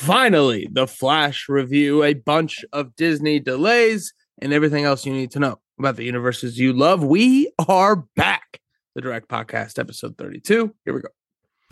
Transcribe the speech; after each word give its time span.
Finally, 0.00 0.66
the 0.72 0.86
Flash 0.86 1.46
review, 1.46 2.02
a 2.02 2.14
bunch 2.14 2.64
of 2.72 2.96
Disney 2.96 3.38
delays, 3.38 4.14
and 4.40 4.50
everything 4.50 4.84
else 4.84 5.04
you 5.04 5.12
need 5.12 5.30
to 5.32 5.38
know 5.38 5.60
about 5.78 5.96
the 5.96 6.04
universes 6.04 6.58
you 6.58 6.72
love. 6.72 7.04
We 7.04 7.52
are 7.68 7.96
back. 8.16 8.60
The 8.94 9.02
Direct 9.02 9.28
Podcast, 9.28 9.78
episode 9.78 10.16
32. 10.16 10.74
Here 10.86 10.94
we 10.94 11.02
go. 11.02 11.10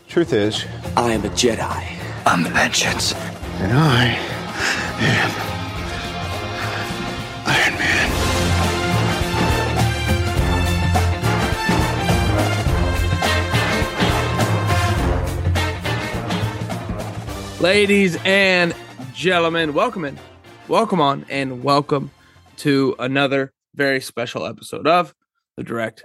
Truth 0.07 0.33
is, 0.33 0.63
I 0.95 1.11
am 1.13 1.25
a 1.25 1.29
Jedi. 1.29 1.97
I'm 2.27 2.43
the 2.43 2.51
vengeance. 2.51 3.13
and 3.13 3.73
I 3.73 4.15
am 4.99 5.48
Ladies 17.59 18.17
and 18.23 18.73
gentlemen, 19.13 19.73
welcome 19.73 20.05
in, 20.05 20.17
welcome 20.69 21.01
on, 21.01 21.25
and 21.29 21.61
welcome 21.61 22.09
to 22.57 22.95
another 22.99 23.51
very 23.75 23.99
special 23.99 24.45
episode 24.45 24.87
of 24.87 25.13
the 25.57 25.63
Direct 25.63 26.01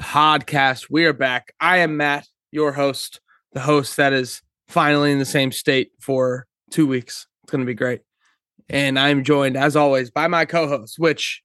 Podcast. 0.00 0.86
We 0.90 1.04
are 1.04 1.12
back. 1.12 1.54
I 1.60 1.78
am 1.78 1.96
Matt, 1.96 2.26
your 2.50 2.72
host, 2.72 3.20
the 3.52 3.60
host 3.60 3.96
that 3.98 4.12
is 4.12 4.42
finally 4.66 5.12
in 5.12 5.20
the 5.20 5.24
same 5.24 5.52
state 5.52 5.92
for 6.00 6.46
two 6.72 6.88
weeks. 6.88 7.28
It's 7.44 7.52
going 7.52 7.60
to 7.60 7.66
be 7.66 7.74
great. 7.74 8.00
And 8.68 8.98
I'm 8.98 9.22
joined, 9.22 9.56
as 9.56 9.76
always, 9.76 10.10
by 10.10 10.26
my 10.26 10.44
co-host, 10.44 10.98
which, 10.98 11.40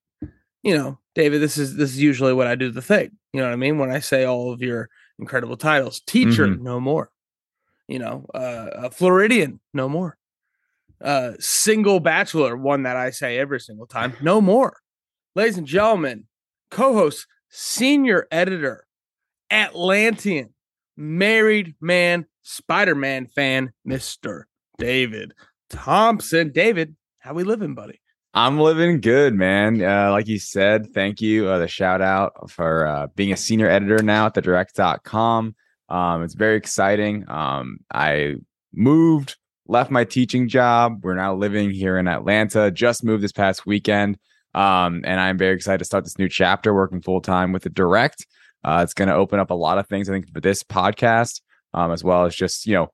you 0.63 0.75
know, 0.75 0.97
David, 1.13 1.39
this 1.39 1.59
is 1.59 1.75
this 1.75 1.91
is 1.91 2.01
usually 2.01 2.33
what 2.33 2.47
I 2.47 2.55
do 2.55 2.71
the 2.71 2.81
thing. 2.81 3.11
You 3.31 3.41
know 3.41 3.45
what 3.47 3.53
I 3.53 3.57
mean? 3.57 3.77
When 3.77 3.91
I 3.91 3.99
say 3.99 4.23
all 4.25 4.51
of 4.51 4.61
your 4.61 4.89
incredible 5.19 5.55
titles, 5.55 6.01
teacher, 6.07 6.47
Mhm. 6.47 6.61
no 6.61 6.79
more. 6.79 7.10
You 7.91 7.99
know, 7.99 8.25
uh, 8.33 8.69
a 8.73 8.89
Floridian, 8.89 9.59
no 9.73 9.89
more. 9.89 10.17
Uh, 11.01 11.33
single 11.39 11.99
bachelor, 11.99 12.55
one 12.55 12.83
that 12.83 12.95
I 12.95 13.09
say 13.09 13.37
every 13.37 13.59
single 13.59 13.85
time, 13.85 14.13
no 14.21 14.39
more. 14.39 14.77
Ladies 15.35 15.57
and 15.57 15.67
gentlemen, 15.67 16.23
co-host, 16.69 17.27
senior 17.49 18.27
editor, 18.31 18.87
Atlantean, 19.51 20.53
married 20.95 21.75
man, 21.81 22.27
Spider-Man 22.43 23.27
fan, 23.27 23.73
Mister 23.83 24.47
David 24.77 25.33
Thompson. 25.69 26.53
David, 26.53 26.95
how 27.19 27.33
we 27.33 27.43
living, 27.43 27.75
buddy? 27.75 27.99
I'm 28.33 28.57
living 28.57 29.01
good, 29.01 29.33
man. 29.33 29.83
Uh, 29.83 30.11
like 30.11 30.29
you 30.29 30.39
said, 30.39 30.93
thank 30.93 31.19
you. 31.19 31.49
Uh, 31.49 31.57
the 31.57 31.67
shout 31.67 32.01
out 32.01 32.49
for 32.49 32.87
uh, 32.87 33.07
being 33.17 33.33
a 33.33 33.37
senior 33.37 33.69
editor 33.69 34.01
now 34.01 34.27
at 34.27 34.33
the 34.33 34.41
direct.com. 34.41 35.55
Um, 35.91 36.23
it's 36.23 36.33
very 36.35 36.55
exciting. 36.57 37.29
Um, 37.29 37.79
I 37.93 38.35
moved, 38.73 39.35
left 39.67 39.91
my 39.91 40.03
teaching 40.05 40.47
job. 40.47 41.01
We're 41.03 41.15
now 41.15 41.35
living 41.35 41.71
here 41.71 41.97
in 41.97 42.07
Atlanta, 42.07 42.71
just 42.71 43.03
moved 43.03 43.23
this 43.23 43.31
past 43.33 43.65
weekend. 43.65 44.17
Um, 44.53 45.01
and 45.05 45.19
I'm 45.19 45.37
very 45.37 45.55
excited 45.55 45.79
to 45.79 45.85
start 45.85 46.03
this 46.03 46.17
new 46.17 46.29
chapter 46.29 46.73
working 46.73 47.01
full 47.01 47.21
time 47.21 47.51
with 47.51 47.63
the 47.63 47.69
direct. 47.69 48.25
Uh, 48.63 48.81
it's 48.83 48.93
going 48.93 49.07
to 49.09 49.15
open 49.15 49.39
up 49.39 49.49
a 49.49 49.55
lot 49.55 49.77
of 49.77 49.87
things, 49.87 50.09
I 50.09 50.13
think, 50.13 50.31
for 50.33 50.39
this 50.41 50.63
podcast, 50.63 51.41
um, 51.73 51.91
as 51.91 52.03
well 52.03 52.25
as 52.25 52.35
just, 52.35 52.65
you 52.65 52.73
know, 52.75 52.87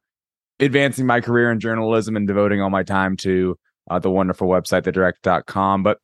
advancing 0.60 1.06
my 1.06 1.22
career 1.22 1.52
in 1.52 1.60
journalism 1.60 2.16
and 2.16 2.28
devoting 2.28 2.62
all 2.62 2.70
my 2.70 2.84
time 2.84 3.18
to 3.18 3.58
uh, 3.90 4.00
the 4.00 4.10
wonderful 4.12 4.48
website, 4.48 4.84
thedirect.com. 4.84 5.84
But 5.84 6.00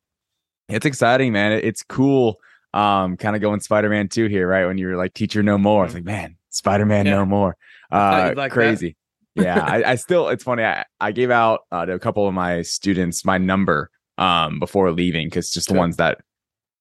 it's 0.68 0.86
exciting, 0.86 1.32
man. 1.32 1.52
It- 1.52 1.64
it's 1.64 1.82
cool. 1.82 2.36
Um, 2.72 3.16
kind 3.16 3.36
of 3.36 3.42
going 3.42 3.60
Spider-Man 3.60 4.08
2 4.08 4.26
here, 4.26 4.48
right? 4.48 4.66
When 4.66 4.78
you're 4.78 4.96
like 4.96 5.14
teacher 5.14 5.42
no 5.42 5.56
more. 5.58 5.84
It's 5.84 5.94
like, 5.94 6.04
man, 6.04 6.36
Spider-Man 6.54 7.06
Yeah. 7.06 7.12
no 7.16 7.26
more. 7.26 7.56
Uh 7.90 8.32
like 8.36 8.52
crazy. 8.52 8.96
yeah. 9.34 9.60
I, 9.64 9.92
I 9.92 9.94
still 9.96 10.28
it's 10.28 10.44
funny. 10.44 10.64
I, 10.64 10.84
I 11.00 11.12
gave 11.12 11.30
out 11.30 11.60
uh, 11.72 11.84
to 11.86 11.92
a 11.92 11.98
couple 11.98 12.26
of 12.26 12.34
my 12.34 12.62
students 12.62 13.24
my 13.24 13.38
number 13.38 13.90
um 14.18 14.58
before 14.60 14.90
leaving 14.92 15.26
because 15.26 15.50
just 15.50 15.68
the 15.68 15.74
ones 15.74 15.96
that 15.96 16.18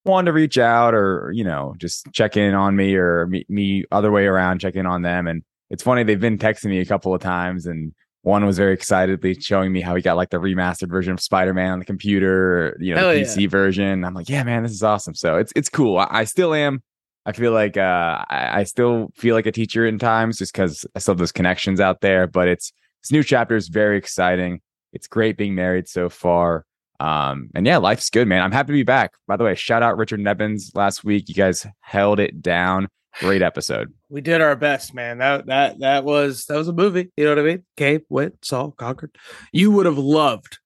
wanted 0.06 0.26
to 0.28 0.34
reach 0.34 0.58
out 0.58 0.94
or 0.94 1.32
you 1.34 1.44
know 1.44 1.74
just 1.78 2.06
check 2.14 2.38
in 2.38 2.54
on 2.54 2.76
me 2.76 2.94
or 2.96 3.26
me, 3.28 3.46
me 3.50 3.84
other 3.92 4.12
way 4.12 4.26
around 4.26 4.60
check 4.60 4.76
in 4.76 4.86
on 4.86 5.02
them 5.02 5.28
and 5.28 5.44
it's 5.72 5.82
funny 5.82 6.04
they've 6.04 6.20
been 6.20 6.38
texting 6.38 6.66
me 6.70 6.80
a 6.80 6.86
couple 6.86 7.14
of 7.14 7.22
times 7.22 7.66
and 7.66 7.94
one 8.22 8.46
was 8.46 8.58
very 8.58 8.74
excitedly 8.74 9.34
showing 9.40 9.72
me 9.74 9.82
how 9.82 9.96
he 9.96 10.02
got 10.02 10.16
like 10.16 10.30
the 10.30 10.38
remastered 10.38 10.90
version 10.90 11.12
of 11.12 11.20
Spider-Man 11.20 11.72
on 11.72 11.80
the 11.80 11.86
computer, 11.86 12.78
you 12.80 12.94
know, 12.96 13.02
Hell 13.02 13.10
the 13.10 13.20
yeah. 13.20 13.26
PC 13.26 13.50
version. 13.50 14.06
I'm 14.06 14.14
like, 14.14 14.30
yeah, 14.30 14.44
man, 14.44 14.64
this 14.64 14.72
is 14.72 14.82
awesome. 14.82 15.14
So 15.14 15.36
it's 15.38 15.52
it's 15.58 15.68
cool. 15.68 15.98
I, 15.98 16.08
I 16.10 16.24
still 16.24 16.54
am. 16.54 16.82
I 17.26 17.32
feel 17.32 17.52
like 17.52 17.78
uh, 17.78 18.26
I, 18.30 18.60
I 18.60 18.64
still 18.64 19.10
feel 19.16 19.36
like 19.36 19.46
a 19.46 19.52
teacher 19.52 19.86
in 19.86 19.98
times 19.98 20.38
just 20.38 20.54
because 20.54 20.86
I 20.96 21.00
still 21.00 21.14
have 21.14 21.20
those 21.20 21.32
connections 21.32 21.80
out 21.80 22.02
there. 22.02 22.28
But 22.28 22.48
it's 22.48 22.74
this 23.02 23.12
new 23.12 23.24
chapter 23.24 23.56
is 23.56 23.70
very 23.70 23.98
exciting. 23.98 24.62
It's 24.92 25.08
great 25.08 25.38
being 25.38 25.56
married 25.56 25.88
so 25.88 26.10
far. 26.10 26.66
Um, 27.00 27.50
and 27.56 27.66
yeah, 27.66 27.78
life's 27.78 28.10
good, 28.10 28.28
man. 28.28 28.42
I'm 28.42 28.52
happy 28.52 28.68
to 28.68 28.74
be 28.74 28.84
back. 28.84 29.12
By 29.28 29.38
the 29.38 29.44
way, 29.44 29.56
shout 29.56 29.84
out 29.84 29.98
Richard 29.98 30.20
Nebbins 30.20 30.76
last 30.76 31.04
week. 31.04 31.28
You 31.28 31.36
guys 31.36 31.66
held 31.82 32.20
it 32.20 32.42
down. 32.42 32.88
Great 33.20 33.42
episode. 33.42 33.94
We 34.14 34.22
did 34.22 34.42
our 34.42 34.56
best, 34.56 34.94
man. 34.94 35.18
That 35.18 35.48
that 35.48 35.80
that 35.80 36.04
was 36.04 36.46
that 36.46 36.56
was 36.56 36.68
a 36.68 36.72
movie. 36.72 37.12
You 37.18 37.24
know 37.24 37.32
what 37.32 37.40
I 37.40 37.42
mean? 37.42 37.64
Cave, 37.78 38.02
wit, 38.10 38.38
Saul, 38.44 38.70
conquered. 38.70 39.18
You 39.52 39.72
would 39.72 39.88
have 39.88 39.98
loved 39.98 40.60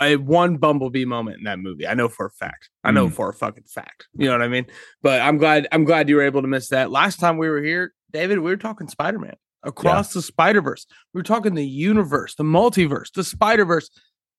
a 0.00 0.16
one 0.16 0.56
Bumblebee 0.56 1.04
moment 1.04 1.38
in 1.38 1.44
that 1.44 1.58
movie. 1.58 1.86
I 1.86 1.94
know 1.94 2.08
for 2.08 2.26
a 2.26 2.30
fact. 2.30 2.70
I 2.84 2.90
know 2.90 3.08
Mm. 3.08 3.12
for 3.12 3.28
a 3.28 3.34
fucking 3.34 3.64
fact. 3.64 4.08
You 4.14 4.26
know 4.26 4.32
what 4.32 4.42
I 4.42 4.48
mean? 4.48 4.66
But 5.02 5.20
I'm 5.20 5.36
glad 5.38 5.68
I'm 5.72 5.84
glad 5.84 6.08
you 6.08 6.16
were 6.16 6.22
able 6.22 6.42
to 6.42 6.48
miss 6.48 6.68
that. 6.68 6.90
Last 6.90 7.20
time 7.20 7.36
we 7.38 7.48
were 7.48 7.62
here, 7.62 7.92
David, 8.12 8.38
we 8.38 8.50
were 8.50 8.56
talking 8.56 8.88
Spider-Man 8.88 9.34
across 9.62 10.12
the 10.14 10.22
Spider-Verse. 10.22 10.86
We 11.12 11.18
were 11.18 11.24
talking 11.24 11.54
the 11.54 11.66
universe, 11.66 12.34
the 12.34 12.44
multiverse, 12.44 13.12
the 13.12 13.24
Spider-Verse. 13.24 13.90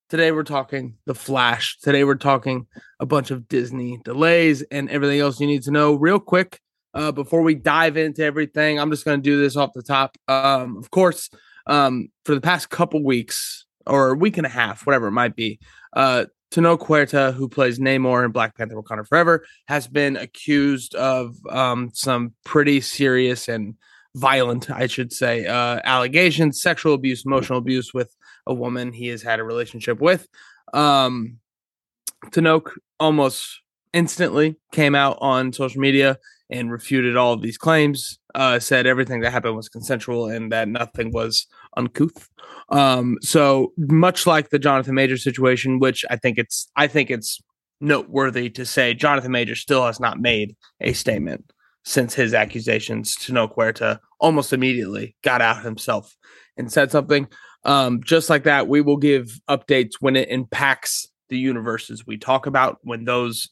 Today 0.09 0.31
we're 0.31 0.43
talking 0.43 0.95
the 1.05 1.15
Flash. 1.15 1.77
Today 1.79 2.03
we're 2.03 2.15
talking 2.15 2.67
a 2.99 3.05
bunch 3.05 3.31
of 3.31 3.47
Disney 3.47 3.99
delays 4.03 4.61
and 4.63 4.89
everything 4.89 5.19
else 5.19 5.39
you 5.39 5.47
need 5.47 5.63
to 5.63 5.71
know. 5.71 5.93
Real 5.93 6.19
quick, 6.19 6.59
uh, 6.93 7.13
before 7.13 7.43
we 7.43 7.55
dive 7.55 7.95
into 7.95 8.21
everything, 8.23 8.77
I'm 8.77 8.91
just 8.91 9.05
going 9.05 9.19
to 9.19 9.23
do 9.23 9.39
this 9.39 9.55
off 9.55 9.71
the 9.73 9.83
top. 9.83 10.17
Um, 10.27 10.75
of 10.75 10.91
course, 10.91 11.29
um, 11.67 12.09
for 12.25 12.35
the 12.35 12.41
past 12.41 12.69
couple 12.69 13.01
weeks 13.05 13.65
or 13.87 14.11
a 14.11 14.15
week 14.15 14.37
and 14.37 14.45
a 14.45 14.49
half, 14.49 14.85
whatever 14.85 15.07
it 15.07 15.11
might 15.11 15.35
be, 15.35 15.59
uh, 15.93 16.25
Tenoch 16.51 16.81
Huerta, 16.81 17.33
who 17.33 17.47
plays 17.47 17.79
Namor 17.79 18.25
in 18.25 18.31
Black 18.31 18.57
Panther 18.57 18.75
Wakanda 18.75 19.07
Forever, 19.07 19.45
has 19.67 19.87
been 19.87 20.17
accused 20.17 20.93
of 20.95 21.35
um, 21.49 21.89
some 21.93 22.33
pretty 22.43 22.81
serious 22.81 23.47
and 23.47 23.75
violent, 24.15 24.69
I 24.69 24.87
should 24.87 25.13
say, 25.13 25.45
uh, 25.45 25.79
allegations, 25.85 26.61
sexual 26.61 26.93
abuse, 26.93 27.25
emotional 27.25 27.59
abuse 27.59 27.93
with 27.93 28.13
a 28.45 28.53
woman 28.53 28.91
he 28.91 29.07
has 29.07 29.21
had 29.21 29.39
a 29.39 29.45
relationship 29.45 30.01
with. 30.01 30.27
Um, 30.73 31.37
Tenoch 32.31 32.71
almost 32.99 33.61
instantly 33.93 34.57
came 34.73 34.93
out 34.93 35.17
on 35.21 35.53
social 35.53 35.79
media 35.79 36.17
and 36.49 36.69
refuted 36.69 37.15
all 37.15 37.33
of 37.33 37.41
these 37.41 37.57
claims. 37.57 38.19
Uh, 38.35 38.59
said 38.59 38.85
everything 38.85 39.21
that 39.21 39.31
happened 39.31 39.55
was 39.55 39.69
consensual 39.69 40.27
and 40.27 40.51
that 40.51 40.67
nothing 40.67 41.11
was 41.11 41.47
uncouth. 41.77 42.29
Um, 42.71 43.17
so 43.21 43.73
much 43.77 44.25
like 44.25 44.49
the 44.49 44.59
Jonathan 44.59 44.95
Major 44.95 45.17
situation, 45.17 45.79
which 45.79 46.05
I 46.09 46.15
think 46.15 46.37
it's 46.37 46.69
I 46.75 46.87
think 46.87 47.11
it's 47.11 47.41
noteworthy 47.81 48.49
to 48.51 48.65
say 48.65 48.93
Jonathan 48.93 49.31
Major 49.31 49.55
still 49.55 49.85
has 49.85 49.99
not 49.99 50.19
made 50.19 50.55
a 50.79 50.93
statement 50.93 51.51
since 51.83 52.13
his 52.13 52.33
accusations 52.33 53.15
Tenoch 53.15 53.53
Huerta 53.55 53.99
almost 54.19 54.53
immediately 54.53 55.15
got 55.23 55.41
out 55.41 55.63
himself 55.63 56.15
and 56.55 56.71
said 56.71 56.91
something. 56.91 57.27
Um, 57.63 58.01
just 58.03 58.29
like 58.29 58.43
that, 58.43 58.67
we 58.67 58.81
will 58.81 58.97
give 58.97 59.39
updates 59.49 59.93
when 59.99 60.15
it 60.15 60.29
impacts 60.29 61.07
the 61.29 61.37
universes 61.37 62.05
we 62.05 62.17
talk 62.17 62.45
about 62.45 62.77
when 62.83 63.05
those 63.05 63.49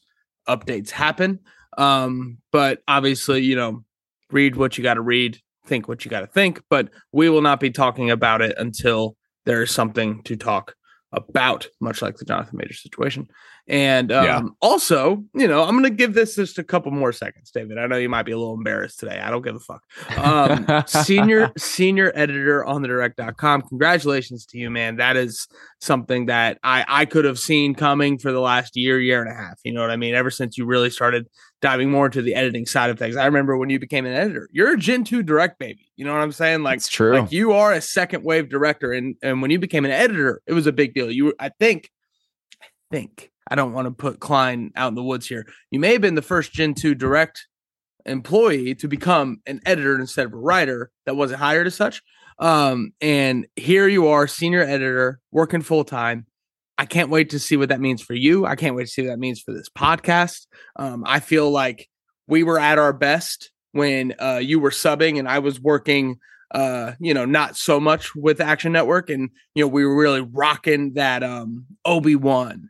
updates 0.48 0.90
happen. 0.90 1.40
Um, 1.78 2.38
but 2.52 2.82
obviously, 2.88 3.42
you 3.42 3.56
know, 3.56 3.84
read 4.30 4.56
what 4.56 4.76
you 4.76 4.84
got 4.84 4.94
to 4.94 5.00
read, 5.00 5.38
think 5.66 5.88
what 5.88 6.04
you 6.04 6.10
got 6.10 6.20
to 6.20 6.26
think, 6.26 6.62
but 6.70 6.88
we 7.12 7.28
will 7.28 7.42
not 7.42 7.60
be 7.60 7.70
talking 7.70 8.10
about 8.10 8.40
it 8.42 8.54
until 8.58 9.16
there 9.46 9.62
is 9.62 9.70
something 9.70 10.22
to 10.24 10.36
talk 10.36 10.74
about, 11.12 11.66
much 11.80 12.02
like 12.02 12.16
the 12.16 12.24
Jonathan 12.24 12.56
Major 12.56 12.74
situation. 12.74 13.28
And 13.66 14.10
um, 14.12 14.24
Yeah. 14.24 14.42
also, 14.62 15.24
you 15.34 15.46
know, 15.48 15.62
I'm 15.64 15.72
going 15.72 15.82
to 15.84 15.90
give 15.90 16.14
this 16.14 16.36
just 16.36 16.58
a 16.58 16.64
couple 16.64 16.92
more 16.92 17.12
seconds, 17.12 17.50
David. 17.50 17.78
I 17.78 17.86
know 17.86 17.96
you 17.96 18.08
might 18.08 18.22
be 18.24 18.32
a 18.32 18.38
little 18.38 18.54
embarrassed 18.54 19.00
today. 19.00 19.18
I 19.20 19.28
don't 19.30 19.42
give 19.42 19.56
a 19.56 19.60
fuck. 19.60 19.82
Um, 20.16 20.66
senior 20.86 21.50
senior 21.58 22.12
editor 22.14 22.64
on 22.64 22.82
the 22.82 22.88
direct.com. 22.88 23.62
Congratulations 23.62 24.46
to 24.46 24.58
you, 24.58 24.70
man. 24.70 24.96
That 24.96 25.16
is 25.16 25.48
something 25.80 26.26
that 26.26 26.58
I, 26.62 26.84
I 26.86 27.04
could 27.06 27.24
have 27.24 27.38
seen 27.38 27.74
coming 27.74 28.18
for 28.18 28.30
the 28.32 28.40
last 28.40 28.76
year, 28.76 29.00
year 29.00 29.20
and 29.20 29.30
a 29.30 29.34
half. 29.34 29.58
You 29.64 29.72
know 29.72 29.80
what 29.80 29.90
I 29.90 29.96
mean? 29.96 30.14
Ever 30.14 30.30
since 30.30 30.56
you 30.58 30.64
really 30.64 30.90
started 30.90 31.26
diving 31.60 31.90
more 31.90 32.06
into 32.06 32.22
the 32.22 32.34
editing 32.34 32.66
side 32.66 32.90
of 32.90 32.98
things. 32.98 33.16
I 33.16 33.26
remember 33.26 33.56
when 33.56 33.70
you 33.70 33.78
became 33.78 34.06
an 34.06 34.14
editor, 34.14 34.48
you're 34.52 34.74
a 34.74 34.78
Gen 34.78 35.04
2 35.04 35.22
direct 35.22 35.58
baby. 35.58 35.90
You 35.96 36.04
know 36.04 36.12
what 36.12 36.22
I'm 36.22 36.32
saying? 36.32 36.62
Like 36.62 36.78
It's 36.78 36.88
true. 36.88 37.20
like 37.20 37.32
you 37.32 37.52
are 37.52 37.72
a 37.72 37.80
second 37.80 38.24
wave 38.24 38.48
director, 38.48 38.92
and 38.92 39.16
and 39.22 39.42
when 39.42 39.50
you 39.50 39.58
became 39.58 39.84
an 39.84 39.90
editor, 39.90 40.42
it 40.46 40.54
was 40.54 40.66
a 40.66 40.72
big 40.72 40.94
deal. 40.94 41.10
You, 41.10 41.26
were, 41.26 41.34
I 41.38 41.50
think, 41.50 41.90
I 42.62 42.66
think 42.90 43.30
I 43.48 43.54
don't 43.54 43.72
want 43.72 43.86
to 43.86 43.90
put 43.90 44.20
Klein 44.20 44.72
out 44.76 44.88
in 44.88 44.94
the 44.94 45.02
woods 45.02 45.26
here. 45.26 45.46
You 45.70 45.80
may 45.80 45.92
have 45.92 46.00
been 46.00 46.14
the 46.14 46.22
first 46.22 46.52
Gen 46.52 46.74
two 46.74 46.94
direct 46.94 47.46
employee 48.06 48.74
to 48.76 48.88
become 48.88 49.40
an 49.46 49.60
editor 49.66 49.98
instead 50.00 50.26
of 50.26 50.32
a 50.32 50.36
writer 50.36 50.90
that 51.04 51.16
wasn't 51.16 51.40
hired 51.40 51.66
as 51.66 51.74
such. 51.74 52.02
Um, 52.38 52.92
and 53.02 53.46
here 53.56 53.86
you 53.86 54.08
are, 54.08 54.26
senior 54.26 54.62
editor, 54.62 55.20
working 55.30 55.60
full 55.60 55.84
time. 55.84 56.26
I 56.80 56.86
can't 56.86 57.10
wait 57.10 57.28
to 57.30 57.38
see 57.38 57.58
what 57.58 57.68
that 57.68 57.80
means 57.80 58.00
for 58.00 58.14
you. 58.14 58.46
I 58.46 58.56
can't 58.56 58.74
wait 58.74 58.84
to 58.86 58.90
see 58.90 59.02
what 59.02 59.08
that 59.08 59.18
means 59.18 59.38
for 59.40 59.52
this 59.52 59.68
podcast. 59.68 60.46
Um, 60.76 61.04
I 61.06 61.20
feel 61.20 61.50
like 61.50 61.88
we 62.26 62.42
were 62.42 62.58
at 62.58 62.78
our 62.78 62.94
best 62.94 63.50
when 63.72 64.14
uh, 64.18 64.40
you 64.42 64.58
were 64.60 64.70
subbing 64.70 65.18
and 65.18 65.28
I 65.28 65.40
was 65.40 65.60
working 65.60 66.18
uh 66.52 66.94
you 66.98 67.14
know 67.14 67.24
not 67.24 67.56
so 67.56 67.78
much 67.78 68.12
with 68.16 68.40
action 68.40 68.72
network 68.72 69.08
and 69.08 69.30
you 69.54 69.62
know 69.62 69.68
we 69.68 69.84
were 69.84 69.94
really 69.94 70.20
rocking 70.32 70.94
that 70.94 71.22
um 71.22 71.64
obi-wan 71.84 72.68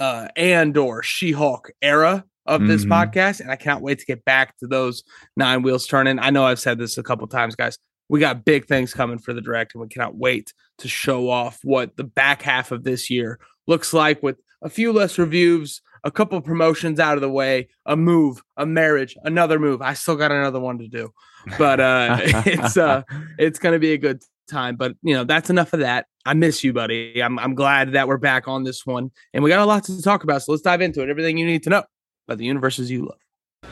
uh 0.00 0.26
andor 0.34 1.00
she-hulk 1.04 1.70
era 1.80 2.24
of 2.46 2.66
this 2.66 2.84
Mhm. 2.84 2.88
podcast 2.88 3.38
and 3.38 3.48
i 3.52 3.54
cannot 3.54 3.82
wait 3.82 4.00
to 4.00 4.04
get 4.04 4.24
back 4.24 4.56
to 4.58 4.66
those 4.66 5.04
nine 5.36 5.62
wheels 5.62 5.86
turning 5.86 6.18
i 6.18 6.30
know 6.30 6.44
i've 6.44 6.58
said 6.58 6.76
this 6.78 6.98
a 6.98 7.04
couple 7.04 7.24
times 7.28 7.54
guys 7.54 7.78
we 8.08 8.18
got 8.18 8.44
big 8.44 8.66
things 8.66 8.92
coming 8.92 9.20
for 9.20 9.32
the 9.32 9.40
direct 9.40 9.76
and 9.76 9.82
we 9.82 9.86
cannot 9.86 10.16
wait 10.16 10.52
to 10.78 10.88
show 10.88 11.30
off 11.30 11.60
what 11.62 11.96
the 11.96 12.02
back 12.02 12.42
half 12.42 12.72
of 12.72 12.82
this 12.82 13.10
year 13.10 13.38
looks 13.70 13.94
like 13.94 14.22
with 14.22 14.36
a 14.62 14.68
few 14.68 14.92
less 14.92 15.16
reviews 15.16 15.80
a 16.02 16.10
couple 16.10 16.40
promotions 16.40 16.98
out 16.98 17.14
of 17.14 17.20
the 17.20 17.30
way 17.30 17.68
a 17.86 17.96
move 17.96 18.42
a 18.56 18.66
marriage 18.66 19.16
another 19.24 19.58
move 19.58 19.80
i 19.80 19.94
still 19.94 20.16
got 20.16 20.32
another 20.32 20.60
one 20.60 20.78
to 20.78 20.88
do 20.88 21.10
but 21.56 21.78
uh 21.80 22.18
it's 22.22 22.76
uh 22.76 23.02
it's 23.38 23.58
gonna 23.58 23.78
be 23.78 23.92
a 23.92 23.98
good 23.98 24.22
time 24.48 24.76
but 24.76 24.94
you 25.02 25.14
know 25.14 25.24
that's 25.24 25.48
enough 25.48 25.72
of 25.72 25.80
that 25.80 26.06
i 26.26 26.34
miss 26.34 26.64
you 26.64 26.72
buddy 26.72 27.22
i'm, 27.22 27.38
I'm 27.38 27.54
glad 27.54 27.92
that 27.92 28.08
we're 28.08 28.18
back 28.18 28.48
on 28.48 28.64
this 28.64 28.84
one 28.84 29.12
and 29.32 29.44
we 29.44 29.50
got 29.50 29.60
a 29.60 29.64
lot 29.64 29.84
to 29.84 30.02
talk 30.02 30.24
about 30.24 30.42
so 30.42 30.52
let's 30.52 30.62
dive 30.62 30.80
into 30.80 31.02
it 31.02 31.08
everything 31.08 31.38
you 31.38 31.46
need 31.46 31.62
to 31.62 31.70
know 31.70 31.84
about 32.26 32.38
the 32.38 32.44
universes 32.44 32.90
you 32.90 33.02
love 33.02 33.18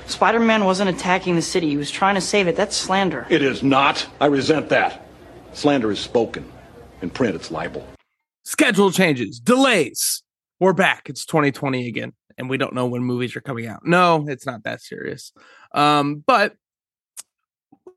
Spider 0.06 0.40
Man 0.40 0.64
wasn't 0.64 0.88
attacking 0.90 1.34
the 1.34 1.42
city, 1.42 1.68
he 1.68 1.76
was 1.76 1.90
trying 1.90 2.14
to 2.14 2.20
save 2.20 2.48
it. 2.48 2.56
That's 2.56 2.74
slander. 2.74 3.26
It 3.28 3.42
is 3.42 3.62
not. 3.62 4.06
I 4.20 4.26
resent 4.26 4.70
that. 4.70 5.06
Slander 5.52 5.90
is 5.90 5.98
spoken. 5.98 6.50
In 7.02 7.10
print, 7.10 7.34
it's 7.34 7.50
libel. 7.50 7.86
Schedule 8.48 8.90
changes 8.90 9.40
delays. 9.40 10.22
We're 10.58 10.72
back. 10.72 11.10
It's 11.10 11.26
2020 11.26 11.86
again 11.86 12.14
and 12.38 12.48
we 12.48 12.56
don't 12.56 12.72
know 12.72 12.86
when 12.86 13.02
movies 13.02 13.36
are 13.36 13.42
coming 13.42 13.66
out. 13.66 13.84
No 13.84 14.24
it's 14.26 14.46
not 14.46 14.64
that 14.64 14.80
serious. 14.80 15.34
Um 15.74 16.24
but 16.26 16.54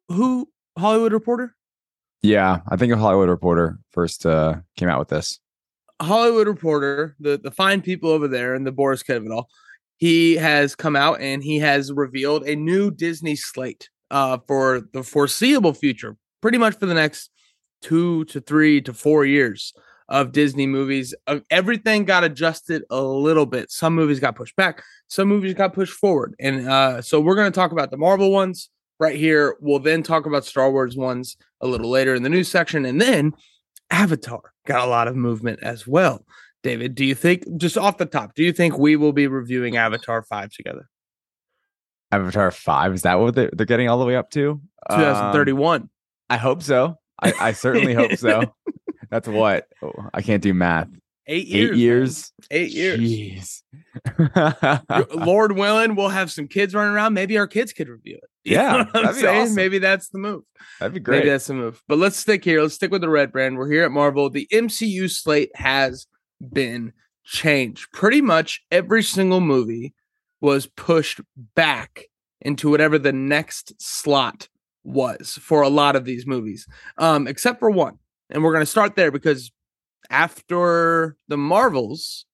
who 0.09 0.49
hollywood 0.77 1.13
reporter? 1.13 1.55
Yeah, 2.21 2.59
I 2.67 2.75
think 2.75 2.91
a 2.91 2.97
Hollywood 2.97 3.29
Reporter 3.29 3.79
first 3.93 4.25
uh, 4.25 4.57
came 4.75 4.89
out 4.89 4.99
with 4.99 5.07
this. 5.07 5.39
Hollywood 6.01 6.47
Reporter, 6.47 7.15
the 7.21 7.39
the 7.41 7.49
fine 7.49 7.81
people 7.81 8.09
over 8.09 8.27
there 8.27 8.53
and 8.53 8.67
the 8.67 8.73
Borys 8.73 9.05
Kit 9.05 9.17
of 9.17 9.25
it 9.25 9.31
all, 9.31 9.47
he 9.97 10.35
has 10.35 10.75
come 10.75 10.97
out 10.97 11.21
and 11.21 11.41
he 11.41 11.59
has 11.59 11.93
revealed 11.93 12.43
a 12.43 12.57
new 12.57 12.91
Disney 12.91 13.37
slate 13.37 13.89
uh, 14.11 14.37
for 14.47 14.81
the 14.91 15.01
foreseeable 15.01 15.73
future, 15.73 16.17
pretty 16.41 16.57
much 16.57 16.77
for 16.77 16.87
the 16.87 16.93
next 16.93 17.31
two 17.81 18.25
to 18.25 18.41
three 18.41 18.81
to 18.81 18.93
four 18.93 19.25
years 19.25 19.73
of 20.11 20.31
Disney 20.31 20.67
movies. 20.67 21.15
Uh, 21.25 21.39
everything 21.49 22.05
got 22.05 22.23
adjusted 22.23 22.83
a 22.91 23.01
little 23.01 23.47
bit. 23.47 23.71
Some 23.71 23.95
movies 23.95 24.19
got 24.19 24.35
pushed 24.35 24.55
back, 24.55 24.83
some 25.07 25.27
movies 25.27 25.55
got 25.55 25.73
pushed 25.73 25.93
forward, 25.93 26.35
and 26.39 26.67
uh, 26.67 27.01
so 27.01 27.19
we're 27.19 27.35
going 27.35 27.51
to 27.51 27.55
talk 27.55 27.71
about 27.71 27.89
the 27.89 27.97
Marvel 27.97 28.31
ones 28.31 28.69
right 28.99 29.15
here. 29.15 29.55
We'll 29.61 29.79
then 29.79 30.03
talk 30.03 30.27
about 30.27 30.45
Star 30.45 30.69
Wars 30.69 30.95
ones 30.95 31.37
a 31.61 31.67
little 31.67 31.89
later 31.89 32.13
in 32.13 32.21
the 32.21 32.29
news 32.29 32.49
section, 32.49 32.85
and 32.85 33.01
then 33.01 33.33
Avatar 33.89 34.53
got 34.67 34.85
a 34.85 34.89
lot 34.89 35.07
of 35.07 35.15
movement 35.15 35.63
as 35.63 35.87
well. 35.87 36.25
David, 36.63 36.93
do 36.93 37.05
you 37.05 37.15
think, 37.15 37.43
just 37.57 37.77
off 37.77 37.97
the 37.97 38.05
top, 38.05 38.35
do 38.35 38.43
you 38.43 38.53
think 38.53 38.77
we 38.77 38.95
will 38.95 39.13
be 39.13 39.27
reviewing 39.27 39.77
Avatar 39.77 40.21
5 40.21 40.51
together? 40.51 40.87
Avatar 42.11 42.51
5, 42.51 42.93
is 42.93 43.01
that 43.01 43.19
what 43.19 43.33
they're, 43.33 43.49
they're 43.51 43.65
getting 43.65 43.89
all 43.89 43.97
the 43.97 44.05
way 44.05 44.15
up 44.15 44.29
to? 44.31 44.61
Um, 44.89 44.99
2031. 44.99 45.89
I 46.29 46.37
hope 46.37 46.61
so. 46.61 46.99
I, 47.21 47.33
I 47.39 47.51
certainly 47.53 47.93
hope 47.93 48.15
so. 48.17 48.53
That's 49.11 49.27
what? 49.27 49.67
Oh, 49.83 49.93
I 50.13 50.21
can't 50.21 50.41
do 50.41 50.53
math. 50.53 50.87
Eight 51.27 51.47
years. 51.47 51.69
Eight 51.69 51.71
man. 51.71 51.79
years? 51.79 52.33
Eight 52.49 52.71
years. 52.71 53.63
Jeez. 54.25 55.15
Lord 55.25 55.51
willing, 55.53 55.95
we'll 55.95 56.09
have 56.09 56.31
some 56.31 56.47
kids 56.47 56.73
running 56.73 56.93
around. 56.93 57.13
Maybe 57.13 57.37
our 57.37 57.47
kids 57.47 57.73
could 57.73 57.87
review 57.89 58.15
it. 58.15 58.29
You 58.43 58.55
Yeah, 58.55 58.85
I'm 58.95 59.13
saying? 59.13 59.41
awesome. 59.43 59.55
Maybe 59.55 59.77
that's 59.77 60.09
the 60.09 60.17
move. 60.17 60.41
That'd 60.79 60.95
be 60.95 60.99
great. 60.99 61.17
Maybe 61.19 61.29
that's 61.29 61.45
the 61.45 61.53
move. 61.53 61.83
But 61.87 61.99
let's 61.99 62.17
stick 62.17 62.43
here. 62.43 62.59
Let's 62.63 62.73
stick 62.73 62.89
with 62.89 63.01
the 63.01 63.09
red 63.09 63.31
brand. 63.31 63.55
We're 63.55 63.69
here 63.69 63.83
at 63.83 63.91
Marvel. 63.91 64.31
The 64.31 64.47
MCU 64.51 65.11
slate 65.11 65.51
has 65.53 66.07
been 66.51 66.91
changed. 67.23 67.91
Pretty 67.93 68.19
much 68.19 68.63
every 68.71 69.03
single 69.03 69.41
movie 69.41 69.93
was 70.41 70.65
pushed 70.65 71.21
back 71.55 72.05
into 72.41 72.71
whatever 72.71 72.97
the 72.97 73.13
next 73.13 73.79
slot 73.79 74.49
was 74.83 75.37
for 75.39 75.61
a 75.61 75.69
lot 75.69 75.95
of 75.95 76.05
these 76.05 76.25
movies, 76.25 76.65
um, 76.97 77.27
except 77.27 77.59
for 77.59 77.69
one. 77.69 77.99
And 78.31 78.43
we're 78.43 78.53
going 78.53 78.61
to 78.61 78.65
start 78.65 78.95
there 78.95 79.11
because 79.11 79.51
after 80.09 81.15
the 81.27 81.37
Marvels, 81.37 82.25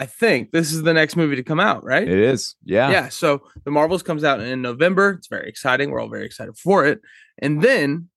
I 0.00 0.06
think 0.06 0.50
this 0.50 0.72
is 0.72 0.82
the 0.82 0.94
next 0.94 1.14
movie 1.14 1.36
to 1.36 1.42
come 1.42 1.60
out, 1.60 1.84
right? 1.84 2.08
It 2.08 2.18
is. 2.18 2.56
Yeah. 2.64 2.90
yeah 2.90 3.08
so 3.10 3.42
the 3.64 3.70
marvels 3.70 4.02
comes 4.02 4.24
out 4.24 4.40
in 4.40 4.62
november. 4.62 5.10
It's 5.10 5.28
very 5.28 5.46
exciting. 5.46 5.90
We're 5.90 6.00
all 6.00 6.08
very 6.08 6.24
excited 6.24 6.56
for 6.56 6.86
it. 6.86 7.02
And 7.36 7.60
then 7.60 8.08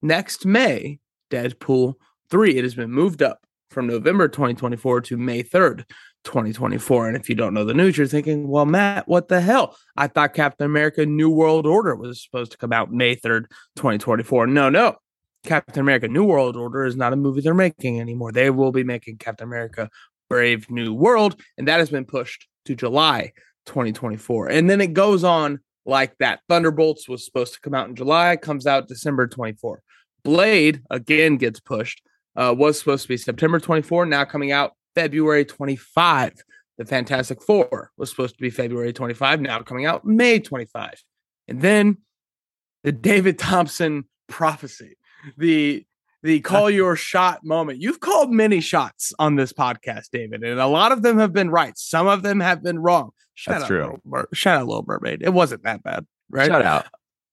next 0.00 0.46
may 0.46 0.98
deadpool 1.30 1.94
3 2.30 2.56
it 2.56 2.64
has 2.64 2.74
been 2.74 2.90
moved 2.90 3.22
up 3.22 3.40
from 3.70 3.86
november 3.86 4.28
2024 4.28 5.00
to 5.02 5.16
may 5.16 5.42
3rd 5.42 5.84
2024 6.24 7.08
and 7.08 7.16
if 7.16 7.28
you 7.28 7.34
don't 7.34 7.52
know 7.52 7.64
the 7.64 7.74
news 7.74 7.98
you're 7.98 8.06
thinking 8.06 8.48
well 8.48 8.64
matt 8.64 9.06
what 9.08 9.28
the 9.28 9.40
hell? 9.40 9.76
I 9.96 10.06
thought 10.06 10.34
captain 10.34 10.64
america 10.64 11.04
new 11.04 11.28
world 11.28 11.66
order 11.66 11.94
was 11.96 12.22
supposed 12.22 12.52
to 12.52 12.58
come 12.58 12.72
out 12.72 12.92
may 12.92 13.14
3rd 13.16 13.46
2024 13.76 14.46
no 14.46 14.70
no 14.70 14.96
captain 15.44 15.80
america 15.80 16.08
new 16.08 16.24
world 16.24 16.56
order 16.56 16.84
is 16.84 16.96
not 16.96 17.12
a 17.12 17.16
movie 17.16 17.40
they're 17.40 17.54
making 17.54 18.00
anymore 18.00 18.32
they 18.32 18.50
will 18.50 18.72
be 18.72 18.84
making 18.84 19.16
captain 19.16 19.46
america 19.46 19.88
brave 20.28 20.70
new 20.70 20.92
world 20.92 21.40
and 21.56 21.68
that 21.68 21.78
has 21.78 21.90
been 21.90 22.04
pushed 22.04 22.48
to 22.64 22.74
july 22.74 23.32
2024. 23.68 24.48
And 24.48 24.68
then 24.68 24.80
it 24.80 24.94
goes 24.94 25.22
on 25.22 25.60
like 25.86 26.16
that. 26.18 26.40
Thunderbolts 26.48 27.08
was 27.08 27.24
supposed 27.24 27.54
to 27.54 27.60
come 27.60 27.74
out 27.74 27.88
in 27.88 27.94
July, 27.94 28.36
comes 28.36 28.66
out 28.66 28.88
December 28.88 29.28
24. 29.28 29.80
Blade 30.24 30.82
again 30.90 31.36
gets 31.36 31.60
pushed. 31.60 32.02
Uh, 32.34 32.54
was 32.56 32.78
supposed 32.78 33.02
to 33.02 33.08
be 33.08 33.16
September 33.16 33.58
24, 33.58 34.06
now 34.06 34.24
coming 34.24 34.52
out 34.52 34.72
February 34.94 35.44
25. 35.44 36.34
The 36.76 36.84
Fantastic 36.84 37.42
Four 37.42 37.90
was 37.96 38.10
supposed 38.10 38.36
to 38.36 38.40
be 38.40 38.50
February 38.50 38.92
25, 38.92 39.40
now 39.40 39.58
coming 39.60 39.86
out 39.86 40.04
May 40.04 40.38
25. 40.38 41.02
And 41.48 41.60
then 41.60 41.98
the 42.84 42.92
David 42.92 43.40
Thompson 43.40 44.04
prophecy, 44.28 44.96
the 45.36 45.84
the 46.22 46.40
call 46.40 46.68
your 46.68 46.96
shot 46.96 47.44
moment. 47.44 47.80
You've 47.80 48.00
called 48.00 48.32
many 48.32 48.60
shots 48.60 49.12
on 49.18 49.36
this 49.36 49.52
podcast, 49.52 50.10
David, 50.12 50.42
and 50.42 50.60
a 50.60 50.66
lot 50.66 50.92
of 50.92 51.02
them 51.02 51.18
have 51.18 51.32
been 51.32 51.50
right. 51.50 51.76
Some 51.78 52.06
of 52.06 52.22
them 52.22 52.40
have 52.40 52.62
been 52.62 52.78
wrong. 52.78 53.10
Shout 53.34 53.54
That's 53.54 53.64
out 53.64 53.68
true. 53.68 53.82
Little 53.82 54.00
Mer- 54.04 54.28
shout 54.32 54.60
out, 54.60 54.66
Little 54.66 54.84
Mermaid. 54.86 55.22
It 55.22 55.32
wasn't 55.32 55.62
that 55.62 55.82
bad, 55.82 56.06
right? 56.28 56.48
Shout 56.48 56.64
out. 56.64 56.86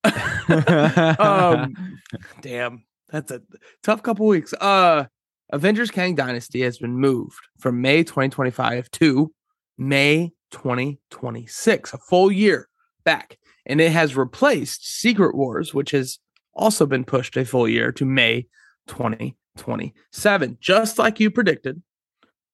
um, 1.20 2.00
damn, 2.42 2.86
that's 3.10 3.32
a 3.32 3.42
tough 3.82 4.04
couple 4.04 4.28
weeks. 4.28 4.54
Uh, 4.54 5.06
Avengers 5.52 5.92
Kang 5.92 6.16
Dynasty 6.16 6.62
has 6.62 6.78
been 6.78 6.96
moved 6.96 7.40
from 7.60 7.82
May 7.82 8.04
2025 8.04 8.92
to 8.92 9.34
May 9.78 10.32
2026, 10.52 11.94
a 11.94 11.98
full 11.98 12.32
year 12.32 12.68
back, 13.04 13.38
and 13.66 13.82
it 13.82 13.92
has 13.92 14.16
replaced 14.16 15.00
Secret 15.00 15.36
Wars, 15.36 15.74
which 15.74 15.92
has 15.92 16.20
also 16.56 16.86
been 16.86 17.04
pushed 17.04 17.36
a 17.38 17.46
full 17.46 17.68
year 17.68 17.92
to 17.94 18.06
May 18.06 18.48
2027. 18.88 20.58
Just 20.62 20.98
like 20.98 21.20
you 21.20 21.30
predicted, 21.32 21.82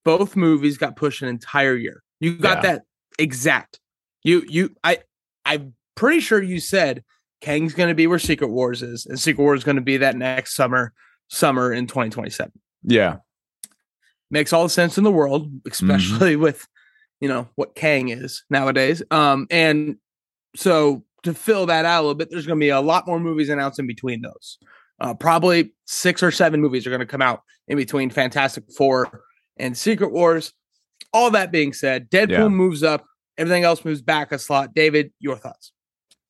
both 0.03 0.35
movies 0.35 0.77
got 0.77 0.95
pushed 0.95 1.21
an 1.21 1.27
entire 1.27 1.75
year. 1.75 2.03
You 2.19 2.35
got 2.37 2.57
Yeah. 2.63 2.71
that 2.73 2.81
exact. 3.19 3.79
You 4.23 4.43
you 4.47 4.75
I 4.83 4.99
I'm 5.45 5.73
pretty 5.95 6.19
sure 6.19 6.41
you 6.41 6.59
said 6.59 7.03
Kang's 7.41 7.73
going 7.73 7.89
to 7.89 7.95
be 7.95 8.05
where 8.07 8.19
Secret 8.19 8.49
Wars 8.49 8.81
is, 8.83 9.05
and 9.07 9.19
Secret 9.19 9.43
Wars 9.43 9.61
is 9.61 9.63
going 9.63 9.75
to 9.77 9.81
be 9.81 9.97
that 9.97 10.15
next 10.15 10.55
summer, 10.55 10.93
summer 11.29 11.73
in 11.73 11.87
2027. 11.87 12.51
yeah. 12.83 13.17
Makes 14.29 14.53
all 14.53 14.63
the 14.63 14.69
sense 14.69 14.97
in 14.97 15.03
the 15.03 15.11
world, 15.11 15.51
especially 15.69 16.35
with 16.37 16.65
you 17.19 17.27
know 17.27 17.49
what 17.55 17.75
Kang 17.75 18.09
is 18.09 18.43
nowadays. 18.49 19.03
Um, 19.11 19.45
and 19.51 19.97
so 20.55 21.03
to 21.23 21.33
fill 21.33 21.65
that 21.67 21.85
out 21.85 21.99
a 21.99 22.03
little 22.03 22.15
bit, 22.15 22.29
there's 22.31 22.45
going 22.47 22.59
to 22.59 22.63
be 22.63 22.69
a 22.69 22.81
lot 22.81 23.05
more 23.07 23.19
movies 23.19 23.49
announced 23.49 23.79
in 23.79 23.87
between 23.87 24.21
those. 24.21 24.57
Uh, 24.99 25.13
probably 25.13 25.73
six 25.85 26.21
or 26.21 26.31
seven 26.31 26.61
movies 26.61 26.85
are 26.85 26.89
going 26.91 26.99
to 26.99 27.05
come 27.05 27.21
out 27.21 27.41
in 27.67 27.77
between 27.77 28.09
Fantastic 28.09 28.63
Four 28.77 29.23
and 29.57 29.77
Secret 29.77 30.11
Wars. 30.11 30.53
All 31.13 31.31
that 31.31 31.51
being 31.51 31.73
said, 31.73 32.09
Deadpool 32.09 32.29
Yeah. 32.29 32.47
moves 32.47 32.83
up, 32.83 33.05
everything 33.37 33.63
else 33.63 33.83
moves 33.83 34.01
back 34.01 34.31
a 34.31 34.39
slot. 34.39 34.73
David, 34.73 35.11
your 35.19 35.37
thoughts? 35.37 35.71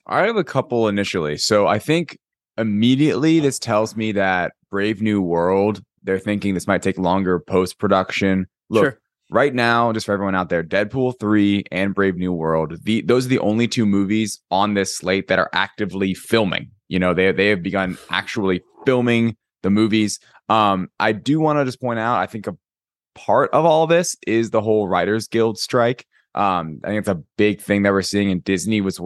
I 0.07 0.25
have 0.25 0.37
a 0.37 0.43
couple 0.43 0.87
initially. 0.87 1.37
So 1.37 1.67
I 1.67 1.79
think 1.79 2.17
immediately 2.57 3.39
this 3.39 3.59
tells 3.59 3.95
me 3.95 4.11
that 4.13 4.53
Brave 4.69 5.01
New 5.01 5.21
World, 5.21 5.81
they're 6.03 6.19
thinking 6.19 6.53
this 6.53 6.67
might 6.67 6.81
take 6.81 6.97
longer 6.97 7.39
post 7.39 7.77
production. 7.79 8.47
Look, 8.69 8.83
Sure. 8.85 8.99
Right 9.31 9.55
now, 9.55 9.91
just 9.93 10.05
for 10.05 10.11
everyone 10.11 10.35
out 10.35 10.49
there, 10.49 10.63
Deadpool 10.63 11.19
3 11.19 11.63
and 11.71 11.95
Brave 11.95 12.17
New 12.17 12.33
World, 12.33 12.77
the 12.83 13.01
those 13.01 13.25
are 13.25 13.29
the 13.29 13.39
only 13.39 13.67
two 13.67 13.85
movies 13.85 14.39
on 14.51 14.75
this 14.75 14.95
slate 14.95 15.27
that 15.29 15.39
are 15.39 15.49
actively 15.53 16.13
filming. 16.13 16.69
You 16.89 16.99
know, 16.99 17.13
they 17.13 17.31
they 17.31 17.47
have 17.47 17.63
begun 17.63 17.97
actually 18.09 18.61
filming 18.85 19.35
the 19.63 19.71
movies. 19.71 20.19
Um, 20.49 20.89
I 20.99 21.13
do 21.13 21.39
want 21.39 21.57
to 21.59 21.65
just 21.65 21.81
point 21.81 21.99
out, 21.99 22.19
I 22.19 22.27
think 22.27 22.45
a 22.45 22.55
part 23.15 23.49
of 23.51 23.65
all 23.65 23.87
this 23.87 24.15
is 24.27 24.51
the 24.51 24.61
whole 24.61 24.87
Writers 24.87 25.27
Guild 25.27 25.57
strike. 25.57 26.05
Um, 26.35 26.79
I 26.83 26.89
think 26.89 26.99
it's 26.99 27.09
a 27.09 27.23
big 27.37 27.61
thing 27.61 27.83
that 27.83 27.91
we're 27.91 28.01
seeing, 28.01 28.31
and 28.31 28.43
Disney 28.43 28.81
was 28.81 28.99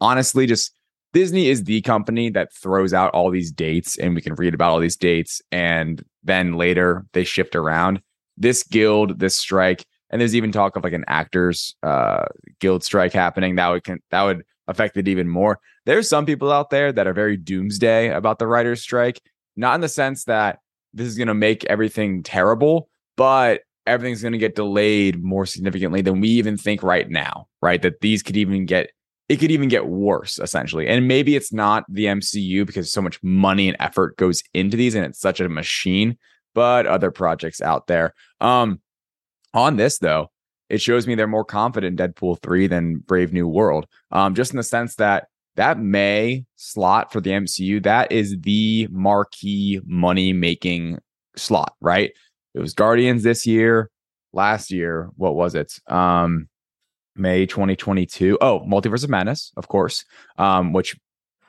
honestly 0.00 0.46
just 0.46 0.72
Disney 1.12 1.48
is 1.48 1.62
the 1.64 1.80
company 1.82 2.28
that 2.30 2.52
throws 2.52 2.92
out 2.92 3.12
all 3.12 3.30
these 3.30 3.52
dates, 3.52 3.98
and 3.98 4.14
we 4.14 4.20
can 4.20 4.34
read 4.34 4.54
about 4.54 4.70
all 4.70 4.80
these 4.80 4.96
dates, 4.96 5.40
and 5.52 6.04
then 6.22 6.54
later 6.54 7.06
they 7.12 7.24
shift 7.24 7.54
around. 7.56 8.00
This 8.36 8.62
guild, 8.62 9.18
this 9.18 9.38
strike, 9.38 9.84
and 10.10 10.20
there's 10.20 10.34
even 10.34 10.52
talk 10.52 10.76
of 10.76 10.84
like 10.84 10.92
an 10.92 11.04
actors 11.08 11.74
uh, 11.82 12.26
guild 12.60 12.84
strike 12.84 13.12
happening. 13.12 13.56
That 13.56 13.68
would 13.68 13.84
can 13.84 14.00
that 14.10 14.22
would 14.22 14.44
affect 14.68 14.96
it 14.96 15.08
even 15.08 15.28
more. 15.28 15.58
There's 15.86 16.08
some 16.08 16.26
people 16.26 16.50
out 16.50 16.70
there 16.70 16.92
that 16.92 17.06
are 17.06 17.12
very 17.12 17.36
doomsday 17.36 18.10
about 18.10 18.38
the 18.38 18.46
writers' 18.46 18.82
strike, 18.82 19.20
not 19.56 19.74
in 19.74 19.80
the 19.80 19.88
sense 19.88 20.24
that 20.24 20.58
this 20.92 21.06
is 21.06 21.16
going 21.16 21.28
to 21.28 21.34
make 21.34 21.64
everything 21.64 22.22
terrible, 22.22 22.88
but 23.16 23.62
everything's 23.86 24.22
going 24.22 24.32
to 24.32 24.38
get 24.38 24.54
delayed 24.54 25.22
more 25.22 25.44
significantly 25.46 26.00
than 26.00 26.20
we 26.20 26.28
even 26.28 26.56
think 26.56 26.82
right 26.82 27.10
now. 27.10 27.48
Right, 27.60 27.82
that 27.82 28.00
these 28.00 28.22
could 28.22 28.36
even 28.36 28.66
get 28.66 28.90
it 29.28 29.36
could 29.36 29.50
even 29.50 29.68
get 29.68 29.86
worse 29.86 30.38
essentially. 30.38 30.86
And 30.86 31.08
maybe 31.08 31.34
it's 31.34 31.52
not 31.52 31.84
the 31.88 32.04
MCU 32.06 32.66
because 32.66 32.92
so 32.92 33.00
much 33.00 33.22
money 33.22 33.68
and 33.68 33.76
effort 33.80 34.16
goes 34.16 34.42
into 34.52 34.76
these 34.76 34.94
and 34.94 35.04
it's 35.04 35.20
such 35.20 35.40
a 35.40 35.48
machine, 35.48 36.18
but 36.54 36.86
other 36.86 37.10
projects 37.10 37.60
out 37.60 37.86
there. 37.86 38.14
Um 38.40 38.80
on 39.52 39.76
this 39.76 39.98
though, 39.98 40.30
it 40.68 40.80
shows 40.80 41.06
me 41.06 41.14
they're 41.14 41.26
more 41.26 41.44
confident 41.44 42.00
in 42.00 42.12
Deadpool 42.12 42.42
3 42.42 42.66
than 42.66 42.98
Brave 42.98 43.32
New 43.32 43.48
World. 43.48 43.86
Um 44.10 44.34
just 44.34 44.52
in 44.52 44.56
the 44.56 44.62
sense 44.62 44.96
that 44.96 45.28
that 45.56 45.78
May 45.78 46.44
slot 46.56 47.12
for 47.12 47.20
the 47.20 47.30
MCU, 47.30 47.82
that 47.84 48.10
is 48.10 48.36
the 48.40 48.88
marquee 48.90 49.80
money 49.84 50.32
making 50.32 50.98
slot, 51.36 51.74
right? 51.80 52.12
It 52.54 52.60
was 52.60 52.74
Guardians 52.74 53.22
this 53.22 53.46
year, 53.46 53.90
last 54.32 54.70
year, 54.70 55.10
what 55.16 55.34
was 55.34 55.54
it? 55.54 55.78
Um 55.86 56.48
May 57.16 57.46
2022. 57.46 58.38
Oh, 58.40 58.60
Multiverse 58.60 59.04
of 59.04 59.10
Madness, 59.10 59.52
of 59.56 59.68
course, 59.68 60.04
um, 60.38 60.72
which 60.72 60.96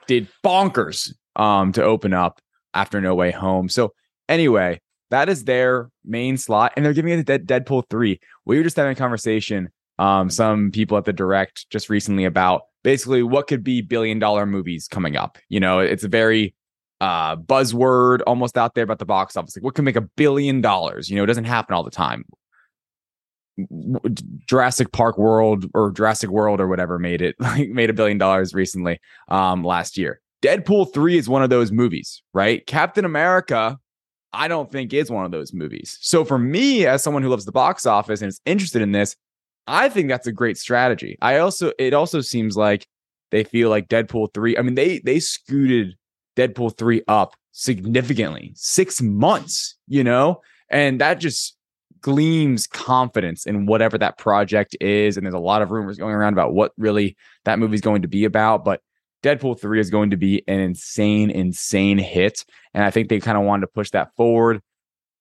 did 0.06 0.28
bonkers 0.44 1.12
um, 1.34 1.72
to 1.72 1.82
open 1.82 2.12
up 2.12 2.40
after 2.74 3.00
No 3.00 3.14
Way 3.14 3.30
Home. 3.32 3.68
So, 3.68 3.92
anyway, 4.28 4.80
that 5.10 5.28
is 5.28 5.44
their 5.44 5.90
main 6.04 6.36
slot, 6.36 6.72
and 6.76 6.84
they're 6.84 6.92
giving 6.92 7.18
it 7.18 7.28
a 7.30 7.38
Deadpool 7.38 7.84
3. 7.90 8.20
We 8.44 8.56
were 8.56 8.62
just 8.62 8.76
having 8.76 8.92
a 8.92 8.96
conversation, 8.96 9.70
um, 9.98 10.30
some 10.30 10.70
people 10.70 10.98
at 10.98 11.04
the 11.04 11.12
direct 11.12 11.68
just 11.70 11.88
recently 11.88 12.24
about 12.24 12.62
basically 12.84 13.22
what 13.22 13.46
could 13.46 13.64
be 13.64 13.80
billion 13.80 14.18
dollar 14.18 14.46
movies 14.46 14.88
coming 14.88 15.16
up. 15.16 15.38
You 15.48 15.60
know, 15.60 15.78
it's 15.78 16.04
a 16.04 16.08
very 16.08 16.54
uh 17.02 17.36
buzzword 17.36 18.20
almost 18.26 18.56
out 18.56 18.74
there 18.74 18.84
about 18.84 18.98
the 18.98 19.04
box 19.04 19.36
office 19.36 19.54
like 19.54 19.62
what 19.62 19.74
can 19.74 19.84
make 19.84 19.96
a 19.96 20.00
billion 20.00 20.62
dollars 20.62 21.10
you 21.10 21.16
know 21.16 21.22
it 21.22 21.26
doesn't 21.26 21.44
happen 21.44 21.74
all 21.74 21.82
the 21.82 21.90
time 21.90 22.24
Jurassic 24.46 24.92
Park 24.92 25.16
World 25.16 25.66
or 25.74 25.90
Jurassic 25.90 26.30
World 26.30 26.60
or 26.60 26.68
whatever 26.68 26.98
made 26.98 27.22
it 27.22 27.36
like 27.40 27.68
made 27.70 27.90
a 27.90 27.94
billion 27.94 28.18
dollars 28.18 28.54
recently 28.54 29.00
um 29.28 29.64
last 29.64 29.96
year. 29.96 30.20
Deadpool 30.42 30.92
3 30.92 31.16
is 31.16 31.28
one 31.28 31.42
of 31.42 31.50
those 31.50 31.72
movies, 31.72 32.22
right? 32.34 32.66
Captain 32.66 33.04
America 33.04 33.78
I 34.36 34.48
don't 34.48 34.70
think 34.70 34.92
is 34.92 35.10
one 35.10 35.24
of 35.24 35.30
those 35.30 35.52
movies. 35.52 35.98
So 36.00 36.24
for 36.24 36.38
me 36.38 36.86
as 36.86 37.02
someone 37.02 37.22
who 37.22 37.30
loves 37.30 37.46
the 37.46 37.52
box 37.52 37.86
office 37.86 38.20
and 38.20 38.28
is 38.28 38.40
interested 38.44 38.82
in 38.82 38.92
this, 38.92 39.16
I 39.66 39.88
think 39.88 40.08
that's 40.08 40.26
a 40.26 40.32
great 40.32 40.58
strategy. 40.58 41.16
I 41.22 41.38
also 41.38 41.72
it 41.78 41.94
also 41.94 42.20
seems 42.20 42.56
like 42.56 42.86
they 43.30 43.44
feel 43.44 43.70
like 43.70 43.88
Deadpool 43.88 44.32
3, 44.34 44.58
I 44.58 44.62
mean 44.62 44.74
they 44.74 44.98
they 45.00 45.18
scooted 45.20 45.96
Deadpool 46.36 46.76
3 46.76 47.02
up 47.08 47.34
significantly. 47.52 48.52
6 48.54 49.02
months, 49.02 49.76
you 49.88 50.04
know? 50.04 50.42
And 50.68 51.00
that 51.00 51.18
just 51.18 51.56
gleams 52.02 52.66
confidence 52.66 53.46
in 53.46 53.66
whatever 53.66 53.96
that 53.98 54.18
project 54.18 54.76
is. 54.80 55.16
And 55.16 55.24
there's 55.24 55.34
a 55.34 55.38
lot 55.38 55.62
of 55.62 55.70
rumors 55.70 55.96
going 55.96 56.14
around 56.14 56.34
about 56.34 56.52
what 56.52 56.72
really 56.76 57.16
that 57.44 57.58
movie 57.58 57.74
is 57.74 57.80
going 57.80 58.02
to 58.02 58.08
be 58.08 58.24
about. 58.24 58.64
But 58.64 58.82
Deadpool 59.22 59.58
3 59.60 59.80
is 59.80 59.90
going 59.90 60.10
to 60.10 60.16
be 60.16 60.42
an 60.46 60.60
insane, 60.60 61.30
insane 61.30 61.98
hit. 61.98 62.44
And 62.74 62.84
I 62.84 62.90
think 62.90 63.08
they 63.08 63.20
kind 63.20 63.38
of 63.38 63.44
wanted 63.44 63.62
to 63.62 63.72
push 63.72 63.90
that 63.90 64.14
forward 64.16 64.62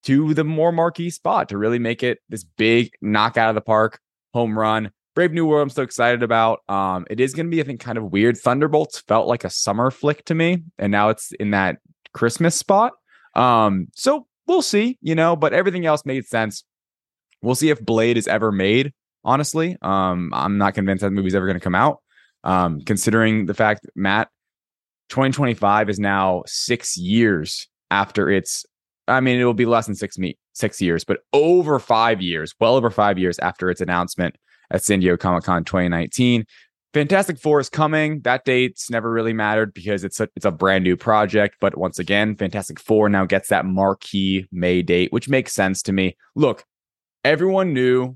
to 0.04 0.34
the 0.34 0.44
more 0.44 0.72
marquee 0.72 1.10
spot 1.10 1.50
to 1.50 1.58
really 1.58 1.80
make 1.80 2.04
it 2.04 2.20
this 2.30 2.44
big 2.44 2.92
knock 3.02 3.38
out 3.38 3.50
of 3.50 3.56
the 3.56 3.62
park 3.62 4.00
home 4.34 4.58
run. 4.58 4.92
Brave 5.16 5.32
New 5.32 5.46
World, 5.46 5.64
I'm 5.64 5.70
so 5.70 5.82
excited 5.82 6.24
about. 6.24 6.60
Um, 6.68 7.08
it 7.10 7.22
is 7.22 7.34
going 7.34 7.46
to 7.46 7.50
be, 7.50 7.62
I 7.62 7.64
think, 7.64 7.80
kind 7.80 7.98
of 7.98 8.12
weird. 8.12 8.38
Thunderbolts 8.38 9.00
felt 9.00 9.28
like 9.28 9.46
a 9.46 9.50
summer 9.50 9.90
flick 9.90 10.26
to 10.26 10.36
me, 10.36 10.64
and 10.78 10.92
now 10.92 11.08
it's 11.10 11.32
in 11.32 11.52
that 11.52 11.78
Christmas 12.14 12.56
spot. 12.56 12.94
Um, 13.34 13.88
so 13.96 14.28
we'll 14.46 14.62
see, 14.62 14.98
you 15.02 15.16
know, 15.16 15.38
but 15.38 15.54
everything 15.54 15.86
else 15.86 16.06
made 16.06 16.26
sense. 16.26 16.66
We'll 17.42 17.56
see 17.56 17.70
if 17.70 17.80
Blade 17.80 18.18
is 18.18 18.28
ever 18.28 18.52
made. 18.52 18.94
Honestly, 19.24 19.78
um, 19.82 20.32
I'm 20.34 20.58
not 20.58 20.76
convinced 20.76 21.02
that 21.02 21.12
movie's 21.12 21.34
ever 21.34 21.48
going 21.48 21.60
to 21.60 21.64
come 21.64 21.76
out. 21.76 22.00
Um, 22.46 22.82
considering 22.82 23.48
the 23.48 23.54
fact, 23.54 23.86
Matt, 23.96 24.30
2025 25.10 25.90
is 25.90 26.00
now 26.00 26.44
six 26.46 26.98
years 26.98 27.68
after 27.92 28.30
its. 28.30 28.66
I 29.08 29.20
mean, 29.20 29.40
it 29.40 29.44
will 29.44 29.54
be 29.54 29.68
less 29.68 29.86
than 29.86 29.96
six 29.96 30.18
me 30.18 30.38
six 30.54 30.82
years, 30.82 31.04
but 31.04 31.20
over 31.34 31.80
five 31.80 32.22
years, 32.22 32.56
well 32.60 32.76
over 32.76 32.90
five 32.90 33.20
years 33.20 33.38
after 33.40 33.70
its 33.70 33.82
announcement 33.82 34.36
at 34.72 34.84
San 34.84 35.00
Diego 35.00 35.18
Comic 35.18 35.44
Con 35.44 35.64
2019. 35.64 36.46
Fantastic 36.94 37.38
Four 37.38 37.60
is 37.60 37.70
coming. 37.70 38.22
That 38.22 38.46
date's 38.46 38.90
never 38.90 39.12
really 39.12 39.34
mattered 39.34 39.74
because 39.74 40.06
it's 40.06 40.22
a 40.22 40.30
it's 40.36 40.46
a 40.46 40.52
brand 40.52 40.86
new 40.86 40.96
project. 40.96 41.58
But 41.60 41.78
once 41.78 42.00
again, 42.00 42.36
Fantastic 42.38 42.80
Four 42.80 43.10
now 43.10 43.26
gets 43.26 43.50
that 43.50 43.66
marquee 43.66 44.48
May 44.52 44.82
date, 44.82 45.12
which 45.12 45.28
makes 45.28 45.52
sense 45.52 45.82
to 45.84 45.92
me. 45.92 46.16
Look, 46.36 46.64
everyone 47.26 47.74
knew, 47.74 48.16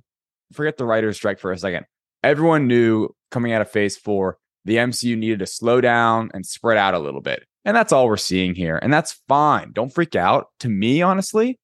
forget 0.54 0.78
the 0.78 0.86
writer's 0.86 1.18
strike 1.18 1.40
for 1.40 1.52
a 1.52 1.58
second. 1.58 1.86
Everyone 2.24 2.68
knew 2.68 3.10
coming 3.32 3.52
out 3.52 3.62
of 3.62 3.70
phase 3.70 3.98
four, 3.98 4.38
the 4.66 4.78
MCU 4.78 5.18
needed 5.18 5.40
to 5.40 5.46
slow 5.46 5.82
down 5.82 6.30
and 6.34 6.46
spread 6.46 6.78
out 6.78 6.94
a 6.94 7.00
little 7.00 7.22
bit. 7.22 7.44
And 7.66 7.76
that's 7.76 7.92
all 7.92 8.08
we're 8.08 8.18
seeing 8.18 8.56
here. 8.56 8.78
And 8.82 8.92
that's 8.92 9.22
fine. 9.28 9.72
Don't 9.74 9.94
freak 9.94 10.16
out. 10.16 10.48
To 10.62 10.70
me, 10.70 11.02
honestly, 11.02 11.60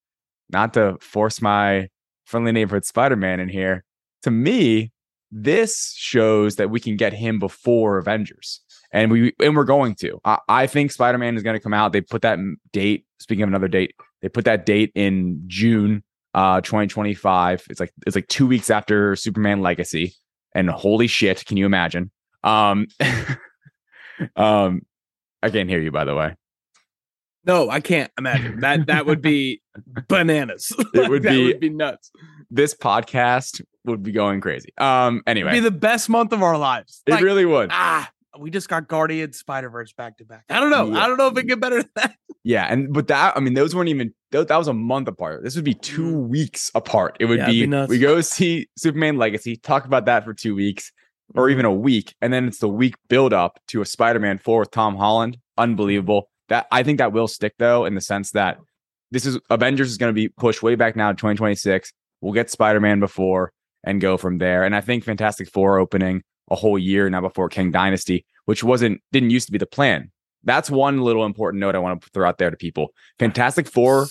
not 0.49 0.73
to 0.73 0.97
force 1.01 1.41
my 1.41 1.89
friendly 2.25 2.51
neighborhood 2.51 2.85
Spider 2.85 3.15
Man 3.15 3.39
in 3.39 3.49
here, 3.49 3.83
to 4.23 4.31
me, 4.31 4.91
this 5.31 5.93
shows 5.95 6.57
that 6.57 6.69
we 6.69 6.79
can 6.79 6.95
get 6.95 7.13
him 7.13 7.39
before 7.39 7.97
Avengers. 7.97 8.61
And 8.91 9.11
we 9.11 9.33
and 9.39 9.55
we're 9.55 9.65
going 9.65 9.95
to. 9.95 10.19
I, 10.23 10.39
I 10.47 10.67
think 10.67 10.91
Spider 10.91 11.17
Man 11.17 11.35
is 11.35 11.43
going 11.43 11.55
to 11.55 11.59
come 11.59 11.73
out. 11.73 11.91
They 11.91 12.01
put 12.01 12.21
that 12.21 12.39
date. 12.71 13.05
Speaking 13.19 13.43
of 13.43 13.49
another 13.49 13.67
date, 13.67 13.93
they 14.21 14.29
put 14.29 14.45
that 14.45 14.65
date 14.65 14.91
in 14.95 15.43
June 15.47 16.03
uh 16.35 16.59
2025 16.59 17.65
it's 17.69 17.79
like 17.79 17.93
it's 18.05 18.13
like 18.13 18.27
two 18.27 18.45
weeks 18.45 18.69
after 18.69 19.15
superman 19.15 19.61
legacy 19.61 20.13
and 20.55 20.69
holy 20.71 21.05
shit 21.07 21.45
can 21.45 21.57
you 21.57 21.67
imagine? 21.67 22.09
Um 22.43 22.87
um 24.35 24.81
i 25.43 25.49
can't 25.49 25.69
hear 25.69 25.79
you 25.81 25.91
by 25.91 26.05
the 26.05 26.15
way. 26.15 26.35
No 27.45 27.69
i 27.69 27.79
can't 27.79 28.11
imagine. 28.17 28.61
That 28.61 28.87
that 28.87 29.05
would 29.05 29.21
be 29.21 29.61
bananas. 30.07 30.71
It 30.93 31.09
would, 31.09 31.21
be, 31.23 31.45
would 31.47 31.59
be 31.59 31.69
nuts. 31.69 32.11
this 32.49 32.73
podcast 32.73 33.61
would 33.85 34.01
be 34.01 34.11
going 34.11 34.41
crazy. 34.41 34.69
Um 34.77 35.21
anyway. 35.27 35.51
It'd 35.51 35.63
be 35.63 35.69
the 35.69 35.77
best 35.77 36.09
month 36.09 36.31
of 36.33 36.41
our 36.41 36.57
lives. 36.57 37.01
It 37.05 37.11
Like, 37.11 37.23
really 37.23 37.45
would. 37.45 37.69
ah 37.71 38.09
we 38.37 38.49
just 38.49 38.67
got 38.67 38.87
Guardian 38.89 39.31
Spider 39.31 39.69
Verse 39.69 39.93
back 39.93 40.17
to 40.17 40.25
back. 40.25 40.43
I 40.49 40.59
don't 40.59 40.69
know. 40.69 40.91
Yeah. 40.91 41.03
I 41.03 41.07
don't 41.07 41.17
know 41.17 41.27
if 41.27 41.37
it 41.37 41.43
get 41.47 41.59
better 41.61 41.81
than 41.83 41.91
that. 41.95 42.15
Yeah 42.45 42.65
and 42.69 42.93
but 42.93 43.07
that 43.07 43.35
i 43.35 43.39
mean 43.41 43.55
those 43.55 43.75
weren't 43.75 43.89
even 43.89 44.13
that, 44.31 44.47
that 44.47 44.57
was 44.57 44.67
a 44.67 44.73
month 44.73 45.07
apart. 45.07 45.43
This 45.43 45.55
would 45.55 45.65
be 45.65 45.73
two 45.73 46.17
weeks 46.17 46.71
apart. 46.75 47.17
It 47.19 47.25
would. 47.25 47.39
Yeah, 47.39 47.47
be, 47.47 47.65
be 47.65 47.85
we 47.87 47.99
go 47.99 48.21
see 48.21 48.69
superman 48.77 49.17
legacy 49.17 49.57
talk 49.57 49.85
about 49.85 50.05
that 50.05 50.23
for 50.23 50.33
two 50.33 50.55
weeks 50.55 50.91
Mm-hmm. 51.31 51.39
or 51.39 51.49
even 51.49 51.65
a 51.65 51.73
week 51.73 52.13
and 52.21 52.31
then 52.31 52.47
it's 52.47 52.59
the 52.59 52.69
week 52.69 52.93
build 53.09 53.33
up 53.33 53.59
to 53.69 53.81
a 53.81 53.85
spider-man 53.85 54.37
4 54.37 54.59
with 54.59 54.69
tom 54.69 54.95
holland. 54.95 55.37
Unbelievable. 55.57 56.29
That 56.49 56.67
i 56.71 56.83
think 56.83 56.99
that 56.99 57.13
will 57.13 57.27
stick 57.27 57.55
though 57.57 57.85
in 57.85 57.95
the 57.95 58.01
sense 58.01 58.29
that 58.31 58.59
this 59.09 59.25
is 59.25 59.39
avengers 59.49 59.89
is 59.89 59.97
going 59.97 60.11
to 60.11 60.13
be 60.13 60.27
pushed 60.27 60.61
way 60.61 60.75
back 60.75 60.95
now 60.95 61.09
to 61.11 61.15
2026 61.15 61.91
we'll 62.21 62.33
get 62.33 62.51
spider-man 62.51 62.99
before 62.99 63.51
and 63.83 64.01
go 64.01 64.17
from 64.17 64.37
there. 64.37 64.63
And 64.63 64.75
i 64.75 64.81
think 64.81 65.03
fantastic 65.03 65.49
four 65.49 65.79
opening 65.79 66.21
a 66.51 66.55
whole 66.55 66.77
year 66.77 67.09
now 67.09 67.21
before 67.21 67.49
Kang 67.49 67.71
dynasty 67.71 68.23
which 68.45 68.63
wasn't 68.63 69.01
didn't 69.11 69.31
used 69.31 69.47
to 69.47 69.51
be 69.51 69.57
the 69.57 69.65
plan 69.65 70.11
that's 70.45 70.69
one 70.69 71.01
little 71.01 71.25
important 71.25 71.59
note 71.59 71.75
i 71.75 71.79
want 71.79 72.01
to 72.01 72.09
throw 72.11 72.27
out 72.27 72.37
there 72.37 72.49
to 72.49 72.57
people 72.57 72.93
fantastic 73.19 73.67
four 73.67 74.07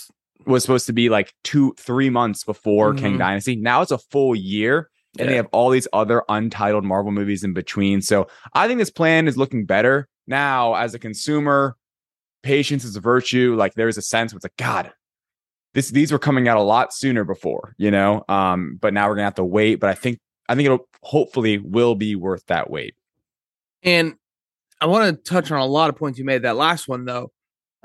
was 0.46 0.62
supposed 0.62 0.86
to 0.86 0.92
be 0.92 1.08
like 1.08 1.32
two 1.42 1.74
three 1.78 2.10
months 2.10 2.44
before 2.44 2.92
Kang 2.94 3.14
Mhm. 3.14 3.18
dynasty 3.18 3.56
now 3.56 3.80
it's 3.82 3.90
a 3.92 3.98
full 3.98 4.34
year 4.34 4.90
and 5.18 5.28
they 5.28 5.36
have 5.36 5.46
all 5.52 5.70
these 5.70 5.86
other 5.92 6.24
untitled 6.28 6.84
Marvel 6.84 7.12
movies 7.12 7.44
in 7.44 7.52
between. 7.52 8.02
So 8.02 8.26
I 8.52 8.66
think 8.66 8.80
this 8.80 8.90
plan 8.90 9.28
is 9.28 9.36
looking 9.36 9.64
better 9.64 10.08
now. 10.26 10.74
As 10.74 10.92
a 10.92 10.98
consumer, 10.98 11.76
patience 12.42 12.82
is 12.84 12.96
a 12.96 13.00
virtue. 13.00 13.54
Like 13.56 13.74
there 13.74 13.86
is 13.86 13.96
a 13.96 14.02
sense 14.02 14.32
where 14.32 14.38
it's 14.38 14.44
like, 14.44 14.56
God, 14.56 14.90
this 15.72 15.90
these 15.90 16.10
were 16.10 16.18
coming 16.18 16.48
out 16.48 16.56
a 16.56 16.62
lot 16.62 16.92
sooner 16.92 17.22
before, 17.22 17.76
you 17.78 17.92
know. 17.92 18.24
Um, 18.28 18.76
but 18.80 18.92
now 18.92 19.08
we're 19.08 19.14
gonna 19.14 19.26
have 19.26 19.36
to 19.36 19.44
wait. 19.44 19.76
But 19.76 19.90
I 19.90 19.94
think 19.94 20.18
I 20.48 20.56
think 20.56 20.66
it'll 20.66 20.88
hopefully 21.02 21.58
will 21.58 21.94
be 21.94 22.16
worth 22.16 22.44
that 22.46 22.68
wait. 22.68 22.96
And 23.84 24.14
I 24.84 24.86
want 24.86 25.24
to 25.24 25.30
touch 25.32 25.50
on 25.50 25.58
a 25.58 25.64
lot 25.64 25.88
of 25.88 25.96
points 25.96 26.18
you 26.18 26.26
made. 26.26 26.42
That 26.42 26.56
last 26.56 26.88
one, 26.88 27.06
though, 27.06 27.32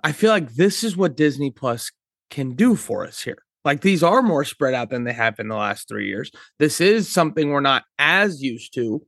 I 0.04 0.12
feel 0.12 0.32
like 0.32 0.56
this 0.56 0.84
is 0.84 0.98
what 0.98 1.16
Disney 1.16 1.50
Plus 1.50 1.94
can 2.30 2.56
do 2.56 2.76
for 2.76 3.08
us 3.08 3.22
here. 3.22 3.38
Like 3.64 3.80
these 3.80 4.04
are 4.04 4.22
more 4.22 4.44
spread 4.44 4.74
out 4.74 4.90
than 4.90 5.06
they 5.06 5.14
have 5.14 5.40
in 5.40 5.48
the 5.48 5.56
last 5.56 5.88
three 5.88 6.10
years. 6.10 6.30
This 6.58 6.82
is 6.82 7.10
something 7.10 7.52
we're 7.52 7.62
not 7.62 7.86
as 8.00 8.44
used 8.44 8.74
to. 8.74 9.02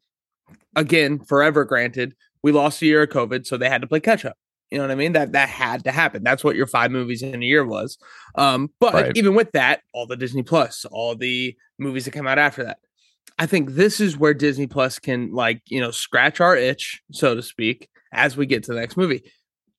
Again, 0.74 1.19
forever 1.19 1.65
granted, 1.65 2.15
we 2.41 2.53
lost 2.53 2.81
a 2.81 2.86
year 2.86 3.03
of 3.03 3.10
COVID, 3.10 3.45
so 3.45 3.57
they 3.57 3.67
had 3.67 3.81
to 3.81 3.88
play 3.88 4.00
catch 4.00 4.24
up. 4.24 4.38
You 4.69 4.77
know 4.77 4.86
what 4.86 4.91
I 4.91 4.95
mean? 4.95 5.12
That 5.12 5.33
that 5.33 5.50
had 5.50 5.83
to 5.83 5.91
happen. 5.91 6.24
That's 6.24 6.45
what 6.45 6.55
your 6.55 6.67
five 6.67 6.91
movies 6.91 7.21
in 7.21 7.43
a 7.43 7.45
year 7.45 7.65
was. 7.65 7.98
Um, 8.36 8.69
but 8.79 8.93
Right. 8.93 9.17
even 9.17 9.36
with 9.36 9.51
that, 9.51 9.81
all 9.93 10.07
the 10.07 10.15
Disney 10.15 10.43
Plus, 10.43 10.86
all 10.86 11.13
the 11.13 11.57
movies 11.77 12.05
that 12.05 12.12
come 12.12 12.27
out 12.27 12.39
after 12.39 12.63
that. 12.63 12.77
I 13.39 13.45
think 13.45 13.71
this 13.71 13.99
is 13.99 14.17
where 14.17 14.33
Disney 14.33 14.67
Plus 14.67 14.99
can 14.99 15.31
like, 15.31 15.61
you 15.65 15.79
know, 15.79 15.91
scratch 15.91 16.39
our 16.39 16.55
itch, 16.55 17.01
so 17.11 17.33
to 17.33 17.41
speak, 17.41 17.89
as 18.13 18.37
we 18.37 18.45
get 18.45 18.63
to 18.65 18.73
the 18.73 18.79
next 18.79 18.97
movie. 18.97 19.23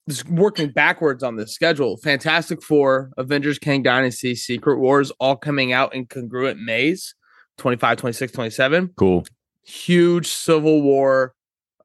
Just 0.09 0.29
working 0.29 0.71
backwards 0.71 1.23
on 1.23 1.37
the 1.37 1.47
schedule. 1.47 1.97
Fantastic 1.99 2.61
Four, 2.61 3.13
Avengers, 3.17 3.61
Kang 3.61 3.83
Dynasty, 3.85 4.35
Secret 4.35 4.79
Wars, 4.79 5.13
all 5.21 5.37
coming 5.37 5.73
out 5.73 5.95
in 5.95 6.07
congruent 6.07 6.61
Mays 6.61 7.15
25, 7.59 7.99
26, 7.99 8.33
27 8.33 8.91
Cool. 8.97 9.25
huge 9.63 10.27
Civil 10.27 10.83
War, 10.83 11.35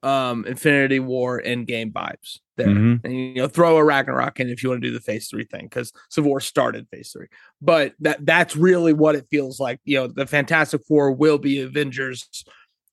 um, 0.02 0.46
Infinity 0.46 1.00
War 1.00 1.40
Endgame 1.46 1.92
vibes 1.92 2.40
there. 2.58 2.68
Mhm. 2.68 3.00
And 3.04 3.14
you 3.14 3.36
know, 3.36 3.48
throw 3.48 3.78
a 3.78 3.84
Ragnarok 3.84 4.40
in 4.40 4.50
if 4.50 4.62
you 4.62 4.70
want 4.70 4.82
to 4.82 4.88
do 4.88 4.94
the 4.94 5.00
Phase 5.00 5.30
Three 5.30 5.46
thing 5.46 5.66
because 5.66 5.94
Civil 6.10 6.30
War 6.32 6.42
started 6.42 6.88
Phase 6.90 7.12
Three. 7.12 7.28
But 7.62 7.94
that 8.02 8.26
that's 8.26 8.56
really 8.56 8.94
what 8.94 9.16
it 9.16 9.26
feels 9.32 9.60
like. 9.60 9.80
You 9.86 10.00
know, 10.00 10.08
the 10.08 10.26
Fantastic 10.28 10.82
Four 10.88 11.12
will 11.14 11.38
be 11.38 11.62
Avengers 11.62 12.28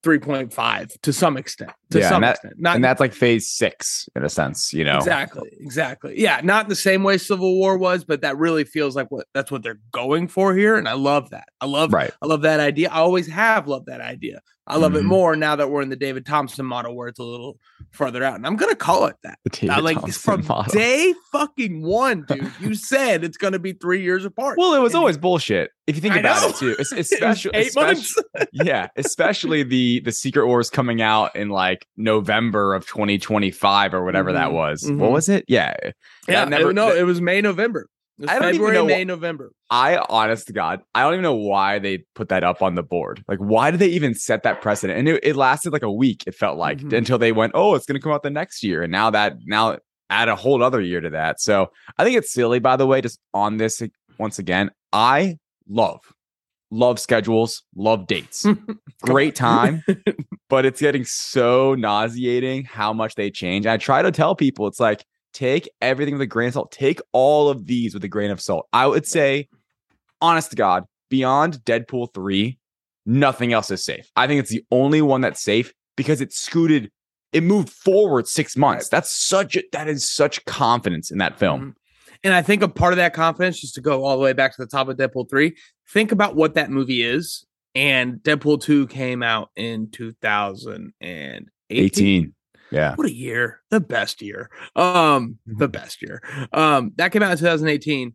3.5 0.04 0.90
to 1.00 1.12
some 1.14 1.36
extent. 1.38 1.70
To 1.90 1.98
Yeah, 1.98 2.08
some 2.10 2.16
and 2.16 2.24
that- 2.24 2.30
extent, 2.34 2.54
not 2.58 2.74
and 2.76 2.84
that's 2.84 3.00
like 3.00 3.14
phase 3.14 3.48
six 3.48 4.06
in 4.14 4.22
a 4.24 4.28
sense, 4.28 4.72
you 4.72 4.84
know. 4.84 4.98
Exactly, 4.98 5.50
exactly. 5.60 6.20
Yeah, 6.20 6.40
not 6.44 6.68
the 6.68 6.74
same 6.76 7.02
way 7.02 7.16
Civil 7.18 7.54
War 7.58 7.78
was, 7.78 8.04
but 8.04 8.20
that 8.20 8.36
really 8.36 8.64
feels 8.64 8.94
like 8.94 9.10
what 9.10 9.26
that's 9.32 9.50
what 9.50 9.62
they're 9.62 9.80
going 9.92 10.28
for 10.28 10.54
here, 10.54 10.76
and 10.76 10.86
I 10.88 10.92
love 10.92 11.30
that. 11.30 11.48
I 11.60 11.66
love, 11.66 11.92
Right. 11.92 12.12
I 12.20 12.26
love 12.26 12.42
that 12.42 12.60
idea. 12.60 12.90
I 12.90 12.98
always 12.98 13.26
have 13.28 13.66
loved 13.66 13.86
that 13.86 14.02
idea. 14.02 14.42
I 14.66 14.78
love 14.78 14.94
it 14.96 15.02
Mhm. 15.02 15.06
more 15.08 15.36
now 15.36 15.56
that 15.56 15.68
we're 15.70 15.82
in 15.82 15.90
the 15.90 15.96
David 15.96 16.24
Thompson 16.24 16.64
model, 16.64 16.96
where 16.96 17.08
it's 17.08 17.18
a 17.18 17.22
little 17.24 17.58
further 17.90 18.24
out, 18.24 18.36
and 18.36 18.46
I'm 18.46 18.56
gonna 18.56 18.74
call 18.74 19.04
it 19.06 19.16
that. 19.22 19.38
I 19.68 19.80
like 19.80 20.00
Thompson 20.00 20.12
from 20.38 20.46
model. 20.46 20.72
day 20.72 21.12
fucking 21.32 21.82
one, 21.82 22.24
dude. 22.26 22.50
You 22.60 22.74
said 22.74 23.24
it's 23.24 23.36
gonna 23.36 23.58
be 23.58 23.72
three 23.74 24.02
years 24.02 24.24
apart. 24.24 24.56
Well, 24.58 24.72
it 24.74 24.78
was 24.80 24.92
And 24.94 25.00
always 25.00 25.18
bullshit. 25.18 25.70
If 25.86 25.96
you 25.96 26.00
think 26.00 26.14
I 26.14 26.20
about 26.20 26.40
know. 26.42 26.48
it 26.48 26.56
too, 26.56 26.76
Es- 26.78 26.92
it 26.92 26.96
was 26.96 27.12
especially, 27.12 27.50
eight 27.54 27.74
months. 27.76 28.14
yeah, 28.52 28.88
especially 28.96 29.64
the 29.64 30.00
the 30.00 30.12
Secret 30.12 30.46
Wars 30.46 30.70
coming 30.70 31.02
out 31.02 31.36
in 31.36 31.50
like 31.50 31.86
November 31.98 32.74
of 32.74 32.86
2025 32.86 33.92
or 33.92 34.02
whatever 34.04 34.32
that 34.32 34.48
Mhm, 34.48 34.52
was. 34.54 34.82
mhm. 34.84 34.96
What 34.96 35.10
was 35.10 35.28
it? 35.28 35.44
Yeah, 35.46 35.74
yeah, 35.82 35.90
That 36.26 36.48
never- 36.48 36.72
no, 36.72 36.88
that- 36.88 36.98
it 36.98 37.04
was 37.04 37.20
May, 37.20 37.40
November. 37.42 37.86
I 38.28 38.34
don't 38.38 38.42
even 38.42 38.52
February, 38.52 38.74
know 38.74 38.84
May, 38.86 39.04
November. 39.04 39.52
I 39.70 39.96
honest 40.08 40.46
to 40.46 40.52
God, 40.52 40.80
I 40.94 41.02
don't 41.02 41.14
even 41.14 41.22
know 41.22 41.34
why 41.34 41.78
they 41.80 42.04
put 42.14 42.28
that 42.28 42.44
up 42.44 42.62
on 42.62 42.74
the 42.76 42.82
board. 42.82 43.24
Like, 43.26 43.38
why 43.38 43.70
did 43.70 43.80
they 43.80 43.88
even 43.88 44.14
set 44.14 44.44
that 44.44 44.60
precedent? 44.62 44.98
And 44.98 45.08
it, 45.08 45.24
it 45.24 45.36
lasted 45.36 45.72
like 45.72 45.82
a 45.82 45.90
week. 45.90 46.22
It 46.26 46.34
felt 46.34 46.56
like 46.56 46.78
Mhm. 46.78 46.92
until 46.96 47.18
they 47.18 47.32
went, 47.32 47.52
oh, 47.54 47.74
it's 47.74 47.86
going 47.86 47.98
to 47.98 48.02
come 48.02 48.12
out 48.12 48.22
the 48.22 48.30
next 48.30 48.62
year, 48.62 48.82
and 48.82 48.92
now 48.92 49.10
that 49.10 49.36
now 49.46 49.78
add 50.10 50.28
a 50.28 50.36
whole 50.36 50.62
other 50.62 50.80
year 50.80 51.00
to 51.00 51.10
that. 51.10 51.40
So 51.40 51.70
I 51.98 52.04
think 52.04 52.16
it's 52.16 52.32
silly. 52.32 52.58
By 52.60 52.76
the 52.76 52.86
way, 52.86 53.00
just 53.00 53.18
on 53.32 53.56
this 53.56 53.82
once 54.18 54.38
again, 54.38 54.70
I 54.92 55.38
love 55.68 56.00
love 56.70 56.98
schedules, 56.98 57.62
love 57.76 58.06
dates. 58.08 58.44
Great 59.02 59.34
time, 59.36 59.82
but 60.48 60.64
it's 60.66 60.80
getting 60.80 61.04
so 61.04 61.74
nauseating 61.76 62.64
how 62.64 62.92
much 62.92 63.14
they 63.14 63.30
change. 63.30 63.64
I 63.66 63.76
try 63.76 64.02
to 64.02 64.10
tell 64.10 64.34
people 64.34 64.66
it's 64.66 64.80
like 64.80 65.04
take 65.34 65.68
everything 65.82 66.14
with 66.14 66.22
a 66.22 66.26
grain 66.26 66.48
of 66.48 66.54
salt. 66.54 66.72
Take 66.72 67.00
all 67.12 67.50
of 67.50 67.66
these 67.66 67.92
with 67.92 68.04
a 68.04 68.08
grain 68.08 68.30
of 68.30 68.40
salt. 68.40 68.66
I 68.72 68.86
would 68.86 69.06
say, 69.06 69.48
honest 70.20 70.50
to 70.50 70.56
God, 70.56 70.84
beyond 71.10 71.58
Deadpool 71.64 72.14
3, 72.14 72.58
nothing 73.04 73.52
else 73.52 73.70
is 73.70 73.84
safe. 73.84 74.10
I 74.16 74.26
think 74.26 74.40
it's 74.40 74.50
the 74.50 74.64
only 74.70 75.02
one 75.02 75.20
that's 75.20 75.42
safe 75.42 75.72
because 75.96 76.20
it 76.20 76.32
scooted, 76.32 76.90
it 77.32 77.42
moved 77.42 77.68
forward 77.68 78.26
six 78.26 78.56
months. 78.56 78.88
That's 78.88 79.10
such 79.10 79.56
a, 79.56 79.62
that 79.72 79.88
is 79.88 80.08
such 80.08 80.44
confidence 80.46 81.10
in 81.10 81.18
that 81.18 81.38
film. 81.38 81.60
Mhm. 81.60 81.74
And 82.22 82.32
I 82.32 82.40
think 82.40 82.62
a 82.62 82.68
part 82.68 82.94
of 82.94 82.96
that 82.96 83.12
confidence, 83.12 83.60
just 83.60 83.74
to 83.74 83.82
go 83.82 84.04
all 84.04 84.16
the 84.16 84.22
way 84.22 84.32
back 84.32 84.56
to 84.56 84.62
the 84.62 84.66
top 84.66 84.88
of 84.88 84.96
Deadpool 84.96 85.28
3, 85.28 85.54
think 85.90 86.10
about 86.10 86.36
what 86.36 86.54
that 86.54 86.70
movie 86.70 87.02
is. 87.02 87.44
And 87.74 88.14
Deadpool 88.22 88.62
2 88.62 88.86
came 88.86 89.22
out 89.22 89.50
in 89.56 89.90
2018. 89.90 91.50
18. 91.70 92.34
Yeah. 92.74 92.94
What 92.96 93.06
a 93.06 93.12
year. 93.12 93.60
The 93.70 93.80
best 93.80 94.20
year. 94.20 94.50
Um, 94.74 95.38
the 95.46 95.68
best 95.68 96.02
year. 96.02 96.22
Um, 96.52 96.92
that 96.96 97.12
came 97.12 97.22
out 97.22 97.32
in 97.32 97.38
2018. 97.38 98.14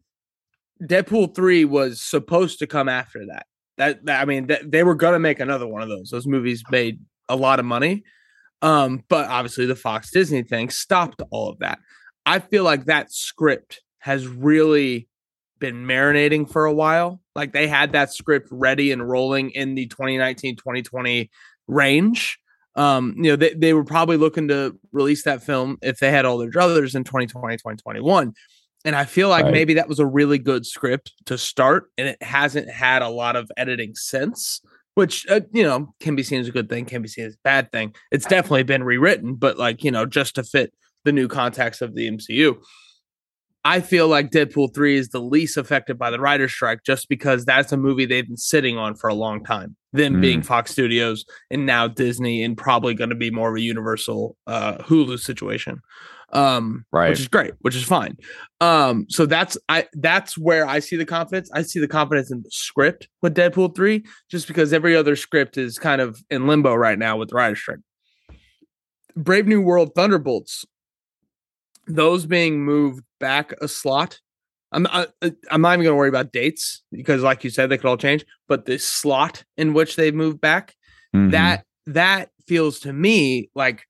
Deadpool 0.84 1.36
3 1.36 1.66
was 1.66 2.02
supposed 2.02 2.60
to 2.60 2.68
come 2.68 2.90
after 2.90 3.26
that. 3.28 3.46
That, 3.78 4.06
that 4.06 4.22
I 4.22 4.26
mean, 4.26 4.48
that, 4.48 4.70
they 4.70 4.84
were 4.84 4.96
gonna 4.96 5.20
make 5.20 5.40
another 5.40 5.68
one 5.68 5.82
of 5.82 5.90
those. 5.90 6.10
Those 6.10 6.28
movies 6.28 6.64
made 6.70 7.00
a 7.30 7.36
lot 7.36 7.60
of 7.60 7.66
money. 7.66 8.04
Um, 8.62 9.04
but 9.08 9.30
obviously 9.30 9.66
the 9.66 9.76
Fox 9.76 10.12
Disney 10.12 10.44
thing 10.44 10.70
stopped 10.70 11.22
all 11.32 11.50
of 11.50 11.60
that. 11.60 11.80
I 12.26 12.40
feel 12.40 12.64
like 12.64 12.86
that 12.86 13.14
script 13.14 13.82
has 14.00 14.28
really 14.28 15.08
been 15.60 15.86
marinating 15.86 16.50
for 16.52 16.66
a 16.66 16.74
while. 16.74 17.22
Like 17.36 17.54
they 17.54 17.68
had 17.68 17.94
that 17.94 18.14
script 18.14 18.50
ready 18.52 18.92
and 18.92 19.08
rolling 19.08 19.52
in 19.52 19.76
the 19.76 19.88
2019 19.88 20.58
2020 20.58 21.30
range. 21.68 22.40
Um, 22.80 23.14
you 23.18 23.24
know, 23.32 23.36
they, 23.36 23.54
they 23.54 23.74
were 23.74 23.84
probably 23.84 24.16
looking 24.18 24.48
to 24.48 24.76
release 24.94 25.24
that 25.24 25.44
film 25.44 25.78
if 25.82 26.00
they 26.00 26.12
had 26.12 26.24
all 26.26 26.38
their 26.38 26.50
druthers 26.50 26.96
in 26.96 27.04
2020, 27.04 27.58
2021. 27.58 28.34
And 28.86 28.96
I 28.96 29.04
feel 29.04 29.28
like 29.28 29.44
Right. 29.44 29.52
maybe 29.52 29.74
that 29.74 29.90
was 29.90 30.00
a 30.00 30.06
really 30.06 30.38
good 30.38 30.66
script 30.66 31.12
to 31.26 31.38
start, 31.38 31.92
and 31.98 32.08
it 32.08 32.24
hasn't 32.24 32.70
had 32.70 33.02
a 33.02 33.10
lot 33.10 33.36
of 33.36 33.52
editing 33.58 33.94
since, 33.96 34.62
which 34.96 35.28
uh, 35.28 35.42
you 35.52 35.64
know 35.64 35.94
can 36.00 36.16
be 36.16 36.24
seen 36.24 36.40
as 36.40 36.48
a 36.48 36.52
good 36.52 36.70
thing, 36.70 36.86
can 36.86 37.02
be 37.02 37.10
seen 37.10 37.26
as 37.26 37.34
a 37.34 37.44
bad 37.44 37.70
thing. 37.74 37.94
It's 38.12 38.26
definitely 38.26 38.64
been 38.64 38.84
rewritten, 38.86 39.36
but 39.36 39.58
like 39.58 39.84
you 39.84 39.92
know, 39.92 40.06
just 40.06 40.36
to 40.36 40.44
fit 40.44 40.74
the 41.04 41.12
new 41.12 41.28
context 41.28 41.82
of 41.82 41.94
the 41.94 42.10
MCU. 42.10 42.58
I 43.70 43.82
feel 43.82 44.08
like 44.08 44.32
Deadpool 44.32 44.74
3 44.74 44.98
is 44.98 45.10
the 45.10 45.22
least 45.22 45.56
affected 45.56 46.00
by 46.00 46.10
the 46.10 46.20
writer's 46.20 46.52
strike 46.52 46.84
just 46.84 47.08
because 47.08 47.46
that's 47.46 47.72
a 47.72 47.78
movie 47.78 48.08
they've 48.08 48.26
been 48.26 48.36
sitting 48.36 48.80
on 48.80 48.96
for 48.96 49.08
a 49.10 49.14
long 49.14 49.44
time. 49.44 49.76
Them 49.94 50.20
being 50.20 50.42
Fox 50.42 50.72
Studios 50.72 51.24
and 51.52 51.68
now 51.68 51.88
Disney 51.88 52.42
and 52.42 52.58
probably 52.58 52.96
going 52.96 53.12
to 53.12 53.16
be 53.16 53.30
more 53.30 53.52
of 53.52 53.56
a 53.56 53.62
universal 53.62 54.36
uh 54.48 54.80
Hulu 54.80 55.20
situation. 55.20 55.82
Um 56.34 56.84
Right. 56.92 57.10
which 57.10 57.20
is 57.20 57.28
great, 57.28 57.54
which 57.60 57.76
is 57.76 57.84
fine. 57.84 58.18
Um 58.60 59.06
so 59.08 59.28
that's 59.28 59.56
I 59.70 59.86
that's 59.94 60.36
where 60.36 60.66
I 60.66 60.80
see 60.80 60.96
the 60.96 61.06
confidence. 61.06 61.52
I 61.54 61.62
see 61.62 61.80
the 61.80 61.88
confidence 61.88 62.32
in 62.32 62.42
the 62.42 62.50
script 62.50 63.08
with 63.22 63.36
Deadpool 63.36 63.76
3 63.76 64.04
just 64.32 64.48
because 64.48 64.74
every 64.74 64.96
other 64.96 65.16
script 65.16 65.60
is 65.60 65.78
kind 65.78 66.02
of 66.02 66.20
in 66.32 66.48
limbo 66.48 66.74
right 66.74 66.98
now 66.98 67.18
with 67.18 67.30
the 67.30 67.36
writer's 67.36 67.60
strike. 67.60 67.80
Brave 69.16 69.46
New 69.46 69.62
World 69.62 69.92
Thunderbolts 69.96 70.66
those 71.90 72.26
being 72.26 72.64
moved 72.64 73.04
back 73.20 73.52
a 73.62 73.68
slot. 73.68 74.20
I'm 74.72 74.86
I, 74.88 75.08
I'm 75.52 75.62
not 75.62 75.74
even 75.74 75.84
going 75.84 75.94
to 75.94 75.98
worry 75.98 76.10
about 76.10 76.32
dates 76.32 76.84
because, 76.92 77.24
like 77.24 77.44
you 77.44 77.50
said, 77.50 77.70
they 77.70 77.78
could 77.78 77.88
all 77.88 77.98
change. 77.98 78.24
But 78.48 78.66
the 78.66 78.78
slot 78.78 79.44
in 79.58 79.74
which 79.74 79.96
they 79.96 80.12
moved 80.12 80.40
back, 80.40 80.76
Mhm. 81.16 81.32
that 81.32 81.66
that 81.88 82.30
feels 82.48 82.80
to 82.82 82.94
me 82.94 83.50
like 83.56 83.84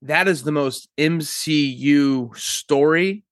that 0.00 0.26
is 0.26 0.42
the 0.42 0.52
most 0.52 0.88
MCU 0.98 2.34
story 2.36 3.24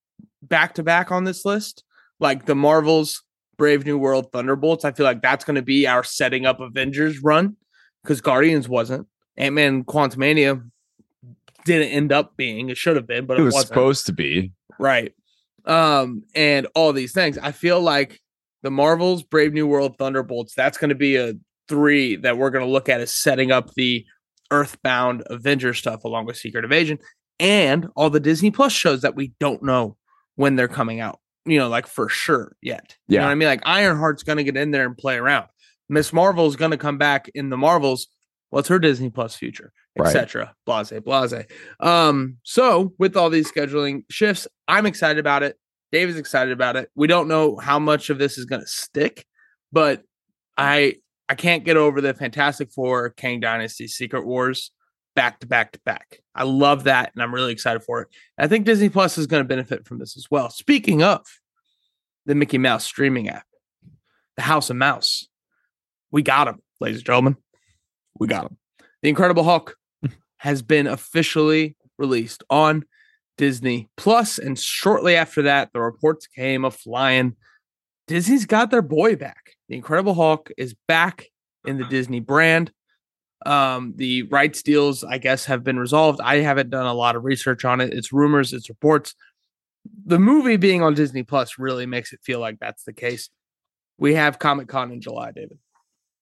back 0.42 0.74
to 0.74 0.83
back 0.83 1.11
on 1.11 1.24
this 1.24 1.44
list. 1.44 1.85
Like 2.18 2.44
the 2.44 2.54
Marvels, 2.54 3.22
Brave 3.56 3.87
New 3.87 3.96
World, 3.98 4.30
Thunderbolts. 4.33 4.85
I 4.85 4.92
feel 4.92 5.04
like 5.06 5.22
that's 5.22 5.44
going 5.44 5.56
to 5.56 5.62
be 5.62 5.87
our 5.87 6.04
setting 6.04 6.44
up 6.44 6.61
Avengers 6.61 7.22
run 7.22 7.56
because 8.02 8.20
Guardians 8.20 8.68
wasn't. 8.68 9.06
Ant 9.38 9.54
Man, 9.54 9.85
Quantumania 9.85 10.62
didn't 11.64 11.88
end 11.88 12.12
up 12.12 12.36
being. 12.36 12.70
It 12.70 12.76
should 12.76 12.96
have 12.96 13.06
been, 13.06 13.26
but 13.26 13.38
it 13.38 13.42
it, 13.42 13.44
was 13.44 13.54
wasn't 13.54 13.68
supposed 13.68 14.06
to 14.06 14.12
be. 14.12 14.52
right 14.78 15.12
um 15.66 16.22
and 16.34 16.66
all 16.74 16.90
these 16.94 17.12
things 17.12 17.36
i 17.36 17.52
feel 17.52 17.82
like 17.82 18.18
the 18.62 18.70
marvels 18.70 19.22
brave 19.22 19.52
new 19.52 19.66
world 19.66 19.94
thunderbolts 19.98 20.54
that's 20.54 20.78
going 20.78 20.88
to 20.88 20.94
be 20.94 21.16
a 21.16 21.34
three 21.68 22.16
that 22.16 22.38
we're 22.38 22.48
going 22.48 22.64
to 22.64 22.70
look 22.70 22.88
at 22.88 22.98
as 23.02 23.12
setting 23.12 23.52
up 23.52 23.74
the 23.74 24.02
earthbound 24.50 25.22
avenger 25.26 25.74
stuff 25.74 26.02
along 26.04 26.24
with 26.24 26.38
secret 26.38 26.64
invasion 26.64 26.98
and 27.38 27.86
all 27.94 28.08
the 28.08 28.18
disney 28.20 28.50
plus 28.50 28.72
shows 28.72 29.02
that 29.02 29.14
we 29.14 29.32
don't 29.38 29.62
know 29.62 29.98
when 30.36 30.56
they're 30.56 30.66
coming 30.66 30.98
out 30.98 31.20
you 31.44 31.58
know 31.58 31.68
like 31.68 31.86
for 31.86 32.08
sure 32.08 32.56
yet 32.62 32.96
you 33.06 33.18
know 33.18 33.22
Yeah. 33.22 33.26
what 33.26 33.32
i 33.32 33.34
mean 33.34 33.48
like 33.48 33.62
ironheart's 33.64 34.22
going 34.22 34.38
to 34.38 34.44
get 34.44 34.56
in 34.56 34.70
there 34.70 34.86
and 34.86 34.96
play 34.96 35.16
around 35.16 35.46
miss 35.90 36.10
marvel's 36.10 36.56
going 36.56 36.70
to 36.70 36.78
come 36.78 36.96
back 36.96 37.30
in 37.34 37.50
the 37.50 37.58
marvels 37.58 38.06
what's 38.48 38.68
her 38.68 38.78
disney 38.78 39.10
plus 39.10 39.36
future. 39.36 39.72
Etc 40.06 40.54
blase 40.66 40.92
blase 41.04 41.44
um 41.80 42.36
so 42.42 42.92
with 42.98 43.16
all 43.16 43.30
these 43.30 43.50
scheduling 43.50 44.02
shifts 44.10 44.46
i'm 44.68 44.86
excited 44.86 45.18
about 45.18 45.42
it 45.42 45.56
dave 45.92 46.08
is 46.08 46.16
excited 46.16 46.52
about 46.52 46.76
it 46.76 46.90
we 46.94 47.06
don't 47.06 47.28
know 47.28 47.56
how 47.56 47.78
much 47.78 48.10
of 48.10 48.18
this 48.18 48.38
is 48.38 48.44
going 48.44 48.60
to 48.60 48.66
stick 48.66 49.26
but 49.72 50.02
i 50.56 50.94
i 51.28 51.34
can't 51.34 51.64
get 51.64 51.76
over 51.76 52.00
the 52.00 52.14
fantastic 52.14 52.70
four 52.72 53.10
kang 53.10 53.40
dynasty 53.40 53.86
secret 53.86 54.26
wars 54.26 54.70
back 55.14 55.40
to 55.40 55.46
back 55.46 55.72
to 55.72 55.80
back. 55.84 56.20
I 56.34 56.44
love 56.44 56.84
that, 56.84 57.12
and 57.12 57.22
I'm 57.22 57.34
really 57.34 57.52
excited 57.52 57.82
for 57.82 58.02
it. 58.02 58.08
I 58.38 58.46
think 58.46 58.64
Disney 58.64 58.88
Plus 58.88 59.18
is 59.18 59.26
going 59.26 59.42
to 59.42 59.48
benefit 59.48 59.86
from 59.86 59.98
this 59.98 60.16
as 60.16 60.30
well. 60.30 60.50
Speaking 60.50 61.02
of 61.02 61.26
the 62.26 62.34
Mickey 62.34 62.58
Mouse 62.58 62.84
streaming 62.84 63.28
app, 63.28 63.46
the 64.36 64.42
House 64.42 64.70
of 64.70 64.76
Mouse, 64.76 65.26
we 66.10 66.22
got 66.22 66.48
him, 66.48 66.60
ladies 66.80 66.98
and 66.98 67.06
gentlemen. 67.06 67.36
We 68.18 68.28
got 68.28 68.46
him. 68.46 68.56
The 69.02 69.08
Incredible 69.08 69.44
Hulk 69.44 69.76
has 70.40 70.62
been 70.62 70.87
officially 70.87 71.76
released 71.98 72.42
on 72.48 72.83
Disney 73.37 73.90
Plus, 73.98 74.38
and 74.38 74.59
shortly 74.59 75.14
after 75.14 75.42
that, 75.42 75.70
the 75.74 75.81
reports 75.83 76.26
came 76.26 76.64
of 76.64 76.74
flying. 76.74 77.37
Disney's 78.07 78.46
got 78.46 78.70
their 78.70 78.81
boy 78.81 79.16
back. 79.16 79.55
The 79.68 79.76
Incredible 79.76 80.14
Hulk 80.14 80.50
is 80.57 80.74
back 80.88 81.26
in 81.66 81.76
the 81.76 81.85
Disney 81.85 82.20
brand. 82.20 82.72
Um, 83.44 83.92
the 83.96 84.22
rights 84.24 84.62
deals, 84.62 85.05
I 85.05 85.18
guess, 85.18 85.44
have 85.44 85.62
been 85.62 85.79
resolved. 85.79 86.22
I 86.22 86.37
haven't 86.37 86.70
done 86.70 86.87
a 86.87 86.94
lot 86.94 87.16
of 87.16 87.24
research 87.24 87.66
on 87.66 87.83
it. 87.83 87.92
It's 87.92 88.14
rumors, 88.14 88.55
it's 88.55 88.70
reports. 88.70 89.14
The 90.07 90.18
movie 90.18 90.57
being 90.57 90.83
on 90.83 90.94
Disney 90.94 91.22
Plus 91.22 91.59
really 91.59 91.85
makes 91.85 92.14
it 92.14 92.20
feel 92.22 92.40
like 92.40 92.59
that's 92.61 92.85
the 92.85 92.94
case. 92.94 93.29
We 93.98 94.14
have 94.14 94.38
Comic 94.38 94.68
Con 94.68 94.90
in 94.90 95.03
July, 95.03 95.33
David. 95.33 95.59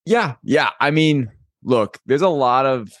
Yeah, 0.05 0.35
yeah. 0.43 0.71
I 0.81 0.91
mean, 0.91 1.31
look, 1.63 1.99
there's 2.05 2.21
a 2.21 2.27
lot 2.27 2.65
of. 2.65 2.91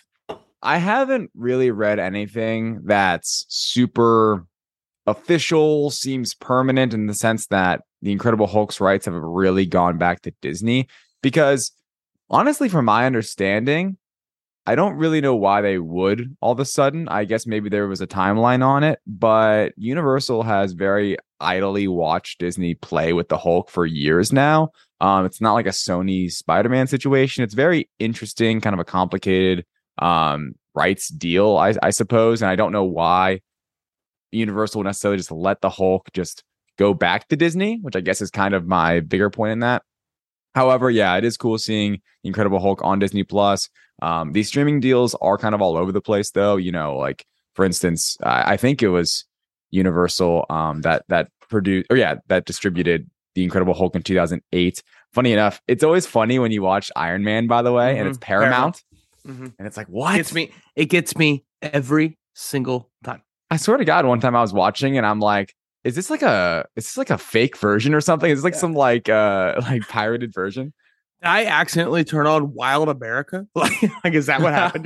I 0.61 0.77
haven't 0.77 1.31
really 1.33 1.71
read 1.71 1.99
anything 1.99 2.81
that's 2.85 3.45
super 3.49 4.45
official, 5.07 5.89
seems 5.89 6.33
permanent 6.33 6.93
in 6.93 7.07
the 7.07 7.13
sense 7.13 7.47
that 7.47 7.81
the 8.01 8.11
Incredible 8.11 8.47
Hulk's 8.47 8.81
rights 8.81 9.05
have 9.05 9.13
really 9.13 9.65
gone 9.65 9.97
back 9.97 10.21
to 10.21 10.33
Disney. 10.41 10.87
Because 11.21 11.71
honestly, 12.29 12.69
from 12.69 12.85
my 12.85 13.05
understanding, 13.05 13.97
I 14.65 14.75
don't 14.75 14.97
really 14.97 15.19
know 15.19 15.35
why 15.35 15.61
they 15.61 15.79
would 15.79 16.35
all 16.41 16.51
of 16.51 16.59
a 16.59 16.65
sudden. 16.65 17.07
I 17.07 17.25
guess 17.25 17.47
maybe 17.47 17.69
there 17.69 17.87
was 17.87 18.01
a 18.01 18.07
timeline 18.07 18.63
on 18.63 18.83
it, 18.83 18.99
but 19.07 19.73
Universal 19.77 20.43
has 20.43 20.73
very 20.73 21.17
idly 21.39 21.87
watched 21.87 22.39
Disney 22.39 22.75
play 22.75 23.13
with 23.13 23.29
the 23.29 23.37
Hulk 23.37 23.69
for 23.69 23.85
years 23.85 24.31
now. 24.31 24.69
Um, 25.01 25.25
it's 25.25 25.41
not 25.41 25.53
like 25.53 25.65
a 25.65 25.69
Sony 25.69 26.29
Spider-Man 26.29 26.87
situation. 26.87 27.43
It's 27.43 27.53
very 27.53 27.89
interesting, 27.97 28.61
kind 28.61 28.73
of 28.73 28.79
a 28.79 28.85
complicated 28.85 29.65
um, 29.99 30.53
rights 30.73 31.09
deal, 31.09 31.57
I, 31.57 31.75
I 31.81 31.89
suppose. 31.89 32.41
And 32.41 32.49
I 32.49 32.55
don't 32.55 32.71
know 32.71 32.83
why 32.83 33.41
Universal 34.31 34.83
necessarily 34.83 35.17
just 35.17 35.31
let 35.31 35.61
the 35.61 35.69
Hulk 35.69 36.09
just 36.13 36.43
go 36.77 36.93
back 36.93 37.27
to 37.27 37.35
Disney, 37.35 37.79
which 37.81 37.95
I 37.95 38.01
guess 38.01 38.21
is 38.21 38.31
kind 38.31 38.53
of 38.53 38.67
my 38.67 39.01
bigger 39.01 39.29
point 39.29 39.51
in 39.51 39.59
that. 39.59 39.83
However, 40.55 40.89
yeah, 40.89 41.15
it 41.17 41.23
is 41.23 41.37
cool 41.37 41.57
seeing 41.57 42.01
Incredible 42.23 42.59
Hulk 42.59 42.83
on 42.83 42.99
Disney 42.99 43.23
Plus. 43.23 43.69
Um, 44.01 44.31
these 44.31 44.47
streaming 44.47 44.79
deals 44.79 45.15
are 45.21 45.37
kind 45.37 45.53
of 45.53 45.61
all 45.61 45.77
over 45.77 45.91
the 45.91 46.01
place, 46.01 46.31
though. 46.31 46.57
You 46.57 46.71
know, 46.71 46.97
like 46.97 47.25
for 47.53 47.65
instance, 47.65 48.17
I, 48.23 48.53
I 48.53 48.57
think 48.57 48.81
it 48.81 48.89
was 48.89 49.25
Universal 49.71 50.45
um, 50.49 50.81
that 50.81 51.03
that 51.09 51.29
produced, 51.49 51.87
or 51.91 51.97
yeah, 51.97 52.15
that 52.27 52.45
distributed 52.45 53.09
the 53.35 53.43
Incredible 53.43 53.73
Hulk 53.73 53.95
in 53.95 54.01
2008. 54.01 54.83
Funny 55.11 55.33
enough, 55.33 55.61
it's 55.67 55.83
always 55.83 56.05
funny 56.05 56.39
when 56.39 56.51
you 56.51 56.61
watch 56.61 56.91
Iron 56.95 57.23
Man, 57.23 57.47
by 57.47 57.61
the 57.61 57.71
way, 57.71 57.91
mm-hmm. 57.91 57.99
and 57.99 58.09
it's 58.09 58.17
Paramount, 58.19 58.83
mm-hmm. 59.25 59.47
and 59.57 59.67
it's 59.67 59.77
like 59.77 59.87
what? 59.87 60.15
It 60.15 60.17
gets 60.17 60.33
me. 60.33 60.51
It 60.75 60.85
gets 60.85 61.17
me 61.17 61.45
every 61.61 62.17
single 62.33 62.89
time. 63.03 63.21
I 63.51 63.57
swear 63.57 63.77
to 63.77 63.85
God, 63.85 64.05
one 64.05 64.19
time 64.19 64.35
I 64.35 64.41
was 64.41 64.53
watching 64.53 64.97
and 64.97 65.05
I'm 65.05 65.19
like, 65.19 65.55
is 65.83 65.95
this 65.95 66.09
like 66.09 66.21
a 66.21 66.65
is 66.75 66.85
this 66.85 66.97
like 66.97 67.09
a 67.09 67.17
fake 67.17 67.57
version 67.57 67.93
or 67.93 68.01
something? 68.01 68.29
Is 68.29 68.39
this 68.39 68.43
like 68.43 68.53
yeah. 68.53 68.59
some 68.59 68.73
like 68.73 69.09
uh 69.09 69.55
like 69.61 69.87
pirated 69.87 70.33
version? 70.33 70.73
I 71.21 71.45
accidentally 71.45 72.05
turn 72.05 72.27
on 72.27 72.53
Wild 72.53 72.89
America. 72.89 73.45
Like, 73.55 73.73
like 74.03 74.13
is 74.13 74.27
that 74.27 74.41
what 74.41 74.53
happened? 74.53 74.85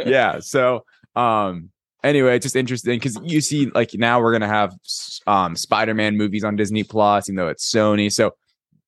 yeah. 0.06 0.40
So 0.40 0.84
um 1.14 1.70
anyway, 2.02 2.36
it's 2.36 2.44
just 2.44 2.56
interesting 2.56 2.98
because 2.98 3.18
you 3.22 3.40
see, 3.40 3.70
like 3.70 3.90
now 3.94 4.20
we're 4.20 4.32
gonna 4.32 4.48
have 4.48 4.74
um 5.26 5.56
Spider-Man 5.56 6.16
movies 6.16 6.44
on 6.44 6.56
Disney 6.56 6.84
Plus, 6.84 7.28
even 7.28 7.36
though 7.36 7.48
it's 7.48 7.70
Sony. 7.70 8.12
So 8.12 8.34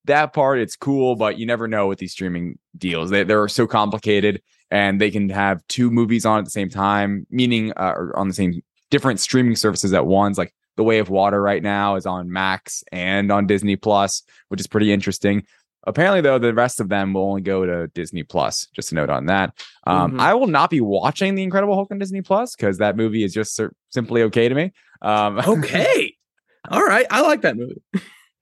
that 0.07 0.33
part 0.33 0.59
it's 0.59 0.77
cool, 0.77 1.17
but 1.17 1.39
you 1.39 1.47
never 1.47 1.69
know 1.69 1.87
with 1.87 1.99
these 1.99 2.13
streaming 2.13 2.59
deals. 2.77 3.11
They 3.11 3.25
they're 3.25 3.49
so 3.49 3.67
complicated 3.67 4.43
and 4.71 5.01
they 5.01 5.11
can 5.11 5.29
have 5.29 5.67
two 5.69 5.91
movies 5.91 6.27
on 6.27 6.39
at 6.39 6.45
the 6.45 6.51
same 6.51 6.69
time, 6.69 7.27
meaning 7.31 7.73
uh, 7.77 7.95
on 8.15 8.29
the 8.29 8.35
same 8.35 8.63
different 8.91 9.21
streaming 9.21 9.57
services 9.57 9.93
at 9.93 10.07
once. 10.07 10.39
Like 10.39 10.55
The 10.77 10.83
Way 10.83 10.99
of 10.99 11.09
Water 11.09 11.41
right 11.41 11.63
now 11.63 11.97
is 11.97 12.07
on 12.07 12.33
Max 12.33 12.83
and 12.91 13.31
on 13.31 13.47
Disney 13.47 13.77
Plus, 13.77 14.23
which 14.49 14.61
is 14.61 14.67
pretty 14.67 14.93
interesting. 14.93 15.45
Apparently, 15.89 16.21
though, 16.21 16.39
the 16.39 16.53
rest 16.53 16.81
of 16.81 16.89
them 16.89 17.13
will 17.13 17.23
only 17.23 17.43
go 17.43 17.65
to 17.65 17.87
Disney 17.89 18.25
Plus. 18.25 18.67
Just 18.75 18.91
a 18.91 18.97
note 18.97 19.09
on 19.09 19.27
that. 19.27 19.55
Um, 19.87 20.13
mm-hmm. 20.13 20.21
I 20.21 20.35
will 20.35 20.49
not 20.49 20.69
be 20.69 20.81
watching 20.81 21.37
The 21.37 21.45
Incredible 21.45 21.75
Hulk 21.75 21.93
on 21.93 21.99
Disney 21.99 22.23
Plus 22.23 22.57
because 22.57 22.79
that 22.79 22.97
movie 22.97 23.23
is 23.23 23.33
just 23.33 23.61
simply 23.91 24.23
okay 24.23 24.49
to 24.49 24.55
me. 24.55 24.73
Um, 25.01 25.39
okay, 25.47 26.13
all 26.69 26.83
right, 26.83 27.07
I 27.09 27.21
like 27.21 27.43
that 27.43 27.57
movie. 27.57 27.81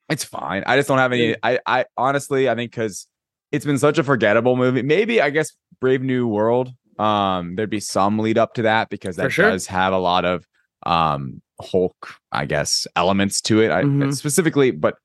It's 0.09 0.25
fine. 0.25 0.64
I 0.67 0.77
just 0.77 0.88
don't 0.88 0.99
have 0.99 1.12
any. 1.12 1.35
I, 1.43 1.59
I 1.67 1.85
honestly, 1.97 2.49
I 2.49 2.55
think 2.55 2.71
because 2.71 3.07
it's 3.53 3.64
been 3.64 3.79
such 3.79 3.99
a 3.99 4.05
forgettable 4.05 4.57
movie. 4.57 4.83
Maybe 4.83 5.21
I 5.21 5.31
guess 5.31 5.53
Brave 5.81 6.03
New 6.03 6.27
World. 6.27 6.73
Um, 6.99 7.57
there'd 7.57 7.71
be 7.71 7.81
some 7.81 8.19
lead 8.19 8.38
up 8.38 8.55
to 8.55 8.62
that 8.62 8.88
because 8.88 9.17
that 9.17 9.33
sure. 9.33 9.51
does 9.51 9.67
have 9.67 9.93
a 9.93 9.99
lot 9.99 10.25
of 10.25 10.47
um 10.85 11.40
Hulk, 11.61 12.17
I 12.33 12.47
guess, 12.47 12.87
elements 12.97 13.40
to 13.43 13.61
it. 13.61 13.69
Mm-hmm. 13.69 14.09
I, 14.09 14.11
specifically, 14.11 14.71
but 14.73 14.97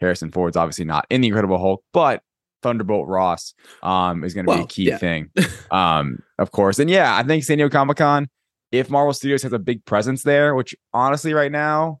Harrison 0.00 0.30
Ford's 0.30 0.56
obviously 0.56 0.84
not 0.84 1.06
in 1.10 1.20
the 1.20 1.28
Incredible 1.28 1.58
Hulk, 1.58 1.82
but 1.92 2.22
Thunderbolt 2.62 3.08
Ross 3.08 3.54
um 3.82 4.24
is 4.24 4.34
going 4.34 4.46
to 4.46 4.50
well, 4.50 4.58
be 4.58 4.64
a 4.64 4.66
key 4.66 4.84
yeah. 4.84 4.98
thing. 4.98 5.30
um, 5.70 6.18
of 6.38 6.50
course, 6.50 6.78
and 6.78 6.90
yeah, 6.90 7.16
I 7.16 7.22
think 7.22 7.44
San 7.44 7.58
Diego 7.58 7.70
Comic 7.70 7.96
Con. 7.96 8.28
If 8.70 8.88
Marvel 8.88 9.12
Studios 9.12 9.42
has 9.42 9.52
a 9.52 9.58
big 9.58 9.84
presence 9.84 10.22
there, 10.22 10.54
which 10.54 10.74
honestly, 10.94 11.34
right 11.34 11.52
now, 11.52 12.00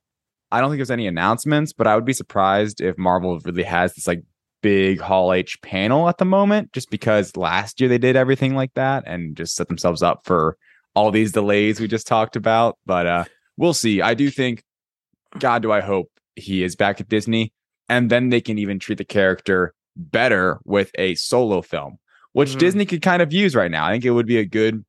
I 0.52 0.60
don't 0.60 0.68
think 0.68 0.78
there's 0.78 0.90
any 0.90 1.06
announcements, 1.06 1.72
but 1.72 1.86
I 1.86 1.94
would 1.94 2.04
be 2.04 2.12
surprised 2.12 2.82
if 2.82 2.98
Marvel 2.98 3.40
really 3.40 3.62
has 3.62 3.94
this 3.94 4.06
like 4.06 4.22
big 4.62 5.00
Hall 5.00 5.32
H 5.32 5.60
panel 5.62 6.10
at 6.10 6.18
the 6.18 6.26
moment, 6.26 6.72
just 6.72 6.90
because 6.90 7.36
last 7.38 7.80
year 7.80 7.88
they 7.88 7.98
did 7.98 8.16
everything 8.16 8.54
like 8.54 8.74
that 8.74 9.02
and 9.06 9.34
just 9.34 9.56
set 9.56 9.68
themselves 9.68 10.02
up 10.02 10.26
for 10.26 10.58
all 10.94 11.10
these 11.10 11.32
delays 11.32 11.80
we 11.80 11.88
just 11.88 12.06
talked 12.06 12.36
about. 12.36 12.78
But 12.84 13.06
uh, 13.06 13.24
we'll 13.56 13.72
see. 13.72 14.02
I 14.02 14.12
do 14.12 14.30
think, 14.30 14.62
God, 15.38 15.62
do 15.62 15.72
I 15.72 15.80
hope 15.80 16.10
he 16.36 16.62
is 16.62 16.76
back 16.76 17.00
at 17.00 17.08
Disney, 17.08 17.52
and 17.88 18.10
then 18.10 18.28
they 18.28 18.42
can 18.42 18.58
even 18.58 18.78
treat 18.78 18.98
the 18.98 19.04
character 19.04 19.74
better 19.96 20.60
with 20.64 20.90
a 20.98 21.14
solo 21.14 21.62
film, 21.62 21.96
which 22.34 22.50
mm-hmm. 22.50 22.58
Disney 22.58 22.84
could 22.84 23.00
kind 23.00 23.22
of 23.22 23.32
use 23.32 23.54
right 23.54 23.70
now. 23.70 23.86
I 23.86 23.92
think 23.92 24.04
it 24.04 24.10
would 24.10 24.26
be 24.26 24.38
a 24.38 24.44
good, 24.44 24.84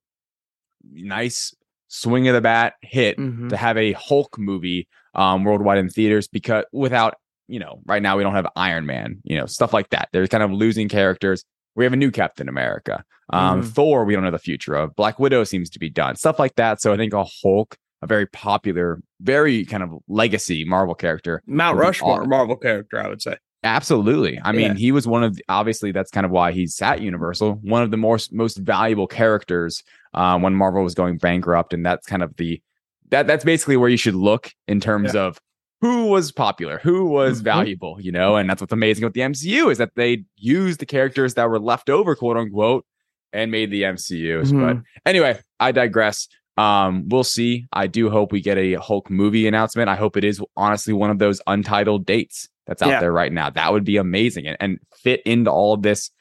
nice 0.91 1.55
swing 1.87 2.27
of 2.27 2.33
the 2.33 2.41
bat 2.41 2.73
hit 2.81 3.17
mm-hmm. 3.17 3.47
to 3.47 3.55
have 3.55 3.77
a 3.77 3.93
Hulk 3.93 4.37
movie 4.37 4.89
um, 5.15 5.43
worldwide 5.43 5.77
in 5.77 5.89
theaters 5.89 6.27
because 6.27 6.65
without 6.71 7.15
you 7.47 7.59
know, 7.59 7.79
right 7.85 8.01
now 8.01 8.17
we 8.17 8.23
don't 8.23 8.33
have 8.33 8.47
Iron 8.55 8.85
Man, 8.85 9.19
you 9.23 9.37
know, 9.37 9.45
stuff 9.45 9.73
like 9.73 9.89
that. 9.89 10.09
They're 10.11 10.27
kind 10.27 10.43
of 10.43 10.51
losing 10.51 10.89
characters. 10.89 11.43
We 11.75 11.83
have 11.83 11.93
a 11.93 11.97
new 11.97 12.11
Captain 12.11 12.47
America. 12.47 13.03
Um, 13.29 13.61
mm. 13.61 13.67
Thor, 13.67 14.05
we 14.05 14.13
don't 14.13 14.23
know 14.23 14.31
the 14.31 14.39
future 14.39 14.75
of. 14.75 14.95
Black 14.95 15.19
Widow 15.19 15.43
seems 15.43 15.69
to 15.71 15.79
be 15.79 15.89
done. 15.89 16.15
Stuff 16.15 16.39
like 16.39 16.55
that. 16.55 16.81
So 16.81 16.93
I 16.93 16.97
think 16.97 17.13
a 17.13 17.25
Hulk, 17.41 17.77
a 18.01 18.07
very 18.07 18.27
popular, 18.27 19.01
very 19.21 19.65
kind 19.65 19.83
of 19.83 19.91
legacy 20.07 20.63
Marvel 20.65 20.95
character. 20.95 21.41
Mount 21.45 21.77
Rushmore 21.77 22.25
Marvel 22.25 22.55
character, 22.55 22.99
I 22.99 23.07
would 23.07 23.21
say. 23.21 23.37
Absolutely. 23.63 24.39
I 24.43 24.51
mean, 24.51 24.75
he 24.75 24.91
was 24.91 25.07
one 25.07 25.23
of 25.23 25.35
the, 25.35 25.43
obviously 25.47 25.93
that's 25.93 26.11
kind 26.11 26.25
of 26.25 26.31
why 26.31 26.51
he's 26.51 26.81
at 26.81 27.01
Universal, 27.01 27.59
one 27.61 27.81
of 27.81 27.91
the 27.91 27.97
most 27.97 28.33
most 28.33 28.57
valuable 28.57 29.07
characters 29.07 29.83
um, 30.13 30.41
when 30.41 30.53
Marvel 30.53 30.83
was 30.83 30.93
going 30.93 31.17
bankrupt, 31.17 31.73
and 31.73 31.85
that's 31.85 32.05
kind 32.05 32.23
of 32.23 32.35
the 32.35 32.61
that 33.09 33.27
that's 33.27 33.43
basically 33.43 33.77
where 33.77 33.89
you 33.89 33.97
should 33.97 34.15
look 34.15 34.51
in 34.67 34.79
terms 34.79 35.13
yeah. 35.13 35.21
of 35.21 35.39
who 35.81 36.07
was 36.07 36.31
popular, 36.31 36.79
who 36.81 37.05
was 37.05 37.39
mm-hmm. 37.39 37.43
valuable, 37.43 37.97
you 37.99 38.11
know, 38.11 38.37
and 38.37 38.49
that's 38.49 38.61
what's 38.61 38.71
amazing 38.71 39.03
with 39.03 39.13
the 39.13 39.21
MCU 39.21 39.69
is 39.69 39.77
that 39.79 39.91
they 39.95 40.23
used 40.37 40.79
the 40.79 40.85
characters 40.85 41.33
that 41.33 41.49
were 41.49 41.59
left 41.59 41.89
over, 41.89 42.15
quote 42.15 42.37
unquote, 42.37 42.85
and 43.33 43.51
made 43.51 43.69
the 43.69 43.83
MCU. 43.83 44.43
Mm-hmm. 44.43 44.61
But 44.61 44.77
anyway, 45.05 45.39
I 45.59 45.73
digress. 45.73 46.29
Um, 46.55 47.09
we'll 47.09 47.25
see. 47.25 47.65
I 47.73 47.87
do 47.87 48.09
hope 48.09 48.31
we 48.31 48.39
get 48.39 48.57
a 48.57 48.75
Hulk 48.75 49.09
movie 49.09 49.47
announcement. 49.47 49.89
I 49.89 49.95
hope 49.95 50.15
it 50.15 50.23
is 50.23 50.41
honestly 50.55 50.93
one 50.93 51.09
of 51.09 51.19
those 51.19 51.41
untitled 51.47 52.05
dates 52.05 52.47
that's 52.65 52.81
out 52.81 52.89
yeah. 52.89 52.99
there 53.01 53.11
right 53.11 53.33
now. 53.33 53.49
That 53.49 53.73
would 53.73 53.83
be 53.83 53.97
amazing 53.97 54.47
and, 54.47 54.57
and 54.59 54.79
fit 54.95 55.21
into 55.25 55.51
all 55.51 55.73
of 55.73 55.81
this 55.81 56.11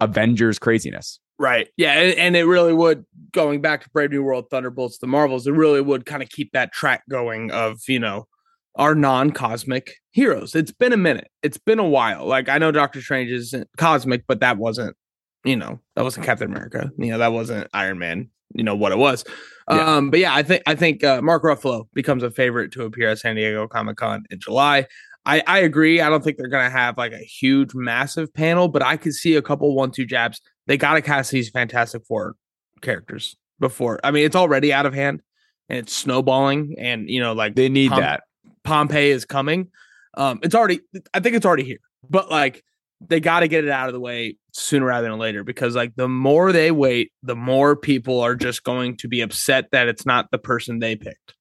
Avengers 0.00 0.58
craziness. 0.58 1.18
Right. 1.40 1.68
Yeah. 1.78 1.92
And, 1.94 2.18
and, 2.18 2.36
it 2.36 2.44
really 2.44 2.74
would, 2.74 3.06
going 3.32 3.62
back 3.62 3.82
to 3.82 3.88
Brave 3.88 4.10
New 4.10 4.22
World, 4.22 4.50
Thunderbolts, 4.50 4.98
the 4.98 5.06
Marvels, 5.06 5.46
it 5.46 5.52
really 5.52 5.80
would 5.80 6.04
kind 6.04 6.22
of 6.22 6.28
keep 6.28 6.52
that 6.52 6.70
track 6.70 7.02
going 7.08 7.50
of, 7.50 7.80
you 7.88 7.98
know, 7.98 8.28
our 8.74 8.94
non-cosmic 8.94 9.94
heroes. 10.10 10.54
It's 10.54 10.70
been 10.70 10.92
a 10.92 10.98
minute. 10.98 11.28
It's 11.42 11.56
been 11.56 11.78
a 11.78 11.88
while. 11.88 12.26
Like 12.26 12.50
I 12.50 12.58
know 12.58 12.70
Doctor 12.70 13.00
Strange 13.00 13.30
isn't 13.30 13.68
cosmic, 13.78 14.26
but 14.26 14.40
that 14.40 14.58
wasn't, 14.58 14.94
you 15.42 15.56
know, 15.56 15.80
that 15.96 16.02
wasn't 16.02 16.26
Captain 16.26 16.50
America. 16.50 16.90
You 16.98 17.12
know, 17.12 17.18
that 17.18 17.32
wasn't 17.32 17.68
Iron 17.72 17.98
Man. 17.98 18.28
You 18.52 18.62
know 18.62 18.76
what 18.76 18.92
it 18.92 18.98
was. 18.98 19.24
Yeah. 19.70 19.96
Um, 19.96 20.10
but 20.10 20.20
yeah, 20.20 20.34
I 20.34 20.42
think 20.42 20.62
I 20.66 20.74
think 20.74 21.02
uh, 21.04 21.22
Mark 21.22 21.42
Ruffalo 21.42 21.86
becomes 21.94 22.22
a 22.22 22.30
favorite 22.30 22.70
to 22.72 22.84
appear 22.84 23.08
at 23.08 23.18
San 23.18 23.36
Diego 23.36 23.66
Comic 23.66 23.96
Con 23.96 24.24
in 24.28 24.40
July. 24.40 24.86
I, 25.24 25.42
I 25.46 25.58
agree. 25.60 26.00
I 26.00 26.08
don't 26.08 26.24
think 26.24 26.36
they're 26.36 26.48
gonna 26.48 26.70
have 26.70 26.98
like 26.98 27.12
a 27.12 27.18
huge, 27.18 27.74
massive 27.74 28.32
panel, 28.34 28.68
but 28.68 28.82
I 28.82 28.96
could 28.96 29.14
see 29.14 29.36
a 29.36 29.42
couple 29.42 29.74
one-two 29.74 30.06
jabs. 30.06 30.40
They 30.66 30.76
got 30.76 30.94
to 30.94 31.02
cast 31.02 31.30
these 31.30 31.48
Fantastic 31.50 32.04
Four 32.06 32.36
characters 32.80 33.36
before. 33.58 34.00
I 34.04 34.10
mean, 34.10 34.24
it's 34.24 34.36
already 34.36 34.72
out 34.72 34.86
of 34.86 34.94
hand 34.94 35.22
and 35.68 35.78
it's 35.78 35.92
snowballing, 35.94 36.74
and 36.78 37.08
you 37.08 37.20
know, 37.20 37.32
like 37.32 37.54
They 37.54 37.68
need 37.68 37.90
Pom- 37.90 38.00
that. 38.00 38.22
Pompeii 38.64 39.10
is 39.10 39.24
coming. 39.24 39.68
Um, 40.16 40.40
it's 40.42 40.54
already, 40.54 40.80
I 41.14 41.20
think 41.20 41.36
it's 41.36 41.46
already 41.46 41.64
here, 41.64 41.78
but 42.08 42.30
like 42.30 42.62
they 43.00 43.20
got 43.20 43.40
to 43.40 43.48
get 43.48 43.64
it 43.64 43.70
out 43.70 43.88
of 43.88 43.94
the 43.94 44.00
way 44.00 44.36
sooner 44.52 44.84
rather 44.86 45.08
than 45.08 45.18
later 45.18 45.42
because 45.44 45.74
like 45.74 45.94
the 45.96 46.08
more 46.08 46.52
they 46.52 46.70
wait, 46.70 47.12
the 47.22 47.36
more 47.36 47.74
people 47.76 48.20
are 48.20 48.34
just 48.34 48.62
going 48.64 48.96
to 48.98 49.08
be 49.08 49.20
upset 49.22 49.68
that 49.72 49.88
it's 49.88 50.04
not 50.04 50.30
the 50.30 50.38
person 50.38 50.78
they 50.80 50.96
picked. 50.96 51.34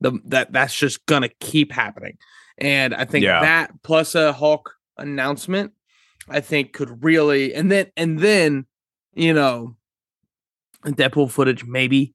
The 0.00 0.18
that 0.26 0.52
that's 0.52 0.74
just 0.74 1.04
gonna 1.06 1.28
keep 1.40 1.70
happening, 1.72 2.16
and 2.58 2.94
I 2.94 3.04
think 3.04 3.24
Yeah. 3.24 3.40
that 3.40 3.70
plus 3.82 4.14
a 4.14 4.32
Hulk 4.32 4.72
announcement, 4.96 5.72
I 6.28 6.40
think 6.40 6.72
could 6.72 7.04
really 7.04 7.54
and 7.54 7.70
then 7.70 7.86
and 7.96 8.18
then 8.18 8.66
you 9.14 9.32
know, 9.32 9.76
Deadpool 10.84 11.30
footage 11.30 11.64
maybe, 11.64 12.14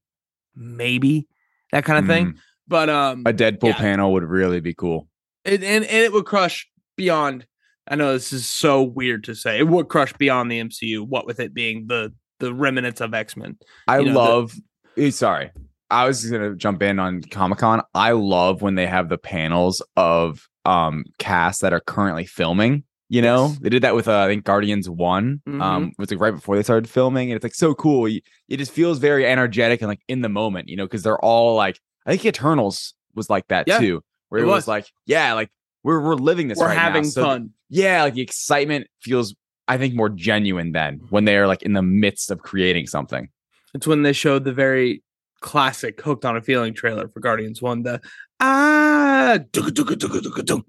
maybe 0.55 1.27
that 1.71 1.85
kind 1.85 1.99
of 1.99 2.07
thing. 2.07 2.35
But 2.67 2.89
um, 2.89 3.23
Mm. 3.23 3.29
A 3.29 3.33
Deadpool 3.33 3.69
yeah. 3.69 3.77
panel 3.77 4.13
would 4.13 4.23
really 4.23 4.59
be 4.59 4.73
cool. 4.73 5.07
it, 5.45 5.63
and 5.63 5.83
and 5.83 6.03
it 6.03 6.11
would 6.13 6.25
crush 6.25 6.69
beyond. 6.97 7.45
I 7.87 7.95
know 7.95 8.13
this 8.13 8.31
is 8.33 8.47
so 8.47 8.83
weird 8.83 9.23
to 9.23 9.33
say. 9.35 9.57
It 9.57 9.67
would 9.67 9.87
crush 9.87 10.13
beyond 10.13 10.51
the 10.51 10.59
MCU. 10.59 11.01
What 11.07 11.25
with 11.25 11.39
it 11.39 11.53
being 11.53 11.87
the 11.87 12.13
the 12.39 12.53
remnants 12.53 13.01
of 13.01 13.13
X 13.13 13.35
Men. 13.35 13.57
I 13.87 13.99
You 13.99 14.05
know, 14.11 14.19
love. 14.19 14.53
eh, 14.97 15.09
sorry, 15.09 15.49
I 15.89 16.05
was 16.05 16.29
gonna 16.29 16.55
jump 16.55 16.83
in 16.83 16.99
on 16.99 17.21
Comic 17.23 17.57
Con. 17.59 17.81
I 17.95 18.11
love 18.11 18.61
when 18.61 18.75
they 18.75 18.85
have 18.87 19.09
the 19.09 19.17
panels 19.17 19.81
of 19.95 20.47
um 20.65 21.05
casts 21.17 21.61
that 21.61 21.73
are 21.73 21.79
currently 21.79 22.25
filming. 22.25 22.83
You 23.11 23.23
know, 23.23 23.47
Yes. 23.47 23.57
they 23.59 23.69
did 23.69 23.81
that 23.83 23.95
with 23.95 24.07
uh, 24.07 24.19
I 24.19 24.27
think 24.27 24.43
Guardians 24.43 24.87
One. 24.89 25.41
Mhm. 25.47 25.61
Um, 25.61 25.83
it 25.87 25.95
was 25.97 26.11
like 26.11 26.19
right 26.19 26.31
before 26.35 26.55
they 26.55 26.63
started 26.63 26.87
filming, 26.87 27.31
and 27.31 27.35
it's 27.35 27.43
like 27.43 27.55
so 27.55 27.73
cool. 27.73 28.05
It 28.05 28.57
just 28.57 28.71
feels 28.71 28.99
very 28.99 29.25
energetic 29.25 29.81
and 29.81 29.89
like 29.89 30.01
in 30.07 30.21
the 30.21 30.29
moment. 30.29 30.69
You 30.69 30.77
know, 30.77 30.85
because 30.85 31.01
they're 31.03 31.17
all 31.19 31.55
like, 31.55 31.79
I 32.05 32.11
think 32.11 32.25
Eternals 32.25 32.93
was 33.15 33.27
like 33.29 33.47
that 33.47 33.67
Yeah, 33.67 33.79
too, 33.79 34.03
where 34.29 34.39
it 34.41 34.43
it, 34.43 34.47
was. 34.47 34.55
was. 34.63 34.67
like, 34.67 34.85
yeah, 35.07 35.33
like 35.33 35.49
we're 35.83 35.99
we're 36.01 36.15
living 36.15 36.49
this. 36.49 36.59
We're 36.59 36.67
right 36.67 36.75
now. 36.75 36.81
having 36.81 37.03
So 37.03 37.23
fun. 37.23 37.49
yeah, 37.69 38.03
like 38.03 38.13
the 38.13 38.21
excitement 38.21 38.85
feels, 39.01 39.33
I 39.67 39.79
think, 39.79 39.95
more 39.95 40.09
genuine 40.09 40.71
than 40.73 40.99
when 41.09 41.25
they 41.25 41.35
are 41.37 41.47
like 41.47 41.63
in 41.63 41.73
the 41.73 41.81
midst 41.81 42.29
of 42.29 42.43
creating 42.43 42.85
something. 42.85 43.29
It's 43.73 43.87
when 43.87 44.03
they 44.03 44.13
showed 44.13 44.43
the 44.43 44.53
very 44.53 45.01
classic 45.41 45.99
"Hooked 46.01 46.25
on 46.25 46.37
a 46.37 46.41
Feeling" 46.41 46.75
trailer 46.75 47.07
for 47.07 47.21
Guardians 47.21 47.59
One. 47.59 47.81
The 47.81 48.01
ah, 48.39 49.39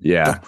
Yeah. 0.00 0.38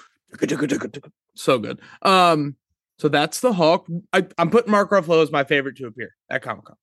So 1.35 1.59
good. 1.59 1.81
Um, 2.03 2.57
so 2.99 3.09
that's 3.09 3.41
the 3.41 3.53
Hulk. 3.53 3.87
I, 4.13 4.27
I'm 4.39 4.51
putting 4.51 4.71
Mark 4.71 4.91
Ruffalo 4.91 5.23
as 5.23 5.33
my 5.33 5.45
favorite 5.45 5.77
to 5.79 5.87
appear 5.87 6.15
at 6.31 6.43
Comic 6.43 6.65
Con. 6.67 6.77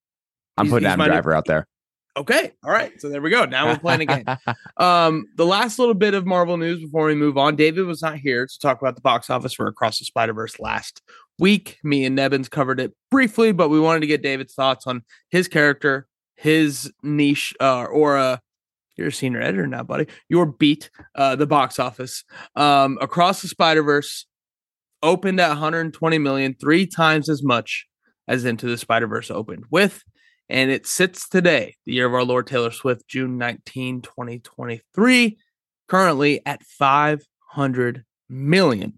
I'm 0.58 0.66
He's- 0.66 0.72
putting 0.74 0.86
he's 0.88 0.92
Adam 0.94 1.00
my 1.00 1.06
new- 1.06 1.12
Driver 1.14 1.34
out 1.34 1.46
there. 1.46 1.68
Okay, 2.18 2.52
all 2.64 2.72
right. 2.72 2.92
So 3.00 3.08
there 3.08 3.22
we 3.22 3.30
go. 3.30 3.46
Now 3.46 3.68
we're 3.68 3.78
playing 3.80 4.02
a 4.02 4.06
game. 4.08 4.26
Um, 4.78 5.26
the 5.38 5.46
last 5.46 5.78
little 5.80 5.94
bit 5.94 6.14
of 6.14 6.26
Marvel 6.26 6.58
news 6.58 6.82
before 6.82 7.06
we 7.06 7.16
move 7.16 7.38
on. 7.38 7.56
David 7.56 7.86
was 7.86 8.02
not 8.02 8.18
here 8.18 8.46
to 8.48 8.60
talk 8.60 8.82
about 8.82 8.96
the 8.96 9.02
box 9.02 9.30
office 9.30 9.54
for 9.54 9.68
Across 9.68 10.00
the 10.00 10.06
Spider 10.06 10.34
Verse 10.34 10.60
last 10.60 11.02
week. 11.38 11.78
Me 11.84 12.04
and 12.06 12.18
Nebbins 12.18 12.50
covered 12.50 12.80
it 12.80 12.94
briefly, 13.12 13.52
but 13.52 13.70
we 13.70 13.80
wanted 13.80 14.00
to 14.02 14.08
get 14.08 14.22
David's 14.24 14.54
thoughts 14.54 14.88
on 14.88 15.04
his 15.30 15.48
character, 15.48 16.08
his 16.36 16.92
niche, 17.04 17.54
uh, 17.62 17.84
or 17.86 18.18
uh, 18.18 18.38
you're 18.98 19.08
a 19.10 19.12
senior 19.14 19.42
editor 19.42 19.68
now, 19.68 19.84
buddy. 19.84 20.08
Your 20.30 20.46
beat, 20.46 20.90
uh, 21.16 21.36
the 21.38 21.48
box 21.48 21.78
office. 21.80 22.24
Um, 22.56 22.98
Across 23.02 23.44
the 23.44 23.48
Spider 23.50 23.84
Verse 23.84 24.26
opened 25.02 25.40
at 25.40 25.50
120 25.50 26.18
million, 26.18 26.56
three 26.60 26.86
times 26.86 27.30
as 27.30 27.44
much 27.44 27.88
as 28.28 28.46
Into 28.46 28.68
the 28.68 28.78
Spider 28.78 29.08
Verse 29.08 29.32
opened 29.32 29.66
with 29.72 30.04
and 30.50 30.72
it 30.72 30.88
sits 30.88 31.30
today, 31.30 31.76
the 31.86 31.94
year 31.94 32.08
of 32.08 32.14
our 32.14 32.24
Lord 32.24 32.48
Taylor 32.48 32.72
Swift, 32.72 33.08
June 33.08 33.38
19, 33.38 34.02
2023, 34.02 35.38
currently 35.88 36.42
at 36.46 36.64
500 36.64 38.04
million 38.28 38.98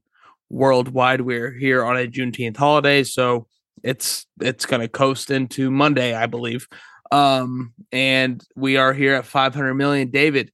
worldwide. 0.50 1.22
We're 1.22 1.52
here 1.52 1.84
on 1.84 1.98
a 1.98 2.08
Juneteenth 2.08 2.56
holiday, 2.56 3.04
so 3.04 3.48
it's 3.84 4.26
it's 4.40 4.66
going 4.66 4.82
to 4.82 4.88
coast 4.88 5.30
into 5.30 5.70
Monday, 5.70 6.16
I 6.16 6.26
believe. 6.26 6.68
Um, 7.12 7.74
and 7.92 8.42
we 8.56 8.78
are 8.78 8.94
here 8.94 9.16
at 9.16 9.26
500 9.26 9.74
million. 9.74 10.10
David, 10.10 10.54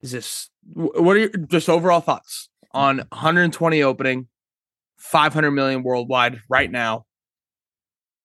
is 0.00 0.12
this 0.12 0.48
what 0.72 1.16
are 1.16 1.20
your 1.20 1.28
just 1.28 1.68
overall 1.68 2.00
thoughts 2.00 2.48
on 2.72 2.98
120 3.10 3.82
opening, 3.82 4.28
500 4.98 5.50
million 5.50 5.82
worldwide 5.82 6.40
right 6.48 6.70
now? 6.70 7.04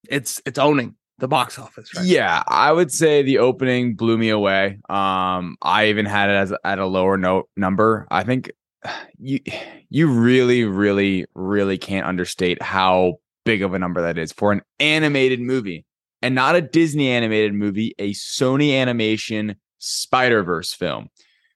It's 0.10 0.42
it's 0.46 0.60
owning 0.60 0.96
the 1.20 1.28
box 1.28 1.58
office, 1.58 1.90
right? 1.96 2.06
Yeah, 2.06 2.44
I 2.48 2.72
would 2.72 2.92
say 2.92 3.22
the 3.22 3.38
opening 3.38 3.96
blew 3.96 4.18
me 4.18 4.30
away. 4.30 4.80
Um, 4.90 5.56
I 5.62 5.88
even 5.88 6.06
had 6.06 6.30
it 6.30 6.34
as 6.34 6.54
at 6.64 6.80
a 6.80 6.86
lower 6.86 7.18
note 7.18 7.50
number. 7.56 8.08
I 8.12 8.24
think 8.24 8.52
you 9.18 9.40
you 9.90 10.12
really, 10.12 10.64
really, 10.66 11.26
really 11.36 11.78
can't 11.78 12.06
understate 12.06 12.62
how 12.62 13.16
big 13.46 13.62
of 13.62 13.74
a 13.74 13.80
number 13.80 14.02
that 14.02 14.18
is 14.18 14.32
for 14.32 14.52
an 14.52 14.62
animated 14.80 15.40
movie 15.40 15.86
and 16.22 16.34
not 16.34 16.56
a 16.56 16.62
Disney 16.62 17.10
animated 17.10 17.54
movie, 17.54 17.94
a 18.00 18.12
Sony 18.14 18.74
animation 18.74 19.56
Spider 19.80 20.44
Verse 20.44 20.74
film. 20.74 21.10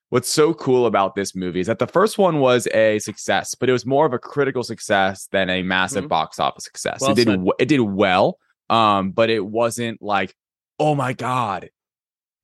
What's 0.09 0.29
so 0.29 0.53
cool 0.53 0.85
about 0.85 1.15
this 1.15 1.35
movie 1.35 1.59
is 1.59 1.67
that 1.67 1.79
the 1.79 1.87
first 1.87 2.17
one 2.17 2.39
was 2.39 2.65
a 2.73 2.99
success, 2.99 3.55
but 3.55 3.67
it 3.67 3.73
was 3.73 3.85
more 3.85 4.05
of 4.05 4.13
a 4.13 4.19
critical 4.19 4.63
success 4.63 5.27
than 5.33 5.49
a 5.49 5.63
massive 5.63 6.05
Mhm. 6.05 6.09
box 6.09 6.39
office 6.39 6.63
success. 6.63 7.01
Well 7.01 7.11
it 7.11 7.15
did 7.15 7.27
said. 7.27 7.45
it 7.59 7.65
did 7.67 7.81
well, 7.81 8.37
um, 8.69 9.11
but 9.11 9.29
it 9.29 9.45
wasn't 9.45 10.01
like, 10.01 10.33
oh 10.79 10.95
my 10.95 11.11
god, 11.11 11.69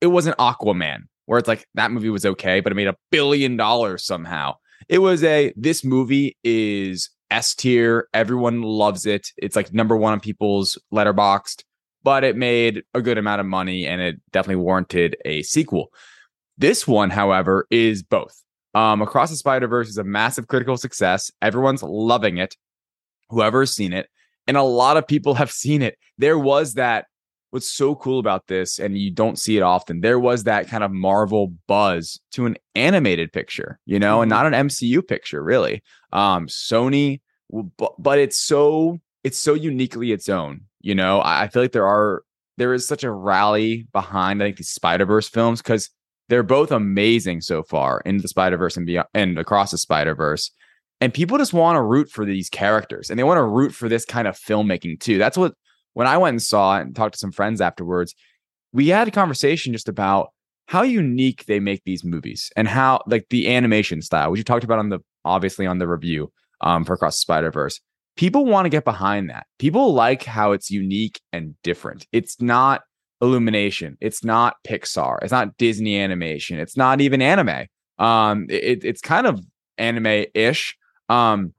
it 0.02 0.08
wasn't 0.08 0.36
Aquaman 0.38 1.04
where 1.26 1.38
it's 1.38 1.48
like 1.48 1.66
that 1.74 1.90
movie 1.90 2.10
was 2.10 2.26
okay, 2.26 2.60
but 2.60 2.70
it 2.70 2.74
made 2.74 2.86
a 2.88 2.96
billion 3.10 3.56
dollars 3.56 4.04
somehow. 4.04 4.54
It 4.90 4.98
was 4.98 5.24
a 5.24 5.54
this 5.56 5.82
movie 5.84 6.36
is 6.44 7.08
S 7.30 7.54
tier, 7.54 8.08
everyone 8.12 8.60
loves 8.60 9.06
it. 9.06 9.28
It's 9.38 9.56
like 9.56 9.72
number 9.72 9.96
one 9.96 10.12
on 10.12 10.20
people's 10.20 10.78
Letterboxd, 10.92 11.64
but 12.02 12.24
it 12.24 12.36
made 12.36 12.82
a 12.92 13.00
good 13.00 13.16
amount 13.16 13.40
of 13.40 13.46
money 13.46 13.86
and 13.86 14.02
it 14.02 14.16
definitely 14.32 14.62
warranted 14.62 15.16
a 15.24 15.40
sequel. 15.42 15.88
This 16.58 16.86
one, 16.86 17.10
however, 17.10 17.66
is 17.70 18.02
both. 18.02 18.40
Um, 18.74 19.02
Across 19.02 19.30
the 19.30 19.36
Spider 19.36 19.66
Verse 19.68 19.88
is 19.88 19.98
a 19.98 20.04
massive 20.04 20.46
critical 20.48 20.76
success. 20.76 21.30
Everyone's 21.42 21.82
loving 21.82 22.38
it. 22.38 22.56
Whoever's 23.30 23.72
seen 23.72 23.92
it, 23.92 24.08
and 24.46 24.56
a 24.56 24.62
lot 24.62 24.96
of 24.96 25.06
people 25.06 25.34
have 25.42 25.50
seen 25.50 25.82
it. 25.82 25.96
There 26.18 26.38
was 26.38 26.74
that. 26.74 27.06
What's 27.50 27.70
so 27.70 27.94
cool 27.94 28.18
about 28.18 28.48
this, 28.48 28.80
and 28.80 28.98
you 28.98 29.12
don't 29.12 29.38
see 29.38 29.56
it 29.56 29.60
often, 29.62 30.00
there 30.00 30.18
was 30.18 30.42
that 30.42 30.66
kind 30.66 30.82
of 30.82 30.90
Marvel 30.90 31.52
buzz 31.68 32.18
to 32.32 32.46
an 32.46 32.56
animated 32.74 33.32
picture, 33.32 33.78
you 33.86 34.00
know, 34.00 34.22
and 34.22 34.28
Mhm. 34.28 34.34
not 34.34 34.46
an 34.46 34.54
MCU 34.54 35.02
picture, 35.06 35.40
really. 35.40 35.80
Um, 36.12 36.48
Sony, 36.48 37.20
w- 37.52 37.70
bu- 37.76 37.94
but 37.96 38.18
it's 38.18 38.36
so 38.40 38.98
it's 39.22 39.38
so 39.38 39.54
uniquely 39.54 40.10
its 40.10 40.28
own. 40.28 40.62
You 40.80 40.96
know, 40.96 41.20
I, 41.20 41.42
I 41.44 41.48
feel 41.48 41.62
like 41.62 41.70
there 41.70 41.86
are 41.86 42.24
there 42.58 42.74
is 42.74 42.88
such 42.88 43.04
a 43.04 43.10
rally 43.12 43.86
behind 43.92 44.42
I 44.42 44.46
think 44.46 44.56
these 44.56 44.70
Spider 44.70 45.06
Verse 45.06 45.28
films 45.28 45.62
because 45.62 45.90
they're 46.28 46.42
both 46.42 46.72
amazing 46.72 47.40
so 47.40 47.62
far 47.62 48.00
in 48.04 48.18
the 48.18 48.28
Spider 48.28 48.56
Verse 48.56 48.76
and 48.76 48.86
beyond 48.86 49.08
and 49.14 49.38
across 49.38 49.70
the 49.70 49.78
Spider 49.78 50.14
Verse. 50.14 50.50
And 51.00 51.12
people 51.12 51.38
just 51.38 51.52
want 51.52 51.76
to 51.76 51.82
root 51.82 52.08
for 52.08 52.24
these 52.24 52.48
characters 52.48 53.10
and 53.10 53.18
they 53.18 53.24
want 53.24 53.38
to 53.38 53.44
root 53.44 53.74
for 53.74 53.88
this 53.88 54.04
kind 54.04 54.26
of 54.26 54.38
filmmaking 54.38 55.00
too. 55.00 55.18
That's 55.18 55.36
what 55.36 55.54
when 55.92 56.06
I 56.06 56.18
went 56.18 56.34
and 56.34 56.42
saw 56.42 56.78
and 56.78 56.94
talked 56.94 57.14
to 57.14 57.18
some 57.18 57.32
friends 57.32 57.60
afterwards, 57.60 58.14
we 58.72 58.88
had 58.88 59.08
a 59.08 59.12
conversation 59.12 59.72
just 59.72 59.88
about 59.88 60.28
how 60.66 60.82
unique 60.82 61.44
they 61.46 61.60
make 61.60 61.82
these 61.84 62.04
movies 62.04 62.50
and 62.56 62.66
how 62.66 63.00
like 63.06 63.26
the 63.30 63.54
animation 63.54 64.02
style, 64.02 64.30
which 64.30 64.38
you 64.38 64.44
talked 64.44 64.64
about 64.64 64.78
on 64.78 64.88
the 64.88 65.00
obviously 65.24 65.66
on 65.66 65.78
the 65.78 65.88
review 65.88 66.32
um, 66.60 66.84
for 66.84 66.94
Across 66.94 67.16
the 67.16 67.20
Spider 67.20 67.50
Verse. 67.50 67.80
People 68.16 68.46
want 68.46 68.64
to 68.64 68.70
get 68.70 68.84
behind 68.84 69.28
that. 69.30 69.46
People 69.58 69.92
like 69.92 70.24
how 70.24 70.52
it's 70.52 70.70
unique 70.70 71.20
and 71.32 71.54
different. 71.62 72.06
It's 72.12 72.40
not 72.40 72.82
Illumination. 73.24 73.96
It's 74.00 74.22
not 74.22 74.56
Pixar. 74.66 75.18
It's 75.22 75.32
not 75.32 75.56
Disney 75.56 75.98
animation. 75.98 76.58
It's 76.58 76.76
not 76.76 77.00
even 77.00 77.22
anime. 77.22 77.66
Um, 77.98 78.46
it, 78.50 78.84
it's 78.84 79.00
kind 79.00 79.26
of 79.26 79.40
anime-ish. 79.78 80.76
Um, 81.08 81.54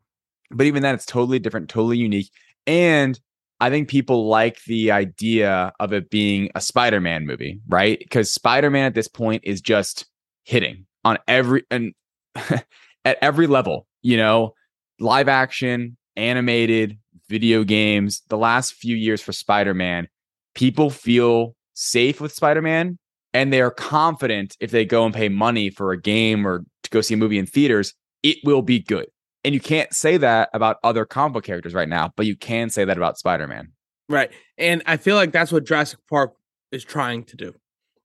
but 0.52 0.68
even 0.68 0.84
then, 0.84 0.96
it's 0.96 1.06
totally 1.06 1.40
different, 1.40 1.70
totally 1.70 1.98
unique. 1.98 2.30
And 2.68 3.20
I 3.60 3.70
think 3.70 3.90
people 3.90 4.28
like 4.28 4.64
the 4.66 4.92
idea 4.92 5.74
of 5.80 5.94
it 5.94 6.10
being 6.10 6.50
a 6.56 6.62
Spider-Man 6.62 7.26
movie, 7.26 7.60
right? 7.68 7.98
Because 7.98 8.32
Spider-Man 8.32 8.86
at 8.86 8.96
this 8.96 9.08
point 9.08 9.44
is 9.46 9.62
just 9.62 10.06
hitting 10.44 10.86
on 11.04 11.18
every 11.28 11.64
and 11.72 11.94
at 12.36 13.18
every 13.22 13.48
level, 13.48 13.88
you 14.02 14.18
know, 14.18 14.54
live 15.00 15.28
action, 15.28 15.98
animated, 16.16 16.98
video 17.30 17.64
games. 17.64 18.22
The 18.30 18.38
last 18.38 18.74
few 18.74 18.96
years 18.96 19.22
for 19.22 19.32
Spider-Man, 19.32 20.08
people 20.54 20.90
feel 20.90 21.55
safe 21.76 22.20
with 22.20 22.34
Spider-Man 22.34 22.98
and 23.34 23.54
they 23.54 23.62
are 23.62 23.72
confident 23.72 24.56
if 24.60 24.72
they 24.72 24.86
go 24.86 25.06
and 25.06 25.14
pay 25.14 25.30
money 25.30 25.70
for 25.70 25.92
a 25.92 26.02
game 26.02 26.48
or 26.48 26.64
to 26.84 26.90
go 26.90 27.02
see 27.02 27.14
a 27.14 27.18
movie 27.18 27.38
in 27.38 27.46
theaters, 27.46 27.94
it 28.24 28.38
will 28.44 28.62
be 28.62 28.80
good. 28.80 29.08
And 29.44 29.54
you 29.54 29.60
can't 29.60 29.94
say 29.94 30.18
that 30.18 30.50
about 30.54 30.78
other 30.84 31.06
comic 31.06 31.34
book 31.34 31.44
characters 31.44 31.74
right 31.74 31.90
now, 31.90 32.12
but 32.16 32.26
you 32.26 32.36
can 32.36 32.70
say 32.70 32.86
that 32.86 32.98
about 32.98 33.20
Spider-Man. 33.20 33.72
Right. 34.10 34.32
And 34.58 34.82
I 34.86 34.98
feel 34.98 35.16
like 35.16 35.32
that's 35.32 35.52
what 35.52 35.66
Jurassic 35.66 36.00
Park 36.10 36.34
is 36.72 36.84
trying 36.84 37.26
to 37.26 37.36
do. 37.36 37.54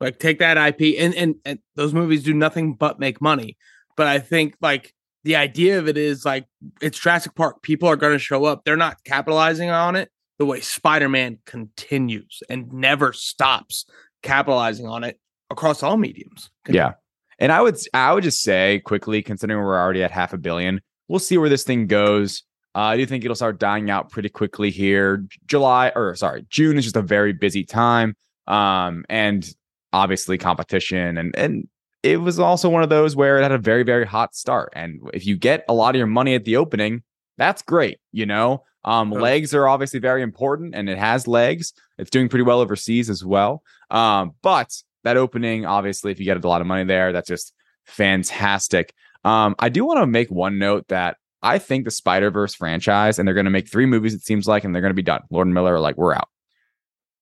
Like 0.01 0.19
take 0.19 0.39
that 0.39 0.57
IP 0.57 0.99
and, 0.99 1.15
and 1.15 1.35
and 1.45 1.59
those 1.77 1.93
movies 1.93 2.23
do 2.23 2.33
nothing 2.33 2.75
but 2.75 2.99
make 2.99 3.21
money. 3.21 3.57
But 3.97 4.07
I 4.07 4.19
think 4.19 4.57
like 4.61 4.95
the 5.25 5.37
idea 5.37 5.79
of 5.79 5.89
it 5.89 5.99
is 5.99 6.25
like 6.25 6.47
it's 6.81 6.99
Jurassic 6.99 7.35
Park. 7.35 7.63
People 7.63 7.89
are 7.89 7.97
going 7.97 8.15
to 8.15 8.19
show 8.19 8.47
up. 8.47 8.65
They're 8.65 8.77
not 8.77 9.05
capitalizing 9.05 9.69
on 9.71 9.97
it 9.97 10.11
the 10.41 10.47
way 10.47 10.59
Spider-Man 10.59 11.39
continues 11.45 12.43
and 12.49 12.73
never 12.73 13.13
stops 13.13 13.85
capitalizing 14.23 14.87
on 14.87 15.05
it 15.05 15.21
across 15.51 15.83
all 15.83 15.99
mediums. 15.99 16.51
Yeah. 16.67 16.95
And 17.39 17.53
I 17.53 17.61
would 17.61 17.77
I 17.93 18.13
would 18.15 18.25
just 18.25 18.43
say 18.43 18.81
quickly, 18.81 19.23
considering 19.23 19.63
we're 19.63 19.79
already 19.79 20.03
at 20.03 20.11
half 20.11 20.33
a 20.33 20.39
billion, 20.39 20.81
we'll 21.09 21.19
see 21.19 21.37
where 21.37 21.51
this 21.51 21.63
thing 21.63 21.87
goes. 21.87 22.43
Uh, 22.75 22.79
I 22.79 22.97
do 22.97 23.05
think 23.05 23.23
it'll 23.23 23.37
start 23.37 23.61
dying 23.61 23.91
out 23.91 24.11
pretty 24.11 24.31
quickly 24.31 24.71
here. 24.71 25.27
July 25.47 25.93
or 25.95 26.17
sorry, 26.17 26.47
June 26.49 26.79
is 26.79 26.85
just 26.85 26.97
a 26.97 27.03
very 27.03 27.35
busy 27.35 27.63
time. 27.63 28.17
Um, 28.47 29.05
and 29.11 29.47
obviously 29.93 30.39
competition 30.39 31.19
and 31.19 31.37
and 31.37 31.69
it 32.03 32.17
was 32.17 32.39
also 32.39 32.71
one 32.71 32.83
of 32.83 32.89
those 32.89 33.15
where 33.15 33.39
it 33.39 33.43
had 33.43 33.53
a 33.53 33.59
very 33.59 33.83
very 33.83 34.07
hot 34.07 34.35
start. 34.35 34.71
And 34.75 35.01
if 35.13 35.27
you 35.27 35.37
get 35.37 35.67
a 35.69 35.75
lot 35.75 35.95
of 35.95 35.99
your 35.99 36.07
money 36.07 36.35
at 36.35 36.47
the 36.47 36.57
opening, 36.57 37.03
that's 37.37 37.61
great. 37.61 37.99
You 38.13 38.25
know, 38.25 38.65
um, 38.85 39.11
legs 39.11 39.55
are 39.55 39.69
obviously 39.69 40.01
very 40.01 40.23
important, 40.23 40.75
and 40.75 40.89
it 40.89 40.99
has 40.99 41.29
legs. 41.29 41.73
It's 41.99 42.11
doing 42.11 42.29
pretty 42.29 42.45
well 42.45 42.61
overseas 42.61 43.11
as 43.11 43.25
well. 43.25 43.63
Um, 43.91 44.33
but 44.43 44.71
that 45.05 45.17
opening, 45.17 45.67
obviously, 45.67 46.13
if 46.13 46.19
you 46.19 46.25
get 46.25 46.43
a 46.43 46.49
lot 46.49 46.61
of 46.61 46.67
money 46.67 46.85
there, 46.85 47.13
that's 47.13 47.29
just 47.29 47.53
fantastic. 47.85 48.95
Um, 49.25 49.55
I 49.59 49.69
do 49.69 49.85
want 49.85 50.01
to 50.01 50.07
make 50.07 50.31
one 50.31 50.59
note 50.59 50.89
that 50.89 51.17
I 51.43 51.59
think 51.59 51.85
the 51.85 51.91
Spider 51.91 52.31
Verse 52.31 52.55
franchise, 52.55 53.19
and 53.19 53.27
they're 53.27 53.35
going 53.35 53.45
to 53.45 53.51
make 53.51 53.71
three 53.71 53.87
movies, 53.87 54.15
it 54.15 54.23
seems 54.23 54.47
like, 54.47 54.65
and 54.65 54.75
they're 54.75 54.83
going 54.83 54.91
to 54.91 54.95
be 54.95 55.03
done. 55.03 55.23
Lord 55.31 55.47
and 55.47 55.55
Miller 55.55 55.75
are 55.75 55.81
like, 55.81 55.97
we're 55.97 56.15
out, 56.15 56.29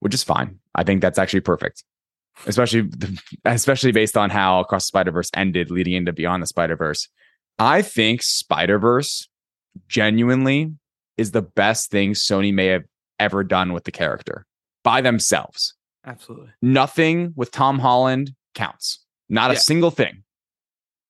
which 0.00 0.14
is 0.14 0.24
fine. 0.24 0.60
I 0.74 0.84
think 0.84 1.02
that's 1.02 1.18
actually 1.18 1.40
perfect, 1.40 1.82
especially 2.46 2.88
especially 3.44 3.92
based 3.92 4.16
on 4.16 4.30
how 4.30 4.60
Across 4.60 4.84
the 4.84 4.88
Spider 4.88 5.10
Verse 5.10 5.30
ended, 5.34 5.70
leading 5.70 5.94
into 5.94 6.12
Beyond 6.12 6.42
the 6.42 6.46
Spider 6.46 6.76
Verse. 6.76 7.08
I 7.58 7.82
think 7.82 8.22
Spider 8.22 8.78
Verse 8.78 9.28
genuinely 9.88 10.74
is 11.18 11.32
the 11.32 11.42
best 11.42 11.90
thing 11.90 12.12
Sony 12.12 12.52
may 12.54 12.66
have 12.66 12.84
ever 13.18 13.44
done 13.44 13.72
with 13.72 13.84
the 13.84 13.90
character 13.90 14.46
by 14.84 15.00
themselves. 15.00 15.74
Absolutely. 16.06 16.48
Nothing 16.62 17.32
with 17.36 17.50
Tom 17.50 17.78
Holland 17.80 18.32
counts. 18.54 19.04
Not 19.28 19.50
a 19.50 19.54
Yeah. 19.54 19.60
single 19.60 19.90
thing. 19.90 20.22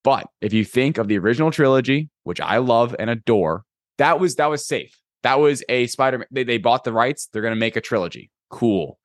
But 0.02 0.26
if 0.40 0.52
you 0.52 0.64
think 0.64 0.98
of 0.98 1.06
the 1.08 1.18
original 1.18 1.50
trilogy, 1.50 2.08
which 2.24 2.40
I 2.40 2.58
love 2.58 2.96
and 2.98 3.10
adore, 3.10 3.64
that 3.98 4.18
was 4.18 4.36
that 4.36 4.46
was 4.46 4.66
safe. 4.66 4.96
That 5.22 5.38
was 5.40 5.62
a 5.68 5.86
Spider-Man. 5.88 6.26
They, 6.30 6.44
they 6.44 6.58
bought 6.58 6.84
the 6.84 6.92
rights. 6.92 7.28
They're 7.32 7.42
gonna 7.42 7.56
make 7.56 7.76
a 7.76 7.80
trilogy. 7.80 8.30
Cool. 8.50 8.98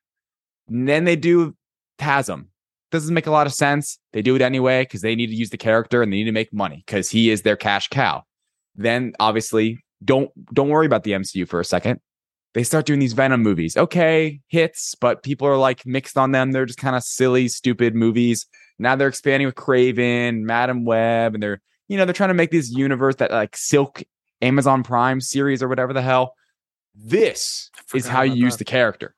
And 0.70 0.88
then 0.88 1.04
they 1.04 1.16
do 1.16 1.56
Tasm. 2.00 2.46
Doesn't 2.92 3.14
make 3.14 3.28
a 3.28 3.32
lot 3.32 3.48
of 3.48 3.54
sense. 3.54 3.98
They 4.14 4.22
do 4.22 4.36
it 4.36 4.42
anyway 4.42 4.84
because 4.84 5.02
they 5.02 5.16
need 5.16 5.28
to 5.28 5.36
use 5.36 5.50
the 5.50 5.58
character 5.58 6.02
and 6.04 6.14
they 6.14 6.18
need 6.18 6.24
to 6.26 6.32
make 6.32 6.54
money 6.54 6.84
because 6.86 7.10
he 7.10 7.30
is 7.32 7.42
their 7.42 7.58
cash 7.58 7.88
cow. 7.90 8.24
Then 8.76 9.14
obviously, 9.20 9.83
don't 10.04 10.32
don't 10.54 10.70
worry 10.70 10.86
about 10.86 11.04
the 11.04 11.12
MCU 11.12 11.48
for 11.48 11.60
a 11.60 11.66
second 11.66 12.00
they 12.54 12.64
start 12.64 12.86
doing 12.86 13.00
these 13.00 13.14
Venom 13.14 13.42
movies. 13.42 13.76
Okay, 13.76 14.40
hits, 14.48 14.96
but 14.96 15.24
people 15.24 15.48
are 15.48 15.58
like 15.58 15.86
mixed 15.86 16.18
on 16.18 16.32
them. 16.32 16.52
They're 16.52 16.66
just 16.66 16.80
kind 16.80 16.96
of 16.96 17.04
silly, 17.04 17.48
stupid 17.48 17.96
movies. 17.96 18.46
Now 18.78 18.96
they're 18.96 19.08
expanding 19.08 19.48
with 19.48 19.56
Kraven, 19.56 20.42
Madame 20.42 20.86
Web, 20.86 21.34
and 21.34 21.42
they're 21.42 21.62
you 21.88 21.98
know 21.98 22.06
they're 22.06 22.14
trying 22.14 22.30
to 22.30 22.36
make 22.36 22.52
this 22.52 22.72
universe 22.72 23.16
that 23.18 23.32
like 23.32 23.56
Silk 23.58 24.04
Amazon 24.42 24.84
Prime 24.84 25.20
series 25.20 25.64
or 25.64 25.68
whatever 25.68 25.94
the 25.94 26.02
hell. 26.02 26.36
This 26.96 27.72
is 27.94 28.08
how 28.08 28.22
you 28.22 28.36
use 28.36 28.54
that. 28.54 28.60
the 28.60 28.66
character. 28.66 29.16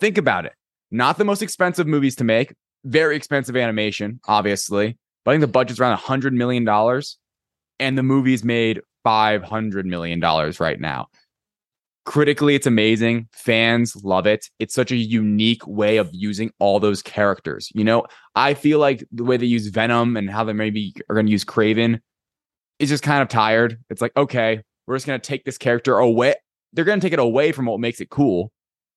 Think 0.00 0.18
about 0.18 0.44
it. 0.44 0.52
Not 0.90 1.18
the 1.18 1.24
most 1.24 1.42
expensive 1.42 1.86
movies 1.86 2.16
to 2.16 2.24
make. 2.24 2.52
Very 2.84 3.14
expensive 3.14 3.56
animation, 3.56 4.18
obviously. 4.26 4.98
But 5.24 5.30
I 5.30 5.34
think 5.34 5.42
the 5.42 5.48
budget's 5.48 5.78
around 5.78 5.92
a 5.92 5.96
hundred 5.96 6.32
million 6.32 6.64
dollars, 6.64 7.16
and 7.78 7.96
the 7.96 8.02
movie's 8.02 8.42
made 8.42 8.80
five 9.04 9.42
hundred 9.42 9.86
million 9.86 10.20
dollars 10.20 10.60
right 10.60 10.80
now. 10.80 11.08
Critically 12.06 12.54
it's 12.54 12.66
amazing. 12.66 13.28
Fans 13.32 13.94
love 14.02 14.26
it. 14.26 14.48
It's 14.58 14.74
such 14.74 14.90
a 14.90 14.96
unique 14.96 15.66
way 15.66 15.98
of 15.98 16.08
using 16.12 16.50
all 16.58 16.80
those 16.80 17.02
characters. 17.02 17.70
You 17.74 17.84
know 17.84 18.04
i 18.36 18.54
feel 18.54 18.78
like 18.78 19.04
the 19.10 19.24
way 19.24 19.36
they 19.36 19.46
use 19.46 19.66
venom 19.68 20.16
and 20.16 20.30
how 20.30 20.44
they 20.44 20.52
maybe 20.52 20.94
are 21.08 21.14
going 21.14 21.26
to 21.26 21.32
use 21.32 21.44
Kraven 21.44 22.00
is 22.78 22.88
just 22.88 23.02
kind 23.02 23.22
of 23.22 23.28
tired. 23.28 23.78
It's 23.90 24.00
like 24.00 24.12
okay 24.16 24.62
we're 24.86 24.96
just 24.96 25.06
going 25.06 25.20
to 25.20 25.26
take 25.26 25.44
this 25.44 25.58
character 25.58 25.98
away 25.98 26.34
they're 26.72 26.84
going 26.84 27.00
to 27.00 27.04
take 27.04 27.12
it 27.12 27.18
away 27.18 27.52
from 27.52 27.66
what 27.66 27.80
makes 27.80 28.00
it 28.00 28.10
cool 28.10 28.52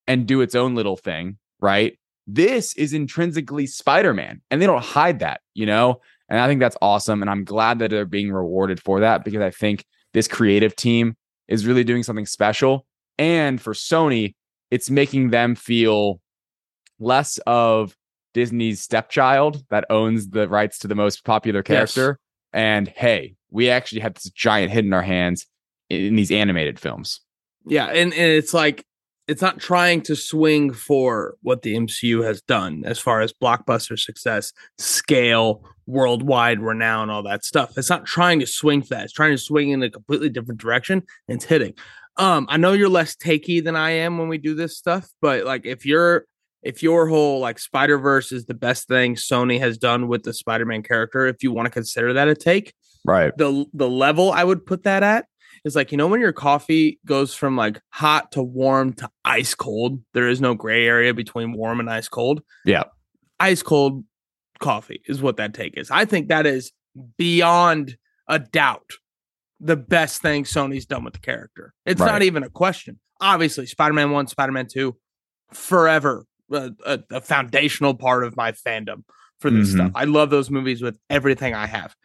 and 0.08 0.28
do 0.28 0.42
its 0.42 0.56
own 0.56 0.76
little 0.76 0.98
thing 0.98 1.38
right? 1.60 1.98
This 2.28 2.76
is 2.76 2.94
intrinsically 2.94 3.68
spider-man 3.68 4.42
and 4.50 4.62
they 4.62 4.66
don't 4.66 4.84
hide 4.84 5.20
that 5.20 5.42
you 5.54 5.66
know? 5.66 6.00
And 6.30 6.39
i 6.39 6.48
think 6.48 6.62
that's 6.62 6.78
awesome 6.82 7.22
and 7.22 7.30
i'm 7.30 7.44
glad 7.44 7.80
that 7.80 7.92
they're 7.92 8.06
being 8.06 8.32
rewarded 8.32 8.82
for 8.82 9.02
that 9.02 9.24
because 9.24 9.42
i 9.42 9.52
think 9.52 9.86
this 10.13 10.28
creative 10.28 10.76
team 10.76 11.15
is 11.47 11.65
really 11.65 11.84
doing 11.84 12.04
something 12.04 12.26
special 12.26 12.86
and 13.17 13.62
for 13.62 13.73
Sony, 13.73 14.36
it's 14.71 14.89
making 14.89 15.30
them 15.30 15.56
feel 15.56 16.19
less 16.99 17.39
of 17.45 17.95
Disney's 18.34 18.82
stepchild 18.82 19.63
that 19.69 19.86
owns 19.89 20.30
the 20.30 20.47
rights 20.47 20.80
to 20.80 20.88
the 20.88 20.95
most 20.95 21.23
popular 21.23 21.62
character. 21.62 22.19
And 22.52 22.88
hey, 22.88 23.36
we 23.52 23.69
actually 23.69 24.02
have 24.02 24.15
this 24.15 24.30
giant 24.32 24.71
hit 24.71 24.86
in 24.86 24.93
our 24.93 25.04
hands 25.04 25.45
in, 25.89 26.02
in 26.02 26.15
these 26.15 26.32
animated 26.32 26.80
films. 26.80 27.21
Yeah, 27.65 27.86
and, 27.86 28.13
and 28.13 28.32
it's 28.32 28.54
like 28.54 28.86
it's 29.28 29.41
not 29.41 29.60
trying 29.60 30.02
to 30.02 30.15
swing 30.15 30.73
for 30.73 31.36
what 31.41 31.62
the 31.62 31.76
MCU 31.76 32.23
has 32.26 32.41
done 32.41 32.84
as 32.86 32.99
far 32.99 33.21
as 33.21 33.32
blockbuster 33.32 33.97
success, 33.97 34.52
scale, 34.78 35.63
worldwide 35.86 36.60
renown, 36.60 37.10
all 37.10 37.24
that 37.24 37.43
stuff. 37.43 37.78
It's 37.78 37.89
not 37.89 38.06
trying 38.06 38.39
to 38.39 38.48
swing 38.48 38.82
for 38.82 38.89
that. 38.96 39.04
It's 39.06 39.13
trying 39.13 39.32
to 39.32 39.38
swing 39.38 39.69
in 39.72 39.84
a 39.84 39.89
completely 39.89 40.30
different 40.30 40.60
direction 40.62 41.04
and 41.28 41.36
it's 41.38 41.46
hitting. 41.46 41.74
Um, 42.17 42.46
I 42.50 42.58
know 42.58 42.74
you're 42.74 42.89
less 42.89 43.15
takey 43.15 43.63
than 43.63 43.76
I 43.76 43.91
am 43.91 44.17
when 44.17 44.28
we 44.28 44.38
do 44.38 44.54
this 44.56 44.78
stuff, 44.78 45.08
but 45.22 45.46
like 45.46 45.65
if 45.65 45.86
you're 45.86 46.26
if 46.62 46.82
your 46.82 47.08
whole 47.08 47.39
like 47.39 47.60
Spider 47.60 47.98
Verse 47.98 48.32
is 48.32 48.46
the 48.46 48.54
best 48.54 48.88
thing 48.88 49.15
Sony 49.15 49.60
has 49.60 49.78
done 49.78 50.08
with 50.08 50.24
the 50.24 50.32
Spider 50.34 50.65
Man 50.65 50.84
character, 50.84 51.26
if 51.28 51.43
you 51.43 51.52
want 51.52 51.65
to 51.65 51.72
consider 51.72 52.13
that 52.13 52.28
a 52.28 52.36
take, 52.36 52.74
Right. 53.04 53.36
the 53.38 53.65
the 53.74 53.89
level 53.89 54.32
I 54.32 54.43
would 54.43 54.65
put 54.65 54.84
that 54.84 55.04
at 55.04 55.26
is 55.65 55.76
like 55.76 55.91
you 55.91 55.98
know 55.98 56.08
when 56.08 56.19
your 56.22 56.32
coffee 56.34 57.00
goes 57.06 57.34
from 57.34 57.58
like 57.58 57.82
hot 57.89 58.32
to 58.34 58.43
warm 58.43 58.93
to 58.93 59.10
ice 59.26 59.56
cold. 59.56 60.00
There 60.13 60.30
is 60.30 60.39
no 60.39 60.54
gray 60.54 60.86
area 60.88 61.13
between 61.13 61.52
warm 61.54 61.80
and 61.80 61.89
ice 61.89 62.08
cold. 62.08 62.41
Yeah. 62.63 62.84
ice 63.39 63.63
cold 63.63 64.06
coffee 64.63 65.02
is 65.08 65.21
what 65.21 65.38
that 65.38 65.54
take 65.54 65.78
is. 65.78 65.91
I 65.91 66.06
think 66.06 66.30
that 66.30 66.45
is 66.45 66.71
beyond 67.17 67.97
a 68.28 68.39
doubt 68.39 68.91
the 69.60 69.76
best 69.78 70.21
thing 70.21 70.43
Sony's 70.43 70.86
done 70.86 71.04
with 71.04 71.13
the 71.13 71.19
character. 71.19 71.73
It's 71.86 72.02
Right. 72.02 72.12
not 72.12 72.21
even 72.23 72.43
a 72.43 72.49
question. 72.49 72.99
Obviously, 73.21 73.65
Spider 73.65 73.93
Man 73.93 74.12
One, 74.12 74.28
Spider 74.28 74.52
Man 74.52 74.67
Two, 74.67 74.97
forever 75.52 76.26
a, 76.52 76.71
a, 76.86 76.99
a 77.12 77.21
foundational 77.21 77.93
part 77.93 78.23
of 78.23 78.36
my 78.36 78.52
fandom 78.52 79.04
for 79.39 79.49
this 79.49 79.69
Mhm. 79.69 79.73
stuff. 79.76 79.91
I 79.95 80.06
love 80.06 80.30
those 80.30 80.49
movies 80.49 80.82
with 80.82 80.97
everything 81.10 81.54
I 81.54 81.65
have. 81.67 81.95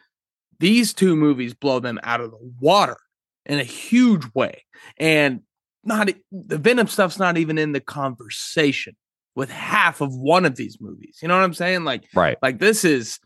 These 0.59 0.93
two 0.93 1.15
movies 1.15 1.53
blow 1.53 1.79
them 1.79 1.99
out 2.03 2.21
of 2.21 2.31
the 2.31 2.53
water 2.59 2.97
in 3.45 3.59
a 3.59 3.63
huge 3.63 4.25
way, 4.33 4.63
and 4.97 5.41
not 5.83 6.09
the 6.31 6.57
Venom 6.57 6.87
stuff's 6.87 7.17
not 7.19 7.37
even 7.37 7.57
in 7.57 7.71
the 7.71 7.79
conversation 7.81 8.95
with 9.39 9.49
half 9.49 10.01
of 10.01 10.13
one 10.15 10.45
of 10.45 10.55
these 10.55 10.77
movies. 10.79 11.17
You 11.21 11.27
know 11.27 11.35
what 11.37 11.43
I'm 11.43 11.53
saying? 11.55 11.83
Like, 11.85 12.03
Right. 12.13 12.37
like 12.43 12.59
this 12.59 12.85
is 12.85 13.17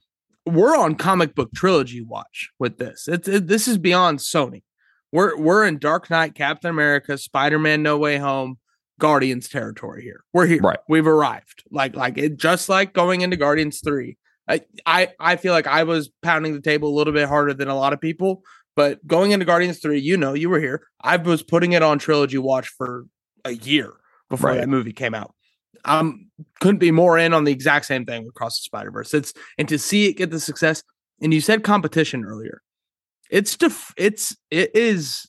we're 0.46 0.78
on 0.78 0.96
comic 0.96 1.36
book 1.36 1.52
trilogy 1.54 2.02
watch 2.02 2.50
with 2.60 2.78
this. 2.78 3.08
It's 3.08 3.28
it, 3.28 3.48
this 3.48 3.68
is 3.68 3.78
beyond 3.78 4.20
Sony. 4.20 4.64
We're 5.12 5.36
we're 5.38 5.66
in 5.66 5.78
Dark 5.80 6.10
Knight, 6.10 6.36
Captain 6.36 6.70
America, 6.70 7.18
Spider 7.18 7.60
Man, 7.60 7.84
No 7.84 7.98
Way 7.98 8.18
Home, 8.18 8.58
Guardians 9.00 9.48
territory 9.50 10.04
here. 10.04 10.24
We're 10.34 10.46
here. 10.48 10.62
Right. 10.62 10.80
We've 10.88 11.08
arrived. 11.08 11.64
Like 11.72 11.96
like 11.96 12.18
it 12.18 12.38
just 12.38 12.70
like 12.70 12.94
going 12.94 13.22
into 13.22 13.38
Guardians 13.38 13.82
three. 13.84 14.18
I, 14.48 14.62
I 14.86 15.10
I 15.20 15.36
feel 15.38 15.54
like 15.54 15.68
I 15.68 15.84
was 15.84 16.10
pounding 16.22 16.54
the 16.54 16.62
table 16.62 16.90
a 16.90 16.96
little 16.96 17.14
bit 17.14 17.28
harder 17.30 17.54
than 17.54 17.70
a 17.70 17.76
lot 17.78 17.94
of 17.94 18.02
people, 18.02 18.44
but 18.76 19.06
going 19.08 19.32
into 19.32 19.46
Guardians 19.46 19.80
three, 19.80 20.00
you 20.00 20.18
know, 20.18 20.34
you 20.34 20.50
were 20.50 20.60
here. 20.60 20.86
I 21.02 21.16
was 21.18 21.42
putting 21.44 21.72
it 21.72 21.82
on 21.82 21.98
trilogy 22.00 22.38
watch 22.38 22.68
for 22.68 23.06
a 23.46 23.52
year 23.52 23.94
before 24.30 24.50
Right. 24.50 24.58
that 24.60 24.68
movie 24.70 24.92
came 24.94 25.14
out. 25.14 25.34
Um, 25.86 26.30
couldn't 26.62 26.80
be 26.80 26.92
more 26.92 27.18
in 27.18 27.34
on 27.34 27.44
the 27.44 27.52
exact 27.52 27.86
same 27.86 28.06
thing 28.06 28.28
across 28.28 28.60
the 28.60 28.64
Spider 28.64 28.92
Verse. 28.92 29.14
It's 29.14 29.34
and 29.58 29.68
to 29.70 29.78
see 29.78 30.08
it 30.08 30.14
get 30.14 30.32
the 30.32 30.40
success. 30.40 30.84
And 31.22 31.34
you 31.34 31.42
said 31.42 31.64
competition 31.64 32.26
earlier. 32.26 32.62
It's 33.30 33.56
def- 33.56 33.94
it's 33.98 34.36
it 34.52 34.72
is 34.76 35.26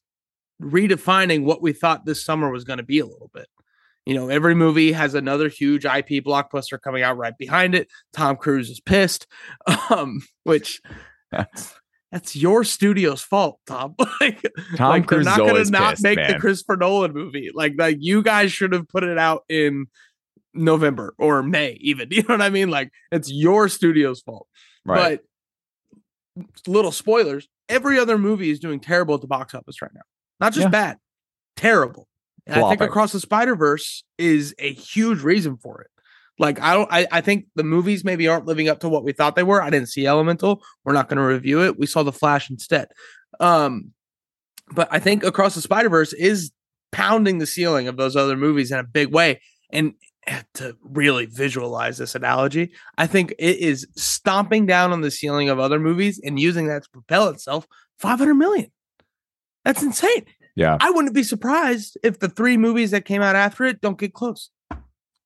redefining 0.60 1.44
what 1.44 1.62
we 1.62 1.72
thought 1.72 2.06
this 2.06 2.24
summer 2.24 2.50
was 2.50 2.64
going 2.64 2.78
to 2.78 2.84
be 2.84 2.98
a 2.98 3.06
little 3.06 3.30
bit. 3.32 3.46
You 4.06 4.14
know, 4.14 4.28
every 4.28 4.54
movie 4.54 4.92
has 4.92 5.14
another 5.14 5.48
huge 5.48 5.84
IP 5.84 6.22
blockbuster 6.22 6.78
coming 6.80 7.02
out 7.02 7.16
right 7.16 7.36
behind 7.38 7.74
it. 7.74 7.88
Tom 8.12 8.36
Cruise 8.36 8.68
is 8.68 8.80
pissed, 8.80 9.26
um, 9.90 10.20
which 10.42 10.80
That's 11.30 11.74
that's 12.12 12.36
your 12.36 12.62
studio's 12.62 13.22
fault, 13.22 13.58
Tom. 13.66 13.96
like, 14.20 14.40
Tom 14.76 14.90
like 14.90 15.06
Cruise 15.06 15.24
they're 15.26 15.36
not 15.36 15.46
gonna 15.46 15.64
not 15.64 15.90
pissed, 15.94 16.02
make 16.04 16.16
the 16.16 16.32
man. 16.32 16.40
Christopher 16.40 16.76
Nolan 16.76 17.12
movie. 17.12 17.50
Like, 17.52 17.74
like 17.76 17.96
you 17.98 18.22
guys 18.22 18.52
should 18.52 18.72
have 18.72 18.88
put 18.88 19.02
it 19.02 19.18
out 19.18 19.42
in 19.48 19.86
November 20.54 21.14
or 21.18 21.42
May, 21.42 21.76
even. 21.80 22.08
You 22.12 22.22
know 22.22 22.34
what 22.34 22.42
I 22.42 22.50
mean? 22.50 22.70
Like, 22.70 22.90
it's 23.12 23.30
your 23.30 23.68
studio's 23.68 24.20
fault. 24.20 24.46
Right. 24.84 25.20
But 26.36 26.44
little 26.66 26.92
spoilers: 26.92 27.48
every 27.68 27.98
other 27.98 28.18
movie 28.18 28.50
is 28.50 28.58
doing 28.60 28.80
terrible 28.80 29.14
at 29.14 29.20
the 29.20 29.26
box 29.26 29.54
office 29.54 29.80
right 29.82 29.90
now. 29.94 30.02
Not 30.40 30.52
just 30.52 30.64
Yeah. 30.64 30.70
bad, 30.70 30.98
terrible. 31.56 32.08
And 32.46 32.56
I 32.62 32.68
think 32.68 32.82
Across 32.82 33.12
the 33.12 33.20
Spider 33.20 33.56
Verse 33.56 34.04
is 34.18 34.54
a 34.58 34.72
huge 34.72 35.22
reason 35.22 35.56
for 35.56 35.80
it. 35.80 35.90
Like 36.38 36.60
I 36.60 36.74
don't, 36.74 36.92
I, 36.92 37.06
I 37.10 37.20
think 37.20 37.46
the 37.54 37.62
movies 37.64 38.04
maybe 38.04 38.28
aren't 38.28 38.44
living 38.44 38.68
up 38.68 38.80
to 38.80 38.88
what 38.88 39.04
we 39.04 39.12
thought 39.12 39.34
they 39.36 39.42
were. 39.44 39.62
I 39.62 39.70
didn't 39.70 39.88
see 39.88 40.06
Elemental. 40.06 40.62
We're 40.84 40.92
not 40.92 41.08
going 41.08 41.16
to 41.18 41.22
review 41.24 41.62
it. 41.64 41.78
We 41.78 41.86
saw 41.86 42.02
the 42.02 42.12
Flash 42.12 42.50
instead. 42.50 42.88
Um, 43.40 43.92
but 44.74 44.88
I 44.90 44.98
think 44.98 45.22
Across 45.24 45.54
the 45.54 45.62
Spider 45.62 45.88
Verse 45.88 46.12
is 46.12 46.50
pounding 46.92 47.38
the 47.38 47.46
ceiling 47.46 47.88
of 47.88 47.96
those 47.96 48.14
other 48.16 48.36
movies 48.36 48.70
in 48.72 48.78
a 48.78 48.84
big 48.84 49.12
way. 49.12 49.40
And 49.70 49.94
to 50.54 50.76
really 50.82 51.26
visualize 51.26 51.98
this 51.98 52.14
analogy, 52.14 52.72
I 52.96 53.06
think 53.06 53.32
it 53.38 53.58
is 53.58 53.86
stomping 53.96 54.66
down 54.66 54.92
on 54.92 55.00
the 55.00 55.10
ceiling 55.10 55.48
of 55.48 55.58
other 55.58 55.78
movies 55.78 56.20
and 56.22 56.38
using 56.38 56.68
that 56.68 56.84
to 56.84 56.90
propel 56.90 57.28
itself 57.28 57.66
500 57.98 58.34
million. 58.34 58.70
That's 59.64 59.82
insane. 59.82 60.26
yeah. 60.54 60.76
I 60.80 60.90
wouldn't 60.90 61.14
be 61.14 61.22
surprised 61.22 61.96
if 62.02 62.18
the 62.18 62.28
three 62.28 62.56
movies 62.56 62.90
that 62.90 63.04
came 63.04 63.22
out 63.22 63.36
after 63.36 63.64
it 63.64 63.80
don't 63.80 63.98
get 63.98 64.12
close. 64.12 64.50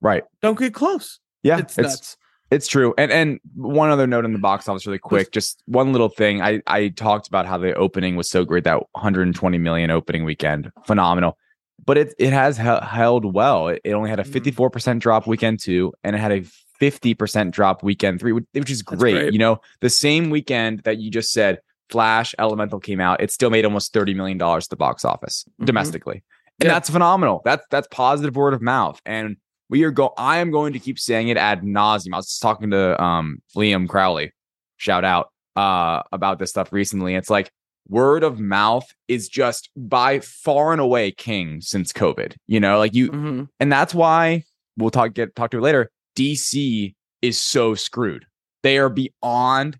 Right. 0.00 0.24
Don't 0.42 0.58
get 0.58 0.74
close. 0.74 1.18
Yeah. 1.42 1.58
it's, 1.58 1.78
it's 1.78 1.88
nuts. 1.88 2.16
It's 2.50 2.66
true. 2.66 2.94
And 2.96 3.12
and 3.12 3.40
one 3.54 3.90
other 3.90 4.06
note 4.06 4.24
in 4.24 4.32
the 4.32 4.38
box 4.38 4.68
office 4.68 4.86
really 4.86 4.98
quick, 4.98 5.32
just 5.32 5.62
one 5.66 5.92
little 5.92 6.08
thing. 6.08 6.40
I 6.40 6.62
I 6.66 6.88
talked 6.88 7.28
about 7.28 7.44
how 7.44 7.58
the 7.58 7.74
opening 7.74 8.16
was 8.16 8.30
so 8.30 8.44
great 8.44 8.64
that 8.64 8.78
120 8.92 9.58
million 9.58 9.90
opening 9.90 10.24
weekend. 10.24 10.70
Phenomenal. 10.86 11.36
But 11.84 11.96
it 11.98 12.14
it 12.18 12.32
has 12.32 12.56
he- 12.58 12.62
held 12.64 13.24
well. 13.34 13.68
It, 13.68 13.80
it 13.84 13.92
only 13.92 14.10
had 14.10 14.20
a 14.20 14.24
Mhm. 14.24 14.32
54% 14.32 15.00
drop 15.00 15.26
weekend 15.26 15.60
2 15.60 15.92
and 16.04 16.14
it 16.16 16.18
had 16.18 16.32
a 16.32 16.42
50% 16.80 17.50
drop 17.50 17.82
weekend 17.82 18.20
3, 18.20 18.32
which, 18.32 18.44
which 18.52 18.70
is 18.70 18.82
great. 18.82 18.98
great. 19.14 19.32
You 19.32 19.38
know, 19.38 19.60
the 19.80 19.90
same 19.90 20.30
weekend 20.30 20.80
that 20.80 20.98
you 20.98 21.10
just 21.10 21.32
said 21.32 21.58
Flash 21.90 22.34
Elemental 22.38 22.78
came 22.80 23.00
out, 23.00 23.20
it 23.22 23.30
still 23.32 23.50
made 23.50 23.64
almost 23.64 23.92
30 23.92 24.14
million 24.14 24.38
dollars 24.38 24.66
at 24.66 24.70
the 24.70 24.76
box 24.76 25.04
office 25.04 25.44
Mhm. 25.60 25.66
domestically. 25.66 26.22
And 26.60 26.66
Yeah. 26.66 26.74
that's 26.74 26.90
phenomenal. 26.90 27.40
That's 27.44 27.64
that's 27.70 27.88
positive 27.90 28.36
word 28.36 28.52
of 28.54 28.60
mouth. 28.62 29.00
And 29.06 29.36
we 29.70 29.84
are 29.84 29.90
go 29.90 30.12
I 30.18 30.38
am 30.38 30.50
going 30.50 30.72
to 30.74 30.78
keep 30.78 30.98
saying 30.98 31.28
it 31.28 31.36
ad 31.36 31.62
nauseum. 31.62 32.12
I 32.12 32.16
was 32.16 32.38
talking 32.38 32.70
to 32.72 33.02
um 33.02 33.38
Liam 33.56 33.88
Crowley, 33.88 34.32
shout 34.76 35.04
out, 35.04 35.30
uh, 35.56 36.02
about 36.12 36.38
this 36.38 36.50
stuff 36.50 36.72
recently. 36.72 37.14
It's 37.14 37.30
like 37.30 37.50
word 37.88 38.22
of 38.22 38.38
mouth 38.38 38.86
is 39.08 39.28
just 39.28 39.70
by 39.76 40.20
far 40.20 40.72
and 40.72 40.80
away 40.80 41.10
king 41.10 41.60
since 41.60 41.92
COVID. 41.92 42.34
You 42.46 42.60
know, 42.60 42.78
like 42.78 42.94
you 42.94 43.10
Mhm. 43.10 43.48
and 43.60 43.72
that's 43.72 43.94
why 43.94 44.44
we'll 44.76 44.90
talk 44.90 45.14
get 45.14 45.34
talk 45.34 45.50
to 45.52 45.58
it 45.58 45.62
later. 45.62 45.90
DC 46.16 46.94
is 47.22 47.40
so 47.40 47.74
screwed. 47.74 48.26
They 48.62 48.78
are 48.78 48.88
beyond 48.88 49.78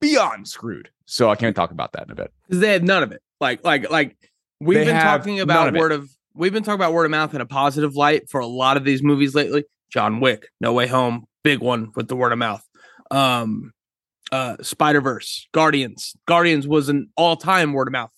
beyond 0.00 0.48
screwed. 0.48 0.90
So 1.06 1.28
I 1.30 1.34
can't 1.34 1.54
talk 1.56 1.70
about 1.72 1.92
that 1.92 2.04
in 2.04 2.10
a 2.12 2.14
bit. 2.14 2.32
because 2.46 2.60
they 2.60 2.72
had 2.72 2.84
none 2.84 3.02
of 3.02 3.12
it. 3.12 3.20
Like, 3.40 3.64
like, 3.64 3.90
like 3.90 4.16
we've 4.60 4.78
They 4.78 4.84
been 4.86 5.02
talking 5.02 5.40
about 5.40 5.68
of 5.68 5.74
it. 5.74 5.78
word 5.78 5.92
of 5.92 6.08
we've 6.34 6.52
been 6.52 6.62
talking 6.62 6.76
about 6.80 6.92
word 6.92 7.04
of 7.06 7.10
mouth 7.10 7.34
in 7.34 7.40
a 7.40 7.46
positive 7.46 7.96
light 7.96 8.28
for 8.30 8.40
a 8.40 8.46
lot 8.46 8.76
of 8.76 8.84
these 8.84 9.02
movies 9.02 9.34
lately. 9.34 9.64
John 9.92 10.20
Wick, 10.20 10.48
No 10.60 10.72
Way 10.72 10.86
Home, 10.86 11.24
big 11.42 11.58
one 11.58 11.90
with 11.96 12.06
the 12.08 12.14
word 12.16 12.32
of 12.32 12.38
mouth. 12.38 12.64
Um, 13.10 13.72
uh, 14.32 14.56
Spider 14.62 15.00
Verse, 15.00 15.48
Guardians, 15.52 16.14
Guardians 16.26 16.66
was 16.68 16.88
an 16.88 17.10
all 17.16 17.36
time 17.36 17.72
word 17.72 17.88
of 17.88 17.92
mouth 17.92 18.12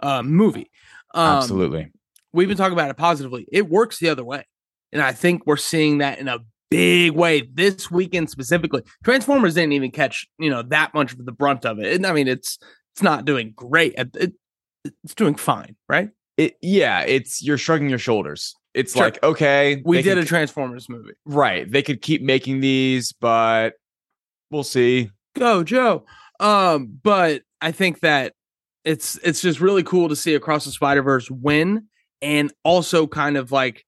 uh, 0.00 0.22
movie. 0.22 0.70
Um, 1.14 1.38
Absolutely. 1.38 1.90
we've 2.32 2.48
been 2.48 2.56
talking 2.56 2.72
about 2.74 2.90
it 2.90 2.96
positively. 2.96 3.46
It 3.52 3.68
works 3.68 3.98
the 3.98 4.08
other 4.08 4.24
way. 4.24 4.44
And 4.92 5.02
I 5.02 5.12
think 5.12 5.46
we're 5.46 5.56
seeing 5.56 5.98
that 5.98 6.18
in 6.18 6.28
a 6.28 6.38
big 6.70 7.12
way 7.12 7.48
this 7.52 7.90
weekend 7.90 8.30
specifically. 8.30 8.82
Transformers 9.04 9.54
didn't 9.54 9.72
even 9.72 9.90
catch, 9.90 10.26
you 10.38 10.50
know, 10.50 10.62
that 10.62 10.94
much 10.94 11.12
of 11.12 11.24
the 11.24 11.32
brunt 11.32 11.64
of 11.66 11.78
it. 11.78 11.94
And 11.94 12.06
I 12.06 12.12
mean, 12.12 12.28
it's 12.28 12.58
it's 12.94 13.02
not 13.02 13.24
doing 13.24 13.52
great. 13.56 13.94
It, 13.96 14.16
it- 14.18 14.32
it's 15.02 15.16
doing 15.16 15.34
fine, 15.34 15.74
right? 15.88 16.10
It 16.36 16.56
yeah, 16.62 17.00
it's 17.00 17.42
you're 17.42 17.58
shrugging 17.58 17.88
your 17.90 17.98
shoulders. 17.98 18.54
It's 18.72 18.92
Sure. 18.92 19.02
like, 19.02 19.20
okay, 19.24 19.82
We 19.84 20.00
did 20.02 20.14
could- 20.14 20.24
a 20.24 20.26
Transformers 20.26 20.88
movie. 20.88 21.14
right. 21.24 21.68
They 21.68 21.82
could 21.82 22.00
keep 22.02 22.22
making 22.22 22.60
these, 22.60 23.12
but 23.12 23.72
we'll 24.50 24.62
see. 24.62 25.10
Go, 25.38 25.62
Joe. 25.64 26.04
Um, 26.40 26.98
but 27.02 27.42
I 27.60 27.72
think 27.72 28.00
that 28.00 28.34
it's 28.84 29.18
it's 29.24 29.40
just 29.40 29.60
really 29.60 29.82
cool 29.82 30.08
to 30.08 30.16
see 30.16 30.34
across 30.34 30.64
the 30.64 30.70
Spider-Verse 30.70 31.30
win 31.30 31.86
and 32.22 32.52
also 32.64 33.06
kind 33.06 33.36
of 33.36 33.52
like 33.52 33.84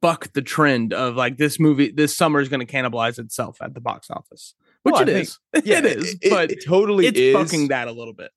buck 0.00 0.32
the 0.32 0.42
trend 0.42 0.92
of 0.92 1.14
like 1.14 1.36
this 1.36 1.60
movie 1.60 1.90
this 1.90 2.16
summer 2.16 2.40
is 2.40 2.48
going 2.48 2.64
to 2.66 2.70
cannibalize 2.72 3.18
itself 3.18 3.58
at 3.62 3.74
the 3.74 3.80
box 3.80 4.10
office. 4.10 4.54
Which 4.82 4.92
Well, 4.94 5.02
it 5.02 5.08
I 5.08 5.12
think- 5.12 5.28
is. 5.28 5.38
Yeah, 5.64 5.78
it 5.78 5.86
is, 5.86 6.16
it- 6.20 6.30
but 6.30 6.50
it 6.50 6.64
totally 6.66 7.06
it's 7.06 7.18
is. 7.18 7.34
fucking 7.34 7.68
that 7.68 7.88
a 7.88 7.92
little 7.92 8.14
bit. 8.14 8.30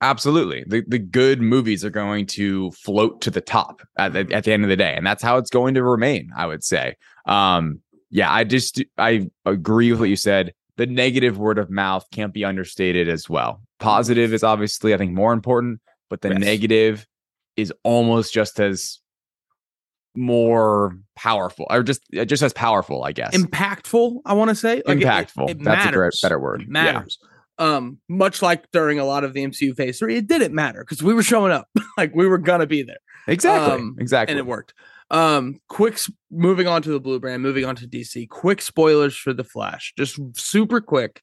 Absolutely. 0.00 0.64
The 0.66 0.82
the 0.86 0.98
good 0.98 1.40
movies 1.40 1.84
are 1.84 1.90
going 1.90 2.26
to 2.26 2.70
float 2.72 3.20
to 3.22 3.30
the 3.30 3.40
top 3.40 3.80
at 3.96 4.12
the, 4.12 4.28
at 4.32 4.44
the 4.44 4.52
end 4.52 4.64
of 4.64 4.68
the 4.68 4.76
day. 4.76 4.92
And 4.94 5.06
that's 5.06 5.22
how 5.22 5.38
it's 5.38 5.50
going 5.50 5.74
to 5.74 5.82
remain, 5.82 6.30
I 6.36 6.46
would 6.46 6.62
say. 6.62 6.96
Um, 7.26 7.80
yeah, 8.10 8.30
I 8.30 8.44
just 8.44 8.82
I 8.98 9.30
agree 9.46 9.90
with 9.92 10.00
what 10.00 10.08
you 10.10 10.16
said. 10.16 10.52
The 10.76 10.86
negative 10.86 11.38
word 11.38 11.58
of 11.58 11.70
mouth 11.70 12.04
can't 12.12 12.32
be 12.34 12.44
understated 12.44 13.08
as 13.08 13.28
well. 13.28 13.62
Positive 13.78 14.32
is 14.32 14.42
obviously, 14.42 14.92
I 14.94 14.96
think, 14.96 15.12
more 15.12 15.32
important, 15.32 15.80
but 16.10 16.20
the 16.20 16.30
Yes. 16.30 16.38
negative 16.38 17.06
is 17.56 17.72
almost 17.84 18.32
just 18.34 18.58
as 18.58 19.00
more 20.16 20.96
powerful 21.16 21.66
or 21.70 21.82
just 21.82 22.00
just 22.26 22.42
as 22.42 22.52
powerful, 22.52 23.02
I 23.04 23.12
guess. 23.12 23.36
Impactful, 23.36 24.20
I 24.24 24.34
want 24.34 24.50
to 24.50 24.54
say. 24.54 24.82
Like, 24.86 24.98
it- 24.98 25.02
it- 25.02 25.06
Impactful. 25.06 25.50
It, 25.50 25.62
That's 25.64 25.86
a 25.86 25.92
great, 25.92 26.12
better 26.22 26.38
word. 26.38 26.62
It 26.62 26.68
matters. 26.68 27.18
Um, 27.58 27.98
much 28.08 28.42
like 28.42 28.68
during 28.72 28.98
a 28.98 29.04
lot 29.04 29.22
of 29.22 29.32
the 29.32 29.44
MCU 29.44 29.74
phase 29.76 29.98
three, 29.98 30.16
it 30.16 30.26
didn't 30.26 30.54
matter 30.54 30.80
because 30.84 31.02
we 31.02 31.14
were 31.14 31.22
showing 31.22 31.52
up. 31.52 31.68
like 31.96 32.14
we 32.14 32.26
were 32.26 32.38
gonna 32.38 32.66
be 32.66 32.82
there. 32.82 32.98
Exactly. 33.28 33.72
Um, 33.74 33.96
exactly. 33.98 34.32
and 34.32 34.38
it 34.38 34.46
worked. 34.46 34.74
Um, 35.10 35.60
quick 35.68 35.98
moving 36.30 36.66
on 36.66 36.82
to 36.82 36.90
the 36.90 37.00
blue 37.00 37.20
brand, 37.20 37.42
moving 37.42 37.64
on 37.64 37.76
to 37.76 37.86
DC. 37.86 38.28
Quick 38.28 38.62
spoilers 38.62 39.16
for 39.16 39.32
the 39.32 39.44
Flash, 39.44 39.92
just 39.96 40.18
super 40.36 40.80
quick. 40.80 41.22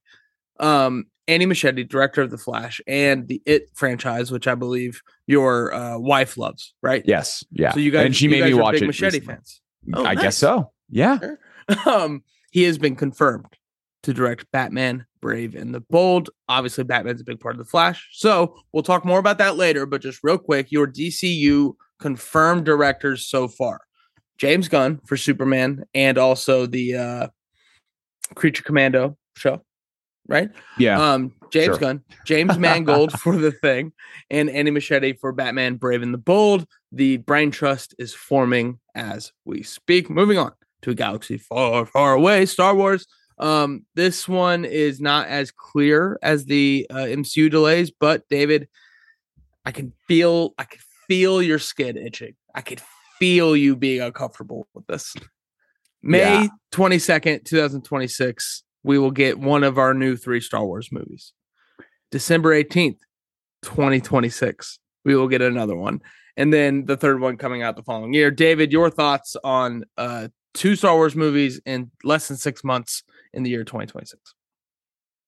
Um, 0.59 1.05
Andy 1.27 1.45
Muschietti, 1.45 1.87
director 1.87 2.21
of 2.21 2.29
the 2.29 2.37
Flash 2.37 2.81
and 2.87 3.27
the 3.27 3.41
It 3.45 3.69
franchise, 3.73 4.31
which 4.31 4.47
I 4.47 4.55
believe 4.55 5.01
your 5.27 5.73
uh, 5.73 5.97
wife 5.97 6.37
loves, 6.37 6.73
right? 6.81 7.03
Yes. 7.05 7.43
Yeah. 7.51 7.71
So 7.71 7.79
you 7.79 7.91
guys, 7.91 8.05
and 8.05 8.15
she 8.15 8.27
made 8.27 8.43
me 8.43 8.53
watch 8.53 8.75
it. 8.75 8.83
Muschietti 8.83 9.13
recently. 9.13 9.35
fans. 9.35 9.61
Oh, 9.93 10.05
I 10.05 10.13
nice. 10.13 10.23
guess 10.23 10.37
so. 10.37 10.71
Yeah. 10.89 11.19
um, 11.85 12.23
he 12.51 12.63
has 12.63 12.77
been 12.77 12.95
confirmed 12.95 13.57
to 14.03 14.13
direct 14.13 14.45
Batman, 14.51 15.05
Brave 15.21 15.55
and 15.55 15.73
the 15.73 15.79
Bold. 15.79 16.29
Obviously, 16.49 16.83
Batman's 16.83 17.21
a 17.21 17.25
big 17.25 17.39
part 17.39 17.55
of 17.55 17.59
the 17.59 17.69
Flash. 17.69 18.09
So 18.11 18.55
we'll 18.73 18.83
talk 18.83 19.05
more 19.05 19.19
about 19.19 19.37
that 19.37 19.55
later. 19.55 19.85
But 19.85 20.01
just 20.01 20.19
real 20.23 20.37
quick, 20.37 20.71
your 20.71 20.87
DCU 20.87 21.73
confirmed 22.01 22.65
directors 22.65 23.27
so 23.27 23.47
far: 23.47 23.81
James 24.37 24.67
Gunn 24.67 24.99
for 25.05 25.15
Superman, 25.15 25.85
and 25.93 26.17
also 26.17 26.65
the 26.65 26.95
uh, 26.95 27.27
Creature 28.35 28.63
Commando 28.63 29.17
show. 29.37 29.61
Right? 30.27 30.49
Yeah. 30.77 31.01
Um, 31.01 31.33
James 31.51 31.65
Sure. 31.65 31.77
Gunn, 31.77 32.03
James 32.25 32.57
Mangold 32.57 33.11
for 33.19 33.35
the 33.35 33.51
thing, 33.51 33.91
and 34.29 34.49
Andy 34.49 34.71
Muschietti 34.71 35.19
for 35.19 35.31
Batman, 35.31 35.75
Brave 35.75 36.01
and 36.01 36.13
the 36.13 36.17
Bold. 36.17 36.65
The 36.91 37.17
Brain 37.17 37.51
Trust 37.51 37.95
is 37.97 38.13
forming 38.13 38.79
as 38.95 39.31
we 39.45 39.63
speak. 39.63 40.09
Moving 40.09 40.37
on 40.37 40.53
to 40.83 40.91
a 40.91 40.95
galaxy 40.95 41.37
far, 41.37 41.85
far 41.85 42.13
away, 42.13 42.45
Star 42.45 42.75
Wars. 42.75 43.05
Um, 43.37 43.85
this 43.95 44.29
one 44.29 44.65
is 44.65 45.01
not 45.01 45.27
as 45.27 45.51
clear 45.51 46.19
as 46.21 46.45
the 46.45 46.87
uh, 46.89 46.95
MCU 46.95 47.49
delays, 47.49 47.91
but 47.91 48.27
David, 48.29 48.69
I 49.65 49.71
can 49.71 49.93
feel, 50.07 50.53
I 50.57 50.63
can 50.65 50.79
feel 51.11 51.41
your 51.41 51.59
skin 51.59 51.97
itching. 51.97 52.33
I 52.55 52.61
could 52.61 52.81
feel 53.19 53.53
you 53.53 53.75
being 53.75 53.99
uncomfortable 54.01 54.65
with 54.73 54.87
this. 54.87 55.13
May 56.01 56.43
Yeah. 56.43 56.47
twenty 56.71 56.99
second, 56.99 57.43
two 57.43 57.57
thousand 57.57 57.81
twenty 57.81 58.07
six. 58.07 58.63
We 58.83 58.97
will 58.97 59.11
get 59.11 59.37
one 59.37 59.65
of 59.65 59.77
our 59.77 59.93
new 59.93 60.15
three 60.15 60.39
Star 60.39 60.65
Wars 60.65 60.89
movies. 60.89 61.33
December 62.11 62.53
eighteenth, 62.53 62.99
twenty 63.61 63.99
twenty 63.99 64.29
six. 64.29 64.79
We 65.03 65.13
will 65.17 65.27
get 65.27 65.41
another 65.41 65.75
one, 65.75 65.99
and 66.37 66.53
then 66.53 66.85
the 66.85 66.95
third 66.95 67.19
one 67.19 67.35
coming 67.35 67.61
out 67.61 67.75
the 67.75 67.83
following 67.83 68.13
year. 68.13 68.31
David, 68.31 68.71
your 68.71 68.89
thoughts 68.89 69.35
on 69.43 69.83
uh, 69.97 70.29
two 70.53 70.77
Star 70.77 70.95
Wars 70.95 71.13
movies 71.15 71.59
in 71.65 71.91
less 72.05 72.29
than 72.29 72.37
six 72.37 72.63
months 72.63 73.03
in 73.33 73.43
the 73.43 73.49
year 73.49 73.65
twenty 73.65 73.85
twenty 73.85 74.05
six? 74.07 74.33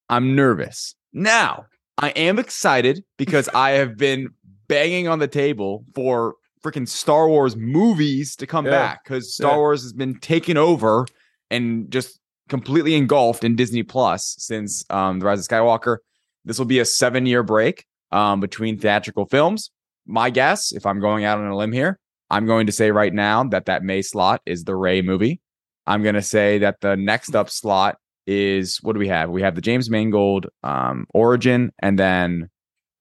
I'm 0.09 0.33
nervous. 0.33 0.95
Now, 1.11 1.65
I 1.97 2.09
am 2.11 2.39
excited 2.39 3.03
because 3.17 3.49
I 3.53 3.71
have 3.71 3.97
been 3.97 4.29
banging 4.67 5.07
on 5.07 5.19
the 5.19 5.27
table 5.27 5.85
for 5.95 6.35
freaking 6.63 6.87
Star 6.87 7.27
Wars 7.27 7.55
movies 7.55 8.35
to 8.37 8.47
come 8.47 8.65
Yeah. 8.65 8.71
back 8.71 9.03
because 9.03 9.33
Star 9.35 9.51
Yeah. 9.51 9.57
Wars 9.57 9.83
has 9.83 9.93
been 9.93 10.17
taken 10.19 10.57
over 10.57 11.05
and 11.51 11.91
just 11.91 12.19
completely 12.49 12.95
engulfed 12.95 13.43
in 13.43 13.55
Disney 13.55 13.83
Plus 13.83 14.35
since 14.39 14.85
um, 14.89 15.19
The 15.19 15.25
Rise 15.25 15.39
of 15.39 15.47
Skywalker. 15.47 15.97
this 16.45 16.59
will 16.59 16.65
be 16.65 16.79
a 16.79 16.85
seven 16.85 17.25
year 17.25 17.41
break 17.43 17.85
um, 18.11 18.39
between 18.41 18.77
theatrical 18.77 19.25
films. 19.25 19.71
My 20.05 20.29
guess, 20.29 20.71
if 20.73 20.85
I'm 20.85 20.99
going 20.99 21.23
out 21.23 21.37
on 21.39 21.47
a 21.47 21.55
limb 21.55 21.71
here, 21.71 21.99
I'm 22.29 22.45
going 22.45 22.65
to 22.65 22.71
say 22.73 22.91
right 22.91 23.13
now 23.13 23.43
that 23.45 23.65
that 23.67 23.83
May 23.83 24.01
slot 24.01 24.41
is 24.45 24.63
the 24.65 24.75
Rey 24.75 25.01
movie. 25.01 25.39
I'm 25.87 26.03
going 26.03 26.15
to 26.15 26.21
say 26.21 26.57
that 26.59 26.81
the 26.81 26.95
next 26.97 27.33
up 27.35 27.49
slot 27.49 27.97
is 28.27 28.79
what 28.81 28.93
do 28.93 28.99
we 28.99 29.07
have? 29.07 29.29
We 29.29 29.41
have 29.41 29.55
the 29.55 29.61
James 29.61 29.89
Mangold 29.89 30.47
um, 30.63 31.05
Origin, 31.13 31.71
and 31.79 31.97
then 31.99 32.49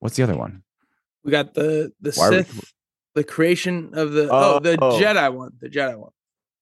what's 0.00 0.16
the 0.16 0.22
other 0.22 0.36
one? 0.36 0.62
We 1.24 1.30
got 1.30 1.54
the 1.54 1.92
the 2.00 2.12
Why 2.12 2.26
are 2.26 2.30
we- 2.30 2.36
Sith, 2.38 2.72
the 3.14 3.24
creation 3.24 3.90
of 3.94 4.12
the 4.12 4.28
oh, 4.30 4.58
the 4.58 4.76
Oh. 4.80 4.98
Jedi 5.00 5.32
one, 5.32 5.52
the 5.60 5.68
Jedi 5.68 5.96
one. 5.98 6.10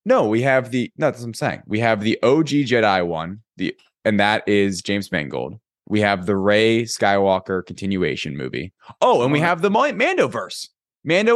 No, 0.04 0.26
we 0.28 0.42
have 0.42 0.70
the 0.70 0.90
no, 0.96 1.06
that's 1.06 1.20
what 1.20 1.26
I'm 1.26 1.34
saying. 1.34 1.62
We 1.66 1.80
have 1.80 2.00
the 2.02 2.18
OG 2.22 2.48
Jedi 2.48 3.06
one, 3.06 3.40
the 3.56 3.76
and 4.04 4.18
that 4.18 4.46
is 4.48 4.80
James 4.82 5.12
Mangold. 5.12 5.54
We 5.88 6.00
have 6.00 6.26
the 6.26 6.36
Rey 6.36 6.82
Skywalker 6.84 7.64
continuation 7.66 8.36
movie. 8.36 8.72
Oh, 9.00 9.22
and 9.22 9.32
we 9.32 9.40
have 9.40 9.60
the 9.60 9.70
Mando 9.70 10.28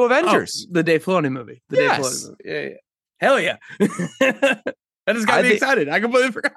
Oh, 0.02 0.04
Avengers. 0.04 0.66
the 0.70 0.82
Dave 0.82 1.04
Filoni 1.04 1.30
movie. 1.32 1.62
The 1.68 1.76
Dave 1.76 1.88
Yes. 1.90 2.00
Filoni 2.00 2.28
movie. 2.28 2.36
Yeah, 2.44 2.60
yeah. 2.62 2.76
Hell 3.18 3.40
yeah. 3.40 3.56
that 4.20 4.74
just 5.12 5.26
got 5.26 5.38
I 5.38 5.42
me 5.42 5.48
thi- 5.48 5.54
excited. 5.54 5.88
I 5.88 6.00
completely 6.00 6.30
forgot. 6.38 6.52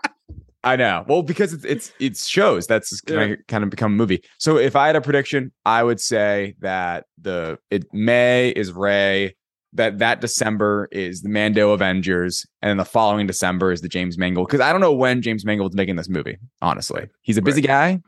I 0.63 0.75
know. 0.75 1.05
Well, 1.07 1.21
because 1.21 1.53
it's 1.53 1.63
it's 1.65 1.93
it's 1.99 2.25
shows 2.27 2.67
that's 2.67 2.99
kind 3.01 3.33
of 3.33 3.39
kind 3.47 3.63
of 3.63 3.69
become 3.69 3.93
a 3.93 3.95
movie. 3.95 4.23
So 4.37 4.57
if 4.57 4.75
I 4.75 4.87
had 4.87 4.95
a 4.95 5.01
prediction, 5.01 5.51
I 5.65 5.83
would 5.83 5.99
say 6.01 6.55
that 6.59 7.05
the 7.21 7.57
it 7.69 7.85
May 7.93 8.49
is 8.49 8.71
Rey, 8.73 9.35
that 9.73 9.99
that 9.99 10.19
December 10.19 10.89
is 10.91 11.21
the 11.21 11.29
Mando 11.29 11.71
Avengers, 11.71 12.45
and 12.61 12.69
then 12.69 12.77
the 12.77 12.85
following 12.85 13.27
December 13.27 13.71
is 13.71 13.81
the 13.81 13.87
James 13.87 14.17
Mangold. 14.17 14.47
Because 14.47 14.59
I 14.61 14.71
don't 14.71 14.81
know 14.81 14.93
when 14.93 15.21
James 15.21 15.45
Mangold's 15.45 15.75
making 15.75 15.95
this 15.95 16.09
movie. 16.09 16.37
Honestly, 16.61 17.07
he's 17.21 17.37
a 17.37 17.41
busy 17.41 17.61
guy. 17.61 18.01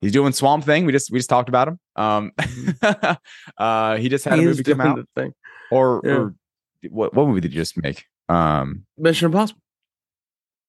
He's 0.00 0.12
doing 0.12 0.32
Swamp 0.32 0.64
Thing. 0.64 0.86
We 0.86 0.92
just 0.92 1.10
we 1.10 1.18
just 1.18 1.28
talked 1.28 1.48
about 1.50 1.68
him. 1.68 1.78
Um, 1.96 2.32
uh, 3.58 3.96
he 3.96 4.08
just 4.08 4.24
had 4.24 4.34
a 4.38 4.42
He 4.42 4.48
is 4.48 4.56
movie 4.58 4.70
come 4.72 4.80
out, 4.80 5.06
thing. 5.14 5.32
or, 5.70 6.00
Yeah. 6.04 6.12
or 6.12 6.34
what 6.88 7.12
what 7.14 7.26
movie 7.26 7.40
did 7.42 7.52
you 7.52 7.60
just 7.60 7.76
make? 7.76 8.04
Um, 8.28 8.86
Mission 8.96 9.26
Impossible. 9.26 9.60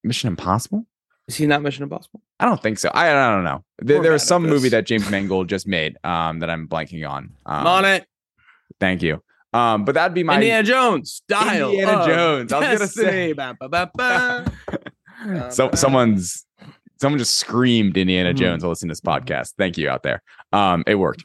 Mission 0.04 0.28
Impossible. 0.28 0.84
Is 1.28 1.36
he 1.36 1.46
not 1.46 1.62
Mission 1.62 1.84
Impossible? 1.84 2.20
I 2.40 2.46
don't 2.46 2.60
think 2.62 2.78
so. 2.78 2.90
I, 2.92 3.10
I 3.10 3.30
don't 3.34 3.44
know. 3.44 3.64
There, 3.78 4.02
there 4.02 4.12
was 4.12 4.24
some 4.24 4.42
movie 4.42 4.68
that 4.70 4.86
James 4.86 5.08
Mangold 5.08 5.48
just 5.48 5.66
made 5.68 5.96
um, 6.04 6.40
that 6.40 6.50
I'm 6.50 6.66
blanking 6.68 7.08
on. 7.08 7.24
Um, 7.46 7.60
I'm 7.60 7.66
on 7.66 7.84
it. 7.84 8.06
Thank 8.80 9.02
you. 9.02 9.22
Um, 9.52 9.84
but 9.84 9.94
that'd 9.94 10.14
be 10.14 10.24
my 10.24 10.34
Indiana 10.36 10.62
Jones. 10.64 11.12
style. 11.12 11.70
Indiana 11.70 12.06
Jones. 12.06 12.52
I 12.52 12.58
was 12.72 12.78
gonna 12.78 12.88
say. 12.88 13.32
Ba, 13.34 13.56
ba, 13.60 13.68
ba, 13.68 13.90
ba. 13.94 15.50
so 15.52 15.70
someone's 15.74 16.44
someone 17.00 17.18
just 17.18 17.34
screamed 17.36 17.96
Indiana 17.96 18.32
Mhm. 18.32 18.36
Jones 18.38 18.62
while 18.62 18.70
listening 18.70 18.88
to 18.88 18.92
this 18.92 19.00
podcast. 19.00 19.52
Thank 19.58 19.76
you 19.78 19.88
out 19.88 20.02
there. 20.02 20.22
Um, 20.52 20.82
it 20.86 20.94
worked. 20.96 21.24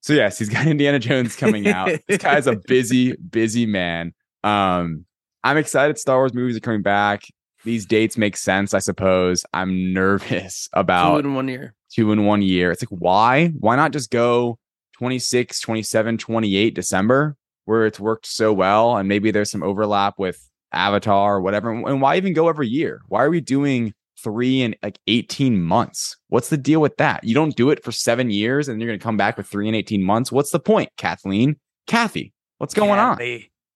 So 0.00 0.12
yes, 0.14 0.38
he's 0.38 0.48
got 0.48 0.66
Indiana 0.74 0.98
Jones 0.98 1.36
coming 1.36 1.68
out. 1.68 1.90
this 2.08 2.18
guy's 2.18 2.46
a 2.46 2.56
busy, 2.56 3.12
busy 3.16 3.66
man. 3.66 4.12
Um, 4.42 5.04
I'm 5.42 5.56
excited. 5.56 5.98
Star 5.98 6.16
Wars 6.16 6.34
movies 6.34 6.56
are 6.56 6.60
coming 6.60 6.82
back. 6.82 7.22
These 7.64 7.86
dates 7.86 8.16
make 8.18 8.36
sense, 8.36 8.74
I 8.74 8.78
suppose. 8.78 9.44
I'm 9.52 9.92
nervous 9.92 10.68
about 10.72 11.14
Two 11.22 11.28
in 11.28 11.34
one 11.34 11.48
year. 11.48 11.74
two 11.92 12.12
in 12.12 12.24
one 12.26 12.42
year. 12.42 12.70
It's 12.70 12.82
like, 12.82 13.00
why? 13.00 13.48
Why 13.58 13.76
not 13.76 13.92
just 13.92 14.10
go 14.10 14.58
26, 14.98 15.60
27, 15.60 16.18
28 16.18 16.74
December 16.74 17.36
where 17.64 17.86
it's 17.86 17.98
worked 17.98 18.26
so 18.26 18.52
well 18.52 18.96
and 18.96 19.08
maybe 19.08 19.30
there's 19.30 19.50
some 19.50 19.62
overlap 19.62 20.18
with 20.18 20.48
Avatar 20.72 21.36
or 21.36 21.40
whatever? 21.40 21.72
And 21.72 22.00
why 22.02 22.16
even 22.16 22.32
go 22.34 22.48
every 22.48 22.68
year? 22.68 23.00
Why 23.08 23.22
are 23.24 23.30
we 23.30 23.40
doing 23.40 23.94
three 24.22 24.62
and 24.62 24.76
like 24.82 24.98
18 25.06 25.60
months? 25.62 26.16
What's 26.28 26.50
the 26.50 26.56
deal 26.56 26.80
with 26.80 26.96
that? 26.98 27.24
You 27.24 27.34
don't 27.34 27.56
do 27.56 27.70
it 27.70 27.82
for 27.82 27.92
seven 27.92 28.30
years 28.30 28.68
and 28.68 28.80
you're 28.80 28.88
going 28.88 28.98
to 28.98 29.02
come 29.02 29.16
back 29.16 29.36
with 29.36 29.46
three 29.46 29.66
and 29.68 29.76
18 29.76 30.02
months. 30.02 30.30
What's 30.30 30.50
the 30.50 30.60
point, 30.60 30.90
Kathleen? 30.96 31.56
Kathy, 31.86 32.32
what's 32.58 32.74
going 32.74 32.98
on? 32.98 33.18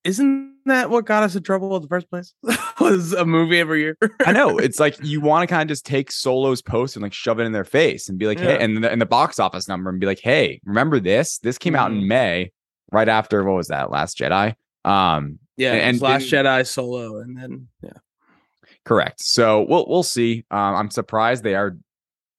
Isn't 0.05 0.55
that 0.69 0.91
what 0.91 1.05
got 1.05 1.23
us 1.23 1.35
in 1.37 1.43
trouble 1.43 1.75
in 1.77 1.83
the 1.83 1.89
first 1.89 2.09
place? 2.11 2.35
Was 2.81 3.13
a 3.13 3.25
movie 3.25 3.59
every 3.59 3.81
year. 3.81 3.97
I 4.25 4.33
know 4.33 4.59
it's 4.59 4.79
like 4.81 4.97
you 5.03 5.21
want 5.21 5.49
to 5.49 5.53
kind 5.53 5.63
of 5.63 5.69
just 5.69 5.85
take 5.85 6.11
Solo's 6.13 6.63
post 6.63 6.97
and 6.97 7.03
like 7.03 7.13
shove 7.13 7.41
it 7.41 7.45
in 7.45 7.53
their 7.53 7.65
face 7.65 8.09
and 8.09 8.19
be 8.19 8.27
like, 8.27 8.39
hey, 8.39 8.59
and 8.59 8.83
the, 8.83 8.91
and 8.91 9.01
the 9.01 9.07
box 9.07 9.39
office 9.39 9.69
number 9.69 9.91
and 9.91 9.99
be 10.01 10.07
like, 10.07 10.21
hey, 10.21 10.61
remember 10.65 11.01
this? 11.01 11.39
This 11.39 11.59
came 11.59 11.75
out 11.75 11.91
in 11.91 12.01
Mhm. 12.01 12.07
May, 12.07 12.53
right 12.93 13.09
after 13.09 13.43
what 13.45 13.57
was 13.57 13.69
that? 13.69 13.91
Last 13.91 14.17
Jedi. 14.19 14.55
Um, 14.85 15.39
Yeah, 15.57 15.73
and 15.75 16.01
Last 16.01 16.31
Jedi 16.31 16.67
Solo, 16.67 17.19
and 17.19 17.37
then 17.37 17.69
yeah, 17.83 17.91
correct. 18.85 19.21
So 19.23 19.67
we'll 19.69 19.87
we'll 19.89 20.03
see. 20.05 20.45
Um, 20.51 20.75
I'm 20.77 20.91
surprised 20.91 21.43
they 21.43 21.57
are 21.57 21.77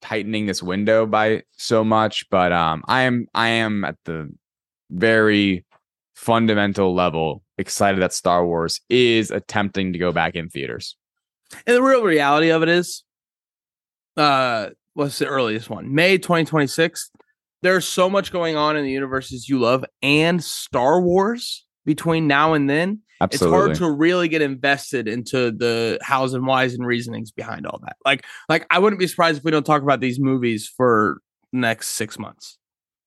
tightening 0.01 0.45
this 0.45 0.63
window 0.63 1.05
by 1.05 1.43
so 1.57 1.83
much, 1.83 2.25
but 2.31 2.53
um, 2.53 2.83
I 2.87 3.01
am 3.01 3.27
I 3.35 3.49
am 3.49 3.83
at 3.83 3.97
the 4.05 4.31
very 4.89 5.65
fundamental 6.15 6.93
level 6.95 7.43
excited 7.59 8.01
that 8.01 8.13
Star 8.13 8.45
Wars 8.45 8.81
is 8.89 9.29
attempting 9.31 9.93
to 9.93 9.99
go 9.99 10.11
back 10.11 10.35
in 10.35 10.49
theaters. 10.49 10.95
and 11.67 11.75
the 11.75 11.81
real 11.83 12.03
reality 12.03 12.49
of 12.49 12.63
it 12.63 12.69
is, 12.69 13.03
uh, 14.17 14.69
what's 14.93 15.19
the 15.19 15.27
earliest 15.27 15.69
one? 15.69 15.93
May 15.93 16.17
2026. 16.17 17.11
There's 17.61 17.85
so 17.87 18.09
much 18.09 18.31
going 18.31 18.55
on 18.55 18.77
in 18.77 18.85
the 18.85 18.91
universes 18.91 19.49
you 19.49 19.59
love 19.59 19.83
and 20.01 20.41
Star 20.43 21.01
Wars 21.01 21.65
between 21.85 22.27
now 22.27 22.53
and 22.53 22.69
then. 22.69 23.01
Absolutely. 23.21 23.57
It's 23.71 23.79
hard 23.79 23.91
to 23.91 23.97
really 23.97 24.29
get 24.29 24.41
invested 24.41 25.07
into 25.09 25.51
the 25.51 25.99
hows 26.01 26.33
and 26.33 26.45
whys 26.47 26.73
and 26.73 26.85
reasonings 26.85 27.31
behind 27.31 27.67
all 27.67 27.79
that. 27.83 27.97
Like, 28.05 28.25
like 28.47 28.65
I 28.69 28.79
wouldn't 28.79 28.99
be 28.99 29.07
surprised 29.07 29.39
if 29.39 29.43
we 29.43 29.51
don't 29.51 29.65
talk 29.65 29.81
about 29.81 29.99
these 29.99 30.19
movies 30.21 30.71
for 30.77 31.19
next 31.51 31.89
six 31.89 32.17
months. 32.17 32.57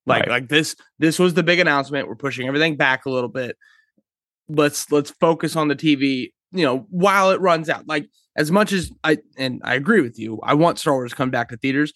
Like, 0.05 0.23
Right. 0.25 0.31
like 0.31 0.49
this, 0.49 0.77
this 0.99 1.19
was 1.19 1.33
the 1.33 1.43
big 1.43 1.61
announcement. 1.61 2.09
We're 2.09 2.17
pushing 2.17 2.47
everything 2.47 2.77
back 2.77 3.07
a 3.07 3.11
little 3.11 3.31
bit. 3.31 3.57
Let's 4.55 4.91
let's 4.91 5.11
focus 5.13 5.57
on 5.57 5.69
the 5.69 5.77
TV, 5.77 6.33
you 6.53 6.65
know, 6.65 6.87
while 6.91 7.31
it 7.31 7.41
runs 7.41 7.69
out. 7.69 7.87
Like 7.87 8.09
as 8.37 8.51
much 8.51 8.73
as 8.73 8.91
I 9.05 9.19
and 9.37 9.61
I 9.65 9.75
agree 9.75 10.01
with 10.01 10.19
you, 10.19 10.41
I 10.43 10.55
want 10.55 10.79
Star 10.79 10.95
Wars 10.95 11.11
to 11.13 11.17
come 11.17 11.31
back 11.31 11.49
to 11.51 11.57
theaters. 11.57 11.93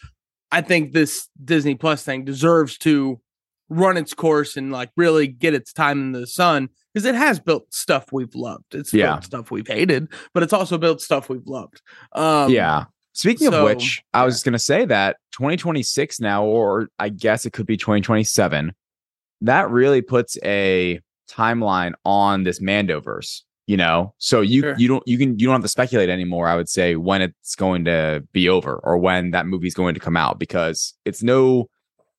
I 0.52 0.60
think 0.60 0.92
this 0.92 1.28
Disney 1.44 1.74
Plus 1.74 2.02
thing 2.02 2.24
deserves 2.24 2.78
to 2.78 3.20
run 3.68 3.96
its 3.96 4.14
course 4.14 4.56
and 4.56 4.70
like 4.70 4.90
really 4.96 5.26
get 5.26 5.54
its 5.54 5.72
time 5.72 6.00
in 6.00 6.12
the 6.12 6.26
sun 6.26 6.68
because 6.94 7.04
it 7.04 7.16
has 7.16 7.40
built 7.40 7.72
stuff 7.74 8.12
we've 8.12 8.34
loved. 8.34 8.74
It's 8.74 8.94
Yeah. 8.94 9.14
built 9.14 9.24
stuff 9.24 9.50
we've 9.50 9.66
hated, 9.66 10.08
but 10.32 10.42
it's 10.44 10.52
also 10.52 10.78
built 10.78 11.00
stuff 11.00 11.28
we've 11.28 11.46
loved. 11.46 11.82
Um, 12.12 12.50
yeah. 12.52 12.84
Speaking 13.12 13.50
so, 13.50 13.58
of 13.58 13.64
which, 13.64 14.02
I 14.14 14.24
was 14.24 14.34
just 14.34 14.44
going 14.44 14.52
to 14.52 14.58
say 14.58 14.84
that 14.84 15.16
2026 15.32 16.20
now, 16.20 16.44
or 16.44 16.88
I 16.98 17.08
guess 17.08 17.44
it 17.44 17.52
could 17.52 17.66
be 17.66 17.76
2027, 17.76 18.72
that 19.40 19.70
really 19.70 20.02
puts 20.02 20.36
a 20.44 21.00
timeline 21.26 21.92
on 22.04 22.44
this 22.44 22.60
Mandoverse. 22.60 23.42
You 23.68 23.76
know, 23.76 24.14
so 24.18 24.42
you 24.42 24.60
Sure. 24.62 24.74
you 24.78 24.86
don't 24.86 25.02
you 25.08 25.18
can 25.18 25.38
you 25.40 25.46
don't 25.46 25.54
have 25.54 25.62
to 25.62 25.68
speculate 25.68 26.08
anymore. 26.08 26.46
I 26.46 26.54
would 26.54 26.68
say 26.68 26.94
when 26.94 27.20
it's 27.20 27.56
going 27.56 27.84
to 27.86 28.22
be 28.32 28.48
over 28.48 28.76
or 28.84 28.96
when 28.96 29.32
that 29.32 29.46
movie's 29.46 29.74
going 29.74 29.94
to 29.94 30.00
come 30.00 30.16
out 30.16 30.38
because 30.38 30.94
it's 31.04 31.20
no 31.20 31.68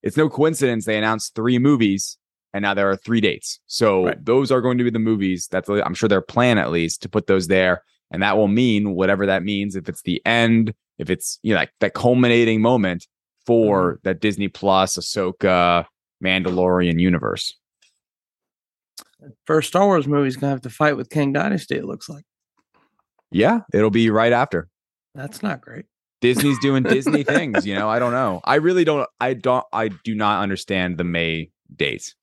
it's 0.04 0.18
no 0.18 0.28
coincidence 0.30 0.84
they 0.86 0.98
announced 0.98 1.36
three 1.36 1.58
movies 1.58 2.18
and 2.54 2.64
now 2.64 2.74
there 2.74 2.90
are 2.90 2.98
three 2.98 3.22
dates. 3.22 3.62
So 3.66 4.08
Right. 4.08 4.26
those 4.26 4.52
are 4.52 4.60
going 4.60 4.78
to 4.78 4.84
be 4.84 4.90
the 4.90 5.00
movies. 5.00 5.48
That's 5.50 5.70
I'm 5.70 5.94
sure 5.94 6.10
their 6.10 6.20
plan 6.22 6.58
at 6.58 6.70
least 6.70 7.02
to 7.04 7.10
put 7.10 7.28
those 7.28 7.48
there, 7.48 7.82
and 8.12 8.22
that 8.24 8.36
will 8.36 8.50
mean 8.50 8.94
whatever 8.94 9.26
that 9.28 9.44
means. 9.44 9.78
If 9.78 9.88
it's 9.88 10.02
the 10.02 10.22
end, 10.26 10.74
if 10.98 11.10
it's 11.10 11.40
you 11.44 11.54
know 11.54 11.62
like 11.62 11.72
that 11.80 11.94
culminating 11.94 12.60
moment 12.62 13.08
for 13.46 13.94
Mm-hmm. 13.94 14.00
that 14.04 14.20
Disney 14.20 14.50
Plus, 14.50 14.98
Ahsoka, 14.98 15.86
Mandalorian 16.22 17.00
universe. 17.00 17.58
First 19.46 19.70
Star 19.70 19.86
Wars 19.86 20.08
movie 20.08 20.28
is 20.28 20.38
gonna 20.38 20.52
have 20.52 20.62
to 20.62 20.70
fight 20.70 20.96
with 20.98 21.10
Kang 21.10 21.34
Dynasty. 21.34 21.76
It 21.76 21.86
looks 21.86 22.08
like 22.10 22.24
Yeah, 23.32 23.62
it'll 23.74 23.90
be 23.90 24.10
right 24.10 24.34
after. 24.34 24.68
that's 25.16 25.42
not 25.44 25.62
great. 25.62 25.86
Disney's 26.22 26.58
doing 26.60 26.84
Disney 26.84 27.24
things, 27.36 27.66
you 27.66 27.76
know. 27.76 27.90
I 27.90 28.00
don't 28.00 28.12
know. 28.12 28.42
I 28.44 28.56
really 28.56 28.84
don't. 28.84 29.08
I 29.20 29.34
don't. 29.34 29.66
I 29.74 29.90
do 29.90 30.16
not 30.16 30.42
understand 30.42 30.98
the 30.98 31.04
May 31.04 31.50
dates. 31.76 32.16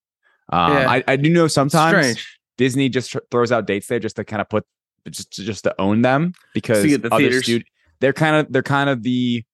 Um, 0.53 0.73
Yeah. 0.73 0.91
I, 0.91 1.05
I 1.09 1.17
do 1.17 1.31
know 1.31 1.47
sometimes 1.49 1.97
Strange. 1.99 2.39
Disney 2.59 2.89
just 2.89 3.13
tr- 3.13 3.19
throws 3.31 3.53
out 3.53 3.67
dates 3.67 3.87
there 3.89 3.99
just 4.01 4.17
to 4.17 4.25
kind 4.25 4.41
of 4.41 4.49
put 4.49 4.65
just 5.09 5.33
to, 5.35 5.45
just 5.45 5.65
to 5.65 5.75
own 5.81 6.03
them 6.03 6.33
because 6.55 6.85
get 6.85 7.03
the 7.03 7.15
other 7.15 7.43
stud- 7.43 7.65
they're 8.01 8.13
kind 8.13 8.37
of 8.37 8.53
they're 8.53 8.63
kind 8.63 8.89
of 8.91 9.03
the 9.03 9.45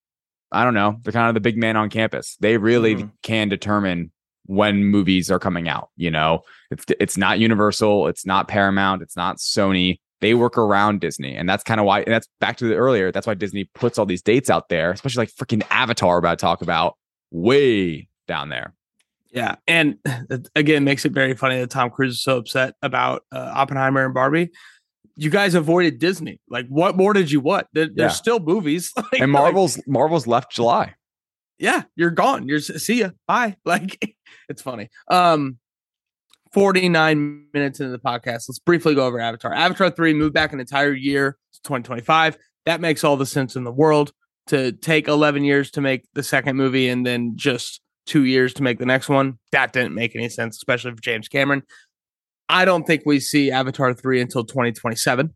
I 0.53 0.65
don't 0.65 0.75
know 0.75 0.97
they're 1.03 1.13
kind 1.13 1.29
of 1.29 1.35
the 1.35 1.41
big 1.41 1.57
man 1.57 1.77
on 1.77 1.91
campus. 1.91 2.37
They 2.41 2.57
really 2.57 2.97
Mhm. 2.97 3.11
can 3.23 3.49
determine 3.49 4.11
when 4.51 4.85
movies 4.85 5.31
are 5.31 5.39
coming 5.39 5.69
out. 5.69 5.91
You 5.97 6.11
know, 6.11 6.41
it's 6.73 6.85
it's 6.99 7.17
not 7.17 7.39
Universal, 7.39 8.09
it's 8.09 8.27
not 8.27 8.49
Paramount, 8.49 9.01
it's 9.01 9.17
not 9.17 9.37
Sony. 9.39 10.01
They 10.21 10.35
work 10.35 10.59
around 10.59 11.01
Disney, 11.01 11.35
and 11.37 11.49
that's 11.49 11.63
kind 11.65 11.79
of 11.81 11.87
why. 11.87 12.01
And 12.01 12.13
that's 12.13 12.29
back 12.41 12.57
to 12.59 12.65
the 12.67 12.75
earlier. 12.75 13.11
That's 13.13 13.27
why 13.27 13.35
Disney 13.35 13.65
puts 13.75 13.97
all 13.97 14.07
these 14.07 14.23
dates 14.23 14.51
out 14.51 14.69
there, 14.69 14.91
especially 14.91 15.23
like 15.23 15.33
freaking 15.35 15.63
Avatar. 15.71 16.19
About 16.19 16.39
to 16.39 16.43
talk 16.43 16.63
about 16.63 16.97
way 17.31 18.09
down 18.27 18.49
there. 18.49 18.75
Yeah, 19.33 19.55
and 19.69 19.97
again, 20.57 20.83
makes 20.83 21.05
it 21.05 21.13
very 21.13 21.35
funny 21.37 21.61
that 21.61 21.71
Tom 21.71 21.89
Cruise 21.91 22.15
is 22.15 22.23
so 22.23 22.39
upset 22.39 22.75
about 22.83 23.23
uh, 23.31 23.53
Oppenheimer 23.55 24.05
and 24.05 24.13
Barbie. 24.13 24.51
You 25.17 25.31
guys 25.31 25.55
avoided 25.55 25.99
Disney. 26.01 26.41
Like, 26.49 26.67
what 26.69 26.97
more 26.97 27.13
did 27.13 27.31
you 27.31 27.41
want? 27.41 27.67
There, 27.73 27.85
Yeah. 27.85 27.91
There's 27.95 28.17
still 28.17 28.41
movies. 28.41 28.93
Like- 28.97 29.07
And 29.21 29.33
like- 29.33 29.43
Marvel's 29.43 29.81
Marvel's 29.87 30.27
left 30.27 30.51
July. 30.51 30.95
Yeah, 31.61 31.83
you're 31.95 32.11
gone. 32.11 32.49
You're 32.49 32.59
see 32.61 33.01
ya. 33.01 33.11
Bye. 33.29 33.57
Like 33.65 34.17
it's 34.49 34.63
funny. 34.63 34.89
Um 35.09 35.59
49 36.53 37.47
minutes 37.55 37.79
into 37.79 37.93
the 37.93 37.99
podcast. 37.99 38.47
Let's 38.49 38.59
briefly 38.59 38.95
go 38.95 39.07
over 39.07 39.21
Avatar. 39.21 39.55
Avatar 39.55 39.91
3 39.91 40.15
moved 40.15 40.35
back 40.35 40.53
an 40.53 40.59
entire 40.61 40.93
year 40.93 41.39
to 41.53 41.61
2025. 41.63 42.37
That 42.67 42.81
makes 42.81 43.05
all 43.05 43.17
the 43.17 43.27
sense 43.27 43.55
in 43.55 43.63
the 43.65 43.71
world 43.73 44.13
to 44.49 44.73
take 44.73 45.07
11 45.07 45.45
years 45.45 45.71
to 45.73 45.81
make 45.81 46.07
the 46.15 46.25
second 46.25 46.57
movie 46.57 46.89
and 46.89 47.07
then 47.07 47.35
just 47.37 47.81
2 48.07 48.25
years 48.25 48.53
to 48.55 48.65
make 48.65 48.81
the 48.81 48.87
next 48.87 49.09
one. 49.09 49.39
That 49.53 49.73
didn't 49.73 49.95
make 49.95 50.17
any 50.17 50.29
sense, 50.29 50.57
especially 50.57 50.91
for 50.91 51.01
James 51.01 51.29
Cameron. 51.29 51.63
I 52.49 52.65
don't 52.65 52.85
think 52.85 53.03
we 53.07 53.21
see 53.21 53.53
Avatar 53.53 53.95
3 53.95 54.21
until 54.21 54.45
2027. 54.45 55.33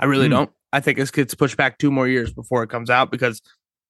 I 0.00 0.04
really 0.06 0.26
Hmm. 0.26 0.30
don't. 0.32 0.50
I 0.72 0.80
think 0.80 0.98
this 0.98 1.12
gets 1.12 1.34
pushed 1.36 1.56
back 1.56 1.78
two 1.78 1.92
more 1.92 2.08
years 2.08 2.32
before 2.32 2.64
it 2.64 2.70
comes 2.70 2.90
out 2.90 3.12
because 3.12 3.40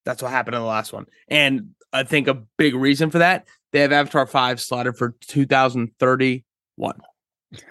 that's 0.04 0.22
what 0.22 0.30
happened 0.30 0.54
in 0.56 0.62
the 0.62 0.66
last 0.68 0.92
one. 0.92 1.06
And 1.28 1.70
I 1.92 2.02
think 2.04 2.28
a 2.28 2.42
big 2.56 2.74
reason 2.74 3.10
for 3.10 3.18
that, 3.18 3.46
they 3.72 3.80
have 3.80 3.92
Avatar 3.92 4.26
5 4.26 4.60
slotted 4.60 4.96
for 4.96 5.14
2031. 5.28 6.42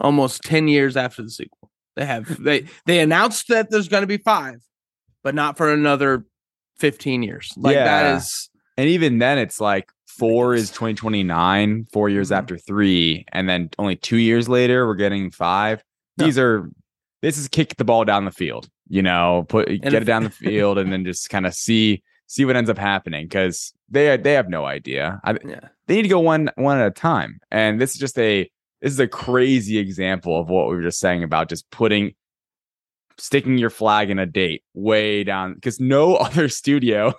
Almost 0.00 0.42
10 0.42 0.68
years 0.68 0.96
after 0.96 1.22
the 1.22 1.30
sequel. 1.30 1.70
They 1.96 2.06
have 2.06 2.42
they 2.42 2.66
they 2.86 3.00
announced 3.00 3.48
that 3.48 3.70
there's 3.70 3.88
going 3.88 4.02
to 4.02 4.06
be 4.06 4.16
5, 4.16 4.56
but 5.22 5.34
not 5.34 5.56
for 5.58 5.70
another 5.72 6.24
15 6.78 7.22
years. 7.22 7.52
Like 7.56 7.74
Yeah. 7.74 7.84
that 7.84 8.16
is 8.18 8.48
And 8.78 8.88
even 8.88 9.18
then, 9.18 9.36
it's 9.38 9.60
like 9.60 9.90
four 10.06 10.54
is 10.54 10.70
2029, 10.70 11.86
four 11.92 12.08
years 12.08 12.30
Mhm. 12.30 12.36
after 12.36 12.56
three. 12.56 13.26
And 13.32 13.46
then 13.48 13.68
only 13.78 13.96
two 13.96 14.16
years 14.16 14.48
later, 14.48 14.86
we're 14.86 14.94
getting 14.94 15.30
five. 15.30 15.82
No. 16.16 16.24
These 16.24 16.38
are, 16.38 16.70
this 17.22 17.36
is 17.38 17.48
kick 17.48 17.76
the 17.76 17.84
ball 17.84 18.04
down 18.04 18.24
the 18.24 18.30
field, 18.30 18.68
you 18.88 19.02
know, 19.02 19.44
put, 19.48 19.68
get 19.68 19.92
if- 19.94 20.02
it 20.02 20.04
down 20.04 20.24
the 20.24 20.30
field 20.30 20.78
and 20.78 20.92
then 20.92 21.04
just 21.04 21.28
kind 21.30 21.46
of 21.46 21.54
see, 21.54 22.02
see 22.26 22.44
what 22.44 22.56
ends 22.56 22.70
up 22.70 22.78
happening. 22.78 23.28
Cause 23.28 23.72
they, 23.88 24.16
they 24.16 24.32
have 24.34 24.48
no 24.48 24.64
idea. 24.64 25.20
I, 25.24 25.36
yeah. 25.46 25.60
they 25.86 25.96
need 25.96 26.02
to 26.02 26.08
go 26.08 26.20
one, 26.20 26.50
one 26.56 26.78
at 26.78 26.86
a 26.86 26.90
time. 26.90 27.38
And 27.50 27.80
this 27.80 27.92
is 27.94 27.98
just 28.00 28.18
a, 28.18 28.50
this 28.80 28.92
is 28.92 29.00
a 29.00 29.08
crazy 29.08 29.78
example 29.78 30.40
of 30.40 30.48
what 30.48 30.68
we 30.68 30.76
were 30.76 30.82
just 30.82 31.00
saying 31.00 31.22
about 31.22 31.48
just 31.48 31.70
putting, 31.70 32.14
sticking 33.18 33.58
your 33.58 33.68
flag 33.68 34.08
in 34.08 34.18
a 34.18 34.24
date 34.24 34.62
way 34.72 35.22
down 35.24 35.52
because 35.54 35.78
no 35.78 36.14
other 36.16 36.48
studio 36.48 37.12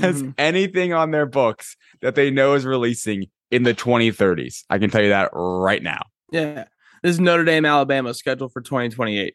has 0.00 0.22
Mhm. 0.22 0.34
anything 0.36 0.92
on 0.92 1.12
their 1.12 1.26
books 1.26 1.76
that 2.00 2.16
they 2.16 2.28
know 2.30 2.54
is 2.54 2.66
releasing 2.66 3.26
in 3.52 3.62
the 3.62 3.72
2030s. 3.72 4.64
I 4.68 4.78
can 4.78 4.90
tell 4.90 5.02
you 5.02 5.10
that 5.10 5.30
right 5.32 5.82
now. 5.82 6.02
Yeah. 6.32 6.64
This 7.02 7.12
is 7.12 7.20
Notre 7.20 7.44
Dame, 7.44 7.64
Alabama, 7.64 8.12
scheduled 8.14 8.52
for 8.52 8.60
2028. 8.60 9.34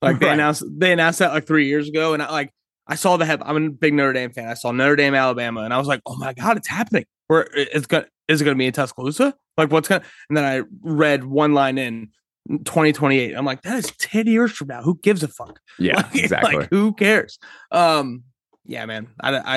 Like 0.00 0.18
they 0.18 0.26
Right. 0.26 0.32
announced 0.34 0.64
they 0.68 0.92
announced 0.92 1.18
that 1.20 1.32
like 1.32 1.46
three 1.46 1.66
years 1.68 1.88
ago. 1.88 2.14
And 2.14 2.22
I 2.22 2.30
like 2.30 2.50
I 2.88 2.96
saw 2.96 3.16
the 3.16 3.24
head. 3.24 3.40
I'm 3.44 3.56
a 3.66 3.70
big 3.70 3.94
Notre 3.94 4.12
Dame 4.12 4.32
fan. 4.32 4.48
I 4.48 4.54
saw 4.54 4.72
Notre 4.72 4.96
Dame, 4.96 5.14
Alabama, 5.14 5.62
and 5.62 5.72
I 5.72 5.78
was 5.78 5.86
like, 5.86 6.00
oh 6.06 6.16
my 6.16 6.32
God, 6.32 6.56
it's 6.56 6.68
happening. 6.68 7.04
Where 7.28 7.46
it's 7.52 7.86
gonna 7.86 8.06
is 8.28 8.40
it 8.40 8.44
gonna 8.44 8.56
be 8.56 8.66
in 8.66 8.72
Tuscaloosa? 8.72 9.34
Like 9.56 9.70
what's 9.70 9.88
gonna 9.88 10.02
and 10.28 10.36
then 10.36 10.44
I 10.44 10.62
read 10.82 11.24
one 11.24 11.54
line 11.54 11.78
in 11.78 12.08
2028. 12.50 13.34
I'm 13.36 13.44
like, 13.44 13.62
that 13.62 13.76
is 13.78 13.92
10 13.98 14.26
years 14.26 14.52
from 14.52 14.68
now. 14.68 14.82
Who 14.82 14.98
gives 15.02 15.22
a 15.22 15.28
fuck? 15.28 15.60
Yeah, 15.78 15.96
Like- 15.96 16.14
exactly. 16.16 16.56
Like, 16.56 16.70
who 16.70 16.92
cares? 16.92 17.38
Um, 17.70 18.24
yeah, 18.64 18.84
man. 18.86 19.08
I, 19.20 19.36
I, 19.38 19.56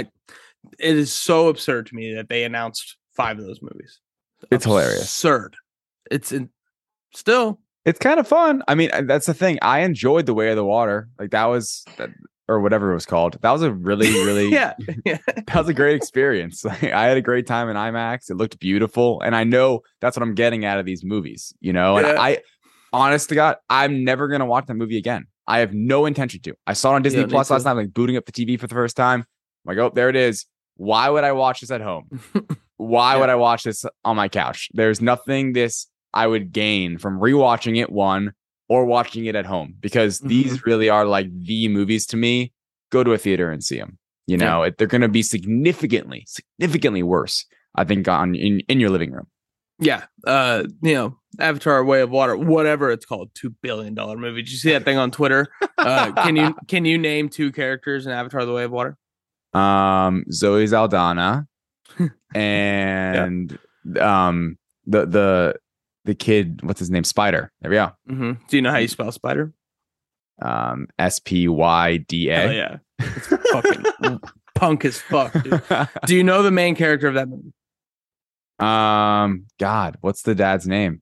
it 0.80 0.96
is 0.96 1.12
so 1.14 1.48
absurd 1.50 1.88
to 1.88 1.96
me 1.96 2.14
that 2.16 2.30
they 2.30 2.44
announced 2.44 2.98
five 3.16 3.38
of 3.40 3.46
those 3.46 3.62
movies. 3.62 4.00
It's 4.52 4.66
hilarious. 4.66 5.02
Absurd. 5.02 5.56
It's 6.12 6.32
in, 6.32 6.50
still. 7.16 7.60
it's 7.86 8.00
kind 8.00 8.20
of 8.20 8.28
fun. 8.28 8.64
I 8.68 8.76
mean, 8.76 8.90
that's 9.08 9.26
the 9.28 9.34
thing. 9.34 9.60
I 9.62 9.80
enjoyed 9.82 10.26
the 10.26 10.34
way 10.34 10.50
of 10.50 10.56
the 10.56 10.66
water. 10.66 11.10
Like 11.20 11.32
that 11.32 11.46
was 11.46 11.86
or 12.48 12.60
whatever 12.60 12.92
it 12.92 12.94
was 12.96 13.06
called. 13.08 13.38
That 13.42 13.52
was 13.52 13.64
a 13.64 13.72
really, 13.74 14.08
really 14.26 14.50
Yeah, 14.52 14.74
yeah. 15.06 15.18
that 15.48 15.56
was 15.56 15.68
a 15.70 15.74
great 15.74 15.96
experience. 15.96 16.64
Like, 16.64 16.84
I 16.94 17.06
had 17.06 17.18
a 17.18 17.22
great 17.22 17.48
time 17.48 17.70
in 17.70 17.76
IMAX. 17.76 18.30
It 18.30 18.36
looked 18.36 18.60
beautiful, 18.60 19.22
and 19.22 19.36
I 19.36 19.44
know 19.44 19.82
that's 20.02 20.16
what 20.16 20.22
I'm 20.24 20.36
getting 20.36 20.64
out 20.66 20.78
of 20.80 20.86
these 20.86 21.04
movies. 21.04 21.54
You 21.60 21.74
know, 21.74 21.98
and 21.98 22.08
Yeah. 22.08 22.22
I, 22.22 22.40
honest 22.94 23.30
to 23.30 23.36
God, 23.36 23.58
I'm 23.70 24.04
never 24.04 24.28
gonna 24.28 24.46
watch 24.46 24.66
that 24.68 24.76
movie 24.76 24.98
again. 24.98 25.26
I 25.48 25.60
have 25.60 25.74
no 25.74 26.06
intention 26.06 26.42
to. 26.42 26.56
I 26.66 26.74
saw 26.74 26.92
it 26.94 26.96
on 26.96 27.02
Disney 27.04 27.22
don't 27.22 27.30
Plus 27.30 27.50
last 27.52 27.66
night, 27.66 27.74
like 27.74 27.94
booting 27.94 28.18
up 28.18 28.26
the 28.26 28.32
TV 28.32 28.60
for 28.60 28.68
the 28.68 28.74
first 28.76 28.96
time. 28.98 29.22
I'm 29.22 29.76
like, 29.76 29.78
oh, 29.78 29.92
there 29.94 30.10
it 30.10 30.16
is. 30.16 30.46
Why 30.78 31.10
would 31.10 31.24
I 31.24 31.32
watch 31.34 31.62
this 31.62 31.72
at 31.72 31.82
home? 31.82 32.10
Why 32.78 33.14
Yeah. 33.14 33.20
would 33.22 33.30
I 33.30 33.36
watch 33.36 33.64
this 33.64 33.86
on 34.04 34.16
my 34.16 34.28
couch? 34.28 34.70
There's 34.74 35.02
nothing 35.02 35.54
this 35.54 35.88
I 36.16 36.26
would 36.28 36.52
gain 36.54 36.98
from 36.98 37.20
rewatching 37.20 37.78
it 37.80 37.92
one 37.92 38.34
or 38.70 38.86
watching 38.86 39.26
it 39.26 39.36
at 39.36 39.46
home 39.46 39.76
because 39.80 40.20
Mm-hmm. 40.20 40.28
these 40.30 40.66
really 40.66 40.90
are 40.90 41.06
like 41.06 41.28
the 41.46 41.68
movies 41.68 42.06
to 42.08 42.18
me. 42.18 42.52
Go 42.92 43.04
to 43.04 43.14
a 43.14 43.18
theater 43.18 43.52
and 43.52 43.64
see 43.64 43.78
them. 43.78 44.00
You 44.28 44.38
Yeah. 44.38 44.46
know, 44.46 44.64
it, 44.64 44.78
they're 44.78 44.88
going 44.88 45.02
to 45.02 45.08
be 45.10 45.22
significantly, 45.22 46.26
significantly 46.28 47.04
worse. 47.04 47.46
I 47.76 47.84
think 47.84 48.08
on 48.08 48.34
in, 48.36 48.62
in 48.62 48.80
your 48.80 48.90
living 48.90 49.12
room. 49.12 49.28
yeah. 49.80 50.06
Uh, 50.26 50.64
you 50.82 50.94
know, 50.94 51.18
Avatar: 51.40 51.84
Way 51.84 52.00
of 52.02 52.10
Water, 52.10 52.38
whatever 52.38 52.90
it's 52.92 53.06
called, 53.06 53.30
two 53.36 53.50
billion 53.62 53.94
dollar 53.94 54.18
movie. 54.18 54.42
Did 54.42 54.52
you 54.52 54.58
see 54.58 54.72
that 54.72 54.86
thing 54.86 54.98
on 54.98 55.12
Twitter? 55.12 55.48
Uh, 55.78 56.14
can 56.14 56.36
you 56.38 56.56
can 56.70 56.86
you 56.86 56.98
name 56.98 57.28
two 57.28 57.52
characters 57.52 58.06
in 58.06 58.14
Avatar: 58.14 58.46
The 58.46 58.54
Way 58.54 58.64
of 58.64 58.72
Water? 58.72 58.98
Um, 59.54 60.24
Zoe 60.32 60.66
Saldana 60.68 61.48
and 62.34 63.58
um 64.00 64.58
the 64.86 65.06
the 65.06 65.56
the 66.06 66.16
kid, 66.16 66.62
what's 66.64 66.80
his 66.80 66.90
name? 66.90 67.04
Spider. 67.04 67.52
There 67.62 67.70
we 67.72 67.76
go. 67.78 67.92
hmm 68.08 68.32
Do 68.48 68.56
you 68.58 68.62
know 68.62 68.72
how 68.72 68.78
you 68.78 68.88
spell 68.88 69.12
spider? 69.12 69.54
Um, 70.42 70.88
S 71.00 71.20
P 71.20 71.48
Y 71.48 71.98
D 71.98 72.30
Oh 72.32 72.50
yeah, 72.52 72.78
it's 73.00 73.28
fucking 73.52 74.20
punk 74.56 74.84
as 74.86 75.00
fuck. 75.00 75.32
Dude. 75.44 75.62
Do 76.06 76.16
you 76.16 76.24
know 76.24 76.44
the 76.44 76.52
main 76.52 76.76
character 76.76 77.08
of 77.08 77.14
that 77.16 77.28
movie? 77.30 77.54
Um, 78.60 79.48
God, 79.60 79.98
what's 80.02 80.22
the 80.24 80.36
dad's 80.36 80.68
name? 80.68 81.02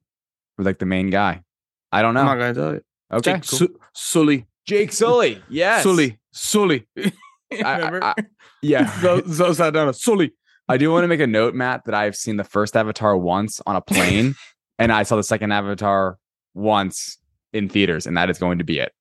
Like 0.58 0.80
the 0.80 0.86
main 0.86 1.10
guy? 1.10 1.44
I 1.92 2.02
don't 2.02 2.14
know. 2.14 2.22
I'm 2.22 2.26
not 2.26 2.36
gonna 2.38 2.54
tell 2.54 2.74
you. 2.74 2.82
Okay, 3.12 3.34
Jake 3.34 3.48
cool. 3.48 3.60
Su- 3.60 3.80
Sully. 3.94 4.48
Jake 4.66 4.92
Sully. 4.92 5.42
Yes, 5.50 5.84
Sully. 5.84 6.20
Sully. 6.32 6.88
I- 6.98 7.76
Remember? 7.78 8.04
I- 8.04 8.16
Yeah, 8.62 9.00
Zo- 9.02 9.22
Zo 9.28 9.54
Saldana. 9.54 9.94
Sully. 9.94 10.34
I 10.70 10.78
do 10.78 10.92
want 10.92 11.04
to 11.04 11.08
make 11.10 11.20
a 11.20 11.28
note, 11.28 11.54
Matt, 11.54 11.84
that 11.86 11.94
I've 11.94 12.16
seen 12.16 12.38
the 12.38 12.44
first 12.46 12.78
Avatar 12.78 13.18
once 13.18 13.60
on 13.68 13.76
a 13.76 13.82
plane, 13.82 14.34
and 14.80 14.92
I 14.92 15.04
saw 15.04 15.16
the 15.16 15.24
second 15.24 15.52
Avatar 15.52 16.18
once 16.54 17.18
in 17.52 17.70
theaters, 17.70 18.06
and 18.06 18.18
that 18.18 18.30
is 18.30 18.40
going 18.40 18.58
to 18.58 18.64
be 18.64 18.80
it. 18.80 18.92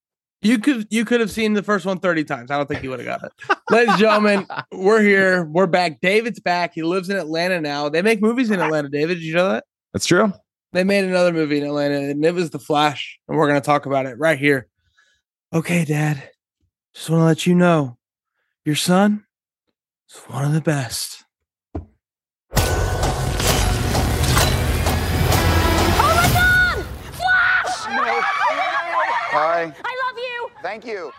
You 0.43 0.59
could 0.59 0.89
you 0.91 1.05
could 1.05 1.21
have 1.21 1.31
seen 1.31 1.53
the 1.53 1.63
first 1.63 1.87
one 1.87 2.01
30 2.01 2.25
times. 2.25 2.51
I 2.51 2.57
don't 2.57 2.69
think 2.69 2.83
you 2.83 2.91
would 2.91 3.01
have 3.01 3.21
got 3.21 3.25
it. 3.25 3.57
Ladies 3.71 3.91
and 3.91 3.99
gentlemen, 4.01 4.47
we're 4.73 5.01
here. 5.01 5.45
We're 5.45 5.69
back. 5.69 6.01
David's 6.01 6.41
back. 6.41 6.75
He 6.75 6.83
lives 6.83 7.09
in 7.09 7.17
Atlanta 7.17 7.61
now. 7.61 7.89
They 7.89 8.03
make 8.03 8.21
movies 8.21 8.51
in 8.51 8.61
Atlanta, 8.61 8.89
David. 8.89 9.15
Did 9.15 9.23
you 9.23 9.35
know 9.35 9.51
that? 9.51 9.65
That's 9.93 10.07
true. 10.07 10.33
They 10.73 10.83
made 10.83 11.05
another 11.05 11.33
movie 11.33 11.59
in 11.59 11.65
Atlanta, 11.65 11.97
and 11.97 12.25
it 12.25 12.35
was 12.35 12.51
The 12.51 12.59
Flash. 12.59 13.21
And 13.29 13.39
we're 13.39 13.47
gonna 13.47 13.61
talk 13.61 13.87
about 13.87 14.07
it 14.07 14.19
right 14.19 14.39
here. 14.39 14.69
Okay, 15.53 15.85
Dad. 15.85 16.31
Just 16.95 17.09
want 17.09 17.21
to 17.21 17.25
let 17.25 17.47
you 17.47 17.55
know 17.55 17.99
your 18.65 18.75
son 18.75 19.25
is 20.11 20.17
one 20.23 20.45
of 20.45 20.53
the 20.53 20.61
best. 20.61 21.22
Hi. 29.63 29.73
I 29.85 30.09
love 30.09 30.19
you. 30.19 30.51
Thank 30.61 30.85
you. 30.85 31.13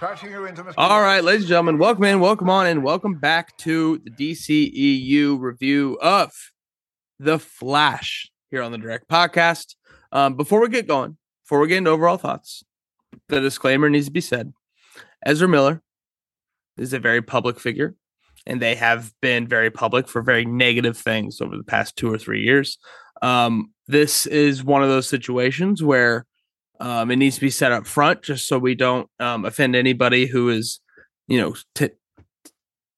All 0.77 0.99
right, 0.99 1.23
ladies 1.23 1.43
and 1.43 1.49
gentlemen, 1.49 1.77
welcome 1.77 2.03
in, 2.03 2.19
welcome 2.19 2.49
on, 2.49 2.67
and 2.67 2.83
welcome 2.83 3.13
back 3.13 3.55
to 3.59 3.99
the 3.99 4.09
DCEU 4.11 5.39
review 5.39 5.97
of 6.01 6.33
The 7.19 7.39
Flash 7.39 8.29
here 8.51 8.61
on 8.61 8.73
the 8.73 8.77
Direct 8.77 9.07
Podcast. 9.07 9.75
Um, 10.11 10.35
before 10.35 10.59
we 10.59 10.67
get 10.67 10.89
going, 10.89 11.15
before 11.45 11.61
we 11.61 11.69
get 11.69 11.77
into 11.77 11.91
overall 11.91 12.17
thoughts, 12.17 12.65
the 13.29 13.39
disclaimer 13.39 13.89
needs 13.89 14.07
to 14.07 14.11
be 14.11 14.19
said. 14.19 14.51
Ezra 15.25 15.47
Miller 15.47 15.81
is 16.77 16.91
a 16.91 16.99
very 16.99 17.21
public 17.21 17.61
figure, 17.61 17.95
and 18.45 18.61
they 18.61 18.75
have 18.75 19.13
been 19.21 19.47
very 19.47 19.71
public 19.71 20.09
for 20.09 20.21
very 20.21 20.43
negative 20.43 20.97
things 20.97 21.39
over 21.39 21.55
the 21.55 21.63
past 21.63 21.95
two 21.95 22.11
or 22.11 22.17
three 22.17 22.43
years. 22.43 22.77
Um, 23.21 23.71
this 23.87 24.25
is 24.25 24.65
one 24.65 24.83
of 24.83 24.89
those 24.89 25.07
situations 25.07 25.81
where 25.81 26.25
um, 26.83 27.11
it 27.11 27.15
needs 27.15 27.35
to 27.35 27.41
be 27.41 27.49
set 27.49 27.71
up 27.71 27.87
front 27.87 28.21
just 28.23 28.45
so 28.45 28.59
we 28.59 28.75
don't 28.75 29.09
um, 29.17 29.45
offend 29.45 29.73
anybody 29.73 30.25
who 30.25 30.49
is, 30.49 30.81
you 31.27 31.39
know, 31.39 31.55
t- 31.73 31.91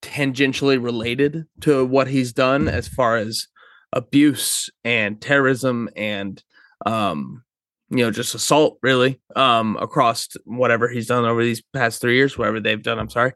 tangentially 0.01 0.83
related 0.83 1.45
to 1.61 1.85
what 1.85 2.07
he's 2.07 2.33
done 2.33 2.67
as 2.67 2.87
far 2.87 3.17
as 3.17 3.45
abuse 3.93 4.71
and 4.83 5.21
terrorism 5.21 5.87
and, 5.95 6.43
um, 6.87 7.43
you 7.91 7.97
know, 7.97 8.09
just 8.09 8.33
assault 8.33 8.79
really 8.81 9.21
um, 9.35 9.77
across 9.79 10.29
whatever 10.45 10.87
he's 10.87 11.05
done 11.05 11.23
over 11.23 11.43
these 11.43 11.61
past 11.71 12.01
three 12.01 12.15
years, 12.15 12.39
whatever 12.39 12.59
they've 12.59 12.81
done. 12.81 12.97
I'm 12.97 13.11
sorry. 13.11 13.33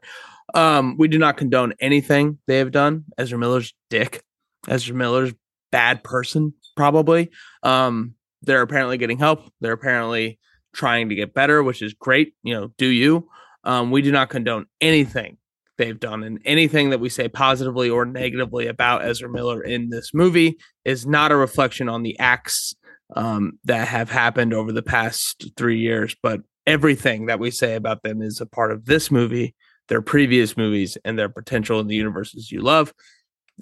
Um, 0.52 0.96
we 0.98 1.06
do 1.06 1.18
not 1.18 1.36
condone 1.36 1.74
anything 1.78 2.38
they 2.48 2.58
have 2.58 2.72
done. 2.72 3.04
Ezra 3.16 3.38
Miller's 3.38 3.72
dick. 3.88 4.24
Ezra 4.66 4.96
Miller's 4.96 5.32
bad 5.70 6.02
person, 6.02 6.54
probably. 6.76 7.30
Um, 7.62 8.16
they're 8.42 8.62
apparently 8.62 8.98
getting 8.98 9.18
help. 9.18 9.50
They're 9.60 9.72
apparently 9.72 10.38
trying 10.72 11.08
to 11.08 11.14
get 11.14 11.34
better, 11.34 11.62
which 11.62 11.82
is 11.82 11.94
great. 11.94 12.34
You 12.42 12.54
know, 12.54 12.68
do 12.78 12.86
you? 12.86 13.28
Um, 13.64 13.90
we 13.90 14.02
do 14.02 14.12
not 14.12 14.30
condone 14.30 14.66
anything 14.80 15.36
they've 15.80 15.98
done. 15.98 16.22
And 16.22 16.40
anything 16.44 16.90
that 16.90 17.00
we 17.00 17.08
say 17.08 17.28
positively 17.28 17.90
or 17.90 18.04
negatively 18.04 18.66
about 18.66 19.04
Ezra 19.04 19.30
Miller 19.30 19.62
in 19.62 19.88
this 19.88 20.12
movie 20.12 20.58
is 20.84 21.06
not 21.06 21.32
a 21.32 21.36
reflection 21.36 21.88
on 21.88 22.02
the 22.02 22.18
acts 22.18 22.74
um, 23.16 23.58
that 23.64 23.88
have 23.88 24.10
happened 24.10 24.52
over 24.52 24.72
the 24.72 24.82
past 24.82 25.50
three 25.56 25.80
years, 25.80 26.14
but 26.22 26.40
everything 26.66 27.26
that 27.26 27.40
we 27.40 27.50
say 27.50 27.74
about 27.74 28.02
them 28.02 28.22
is 28.22 28.40
a 28.40 28.46
part 28.46 28.72
of 28.72 28.84
this 28.84 29.10
movie, 29.10 29.54
their 29.88 30.02
previous 30.02 30.56
movies, 30.56 30.96
and 31.04 31.18
their 31.18 31.28
potential 31.28 31.80
in 31.80 31.86
the 31.86 31.96
universes 31.96 32.52
you 32.52 32.60
love. 32.60 32.92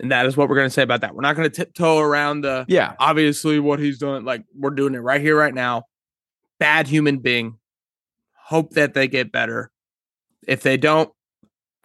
And 0.01 0.13
that 0.13 0.27
is 0.27 0.37
what 0.37 0.49
we're 0.49 0.55
going 0.57 0.67
to 0.67 0.71
say 0.73 0.83
about 0.83 1.01
that. 1.01 1.15
We're 1.15 1.23
not 1.23 1.35
going 1.37 1.51
to 1.51 1.55
tiptoe 1.55 1.99
around 1.99 2.43
the 2.43 2.65
Yeah. 2.69 2.95
obviously 2.99 3.59
what 3.59 3.79
he's 3.81 3.99
doing. 3.99 4.25
Like 4.25 4.45
we're 4.55 4.71
doing 4.71 4.95
it 4.95 4.99
right 4.99 5.21
here, 5.21 5.37
right 5.37 5.55
now. 5.55 5.85
Bad 6.61 6.87
human 6.87 7.19
being. 7.19 7.59
Hope 8.47 8.71
that 8.73 8.95
they 8.95 9.09
get 9.09 9.33
better. 9.33 9.71
If 10.47 10.63
they 10.63 10.77
don't, 10.77 11.11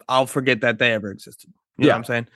I'll 0.08 0.26
forget 0.26 0.60
that 0.60 0.78
they 0.78 0.92
ever 0.92 1.10
existed. 1.10 1.50
You 1.76 1.82
know 1.84 1.88
Yeah. 1.88 1.92
what 1.94 1.98
I'm 1.98 2.04
saying? 2.04 2.28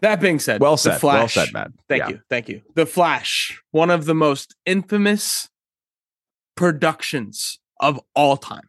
That 0.00 0.20
being 0.20 0.38
said, 0.38 0.60
Well 0.60 0.76
said. 0.76 1.00
Well 1.02 1.28
said, 1.28 1.52
Matt. 1.52 1.70
Thank 1.88 2.00
Yeah. 2.00 2.08
you. 2.10 2.20
Thank 2.28 2.48
you. 2.48 2.60
The 2.74 2.86
Flash, 2.86 3.62
one 3.70 3.88
of 3.90 4.04
the 4.04 4.14
most 4.14 4.54
infamous 4.66 5.48
productions 6.56 7.58
of 7.80 8.00
all 8.14 8.36
time. 8.36 8.68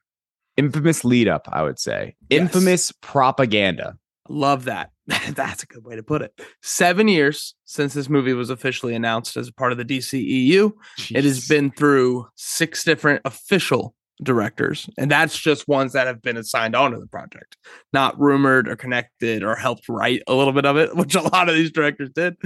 Infamous 0.57 1.03
lead 1.03 1.27
up, 1.27 1.47
I 1.51 1.63
would 1.63 1.79
say. 1.79 2.15
Yes. 2.29 2.39
Infamous 2.41 2.91
propaganda. 3.01 3.97
Love 4.29 4.65
that. 4.65 4.91
That's 5.31 5.63
a 5.63 5.67
good 5.67 5.83
way 5.83 5.95
to 5.95 6.03
put 6.03 6.21
it. 6.21 6.39
Seven 6.61 7.07
years 7.07 7.55
since 7.65 7.93
this 7.93 8.09
movie 8.09 8.33
was 8.33 8.49
officially 8.49 8.95
announced 8.95 9.35
as 9.35 9.49
a 9.49 9.53
part 9.53 9.71
of 9.71 9.77
the 9.77 9.85
DCEU. 9.85 10.71
It 11.11 11.23
has 11.25 11.47
been 11.47 11.71
through 11.71 12.27
six 12.35 12.83
different 12.83 13.21
official 13.25 13.95
directors, 14.21 14.89
and 14.97 15.11
that's 15.11 15.37
just 15.37 15.67
ones 15.67 15.93
that 15.93 16.07
have 16.07 16.21
been 16.21 16.37
assigned 16.37 16.75
onto 16.75 16.99
the 16.99 17.07
project, 17.07 17.57
not 17.91 18.17
rumored 18.19 18.69
or 18.69 18.77
connected 18.77 19.43
or 19.43 19.55
helped 19.55 19.89
write 19.89 20.21
a 20.27 20.33
little 20.33 20.53
bit 20.53 20.65
of 20.65 20.77
it, 20.77 20.95
which 20.95 21.15
a 21.15 21.21
lot 21.21 21.49
of 21.49 21.55
these 21.55 21.71
directors 21.71 22.09
did. 22.15 22.37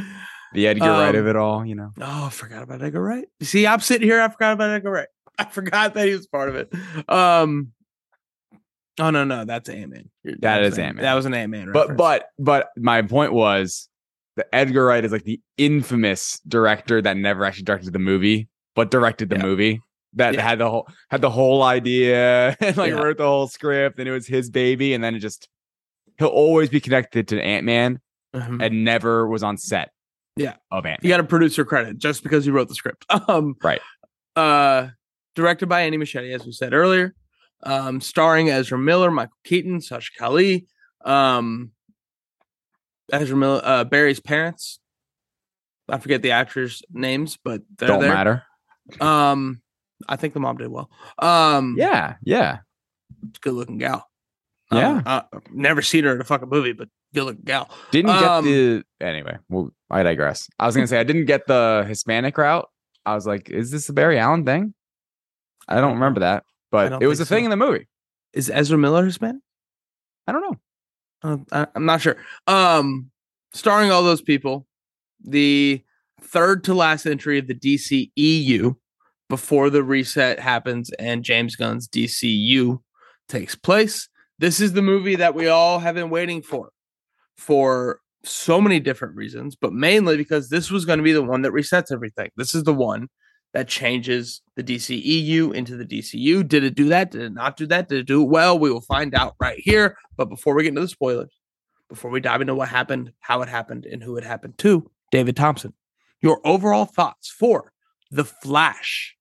the 0.53 0.67
Edgar 0.67 0.89
Wright 0.89 1.15
of 1.15 1.25
um, 1.25 1.29
it 1.29 1.35
all, 1.35 1.65
you 1.65 1.75
know. 1.75 1.91
Oh, 2.01 2.25
I 2.25 2.29
forgot 2.29 2.63
about 2.63 2.81
Edgar 2.81 3.03
Wright. 3.03 3.27
See, 3.41 3.67
I'm 3.67 3.81
sitting 3.81 4.07
here, 4.07 4.19
I 4.19 4.29
forgot 4.29 4.53
about 4.53 4.71
Edgar 4.71 4.91
Wright. 4.91 5.07
I 5.37 5.45
forgot 5.45 5.93
that 5.93 6.07
he 6.07 6.13
was 6.13 6.25
part 6.25 6.49
of 6.49 6.55
it. 6.55 6.73
Um, 7.07 7.73
oh 8.99 9.09
no, 9.09 9.23
no, 9.23 9.45
that's 9.45 9.69
Ant 9.69 9.91
Man. 9.91 10.09
That 10.39 10.63
is 10.63 10.77
Ant-Man. 10.77 11.03
That 11.03 11.13
was 11.13 11.25
an 11.25 11.33
Ant 11.33 11.51
Man. 11.51 11.71
But 11.71 11.95
but 11.97 12.29
but 12.39 12.69
my 12.77 13.01
point 13.01 13.33
was 13.33 13.89
that 14.35 14.47
Edgar 14.53 14.85
Wright 14.85 15.03
is 15.03 15.11
like 15.11 15.23
the 15.23 15.39
infamous 15.57 16.39
director 16.47 17.01
that 17.01 17.17
never 17.17 17.43
actually 17.45 17.63
directed 17.63 17.93
the 17.93 17.99
movie, 17.99 18.47
but 18.75 18.91
directed 18.91 19.29
the 19.29 19.37
Yeah. 19.37 19.41
movie. 19.43 19.81
That 20.13 20.33
Yeah. 20.35 20.41
had 20.41 20.59
the 20.59 20.69
whole 20.69 20.87
had 21.09 21.21
the 21.21 21.29
whole 21.29 21.63
idea 21.63 22.55
and 22.61 22.77
like 22.77 22.91
Yeah. 22.91 22.99
wrote 23.01 23.17
the 23.17 23.25
whole 23.25 23.47
script 23.47 23.99
and 23.99 24.07
it 24.07 24.11
was 24.11 24.25
his 24.27 24.49
baby 24.49 24.93
and 24.93 25.03
then 25.03 25.15
it 25.15 25.19
just 25.19 25.47
he'll 26.17 26.27
always 26.29 26.69
be 26.69 26.79
connected 26.79 27.27
to 27.29 27.41
Ant 27.41 27.65
Man 27.65 27.99
Mhm. 28.35 28.63
and 28.63 28.83
never 28.83 29.27
was 29.27 29.43
on 29.43 29.57
set. 29.57 29.91
Yeah. 30.35 30.55
Of 30.71 30.85
Ant 30.85 31.03
you 31.03 31.09
got 31.09 31.19
a 31.19 31.23
producer 31.23 31.65
credit 31.65 31.97
just 31.97 32.23
because 32.23 32.45
you 32.47 32.53
wrote 32.53 32.67
the 32.69 32.75
script. 32.75 33.05
Um, 33.27 33.55
Right. 33.63 33.81
Uh, 34.35 34.89
directed 35.35 35.67
by 35.67 35.81
Andy 35.81 35.97
Muschietti, 35.97 36.33
as 36.33 36.45
we 36.45 36.51
said 36.51 36.73
earlier. 36.73 37.13
Um, 37.63 37.99
starring 38.01 38.49
Ezra 38.49 38.77
Miller, 38.77 39.09
Michael 39.11 39.35
Keaton, 39.43 39.81
Sasha 39.81 40.11
Calle, 40.17 40.61
um, 41.03 41.71
Ezra 43.11 43.35
Miller, 43.35 43.61
uh, 43.63 43.83
Barry's 43.83 44.19
parents. 44.19 44.79
I 45.89 45.97
forget 45.99 46.21
the 46.21 46.31
actors' 46.31 46.83
names, 46.91 47.37
but 47.43 47.61
they're 47.77 47.87
Don't 47.87 48.01
there. 48.01 48.13
matter. 48.13 48.43
Um, 48.99 49.61
I 50.07 50.15
think 50.17 50.33
the 50.33 50.39
mom 50.39 50.57
did 50.57 50.67
well. 50.67 50.89
Um, 51.19 51.75
Yeah, 51.77 52.15
yeah. 52.23 52.59
good 53.41 53.53
looking 53.53 53.77
gal. 53.77 54.07
Yeah. 54.71 54.89
Um, 54.97 55.03
uh, 55.05 55.21
never 55.51 55.81
seen 55.81 56.03
her 56.03 56.13
in 56.13 56.19
a 56.21 56.25
fucking 56.25 56.49
movie, 56.49 56.73
but 56.73 56.89
good 57.13 57.23
looking 57.23 57.43
gal. 57.45 57.69
Didn't 57.91 58.11
Um, 58.11 58.43
get 58.43 58.51
the 58.51 58.83
anyway. 59.05 59.37
Well, 59.49 59.71
I 59.89 60.03
digress. 60.03 60.49
I 60.59 60.65
was 60.65 60.75
gonna 60.75 60.87
say 60.87 60.99
I 60.99 61.03
didn't 61.05 61.25
get 61.25 61.47
the 61.47 61.85
Hispanic 61.87 62.37
route. 62.37 62.67
I 63.05 63.15
was 63.15 63.25
like, 63.25 63.49
is 63.49 63.71
this 63.71 63.87
a 63.87 63.93
Barry 63.93 64.19
Allen 64.19 64.43
thing? 64.45 64.73
I 65.69 65.75
don't 65.79 65.93
remember 65.93 66.19
that, 66.19 66.43
but 66.71 67.01
it 67.01 67.07
was 67.07 67.19
a 67.19 67.25
think 67.25 67.29
thing 67.29 67.43
so. 67.43 67.45
in 67.45 67.59
the 67.59 67.65
movie. 67.65 67.87
Is 68.33 68.49
Ezra 68.49 68.77
Miller 68.77 69.05
Hispanic? 69.05 69.41
I 70.27 70.31
don't 70.31 70.41
know. 70.41 70.57
Uh, 71.23 71.37
I, 71.51 71.67
I'm 71.75 71.85
not 71.85 72.01
sure. 72.01 72.17
Um, 72.45 73.09
starring 73.53 73.91
all 73.91 74.03
those 74.03 74.21
people, 74.21 74.67
the 75.23 75.83
third 76.21 76.63
to 76.65 76.73
last 76.73 77.05
entry 77.05 77.39
of 77.39 77.47
the 77.47 77.55
DCEU 77.55 78.75
before 79.29 79.69
the 79.69 79.83
reset 79.83 80.39
happens 80.39 80.91
and 80.99 81.23
James 81.23 81.55
Gunn's 81.55 81.87
DCU 81.87 82.79
takes 83.27 83.55
place. 83.55 84.09
This 84.39 84.59
is 84.59 84.73
the 84.73 84.81
movie 84.81 85.15
that 85.15 85.35
we 85.35 85.47
all 85.47 85.79
have 85.79 85.95
been 85.95 86.09
waiting 86.09 86.41
for 86.41 86.71
for 87.37 87.99
so 88.23 88.59
many 88.59 88.79
different 88.79 89.15
reasons, 89.15 89.55
but 89.55 89.73
mainly 89.73 90.17
because 90.17 90.49
this 90.49 90.69
was 90.69 90.85
going 90.85 90.97
to 90.97 91.03
be 91.03 91.13
the 91.13 91.23
one 91.23 91.41
that 91.43 91.53
resets 91.53 91.91
everything. 91.91 92.29
This 92.35 92.53
is 92.53 92.63
the 92.63 92.73
one 92.73 93.07
that 93.53 93.67
changes 93.67 94.41
the 94.55 94.63
DCEU 94.63 95.53
into 95.53 95.75
the 95.77 95.85
DCU. 95.85 96.47
Did 96.47 96.63
it 96.63 96.75
do 96.75 96.89
that? 96.89 97.11
Did 97.11 97.21
it 97.21 97.33
not 97.33 97.57
do 97.57 97.65
that? 97.67 97.89
Did 97.89 97.99
it 97.99 98.07
do 98.07 98.21
it 98.21 98.29
well? 98.29 98.57
We 98.59 98.71
will 98.71 98.81
find 98.81 99.15
out 99.15 99.35
right 99.39 99.59
here. 99.59 99.97
But 100.15 100.25
before 100.25 100.55
we 100.55 100.63
get 100.63 100.69
into 100.69 100.81
the 100.81 100.87
spoilers, 100.87 101.33
before 101.89 102.11
we 102.11 102.19
dive 102.19 102.41
into 102.41 102.55
what 102.55 102.69
happened, 102.69 103.13
how 103.19 103.41
it 103.41 103.49
happened, 103.49 103.85
and 103.85 104.03
who 104.03 104.17
it 104.17 104.23
happened 104.23 104.57
to, 104.59 104.89
David 105.11 105.35
Thompson, 105.35 105.73
your 106.21 106.39
overall 106.45 106.85
thoughts 106.85 107.29
for 107.29 107.71
The 108.11 108.25
Flash. 108.25 109.15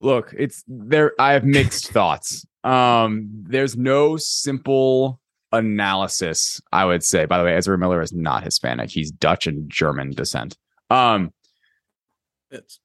Look, 0.00 0.34
it's 0.36 0.64
there. 0.66 1.12
I 1.18 1.32
have 1.32 1.44
mixed 1.44 1.88
thoughts. 1.92 2.44
Um, 2.64 3.28
there's 3.44 3.76
no 3.76 4.16
simple 4.16 5.20
analysis. 5.52 6.60
I 6.72 6.84
would 6.84 7.04
say. 7.04 7.24
By 7.26 7.38
the 7.38 7.44
way, 7.44 7.56
Ezra 7.56 7.78
Miller 7.78 8.02
is 8.02 8.12
not 8.12 8.44
Hispanic. 8.44 8.90
He's 8.90 9.10
Dutch 9.10 9.46
and 9.46 9.70
German 9.70 10.10
descent. 10.10 10.58
Um, 10.90 11.32
It's 12.54 12.80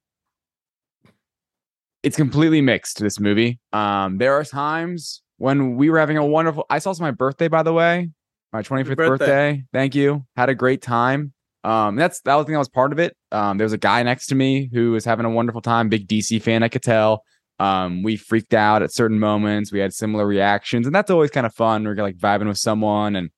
it's 2.01 2.15
completely 2.15 2.61
mixed 2.61 2.99
this 2.99 3.19
movie. 3.19 3.59
Um 3.73 4.17
there 4.17 4.33
are 4.33 4.43
times 4.43 5.21
when 5.37 5.75
we 5.75 5.89
were 5.89 5.99
having 5.99 6.17
a 6.17 6.25
wonderful 6.25 6.65
i 6.69 6.79
saw 6.79 6.91
it's 6.91 6.99
my 6.99 7.11
birthday 7.11 7.47
by 7.47 7.63
the 7.63 7.71
way 7.71 8.09
my 8.51 8.61
25th 8.61 8.95
birthday. 8.95 9.07
birthday. 9.07 9.63
thank 9.71 9.95
you. 9.95 10.25
Had 10.35 10.49
a 10.49 10.55
great 10.55 10.81
time. 10.81 11.33
Um 11.63 11.95
that's 11.95 12.21
that 12.21 12.35
was 12.35 12.43
the 12.43 12.47
thing 12.47 12.53
that 12.53 12.59
was 12.59 12.69
part 12.69 12.91
of 12.91 12.99
it. 12.99 13.15
Um 13.31 13.57
there 13.57 13.65
was 13.65 13.73
a 13.73 13.77
guy 13.77 14.03
next 14.03 14.27
to 14.27 14.35
me 14.35 14.69
who 14.73 14.91
was 14.91 15.05
having 15.05 15.25
a 15.25 15.29
wonderful 15.29 15.61
time 15.61 15.89
big 15.89 16.07
dc 16.07 16.41
fan 16.41 16.63
i 16.63 16.67
could 16.69 16.83
tell. 16.83 17.23
Um 17.59 18.03
we 18.03 18.15
freaked 18.15 18.53
out 18.53 18.81
at 18.81 18.93
certain 18.93 19.19
moments. 19.19 19.71
We 19.71 19.79
had 19.79 19.93
similar 19.93 20.25
reactions 20.25 20.87
and 20.87 20.95
that's 20.95 21.11
always 21.11 21.31
kind 21.31 21.45
of 21.45 21.53
fun. 21.53 21.83
We're 21.83 21.95
like 21.95 22.17
vibing 22.17 22.47
with 22.47 22.57
someone 22.57 23.15
and 23.15 23.29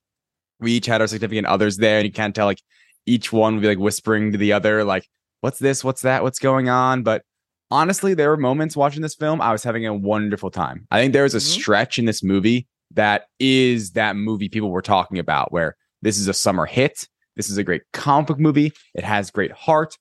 we 0.60 0.74
each 0.74 0.86
had 0.86 1.02
our 1.02 1.08
significant 1.08 1.48
others 1.48 1.78
there 1.78 1.98
and 1.98 2.06
you 2.06 2.12
can't 2.12 2.36
tell 2.36 2.46
like 2.46 2.62
each 3.08 3.34
one 3.34 3.56
would 3.56 3.62
be 3.62 3.68
like 3.68 3.80
whispering 3.80 4.32
to 4.32 4.38
the 4.38 4.54
other 4.54 4.84
like 4.84 5.08
what's 5.42 5.60
this 5.60 5.84
what's 5.84 6.02
that 6.04 6.24
what's 6.24 6.40
going 6.40 6.70
on 6.70 7.04
but 7.04 7.24
honestly, 7.70 8.14
there 8.14 8.30
were 8.30 8.36
moments 8.38 8.76
watching 8.76 9.02
this 9.02 9.16
film, 9.16 9.40
I 9.42 9.52
was 9.54 9.64
having 9.64 9.86
a 9.86 9.94
wonderful 9.94 10.52
time. 10.52 10.86
I 10.92 11.00
think 11.00 11.14
there's 11.14 11.34
a 11.34 11.38
Mhm. 11.38 11.42
stretch 11.62 11.98
in 11.98 12.04
this 12.04 12.22
movie 12.22 12.68
that 12.94 13.28
is 13.40 13.92
that 13.92 14.18
movie 14.18 14.50
people 14.50 14.70
were 14.72 14.82
talking 14.82 15.18
about, 15.20 15.54
where 15.54 15.78
this 16.02 16.18
is 16.20 16.28
a 16.28 16.34
summer 16.34 16.66
hit. 16.66 17.08
This 17.38 17.50
is 17.50 17.58
a 17.58 17.64
great 17.64 17.84
comic 17.94 18.28
book 18.28 18.40
movie. 18.40 18.74
It 18.94 19.06
has 19.06 19.32
great 19.32 19.54
heart, 19.54 19.98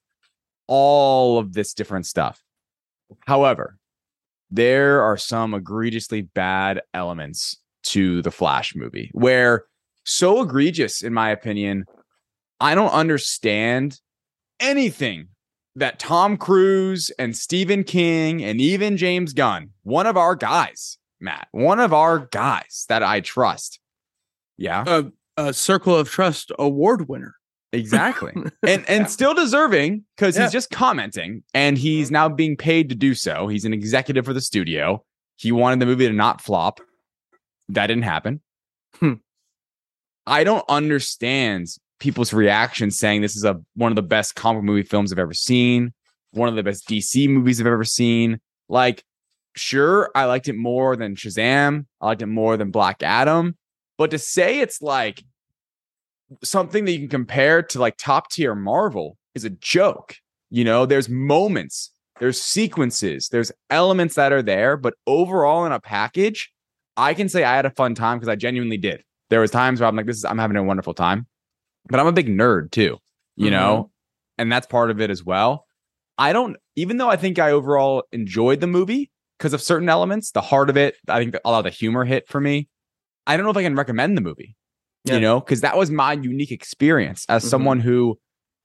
all 0.66 1.38
of 1.38 1.52
this 1.52 1.72
different 1.72 2.06
stuff. 2.06 2.42
However, 3.26 3.76
there 4.50 5.02
are 5.02 5.16
some 5.16 5.54
egregiously 5.54 6.22
bad 6.22 6.80
elements 6.92 7.56
to 7.84 8.20
the 8.22 8.32
Flash 8.32 8.74
movie 8.74 9.10
where 9.12 9.64
so 10.04 10.40
egregious, 10.42 11.02
in 11.02 11.14
my 11.14 11.30
opinion, 11.30 11.84
I 12.58 12.74
don't 12.74 12.90
understand 12.90 14.00
anything 14.60 15.28
that 15.76 15.98
Tom 15.98 16.36
Cruise 16.36 17.10
and 17.18 17.36
Stephen 17.36 17.84
King 17.84 18.42
and 18.44 18.60
even 18.60 18.96
James 18.96 19.32
Gunn, 19.32 19.70
one 19.82 20.06
of 20.06 20.16
our 20.16 20.34
guys, 20.36 20.98
Matt, 21.20 21.48
one 21.52 21.80
of 21.80 21.92
our 21.92 22.18
guys 22.30 22.84
that 22.88 23.02
I 23.02 23.20
trust. 23.20 23.78
Yeah, 24.58 24.84
a, 24.86 25.04
a 25.36 25.52
Circle 25.54 25.96
of 25.96 26.10
Trust 26.10 26.52
award 26.58 27.08
winner. 27.08 27.34
exactly. 27.72 28.32
and 28.66 28.84
and 28.88 29.08
still 29.10 29.32
deserving 29.32 30.04
because 30.16 30.36
Yeah. 30.36 30.42
he's 30.44 30.52
just 30.52 30.70
commenting 30.70 31.42
and 31.54 31.78
he's 31.78 32.10
now 32.10 32.28
being 32.28 32.56
paid 32.56 32.88
to 32.90 32.94
do 32.94 33.14
so. 33.14 33.48
He's 33.48 33.64
an 33.64 33.72
executive 33.72 34.24
for 34.26 34.32
the 34.34 34.40
studio. 34.40 35.02
He 35.36 35.52
wanted 35.52 35.80
the 35.80 35.86
movie 35.86 36.06
to 36.06 36.12
not 36.12 36.40
flop. 36.42 36.80
That 37.70 37.86
didn't 37.86 38.02
happen. 38.02 38.40
Hmm. 38.96 39.14
I 40.26 40.44
don't 40.44 40.64
understand 40.68 41.68
people's 42.00 42.32
reactions 42.32 42.98
saying 42.98 43.20
this 43.20 43.36
is 43.36 43.44
a 43.44 43.60
one 43.74 43.92
of 43.92 43.96
the 43.96 44.02
best 44.02 44.34
comic 44.34 44.64
movie 44.64 44.82
films 44.82 45.12
I've 45.12 45.18
ever 45.18 45.34
seen, 45.34 45.92
one 46.32 46.48
of 46.48 46.56
the 46.56 46.62
best 46.62 46.88
DC 46.88 47.28
movies 47.28 47.60
I've 47.60 47.66
ever 47.66 47.84
seen. 47.84 48.40
Like, 48.68 49.04
sure, 49.54 50.10
I 50.14 50.24
liked 50.24 50.48
it 50.48 50.56
more 50.56 50.96
than 50.96 51.14
Shazam. 51.14 51.86
I 52.00 52.06
liked 52.06 52.22
it 52.22 52.26
more 52.26 52.56
than 52.56 52.70
Black 52.70 53.02
Adam. 53.02 53.56
But 53.98 54.10
to 54.12 54.18
say 54.18 54.60
it's 54.60 54.80
like 54.80 55.22
something 56.42 56.84
that 56.84 56.92
you 56.92 57.00
can 57.00 57.08
compare 57.08 57.62
to 57.62 57.78
like 57.78 57.96
top 57.96 58.30
tier 58.30 58.54
Marvel 58.54 59.16
is 59.34 59.44
a 59.44 59.50
joke. 59.50 60.16
You 60.50 60.64
know, 60.64 60.86
there's 60.86 61.08
moments, 61.08 61.90
there's 62.18 62.40
sequences, 62.40 63.28
there's 63.28 63.52
elements 63.68 64.14
that 64.14 64.32
are 64.32 64.42
there, 64.42 64.76
but 64.76 64.94
overall 65.06 65.66
in 65.66 65.72
a 65.72 65.80
package, 65.80 66.50
I 66.96 67.14
can 67.14 67.28
say 67.28 67.44
I 67.44 67.54
had 67.54 67.66
a 67.66 67.70
fun 67.70 67.94
time 67.94 68.18
because 68.18 68.28
I 68.28 68.36
genuinely 68.36 68.76
did. 68.76 69.02
There 69.30 69.40
was 69.40 69.50
times 69.50 69.80
where 69.80 69.88
I'm 69.88 69.96
like, 69.96 70.06
this 70.06 70.16
is 70.16 70.24
I'm 70.24 70.38
having 70.38 70.56
a 70.56 70.62
wonderful 70.62 70.94
time, 70.94 71.26
but 71.88 72.00
I'm 72.00 72.06
a 72.06 72.12
big 72.12 72.28
nerd 72.28 72.70
too, 72.70 72.98
you 73.36 73.48
Mhm. 73.48 73.52
know, 73.52 73.90
and 74.38 74.50
that's 74.50 74.66
part 74.66 74.90
of 74.90 75.00
it 75.00 75.10
as 75.10 75.24
well. 75.24 75.66
I 76.18 76.32
don't, 76.32 76.56
even 76.76 76.98
though 76.98 77.08
I 77.08 77.16
think 77.16 77.38
I 77.38 77.50
overall 77.50 78.04
enjoyed 78.12 78.60
the 78.60 78.66
movie 78.66 79.10
because 79.38 79.52
of 79.54 79.62
certain 79.62 79.88
elements, 79.88 80.32
the 80.32 80.40
heart 80.42 80.68
of 80.70 80.76
it, 80.76 80.96
I 81.08 81.18
think 81.18 81.34
a 81.44 81.50
lot 81.50 81.58
of 81.58 81.64
the 81.64 81.70
humor 81.70 82.04
hit 82.04 82.28
for 82.28 82.40
me. 82.40 82.68
I 83.26 83.36
don't 83.36 83.44
know 83.44 83.50
if 83.50 83.56
I 83.56 83.62
can 83.62 83.74
recommend 83.76 84.16
the 84.16 84.20
movie, 84.22 84.56
Yeah. 85.04 85.14
you 85.14 85.20
know, 85.20 85.40
because 85.40 85.62
that 85.62 85.76
was 85.78 85.90
my 85.90 86.12
unique 86.14 86.52
experience 86.52 87.24
as 87.28 87.44
Mhm. 87.44 87.48
someone 87.48 87.80
who 87.80 88.18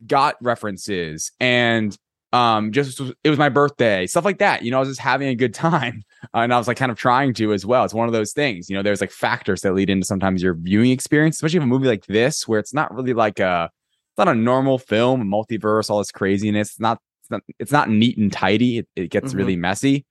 got 0.06 0.36
references 0.42 1.32
and 1.40 1.98
um 2.36 2.72
just 2.72 3.00
it 3.24 3.30
was 3.30 3.38
my 3.40 3.50
birthday 3.50 4.06
stuff 4.08 4.26
like 4.26 4.40
that 4.40 4.62
you 4.64 4.72
know 4.72 4.78
i 4.78 4.80
was 4.80 4.90
just 4.90 5.00
having 5.00 5.28
a 5.30 5.36
good 5.36 5.54
time. 5.54 6.04
And 6.34 6.52
i 6.54 6.58
was 6.58 6.68
like 6.68 6.78
kind 6.78 6.92
of 6.92 6.98
trying 6.98 7.36
to 7.36 7.54
as 7.54 7.66
well. 7.68 7.86
It's 7.86 7.94
one 7.94 8.08
of 8.08 8.14
those 8.14 8.34
things 8.34 8.68
you 8.70 8.76
know 8.76 8.82
there's 8.82 9.00
like 9.02 9.12
factors 9.12 9.62
that 9.62 9.74
lead 9.74 9.90
into 9.92 10.06
sometimes 10.06 10.42
your 10.42 10.56
viewing 10.56 10.90
experience 10.92 11.36
especially 11.38 11.58
if 11.58 11.64
a 11.64 11.68
movie 11.68 11.88
like 11.88 12.06
this 12.08 12.48
where 12.48 12.60
it's 12.60 12.74
not 12.74 12.94
really 12.96 13.14
like 13.14 13.40
a 13.40 13.70
it's 13.72 14.18
not 14.18 14.28
a 14.28 14.34
normal 14.34 14.78
film 14.80 15.24
multiverse 15.30 15.90
all 15.90 16.00
this 16.00 16.12
craziness 16.12 16.70
it's 16.72 16.80
not 16.80 16.98
it's 17.22 17.30
not, 17.32 17.42
it's 17.60 17.72
not 17.72 17.90
neat 17.90 18.18
and 18.18 18.32
tidy 18.34 18.80
it, 18.80 18.88
it 18.96 19.12
gets 19.12 19.34
Mhm. 19.34 19.38
really 19.38 19.56
messy. 19.56 20.06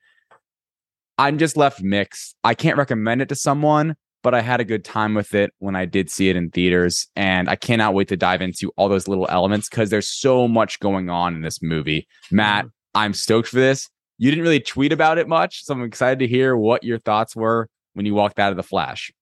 I'm 1.19 1.39
just 1.39 1.57
left 1.57 1.81
mixed. 1.81 2.35
I 2.43 2.55
can't 2.55 2.77
recommend 2.77 3.23
it 3.23 3.29
to 3.29 3.37
someone 3.37 3.95
but 4.25 4.35
I 4.35 4.41
had 4.41 4.59
a 4.59 4.65
good 4.65 4.87
time 4.87 5.15
with 5.15 5.35
it 5.35 5.53
when 5.59 5.77
I 5.77 5.85
did 5.85 6.11
see 6.11 6.31
it 6.31 6.35
in 6.35 6.51
theaters. 6.51 7.07
And 7.15 7.49
I 7.49 7.57
cannot 7.57 7.93
wait 7.93 8.09
to 8.09 8.17
dive 8.17 8.41
into 8.41 8.73
all 8.77 8.89
those 8.89 9.07
little 9.07 9.29
elements 9.31 9.69
because 9.69 9.91
there's 9.91 10.09
so 10.09 10.49
much 10.49 10.81
going 10.81 11.11
on 11.11 11.37
in 11.37 11.43
this 11.43 11.63
movie. 11.63 12.09
Matt, 12.31 12.65
I'm 12.95 13.13
stoked 13.13 13.49
for 13.49 13.57
this. 13.57 13.89
You 14.17 14.31
didn't 14.31 14.45
really 14.45 14.61
tweet 14.61 14.93
about 14.93 15.19
it 15.19 15.29
much, 15.29 15.65
so 15.65 15.75
I'm 15.75 15.83
excited 15.83 16.21
to 16.21 16.27
hear 16.27 16.57
what 16.57 16.83
your 16.83 16.99
thoughts 16.99 17.37
were 17.37 17.69
when 17.93 18.07
you 18.07 18.15
walked 18.15 18.39
out 18.39 18.51
of 18.51 18.57
the 18.57 18.63
Flash. 18.63 19.13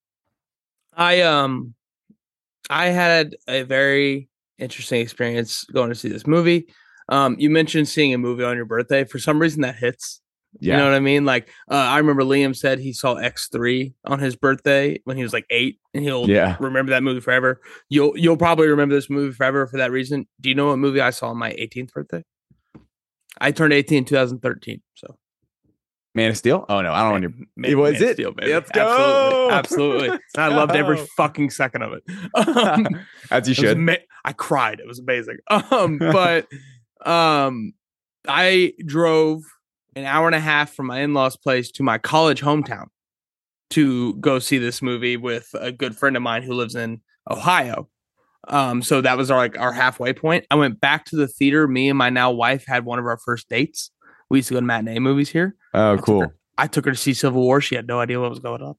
I 0.94 1.22
um 1.22 1.74
I 2.70 2.86
had 2.86 3.34
a 3.48 3.64
very 3.64 4.28
interesting 4.58 5.00
experience 5.00 5.64
going 5.64 5.88
to 5.88 5.96
see 5.96 6.10
this 6.10 6.28
movie. 6.28 6.68
Um 7.08 7.34
you 7.40 7.50
mentioned 7.50 7.88
seeing 7.88 8.14
a 8.14 8.18
movie 8.18 8.44
on 8.44 8.54
your 8.54 8.66
birthday. 8.66 9.02
For 9.02 9.18
some 9.18 9.40
reason 9.40 9.62
that 9.62 9.74
hits. 9.74 10.21
Yeah. 10.60 10.74
You 10.74 10.78
know 10.80 10.84
what 10.90 10.94
I 10.94 11.00
mean? 11.00 11.24
Like 11.24 11.48
uh, 11.70 11.74
I 11.74 11.98
remember 11.98 12.22
Liam 12.22 12.54
said 12.54 12.78
he 12.78 12.92
saw 12.92 13.14
X3 13.16 13.94
on 14.04 14.18
his 14.18 14.36
birthday 14.36 15.00
when 15.04 15.16
he 15.16 15.22
was 15.22 15.32
like 15.32 15.46
8 15.50 15.78
and 15.94 16.04
he'll 16.04 16.28
Yeah. 16.28 16.56
remember 16.60 16.90
that 16.90 17.02
movie 17.02 17.20
forever. 17.20 17.60
You'll 17.88 18.16
you'll 18.18 18.36
probably 18.36 18.68
remember 18.68 18.94
this 18.94 19.08
movie 19.10 19.32
forever 19.34 19.66
for 19.66 19.78
that 19.78 19.90
reason. 19.90 20.26
Do 20.40 20.48
you 20.50 20.54
know 20.54 20.66
what 20.66 20.76
movie 20.76 21.00
I 21.00 21.10
saw 21.10 21.28
on 21.30 21.38
my 21.38 21.52
18th 21.52 21.92
birthday? 21.92 22.22
I 23.40 23.50
turned 23.50 23.72
18 23.72 23.98
in 23.98 24.04
2013. 24.04 24.82
So 24.94 25.16
Man 26.14 26.30
of 26.30 26.36
Steel? 26.36 26.66
Oh 26.68 26.82
no, 26.82 26.92
I 26.92 27.02
don't 27.10 27.22
want 27.22 27.46
Ma- 27.56 27.68
It 27.68 27.74
was 27.74 28.00
it? 28.02 28.14
Steel, 28.14 28.32
baby. 28.32 28.52
Let's 28.52 28.70
go. 28.70 29.48
Absolutely. 29.50 30.10
Absolutely. 30.10 30.18
I 30.36 30.48
loved 30.48 30.76
every 30.76 30.98
fucking 31.16 31.48
second 31.50 31.82
of 31.82 31.92
it. 31.94 32.02
Um. 32.34 33.00
As 33.30 33.48
you 33.48 33.54
should. 33.54 33.78
ama- 33.78 33.96
I 34.24 34.32
cried. 34.34 34.80
It 34.80 34.86
was 34.86 34.98
amazing. 34.98 35.38
Um, 35.50 35.96
but 35.98 36.46
um, 37.06 37.72
I 38.28 38.74
drove 38.84 39.42
an 39.94 40.04
hour 40.04 40.26
and 40.26 40.34
a 40.34 40.40
half 40.40 40.72
from 40.72 40.86
my 40.86 41.00
in-laws' 41.00 41.36
place 41.36 41.70
to 41.72 41.82
my 41.82 41.98
college 41.98 42.40
hometown 42.40 42.86
to 43.70 44.14
go 44.14 44.38
see 44.38 44.58
this 44.58 44.82
movie 44.82 45.16
with 45.16 45.48
a 45.54 45.72
good 45.72 45.96
friend 45.96 46.16
of 46.16 46.22
mine 46.22 46.42
who 46.42 46.52
lives 46.54 46.74
in 46.74 47.00
Ohio. 47.30 47.88
Um, 48.48 48.82
so 48.82 49.00
that 49.00 49.16
was 49.16 49.30
our 49.30 49.38
like 49.38 49.58
our 49.58 49.72
halfway 49.72 50.12
point. 50.12 50.46
I 50.50 50.56
went 50.56 50.80
back 50.80 51.04
to 51.06 51.16
the 51.16 51.28
theater. 51.28 51.68
Me 51.68 51.88
and 51.88 51.96
my 51.96 52.10
now 52.10 52.30
wife 52.30 52.64
had 52.66 52.84
one 52.84 52.98
of 52.98 53.06
our 53.06 53.16
first 53.18 53.48
dates. 53.48 53.90
We 54.30 54.38
used 54.38 54.48
to 54.48 54.54
go 54.54 54.60
to 54.60 54.66
matinee 54.66 54.98
movies 54.98 55.28
here. 55.28 55.54
oh, 55.74 55.96
took 55.96 56.04
cool. 56.04 56.20
her- 56.22 56.36
I 56.58 56.66
took 56.66 56.84
her 56.84 56.90
to 56.90 56.96
see 56.96 57.14
Civil 57.14 57.42
War. 57.42 57.60
She 57.60 57.74
had 57.76 57.86
no 57.86 57.98
idea 58.00 58.20
what 58.20 58.30
was 58.30 58.40
going 58.40 58.62
on. 58.62 58.74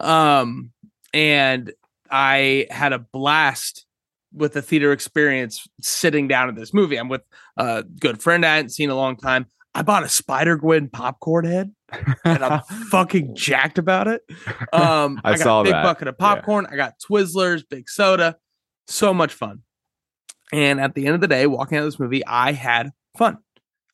Um, 0.00 0.70
and 1.12 1.72
I 2.10 2.66
had 2.70 2.92
a 2.92 2.98
blast 2.98 3.84
with 4.32 4.54
the 4.54 4.62
theater 4.62 4.92
experience 4.92 5.66
sitting 5.82 6.28
down 6.28 6.48
at 6.48 6.54
this 6.54 6.72
movie. 6.72 6.96
I'm 6.96 7.08
with 7.08 7.22
a 7.56 7.82
good 7.82 8.22
friend 8.22 8.44
I 8.46 8.56
hadn't 8.56 8.70
seen 8.70 8.84
in 8.84 8.90
a 8.90 8.96
long 8.96 9.16
time. 9.16 9.46
I 9.74 9.82
bought 9.82 10.02
a 10.02 10.08
Spider 10.08 10.56
Gwen 10.56 10.88
popcorn 10.88 11.44
head 11.44 11.72
and 12.24 12.44
I'm 12.44 12.60
fucking 12.90 13.36
jacked 13.36 13.78
about 13.78 14.08
it. 14.08 14.22
Um, 14.72 15.20
I 15.24 15.32
got 15.32 15.38
saw 15.40 15.60
a 15.60 15.64
big 15.64 15.72
that. 15.72 15.84
bucket 15.84 16.08
of 16.08 16.16
Yeah. 16.18 16.34
popcorn. 16.34 16.66
I 16.70 16.76
got 16.76 16.94
Twizzlers, 17.00 17.62
big 17.68 17.88
soda. 17.88 18.36
So 18.88 19.14
much 19.14 19.32
fun. 19.32 19.60
And 20.52 20.80
at 20.80 20.94
the 20.94 21.06
end 21.06 21.14
of 21.14 21.20
the 21.20 21.28
day, 21.28 21.46
walking 21.46 21.78
out 21.78 21.82
of 21.84 21.86
this 21.86 22.00
movie, 22.00 22.26
I 22.26 22.52
had 22.52 22.90
fun. 23.16 23.38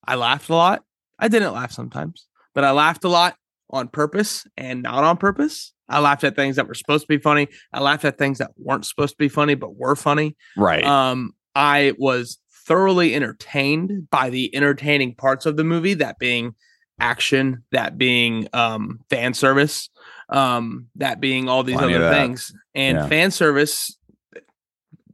I 0.06 0.14
laughed 0.14 0.48
a 0.48 0.54
lot. 0.54 0.82
I 1.18 1.28
didn't 1.28 1.52
laugh 1.52 1.72
sometimes, 1.72 2.26
but 2.54 2.64
I 2.64 2.70
laughed 2.70 3.04
a 3.04 3.08
lot 3.08 3.36
on 3.70 3.88
purpose 3.88 4.46
and 4.56 4.82
not 4.82 5.04
on 5.04 5.18
purpose. 5.18 5.74
I 5.88 6.00
laughed 6.00 6.24
at 6.24 6.34
things 6.36 6.56
that 6.56 6.66
were 6.66 6.74
supposed 6.74 7.02
to 7.02 7.08
be 7.08 7.18
funny. 7.18 7.48
I 7.72 7.80
laughed 7.80 8.04
at 8.06 8.16
things 8.16 8.38
that 8.38 8.52
weren't 8.56 8.86
supposed 8.86 9.12
to 9.12 9.18
be 9.18 9.28
funny, 9.28 9.54
but 9.54 9.76
were 9.76 9.96
funny. 9.96 10.36
right. 10.56 10.82
Um, 10.84 11.32
I 11.54 11.94
was 11.98 12.38
thoroughly 12.66 13.14
entertained 13.14 14.10
by 14.10 14.28
the 14.30 14.54
entertaining 14.54 15.14
parts 15.14 15.46
of 15.46 15.56
the 15.56 15.64
movie, 15.64 15.94
that 15.94 16.18
being 16.18 16.54
action, 16.98 17.62
that 17.72 17.96
being 17.96 18.48
um 18.52 19.00
fan 19.10 19.34
service, 19.34 19.88
um, 20.28 20.88
that 20.96 21.20
being 21.20 21.48
all 21.48 21.62
these 21.62 21.76
Plenty 21.76 21.94
other 21.94 22.10
things. 22.10 22.52
And 22.74 22.98
Yeah. 22.98 23.08
fan 23.08 23.30
service, 23.30 23.96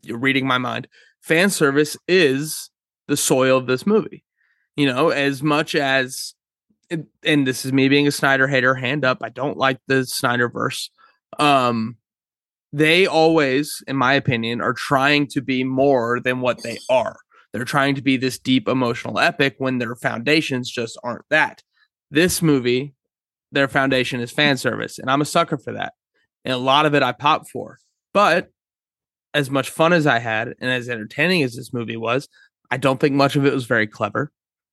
you're 0.03 0.19
reading 0.19 0.47
my 0.47 0.59
mind. 0.59 0.89
Fan 1.21 1.51
service 1.51 1.97
is 2.09 2.71
the 3.09 3.17
soil 3.17 3.59
of 3.59 3.67
this 3.67 3.87
movie. 3.87 4.25
You 4.77 4.87
know, 4.87 5.11
as 5.11 5.43
much 5.43 5.75
as 5.75 6.35
and- 7.23 7.47
this 7.47 7.65
is 7.65 7.73
me 7.73 7.89
being 7.89 8.07
a 8.07 8.11
Snyder 8.13 8.47
hater, 8.47 8.75
hand 8.75 9.05
up. 9.05 9.19
I 9.23 9.31
don't 9.31 9.57
like 9.57 9.79
the 9.87 10.03
Snyderverse. 10.03 10.91
Um, 11.39 11.97
they 12.73 13.07
always, 13.07 13.83
in 13.87 13.97
my 13.97 14.13
opinion, 14.15 14.61
are 14.61 14.75
trying 14.75 15.27
to 15.29 15.41
be 15.41 15.65
more 15.65 16.21
than 16.21 16.41
what 16.41 16.63
they 16.63 16.79
are. 16.91 17.17
They're 17.53 17.65
trying 17.65 17.95
to 17.97 18.03
be 18.03 18.17
this 18.17 18.39
deep 18.39 18.69
emotional 18.69 19.19
epic 19.19 19.57
when 19.59 19.79
their 19.79 19.95
foundations 19.95 20.71
just 20.71 20.99
aren't 21.05 21.29
that. 21.31 21.63
This 22.11 22.43
movie, 22.43 22.95
their 23.53 23.69
foundation 23.69 24.21
is 24.21 24.31
fan 24.31 24.57
service, 24.57 24.99
and 24.99 25.11
I'm 25.11 25.21
a 25.21 25.27
sucker 25.27 25.59
for 25.59 25.73
that. 25.73 25.93
And 26.45 26.55
a 26.55 26.59
lot 26.59 26.87
of 26.87 26.95
it 26.95 27.03
I 27.03 27.13
pop 27.13 27.49
for. 27.49 27.79
But 28.15 28.49
as 29.35 29.51
much 29.51 29.71
fun 29.71 29.93
as 29.93 30.07
I 30.07 30.19
had 30.19 30.55
and 30.61 30.71
as 30.71 30.89
entertaining 30.89 31.43
as 31.43 31.55
this 31.55 31.73
movie 31.73 31.97
was, 31.97 32.29
I 32.71 32.79
don't 32.79 32.99
think 32.99 33.15
much 33.15 33.37
of 33.37 33.47
it 33.47 33.53
was 33.53 33.67
very 33.67 33.87
clever. 33.87 34.31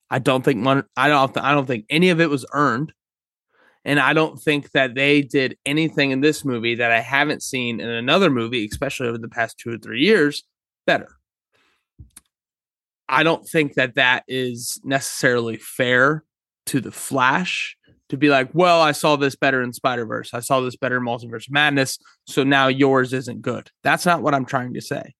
I 0.10 0.20
don't 0.20 0.44
think 0.44 0.66
one. 0.66 0.86
I 0.98 1.08
don't. 1.08 1.38
I 1.38 1.54
don't 1.54 1.68
think 1.68 1.86
any 1.90 2.10
of 2.10 2.20
it 2.20 2.30
was 2.30 2.46
earned, 2.54 2.94
and 3.86 4.00
I 4.00 4.14
don't 4.14 4.42
think 4.42 4.72
that 4.72 4.96
they 4.96 5.22
did 5.22 5.58
anything 5.66 6.12
in 6.12 6.22
this 6.22 6.44
movie 6.44 6.76
that 6.76 6.92
I 6.92 7.02
haven't 7.02 7.44
seen 7.44 7.80
in 7.80 7.90
another 7.90 8.30
movie, 8.30 8.66
especially 8.66 9.08
over 9.08 9.18
the 9.18 9.30
past 9.30 9.58
two 9.60 9.74
or 9.74 9.78
three 9.78 10.02
years, 10.02 10.44
better. 10.88 11.18
I 13.10 13.24
don't 13.24 13.45
think 13.47 13.74
that 13.74 13.95
that 13.95 14.24
is 14.28 14.80
necessarily 14.84 15.57
fair 15.57 16.24
to 16.68 16.80
the 16.80 16.91
Flash 16.91 17.76
to 18.10 18.18
be 18.18 18.30
like, 18.30 18.49
well, 18.53 18.82
I 18.82 18.91
saw 18.91 19.16
this 19.16 19.36
better 19.36 19.62
in 19.62 19.74
Spider 19.74 20.05
Verse. 20.05 20.34
I 20.34 20.39
saw 20.39 20.62
this 20.62 20.76
better 20.76 20.97
in 20.97 21.03
Multiverse 21.03 21.47
Madness. 21.49 21.97
So 22.28 22.43
now 22.43 22.68
yours 22.68 23.12
isn't 23.14 23.41
good. 23.41 23.70
That's 23.84 24.05
not 24.05 24.22
what 24.22 24.34
I'm 24.36 24.45
trying 24.45 24.74
to 24.76 24.82
say. 24.82 25.14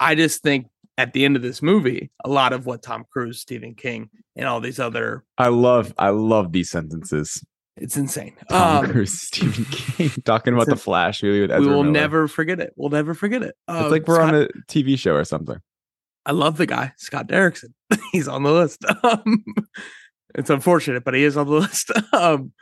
I 0.00 0.14
just 0.14 0.42
think 0.42 0.66
at 0.98 1.12
the 1.12 1.24
end 1.24 1.36
of 1.36 1.42
this 1.42 1.62
movie, 1.62 2.10
a 2.24 2.28
lot 2.28 2.52
of 2.52 2.66
what 2.66 2.82
Tom 2.82 3.04
Cruise, 3.10 3.40
Stephen 3.40 3.74
King, 3.74 4.10
and 4.34 4.46
all 4.46 4.60
these 4.60 4.78
other 4.80 5.24
I 5.38 5.48
love 5.48 5.94
I 5.98 6.10
love 6.10 6.52
these 6.52 6.70
sentences. 6.70 7.44
it's 7.76 7.96
insane. 7.96 8.34
Tom 8.50 8.84
Um, 8.86 8.90
Cruise, 8.92 9.20
Stephen 9.20 9.64
King 9.70 10.10
talking 10.24 10.54
about 10.54 10.66
the 10.66 10.76
Flash 10.76 11.22
movie 11.22 11.42
with 11.42 11.50
Ezra 11.50 11.60
we 11.60 11.66
will 11.68 11.82
Miller. 11.84 11.92
never 11.92 12.28
forget 12.28 12.60
it. 12.60 12.72
We'll 12.76 12.90
never 12.90 13.14
forget 13.14 13.42
it. 13.42 13.54
Uh, 13.68 13.82
It's 13.84 13.92
like 13.92 14.06
we're 14.08 14.16
Scott- 14.16 14.34
on 14.34 14.42
a 14.42 14.48
TV 14.68 14.98
show 14.98 15.14
or 15.14 15.24
something. 15.24 15.56
I 16.26 16.32
love 16.32 16.56
the 16.56 16.66
guy, 16.66 16.92
Scott 16.96 17.28
Derrickson. 17.28 17.72
He's 18.12 18.28
on 18.28 18.42
the 18.42 18.52
list. 18.52 18.84
Um, 19.02 19.44
it's 20.34 20.50
unfortunate, 20.50 21.02
but 21.02 21.14
he 21.14 21.24
is 21.24 21.36
on 21.36 21.46
the 21.46 21.52
list. 21.60 21.90
Um, 22.12 22.52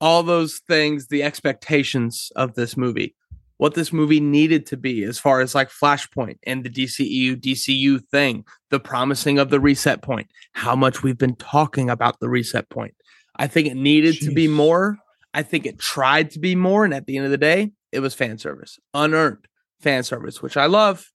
all 0.00 0.22
those 0.22 0.60
things, 0.68 1.08
the 1.08 1.22
expectations 1.22 2.30
of 2.36 2.54
this 2.54 2.76
movie, 2.76 3.16
what 3.56 3.74
this 3.74 3.92
movie 3.92 4.20
needed 4.20 4.66
to 4.66 4.76
be, 4.76 5.02
as 5.02 5.18
far 5.18 5.40
as 5.40 5.54
like 5.54 5.70
Flashpoint 5.70 6.38
and 6.46 6.62
the 6.62 6.70
DCEU, 6.70 7.40
DCU 7.40 8.04
thing, 8.10 8.44
the 8.70 8.78
promising 8.78 9.38
of 9.38 9.50
the 9.50 9.58
reset 9.58 10.02
point, 10.02 10.28
how 10.52 10.76
much 10.76 11.02
we've 11.02 11.18
been 11.18 11.36
talking 11.36 11.90
about 11.90 12.20
the 12.20 12.28
reset 12.28 12.68
point. 12.68 12.94
I 13.36 13.46
think 13.46 13.68
it 13.68 13.76
needed 13.76 14.20
to 14.20 14.32
be 14.32 14.46
more. 14.46 14.98
I 15.34 15.42
think 15.42 15.66
it 15.66 15.78
tried 15.78 16.30
to 16.32 16.38
be 16.38 16.54
more. 16.54 16.84
And 16.84 16.92
at 16.92 17.06
the 17.06 17.16
end 17.16 17.24
of 17.24 17.30
the 17.30 17.38
day, 17.38 17.72
it 17.90 18.00
was 18.00 18.14
fan 18.14 18.38
service, 18.38 18.78
unearned 18.94 19.46
fan 19.80 20.02
service, 20.02 20.42
which 20.42 20.56
I 20.56 20.66
love. 20.66 21.11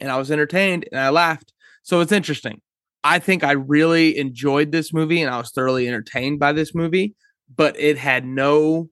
And 0.00 0.10
I 0.10 0.16
was 0.16 0.30
entertained 0.30 0.86
and 0.90 1.00
I 1.00 1.10
laughed. 1.10 1.52
So 1.82 2.00
it's 2.00 2.12
interesting. 2.12 2.60
I 3.02 3.18
think 3.18 3.42
I 3.44 3.52
really 3.52 4.18
enjoyed 4.18 4.72
this 4.72 4.92
movie 4.92 5.22
and 5.22 5.32
I 5.32 5.38
was 5.38 5.50
thoroughly 5.50 5.88
entertained 5.88 6.38
by 6.38 6.52
this 6.52 6.74
movie, 6.74 7.14
but 7.54 7.78
it 7.78 7.96
had 7.98 8.26
no 8.26 8.90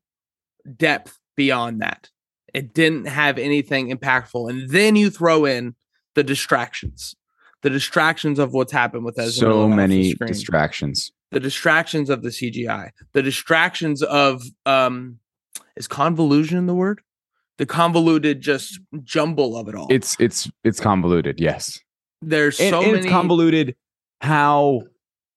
depth 0.77 1.19
beyond 1.37 1.81
that. 1.83 2.09
It 2.55 2.73
didn't 2.73 3.07
have 3.07 3.39
anything 3.39 3.95
impactful. 3.95 4.51
And 4.51 4.71
then 4.71 4.97
you 4.97 5.11
throw 5.11 5.45
in 5.45 5.75
the 6.15 6.25
distractions, 6.25 7.15
the 7.63 7.71
distractions 7.71 8.39
of 8.39 8.53
what's 8.53 8.73
happened 8.73 9.05
with 9.05 9.19
Ezra 9.19 9.53
So 9.53 9.69
many 9.69 10.15
distractions. 10.15 11.13
the 11.31 11.41
distractions 11.41 12.09
of 12.09 12.23
the 12.23 12.31
CGI, 12.31 12.91
the 13.13 13.23
distractions 13.23 14.03
of 14.03 14.43
um 14.65 15.19
is 15.77 15.87
convolution 15.87 16.67
the 16.67 16.75
word? 16.75 17.03
The 17.59 17.67
convoluted 17.67 18.41
just 18.41 18.81
jumble 19.03 19.57
of 19.57 19.69
it 19.69 19.75
all. 19.75 19.89
It's 19.91 20.17
it's 20.19 20.51
it's 20.65 20.81
convoluted. 20.81 21.41
Yes, 21.41 21.79
there's 22.23 22.59
and, 22.61 22.71
so 22.71 22.79
and 22.83 22.93
many 22.93 22.99
it's 23.05 23.11
convoluted. 23.11 23.77
How 24.21 24.83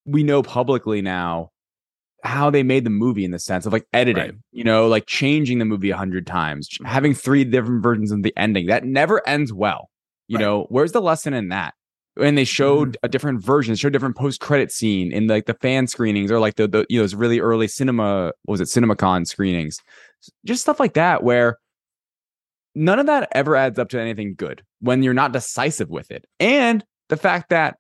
we 0.06 0.24
know 0.24 0.42
publicly 0.42 1.02
now 1.02 1.52
how 2.24 2.50
they 2.50 2.64
made 2.64 2.84
the 2.84 2.90
movie 2.90 3.26
in 3.26 3.32
the 3.32 3.40
sense 3.40 3.66
of 3.66 3.74
like 3.74 3.88
editing, 3.94 4.24
Right. 4.24 4.36
you 4.52 4.64
know, 4.64 4.88
like 4.88 5.06
changing 5.08 5.60
the 5.60 5.66
movie 5.66 5.90
a 5.90 5.98
hundred 5.98 6.28
times, 6.28 6.70
having 6.86 7.14
three 7.14 7.44
different 7.44 7.82
versions 7.82 8.12
of 8.12 8.24
the 8.24 8.34
ending 8.38 8.68
that 8.68 8.86
never 8.86 9.28
ends 9.28 9.52
well. 9.52 9.90
You 10.28 10.38
Right. 10.38 10.44
know, 10.44 10.66
where's 10.70 10.92
the 10.92 11.02
lesson 11.02 11.34
in 11.34 11.50
that? 11.50 11.74
And 12.20 12.38
they 12.38 12.44
showed 12.44 12.90
mm-hmm. 12.90 13.06
a 13.06 13.10
different 13.10 13.44
version, 13.44 13.74
showed 13.76 13.94
different 13.94 14.18
post 14.18 14.40
credit 14.40 14.72
scene 14.72 15.12
in 15.12 15.28
like 15.28 15.46
the 15.46 15.54
fan 15.56 15.88
screenings 15.88 16.32
or 16.32 16.40
like 16.40 16.56
the, 16.56 16.68
the 16.68 16.86
you 16.90 17.00
know 17.00 17.04
those 17.04 17.16
really 17.16 17.40
early 17.40 17.68
cinema 17.68 18.34
what 18.44 18.60
was 18.60 18.62
it 18.62 18.66
CinemaCon 18.66 19.26
screenings, 19.26 19.80
just 20.46 20.62
stuff 20.62 20.80
like 20.80 20.94
that 20.94 21.24
where 21.24 21.58
none 22.76 23.00
of 23.00 23.06
that 23.08 23.30
ever 23.32 23.56
adds 23.56 23.80
up 23.80 23.90
to 23.90 24.00
anything 24.00 24.36
good 24.36 24.64
when 24.80 25.04
you're 25.04 25.14
not 25.14 25.34
decisive 25.34 25.90
with 25.90 26.12
it. 26.12 26.26
And 26.40 26.84
the 27.10 27.18
fact 27.18 27.50
that 27.50 27.78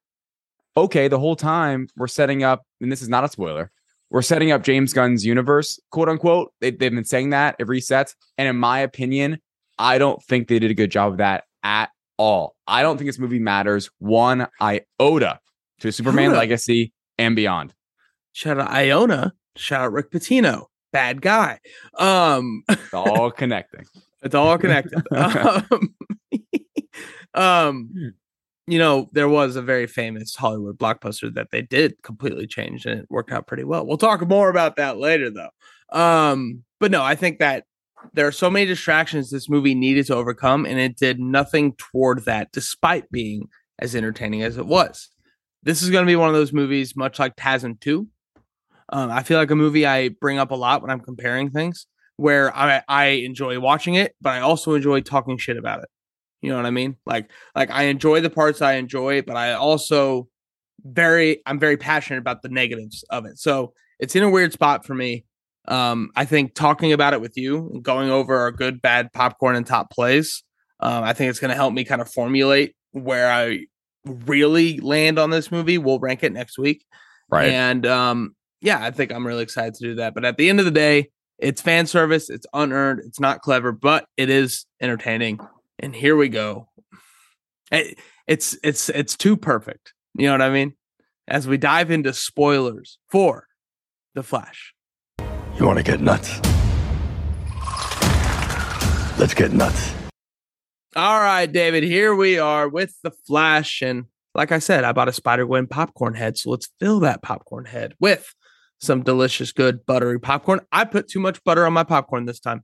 okay, 0.77 1.07
the 1.07 1.19
whole 1.19 1.35
time 1.35 1.87
we're 1.97 2.07
setting 2.07 2.43
up, 2.43 2.63
and 2.79 2.91
this 2.91 3.01
is 3.01 3.09
not 3.09 3.23
a 3.23 3.27
spoiler, 3.27 3.71
we're 4.09 4.21
setting 4.21 4.51
up 4.51 4.63
James 4.63 4.93
Gunn's 4.93 5.25
universe, 5.25 5.79
quote 5.91 6.09
unquote. 6.09 6.53
They, 6.59 6.71
they've 6.71 6.93
been 6.93 7.05
saying 7.05 7.31
that 7.31 7.55
it 7.59 7.67
resets. 7.67 8.15
And 8.37 8.47
in 8.47 8.57
my 8.57 8.79
opinion, 8.79 9.39
I 9.77 9.97
don't 9.97 10.21
think 10.23 10.47
they 10.47 10.59
did 10.59 10.71
a 10.71 10.75
good 10.75 10.91
job 10.91 11.13
of 11.13 11.17
that 11.17 11.45
at 11.63 11.89
all. 12.17 12.55
I 12.67 12.81
don't 12.81 12.97
think 12.97 13.07
this 13.07 13.19
movie 13.19 13.39
matters 13.39 13.89
one 13.99 14.47
iota 14.61 15.39
to 15.79 15.91
Superman 15.91 16.29
Iota. 16.29 16.39
Legacy 16.39 16.93
and 17.17 17.35
beyond. 17.35 17.73
shout 18.33 18.59
out 18.59 18.69
Iona, 18.69 19.33
shout 19.55 19.81
out 19.81 19.93
Rick 19.93 20.11
Pitino, 20.11 20.65
bad 20.91 21.21
guy. 21.21 21.59
Um, 21.97 22.63
all 22.93 23.31
connecting. 23.31 23.85
It's 24.21 24.35
all 24.35 24.57
connected. 24.57 25.01
um, 25.15 25.95
um, 27.33 28.13
you 28.67 28.79
know, 28.79 29.09
there 29.11 29.29
was 29.29 29.55
a 29.55 29.61
very 29.61 29.87
famous 29.87 30.35
Hollywood 30.35 30.77
blockbuster 30.77 31.33
that 31.33 31.51
they 31.51 31.61
did 31.61 32.01
completely 32.03 32.47
change, 32.47 32.85
and 32.85 33.01
it 33.01 33.07
worked 33.09 33.31
out 33.31 33.47
pretty 33.47 33.63
well. 33.63 33.85
We'll 33.85 33.97
talk 33.97 34.25
more 34.27 34.49
about 34.49 34.75
that 34.77 34.97
later, 34.97 35.29
though. 35.29 35.49
Um, 35.97 36.63
but 36.79 36.91
no, 36.91 37.03
I 37.03 37.15
think 37.15 37.39
that 37.39 37.65
there 38.13 38.27
are 38.27 38.31
so 38.31 38.49
many 38.49 38.65
distractions 38.65 39.29
this 39.29 39.49
movie 39.49 39.75
needed 39.75 40.05
to 40.07 40.15
overcome, 40.15 40.65
and 40.65 40.79
it 40.79 40.97
did 40.97 41.19
nothing 41.19 41.73
toward 41.73 42.25
that, 42.25 42.51
despite 42.51 43.11
being 43.11 43.47
as 43.79 43.95
entertaining 43.95 44.43
as 44.43 44.57
it 44.57 44.65
was. 44.65 45.09
This 45.63 45.81
is 45.81 45.89
going 45.89 46.05
to 46.05 46.09
be 46.09 46.15
one 46.15 46.29
of 46.29 46.35
those 46.35 46.53
movies, 46.53 46.95
much 46.95 47.19
like 47.19 47.35
Tasm 47.35 47.79
2. 47.79 48.07
Um, 48.93 49.11
I 49.11 49.23
feel 49.23 49.37
like 49.37 49.51
a 49.51 49.55
movie 49.55 49.85
I 49.85 50.09
bring 50.09 50.37
up 50.37 50.51
a 50.51 50.55
lot 50.55 50.81
when 50.81 50.91
I'm 50.91 50.99
comparing 50.99 51.49
things, 51.49 51.87
where 52.21 52.55
I, 52.55 52.83
I 52.87 53.05
enjoy 53.05 53.59
watching 53.59 53.95
it, 53.95 54.13
but 54.21 54.29
I 54.29 54.41
also 54.41 54.75
enjoy 54.75 55.01
talking 55.01 55.39
shit 55.39 55.57
about 55.57 55.81
it. 55.81 55.89
You 56.43 56.51
know 56.51 56.55
what 56.55 56.67
I 56.67 56.69
mean? 56.69 56.97
Like, 57.03 57.31
like 57.55 57.71
I 57.71 57.83
enjoy 57.85 58.21
the 58.21 58.29
parts 58.29 58.61
I 58.61 58.73
enjoy, 58.73 59.23
but 59.23 59.35
I 59.35 59.53
also 59.53 60.27
very, 60.83 61.41
I'm 61.47 61.57
very 61.57 61.77
passionate 61.77 62.19
about 62.19 62.43
the 62.43 62.49
negatives 62.49 63.03
of 63.09 63.25
it. 63.25 63.39
So 63.39 63.73
it's 63.99 64.15
in 64.15 64.21
a 64.21 64.29
weird 64.29 64.53
spot 64.53 64.85
for 64.85 64.93
me. 64.93 65.25
Um, 65.67 66.11
I 66.15 66.25
think 66.25 66.53
talking 66.53 66.93
about 66.93 67.13
it 67.13 67.21
with 67.21 67.37
you 67.37 67.71
and 67.73 67.83
going 67.83 68.11
over 68.11 68.37
our 68.37 68.51
good, 68.51 68.83
bad 68.83 69.11
popcorn 69.13 69.55
and 69.55 69.65
top 69.65 69.89
plays, 69.89 70.43
um, 70.79 71.03
I 71.03 71.13
think 71.13 71.31
it's 71.31 71.39
going 71.39 71.49
to 71.49 71.55
help 71.55 71.73
me 71.73 71.83
kind 71.83 72.01
of 72.01 72.11
formulate 72.11 72.75
where 72.91 73.31
I 73.31 73.65
really 74.05 74.77
land 74.77 75.17
on 75.17 75.31
this 75.31 75.51
movie. 75.51 75.79
We'll 75.79 75.99
rank 75.99 76.21
it 76.23 76.33
next 76.33 76.59
week. 76.59 76.85
Right. 77.31 77.49
And 77.49 77.83
um, 77.87 78.35
yeah, 78.61 78.83
I 78.83 78.91
think 78.91 79.11
I'm 79.11 79.25
really 79.25 79.41
excited 79.41 79.73
to 79.73 79.83
do 79.83 79.95
that. 79.95 80.13
But 80.13 80.23
at 80.23 80.37
the 80.37 80.49
end 80.49 80.59
of 80.59 80.65
the 80.65 80.71
day, 80.71 81.09
it's 81.41 81.61
fan 81.61 81.87
service, 81.87 82.29
it's 82.29 82.45
unearned, 82.53 83.01
it's 83.05 83.19
not 83.19 83.41
clever, 83.41 83.71
but 83.71 84.05
it 84.15 84.29
is 84.29 84.65
entertaining. 84.79 85.39
And 85.79 85.95
here 85.95 86.15
we 86.15 86.29
go. 86.29 86.69
It- 87.71 87.97
it's 88.27 88.55
it's 88.63 88.87
it's 88.89 89.17
too 89.17 89.35
perfect. 89.35 89.93
You 90.13 90.27
know 90.27 90.33
what 90.33 90.41
I 90.43 90.51
mean? 90.51 90.75
As 91.27 91.47
we 91.47 91.57
dive 91.57 91.91
into 91.91 92.13
spoilers 92.13 92.97
for 93.09 93.47
The 94.13 94.23
Flash. 94.23 94.73
You 95.57 95.65
want 95.65 95.77
to 95.79 95.83
get 95.83 95.99
nuts? 95.99 96.39
Let's 99.19 99.33
get 99.33 99.51
nuts. 99.51 99.93
All 100.95 101.19
right, 101.19 101.51
David, 101.51 101.83
here 101.83 102.15
we 102.15 102.39
are 102.39 102.67
with 102.69 102.95
The 103.03 103.11
Flash. 103.11 103.81
And 103.81 104.05
like 104.33 104.51
I 104.51 104.59
said, 104.59 104.83
I 104.83 104.93
bought 104.93 105.09
a 105.09 105.13
Spider 105.13 105.45
Gwen 105.45 105.67
popcorn 105.67 106.13
head. 106.15 106.37
So 106.37 106.49
let's 106.51 106.69
fill 106.79 106.99
that 107.01 107.21
popcorn 107.21 107.65
head 107.65 107.93
with 107.99 108.33
some 108.81 109.03
delicious, 109.03 109.51
good, 109.51 109.85
buttery 109.85 110.19
popcorn. 110.19 110.61
I 110.71 110.85
put 110.85 111.07
too 111.07 111.19
much 111.19 111.43
butter 111.43 111.65
on 111.65 111.73
my 111.73 111.83
popcorn 111.83 112.25
this 112.25 112.39
time. 112.39 112.63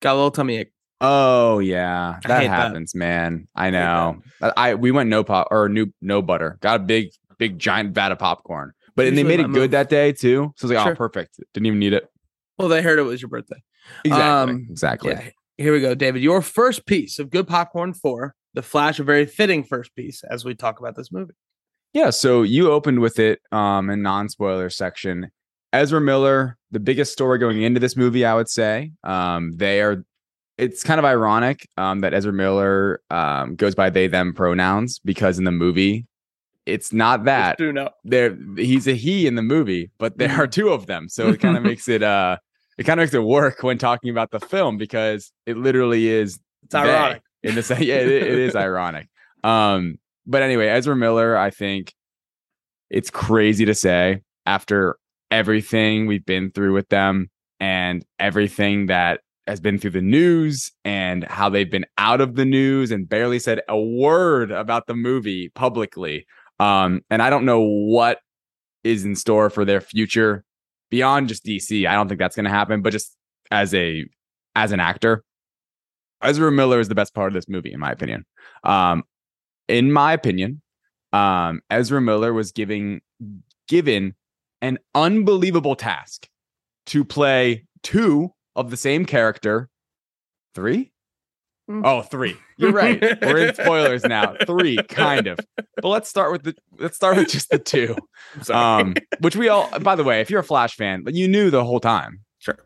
Got 0.00 0.14
a 0.14 0.16
little 0.16 0.30
tummy 0.30 0.58
ache. 0.58 0.72
Oh 1.00 1.60
yeah, 1.60 2.18
that 2.24 2.40
hate 2.40 2.48
that. 2.48 2.66
happens, 2.66 2.94
man. 2.94 3.46
I 3.54 3.70
know. 3.70 4.20
I, 4.42 4.52
I 4.56 4.74
we 4.74 4.90
went 4.90 5.08
no 5.08 5.22
pop 5.22 5.48
or 5.50 5.68
new 5.68 5.92
no 6.00 6.22
butter. 6.22 6.58
Got 6.60 6.80
a 6.80 6.84
big 6.84 7.10
big 7.38 7.58
giant 7.58 7.94
vat 7.94 8.10
of 8.10 8.18
popcorn, 8.18 8.72
but 8.96 9.06
and 9.06 9.16
they 9.16 9.22
made 9.22 9.38
it 9.38 9.52
good 9.52 9.70
that 9.72 9.90
day 9.90 10.12
too. 10.12 10.52
So 10.56 10.66
I 10.66 10.68
was 10.68 10.72
like, 10.74 10.84
Sure. 10.84 10.92
oh, 10.92 10.96
perfect. 10.96 11.40
Didn't 11.54 11.66
even 11.66 11.78
need 11.78 11.92
it. 11.92 12.08
Well, 12.58 12.68
they 12.68 12.82
heard 12.82 12.98
it 12.98 13.02
was 13.02 13.22
your 13.22 13.28
birthday. 13.28 13.62
Exactly. 14.04 14.54
Um, 14.54 14.66
exactly. 14.70 15.10
Yeah. 15.12 15.30
Here 15.56 15.72
we 15.72 15.80
go, 15.80 15.94
David. 15.94 16.22
Your 16.22 16.42
first 16.42 16.86
piece 16.86 17.18
of 17.18 17.30
good 17.30 17.46
popcorn 17.46 17.94
for 17.94 18.34
The 18.54 18.62
Flash, 18.62 18.98
a 18.98 19.04
very 19.04 19.26
fitting 19.26 19.64
first 19.64 19.94
piece 19.94 20.22
as 20.28 20.44
we 20.44 20.54
talk 20.54 20.80
about 20.80 20.96
this 20.96 21.12
movie. 21.12 21.34
Yeah, 21.92 22.10
so 22.10 22.42
you 22.42 22.70
opened 22.70 23.00
with 23.00 23.18
it 23.18 23.40
um 23.52 23.90
in 23.90 24.02
non-spoiler 24.02 24.70
section. 24.70 25.30
Ezra 25.72 26.00
Miller, 26.00 26.56
the 26.70 26.80
biggest 26.80 27.12
story 27.12 27.38
going 27.38 27.62
into 27.62 27.80
this 27.80 27.96
movie, 27.96 28.24
I 28.24 28.34
would 28.34 28.48
say. 28.48 28.92
Um, 29.04 29.52
they 29.56 29.80
are 29.82 30.04
it's 30.56 30.82
kind 30.82 30.98
of 30.98 31.04
ironic 31.04 31.68
um 31.76 32.00
that 32.00 32.14
Ezra 32.14 32.32
Miller 32.32 33.00
um 33.10 33.54
goes 33.56 33.74
by 33.74 33.90
they 33.90 34.06
them 34.06 34.32
pronouns 34.34 34.98
because 35.00 35.38
in 35.38 35.44
the 35.44 35.52
movie 35.52 36.06
it's 36.66 36.92
not 36.92 37.24
that. 37.24 37.56
Do 37.56 37.72
know. 37.72 37.88
There 38.04 38.36
he's 38.56 38.86
a 38.86 38.92
he 38.92 39.26
in 39.26 39.36
the 39.36 39.42
movie, 39.42 39.90
but 39.98 40.18
there 40.18 40.32
are 40.32 40.46
two 40.46 40.68
of 40.68 40.84
them. 40.86 41.08
So 41.08 41.28
it 41.28 41.40
kind 41.40 41.56
of 41.56 41.62
makes 41.62 41.88
it 41.88 42.02
uh 42.02 42.36
it 42.76 42.84
kind 42.84 43.00
of 43.00 43.04
makes 43.04 43.14
it 43.14 43.22
work 43.24 43.62
when 43.62 43.78
talking 43.78 44.10
about 44.10 44.30
the 44.30 44.38
film 44.40 44.76
because 44.76 45.32
it 45.46 45.56
literally 45.56 46.08
is 46.08 46.38
It's 46.64 46.74
ironic. 46.74 47.22
in 47.42 47.54
the 47.54 47.62
sense, 47.62 47.80
yeah, 47.80 47.96
it, 47.96 48.08
it 48.08 48.38
is 48.38 48.54
ironic. 48.68 49.08
Um, 49.42 49.98
but 50.28 50.42
anyway, 50.42 50.68
Ezra 50.68 50.94
Miller, 50.94 51.36
I 51.36 51.50
think 51.50 51.94
it's 52.90 53.10
crazy 53.10 53.64
to 53.64 53.74
say 53.74 54.22
after 54.46 54.98
everything 55.30 56.06
we've 56.06 56.24
been 56.24 56.50
through 56.50 56.74
with 56.74 56.88
them 56.90 57.30
and 57.60 58.04
everything 58.18 58.86
that 58.86 59.20
has 59.46 59.60
been 59.60 59.78
through 59.78 59.90
the 59.90 60.02
news 60.02 60.70
and 60.84 61.24
how 61.24 61.48
they've 61.48 61.70
been 61.70 61.86
out 61.96 62.20
of 62.20 62.36
the 62.36 62.44
news 62.44 62.90
and 62.90 63.08
barely 63.08 63.38
said 63.38 63.62
a 63.68 63.80
word 63.80 64.50
about 64.50 64.86
the 64.86 64.94
movie 64.94 65.48
publicly. 65.54 66.26
Um, 66.60 67.00
and 67.08 67.22
I 67.22 67.30
don't 67.30 67.46
know 67.46 67.62
what 67.62 68.18
is 68.84 69.04
in 69.04 69.16
store 69.16 69.48
for 69.48 69.64
their 69.64 69.80
future 69.80 70.44
beyond 70.90 71.28
just 71.28 71.44
DC. 71.44 71.88
I 71.88 71.94
don't 71.94 72.08
think 72.08 72.20
that's 72.20 72.36
going 72.36 72.44
to 72.44 72.50
happen, 72.50 72.82
but 72.82 72.92
just 72.92 73.16
as 73.50 73.74
a 73.74 74.04
as 74.54 74.72
an 74.72 74.80
actor, 74.80 75.24
Ezra 76.22 76.52
Miller 76.52 76.80
is 76.80 76.88
the 76.88 76.94
best 76.94 77.14
part 77.14 77.28
of 77.28 77.34
this 77.34 77.48
movie, 77.48 77.72
in 77.72 77.80
my 77.80 77.90
opinion. 77.90 78.26
Um, 78.64 79.04
in 79.68 79.92
my 79.92 80.12
opinion, 80.12 80.62
um, 81.12 81.60
Ezra 81.70 82.00
Miller 82.00 82.32
was 82.32 82.52
giving 82.52 83.00
given 83.68 84.14
an 84.60 84.78
unbelievable 84.94 85.76
task 85.76 86.28
to 86.86 87.04
play 87.04 87.64
two 87.82 88.32
of 88.56 88.70
the 88.70 88.76
same 88.76 89.04
character. 89.04 89.68
Three? 90.54 90.92
Mm. 91.70 91.82
Oh, 91.84 92.02
three. 92.02 92.34
You're 92.56 92.72
right. 92.72 93.00
We're 93.20 93.48
in 93.48 93.54
spoilers 93.54 94.02
now. 94.04 94.34
Three, 94.46 94.78
kind 94.88 95.26
of. 95.26 95.38
But 95.56 95.88
let's 95.88 96.08
start 96.08 96.32
with 96.32 96.42
the 96.42 96.54
let's 96.78 96.96
start 96.96 97.16
with 97.18 97.28
just 97.28 97.50
the 97.50 97.58
two. 97.58 97.96
Um, 98.50 98.94
which 99.20 99.36
we 99.36 99.48
all 99.48 99.70
by 99.80 99.94
the 99.94 100.04
way, 100.04 100.20
if 100.20 100.28
you're 100.30 100.40
a 100.40 100.44
Flash 100.44 100.74
fan, 100.76 101.02
you 101.06 101.26
knew 101.26 101.50
the 101.50 101.64
whole 101.64 101.80
time. 101.80 102.20
Sure. 102.38 102.58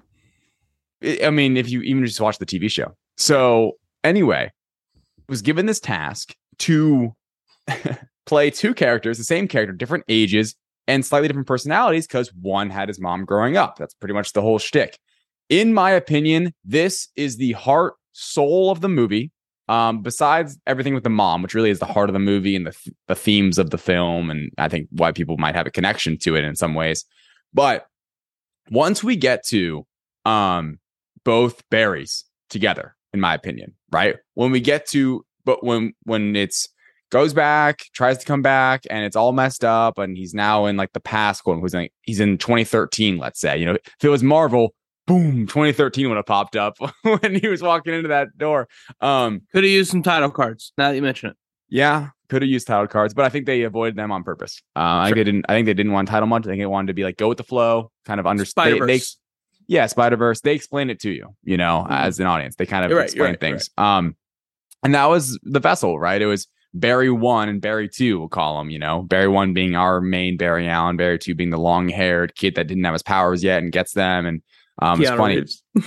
I 1.02 1.20
I 1.26 1.30
mean, 1.30 1.56
if 1.56 1.70
you 1.70 1.82
even 1.82 2.04
just 2.04 2.20
watch 2.20 2.38
the 2.38 2.46
TV 2.46 2.70
show. 2.70 2.96
So 3.16 3.72
anyway, 4.02 4.50
was 5.28 5.40
given 5.40 5.66
this 5.66 5.78
task 5.78 6.34
to 6.58 7.14
play 8.26 8.50
two 8.50 8.74
characters, 8.74 9.18
the 9.18 9.24
same 9.24 9.48
character, 9.48 9.72
different 9.72 10.04
ages 10.08 10.54
and 10.88 11.04
slightly 11.04 11.28
different 11.28 11.46
personalities, 11.46 12.06
because 12.06 12.32
one 12.34 12.68
had 12.70 12.88
his 12.88 13.00
mom 13.00 13.24
growing 13.24 13.56
up. 13.56 13.76
That's 13.76 13.94
pretty 13.94 14.14
much 14.14 14.32
the 14.32 14.42
whole 14.42 14.58
shtick. 14.58 14.98
In 15.48 15.74
my 15.74 15.90
opinion, 15.90 16.54
this 16.64 17.08
is 17.14 17.36
the 17.36 17.52
heart, 17.52 17.94
soul 18.12 18.70
of 18.70 18.80
the 18.80 18.88
movie. 18.88 19.30
Um, 19.68 20.02
besides 20.02 20.58
everything 20.66 20.92
with 20.92 21.04
the 21.04 21.10
mom, 21.10 21.40
which 21.40 21.54
really 21.54 21.70
is 21.70 21.78
the 21.78 21.86
heart 21.86 22.08
of 22.08 22.14
the 22.14 22.18
movie 22.18 22.56
and 22.56 22.66
the, 22.66 22.72
th- 22.72 22.94
the 23.06 23.14
themes 23.14 23.58
of 23.58 23.70
the 23.70 23.78
film, 23.78 24.28
and 24.28 24.50
I 24.58 24.68
think 24.68 24.88
why 24.90 25.12
people 25.12 25.38
might 25.38 25.54
have 25.54 25.66
a 25.66 25.70
connection 25.70 26.18
to 26.18 26.34
it 26.34 26.44
in 26.44 26.56
some 26.56 26.74
ways. 26.74 27.04
But 27.54 27.86
once 28.70 29.04
we 29.04 29.16
get 29.16 29.46
to 29.48 29.86
um 30.24 30.78
both 31.24 31.62
Barrys 31.70 32.24
together, 32.50 32.96
in 33.12 33.20
my 33.20 33.34
opinion, 33.34 33.74
right? 33.90 34.16
When 34.34 34.50
we 34.50 34.60
get 34.60 34.86
to 34.88 35.24
but 35.44 35.64
when 35.64 35.92
when 36.04 36.36
it's 36.36 36.68
goes 37.10 37.34
back, 37.34 37.84
tries 37.92 38.18
to 38.18 38.24
come 38.24 38.42
back, 38.42 38.84
and 38.90 39.04
it's 39.04 39.16
all 39.16 39.32
messed 39.32 39.64
up, 39.64 39.98
and 39.98 40.16
he's 40.16 40.34
now 40.34 40.66
in 40.66 40.76
like 40.76 40.92
the 40.92 41.00
past 41.00 41.42
like 41.46 41.92
he's 42.02 42.20
in 42.20 42.38
2013, 42.38 43.18
let's 43.18 43.38
say. 43.40 43.56
You 43.58 43.66
know, 43.66 43.72
if 43.74 44.04
it 44.04 44.08
was 44.08 44.22
Marvel, 44.22 44.74
boom, 45.06 45.46
2013 45.46 46.08
would 46.08 46.16
have 46.16 46.26
popped 46.26 46.56
up 46.56 46.76
when 47.02 47.34
he 47.34 47.48
was 47.48 47.62
walking 47.62 47.94
into 47.94 48.08
that 48.08 48.36
door. 48.38 48.68
Um, 49.00 49.42
Could 49.52 49.64
have 49.64 49.70
used 49.70 49.90
some 49.90 50.02
title 50.02 50.30
cards. 50.30 50.72
Now 50.78 50.90
that 50.90 50.96
you 50.96 51.02
mention 51.02 51.30
it, 51.30 51.36
yeah, 51.68 52.08
could 52.28 52.42
have 52.42 52.50
used 52.50 52.66
title 52.66 52.86
cards, 52.86 53.14
but 53.14 53.24
I 53.24 53.28
think 53.28 53.46
they 53.46 53.62
avoided 53.62 53.96
them 53.96 54.10
on 54.10 54.24
purpose. 54.24 54.62
Uh, 54.74 54.80
I 54.80 55.04
think 55.06 55.16
they 55.16 55.24
didn't. 55.24 55.44
I 55.48 55.52
think 55.52 55.66
they 55.66 55.74
didn't 55.74 55.92
want 55.92 56.08
title 56.08 56.26
much. 56.26 56.46
I 56.46 56.50
think 56.50 56.60
they 56.60 56.66
wanted 56.66 56.88
to 56.88 56.94
be 56.94 57.04
like 57.04 57.16
go 57.18 57.28
with 57.28 57.38
the 57.38 57.44
flow, 57.44 57.90
kind 58.06 58.20
of 58.20 58.26
understand. 58.26 58.78
Yeah, 59.68 59.86
Spider 59.86 60.16
Verse. 60.16 60.40
They 60.40 60.54
explain 60.54 60.90
it 60.90 61.00
to 61.00 61.10
you, 61.10 61.34
you 61.44 61.56
know, 61.56 61.86
Mhm. 61.88 61.92
as 61.92 62.18
an 62.20 62.26
audience. 62.26 62.56
They 62.56 62.66
kind 62.66 62.84
of 62.84 62.90
right, 62.96 63.04
explain 63.04 63.30
right, 63.30 63.40
things. 63.40 63.70
Um, 63.78 64.16
and 64.82 64.94
that 64.94 65.06
was 65.06 65.38
the 65.42 65.60
vessel, 65.60 65.98
right? 65.98 66.20
It 66.20 66.26
was 66.26 66.46
Barry 66.74 67.10
one 67.10 67.48
and 67.48 67.60
Barry 67.60 67.88
two. 67.88 68.18
We'll 68.18 68.28
call 68.28 68.60
him. 68.60 68.70
You 68.70 68.78
know, 68.78 69.02
Barry 69.02 69.28
one 69.28 69.52
being 69.52 69.74
our 69.76 70.00
main 70.00 70.36
Barry 70.36 70.68
Allen, 70.68 70.96
Barry 70.96 71.18
two 71.18 71.34
being 71.34 71.50
the 71.50 71.58
long 71.58 71.88
haired 71.88 72.34
kid 72.34 72.54
that 72.54 72.66
didn't 72.66 72.84
have 72.84 72.94
his 72.94 73.02
powers 73.02 73.42
yet 73.44 73.62
and 73.62 73.72
gets 73.72 73.92
them. 73.92 74.26
And 74.26 74.42
um, 74.80 75.00
it's 75.00 75.10
funny. 75.16 75.34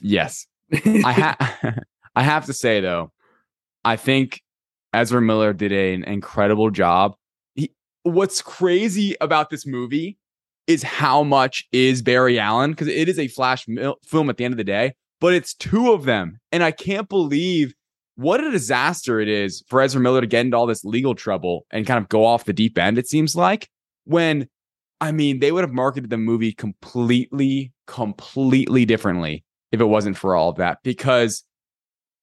Yes, 0.00 0.46
I 0.72 1.12
ha- 1.12 1.74
I 2.16 2.22
have 2.22 2.44
to 2.46 2.52
say 2.52 2.80
though, 2.80 3.10
I 3.84 3.96
think 3.96 4.42
Ezra 4.92 5.20
Miller 5.20 5.52
did 5.52 5.72
a- 5.72 5.94
an 5.94 6.04
incredible 6.04 6.70
job. 6.70 7.14
He, 7.54 7.72
what's 8.02 8.42
crazy 8.42 9.16
about 9.20 9.50
this 9.50 9.66
movie 9.66 10.18
is 10.66 10.82
how 10.82 11.22
much 11.22 11.64
is 11.72 12.02
Barry 12.02 12.38
Allen 12.38 12.70
because 12.72 12.88
it 12.88 13.08
is 13.08 13.18
a 13.18 13.28
flash 13.28 13.66
mil- 13.66 13.98
film 14.06 14.28
at 14.30 14.36
the 14.36 14.44
end 14.44 14.52
of 14.52 14.58
the 14.58 14.64
day, 14.64 14.94
but 15.20 15.32
it's 15.34 15.54
two 15.54 15.92
of 15.92 16.04
them, 16.04 16.38
and 16.52 16.62
I 16.62 16.70
can't 16.70 17.08
believe 17.08 17.74
what 18.16 18.42
a 18.42 18.50
disaster 18.50 19.20
it 19.20 19.28
is 19.28 19.64
for 19.68 19.80
Ezra 19.80 20.00
Miller 20.00 20.20
to 20.20 20.26
get 20.26 20.44
into 20.44 20.56
all 20.56 20.66
this 20.66 20.84
legal 20.84 21.14
trouble 21.14 21.66
and 21.70 21.86
kind 21.86 21.98
of 21.98 22.08
go 22.08 22.24
off 22.24 22.44
the 22.44 22.52
deep 22.52 22.78
end. 22.78 22.98
It 22.98 23.08
seems 23.08 23.34
like 23.36 23.68
when. 24.04 24.48
I 25.00 25.10
mean, 25.12 25.40
they 25.40 25.52
would 25.52 25.64
have 25.64 25.72
marketed 25.72 26.08
the 26.08 26.16
movie 26.16 26.52
completely, 26.52 27.72
completely 27.86 28.84
differently 28.86 29.44
if 29.72 29.80
it 29.80 29.84
wasn't 29.86 30.16
for 30.16 30.34
all 30.34 30.48
of 30.50 30.56
that 30.56 30.78
because 30.82 31.44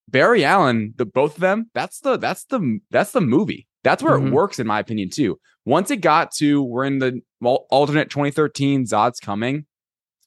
Barry 0.07 0.43
Allen, 0.43 0.93
the 0.95 1.05
both 1.05 1.35
of 1.35 1.41
them, 1.41 1.69
that's 1.73 1.99
the 1.99 2.17
that's 2.17 2.45
the 2.45 2.79
that's 2.89 3.11
the 3.11 3.21
movie. 3.21 3.67
That's 3.83 4.01
where 4.01 4.17
Mhm. 4.17 4.27
it 4.27 4.33
works 4.33 4.57
in 4.57 4.65
my 4.67 4.79
opinion 4.79 5.09
too. 5.09 5.37
Once 5.65 5.91
it 5.91 5.97
got 5.97 6.31
to 6.35 6.63
we're 6.63 6.85
in 6.85 6.99
the 6.99 7.21
alternate 7.41 8.09
2013 8.09 8.85
Zod's 8.85 9.19
coming 9.19 9.65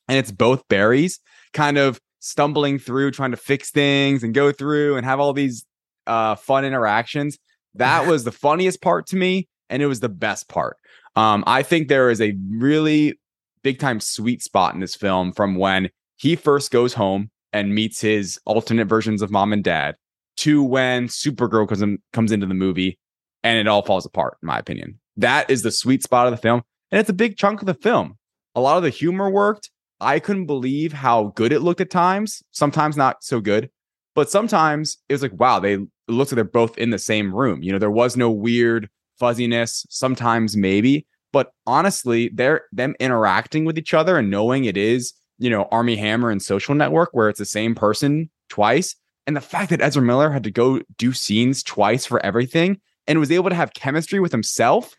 and 0.09 0.19
it's 0.19 0.31
both 0.31 0.69
Barrys 0.69 1.19
kind 1.55 1.77
of 1.79 1.99
stumbling 2.25 2.79
through 2.79 3.11
trying 3.11 3.31
to 3.31 3.37
fix 3.37 3.71
things 3.71 4.23
and 4.23 4.33
go 4.33 4.51
through 4.51 4.97
and 4.97 5.05
have 5.05 5.21
all 5.21 5.33
these 5.33 5.65
uh 6.07 6.35
fun 6.35 6.65
interactions. 6.65 7.39
That 7.75 8.07
was 8.09 8.25
the 8.25 8.33
funniest 8.33 8.81
part 8.81 9.07
to 9.09 9.17
me 9.17 9.49
and 9.69 9.83
it 9.83 9.87
was 9.87 10.01
the 10.01 10.09
best 10.09 10.49
part. 10.49 10.77
Um 11.17 11.45
I 11.47 11.63
think 11.63 11.89
there 11.89 12.11
is 12.11 12.21
a 12.21 12.35
really 12.51 13.19
big 13.63 13.79
time 13.79 14.01
sweet 14.01 14.43
spot 14.43 14.75
in 14.75 14.81
this 14.81 14.95
film 14.95 15.33
from 15.33 15.57
when 15.57 15.91
he 16.17 16.37
first 16.37 16.71
goes 16.71 16.95
home 16.95 17.31
and 17.53 17.75
meets 17.75 18.01
his 18.01 18.39
alternate 18.47 18.87
versions 18.87 19.23
of 19.23 19.31
mom 19.31 19.53
and 19.53 19.63
dad 19.63 19.97
to 20.37 20.63
when 20.63 21.07
Supergirl 21.09 21.69
comes 21.69 21.83
in, 21.83 21.99
comes 22.13 22.33
into 22.33 22.47
the 22.47 22.55
movie 22.55 22.99
and 23.43 23.59
it 23.59 23.69
all 23.69 23.83
falls 23.83 24.07
apart, 24.07 24.39
in 24.43 24.47
my 24.47 24.59
opinion. 24.59 24.99
That 25.17 25.51
is 25.51 25.63
the 25.63 25.71
sweet 25.71 26.03
spot 26.03 26.27
of 26.27 26.33
the 26.33 26.39
film. 26.39 26.63
And 26.91 27.01
it's 27.01 27.11
a 27.11 27.15
big 27.15 27.37
chunk 27.37 27.61
of 27.61 27.67
the 27.67 27.75
film. 27.75 28.19
A 28.55 28.61
lot 28.61 28.77
of 28.77 28.83
the 28.83 28.91
humor 28.91 29.31
worked. 29.31 29.71
I 30.01 30.19
couldn't 30.19 30.47
believe 30.47 30.93
how 30.93 31.33
good 31.37 31.53
it 31.53 31.61
looked 31.61 31.81
at 31.81 31.91
times, 31.91 32.43
sometimes 32.51 32.97
not 32.97 33.23
so 33.23 33.41
good. 33.41 33.71
But 34.15 34.31
sometimes 34.31 34.99
it 35.09 35.15
was 35.15 35.23
like, 35.23 35.39
wow, 35.39 35.59
they 35.59 35.79
looks 36.09 36.31
like 36.31 36.37
they're 36.37 36.45
both 36.45 36.79
in 36.79 36.91
the 36.91 36.99
same 36.99 37.35
room. 37.35 37.63
You 37.63 37.73
know, 37.73 37.79
there 37.79 37.91
was 37.91 38.17
no 38.17 38.31
weird 38.31 38.89
fuzziness, 39.19 39.87
sometimes 39.91 40.57
maybe. 40.57 41.07
But 41.33 41.53
honestly, 41.67 42.31
they're 42.33 42.63
them 42.73 42.95
interacting 43.01 43.65
with 43.65 43.77
each 43.77 43.93
other 43.93 44.17
and 44.19 44.31
knowing 44.31 44.67
it 44.67 44.77
is, 44.77 45.13
you 45.39 45.51
know, 45.51 45.67
Army 45.73 45.97
Hammer 45.97 46.31
and 46.31 46.41
Social 46.41 46.75
Network, 46.77 47.11
where 47.13 47.29
it's 47.29 47.41
the 47.41 47.45
same 47.45 47.75
person 47.75 48.31
twice. 48.49 48.95
And 49.27 49.37
the 49.37 49.41
fact 49.41 49.71
that 49.71 49.81
Ezra 49.81 50.03
Miller 50.03 50.31
had 50.31 50.45
to 50.45 50.51
go 50.51 50.81
do 50.97 51.13
scenes 51.13 51.63
twice 51.63 52.07
for 52.07 52.25
everything 52.25 52.81
and 53.07 53.19
was 53.19 53.33
able 53.33 53.51
to 53.51 53.57
have 53.57 53.75
chemistry 53.75 54.21
with 54.21 54.33
himself, 54.33 54.95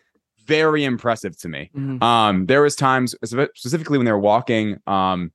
very 0.46 0.84
impressive 0.84 1.38
to 1.40 1.48
me. 1.50 1.72
Mhm. 1.76 2.02
Um, 2.02 2.46
there 2.46 2.62
was 2.62 2.76
times 2.76 3.16
specifically 3.24 3.98
when 3.98 4.06
they 4.06 4.12
were 4.12 4.20
walking, 4.20 4.78
um, 4.88 5.32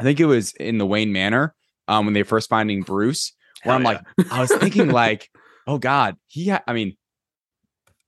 I 0.00 0.04
think 0.04 0.20
it 0.20 0.26
was 0.26 0.52
in 0.54 0.78
the 0.78 0.86
Wayne 0.86 1.12
Manor, 1.12 1.54
um, 1.88 2.04
when 2.06 2.14
they 2.14 2.20
were 2.22 2.26
first 2.28 2.48
finding 2.48 2.82
Bruce, 2.82 3.32
where 3.62 3.74
I'm 3.74 3.84
Hell 3.84 4.00
like, 4.18 4.32
I 4.32 4.40
was 4.40 4.52
thinking 4.52 4.88
like, 4.90 5.30
oh 5.66 5.78
God, 5.78 6.16
he 6.26 6.48
ha- 6.48 6.62
I 6.66 6.72
mean, 6.72 6.96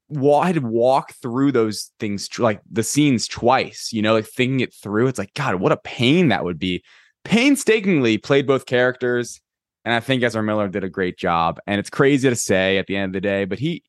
wa- 0.09 0.41
I 0.41 0.47
had 0.47 0.57
to 0.57 0.61
walk 0.61 1.12
through 1.20 1.53
those 1.53 1.91
things 1.99 2.28
tr- 2.28 2.43
like 2.43 2.61
the 2.70 2.82
scenes 2.82 3.28
twice, 3.28 3.91
you 3.93 4.03
know, 4.03 4.14
like 4.14 4.26
thinking 4.26 4.61
it 4.61 4.74
through. 4.74 5.07
It's 5.09 5.18
like, 5.18 5.34
God, 5.34 5.57
what 5.57 5.72
a 5.72 5.76
pain 5.78 6.28
that 6.28 6.45
would 6.45 6.59
be. 6.59 6.82
Painstakingly 7.24 8.18
played 8.18 8.47
both 8.47 8.66
characters. 8.66 9.41
And 9.84 9.95
I 9.95 10.01
think 10.01 10.22
Ezra 10.22 10.43
Miller 10.43 10.68
did 10.68 10.84
a 10.84 10.88
great 10.88 11.16
job. 11.18 11.59
And 11.66 11.78
it's 11.78 11.91
crazy 11.91 12.28
to 12.28 12.36
say 12.36 12.78
at 12.78 12.86
the 12.86 12.97
end 12.97 13.11
of 13.11 13.12
the 13.14 13.20
day, 13.20 13.45
but 13.45 13.59
he 13.59 13.82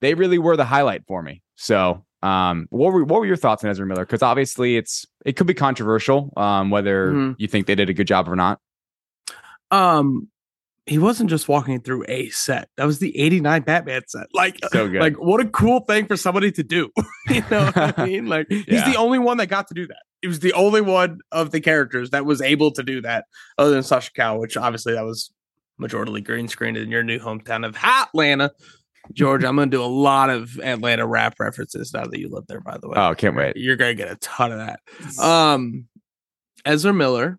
they 0.00 0.14
really 0.14 0.38
were 0.38 0.56
the 0.56 0.64
highlight 0.64 1.02
for 1.06 1.22
me. 1.22 1.42
So 1.60 2.04
um 2.22 2.66
what 2.70 2.92
were 2.92 3.04
what 3.04 3.20
were 3.20 3.26
your 3.26 3.36
thoughts 3.36 3.62
on 3.64 3.70
Ezra 3.70 3.84
Miller? 3.86 4.04
Because 4.06 4.22
obviously 4.22 4.76
it's 4.76 5.06
it 5.26 5.34
could 5.36 5.46
be 5.46 5.54
controversial, 5.54 6.32
um, 6.36 6.70
whether 6.70 7.12
Mhm. 7.12 7.34
you 7.38 7.48
think 7.48 7.66
they 7.66 7.74
did 7.74 7.90
a 7.90 7.94
good 7.94 8.06
job 8.06 8.28
or 8.28 8.36
not. 8.36 8.60
um 9.70 10.28
he 10.86 10.96
wasn't 10.98 11.28
just 11.28 11.48
walking 11.48 11.82
through 11.82 12.02
a 12.08 12.30
set. 12.30 12.70
That 12.78 12.86
was 12.86 12.98
the 12.98 13.14
89 13.18 13.60
batman 13.62 14.02
set. 14.08 14.28
Like 14.32 14.56
So 14.72 14.86
like 14.86 15.16
what 15.16 15.40
a 15.40 15.44
cool 15.48 15.80
thing 15.80 16.06
for 16.06 16.16
somebody 16.16 16.50
to 16.52 16.62
do. 16.62 16.90
You 17.28 17.42
know 17.50 17.66
what 17.66 17.98
i 17.98 18.06
mean? 18.06 18.26
Like 18.34 18.46
he's 18.50 18.84
the 18.84 18.96
only 18.96 19.18
one 19.18 19.36
that 19.36 19.48
got 19.48 19.68
to 19.68 19.74
do 19.74 19.86
that. 19.88 20.02
He 20.22 20.28
was 20.28 20.40
the 20.40 20.54
only 20.54 20.80
one 20.80 21.18
of 21.30 21.50
the 21.50 21.60
characters 21.60 22.10
that 22.10 22.24
was 22.24 22.40
able 22.40 22.70
to 22.72 22.82
do 22.82 23.02
that 23.02 23.26
other 23.58 23.70
than 23.70 23.82
Sasha 23.82 24.10
Calle 24.12 24.38
which 24.40 24.56
obviously 24.56 24.94
that 24.94 25.04
was 25.04 25.30
majorly 25.80 26.24
green 26.24 26.48
screened 26.48 26.76
in 26.78 26.90
your 26.90 27.02
new 27.04 27.18
hometown 27.20 27.64
of 27.66 27.76
atlanta 27.84 28.50
george 29.12 29.44
i'm 29.44 29.56
gonna 29.56 29.70
do 29.70 29.82
a 29.82 29.86
lot 29.86 30.30
of 30.30 30.58
atlanta 30.62 31.06
rap 31.06 31.34
references 31.38 31.92
now 31.92 32.04
that 32.04 32.18
you 32.18 32.28
live 32.28 32.44
there 32.48 32.60
by 32.60 32.76
the 32.78 32.88
way. 32.88 32.94
Oh, 32.96 33.14
can't 33.14 33.36
wait. 33.36 33.56
you're 33.56 33.76
gonna 33.76 33.94
get 33.94 34.10
a 34.10 34.16
ton 34.16 34.52
of 34.52 34.58
that. 34.58 34.80
Um 35.22 35.86
ezra 36.64 36.92
miller 36.92 37.38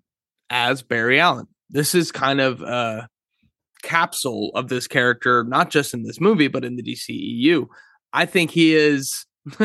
as 0.49 0.81
barry 0.81 1.19
allen. 1.19 1.47
This 1.69 1.93
is 1.93 2.11
kind 2.11 2.41
of 2.41 2.61
a 2.61 3.07
capsule 3.81 4.51
of 4.55 4.67
this 4.67 4.87
character 4.87 5.43
not 5.45 5.69
just 5.69 5.93
in 5.93 6.03
this 6.03 6.19
movie 6.19 6.49
but 6.49 6.65
in 6.65 6.75
the 6.75 6.83
dceu 6.83 7.65
i 8.11 8.25
think 8.25 8.51
he 8.51 8.75
is 8.75 9.25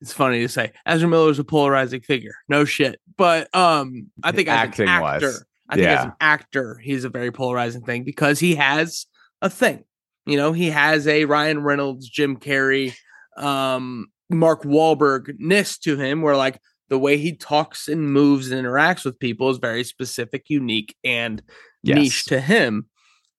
it's 0.00 0.12
funny 0.12 0.40
to 0.40 0.48
say 0.48 0.72
ezra 0.86 1.06
miller 1.06 1.30
is 1.30 1.38
a 1.38 1.44
polarizing 1.44 2.00
figure 2.00 2.32
no 2.48 2.64
shit. 2.64 2.98
But 3.18 3.54
um 3.54 4.06
i 4.22 4.32
think 4.32 4.48
as 4.48 4.56
Acting 4.56 4.88
an 4.88 5.02
wise. 5.02 5.44
i 5.68 5.74
think 5.74 5.86
as 5.86 6.04
an 6.06 6.12
actor 6.20 6.80
he's 6.82 7.04
a 7.04 7.10
very 7.10 7.30
polarizing 7.30 7.82
thing 7.82 8.04
because 8.04 8.38
he 8.38 8.54
has 8.54 9.04
a 9.42 9.50
thing 9.50 9.84
you 10.28 10.36
know 10.36 10.52
he 10.52 10.70
has 10.70 11.06
a 11.06 11.24
ryan 11.24 11.62
reynolds 11.62 12.08
jim 12.08 12.36
carrey 12.36 12.94
um 13.36 14.06
mark 14.30 14.62
Wahlberg 14.62 15.34
ness 15.38 15.78
to 15.78 15.96
him 15.96 16.22
where 16.22 16.36
like 16.36 16.60
the 16.88 16.98
way 16.98 17.16
he 17.18 17.34
talks 17.34 17.88
and 17.88 18.12
moves 18.12 18.50
and 18.50 18.64
interacts 18.64 19.04
with 19.04 19.18
people 19.18 19.50
is 19.50 19.58
very 19.58 19.84
specific 19.84 20.48
unique 20.48 20.94
and 21.04 21.42
Yes. 21.84 21.96
niche 21.96 22.24
to 22.26 22.40
him 22.40 22.86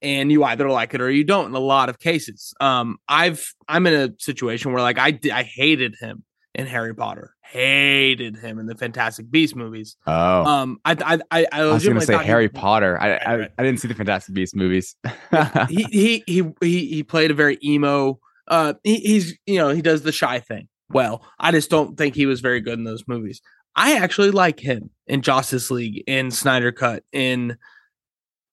and 0.02 0.32
you 0.32 0.44
either 0.46 0.70
like 0.70 0.94
it 0.94 1.02
or 1.02 1.12
you 1.12 1.26
don't 1.26 1.48
in 1.48 1.56
a 1.56 1.60
lot 1.60 1.90
of 1.90 2.00
cases 2.00 2.54
um 2.62 2.98
i've 3.10 3.54
i'm 3.68 3.86
in 3.86 3.94
a 3.94 4.14
situation 4.18 4.72
where 4.72 4.82
like 4.82 4.98
i 4.98 5.20
i 5.34 5.44
hated 5.44 5.96
him 6.00 6.24
in 6.56 6.66
harry 6.66 6.94
potter 6.96 7.36
hated 7.44 8.36
him 8.38 8.60
in 8.60 8.66
the 8.66 8.76
fantastic 8.76 9.30
beast 9.30 9.56
movies 9.56 9.96
Oh. 10.08 10.44
um 10.46 10.80
i 10.86 10.92
i 10.94 11.20
i, 11.32 11.48
I, 11.52 11.62
I 11.62 11.66
was 11.66 11.86
gonna 11.86 12.02
say 12.02 12.14
thought 12.14 12.24
he- 12.26 12.28
Harry 12.30 12.50
Potter. 12.50 12.98
I, 13.00 13.14
I. 13.16 13.50
I 13.58 13.64
didn't 13.64 13.80
see 13.80 13.88
the 13.88 13.96
Fantastic 13.96 14.34
Beasts 14.36 14.56
movies. 14.56 14.96
he, 15.70 15.84
he 15.84 16.24
he 16.28 16.52
he 16.62 16.86
he 16.88 17.04
played 17.04 17.32
a 17.32 17.34
very 17.34 17.58
emo 17.64 18.20
uh 18.48 18.74
he, 18.84 18.96
he's 18.98 19.38
you 19.46 19.58
know 19.60 19.70
he 19.70 19.82
does 19.82 20.02
the 20.04 20.12
shy 20.12 20.40
thing 20.40 20.68
well 20.90 21.24
i 21.40 21.52
just 21.52 21.70
don't 21.70 21.98
think 21.98 22.16
he 22.16 22.26
was 22.26 22.42
very 22.42 22.60
good 22.62 22.80
in 22.80 22.84
those 22.84 23.04
movies 23.08 23.42
i 23.76 23.96
actually 23.98 24.32
like 24.32 24.60
him 24.60 24.90
in 25.06 25.22
justice 25.22 25.70
league 25.70 26.04
in 26.08 26.32
snyder 26.32 26.72
cut 26.72 27.04
in 27.12 27.56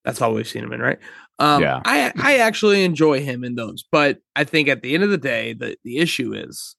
that's 0.05 0.21
all 0.21 0.35
we've 0.35 0.47
seen 0.49 0.63
him 0.65 0.73
in 0.73 0.81
right 0.83 0.99
um 1.39 1.63
Yeah. 1.63 1.81
i 1.87 2.13
i 2.19 2.37
actually 2.39 2.85
enjoy 2.85 3.23
him 3.23 3.43
in 3.43 3.55
those 3.55 3.85
but 3.91 4.19
i 4.35 4.45
think 4.45 4.69
at 4.69 4.83
the 4.83 4.93
end 4.95 5.03
of 5.03 5.09
the 5.11 5.17
day 5.19 5.55
the 5.55 5.77
the 5.83 5.97
issue 5.97 6.35
is 6.35 6.77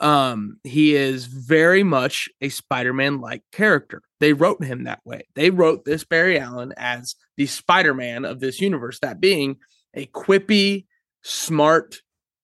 um 0.00 0.58
he 0.64 0.94
is 0.94 1.24
very 1.26 1.82
much 1.82 2.28
a 2.42 2.48
spider-man 2.50 3.20
like 3.20 3.42
character 3.52 4.02
they 4.20 4.32
wrote 4.34 4.62
him 4.62 4.84
that 4.84 5.00
way 5.06 5.22
they 5.34 5.48
wrote 5.50 5.84
this 5.84 6.04
barry 6.04 6.38
allen 6.38 6.72
as 6.76 7.14
the 7.38 7.46
spider-man 7.46 8.24
of 8.24 8.38
this 8.40 8.60
universe 8.60 8.98
that 9.00 9.20
being 9.20 9.56
a 9.94 10.04
quippy 10.08 10.84
smart 11.22 12.02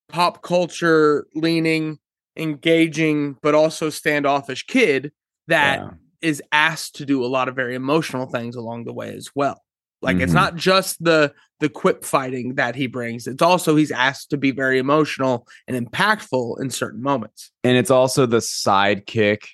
pop 0.09 0.43
culture 0.43 1.27
leaning 1.35 1.99
engaging 2.37 3.37
but 3.43 3.55
also 3.55 3.91
standoffish 3.91 4.65
kid 4.67 5.13
that 5.49 5.83
is 6.23 6.41
Yeah. 6.41 6.47
asked 6.71 6.95
to 6.97 7.05
do 7.05 7.23
a 7.25 7.27
lot 7.27 7.49
of 7.49 7.55
very 7.57 7.75
emotional 7.75 8.27
things 8.27 8.57
along 8.57 8.85
the 8.85 8.93
way 8.95 9.15
as 9.15 9.31
well 9.35 9.63
like 10.01 10.17
it's 10.17 10.33
Mhm. 10.33 10.37
not 10.37 10.57
just 10.57 11.05
the 11.05 11.35
the 11.63 11.69
quip 11.71 12.05
fighting 12.05 12.57
that 12.57 12.75
he 12.75 12.87
brings 12.87 13.27
it's 13.27 13.41
also 13.41 13.75
he's 13.77 13.91
asked 13.91 14.29
to 14.31 14.37
be 14.37 14.51
very 14.51 14.79
emotional 14.79 15.47
and 15.67 15.75
impactful 15.77 16.61
in 16.61 16.69
certain 16.69 17.01
moments 17.03 17.51
and 17.65 17.77
it's 17.79 17.91
also 17.91 18.27
the 18.27 18.39
sidekick, 18.39 19.45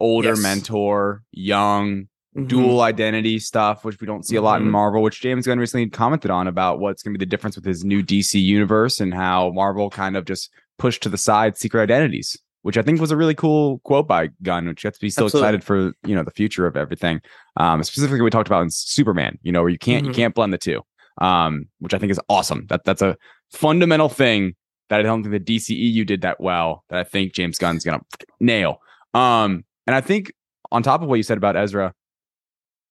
older 0.00 0.30
Yes. 0.30 0.42
mentor, 0.42 1.22
young, 1.30 2.08
Mhm. 2.36 2.48
dual 2.48 2.80
identity 2.80 3.38
stuff, 3.38 3.84
which 3.84 4.00
we 4.00 4.06
don't 4.06 4.26
see 4.26 4.36
a 4.36 4.42
lot 4.42 4.60
in 4.60 4.66
Mhm. 4.66 4.70
Marvel, 4.72 5.02
which 5.02 5.20
James 5.20 5.46
Gunn 5.46 5.58
recently 5.58 5.88
commented 5.90 6.30
on 6.30 6.48
about 6.48 6.80
what's 6.80 7.02
going 7.02 7.14
to 7.14 7.18
be 7.18 7.24
the 7.24 7.28
difference 7.30 7.56
with 7.56 7.64
his 7.64 7.84
new 7.84 8.02
DC 8.02 8.40
universe 8.40 9.00
and 9.00 9.12
how 9.14 9.50
Marvel 9.52 9.90
kind 9.90 10.16
of 10.16 10.24
just 10.24 10.50
pushed 10.78 11.02
to 11.02 11.08
the 11.08 11.18
side 11.18 11.56
secret 11.58 11.82
identities, 11.82 12.36
which 12.62 12.76
I 12.78 12.82
think 12.82 13.00
was 13.00 13.10
a 13.10 13.16
really 13.16 13.34
cool 13.34 13.78
quote 13.84 14.08
by 14.08 14.30
Gunn, 14.42 14.66
which 14.66 14.82
gets 14.82 15.00
me 15.02 15.10
so 15.10 15.26
Absolutely. 15.26 15.46
excited 15.58 15.64
for 15.64 15.92
you 16.08 16.14
know 16.16 16.22
the 16.24 16.30
future 16.30 16.66
of 16.66 16.76
everything. 16.76 17.20
Um, 17.58 17.82
specifically, 17.84 18.22
we 18.22 18.30
talked 18.30 18.48
about 18.48 18.62
in 18.62 18.70
Superman, 18.70 19.38
you 19.42 19.52
know, 19.52 19.60
where 19.60 19.70
you 19.70 19.78
can't 19.78 20.04
Mhm. 20.04 20.08
you 20.08 20.14
can't 20.14 20.34
blend 20.34 20.52
the 20.54 20.58
two, 20.58 20.80
um, 21.20 21.66
which 21.78 21.94
I 21.94 21.98
think 21.98 22.12
is 22.12 22.20
awesome. 22.28 22.66
That 22.68 22.84
that's 22.84 23.02
a 23.02 23.16
fundamental 23.50 24.08
thing 24.08 24.54
that 24.88 25.00
I 25.00 25.02
don't 25.02 25.22
think 25.22 25.32
the 25.44 25.56
DCEU 25.56 26.06
did 26.06 26.22
that 26.22 26.40
well. 26.40 26.84
That 26.90 26.98
I 26.98 27.04
think 27.04 27.34
James 27.34 27.58
Gunn's 27.58 27.84
gonna 27.84 28.00
nail. 28.40 28.78
Um, 29.14 29.64
and 29.86 29.94
I 29.94 30.00
think 30.00 30.32
on 30.70 30.82
top 30.82 31.02
of 31.02 31.08
what 31.08 31.16
you 31.16 31.22
said 31.22 31.38
about 31.38 31.56
Ezra, 31.56 31.92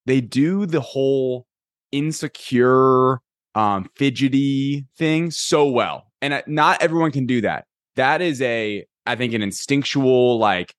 they 0.06 0.22
do 0.22 0.66
the 0.66 0.82
whole 0.82 1.46
insecure, 1.92 3.20
um, 3.56 3.90
fidgety 3.96 4.86
thing 4.98 5.32
so 5.32 5.68
well, 5.68 6.06
and 6.22 6.42
not 6.48 6.82
everyone 6.82 7.12
can 7.12 7.26
do 7.26 7.42
that. 7.42 7.66
That 7.96 8.22
is 8.22 8.42
a, 8.42 8.86
I 9.06 9.16
think, 9.16 9.34
an 9.34 9.42
instinctual 9.42 10.38
like 10.38 10.74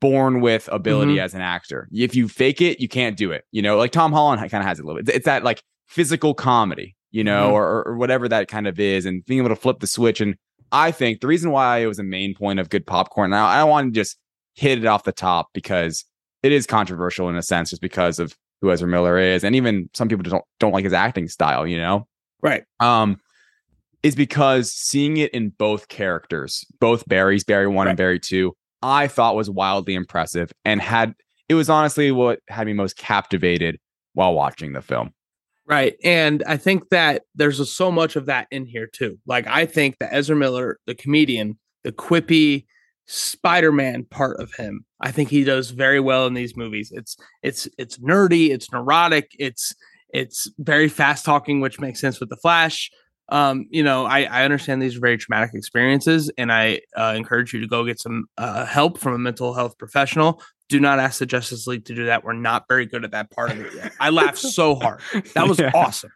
born 0.00 0.40
with 0.40 0.68
ability 0.72 1.20
as 1.20 1.34
an 1.34 1.40
actor. 1.40 1.88
If 1.92 2.14
you 2.14 2.28
fake 2.28 2.60
it, 2.60 2.80
you 2.80 2.88
can't 2.88 3.16
do 3.16 3.32
it. 3.32 3.44
You 3.52 3.62
know, 3.62 3.76
like 3.76 3.92
Tom 3.92 4.12
Holland 4.12 4.40
kind 4.50 4.62
of 4.62 4.66
has 4.66 4.78
it 4.78 4.84
a 4.84 4.86
little 4.86 5.02
bit. 5.02 5.14
It's 5.14 5.26
that 5.26 5.44
like 5.44 5.62
physical 5.86 6.34
comedy, 6.34 6.96
you 7.10 7.24
know, 7.24 7.50
Mhm. 7.50 7.52
or, 7.52 7.86
or 7.88 7.96
whatever 7.96 8.28
that 8.28 8.48
kind 8.48 8.66
of 8.66 8.78
is, 8.80 9.06
and 9.06 9.24
being 9.24 9.40
able 9.40 9.50
to 9.50 9.56
flip 9.60 9.80
the 9.80 9.86
switch. 9.86 10.20
And 10.20 10.36
I 10.72 10.90
think 10.90 11.20
the 11.20 11.26
reason 11.26 11.50
why 11.50 11.78
it 11.78 11.86
was 11.86 11.98
a 11.98 12.02
main 12.04 12.34
point 12.34 12.58
of 12.60 12.70
good 12.70 12.86
popcorn. 12.86 13.30
Now 13.30 13.46
I 13.46 13.62
want 13.64 13.92
to 13.94 14.00
just 14.00 14.16
hit 14.54 14.78
it 14.78 14.86
off 14.86 15.04
the 15.04 15.12
top 15.12 15.48
because 15.54 16.04
it 16.42 16.52
is 16.52 16.66
controversial 16.66 17.28
in 17.28 17.36
a 17.36 17.42
sense, 17.42 17.70
just 17.70 17.82
because 17.82 18.18
of 18.18 18.36
who 18.60 18.70
Ezra 18.70 18.88
Miller 18.88 19.18
is, 19.18 19.44
and 19.44 19.54
even 19.56 19.88
some 19.94 20.08
people 20.08 20.22
don't 20.22 20.44
don't 20.60 20.72
like 20.72 20.84
his 20.84 20.92
acting 20.92 21.28
style. 21.28 21.66
You 21.66 21.76
know, 21.78 22.06
Right. 22.42 22.64
um, 22.80 23.18
is 24.02 24.14
because 24.16 24.70
seeing 24.72 25.16
it 25.16 25.32
in 25.32 25.48
both 25.50 25.88
characters, 25.88 26.64
both 26.80 27.06
Barry's 27.08 27.44
Barry 27.44 27.66
one 27.66 27.86
Right. 27.86 27.90
and 27.90 27.96
Barry 27.96 28.18
two, 28.20 28.54
I 28.82 29.06
thought 29.08 29.34
was 29.36 29.48
wildly 29.48 29.94
impressive 29.94 30.52
and 30.64 30.80
had 30.82 31.14
it 31.48 31.54
was 31.54 31.68
honestly 31.70 32.10
what 32.10 32.40
had 32.48 32.66
me 32.66 32.72
most 32.72 32.96
captivated 32.96 33.78
while 34.14 34.34
watching 34.34 34.72
the 34.72 34.82
film. 34.82 35.10
Right. 35.66 35.96
And 36.04 36.42
I 36.46 36.58
think 36.58 36.90
that 36.90 37.22
there's 37.34 37.58
a, 37.58 37.64
so 37.64 37.90
much 37.90 38.16
of 38.16 38.26
that 38.26 38.48
in 38.50 38.66
here 38.66 38.86
too. 38.86 39.18
Like 39.26 39.46
I 39.46 39.64
think 39.64 39.98
that 39.98 40.12
Ezra 40.12 40.36
Miller, 40.36 40.78
the 40.86 40.94
comedian, 40.94 41.58
the 41.84 41.92
quippy 41.92 42.66
Spider-Man 43.06 44.04
part 44.04 44.40
of 44.40 44.52
him, 44.54 44.84
I 45.00 45.10
think 45.10 45.30
he 45.30 45.42
does 45.42 45.70
very 45.70 46.00
well 46.00 46.26
in 46.26 46.34
these 46.34 46.56
movies. 46.56 46.92
It's 46.94 47.16
it's 47.42 47.66
it's 47.78 47.98
nerdy, 47.98 48.50
it's 48.50 48.72
neurotic, 48.72 49.34
it's 49.38 49.74
it's 50.10 50.50
very 50.58 50.88
fast 50.88 51.24
talking, 51.24 51.60
which 51.60 51.80
makes 51.80 52.00
sense 52.00 52.20
with 52.20 52.28
the 52.28 52.36
Flash. 52.36 52.90
Um, 53.30 53.66
you 53.70 53.82
know, 53.82 54.04
I, 54.04 54.24
I 54.24 54.44
understand 54.44 54.82
these 54.82 54.96
are 54.96 55.00
very 55.00 55.16
traumatic 55.16 55.54
experiences, 55.54 56.30
and 56.36 56.52
I 56.52 56.80
uh, 56.94 57.14
encourage 57.16 57.54
you 57.54 57.60
to 57.60 57.66
go 57.66 57.84
get 57.84 57.98
some 57.98 58.26
uh, 58.36 58.66
help 58.66 58.98
from 58.98 59.14
a 59.14 59.18
mental 59.18 59.54
health 59.54 59.78
professional. 59.78 60.42
Do 60.70 60.80
not 60.80 60.98
ask 60.98 61.18
the 61.18 61.26
Justice 61.26 61.66
League 61.66 61.84
to 61.86 61.94
do 61.94 62.06
that. 62.06 62.24
We're 62.24 62.32
not 62.32 62.64
very 62.68 62.86
good 62.86 63.04
at 63.04 63.10
that 63.10 63.30
part 63.30 63.50
of 63.50 63.60
it 63.60 63.74
yet. 63.74 63.92
I 64.00 64.08
laughed 64.10 64.38
so 64.38 64.74
hard. 64.82 65.00
That 65.34 65.46
was 65.46 65.58
Yeah. 65.58 65.70
awesome. 65.74 66.10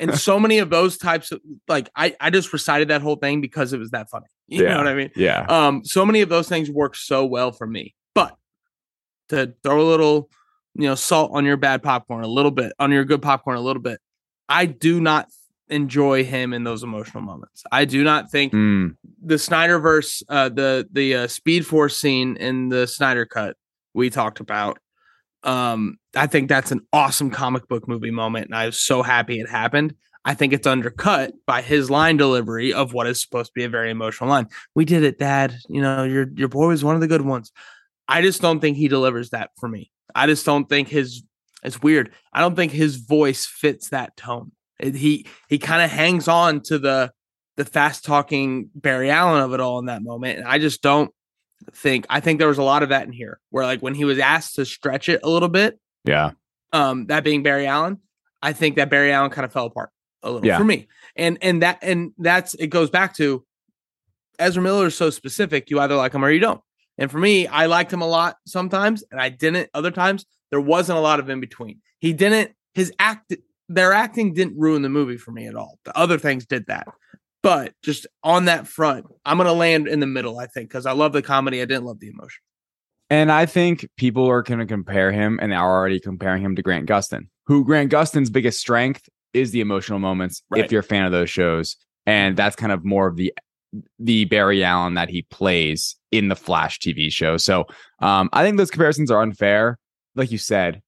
And 0.00 0.18
so 0.18 0.40
many 0.46 0.58
of 0.58 0.68
those 0.68 0.98
types 0.98 1.30
of 1.30 1.40
like 1.68 1.88
I, 1.94 2.16
I 2.20 2.30
just 2.30 2.52
recited 2.52 2.88
that 2.88 3.02
whole 3.02 3.16
thing 3.16 3.40
because 3.40 3.72
it 3.72 3.78
was 3.78 3.90
that 3.90 4.10
funny. 4.10 4.26
You 4.48 4.64
Yeah. 4.64 4.70
know 4.72 4.78
what 4.78 4.88
I 4.88 4.94
mean? 4.94 5.10
Yeah. 5.16 5.46
Um, 5.48 5.84
so 5.84 6.04
many 6.04 6.20
of 6.22 6.28
those 6.28 6.48
things 6.48 6.68
work 6.70 6.96
so 6.96 7.24
well 7.24 7.52
for 7.52 7.66
me. 7.66 7.94
But 8.14 8.36
to 9.30 9.54
throw 9.62 9.80
a 9.80 9.88
little, 9.88 10.28
you 10.74 10.86
know, 10.88 10.96
salt 10.96 11.30
on 11.32 11.44
your 11.44 11.56
bad 11.56 11.82
popcorn 11.82 12.24
a 12.24 12.28
little 12.28 12.50
bit, 12.50 12.72
on 12.80 12.90
your 12.92 13.04
good 13.04 13.22
popcorn 13.22 13.56
a 13.56 13.60
little 13.60 13.80
bit, 13.82 14.00
I 14.48 14.66
do 14.66 15.00
not 15.00 15.28
enjoy 15.68 16.24
him 16.24 16.52
in 16.52 16.62
those 16.64 16.82
emotional 16.82 17.22
moments. 17.22 17.62
I 17.72 17.84
do 17.86 18.04
not 18.04 18.30
think 18.30 18.52
Mm, 18.52 18.96
the 19.22 19.36
Snyderverse, 19.36 20.22
uh, 20.28 20.48
the 20.50 20.86
the 20.92 21.14
uh, 21.14 21.26
Speed 21.28 21.64
Force 21.66 21.96
scene 21.96 22.36
in 22.36 22.68
the 22.68 22.86
Snyder 22.86 23.24
cut 23.24 23.56
we 23.94 24.10
talked 24.10 24.40
about. 24.40 24.78
Um, 25.42 25.96
I 26.16 26.26
think 26.26 26.48
that's 26.48 26.72
an 26.72 26.80
awesome 26.92 27.30
comic 27.30 27.68
book 27.68 27.86
movie 27.86 28.10
moment, 28.10 28.46
and 28.46 28.54
I 28.54 28.66
was 28.66 28.80
so 28.80 29.02
happy 29.02 29.40
it 29.40 29.48
happened. 29.48 29.94
I 30.24 30.32
think 30.34 30.54
it's 30.54 30.66
undercut 30.66 31.34
by 31.46 31.60
his 31.60 31.90
line 31.90 32.16
delivery 32.16 32.72
of 32.72 32.94
what 32.94 33.06
is 33.06 33.20
supposed 33.20 33.48
to 33.48 33.52
be 33.54 33.64
a 33.64 33.68
very 33.68 33.90
emotional 33.90 34.30
line. 34.30 34.48
We 34.74 34.86
did 34.86 35.04
it, 35.04 35.18
Dad. 35.18 35.54
You 35.68 35.82
know, 35.82 36.04
your 36.04 36.28
your 36.34 36.48
boy 36.48 36.68
was 36.68 36.82
one 36.82 36.94
of 36.94 37.02
the 37.02 37.06
good 37.08 37.22
ones. 37.22 37.52
I 38.08 38.22
just 38.22 38.40
don't 38.40 38.60
think 38.60 38.76
he 38.76 38.88
delivers 38.88 39.30
that 39.30 39.50
for 39.58 39.68
me. 39.68 39.90
I 40.14 40.26
just 40.26 40.46
don't 40.46 40.68
think 40.68 40.88
his. 40.88 41.22
It's 41.62 41.82
weird. 41.82 42.12
I 42.32 42.40
don't 42.40 42.56
think 42.56 42.72
his 42.72 42.96
voice 42.96 43.46
fits 43.46 43.90
that 43.90 44.16
tone. 44.16 44.52
It- 44.78 44.94
he 44.94 45.26
he 45.48 45.58
kind 45.58 45.82
of 45.82 45.90
hangs 45.90 46.26
on 46.26 46.62
to 46.62 46.78
the 46.78 47.12
the 47.56 47.64
fast 47.64 48.04
talking 48.04 48.70
Barry 48.74 49.10
Allen 49.10 49.42
of 49.42 49.52
it 49.52 49.60
all 49.60 49.78
in 49.78 49.86
that 49.86 50.02
moment. 50.02 50.38
And 50.38 50.48
I 50.48 50.58
just 50.58 50.82
don't 50.82 51.10
think 51.72 52.06
I 52.10 52.20
think 52.20 52.38
there 52.38 52.48
was 52.48 52.58
a 52.58 52.62
lot 52.62 52.82
of 52.82 52.88
that 52.90 53.06
in 53.06 53.12
here 53.12 53.40
where 53.50 53.64
like 53.64 53.80
when 53.80 53.94
he 53.94 54.04
was 54.04 54.18
asked 54.18 54.56
to 54.56 54.64
stretch 54.64 55.08
it 55.08 55.20
a 55.22 55.28
little 55.28 55.48
bit, 55.48 55.78
yeah. 56.04 56.32
um, 56.72 57.06
that 57.06 57.24
being 57.24 57.42
Barry 57.42 57.66
Allen, 57.66 58.00
I 58.42 58.52
think 58.52 58.76
that 58.76 58.90
Barry 58.90 59.12
Allen 59.12 59.30
kind 59.30 59.44
of 59.44 59.52
fell 59.52 59.66
apart 59.66 59.90
a 60.22 60.30
little 60.30 60.46
Yeah. 60.46 60.58
for 60.58 60.64
me. 60.64 60.88
And 61.16 61.38
and 61.42 61.62
that 61.62 61.78
and 61.82 62.12
that's 62.18 62.54
it 62.54 62.68
goes 62.68 62.90
back 62.90 63.14
to 63.16 63.44
Ezra 64.38 64.62
Miller 64.62 64.86
is 64.86 64.96
so 64.96 65.10
specific, 65.10 65.70
you 65.70 65.78
either 65.80 65.94
like 65.96 66.12
him 66.14 66.24
or 66.24 66.30
you 66.30 66.40
don't. 66.40 66.60
And 66.98 67.10
for 67.10 67.18
me, 67.18 67.46
I 67.46 67.66
liked 67.66 67.92
him 67.92 68.02
a 68.02 68.06
lot 68.06 68.36
sometimes, 68.46 69.04
and 69.10 69.20
I 69.20 69.28
didn't 69.28 69.70
other 69.74 69.90
times. 69.90 70.26
There 70.50 70.60
wasn't 70.60 70.98
a 70.98 71.00
lot 71.00 71.20
of 71.20 71.28
in 71.28 71.40
between. 71.40 71.80
He 71.98 72.12
didn't 72.12 72.52
his 72.74 72.92
act 72.98 73.34
their 73.68 73.92
acting 73.92 74.34
didn't 74.34 74.58
ruin 74.58 74.82
the 74.82 74.88
movie 74.88 75.16
for 75.16 75.30
me 75.32 75.46
at 75.46 75.54
all. 75.54 75.78
The 75.84 75.96
other 75.96 76.18
things 76.18 76.44
did 76.46 76.66
that. 76.66 76.86
But 77.44 77.74
just 77.84 78.06
on 78.24 78.46
that 78.46 78.66
front, 78.66 79.04
I'm 79.26 79.36
gonna 79.36 79.52
land 79.52 79.86
in 79.86 80.00
the 80.00 80.06
middle, 80.06 80.38
I 80.40 80.46
think, 80.46 80.68
because 80.70 80.86
I 80.86 80.92
love 80.92 81.12
the 81.12 81.22
comedy. 81.22 81.60
I 81.62 81.66
didn't 81.66 81.84
love 81.84 82.00
the 82.00 82.08
emotion. 82.08 82.40
And 83.10 83.30
I 83.30 83.44
think 83.46 83.86
people 83.98 84.26
are 84.28 84.42
going 84.42 84.60
to 84.60 84.66
compare 84.66 85.12
him 85.12 85.38
and 85.42 85.52
they 85.52 85.56
are 85.56 85.76
already 85.78 86.00
comparing 86.00 86.42
him 86.42 86.56
to 86.56 86.62
Grant 86.62 86.88
Gustin, 86.88 87.28
who 87.46 87.62
Grant 87.62 87.92
Gustin's 87.92 88.30
biggest 88.30 88.58
strength 88.58 89.08
is 89.34 89.50
the 89.50 89.60
emotional 89.60 89.98
moments 89.98 90.42
Right. 90.50 90.64
if 90.64 90.72
you're 90.72 90.80
a 90.80 90.82
fan 90.82 91.04
of 91.04 91.12
those 91.12 91.28
shows. 91.28 91.76
And 92.06 92.34
that's 92.34 92.56
kind 92.56 92.72
of 92.72 92.82
more 92.84 93.06
of 93.06 93.16
the 93.16 93.32
the 93.98 94.24
Barry 94.24 94.64
Allen 94.64 94.94
that 94.94 95.10
he 95.10 95.22
plays 95.30 95.96
in 96.12 96.28
the 96.28 96.36
Flash 96.36 96.78
TV 96.78 97.12
show. 97.12 97.36
So 97.36 97.66
um, 98.00 98.30
I 98.32 98.42
think 98.42 98.56
those 98.56 98.70
comparisons 98.70 99.10
are 99.10 99.20
unfair. 99.20 99.78
Like 100.14 100.32
you 100.32 100.38
said, 100.38 100.80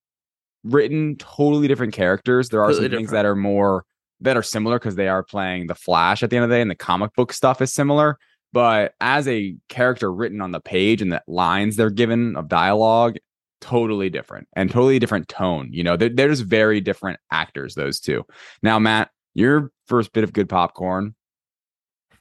written 0.65 1.17
totally 1.17 1.69
different 1.69 1.93
characters. 1.93 2.49
There 2.49 2.63
are 2.63 2.69
Completely 2.69 2.87
some 2.87 2.99
things 2.99 3.09
different. 3.11 3.25
that 3.25 3.29
are 3.29 3.37
more 3.37 3.85
that 4.21 4.37
are 4.37 4.43
similar 4.43 4.79
because 4.79 4.97
they 4.97 5.09
are 5.09 5.23
playing 5.23 5.67
the 5.67 5.75
Flash 5.75 6.23
at 6.23 6.31
the 6.31 6.37
end 6.37 6.45
of 6.45 6.51
the 6.51 6.57
day, 6.57 6.63
and 6.63 6.71
the 6.71 6.75
comic 6.75 7.15
book 7.15 7.33
stuff 7.33 7.61
is 7.61 7.73
similar. 7.73 8.19
But 8.53 8.95
as 9.01 9.29
a 9.29 9.57
character 9.69 10.13
written 10.13 10.41
on 10.41 10.53
the 10.53 10.61
page 10.61 11.03
and 11.03 11.13
the 11.13 11.23
lines 11.27 11.77
they're 11.77 11.91
given 11.91 12.37
of 12.37 12.49
dialogue, 12.49 13.17
totally 13.61 14.09
different 14.09 14.49
and 14.55 14.71
totally 14.71 14.99
different 14.99 15.29
tone. 15.29 15.69
You 15.73 15.83
know, 15.83 15.97
they're, 15.97 16.09
they're 16.09 16.29
just 16.29 16.45
very 16.45 16.81
different 16.81 17.19
actors, 17.31 17.75
those 17.75 18.01
two. 18.01 18.25
Now, 18.63 18.79
Matt, 18.79 19.11
your 19.35 19.71
first 19.87 20.13
bit 20.13 20.25
of 20.25 20.33
good 20.33 20.49
popcorn 20.49 21.15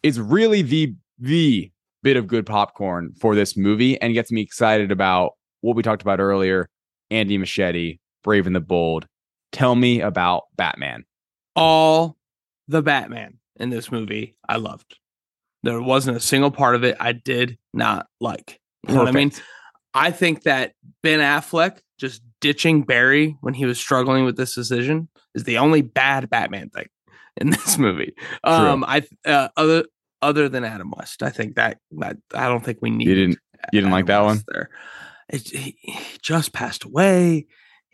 is 0.03 0.19
really 0.19 0.61
the 0.61 0.93
the 1.17 1.71
bit 2.03 2.17
of 2.17 2.27
good 2.27 2.45
popcorn 2.45 3.13
for 3.19 3.35
this 3.35 3.55
movie 3.55 3.99
and 4.01 4.13
gets 4.13 4.31
me 4.31 4.41
excited 4.41 4.91
about 4.91 5.31
what 5.61 5.75
we 5.75 5.81
talked 5.81 6.01
about 6.01 6.19
earlier 6.19 6.69
Andy 7.09 7.37
Muschietti, 7.37 7.99
Brave 8.23 8.47
and 8.47 8.55
the 8.55 8.59
Bold. 8.59 9.07
Tell 9.51 9.75
me 9.75 10.01
about 10.01 10.43
Batman. 10.57 11.05
All 11.55 12.17
the 12.67 12.81
Batman 12.81 13.39
in 13.57 13.69
this 13.69 13.91
movie 13.91 14.35
I 14.47 14.57
loved. 14.57 14.97
There 15.63 15.81
wasn't 15.81 16.17
a 16.17 16.21
single 16.21 16.51
part 16.51 16.75
of 16.75 16.83
it 16.83 16.97
I 16.99 17.11
did 17.13 17.57
not 17.73 18.07
like. 18.19 18.59
You 18.87 18.93
know 18.93 18.99
what 19.01 19.09
I 19.09 19.11
mean? 19.11 19.31
I 19.93 20.11
think 20.11 20.43
that 20.43 20.73
Ben 21.01 21.19
Affleck 21.19 21.79
just 21.97 22.21
ditching 22.41 22.83
Barry 22.83 23.37
when 23.41 23.53
he 23.53 23.65
was 23.65 23.79
struggling 23.79 24.25
with 24.25 24.37
this 24.37 24.53
decision 24.53 25.07
is 25.33 25.45
the 25.45 25.57
only 25.57 25.81
bad 25.81 26.29
Batman 26.29 26.69
thing 26.69 26.87
in 27.37 27.49
this 27.51 27.77
movie. 27.77 28.13
Um, 28.43 28.83
I 28.83 29.03
uh, 29.25 29.49
other 29.57 29.85
other 30.21 30.49
than 30.49 30.63
Adam 30.63 30.91
West, 30.95 31.23
I 31.23 31.29
think 31.29 31.55
that 31.55 31.79
that 31.99 32.17
I 32.33 32.47
don't 32.47 32.63
think 32.63 32.79
we 32.81 32.89
need. 32.89 33.07
You 33.07 33.15
didn't 33.15 33.39
you 33.71 33.81
didn't 33.81 33.91
like 33.91 34.07
that 34.07 34.23
one? 34.23 34.43
There, 34.47 34.69
it, 35.29 35.49
he, 35.49 35.77
he 35.81 36.17
just 36.21 36.53
passed 36.53 36.83
away, 36.83 37.47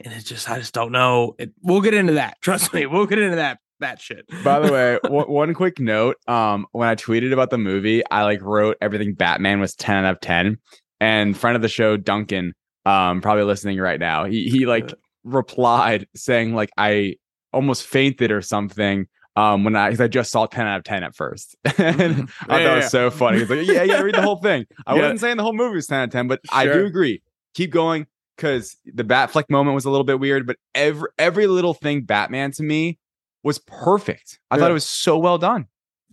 and 0.06 0.14
it 0.14 0.26
just 0.26 0.50
I 0.50 0.60
just 0.60 0.74
don't 0.74 0.92
know. 0.92 1.36
It, 1.40 1.52
we'll 1.62 1.82
get 1.82 1.94
into 1.94 2.14
that. 2.14 2.38
Trust 2.42 2.74
me, 2.74 2.86
we'll 2.86 3.06
get 3.06 3.20
into 3.20 3.36
that 3.38 3.60
that 3.80 4.00
shit. 4.00 4.26
By 4.44 4.60
the 4.60 4.72
way, 4.72 5.00
one 5.12 5.26
one 5.30 5.54
quick 5.54 5.80
note. 5.80 6.18
Um, 6.28 6.66
when 6.72 6.88
I 6.88 6.96
tweeted 6.96 7.34
about 7.34 7.50
the 7.50 7.58
movie, 7.58 8.04
I 8.12 8.24
like 8.24 8.42
wrote 8.42 8.78
everything 8.82 9.14
Batman 9.14 9.60
was 9.60 9.74
10 9.76 10.06
out 10.06 10.12
of 10.14 10.20
10. 10.22 10.58
And 11.00 11.36
friend 11.36 11.56
of 11.56 11.62
the 11.64 11.70
show, 11.70 11.98
Duncan, 11.98 12.54
um, 12.86 13.22
probably 13.22 13.44
listening 13.44 13.80
right 13.80 14.00
now, 14.00 14.26
he 14.26 14.50
he 14.50 14.66
like 14.68 14.94
replied 15.24 16.08
saying 16.16 16.54
like 16.54 16.70
I 16.78 17.16
almost 17.54 17.84
fainted 17.86 18.32
or 18.32 18.42
something. 18.42 19.08
Um, 19.38 19.64
when 19.64 19.78
I 19.78 19.88
because 19.90 20.02
I 20.02 20.10
just 20.10 20.30
saw 20.30 20.46
10 20.46 20.68
out 20.68 20.80
of 20.80 20.84
10 20.84 21.04
at 21.04 21.16
first. 21.16 21.56
and 21.78 21.80
I 21.80 22.46
thought 22.48 22.62
Yeah, 22.62 22.74
it 22.74 22.76
was 22.76 22.84
yeah. 22.84 22.88
so 22.90 23.10
funny. 23.10 23.40
He's 23.40 23.50
like, 23.50 23.66
Yeah, 23.66 23.84
yeah, 23.84 24.02
read 24.02 24.14
the 24.14 24.22
whole 24.22 24.36
thing. 24.42 24.66
I 24.86 24.94
Yeah. 24.96 25.02
wasn't 25.04 25.22
saying 25.22 25.38
the 25.38 25.44
whole 25.44 25.54
movie 25.54 25.76
was 25.76 25.88
10 25.88 25.98
out 26.00 26.04
of 26.04 26.10
10, 26.12 26.28
but 26.28 26.42
I 26.52 26.66
do 26.66 26.86
agree. 26.86 27.22
Keep 27.54 27.72
going. 27.72 28.08
Because 28.36 28.76
the 28.86 29.04
Batfleck 29.04 29.50
moment 29.50 29.76
was 29.76 29.86
a 29.86 29.90
little 29.90 30.04
bit 30.04 30.20
weird, 30.20 30.46
but 30.48 30.58
every 30.76 31.10
every 31.20 31.48
little 31.48 31.74
thing 31.74 32.02
Batman 32.02 32.52
to 32.54 32.64
me 32.64 32.98
was 33.44 33.60
perfect. 33.60 34.40
I 34.50 34.56
Yeah. 34.56 34.60
thought 34.62 34.72
it 34.72 34.76
was 34.76 34.88
so 34.88 35.18
well 35.18 35.38
done. 35.38 35.68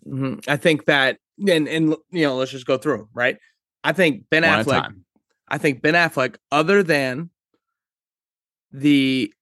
Mhm. 0.06 0.46
I 0.48 0.56
think 0.56 0.84
that, 0.86 1.18
and 1.46 1.68
and 1.68 1.96
you 2.10 2.22
know, 2.24 2.36
let's 2.36 2.50
just 2.50 2.66
go 2.66 2.78
through 2.78 3.08
right. 3.14 3.36
I 3.84 3.92
think 3.92 4.24
Ben 4.30 4.42
One 4.42 4.64
Affleck. 4.64 4.94
I 5.48 5.58
think 5.58 5.82
Ben 5.82 5.94
Affleck, 5.94 6.36
other 6.52 6.82
than 6.82 7.30
the 8.72 9.32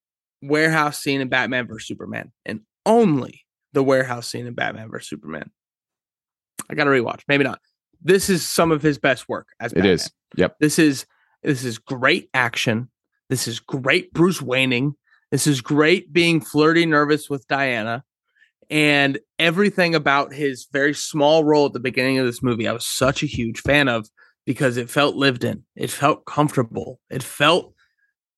warehouse 0.43 0.99
scene 1.03 1.21
in 1.21 1.29
Batman 1.29 1.67
vs 1.67 1.87
Superman, 1.89 2.33
and 2.45 2.61
only 2.85 3.45
the 3.73 3.83
warehouse 3.83 4.29
scene 4.29 4.47
in 4.47 4.55
Batman 4.55 4.91
vs 4.91 5.09
Superman. 5.09 5.51
I 6.71 6.75
got 6.75 6.85
to 6.85 6.91
rewatch. 6.91 7.23
Maybe 7.29 7.45
not. 7.45 7.61
This 8.01 8.29
is 8.31 8.45
some 8.47 8.71
of 8.73 8.83
his 8.83 8.99
best 8.99 9.29
work 9.29 9.49
as 9.61 9.73
It 9.73 9.77
Batman. 9.77 9.93
is. 9.93 10.11
Yep. 10.37 10.57
This 10.61 10.79
is 10.79 11.07
this 11.43 11.65
is 11.65 11.79
great 11.79 12.29
action. 12.35 12.91
This 13.29 13.49
is 13.49 13.61
great 13.61 14.13
Bruce 14.13 14.41
Wayning. 14.41 14.95
This 15.31 15.47
is 15.47 15.61
great 15.61 16.13
being 16.13 16.41
flirty 16.41 16.87
nervous 16.87 17.29
with 17.29 17.47
Diana. 17.49 18.05
And 18.69 19.19
everything 19.39 19.95
about 19.95 20.33
his 20.33 20.67
very 20.73 20.95
small 20.95 21.45
role 21.45 21.67
at 21.67 21.73
the 21.73 21.81
beginning 21.81 22.19
of 22.19 22.27
this 22.27 22.43
movie, 22.43 22.67
I 22.67 22.73
was 22.73 22.87
such 22.87 23.23
a 23.23 23.27
huge 23.27 23.61
fan 23.61 23.89
of 23.89 24.09
because 24.45 24.77
it 24.77 24.91
felt 24.91 25.17
lived 25.17 25.45
in. 25.45 25.65
It 25.75 25.91
felt 25.91 26.25
comfortable. 26.27 27.01
It 27.11 27.23
felt 27.23 27.75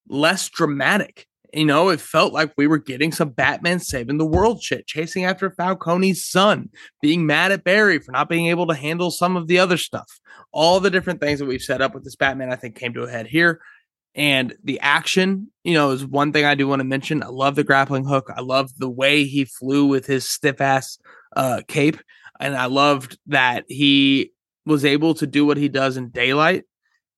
less 0.08 0.48
dramatic. 0.48 1.26
You 1.54 1.64
know, 1.64 1.88
it 1.88 2.00
felt 2.00 2.32
like 2.32 2.52
we 2.56 2.66
were 2.66 2.78
getting 2.78 3.10
some 3.10 3.30
Batman 3.30 3.78
saving 3.78 4.18
the 4.18 4.26
world 4.26 4.62
shit, 4.62 4.86
chasing 4.86 5.24
after 5.24 5.50
Falcone's 5.50 6.24
son, 6.24 6.68
being 7.00 7.24
mad 7.24 7.52
at 7.52 7.64
Barry 7.64 7.98
for 7.98 8.12
not 8.12 8.28
being 8.28 8.46
able 8.46 8.66
to 8.66 8.74
handle 8.74 9.10
some 9.10 9.36
of 9.36 9.46
the 9.46 9.58
other 9.58 9.78
stuff. 9.78 10.20
All 10.52 10.78
the 10.78 10.90
different 10.90 11.20
things 11.20 11.38
that 11.38 11.46
we've 11.46 11.62
set 11.62 11.80
up 11.80 11.94
with 11.94 12.04
this 12.04 12.16
Batman, 12.16 12.52
I 12.52 12.56
think, 12.56 12.76
came 12.76 12.92
to 12.94 13.04
a 13.04 13.10
head 13.10 13.26
here. 13.26 13.60
And 14.14 14.54
the 14.64 14.80
action, 14.80 15.50
you 15.64 15.74
know, 15.74 15.90
is 15.90 16.04
one 16.04 16.32
thing 16.32 16.44
I 16.44 16.54
do 16.54 16.66
want 16.66 16.80
to 16.80 16.84
mention. 16.84 17.22
I 17.22 17.28
love 17.28 17.54
the 17.54 17.64
grappling 17.64 18.04
hook. 18.04 18.30
I 18.34 18.40
love 18.40 18.70
the 18.76 18.90
way 18.90 19.24
he 19.24 19.44
flew 19.44 19.86
with 19.86 20.06
his 20.06 20.28
stiff 20.28 20.60
ass 20.60 20.98
uh, 21.36 21.62
cape. 21.68 21.98
And 22.40 22.56
I 22.56 22.66
loved 22.66 23.18
that 23.28 23.64
he 23.68 24.32
was 24.66 24.84
able 24.84 25.14
to 25.14 25.26
do 25.26 25.46
what 25.46 25.56
he 25.56 25.68
does 25.68 25.96
in 25.96 26.10
daylight 26.10 26.64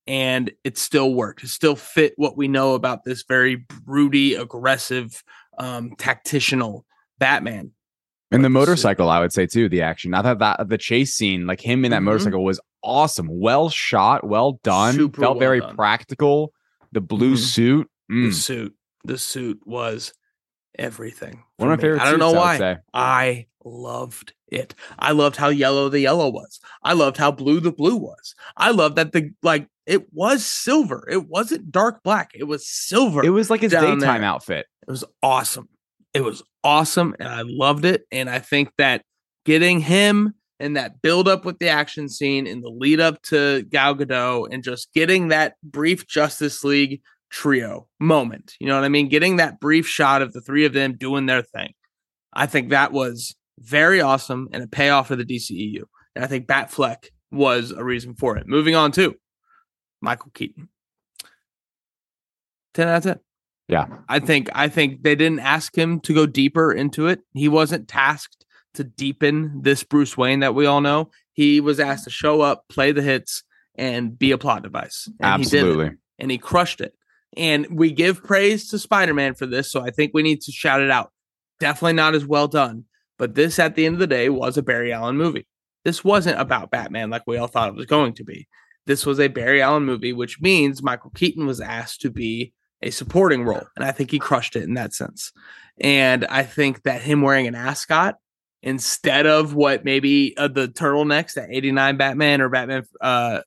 and 0.06 0.50
it 0.64 0.78
still 0.78 1.14
worked. 1.14 1.42
It 1.44 1.48
still 1.48 1.76
fit 1.76 2.14
what 2.16 2.36
we 2.36 2.48
know 2.48 2.74
about 2.74 3.04
this 3.04 3.22
very 3.22 3.56
broody, 3.84 4.34
aggressive, 4.34 5.22
um, 5.58 5.90
tactitional 5.96 6.82
Batman. 7.18 7.72
And 8.32 8.44
the 8.44 8.48
motorcycle, 8.48 9.08
I 9.10 9.18
would 9.20 9.32
say 9.32 9.46
too, 9.46 9.68
the 9.68 9.82
action. 9.82 10.14
I 10.14 10.22
thought 10.22 10.38
that 10.38 10.68
the 10.68 10.78
chase 10.78 11.14
scene, 11.14 11.46
like 11.46 11.60
him 11.60 11.84
in 11.84 11.90
that 11.90 12.00
Mhm. 12.00 12.04
motorcycle, 12.04 12.44
was 12.44 12.60
awesome. 12.82 13.28
Well 13.28 13.68
shot, 13.70 14.24
well 14.24 14.60
done. 14.62 14.94
Super 14.94 15.20
Felt 15.20 15.34
well 15.36 15.40
very 15.40 15.60
done. 15.60 15.74
practical. 15.74 16.52
The 16.92 17.00
blue 17.00 17.34
Mhm. 17.34 17.38
suit. 17.38 17.90
The 18.08 18.14
mm, 18.14 18.32
suit, 18.34 18.74
the 19.04 19.18
suit 19.18 19.60
was 19.64 20.12
everything. 20.78 21.42
One 21.56 21.70
of 21.70 21.78
my 21.78 21.82
favorite 21.82 22.00
I 22.02 22.10
don't 22.10 22.18
know 22.20 22.34
I 22.34 22.36
why. 22.38 22.58
say. 22.58 22.76
I 22.94 23.46
loved 23.64 24.32
it. 24.48 24.74
I 24.98 25.12
loved 25.12 25.36
how 25.36 25.48
yellow 25.48 25.88
the 25.88 26.00
yellow 26.00 26.28
was. 26.30 26.60
I 26.82 26.92
loved 26.94 27.16
how 27.16 27.30
blue 27.30 27.60
the 27.60 27.72
blue 27.72 27.96
was. 27.96 28.34
I 28.56 28.70
loved 28.70 28.96
that 28.96 29.12
the 29.12 29.30
like 29.42 29.66
it 29.90 30.06
was 30.12 30.46
silver. 30.46 31.04
It 31.10 31.28
wasn't 31.28 31.72
dark 31.72 32.04
black. 32.04 32.30
It 32.32 32.44
was 32.44 32.64
silver. 32.64 33.24
It 33.24 33.30
was 33.30 33.50
like 33.50 33.60
his 33.60 33.72
daytime 33.72 33.98
there. 33.98 34.22
outfit. 34.22 34.66
It 34.86 34.90
was 34.90 35.04
awesome. 35.20 35.68
It 36.14 36.22
was 36.22 36.44
awesome, 36.62 37.16
and 37.18 37.28
I 37.28 37.42
loved 37.44 37.84
it. 37.84 38.04
And 38.12 38.30
I 38.30 38.38
think 38.38 38.70
that 38.78 39.02
getting 39.44 39.80
him 39.80 40.34
and 40.60 40.76
that 40.76 41.02
build 41.02 41.26
up 41.26 41.44
with 41.44 41.58
the 41.58 41.68
action 41.68 42.08
scene 42.08 42.46
and 42.46 42.62
the 42.62 42.68
lead 42.68 43.00
up 43.00 43.20
to 43.22 43.62
Gal 43.62 43.96
Gadot 43.96 44.46
and 44.52 44.62
just 44.62 44.92
getting 44.94 45.28
that 45.28 45.54
brief 45.64 46.06
Justice 46.06 46.62
League 46.62 47.00
trio 47.30 47.88
moment, 47.98 48.54
you 48.60 48.68
know 48.68 48.76
what 48.76 48.84
I 48.84 48.90
mean? 48.90 49.08
Getting 49.08 49.38
that 49.38 49.58
brief 49.58 49.88
shot 49.88 50.22
of 50.22 50.32
the 50.32 50.40
three 50.40 50.64
of 50.66 50.72
them 50.72 50.96
doing 50.96 51.26
their 51.26 51.42
thing. 51.42 51.72
I 52.32 52.46
think 52.46 52.70
that 52.70 52.92
was 52.92 53.34
very 53.58 54.00
awesome 54.00 54.48
and 54.52 54.62
a 54.62 54.68
payoff 54.68 55.08
for 55.08 55.16
the 55.16 55.24
DCEU. 55.24 55.82
And 56.14 56.24
I 56.24 56.28
think 56.28 56.46
Batfleck 56.46 57.08
was 57.32 57.72
a 57.72 57.82
reason 57.82 58.14
for 58.14 58.36
it. 58.36 58.46
Moving 58.46 58.76
on 58.76 58.92
to 58.92 59.16
Michael 60.00 60.30
Keaton. 60.34 60.68
10 62.74 62.88
out 62.88 62.96
of 62.98 63.02
10. 63.02 63.20
Yeah. 63.68 63.86
I 64.08 64.18
think 64.18 64.48
I 64.52 64.68
think 64.68 65.02
they 65.02 65.14
didn't 65.14 65.40
ask 65.40 65.76
him 65.76 66.00
to 66.00 66.14
go 66.14 66.26
deeper 66.26 66.72
into 66.72 67.06
it. 67.06 67.20
He 67.34 67.48
wasn't 67.48 67.88
tasked 67.88 68.44
to 68.74 68.84
deepen 68.84 69.62
this 69.62 69.84
Bruce 69.84 70.16
Wayne 70.16 70.40
that 70.40 70.54
we 70.54 70.66
all 70.66 70.80
know. 70.80 71.10
He 71.32 71.60
was 71.60 71.78
asked 71.78 72.04
to 72.04 72.10
show 72.10 72.40
up, 72.40 72.64
play 72.68 72.92
the 72.92 73.02
hits, 73.02 73.44
and 73.76 74.18
be 74.18 74.32
a 74.32 74.38
plot 74.38 74.62
device. 74.62 75.08
And 75.20 75.42
He 75.42 75.48
did 75.48 75.60
Absolutely. 75.60 75.86
it, 75.86 75.92
and 76.18 76.30
he 76.30 76.38
crushed 76.38 76.80
it. 76.80 76.94
And 77.36 77.66
we 77.70 77.92
give 77.92 78.24
praise 78.24 78.68
to 78.70 78.78
Spider-Man 78.78 79.34
for 79.34 79.46
this, 79.46 79.70
so 79.70 79.80
I 79.82 79.90
think 79.90 80.12
we 80.12 80.22
need 80.22 80.40
to 80.42 80.52
shout 80.52 80.82
it 80.82 80.90
out. 80.90 81.12
Definitely 81.60 81.92
not 81.92 82.14
as 82.14 82.26
well 82.26 82.48
done, 82.48 82.84
but 83.18 83.34
this 83.36 83.58
at 83.60 83.76
the 83.76 83.86
end 83.86 83.94
of 83.94 84.00
the 84.00 84.06
day 84.08 84.28
was 84.28 84.58
a 84.58 84.62
Barry 84.62 84.92
Allen 84.92 85.16
movie. 85.16 85.46
This 85.84 86.02
wasn't 86.02 86.40
about 86.40 86.70
Batman 86.70 87.08
like 87.10 87.22
we 87.26 87.36
all 87.36 87.46
thought 87.46 87.68
it 87.68 87.76
was 87.76 87.86
going 87.86 88.14
to 88.14 88.24
be. 88.24 88.48
This 88.86 89.06
was 89.06 89.20
a 89.20 89.28
Barry 89.28 89.62
Allen 89.62 89.84
movie, 89.84 90.12
which 90.12 90.40
means 90.40 90.82
Michael 90.82 91.10
Keaton 91.10 91.46
was 91.46 91.60
asked 91.60 92.00
to 92.02 92.10
be 92.10 92.52
a 92.82 92.90
supporting 92.90 93.44
role. 93.44 93.62
And 93.76 93.84
I 93.84 93.92
think 93.92 94.10
he 94.10 94.18
crushed 94.18 94.56
it 94.56 94.64
in 94.64 94.74
that 94.74 94.94
sense. 94.94 95.32
And 95.80 96.24
I 96.26 96.42
think 96.42 96.82
that 96.82 97.02
him 97.02 97.22
wearing 97.22 97.46
an 97.46 97.54
ascot 97.54 98.16
instead 98.62 99.26
of 99.26 99.54
what 99.54 99.84
maybe 99.84 100.36
uh, 100.36 100.48
the 100.48 100.68
turtlenecks 100.68 101.34
that 101.34 101.50
89 101.50 101.96
Batman 101.96 102.40
or 102.40 102.48
Batman 102.48 102.84
uh, 103.00 103.40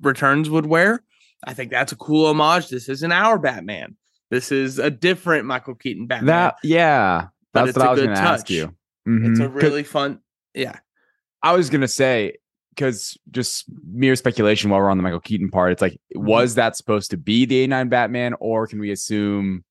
Returns 0.00 0.50
would 0.50 0.66
wear, 0.66 1.02
I 1.44 1.54
think 1.54 1.70
that's 1.70 1.92
a 1.92 1.96
cool 1.96 2.26
homage. 2.26 2.68
This 2.68 2.88
isn't 2.88 3.12
our 3.12 3.38
Batman. 3.38 3.96
This 4.30 4.52
is 4.52 4.78
a 4.78 4.90
different 4.90 5.46
Michael 5.46 5.74
Keaton 5.74 6.06
Batman. 6.06 6.26
That 6.26 6.56
yeah. 6.62 7.26
But 7.52 7.64
That's 7.64 7.70
it's 7.70 7.78
what 7.78 7.86
a 7.86 7.88
I 7.88 7.92
was 7.92 8.00
good 8.00 8.06
gonna 8.14 8.20
ask 8.20 8.50
you. 8.50 8.74
it's 9.06 9.40
a 9.40 9.48
really 9.48 9.82
fun. 9.82 10.20
Yeah. 10.54 10.78
I 11.42 11.52
was 11.56 11.68
gonna 11.68 11.88
say 11.88 12.34
because 12.80 13.16
just 13.30 13.66
mere 13.92 14.16
speculation 14.16 14.70
while 14.70 14.80
we're 14.80 14.88
on 14.90 14.96
the 14.96 15.02
Michael 15.02 15.20
Keaton 15.20 15.50
part, 15.50 15.72
it's 15.72 15.82
like, 15.82 16.00
Mm-hmm. 16.16 16.26
was 16.26 16.54
that 16.56 16.76
supposed 16.76 17.10
to 17.12 17.16
be 17.16 17.44
the 17.46 17.56
89 17.58 17.88
Batman, 17.88 18.34
or 18.40 18.66
can 18.66 18.80
we 18.80 18.90
assume 18.90 19.64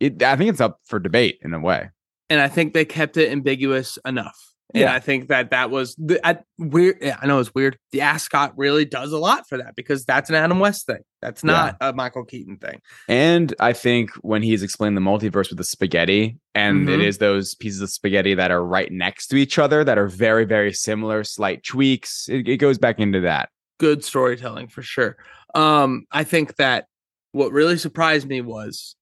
it? 0.00 0.22
I 0.22 0.36
think 0.36 0.48
it's 0.50 0.60
up 0.60 0.80
for 0.84 0.98
debate 0.98 1.38
in 1.42 1.52
a 1.52 1.60
way. 1.60 1.90
and 2.30 2.40
I 2.40 2.48
think 2.48 2.72
they 2.72 2.84
kept 2.84 3.16
it 3.16 3.30
ambiguous 3.30 3.98
enough. 4.06 4.38
And 4.74 4.80
Yeah. 4.82 4.94
I 4.94 4.98
think 5.00 5.28
that 5.28 5.50
that 5.50 5.70
was 5.70 5.94
the 5.94 6.18
I, 6.26 6.38
weird. 6.58 6.98
yeah, 7.00 7.16
I 7.22 7.26
know 7.26 7.38
it's 7.38 7.54
weird. 7.54 7.78
The 7.92 8.00
ascot 8.00 8.52
really 8.56 8.84
does 8.84 9.12
a 9.12 9.18
lot 9.18 9.48
for 9.48 9.58
that 9.58 9.76
because 9.76 10.04
that's 10.04 10.28
an 10.28 10.34
Adam 10.34 10.58
West 10.58 10.86
thing. 10.86 11.02
That's 11.22 11.44
not 11.44 11.76
a 11.80 11.92
Michael 11.92 12.24
Keaton 12.24 12.56
thing. 12.58 12.80
And 13.08 13.54
I 13.60 13.72
think 13.72 14.10
when 14.22 14.42
he's 14.42 14.62
explained 14.64 14.96
the 14.96 15.00
multiverse 15.00 15.50
with 15.50 15.58
the 15.58 15.64
spaghetti, 15.64 16.38
and 16.54 16.88
it 16.88 16.98
Mhm. 17.00 17.04
is 17.06 17.18
those 17.18 17.54
pieces 17.54 17.80
of 17.80 17.90
spaghetti 17.90 18.34
that 18.34 18.50
are 18.50 18.64
right 18.64 18.90
next 18.90 19.28
to 19.28 19.36
each 19.36 19.58
other 19.58 19.84
that 19.84 19.98
are 19.98 20.08
very, 20.08 20.44
very 20.44 20.72
similar, 20.72 21.22
slight 21.22 21.62
tweaks, 21.64 22.28
it, 22.28 22.48
it 22.48 22.56
goes 22.56 22.76
back 22.76 22.98
into 22.98 23.20
that. 23.20 23.48
Good 23.78 24.04
storytelling 24.04 24.68
for 24.68 24.82
sure. 24.82 25.16
Um, 25.54 26.06
I 26.10 26.24
think 26.24 26.56
that 26.56 26.86
what 27.32 27.52
really 27.52 27.78
surprised 27.78 28.26
me 28.26 28.40
was 28.40 28.96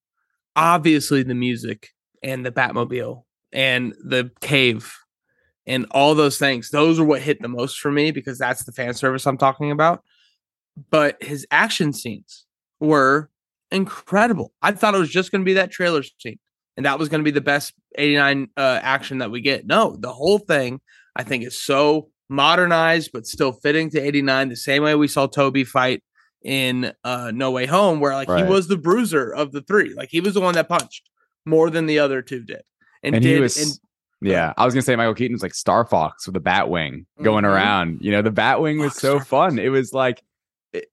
obviously 0.56 1.22
the 1.22 1.34
music 1.34 1.88
and 2.22 2.44
the 2.44 2.52
Batmobile 2.52 3.22
and 3.52 3.94
the 4.04 4.30
cave 4.40 4.94
and 5.66 5.86
all 5.90 6.14
those 6.14 6.38
things. 6.38 6.70
Those 6.70 6.98
are 6.98 7.04
what 7.04 7.22
hit 7.22 7.40
the 7.40 7.48
most 7.48 7.78
for 7.78 7.90
me 7.90 8.10
because 8.10 8.38
that's 8.38 8.64
the 8.64 8.72
fan 8.72 8.94
service 8.94 9.26
I'm 9.26 9.38
talking 9.38 9.70
about. 9.70 10.02
But 10.90 11.22
his 11.22 11.46
action 11.50 11.92
scenes 11.92 12.44
were 12.80 13.30
incredible. 13.70 14.52
I 14.62 14.72
thought 14.72 14.94
it 14.94 14.98
was 14.98 15.10
just 15.10 15.30
going 15.30 15.42
to 15.42 15.46
be 15.46 15.54
that 15.54 15.70
trailer 15.70 16.02
scene 16.18 16.38
and 16.76 16.86
that 16.86 16.98
was 16.98 17.08
going 17.08 17.20
to 17.20 17.24
be 17.24 17.30
the 17.30 17.40
best 17.40 17.72
89 17.96 18.48
uh, 18.56 18.80
action 18.82 19.18
that 19.18 19.30
we 19.30 19.40
get. 19.40 19.66
No, 19.66 19.96
the 19.98 20.12
whole 20.12 20.38
thing 20.38 20.80
I 21.16 21.22
think 21.22 21.44
is 21.44 21.58
so 21.60 22.08
modernized 22.28 23.10
but 23.12 23.26
still 23.26 23.52
fitting 23.52 23.90
to 23.90 24.00
89 24.00 24.48
the 24.48 24.56
same 24.56 24.82
way 24.82 24.94
we 24.94 25.08
saw 25.08 25.26
Tobey 25.26 25.62
fight 25.64 26.02
in 26.42 26.92
uh 27.04 27.30
No 27.34 27.50
Way 27.50 27.66
Home 27.66 28.00
where 28.00 28.14
like 28.14 28.28
Right. 28.28 28.44
he 28.44 28.50
was 28.50 28.66
the 28.68 28.76
bruiser 28.78 29.30
of 29.32 29.52
the 29.52 29.62
three. 29.62 29.94
Like 29.94 30.08
he 30.10 30.20
was 30.20 30.34
the 30.34 30.40
one 30.40 30.54
that 30.54 30.68
punched 30.68 31.08
more 31.46 31.70
than 31.70 31.86
the 31.86 31.98
other 31.98 32.22
two 32.22 32.42
did. 32.42 32.62
And, 33.02 33.14
And 33.14 33.22
did 33.22 33.34
he 33.34 33.40
was, 33.40 33.56
and 33.56 33.78
yeah, 34.24 34.52
I 34.56 34.64
was 34.64 34.74
gonna 34.74 34.82
say 34.82 34.96
Michael 34.96 35.14
Keaton's 35.14 35.42
like 35.42 35.54
Star 35.54 35.84
Fox 35.84 36.26
with 36.26 36.36
a 36.36 36.40
Batwing 36.40 37.04
going 37.22 37.44
Mhm. 37.44 37.48
around. 37.48 37.98
You 38.00 38.10
know, 38.12 38.22
the 38.22 38.30
Batwing 38.32 38.80
was 38.80 38.92
Fuck, 38.94 39.00
so 39.00 39.08
Star 39.18 39.24
fun. 39.24 39.50
Fox. 39.56 39.62
It 39.64 39.68
was 39.70 39.92
like, 39.92 40.22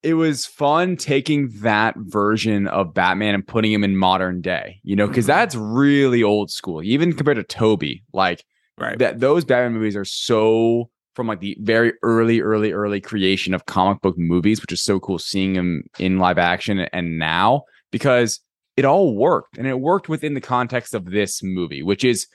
it, 0.03 0.13
was 0.13 0.45
fun 0.45 0.95
taking 0.95 1.49
that 1.61 1.95
version 1.97 2.67
of 2.67 2.93
Batman 2.93 3.33
and 3.33 3.47
putting 3.47 3.71
him 3.71 3.83
in 3.83 3.97
modern 3.97 4.39
day. 4.41 4.79
You 4.83 4.95
know, 4.95 5.07
because 5.07 5.25
Mhm. 5.25 5.29
that's 5.29 5.55
really 5.55 6.21
old 6.21 6.51
school, 6.51 6.83
even 6.83 7.13
compared 7.13 7.37
to 7.37 7.43
Tobey. 7.43 8.03
Like 8.13 8.43
right. 8.77 8.97
that, 8.99 9.19
those 9.19 9.43
Batman 9.43 9.73
movies 9.73 9.95
are 9.95 10.05
so 10.05 10.89
from 11.15 11.27
like 11.27 11.39
the 11.41 11.57
very 11.59 11.93
early, 12.03 12.41
early, 12.41 12.71
early 12.71 13.01
creation 13.01 13.53
of 13.53 13.65
comic 13.65 14.01
book 14.01 14.17
movies, 14.17 14.61
which 14.61 14.71
is 14.71 14.81
so 14.81 14.99
cool 14.99 15.17
seeing 15.19 15.53
them 15.53 15.83
in 15.99 16.19
live 16.19 16.37
action 16.37 16.79
and 16.79 17.17
now 17.19 17.63
because 17.91 18.39
it 18.77 18.85
all 18.85 19.15
worked 19.15 19.57
and 19.57 19.67
it 19.67 19.79
worked 19.79 20.07
within 20.07 20.35
the 20.35 20.41
context 20.41 20.93
of 20.93 21.05
this 21.05 21.41
movie, 21.43 21.81
which 21.83 22.03
is 22.05 22.27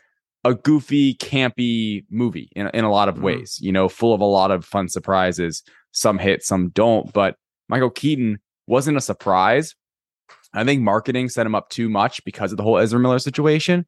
a 0.47 0.55
goofy, 0.55 1.15
campy 1.15 2.05
movie 2.11 2.49
in, 2.55 2.69
in 2.75 2.85
a 2.85 2.91
lot 2.91 3.09
of 3.09 3.17
Mhm. 3.17 3.23
ways, 3.23 3.59
you 3.61 3.73
know, 3.73 3.89
full 3.89 4.15
of 4.15 4.21
a 4.21 4.25
lot 4.25 4.51
of 4.51 4.65
fun 4.65 4.89
surprises. 4.89 5.63
Some 5.93 6.19
hit, 6.19 6.43
some 6.43 6.69
don't. 6.71 7.13
But 7.13 7.37
Michael 7.69 7.91
Keaton 7.91 8.39
wasn't 8.67 8.97
a 8.97 9.01
surprise. 9.01 9.75
I 10.53 10.65
think 10.65 10.83
marketing 10.83 11.29
set 11.29 11.47
him 11.47 11.55
up 11.55 11.69
too 11.71 11.89
much 11.89 12.25
because 12.25 12.53
of 12.53 12.57
the 12.59 12.63
whole 12.63 12.79
Ezra 12.79 12.99
Miller 13.01 13.19
situation. 13.19 13.87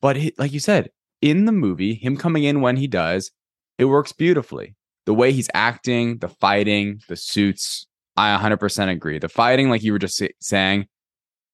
But 0.00 0.16
he, 0.16 0.32
like 0.38 0.52
you 0.52 0.60
said, 0.60 0.90
in 1.20 1.44
the 1.44 1.52
movie, 1.52 1.94
him 1.94 2.16
coming 2.16 2.44
in 2.44 2.60
when 2.60 2.76
he 2.76 2.86
does, 2.86 3.30
it 3.78 3.84
works 3.86 4.12
beautifully. 4.12 4.76
The 5.06 5.14
way 5.14 5.32
he's 5.32 5.50
acting, 5.54 6.18
the 6.18 6.28
fighting, 6.28 7.00
the 7.08 7.16
suits, 7.16 7.86
I 8.16 8.30
100% 8.36 8.90
agree. 8.90 9.18
The 9.18 9.28
fighting, 9.28 9.70
like 9.70 9.82
you 9.82 9.92
were 9.92 9.98
just 9.98 10.16
say- 10.16 10.34
saying, 10.40 10.86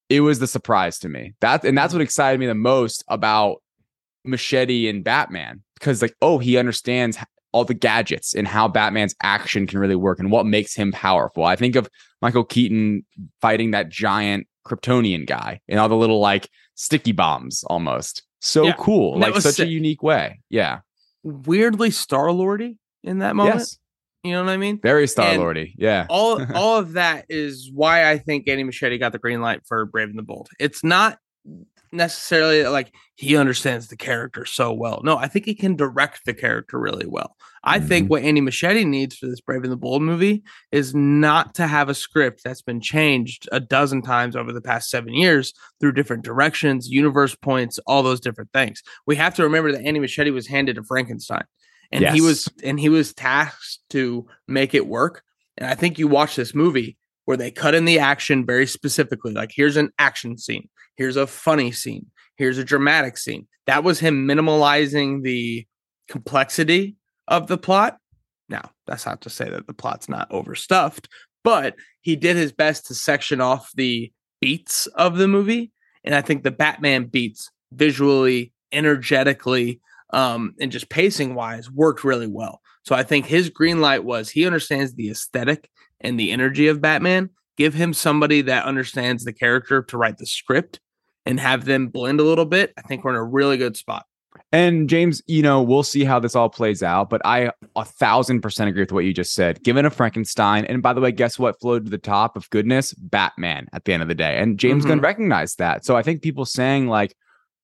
it 0.08 0.20
was 0.20 0.38
the 0.38 0.46
surprise 0.46 0.98
to 1.00 1.08
me. 1.08 1.34
That 1.40 1.64
and 1.64 1.76
that's 1.76 1.92
what 1.92 2.02
excited 2.02 2.38
me 2.38 2.46
the 2.46 2.54
most 2.54 3.04
about 3.08 3.56
Muschietti 4.26 4.88
and 4.88 5.02
Batman 5.04 5.62
because 5.74 6.02
like 6.02 6.14
oh 6.22 6.38
he 6.38 6.56
understands 6.56 7.18
all 7.52 7.64
the 7.64 7.74
gadgets 7.74 8.34
and 8.34 8.46
how 8.46 8.68
Batman's 8.68 9.14
action 9.22 9.66
can 9.66 9.78
really 9.78 9.96
work 9.96 10.18
and 10.18 10.30
what 10.30 10.44
makes 10.44 10.74
him 10.74 10.92
powerful. 10.92 11.44
I 11.44 11.56
think 11.56 11.74
of 11.76 11.88
Michael 12.20 12.44
Keaton 12.44 13.04
fighting 13.40 13.70
that 13.70 13.88
giant 13.88 14.46
Kryptonian 14.66 15.26
guy 15.26 15.60
and 15.68 15.80
all 15.80 15.88
the 15.88 15.96
little 15.96 16.20
like 16.20 16.50
sticky 16.74 17.12
bombs 17.12 17.64
almost. 17.64 18.22
So 18.40 18.64
Yeah, 18.64 18.74
cool. 18.78 19.18
that 19.20 19.32
Like 19.32 19.40
such 19.42 19.54
sick. 19.54 19.68
a 19.68 19.70
unique 19.70 20.02
way. 20.02 20.40
Yeah. 20.50 20.80
Weirdly 21.22 21.90
Star 21.90 22.30
Lordy 22.30 22.78
in 23.02 23.20
that 23.20 23.34
moment. 23.36 23.56
Yes. 23.56 23.78
You 24.22 24.32
know 24.32 24.44
what 24.44 24.50
I 24.52 24.56
mean? 24.56 24.78
Very 24.82 25.06
Star 25.06 25.38
Lordy. 25.38 25.74
Yeah. 25.78 26.06
all 26.10 26.44
all 26.54 26.78
of 26.78 26.92
that 26.94 27.26
is 27.30 27.70
why 27.72 28.10
I 28.10 28.18
think 28.18 28.48
Andy 28.48 28.64
Muschietti 28.64 28.98
got 28.98 29.12
the 29.12 29.18
green 29.18 29.40
light 29.40 29.60
for 29.66 29.86
Brave 29.86 30.08
and 30.08 30.18
the 30.18 30.22
Bold. 30.22 30.48
It's 30.58 30.84
not 30.84 31.18
necessarily 31.92 32.64
like 32.64 32.92
he 33.14 33.36
understands 33.36 33.88
the 33.88 33.96
character 33.96 34.44
so 34.44 34.72
well. 34.72 35.00
No, 35.04 35.16
I 35.16 35.28
think 35.28 35.44
he 35.44 35.54
can 35.54 35.76
direct 35.76 36.24
the 36.24 36.34
character 36.34 36.78
really 36.78 37.06
well. 37.06 37.36
I 37.64 37.80
think 37.80 38.04
mm-hmm. 38.04 38.10
what 38.10 38.22
Andy 38.22 38.40
Muschietti 38.40 38.86
needs 38.86 39.16
for 39.16 39.26
this 39.26 39.40
Brave 39.40 39.62
and 39.62 39.72
the 39.72 39.76
Bold 39.76 40.02
movie 40.02 40.42
is 40.70 40.94
not 40.94 41.54
to 41.54 41.66
have 41.66 41.88
a 41.88 41.94
script 41.94 42.42
that's 42.44 42.62
been 42.62 42.80
changed 42.80 43.48
a 43.50 43.60
dozen 43.60 44.02
times 44.02 44.36
over 44.36 44.52
the 44.52 44.60
past 44.60 44.90
seven 44.90 45.14
years 45.14 45.52
through 45.80 45.92
different 45.92 46.24
directions, 46.24 46.88
universe 46.88 47.34
points, 47.34 47.78
all 47.86 48.02
those 48.02 48.20
different 48.20 48.52
things. 48.52 48.82
We 49.06 49.16
have 49.16 49.34
to 49.36 49.42
remember 49.42 49.72
that 49.72 49.84
Andy 49.84 50.00
Muschietti 50.00 50.32
was 50.32 50.46
handed 50.46 50.76
to 50.76 50.84
Frankenstein 50.84 51.44
and 51.92 52.04
he 52.06 52.20
was 52.20 52.48
and 52.62 52.78
he 52.78 52.88
was 52.88 53.14
tasked 53.14 53.80
to 53.90 54.26
make 54.48 54.74
it 54.74 54.86
work. 54.86 55.22
And 55.58 55.68
I 55.68 55.74
think 55.74 55.98
you 55.98 56.08
watch 56.08 56.36
this 56.36 56.54
movie 56.54 56.96
where 57.24 57.36
they 57.36 57.50
cut 57.50 57.74
in 57.74 57.84
the 57.84 57.98
action 57.98 58.46
very 58.46 58.66
specifically. 58.66 59.32
Like 59.32 59.50
here's 59.54 59.76
an 59.76 59.90
action 59.98 60.38
scene, 60.38 60.68
here's 60.96 61.16
a 61.16 61.26
funny 61.26 61.72
scene, 61.72 62.06
here's 62.36 62.58
a 62.58 62.64
dramatic 62.64 63.18
scene. 63.18 63.46
That 63.66 63.84
was 63.84 64.00
him 64.00 64.26
minimalizing 64.26 65.22
the 65.22 65.66
complexity 66.08 66.96
of 67.28 67.48
the 67.48 67.58
plot. 67.58 67.98
Now, 68.48 68.70
that's 68.86 69.06
not 69.06 69.20
to 69.22 69.30
say 69.30 69.50
that 69.50 69.66
the 69.66 69.74
plot's 69.74 70.08
not 70.08 70.30
overstuffed, 70.30 71.08
but 71.42 71.74
he 72.00 72.16
did 72.16 72.36
his 72.36 72.52
best 72.52 72.86
to 72.86 72.94
section 72.94 73.40
off 73.40 73.72
the 73.74 74.12
beats 74.40 74.86
of 74.88 75.16
the 75.16 75.28
movie. 75.28 75.72
And 76.04 76.14
I 76.14 76.20
think 76.20 76.42
the 76.42 76.52
Batman 76.52 77.06
beats 77.06 77.50
visually, 77.72 78.52
energetically, 78.72 79.80
um, 80.12 80.54
and 80.60 80.70
just 80.70 80.88
pacing 80.88 81.34
wise 81.34 81.70
worked 81.70 82.04
really 82.04 82.28
well. 82.28 82.60
So 82.84 82.94
I 82.94 83.02
think 83.02 83.26
his 83.26 83.50
green 83.50 83.80
light 83.80 84.04
was 84.04 84.30
he 84.30 84.46
understands 84.46 84.94
the 84.94 85.10
aesthetic 85.10 85.68
and 86.00 86.18
the 86.18 86.30
energy 86.30 86.68
of 86.68 86.80
Batman. 86.80 87.30
Give 87.56 87.74
him 87.74 87.92
somebody 87.92 88.42
that 88.42 88.64
understands 88.64 89.24
the 89.24 89.32
character 89.32 89.82
to 89.82 89.96
write 89.96 90.18
the 90.18 90.26
script 90.26 90.78
and 91.26 91.40
have 91.40 91.64
them 91.64 91.88
blend 91.88 92.20
a 92.20 92.22
little 92.22 92.44
bit. 92.44 92.72
I 92.76 92.82
think 92.82 93.04
we're 93.04 93.10
in 93.10 93.16
a 93.16 93.24
really 93.24 93.56
good 93.56 93.76
spot. 93.76 94.06
And 94.52 94.88
James, 94.88 95.22
you 95.26 95.42
know, 95.42 95.62
we'll 95.62 95.82
see 95.82 96.04
how 96.04 96.20
this 96.20 96.36
all 96.36 96.48
plays 96.48 96.82
out, 96.82 97.10
but 97.10 97.20
I 97.24 97.50
a 97.74 97.84
thousand 97.84 98.42
percent 98.42 98.68
agree 98.68 98.82
with 98.82 98.92
what 98.92 99.04
you 99.04 99.12
just 99.12 99.32
said. 99.32 99.62
Given 99.62 99.86
a 99.86 99.90
Frankenstein, 99.90 100.64
and 100.66 100.82
by 100.82 100.92
the 100.92 101.00
way, 101.00 101.10
guess 101.10 101.38
what 101.38 101.58
flowed 101.60 101.86
to 101.86 101.90
the 101.90 101.98
top 101.98 102.36
of 102.36 102.48
goodness? 102.50 102.92
Batman 102.94 103.66
at 103.72 103.84
the 103.84 103.92
end 103.92 104.02
of 104.02 104.08
the 104.08 104.14
day. 104.14 104.36
And 104.36 104.58
James 104.58 104.84
Gunn 104.84 105.00
recognized 105.00 105.58
that. 105.58 105.84
So 105.84 105.96
I 105.96 106.02
think 106.02 106.22
people 106.22 106.44
saying 106.44 106.86
like, 106.86 107.14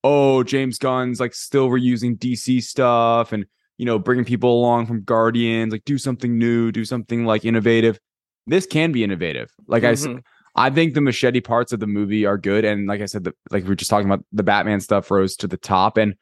oh, 0.02 0.42
James 0.42 0.78
Gunn's 0.78 1.20
like 1.20 1.34
still 1.34 1.68
reusing 1.68 2.18
DC 2.18 2.62
stuff 2.62 3.32
and 3.32 3.46
you 3.78 3.86
know, 3.86 3.98
bringing 3.98 4.24
people 4.24 4.60
along 4.60 4.86
from 4.86 5.02
Guardians, 5.02 5.72
like 5.72 5.84
do 5.84 5.98
something 5.98 6.38
new, 6.38 6.70
do 6.70 6.84
something 6.84 7.24
like 7.24 7.44
innovative. 7.44 7.98
This 8.46 8.66
can 8.66 8.92
be 8.92 9.02
innovative. 9.02 9.50
Like 9.66 9.84
I 9.84 9.94
said, 9.94 10.10
Mhm. 10.16 10.22
I 10.62 10.70
think 10.70 10.94
the 10.94 11.00
Muschietti 11.00 11.42
parts 11.42 11.72
of 11.72 11.80
the 11.80 11.88
movie 11.88 12.24
are 12.24 12.38
good. 12.38 12.64
And 12.64 12.86
like 12.86 13.00
I 13.00 13.06
said, 13.06 13.24
the, 13.24 13.34
like 13.50 13.64
we 13.64 13.70
were 13.70 13.74
just 13.74 13.90
talking 13.90 14.06
about, 14.08 14.24
the 14.32 14.44
Batman 14.44 14.80
stuff 14.80 15.10
rose 15.10 15.34
to 15.36 15.48
the 15.48 15.56
top. 15.56 15.96
And 15.96 16.14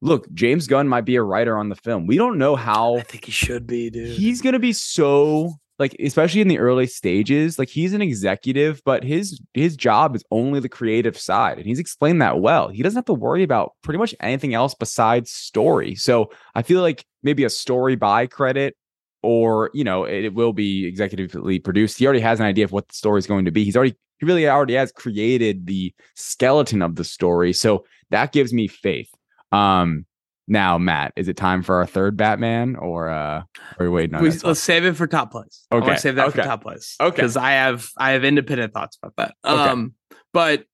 look, 0.00 0.32
James 0.32 0.68
Gunn 0.68 0.86
might 0.86 1.04
be 1.04 1.16
a 1.16 1.22
writer 1.22 1.58
on 1.58 1.68
the 1.68 1.74
film. 1.74 2.06
We 2.06 2.16
don't 2.16 2.38
know 2.38 2.54
how 2.54 2.96
I 2.96 3.02
think 3.02 3.24
he 3.24 3.32
should 3.32 3.66
be, 3.66 3.90
dude. 3.90 4.10
he's 4.10 4.40
going 4.40 4.52
to 4.52 4.60
be 4.60 4.72
so 4.72 5.54
like, 5.80 5.96
especially 5.98 6.40
in 6.40 6.48
the 6.48 6.60
early 6.60 6.86
stages. 6.86 7.58
Like 7.58 7.68
he's 7.68 7.92
an 7.92 8.00
executive, 8.00 8.82
but 8.84 9.02
his 9.02 9.40
his 9.52 9.76
job 9.76 10.14
is 10.14 10.24
only 10.30 10.60
the 10.60 10.68
creative 10.68 11.18
side, 11.18 11.58
and 11.58 11.66
he's 11.66 11.80
explained 11.80 12.22
that 12.22 12.40
well. 12.40 12.68
He 12.68 12.84
doesn't 12.84 12.98
have 12.98 13.04
to 13.06 13.14
worry 13.14 13.42
about 13.42 13.72
pretty 13.82 13.98
much 13.98 14.14
anything 14.20 14.54
else 14.54 14.74
besides 14.74 15.32
story. 15.32 15.96
So 15.96 16.30
I 16.54 16.62
feel 16.62 16.82
like 16.82 17.04
maybe 17.24 17.42
a 17.44 17.50
story 17.50 17.96
by 17.96 18.26
credit 18.26 18.76
or 19.22 19.70
you 19.74 19.84
know 19.84 20.04
it, 20.04 20.24
it 20.24 20.34
will 20.34 20.52
be 20.52 20.90
executively 20.90 21.62
produced 21.62 21.98
he 21.98 22.06
already 22.06 22.20
has 22.20 22.40
an 22.40 22.46
idea 22.46 22.64
of 22.64 22.72
what 22.72 22.88
the 22.88 22.94
story 22.94 23.18
is 23.18 23.26
going 23.26 23.44
to 23.44 23.50
be 23.50 23.64
he's 23.64 23.76
already 23.76 23.96
he 24.18 24.26
really 24.26 24.48
already 24.48 24.74
has 24.74 24.92
created 24.92 25.66
the 25.66 25.92
skeleton 26.14 26.82
of 26.82 26.96
the 26.96 27.04
story 27.04 27.52
so 27.52 27.84
that 28.10 28.32
gives 28.32 28.52
me 28.52 28.68
faith 28.68 29.10
um 29.52 30.04
now 30.46 30.78
matt 30.78 31.12
is 31.16 31.28
it 31.28 31.36
time 31.36 31.62
for 31.62 31.76
our 31.76 31.86
third 31.86 32.16
batman 32.16 32.76
or 32.76 33.08
uh 33.08 33.42
are 33.78 33.86
we 33.86 33.88
waiting 33.88 34.14
on 34.14 34.22
We, 34.22 34.30
let's 34.30 34.60
save 34.60 34.84
it 34.84 34.94
for 34.94 35.06
top 35.06 35.30
plays. 35.30 35.66
Okay, 35.70 35.96
save 35.96 36.16
that 36.16 36.32
for 36.32 36.42
top 36.42 36.62
plays. 36.62 36.96
Okay. 37.00 37.14
Because 37.14 37.36
I 37.36 37.52
have 37.52 37.88
I 37.96 38.12
have 38.12 38.24
independent 38.24 38.72
thoughts 38.72 38.98
about 39.02 39.14
that. 39.16 39.34
Okay. 39.44 39.70
Um, 39.70 39.94
but 40.32 40.64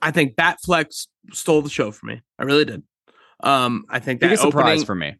I 0.00 0.10
think 0.10 0.36
Batflex 0.36 1.08
stole 1.32 1.62
the 1.62 1.70
show 1.70 1.90
for 1.90 2.06
me. 2.06 2.22
I 2.38 2.44
really 2.44 2.64
did. 2.64 2.82
Um, 3.40 3.84
I 3.88 3.98
think 3.98 4.20
that 4.20 4.26
biggest 4.26 4.42
surprise 4.42 4.84
for 4.84 4.94
me 4.94 5.16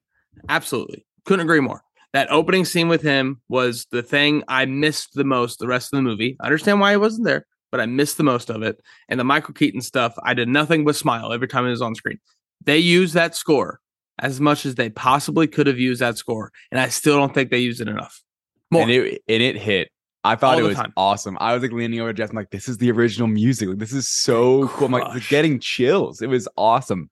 absolutely 0.49 1.05
couldn't 1.25 1.45
agree 1.45 1.61
more. 1.61 1.83
That 2.12 2.30
opening 2.30 2.64
scene 2.64 2.89
with 2.89 3.02
him 3.02 3.40
was 3.48 3.86
the 3.90 4.02
thing 4.02 4.43
I 4.48 4.64
missed 4.64 5.14
the 5.14 5.24
most 5.24 5.59
the 5.59 5.66
rest 5.66 5.93
of 5.93 5.98
the 5.98 6.02
movie. 6.02 6.36
I 6.40 6.47
understand 6.47 6.80
why 6.80 6.93
he 6.93 6.97
wasn't 6.97 7.26
there, 7.26 7.47
but 7.70 7.80
I 7.80 7.86
missed 7.86 8.16
the 8.16 8.24
most 8.24 8.51
of 8.51 8.62
it. 8.62 8.80
And 9.09 9.20
the 9.20 9.24
Michael 9.24 9.55
Keaton 9.55 9.82
stuff, 9.82 10.14
I 10.24 10.35
did 10.35 10.48
nothing 10.48 10.85
but 10.85 10.97
smile 10.97 11.32
every 11.32 11.48
time 11.48 11.66
it 11.66 11.70
was 11.70 11.82
on 11.82 11.94
screen. 11.94 12.18
They 12.64 12.78
used 12.78 13.14
that 13.14 13.35
score 13.35 13.80
as 14.18 14.40
much 14.40 14.66
as 14.66 14.74
they 14.74 14.90
possibly 14.90 15.47
could 15.47 15.66
have 15.66 15.78
used 15.78 16.01
that 16.01 16.16
score, 16.16 16.51
and 16.70 16.80
I 16.80 16.89
still 16.89 17.16
don't 17.16 17.35
think 17.35 17.51
they 17.51 17.59
used 17.59 17.80
it 17.80 17.89
enough. 17.89 18.22
More. 18.70 18.82
and 18.82 18.90
it 18.90 19.22
and 19.28 19.43
it 19.43 19.56
hit 19.56 19.90
I 20.24 20.36
thought 20.36 20.59
it 20.59 20.62
was 20.62 20.76
time. 20.76 20.93
awesome. 20.97 21.39
I 21.40 21.55
was 21.55 21.62
like 21.62 21.72
leaning 21.72 22.01
over 22.01 22.12
to 22.12 22.16
Jeff. 22.16 22.30
I'm 22.30 22.36
like, 22.36 22.51
this 22.51 22.68
is 22.68 22.78
the 22.78 22.90
original 22.90 23.28
music. 23.28 23.68
Like, 23.68 23.78
this 23.78 23.93
is 23.93 24.09
so 24.09 24.68
cool. 24.68 24.86
I'm 24.86 24.93
like 24.93 25.28
getting 25.28 25.60
chills. 25.60 26.20
It 26.20 26.28
was 26.28 26.48
awesome. 26.56 27.09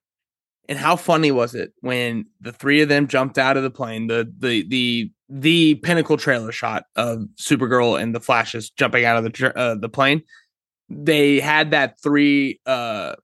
And 0.69 0.79
how 0.79 0.97
funny 0.97 1.31
was 1.31 1.55
it 1.55 1.73
when 1.81 2.27
the 2.41 2.53
three 2.53 2.83
of 2.83 2.89
them 2.89 3.07
jumped 3.07 3.39
out 3.39 3.57
of 3.57 3.63
the 3.63 3.71
plane? 3.71 4.07
The 4.09 4.33
the 4.39 4.67
the 4.69 5.11
the 5.29 5.75
pinnacle 5.77 6.17
trailer 6.17 6.53
shot 6.53 6.85
of 6.97 7.25
Supergirl 7.37 8.01
and 8.01 8.15
the 8.15 8.21
Flashes 8.21 8.71
jumping 8.71 9.05
out 9.05 9.17
of 9.17 9.25
the 9.25 9.31
tra- 9.31 9.53
uh, 9.55 9.75
the 9.77 9.89
plane. 9.89 10.23
They 10.89 11.41
had 11.41 11.71
that 11.73 12.01
three 12.03 12.61
uh 12.67 13.15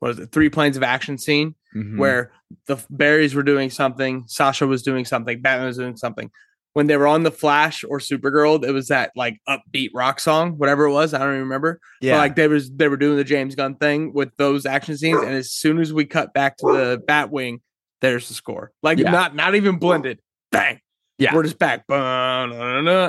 what 0.00 0.10
is 0.12 0.18
it? 0.18 0.32
Three 0.32 0.48
planes 0.50 0.76
of 0.76 0.82
action 0.82 1.16
scene 1.18 1.54
Mhm. 1.76 1.96
where 1.96 2.32
the 2.66 2.76
Barrys 2.90 3.34
were 3.34 3.42
doing 3.42 3.70
something, 3.70 4.24
Sasha 4.26 4.66
was 4.66 4.82
doing 4.82 5.04
something, 5.06 5.40
Batman 5.40 5.66
was 5.68 5.78
doing 5.78 5.96
something. 5.96 6.30
When 6.74 6.86
they 6.86 6.96
were 6.96 7.06
on 7.06 7.22
the 7.22 7.30
Flash 7.30 7.84
or 7.84 7.98
Supergirl, 7.98 8.64
it 8.64 8.72
was 8.72 8.88
that 8.88 9.12
like 9.14 9.38
upbeat 9.48 9.90
rock 9.94 10.18
song, 10.20 10.52
whatever 10.58 10.84
it 10.86 10.92
was. 10.92 11.12
I 11.12 11.18
don't 11.18 11.28
even 11.30 11.40
remember. 11.42 11.78
yeah, 12.00 12.14
But 12.14 12.18
like 12.18 12.36
they 12.36 12.48
was 12.48 12.70
they 12.70 12.88
were 12.88 12.96
doing 12.96 13.16
the 13.18 13.24
James 13.24 13.54
Gunn 13.54 13.74
thing 13.74 14.12
with 14.14 14.34
those 14.36 14.64
action 14.64 14.96
scenes, 14.96 15.20
and 15.20 15.34
as 15.34 15.50
soon 15.52 15.78
as 15.80 15.92
we 15.92 16.06
cut 16.06 16.32
back 16.32 16.56
to 16.58 16.66
the 16.66 17.02
Batwing, 17.06 17.60
there's 18.00 18.28
the 18.28 18.34
score. 18.34 18.72
Like 18.82 18.98
Yeah. 18.98 19.10
not 19.10 19.34
not 19.34 19.54
even 19.54 19.78
blended. 19.78 20.20
Bang. 20.50 20.80
Yeah. 21.18 21.34
We're 21.34 21.42
just 21.44 21.58
back. 21.58 21.84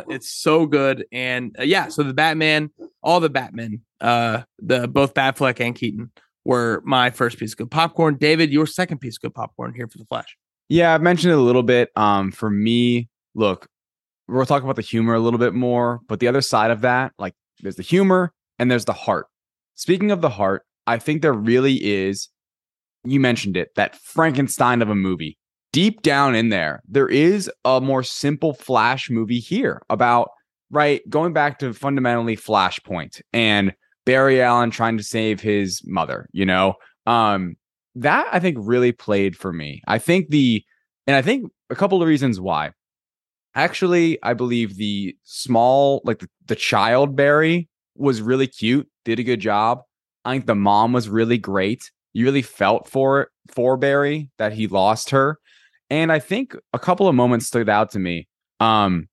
It's 0.10 0.30
so 0.30 0.66
good. 0.66 1.06
And 1.12 1.56
uh, 1.58 1.64
yeah, 1.64 1.88
so 1.88 2.04
the 2.04 2.14
Batman, 2.14 2.70
all 3.02 3.20
the 3.20 3.30
Batman, 3.30 3.82
uh, 4.02 4.44
the 4.60 4.88
both 4.88 5.14
Batfleck 5.14 5.60
and 5.60 5.74
Keaton 5.76 6.12
were 6.46 6.82
my 6.86 7.10
first 7.10 7.38
piece 7.40 7.54
of 7.54 7.58
good 7.58 7.72
popcorn. 7.72 8.16
David, 8.16 8.52
your 8.52 8.68
second 8.68 9.00
piece 9.00 9.18
of 9.18 9.22
good 9.22 9.34
popcorn 9.34 9.74
here 9.74 9.88
for 9.88 9.98
the 9.98 10.06
Flash. 10.06 10.38
Yeah, 10.70 10.94
I've 10.94 11.02
mentioned 11.02 11.32
it 11.32 11.38
a 11.38 11.42
little 11.42 11.64
bit. 11.64 11.90
Um, 11.96 12.32
for 12.32 12.50
me, 12.50 13.10
look, 13.36 13.68
we'll 14.28 14.46
talk 14.46 14.64
about 14.64 14.76
the 14.76 14.82
humor 14.82 15.14
a 15.14 15.20
little 15.20 15.40
bit 15.40 15.54
more, 15.54 16.00
but 16.08 16.20
the 16.20 16.28
other 16.28 16.42
side 16.42 16.72
of 16.72 16.82
that, 16.82 17.12
like 17.18 17.34
there's 17.62 17.76
the 17.76 17.84
humor 17.84 18.34
and 18.60 18.70
there's 18.70 18.86
the 18.86 18.94
heart. 18.94 19.28
Speaking 19.76 20.12
of 20.12 20.22
the 20.22 20.30
heart, 20.30 20.64
I 20.86 20.98
think 20.98 21.22
there 21.22 21.34
really 21.34 21.76
is, 21.76 22.30
you 23.04 23.20
mentioned 23.20 23.58
it, 23.58 23.70
that 23.76 23.96
Frankenstein 23.96 24.82
of 24.82 24.90
a 24.90 24.96
movie. 24.96 25.38
Deep 25.72 26.04
down 26.04 26.36
in 26.36 26.50
there, 26.50 26.84
there 26.88 27.10
is 27.10 27.50
a 27.66 27.82
more 27.82 28.04
simple 28.04 28.54
Flash 28.54 29.10
movie 29.10 29.40
here 29.40 29.82
about, 29.90 30.30
right, 30.70 31.02
going 31.10 31.34
back 31.34 31.58
to 31.60 31.74
fundamentally 31.74 32.38
Flashpoint 32.38 33.22
and 33.34 33.74
Barry 34.06 34.42
Allen 34.42 34.70
trying 34.70 34.98
to 34.98 35.04
save 35.04 35.42
his 35.42 35.82
mother, 35.86 36.28
you 36.32 36.46
know? 36.46 36.76
Um, 37.08 37.56
that 37.96 38.28
I 38.32 38.40
think 38.40 38.58
really 38.60 38.92
played 38.92 39.36
for 39.36 39.52
me. 39.52 39.82
I 39.88 39.98
think 39.98 40.30
the, 40.30 40.64
and 41.08 41.16
I 41.16 41.22
think 41.22 41.52
a 41.70 41.76
couple 41.76 42.02
of 42.02 42.08
reasons 42.08 42.40
why. 42.40 42.72
Actually, 43.56 44.22
I 44.24 44.34
believe 44.34 44.78
the 44.78 45.16
small, 45.24 46.02
like 46.04 46.20
the, 46.20 46.30
the 46.48 46.56
child 46.56 47.16
Barry 47.16 47.70
was 47.96 48.22
really 48.22 48.48
cute. 48.48 48.90
did 49.06 49.20
a 49.20 49.24
good 49.24 49.40
job. 49.40 49.82
I 50.26 50.34
think 50.34 50.46
the 50.46 50.56
mom 50.56 50.94
was 50.94 51.10
really 51.10 51.38
great. 51.38 51.92
You 52.14 52.26
really 52.26 52.42
felt 52.42 52.88
for 52.88 53.30
for 53.52 53.78
Barry 53.78 54.30
that 54.38 54.54
he 54.54 54.68
lost 54.68 55.10
her. 55.10 55.40
And 55.90 56.12
I 56.12 56.20
think 56.20 56.56
a 56.74 56.80
couple 56.80 57.08
of 57.08 57.16
moments 57.16 57.48
stood 57.48 57.70
out 57.70 57.92
to 57.92 58.00
me. 58.00 58.28
Um, 58.60 59.10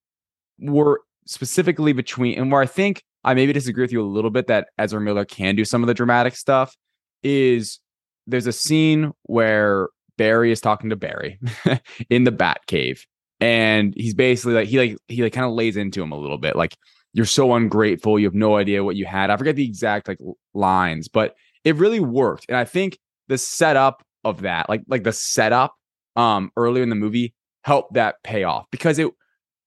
were 0.59 1.01
specifically 1.27 1.93
between 1.93 2.39
and 2.39 2.53
where 2.53 2.63
I 2.63 2.67
think 2.67 3.03
I 3.25 3.35
maybe 3.35 3.53
disagree 3.53 3.85
with 3.85 3.93
you 3.93 4.03
a 4.03 4.07
little 4.07 4.31
bit 4.31 4.47
that 4.47 4.69
Ezra 4.79 5.01
Miller 5.01 5.25
can 5.25 5.57
do 5.57 5.65
some 5.65 5.83
of 5.83 5.87
the 5.87 5.95
dramatic 5.95 6.37
stuff 6.37 6.77
is 7.23 7.81
there's 8.27 8.47
a 8.47 8.53
scene 8.53 9.13
where 9.25 9.89
Barry 10.17 10.53
is 10.53 10.61
talking 10.61 10.91
to 10.91 10.97
Barry 10.97 11.39
in 12.11 12.25
the 12.25 12.33
Bat 12.33 12.61
Cave, 12.67 13.07
and 13.41 13.95
he's 13.97 14.15
basically 14.15 14.55
like 14.55 14.69
he 14.69 14.79
like 14.79 14.97
he 15.09 15.23
like 15.23 15.33
kind 15.33 15.47
of 15.47 15.53
lays 15.53 15.77
into 15.77 16.03
him 16.03 16.13
a 16.13 16.19
little 16.19 16.39
bit, 16.39 16.57
like 16.57 16.77
you're 17.13 17.27
so 17.27 17.55
ungrateful, 17.55 18.19
you 18.19 18.27
have 18.27 18.35
no 18.35 18.57
idea 18.57 18.85
what 18.85 18.97
you 18.97 19.07
had. 19.07 19.31
I 19.31 19.37
forget 19.37 19.57
the 19.57 19.65
exact 19.65 20.09
like 20.09 20.19
lines, 20.55 21.09
but 21.09 21.35
it 21.65 21.77
really 21.77 22.01
worked, 22.01 22.47
and 22.49 22.57
I 22.57 22.65
think 22.65 22.99
the 23.29 23.39
setup 23.39 24.03
of 24.25 24.43
that, 24.43 24.69
like 24.69 24.83
like 24.89 25.05
the 25.05 25.13
setup, 25.13 25.75
um, 26.17 26.51
earlier 26.57 26.83
in 26.83 26.91
the 26.91 26.95
movie 26.95 27.35
helped 27.63 27.95
that 27.95 28.17
pay 28.23 28.45
off 28.45 28.67
because 28.71 28.99
it 28.99 29.11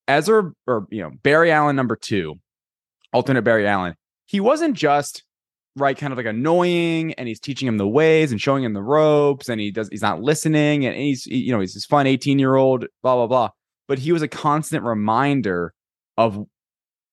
Ezra 0.08 0.52
or 0.68 0.88
you 0.90 1.02
know 1.02 1.12
Barry 1.24 1.52
Allen 1.52 1.76
number 1.76 1.95
two, 1.95 2.36
alternate 3.12 3.44
Barry 3.44 3.68
Allen, 3.68 3.95
he 4.26 4.40
wasn't 4.40 4.76
just 4.76 5.24
right 5.76 5.98
kind 5.98 6.14
of 6.14 6.18
like 6.18 6.26
annoying 6.26 7.14
and 7.14 7.28
he's 7.28 7.40
teaching 7.40 7.68
him 7.68 7.78
the 7.78 7.88
ways 7.88 8.32
and 8.32 8.40
showing 8.40 8.64
him 8.64 8.74
the 8.74 8.84
ropes 8.84 9.50
and 9.50 9.60
he 9.60 9.72
does 9.72 9.90
he's 9.90 10.04
not 10.04 10.22
listening 10.22 10.86
and 10.86 10.95
he's 10.95 11.26
you 11.26 11.52
know 11.52 11.60
he's 11.60 11.74
this 11.74 11.86
fun 11.86 12.06
18 12.06 12.38
year 12.38 12.56
old 12.56 12.86
blah 13.02 13.16
blah 13.16 13.26
blah 13.26 13.50
but 13.94 13.99
he 13.99 14.11
was 14.11 14.24
a 14.24 14.28
constant 14.28 14.84
reminder 14.84 15.72
of 16.18 16.44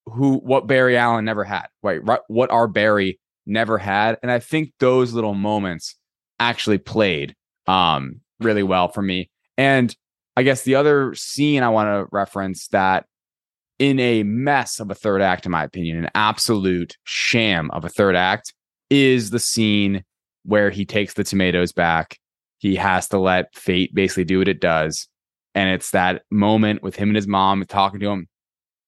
who 0.07 0.37
what 0.37 0.65
Barry 0.65 0.97
Allen 0.97 1.23
never 1.23 1.43
had 1.43 1.67
right, 1.83 2.03
right 2.03 2.21
what 2.27 2.49
our 2.49 2.67
Barry 2.67 3.19
never 3.45 3.77
had 3.77 4.17
and 4.23 4.31
I 4.31 4.39
think 4.39 4.73
those 4.79 5.13
little 5.13 5.35
moments 5.35 5.93
actually 6.39 6.79
played 6.79 7.35
um 7.67 8.19
really 8.39 8.63
well 8.63 8.87
for 8.87 9.03
me 9.03 9.29
and 9.59 9.95
I 10.35 10.41
guess 10.41 10.63
the 10.63 10.73
other 10.73 11.13
scene 11.13 11.61
I 11.61 11.69
want 11.69 11.85
to 11.85 12.09
reference 12.11 12.67
that 12.69 13.05
in 13.77 13.99
a 13.99 14.23
mess 14.23 14.79
of 14.79 14.89
a 14.89 14.95
third 14.95 15.21
act, 15.21 15.45
in 15.45 15.51
my 15.51 15.63
opinion, 15.63 15.99
an 15.99 16.09
absolute 16.15 16.97
sham 17.03 17.69
of 17.73 17.85
a 17.85 17.89
third 17.89 18.15
act, 18.15 18.55
is 18.89 19.29
the 19.29 19.39
scene 19.39 20.03
where 20.45 20.71
he 20.71 20.83
takes 20.83 21.13
the 21.13 21.23
tomatoes 21.23 21.73
back. 21.73 22.17
He 22.57 22.75
has 22.75 23.07
to 23.09 23.19
let 23.19 23.53
fate 23.53 23.93
basically 23.93 24.25
do 24.25 24.39
what 24.39 24.47
it 24.47 24.61
does. 24.61 25.07
And 25.53 25.69
it's 25.69 25.91
that 25.91 26.23
moment 26.31 26.81
with 26.81 26.95
him 26.95 27.09
and 27.09 27.15
his 27.15 27.27
mom 27.27 27.63
talking 27.65 27.99
to 27.99 28.09
him. 28.09 28.27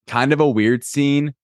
Kind 0.06 0.32
of 0.32 0.40
a 0.40 0.48
weird 0.48 0.84
scene, 0.84 1.34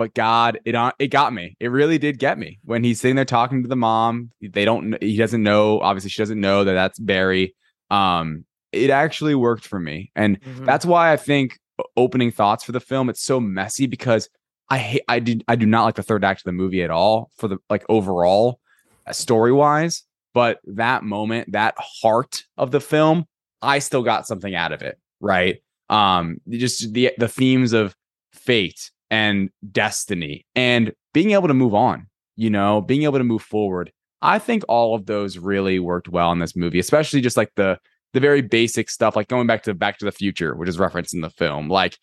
but 0.00 0.14
God, 0.14 0.58
it 0.64 0.74
it 0.98 1.08
got 1.08 1.34
me. 1.34 1.56
It 1.60 1.68
really 1.68 1.98
did 1.98 2.18
get 2.18 2.38
me 2.38 2.58
when 2.64 2.82
he's 2.82 3.02
sitting 3.02 3.16
there 3.16 3.26
talking 3.26 3.62
to 3.62 3.68
the 3.68 3.76
mom. 3.76 4.30
They 4.40 4.64
don't. 4.64 4.96
He 5.02 5.18
doesn't 5.18 5.42
know. 5.42 5.78
Obviously, 5.80 6.08
she 6.08 6.22
doesn't 6.22 6.40
know 6.40 6.64
that 6.64 6.72
that's 6.72 6.98
Barry. 6.98 7.54
Um, 7.90 8.46
it 8.72 8.88
actually 8.88 9.34
worked 9.34 9.66
for 9.66 9.78
me, 9.78 10.10
and 10.16 10.40
mm-hmm. 10.40 10.64
that's 10.64 10.86
why 10.86 11.12
I 11.12 11.18
think 11.18 11.58
opening 11.98 12.30
thoughts 12.30 12.64
for 12.64 12.72
the 12.72 12.80
film. 12.80 13.10
It's 13.10 13.22
so 13.22 13.40
messy 13.40 13.86
because 13.86 14.30
I 14.70 14.78
hate 14.78 15.02
I 15.06 15.18
did 15.18 15.44
I 15.48 15.56
do 15.56 15.66
not 15.66 15.84
like 15.84 15.96
the 15.96 16.02
third 16.02 16.24
act 16.24 16.40
of 16.40 16.44
the 16.44 16.52
movie 16.52 16.82
at 16.82 16.90
all 16.90 17.30
for 17.36 17.48
the 17.48 17.58
like 17.68 17.84
overall 17.90 18.58
uh, 19.06 19.12
story 19.12 19.52
wise. 19.52 20.04
But 20.32 20.60
that 20.64 21.02
moment, 21.02 21.52
that 21.52 21.74
heart 21.76 22.44
of 22.56 22.70
the 22.70 22.80
film, 22.80 23.26
I 23.62 23.78
still 23.78 24.02
got 24.02 24.26
something 24.26 24.54
out 24.54 24.72
of 24.72 24.82
it. 24.82 24.98
Right. 25.20 25.62
Um, 25.88 26.38
just 26.48 26.92
the 26.92 27.12
the 27.18 27.28
themes 27.28 27.72
of 27.72 27.94
fate 28.32 28.90
and 29.10 29.50
destiny 29.72 30.46
and 30.54 30.92
being 31.12 31.32
able 31.32 31.48
to 31.48 31.54
move 31.54 31.74
on, 31.74 32.06
you 32.36 32.48
know, 32.48 32.80
being 32.80 33.02
able 33.02 33.18
to 33.18 33.24
move 33.24 33.42
forward. 33.42 33.92
I 34.22 34.38
think 34.38 34.64
all 34.68 34.94
of 34.94 35.06
those 35.06 35.38
really 35.38 35.78
worked 35.78 36.08
well 36.08 36.30
in 36.32 36.38
this 36.38 36.54
movie, 36.54 36.78
especially 36.78 37.20
just 37.20 37.36
like 37.36 37.52
the 37.56 37.78
the 38.12 38.20
very 38.20 38.42
basic 38.42 38.90
stuff, 38.90 39.16
like 39.16 39.28
going 39.28 39.46
back 39.46 39.62
to 39.64 39.74
Back 39.74 39.98
to 39.98 40.04
the 40.04 40.12
Future, 40.12 40.54
which 40.54 40.68
is 40.68 40.78
referenced 40.78 41.14
in 41.14 41.20
the 41.20 41.30
film, 41.30 41.68
like 41.68 41.96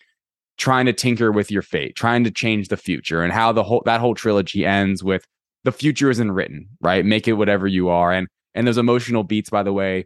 trying 0.57 0.85
to 0.85 0.93
tinker 0.93 1.31
with 1.31 1.51
your 1.51 1.61
fate, 1.61 1.95
trying 1.95 2.23
to 2.23 2.31
change 2.31 2.69
the 2.69 2.77
future, 2.77 3.23
and 3.23 3.31
how 3.34 3.51
the 3.51 3.63
whole 3.63 3.84
that 3.85 4.01
whole 4.01 4.15
trilogy 4.15 4.65
ends 4.65 5.03
with 5.03 5.25
the 5.63 5.71
future 5.71 6.09
isn't 6.09 6.31
written, 6.31 6.67
right? 6.81 7.05
Make 7.05 7.27
it 7.27 7.34
whatever 7.34 7.67
you 7.67 7.89
are. 7.89 8.11
And 8.11 8.27
and 8.55 8.67
those 8.67 8.77
emotional 8.77 9.23
beats, 9.23 9.49
by 9.49 9.63
the 9.63 9.73
way, 9.73 10.05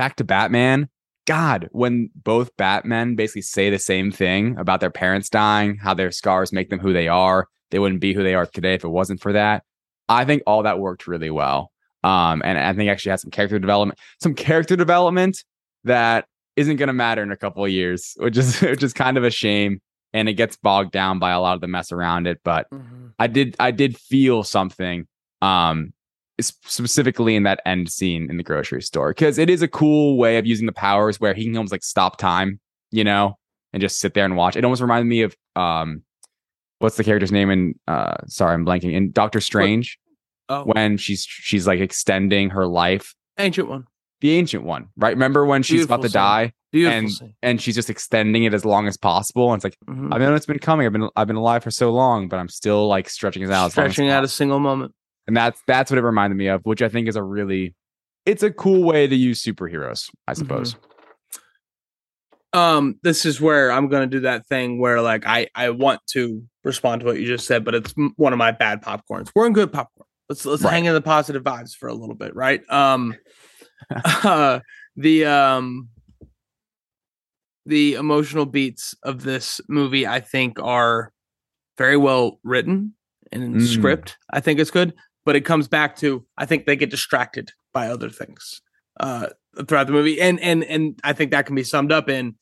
back 0.00 0.16
to 0.16 0.24
Batman. 0.24 0.88
God, 1.26 1.68
when 1.72 2.08
both 2.14 2.56
Batmen 2.56 3.16
basically 3.16 3.42
say 3.42 3.68
the 3.68 3.78
same 3.78 4.10
thing 4.10 4.56
about 4.56 4.80
their 4.80 4.90
parents 4.90 5.28
dying, 5.28 5.76
how 5.76 5.92
their 5.92 6.10
scars 6.10 6.54
make 6.54 6.70
them 6.70 6.78
who 6.78 6.94
they 6.94 7.06
are, 7.06 7.48
they 7.70 7.78
wouldn't 7.78 8.00
be 8.00 8.14
who 8.14 8.22
they 8.22 8.34
are 8.34 8.46
today 8.46 8.72
if 8.72 8.82
it 8.82 8.88
wasn't 8.88 9.20
for 9.20 9.34
that. 9.34 9.62
I 10.08 10.24
think 10.24 10.42
all 10.46 10.62
that 10.62 10.78
worked 10.78 11.06
really 11.06 11.28
well. 11.28 11.70
Um, 12.02 12.40
and 12.46 12.56
I 12.56 12.72
think 12.72 12.88
actually 12.88 13.10
had 13.10 13.20
some 13.20 13.30
character 13.30 13.58
development, 13.58 13.98
some 14.22 14.32
character 14.34 14.74
development 14.74 15.44
that 15.84 16.24
isn't 16.56 16.76
going 16.76 16.86
to 16.86 16.94
matter 16.94 17.22
in 17.22 17.30
a 17.30 17.36
couple 17.36 17.62
of 17.62 17.70
years, 17.70 18.14
which 18.20 18.38
is 18.38 18.58
which 18.62 18.82
is 18.82 18.94
kind 18.94 19.18
of 19.18 19.24
a 19.24 19.30
shame. 19.30 19.82
And 20.14 20.30
it 20.30 20.34
gets 20.34 20.56
bogged 20.56 20.92
down 20.92 21.18
by 21.18 21.32
a 21.32 21.40
lot 21.40 21.56
of 21.56 21.60
the 21.60 21.68
mess 21.68 21.92
around 21.92 22.26
it. 22.26 22.40
But 22.42 22.70
mm-hmm. 22.70 23.08
I 23.18 23.26
did 23.26 23.54
I 23.60 23.70
did 23.70 23.98
feel 23.98 24.44
something, 24.44 25.06
um, 25.42 25.92
specifically 26.48 27.36
in 27.36 27.42
that 27.44 27.60
end 27.66 27.90
scene 27.90 28.28
in 28.30 28.36
the 28.36 28.42
grocery 28.42 28.82
store 28.82 29.10
because 29.10 29.38
it 29.38 29.50
is 29.50 29.62
a 29.62 29.68
cool 29.68 30.16
way 30.18 30.38
of 30.38 30.46
using 30.46 30.66
the 30.66 30.72
powers 30.72 31.20
where 31.20 31.34
he 31.34 31.44
can 31.44 31.56
almost 31.56 31.72
like 31.72 31.84
stop 31.84 32.16
time, 32.18 32.60
you 32.90 33.04
know, 33.04 33.38
and 33.72 33.80
just 33.80 33.98
sit 33.98 34.14
there 34.14 34.24
and 34.24 34.36
watch. 34.36 34.56
It 34.56 34.64
almost 34.64 34.82
reminded 34.82 35.08
me 35.08 35.22
of 35.22 35.36
um, 35.56 36.02
what's 36.78 36.96
the 36.96 37.04
character's 37.04 37.32
name 37.32 37.50
And 37.50 37.74
uh, 37.86 38.16
sorry 38.26 38.54
I'm 38.54 38.66
blanking 38.66 38.92
in 38.92 39.12
Doctor 39.12 39.40
Strange 39.40 39.98
oh. 40.48 40.64
when 40.64 40.96
she's 40.96 41.24
she's 41.24 41.66
like 41.66 41.80
extending 41.80 42.50
her 42.50 42.66
life. 42.66 43.14
Ancient 43.38 43.68
one. 43.68 43.84
The 44.20 44.32
ancient 44.32 44.64
one, 44.64 44.88
right? 44.96 45.14
Remember 45.14 45.46
when 45.46 45.62
she's 45.62 45.80
Beautiful 45.80 45.94
about 45.94 46.02
to 46.02 46.08
scene. 46.08 46.20
die 46.20 46.52
Beautiful 46.72 46.98
and 46.98 47.10
scene. 47.10 47.34
and 47.42 47.60
she's 47.60 47.74
just 47.74 47.88
extending 47.88 48.44
it 48.44 48.52
as 48.52 48.64
long 48.64 48.86
as 48.86 48.96
possible. 48.96 49.52
And 49.52 49.58
it's 49.58 49.64
like 49.64 49.76
mm-hmm. 49.88 50.12
I 50.12 50.18
know 50.18 50.34
it's 50.34 50.46
been 50.46 50.58
coming. 50.58 50.86
I've 50.86 50.92
been 50.92 51.08
I've 51.16 51.26
been 51.26 51.36
alive 51.36 51.62
for 51.62 51.70
so 51.70 51.90
long, 51.90 52.28
but 52.28 52.38
I'm 52.38 52.48
still 52.48 52.86
like 52.86 53.08
stretching 53.08 53.42
it 53.42 53.50
out. 53.50 53.72
Stretching 53.72 54.08
out 54.08 54.24
a 54.24 54.28
single 54.28 54.60
moment. 54.60 54.92
And 55.30 55.36
that's 55.36 55.60
that's 55.66 55.90
what 55.90 55.98
it 55.98 56.02
reminded 56.02 56.36
me 56.36 56.48
of, 56.48 56.62
which 56.64 56.82
I 56.82 56.88
think 56.88 57.08
is 57.08 57.16
a 57.16 57.22
really 57.22 57.74
it's 58.26 58.42
a 58.42 58.50
cool 58.50 58.84
way 58.84 59.06
to 59.06 59.16
use 59.16 59.42
superheroes, 59.42 60.10
I 60.26 60.32
mm-hmm. 60.32 60.38
suppose. 60.38 60.74
Mm-hmm 60.74 60.84
um 62.52 62.98
this 63.04 63.24
is 63.24 63.40
where 63.40 63.70
i'm 63.70 63.86
going 63.86 64.02
to 64.02 64.16
do 64.16 64.22
that 64.22 64.44
thing 64.44 64.80
where 64.80 65.00
like 65.00 65.24
i 65.24 65.46
i 65.54 65.70
want 65.70 66.00
to 66.08 66.42
respond 66.64 66.98
to 67.00 67.06
what 67.06 67.16
you 67.16 67.24
just 67.24 67.46
said 67.46 67.64
but 67.64 67.76
it's 67.76 67.94
one 68.16 68.32
of 68.32 68.40
my 68.40 68.50
bad 68.50 68.82
popcorns 68.82 69.30
we're 69.36 69.46
in 69.46 69.52
good 69.52 69.72
popcorn 69.72 70.04
Let's 70.30 70.46
let's 70.46 70.62
right. 70.62 70.70
hang 70.70 70.84
in 70.84 70.94
the 70.94 71.00
positive 71.00 71.42
vibes 71.42 71.74
for 71.74 71.88
a 71.88 71.92
little 71.92 72.14
bit, 72.14 72.36
right? 72.36 72.62
Um, 72.70 73.16
uh, 74.04 74.60
the 74.94 75.24
um, 75.26 75.88
the 77.66 77.94
emotional 77.94 78.46
beats 78.46 78.94
of 79.02 79.24
this 79.24 79.60
movie, 79.68 80.06
I 80.06 80.20
think, 80.20 80.60
are 80.62 81.12
very 81.76 81.96
well 81.96 82.38
written 82.44 82.94
and 83.32 83.56
mm. 83.56 83.66
script. 83.66 84.18
I 84.32 84.38
think 84.38 84.60
it's 84.60 84.70
good, 84.70 84.94
but 85.24 85.36
it 85.36 85.42
comes 85.42 85.68
back 85.68 85.96
to 85.96 86.24
I 86.36 86.46
think 86.46 86.66
they 86.66 86.76
get 86.76 86.90
distracted 86.90 87.52
by 87.72 87.88
other 87.88 88.10
things 88.10 88.62
uh, 88.98 89.28
throughout 89.66 89.86
the 89.86 89.92
movie, 89.92 90.20
and 90.20 90.40
and 90.40 90.64
and 90.64 90.98
I 91.04 91.12
think 91.12 91.30
that 91.30 91.46
can 91.46 91.54
be 91.54 91.64
summed 91.64 91.92
up 91.92 92.08
in 92.08 92.34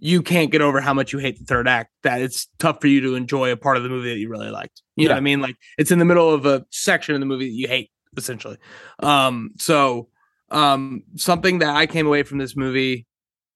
you 0.00 0.22
can't 0.22 0.50
get 0.50 0.60
over 0.60 0.80
how 0.80 0.94
much 0.94 1.12
you 1.12 1.18
hate 1.18 1.38
the 1.38 1.44
third 1.44 1.66
act 1.66 1.90
that 2.02 2.20
it's 2.20 2.46
tough 2.58 2.80
for 2.80 2.86
you 2.86 3.00
to 3.00 3.14
enjoy 3.14 3.50
a 3.50 3.56
part 3.56 3.76
of 3.76 3.82
the 3.82 3.88
movie 3.88 4.10
that 4.10 4.18
you 4.18 4.28
really 4.28 4.50
liked. 4.50 4.82
You 4.96 5.04
yeah. 5.04 5.08
know 5.08 5.14
what 5.14 5.18
i 5.18 5.22
mean? 5.22 5.40
Like 5.40 5.56
it's 5.76 5.90
in 5.90 5.98
the 5.98 6.04
middle 6.04 6.32
of 6.32 6.46
a 6.46 6.64
section 6.70 7.14
in 7.14 7.20
the 7.20 7.26
movie 7.26 7.48
that 7.48 7.54
you 7.54 7.68
hate 7.68 7.90
essentially. 8.16 8.58
Um 9.00 9.50
so 9.58 10.08
um 10.50 11.02
something 11.16 11.58
that 11.58 11.76
i 11.76 11.86
came 11.86 12.06
away 12.06 12.22
from 12.22 12.38
this 12.38 12.56
movie 12.56 13.06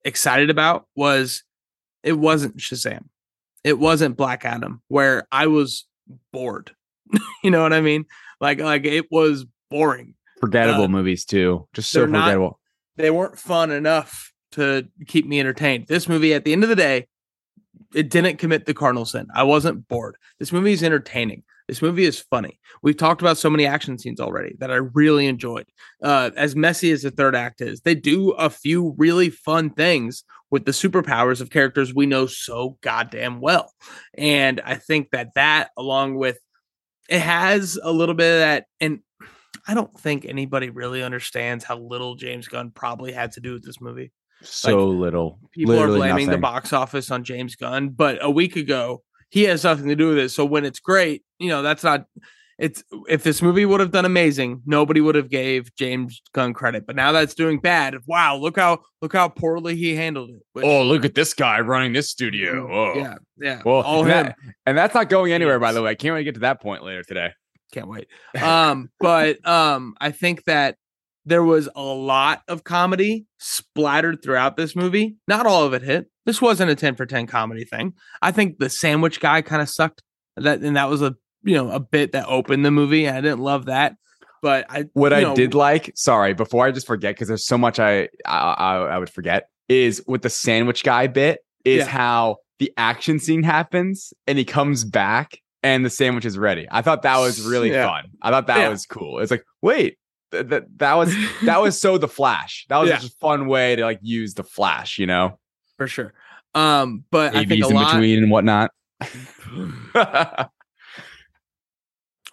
excited 0.04 0.50
about 0.50 0.86
was 0.94 1.42
it 2.02 2.14
wasn't 2.14 2.56
shazam. 2.56 3.04
It 3.64 3.78
wasn't 3.78 4.16
black 4.16 4.44
adam 4.44 4.82
where 4.88 5.26
i 5.30 5.46
was 5.46 5.86
bored. 6.32 6.72
You 7.44 7.50
know 7.50 7.62
what 7.62 7.72
i 7.72 7.80
mean 7.80 8.06
like 8.42 8.60
like 8.60 8.84
it 8.84 9.10
was 9.10 9.46
boring 9.70 10.14
forgettable 10.38 10.84
uh, 10.84 10.88
movies 10.88 11.24
too 11.24 11.66
just 11.72 11.90
so 11.90 12.04
forgettable 12.04 12.44
not, 12.44 12.56
they 12.96 13.10
weren't 13.10 13.38
fun 13.38 13.70
enough 13.70 14.32
to 14.52 14.86
keep 15.06 15.26
me 15.26 15.40
entertained. 15.40 15.86
This 15.88 16.08
movie, 16.08 16.34
at 16.34 16.44
the 16.44 16.52
end 16.52 16.62
of 16.62 16.68
the 16.68 16.76
day, 16.76 17.06
it 17.94 18.10
didn't 18.10 18.38
commit 18.38 18.66
the 18.66 18.74
cardinal 18.74 19.04
sin. 19.04 19.26
I 19.34 19.42
wasn't 19.42 19.88
bored. 19.88 20.16
This 20.38 20.52
movie 20.52 20.72
is 20.72 20.82
entertaining. 20.82 21.42
This 21.68 21.82
movie 21.82 22.04
is 22.04 22.18
funny. 22.18 22.58
We've 22.82 22.96
talked 22.96 23.22
about 23.22 23.38
so 23.38 23.48
many 23.48 23.66
action 23.66 23.98
scenes 23.98 24.20
already 24.20 24.56
that 24.58 24.70
I 24.70 24.76
really 24.76 25.26
enjoyed. 25.26 25.66
Uh, 26.02 26.30
as 26.36 26.56
messy 26.56 26.90
as 26.90 27.02
the 27.02 27.10
third 27.10 27.34
act 27.34 27.60
is, 27.60 27.80
they 27.80 27.94
do 27.94 28.30
a 28.32 28.50
few 28.50 28.94
really 28.98 29.30
fun 29.30 29.70
things 29.70 30.24
with 30.50 30.64
the 30.64 30.72
superpowers 30.72 31.40
of 31.40 31.50
characters 31.50 31.94
we 31.94 32.04
know 32.04 32.26
so 32.26 32.76
goddamn 32.82 33.40
well. 33.40 33.72
And 34.18 34.60
I 34.64 34.74
think 34.74 35.12
that 35.12 35.34
that, 35.34 35.70
along 35.78 36.16
with 36.16 36.38
it, 37.12 37.20
has 37.20 37.78
a 37.82 37.92
little 37.92 38.14
bit 38.14 38.32
of 38.32 38.40
that. 38.40 38.66
And 38.80 39.00
I 39.66 39.74
don't 39.74 39.98
think 39.98 40.24
anybody 40.24 40.70
really 40.70 41.02
understands 41.02 41.64
how 41.64 41.78
little 41.78 42.14
James 42.14 42.48
Gunn 42.48 42.70
probably 42.70 43.12
had 43.12 43.32
to 43.32 43.40
do 43.40 43.52
with 43.52 43.64
this 43.64 43.80
movie. 43.80 44.12
So 44.42 44.88
like, 44.88 45.00
little. 45.00 45.38
People 45.52 45.74
Literally 45.74 45.96
are 45.96 45.98
blaming 45.98 46.26
nothing. 46.26 46.40
the 46.40 46.42
box 46.42 46.72
office 46.72 47.10
on 47.10 47.24
James 47.24 47.56
Gunn, 47.56 47.90
but 47.90 48.18
a 48.20 48.30
week 48.30 48.56
ago 48.56 49.02
he 49.30 49.44
has 49.44 49.64
nothing 49.64 49.88
to 49.88 49.96
do 49.96 50.08
with 50.08 50.18
it. 50.18 50.28
So 50.30 50.44
when 50.44 50.64
it's 50.64 50.80
great, 50.80 51.22
you 51.38 51.48
know, 51.48 51.62
that's 51.62 51.84
not 51.84 52.04
it's 52.62 52.84
if 53.08 53.24
this 53.24 53.42
movie 53.42 53.66
would 53.66 53.80
have 53.80 53.90
done 53.90 54.04
amazing, 54.04 54.62
nobody 54.64 55.00
would 55.00 55.16
have 55.16 55.28
gave 55.28 55.74
James 55.74 56.22
Gunn 56.32 56.54
credit. 56.54 56.86
But 56.86 56.94
now 56.94 57.10
that's 57.10 57.34
doing 57.34 57.58
bad. 57.58 57.96
Wow, 58.06 58.36
look 58.36 58.56
how 58.56 58.78
look 59.02 59.12
how 59.12 59.28
poorly 59.28 59.74
he 59.74 59.96
handled 59.96 60.30
it. 60.30 60.42
Which- 60.52 60.64
Oh, 60.64 60.84
look 60.84 61.04
at 61.04 61.16
this 61.16 61.34
guy 61.34 61.58
running 61.60 61.92
this 61.92 62.08
studio. 62.08 62.68
Oh. 62.72 62.94
yeah, 62.96 63.16
yeah. 63.36 63.62
Well, 63.64 63.82
all 63.82 64.02
and, 64.02 64.10
him. 64.10 64.26
that- 64.26 64.36
and 64.64 64.78
that's 64.78 64.94
not 64.94 65.08
going 65.08 65.32
anywhere, 65.32 65.58
by 65.58 65.72
the 65.72 65.82
way. 65.82 65.90
I 65.90 65.94
can't 65.96 66.14
wait 66.14 66.20
to 66.20 66.24
get 66.24 66.34
to 66.34 66.40
that 66.40 66.62
point 66.62 66.84
later 66.84 67.02
today. 67.02 67.30
Can't 67.72 67.88
wait. 67.88 68.06
Um, 68.40 68.90
but 69.00 69.44
um, 69.48 69.94
I 70.00 70.12
think 70.12 70.44
that 70.44 70.76
there 71.24 71.42
was 71.42 71.68
a 71.74 71.82
lot 71.82 72.42
of 72.46 72.62
comedy 72.62 73.26
splattered 73.38 74.22
throughout 74.22 74.56
this 74.56 74.76
movie. 74.76 75.16
Not 75.26 75.46
all 75.46 75.64
of 75.64 75.72
it 75.74 75.82
hit. 75.82 76.06
This 76.26 76.40
wasn't 76.40 76.70
a 76.70 76.76
10 76.76 76.94
for 76.94 77.06
10 77.06 77.26
comedy 77.26 77.64
thing. 77.64 77.94
I 78.20 78.30
think 78.30 78.58
the 78.58 78.70
sandwich 78.70 79.18
guy 79.18 79.42
kind 79.42 79.62
of 79.62 79.68
sucked. 79.68 80.02
That 80.36 80.60
and 80.60 80.76
that 80.76 80.88
was 80.88 81.02
a 81.02 81.16
you 81.44 81.54
know 81.54 81.70
a 81.70 81.80
bit 81.80 82.12
that 82.12 82.26
opened 82.26 82.64
the 82.64 82.70
movie. 82.70 83.08
I 83.08 83.20
didn't 83.20 83.40
love 83.40 83.66
that. 83.66 83.94
But 84.42 84.66
I 84.68 84.86
What 84.94 85.12
I 85.12 85.20
know, 85.22 85.36
did 85.36 85.54
like, 85.54 85.92
sorry, 85.94 86.34
before 86.34 86.66
I 86.66 86.72
just 86.72 86.86
forget, 86.86 87.14
because 87.14 87.28
there's 87.28 87.46
so 87.46 87.56
much 87.56 87.78
I, 87.78 88.08
I 88.26 88.38
I 88.58 88.76
I 88.94 88.98
would 88.98 89.10
forget, 89.10 89.48
is 89.68 90.02
with 90.08 90.22
the 90.22 90.30
sandwich 90.30 90.82
guy 90.82 91.06
bit, 91.06 91.40
is 91.64 91.78
Yeah. 91.78 91.86
how 91.86 92.36
the 92.58 92.72
action 92.76 93.18
scene 93.20 93.42
happens 93.44 94.12
and 94.26 94.36
he 94.38 94.44
comes 94.44 94.84
back 94.84 95.38
and 95.62 95.84
the 95.84 95.90
sandwich 95.90 96.24
is 96.24 96.36
ready. 96.36 96.66
I 96.70 96.82
thought 96.82 97.02
that 97.02 97.18
was 97.18 97.40
really 97.42 97.70
Yeah. 97.70 97.86
fun. 97.86 98.06
I 98.20 98.30
thought 98.30 98.48
that 98.48 98.58
Yeah. 98.58 98.68
was 98.68 98.84
cool. 98.84 99.20
It's 99.20 99.30
like, 99.30 99.44
wait, 99.62 99.96
th- 100.32 100.48
th- 100.48 100.64
that 100.78 100.94
was 100.94 101.14
that 101.44 101.60
was 101.60 101.80
so 101.80 101.96
the 101.98 102.08
flash. 102.08 102.66
That 102.68 102.78
was 102.78 102.90
just 103.00 103.14
a 103.14 103.16
fun 103.20 103.46
way 103.46 103.76
to 103.76 103.82
like 103.84 104.00
use 104.02 104.34
the 104.34 104.42
flash, 104.44 104.98
you 104.98 105.06
know, 105.06 105.38
for 105.78 105.86
sure. 105.86 106.14
Um, 106.54 107.04
but 107.12 107.36
I 107.36 107.44
think 107.44 107.62
AVs 107.62 107.66
a 107.66 107.68
in 107.70 107.74
lot. 107.76 107.92
between 107.92 108.22
and 108.24 108.30
whatnot. 108.32 108.70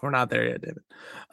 We're 0.02 0.12
not 0.12 0.30
there 0.30 0.48
yet, 0.48 0.62
David. 0.62 0.84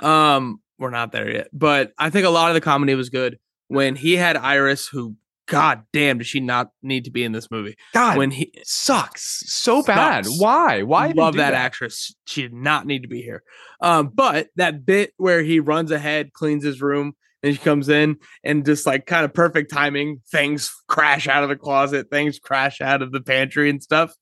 Um, 0.00 0.60
we're 0.78 0.90
not 0.90 1.12
there 1.12 1.30
yet. 1.30 1.48
But 1.52 1.92
I 1.98 2.10
think 2.10 2.26
a 2.26 2.30
lot 2.30 2.48
of 2.50 2.54
the 2.54 2.60
comedy 2.60 2.94
was 2.94 3.08
good 3.10 3.38
when 3.68 3.96
he 3.96 4.16
had 4.16 4.36
Iris, 4.36 4.88
who, 4.88 5.16
god 5.46 5.84
damn, 5.92 6.18
does 6.18 6.26
she 6.26 6.40
not 6.40 6.70
need 6.82 7.04
to 7.04 7.10
be 7.10 7.24
in 7.24 7.32
this 7.32 7.50
movie? 7.50 7.76
God, 7.94 8.16
When 8.16 8.30
he 8.30 8.52
sucks 8.64 9.44
so 9.52 9.82
bad. 9.82 10.26
Sucks. 10.26 10.40
Why? 10.40 10.82
Why 10.82 11.12
love 11.14 11.34
do 11.34 11.38
that, 11.38 11.54
actress. 11.54 12.14
She 12.26 12.42
did 12.42 12.52
not 12.52 12.86
need 12.86 13.02
to 13.02 13.08
be 13.08 13.22
here. 13.22 13.42
Um, 13.80 14.10
but 14.12 14.48
that 14.56 14.84
bit 14.84 15.12
where 15.16 15.42
he 15.42 15.60
runs 15.60 15.90
ahead, 15.90 16.32
cleans 16.32 16.64
his 16.64 16.80
room, 16.80 17.14
and 17.42 17.54
she 17.54 17.60
comes 17.60 17.88
in 17.88 18.16
and 18.42 18.64
just 18.64 18.86
like 18.86 19.06
kind 19.06 19.24
of 19.24 19.32
perfect 19.32 19.70
timing, 19.70 20.20
things 20.30 20.72
crash 20.88 21.28
out 21.28 21.42
of 21.42 21.48
the 21.48 21.56
closet, 21.56 22.08
things 22.10 22.38
crash 22.38 22.80
out 22.80 23.02
of 23.02 23.12
the 23.12 23.20
pantry 23.20 23.70
and 23.70 23.82
stuff. 23.82 24.14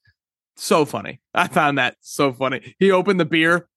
So 0.57 0.85
funny. 0.85 1.21
I 1.33 1.49
found 1.49 1.79
that 1.79 1.97
so 2.01 2.33
funny. 2.33 2.75
He 2.79 2.91
opened 2.91 3.19
the 3.19 3.25
beer. 3.25 3.69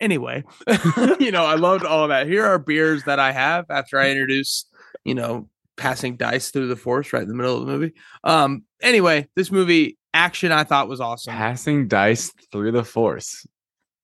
Anyway, 0.00 0.44
you 1.20 1.30
know, 1.30 1.44
I 1.44 1.54
loved 1.56 1.84
all 1.84 2.04
of 2.04 2.08
that. 2.08 2.26
Here 2.26 2.44
are 2.46 2.58
beers 2.58 3.04
that 3.04 3.18
I 3.18 3.32
have 3.32 3.66
after 3.70 3.98
I 3.98 4.10
introduce, 4.10 4.64
you 5.04 5.14
know, 5.14 5.48
passing 5.76 6.16
dice 6.16 6.50
through 6.50 6.68
the 6.68 6.76
force 6.76 7.12
right 7.12 7.22
in 7.22 7.28
the 7.28 7.34
middle 7.34 7.58
of 7.60 7.66
the 7.66 7.72
movie. 7.72 7.92
Um, 8.24 8.64
anyway, 8.82 9.28
this 9.36 9.50
movie 9.50 9.98
action 10.14 10.52
I 10.52 10.64
thought 10.64 10.88
was 10.88 11.00
awesome 11.00 11.32
Passing 11.34 11.86
dice 11.86 12.32
through 12.50 12.72
the 12.72 12.82
force. 12.84 13.46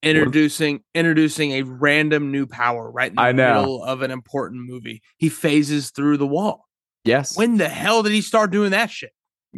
introducing 0.03 0.81
introducing 0.95 1.53
a 1.53 1.63
random 1.63 2.31
new 2.31 2.47
power 2.47 2.91
right 2.91 3.11
in 3.11 3.17
the 3.17 3.23
I 3.23 3.33
know. 3.33 3.61
middle 3.61 3.83
of 3.85 4.03
an 4.03 4.11
important 4.11 4.69
movie. 4.69 5.03
He 5.17 5.29
phases 5.29 5.91
through 5.91 6.19
the 6.19 6.27
wall. 6.27 6.67
Yes. 7.05 7.37
When 7.37 7.57
the 7.57 7.69
hell 7.69 8.03
did 8.03 8.13
he 8.13 8.21
start 8.21 8.51
doing 8.51 8.71
that 8.73 8.91
shit? 8.91 9.13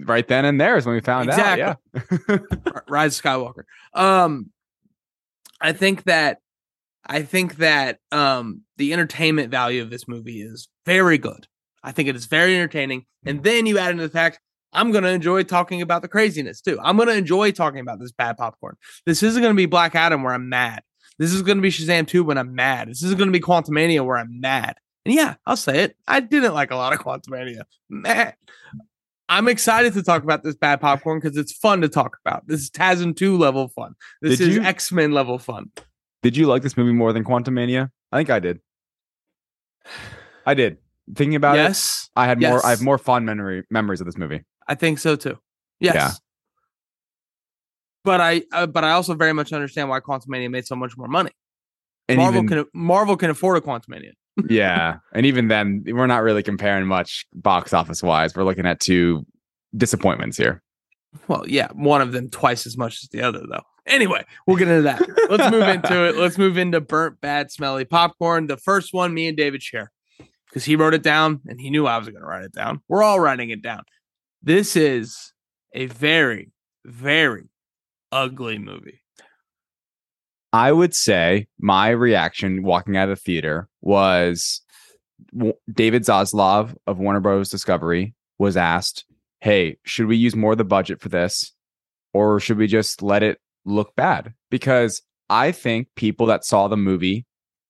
right 0.06 0.28
then 0.28 0.44
and 0.44 0.60
there 0.60 0.76
is 0.76 0.86
when 0.86 0.94
we 0.94 1.00
found 1.00 1.28
out. 1.30 1.58
Yeah. 1.58 1.74
Rise 2.88 3.18
of 3.18 3.24
Skywalker. 3.24 3.62
Um, 3.94 4.50
I 5.60 5.72
think 5.72 6.04
that 6.04 6.38
I 7.06 7.22
think 7.22 7.56
that 7.56 7.98
um 8.12 8.62
the 8.76 8.92
entertainment 8.92 9.50
value 9.50 9.82
of 9.82 9.90
this 9.90 10.08
movie 10.08 10.42
is 10.42 10.68
very 10.86 11.18
good. 11.18 11.46
I 11.82 11.92
think 11.92 12.08
it 12.08 12.16
is 12.16 12.26
very 12.26 12.56
entertaining. 12.56 13.06
And 13.24 13.42
then 13.42 13.66
you 13.66 13.78
add 13.78 13.92
into 13.92 14.02
the 14.02 14.12
fact 14.12 14.40
I'm 14.72 14.92
gonna 14.92 15.08
enjoy 15.08 15.42
talking 15.44 15.82
about 15.82 16.02
the 16.02 16.08
craziness 16.08 16.60
too. 16.60 16.78
I'm 16.82 16.96
gonna 16.96 17.12
enjoy 17.12 17.52
talking 17.52 17.80
about 17.80 17.98
this 18.00 18.12
bad 18.12 18.36
popcorn. 18.36 18.76
This 19.06 19.22
isn't 19.22 19.42
gonna 19.42 19.54
be 19.54 19.66
Black 19.66 19.94
Adam 19.94 20.22
where 20.22 20.34
I'm 20.34 20.48
mad. 20.48 20.82
This 21.18 21.32
is 21.32 21.42
gonna 21.42 21.60
be 21.62 21.70
Shazam 21.70 22.06
2 22.06 22.22
when 22.24 22.38
I'm 22.38 22.54
mad. 22.54 22.88
This 22.88 23.02
is 23.02 23.14
gonna 23.14 23.30
be 23.30 23.40
Quantumania 23.40 24.04
where 24.04 24.18
I'm 24.18 24.40
mad. 24.40 24.76
And 25.04 25.14
yeah, 25.14 25.36
I'll 25.46 25.56
say 25.56 25.84
it. 25.84 25.96
I 26.06 26.20
didn't 26.20 26.54
like 26.54 26.70
a 26.70 26.76
lot 26.76 26.92
of 26.92 27.00
Quantumania. 27.00 27.62
Mad. 27.88 28.34
I'm 29.28 29.48
excited 29.48 29.92
to 29.94 30.02
talk 30.02 30.22
about 30.22 30.42
this 30.42 30.54
bad 30.54 30.80
popcorn 30.80 31.20
because 31.20 31.36
it's 31.36 31.52
fun 31.52 31.82
to 31.82 31.88
talk 31.88 32.16
about. 32.24 32.46
This 32.46 32.62
is 32.62 32.70
TASM 32.70 33.14
2 33.14 33.36
level 33.36 33.68
fun. 33.68 33.94
This 34.22 34.38
Did 34.38 34.48
is 34.48 34.58
X 34.58 34.90
Men 34.90 35.12
level 35.12 35.38
fun. 35.38 35.70
Did 36.22 36.36
you 36.36 36.46
like 36.46 36.62
this 36.62 36.76
movie 36.76 36.92
more 36.92 37.12
than 37.12 37.24
Quantum 37.24 37.54
Mania? 37.54 37.90
I 38.10 38.18
think 38.18 38.30
I 38.30 38.38
did. 38.38 38.60
I 40.46 40.54
did. 40.54 40.78
Thinking 41.14 41.36
about 41.36 41.56
it, 41.56 41.62
yes, 41.62 42.10
I 42.16 42.26
had 42.26 42.40
more. 42.40 42.64
I 42.64 42.70
have 42.70 42.82
more 42.82 42.98
fond 42.98 43.24
memory 43.24 43.64
memories 43.70 44.00
of 44.00 44.06
this 44.06 44.16
movie. 44.16 44.44
I 44.66 44.74
think 44.74 44.98
so 44.98 45.16
too. 45.16 45.38
Yes. 45.80 45.94
Yeah. 45.94 46.10
But 48.04 48.20
I, 48.20 48.42
uh, 48.52 48.66
but 48.66 48.84
I 48.84 48.92
also 48.92 49.14
very 49.14 49.32
much 49.32 49.52
understand 49.52 49.88
why 49.88 50.00
Quantum 50.00 50.30
Mania 50.30 50.50
made 50.50 50.66
so 50.66 50.76
much 50.76 50.96
more 50.96 51.08
money. 51.08 51.30
And 52.08 52.18
Marvel 52.18 52.44
even, 52.44 52.64
can 52.64 52.64
Marvel 52.74 53.16
can 53.16 53.30
afford 53.30 53.58
a 53.58 53.60
Quantumania. 53.60 54.12
Yeah, 54.48 54.98
and 55.12 55.26
even 55.26 55.48
then, 55.48 55.84
we're 55.86 56.06
not 56.06 56.22
really 56.22 56.42
comparing 56.42 56.86
much 56.86 57.26
box 57.34 57.72
office 57.72 58.02
wise. 58.02 58.34
We're 58.34 58.44
looking 58.44 58.66
at 58.66 58.80
two 58.80 59.26
disappointments 59.76 60.36
here. 60.36 60.62
Well, 61.26 61.44
yeah, 61.48 61.68
one 61.72 62.02
of 62.02 62.12
them 62.12 62.30
twice 62.30 62.66
as 62.66 62.76
much 62.76 63.02
as 63.02 63.08
the 63.08 63.22
other, 63.22 63.40
though. 63.50 63.62
Anyway, 63.86 64.24
we'll 64.46 64.58
get 64.58 64.68
into 64.68 64.82
that. 64.82 65.00
Let's 65.30 65.50
move 65.50 65.66
into 65.66 66.04
it. 66.08 66.16
Let's 66.16 66.36
move 66.36 66.58
into 66.58 66.80
burnt, 66.80 67.20
bad, 67.22 67.50
smelly 67.50 67.86
popcorn. 67.86 68.46
The 68.46 68.58
first 68.58 68.92
one, 68.92 69.14
me 69.14 69.28
and 69.28 69.36
David 69.36 69.62
share, 69.62 69.90
because 70.46 70.64
he 70.64 70.76
wrote 70.76 70.92
it 70.92 71.02
down 71.02 71.40
and 71.46 71.58
he 71.58 71.70
knew 71.70 71.86
I 71.86 71.96
was 71.96 72.08
going 72.08 72.20
to 72.20 72.26
write 72.26 72.44
it 72.44 72.52
down. 72.52 72.82
We're 72.88 73.02
all 73.02 73.18
writing 73.18 73.48
it 73.48 73.62
down. 73.62 73.84
This 74.42 74.76
is 74.76 75.32
a 75.72 75.86
very, 75.86 76.52
very 76.84 77.48
ugly 78.12 78.58
movie. 78.58 79.00
I 80.52 80.72
would 80.72 80.94
say 80.94 81.46
my 81.58 81.90
reaction 81.90 82.62
walking 82.62 82.96
out 82.96 83.08
of 83.08 83.18
the 83.18 83.22
theater 83.22 83.68
was 83.82 84.62
David 85.70 86.04
Zaslav 86.04 86.74
of 86.86 86.98
Warner 86.98 87.20
Bros. 87.20 87.50
Discovery 87.50 88.14
was 88.38 88.56
asked, 88.56 89.04
Hey, 89.40 89.76
should 89.84 90.06
we 90.06 90.16
use 90.16 90.34
more 90.34 90.52
of 90.52 90.58
the 90.58 90.64
budget 90.64 91.00
for 91.00 91.08
this? 91.08 91.52
Or 92.14 92.40
should 92.40 92.56
we 92.56 92.66
just 92.66 93.02
let 93.02 93.22
it 93.22 93.38
look 93.64 93.94
bad? 93.94 94.32
Because 94.50 95.02
I 95.28 95.52
think 95.52 95.88
people 95.94 96.26
that 96.26 96.44
saw 96.44 96.68
the 96.68 96.76
movie 96.76 97.26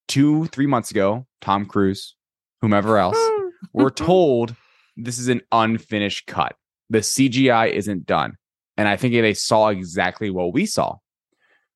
two, 0.06 0.46
three 0.46 0.66
months 0.66 0.90
ago, 0.90 1.26
Tom 1.40 1.66
Cruise, 1.66 2.14
whomever 2.60 2.98
else, 2.98 3.18
were 3.72 3.90
told 3.90 4.54
this 4.96 5.18
is 5.18 5.28
an 5.28 5.42
unfinished 5.50 6.26
cut. 6.26 6.54
The 6.90 6.98
CGI 6.98 7.70
isn't 7.72 8.06
done. 8.06 8.36
And 8.76 8.88
I 8.88 8.96
think 8.96 9.12
they 9.12 9.34
saw 9.34 9.68
exactly 9.68 10.30
what 10.30 10.52
we 10.52 10.64
saw, 10.64 10.96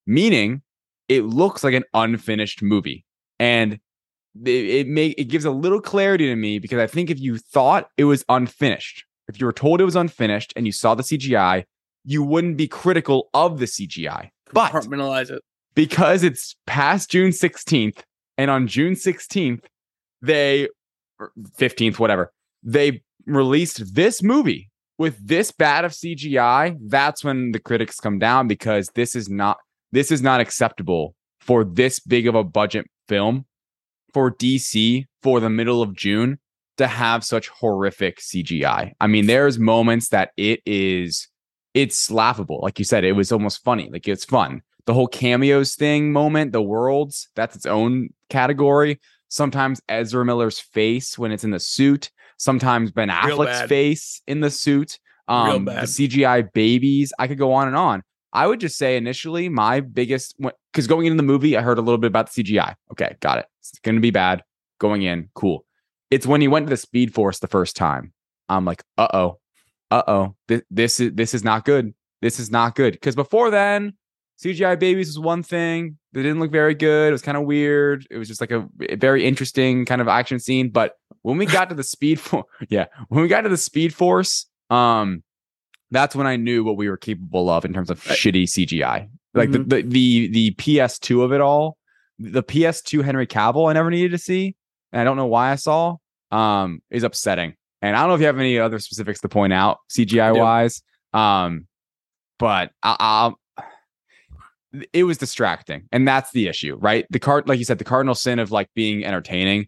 meaning 0.07 0.63
it 1.09 1.23
looks 1.25 1.65
like 1.65 1.75
an 1.75 1.85
unfinished 1.95 2.63
movie. 2.63 3.05
And 3.39 3.81
it, 4.45 4.51
it 4.51 4.89
make 4.89 5.19
it 5.19 5.25
gives 5.25 5.45
a 5.45 5.51
little 5.51 5.81
clarity 5.81 6.27
to 6.27 6.37
me 6.37 6.59
because 6.59 6.79
I 6.79 6.87
think 6.87 7.11
if 7.11 7.19
you 7.21 7.39
thought 7.39 7.89
it 7.97 8.05
was 8.05 8.25
unfinished, 8.29 9.05
if 9.29 9.41
you 9.41 9.47
were 9.47 9.53
told 9.53 9.81
it 9.81 9.85
was 9.85 9.97
unfinished 9.97 10.53
and 10.57 10.67
you 10.67 10.73
saw 10.73 10.95
the 10.95 11.03
CGI, 11.03 11.65
you 12.05 12.23
wouldn't 12.23 12.57
be 12.57 12.69
critical 12.69 13.29
of 13.35 13.59
the 13.59 13.67
CGI. 13.67 14.31
But 14.53 14.73
Compartmentalize 14.73 15.31
it. 15.31 15.43
because 15.75 16.23
it's 16.23 16.57
past 16.67 17.11
June 17.11 17.31
16th, 17.31 18.01
and 18.39 18.51
on 18.51 18.67
June 18.67 18.95
16th, 18.95 19.65
they 20.21 20.69
15th, 21.59 21.99
whatever, 21.99 22.33
they 22.63 23.03
released 23.27 23.95
this 23.95 24.23
movie 24.23 24.71
with 24.99 25.17
this 25.27 25.53
bad 25.53 25.85
of 25.85 25.93
CGI. 25.93 26.77
That's 26.81 27.25
when 27.25 27.53
the 27.53 27.61
critics 27.61 27.97
come 28.01 28.19
down 28.19 28.49
because 28.49 28.89
this 28.95 29.15
is 29.15 29.29
not 29.29 29.59
this 29.93 30.11
is 30.11 30.23
not 30.23 30.41
acceptable 30.41 31.15
for 31.41 31.65
this 31.65 32.01
big 32.01 32.27
of 32.27 32.35
a 32.35 32.45
budget 32.45 32.87
film 33.09 33.45
for 34.13 34.31
DC 34.31 35.05
for 35.23 35.41
the 35.41 35.51
middle 35.51 35.83
of 35.83 35.95
June 35.95 36.39
to 36.79 36.87
have 36.87 37.25
such 37.25 37.49
horrific 37.49 38.19
CGI. 38.19 38.93
I 39.01 39.07
mean, 39.07 39.27
there's 39.27 39.59
moments 39.59 40.09
that 40.09 40.31
it 40.37 40.61
is 40.67 41.29
it's 41.75 42.11
laughable. 42.11 42.61
Like 42.63 42.79
you 42.79 42.85
said, 42.85 43.05
it 43.05 43.13
was 43.13 43.33
almost 43.33 43.63
funny. 43.65 43.89
Like 43.93 44.09
it's 44.09 44.25
fun. 44.25 44.63
The 44.85 44.95
whole 44.95 45.07
cameos 45.07 45.75
thing 45.75 46.13
moment, 46.13 46.53
the 46.53 46.63
worlds, 46.63 47.29
that's 47.35 47.57
its 47.57 47.67
own 47.67 48.11
category. 48.29 49.01
Sometimes 49.29 49.81
Ezra 49.89 50.25
Miller's 50.25 50.59
face 50.59 51.19
when 51.19 51.33
it's 51.33 51.45
in 51.45 51.51
the 51.53 51.61
suit, 51.61 52.11
sometimes 52.37 52.91
Ben 52.91 53.09
Affleck's 53.09 53.63
face 53.69 54.21
in 54.27 54.41
the 54.41 54.51
suit. 54.51 54.99
Um, 55.29 55.67
the. 55.67 55.73
CGI 55.73 56.53
babies. 56.53 57.13
I 57.19 57.29
could 57.29 57.39
go 57.39 57.53
on 57.53 57.69
and 57.69 57.77
on. 57.77 58.03
I 58.33 58.47
would 58.47 58.61
just 58.61 58.79
say 58.79 58.97
initially, 58.97 59.49
my 59.49 59.81
biggest 59.81 60.37
because 60.73 60.87
going 60.87 61.07
into 61.07 61.17
the 61.17 61.23
movie, 61.23 61.57
I 61.57 61.63
heard 61.63 61.79
a 61.79 61.83
little 61.83 61.99
bit 61.99 62.09
about 62.09 62.33
the 62.33 62.43
CGI. 62.43 62.75
Okay, 62.93 63.17
got 63.21 63.39
it. 63.39 63.47
It's 63.61 63.79
going 63.81 63.97
to 63.97 64.01
be 64.01 64.11
bad. 64.11 64.43
Going 64.79 65.03
in, 65.03 65.29
cool. 65.35 65.65
It's 66.11 66.27
when 66.27 66.41
he 66.41 66.49
went 66.49 66.67
to 66.67 66.71
the 66.71 66.77
Speed 66.77 67.15
Force 67.15 67.39
the 67.39 67.47
first 67.47 67.77
time. 67.77 68.13
I'm 68.49 68.65
like, 68.65 68.83
uh 68.99 69.09
oh, 69.15 69.39
uh 69.91 70.03
oh, 70.09 70.35
this, 70.49 70.63
this 70.71 71.01
is 71.01 71.13
this 71.15 71.35
is 71.35 71.45
not 71.45 71.65
good. 71.65 71.95
This 72.21 72.39
is 72.39 72.51
not 72.51 72.75
good 72.75 72.93
because 72.93 73.15
before 73.15 73.51
then, 73.51 73.95
CGI 74.43 74.79
babies 74.79 75.09
was 75.09 75.19
one 75.19 75.43
thing. 75.43 75.99
They 76.13 76.23
didn't 76.23 76.41
look 76.41 76.51
very 76.51 76.75
good. 76.75 77.09
It 77.09 77.13
was 77.13 77.23
kind 77.23 77.37
of 77.37 77.45
weird. 77.45 78.07
It 78.11 78.19
was 78.19 78.29
just 78.29 78.41
like 78.41 78.51
a, 78.51 78.69
a 78.89 78.97
very 78.97 79.25
interesting 79.25 79.85
kind 79.85 80.01
of 80.01 80.09
action 80.09 80.41
scene. 80.41 80.71
But 80.71 80.97
when 81.23 81.39
we 81.39 81.47
got 81.47 81.69
to 81.69 81.75
the 81.75 81.85
speed 81.85 82.19
force, 82.19 82.47
yeah, 82.69 82.87
when 83.09 83.23
we 83.23 83.29
got 83.29 83.43
to 83.43 83.49
the 83.49 83.57
speed 83.57 83.95
force, 83.95 84.47
um, 84.71 85.23
that's 85.93 86.17
when 86.17 86.27
I 86.27 86.37
knew 86.37 86.65
what 86.65 86.77
we 86.77 86.89
were 86.89 86.97
capable 86.97 87.49
of 87.49 87.65
in 87.65 87.73
terms 87.73 87.91
of 87.91 88.03
shitty 88.03 88.45
CGI. 88.45 89.09
Like 89.35 89.51
Mhm. 89.51 89.69
the, 89.69 89.77
the 89.77 89.83
the 89.83 90.29
the 90.29 90.51
PS2 90.57 91.23
of 91.23 91.33
it 91.33 91.41
all, 91.41 91.77
the 92.19 92.43
PS2 92.43 93.03
Henry 93.05 93.27
Cavill 93.27 93.71
I 93.71 93.73
never 93.75 93.91
needed 93.91 94.11
to 94.11 94.19
see, 94.19 94.57
and 94.93 95.01
I 95.01 95.05
don't 95.05 95.17
know 95.17 95.27
why 95.27 95.53
I 95.53 95.55
saw, 95.55 95.97
um, 96.31 96.81
is 96.91 97.03
upsetting. 97.05 97.55
And 97.81 97.97
I 97.97 98.01
don't 98.01 98.09
know 98.09 98.15
if 98.15 98.21
you 98.21 98.27
have 98.27 98.39
any 98.39 98.59
other 98.59 98.79
specifics 98.79 99.21
to 99.21 99.29
point 99.29 99.53
out 99.53 99.79
CGI 99.91 100.33
wise, 100.37 100.83
um, 101.13 101.67
but 102.39 102.71
I, 102.83 102.97
I'll 102.99 103.39
it 104.95 105.05
was 105.05 105.19
distracting 105.19 105.87
and 105.93 106.09
that's 106.09 106.31
the 106.33 106.49
issue 106.49 106.75
right 106.81 107.05
the 107.11 107.19
card 107.19 107.47
like 107.47 107.59
you 107.59 107.65
said 107.65 107.77
the 107.77 107.85
cardinal 107.85 108.15
sin 108.15 108.39
of 108.39 108.51
like 108.51 108.71
being 108.75 109.05
entertaining 109.05 109.67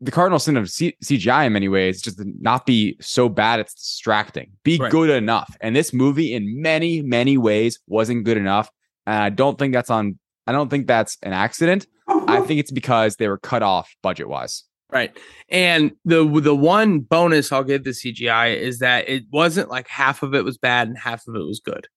the 0.00 0.10
cardinal 0.10 0.38
sin 0.38 0.56
of 0.56 0.68
C- 0.68 0.96
cgi 1.02 1.46
in 1.46 1.52
many 1.52 1.68
ways 1.68 1.96
is 1.96 2.02
just 2.02 2.18
to 2.18 2.24
not 2.40 2.66
be 2.66 2.96
so 3.00 3.28
bad 3.28 3.60
it's 3.60 3.74
distracting 3.74 4.50
be 4.62 4.78
Right. 4.78 4.90
good 4.90 5.10
enough 5.10 5.56
and 5.60 5.74
this 5.74 5.92
movie 5.94 6.34
in 6.34 6.60
many 6.60 7.00
many 7.02 7.38
ways 7.38 7.78
wasn't 7.86 8.24
good 8.24 8.36
enough 8.36 8.68
and 9.06 9.22
i 9.22 9.30
don't 9.30 9.58
think 9.58 9.72
that's 9.72 9.88
on 9.90 10.18
i 10.46 10.52
don't 10.52 10.68
think 10.68 10.86
that's 10.86 11.16
an 11.22 11.32
accident 11.32 11.86
i 12.08 12.40
think 12.40 12.60
it's 12.60 12.70
because 12.72 13.16
they 13.16 13.28
were 13.28 13.38
cut 13.38 13.62
off 13.62 13.94
budget 14.02 14.28
wise 14.28 14.64
Right. 14.88 15.18
And 15.48 15.90
the 16.04 16.24
the 16.40 16.54
one 16.54 17.00
bonus 17.00 17.50
I'll 17.50 17.64
give 17.64 17.82
the 17.82 17.90
CGI 17.90 18.56
is 18.56 18.78
that 18.78 19.08
it 19.08 19.24
wasn't 19.32 19.68
like 19.68 19.88
half 19.88 20.22
of 20.22 20.32
it 20.32 20.44
was 20.44 20.58
bad 20.58 20.86
and 20.86 20.96
half 20.96 21.26
of 21.26 21.34
it 21.34 21.40
was 21.44 21.58
good. 21.58 21.88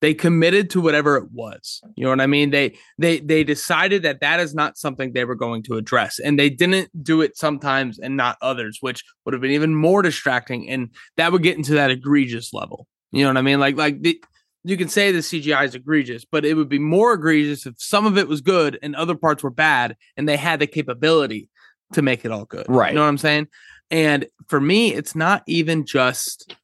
They 0.00 0.14
committed 0.14 0.70
to 0.70 0.80
whatever 0.80 1.16
it 1.16 1.30
was. 1.32 1.80
You 1.96 2.04
know 2.04 2.10
what 2.10 2.20
I 2.20 2.26
mean? 2.26 2.50
They 2.50 2.76
they 2.98 3.18
they 3.18 3.42
decided 3.42 4.02
that 4.02 4.20
that 4.20 4.40
is 4.40 4.54
not 4.54 4.78
something 4.78 5.12
they 5.12 5.24
were 5.24 5.34
going 5.34 5.62
to 5.64 5.74
address 5.74 6.18
and 6.18 6.38
they 6.38 6.50
didn't 6.50 6.90
do 7.02 7.20
it 7.20 7.36
sometimes 7.36 7.98
and 7.98 8.16
not 8.16 8.38
others, 8.40 8.78
which 8.80 9.02
would 9.24 9.32
have 9.32 9.42
been 9.42 9.50
even 9.50 9.74
more 9.74 10.02
distracting 10.02 10.68
and 10.68 10.90
that 11.16 11.32
would 11.32 11.42
get 11.42 11.56
into 11.56 11.74
that 11.74 11.90
egregious 11.90 12.52
level. 12.52 12.86
You 13.10 13.22
know 13.22 13.30
what 13.30 13.38
I 13.38 13.42
mean? 13.42 13.58
Like 13.58 13.76
like 13.76 14.02
the 14.02 14.22
you 14.64 14.76
can 14.76 14.88
say 14.88 15.12
the 15.12 15.20
CGI 15.20 15.64
is 15.64 15.74
egregious, 15.74 16.24
but 16.24 16.44
it 16.44 16.54
would 16.54 16.68
be 16.68 16.78
more 16.78 17.14
egregious 17.14 17.66
if 17.66 17.74
some 17.78 18.06
of 18.06 18.18
it 18.18 18.28
was 18.28 18.40
good 18.40 18.78
and 18.82 18.94
other 18.94 19.14
parts 19.14 19.42
were 19.42 19.50
bad 19.50 19.96
and 20.16 20.28
they 20.28 20.36
had 20.36 20.60
the 20.60 20.66
capability 20.66 21.48
to 21.92 22.02
make 22.02 22.24
it 22.24 22.30
all 22.30 22.44
good. 22.44 22.66
Right. 22.68 22.90
You 22.90 22.96
know 22.96 23.02
what 23.02 23.08
I'm 23.08 23.18
saying? 23.18 23.48
And 23.90 24.26
for 24.48 24.60
me, 24.60 24.92
it's 24.92 25.14
not 25.14 25.42
even 25.46 25.86
just 25.86 26.54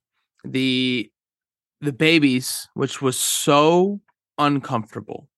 the 0.44 1.10
the 1.80 1.92
babies, 1.92 2.68
which 2.74 3.02
was 3.02 3.18
so 3.18 4.00
uncomfortable. 4.38 5.28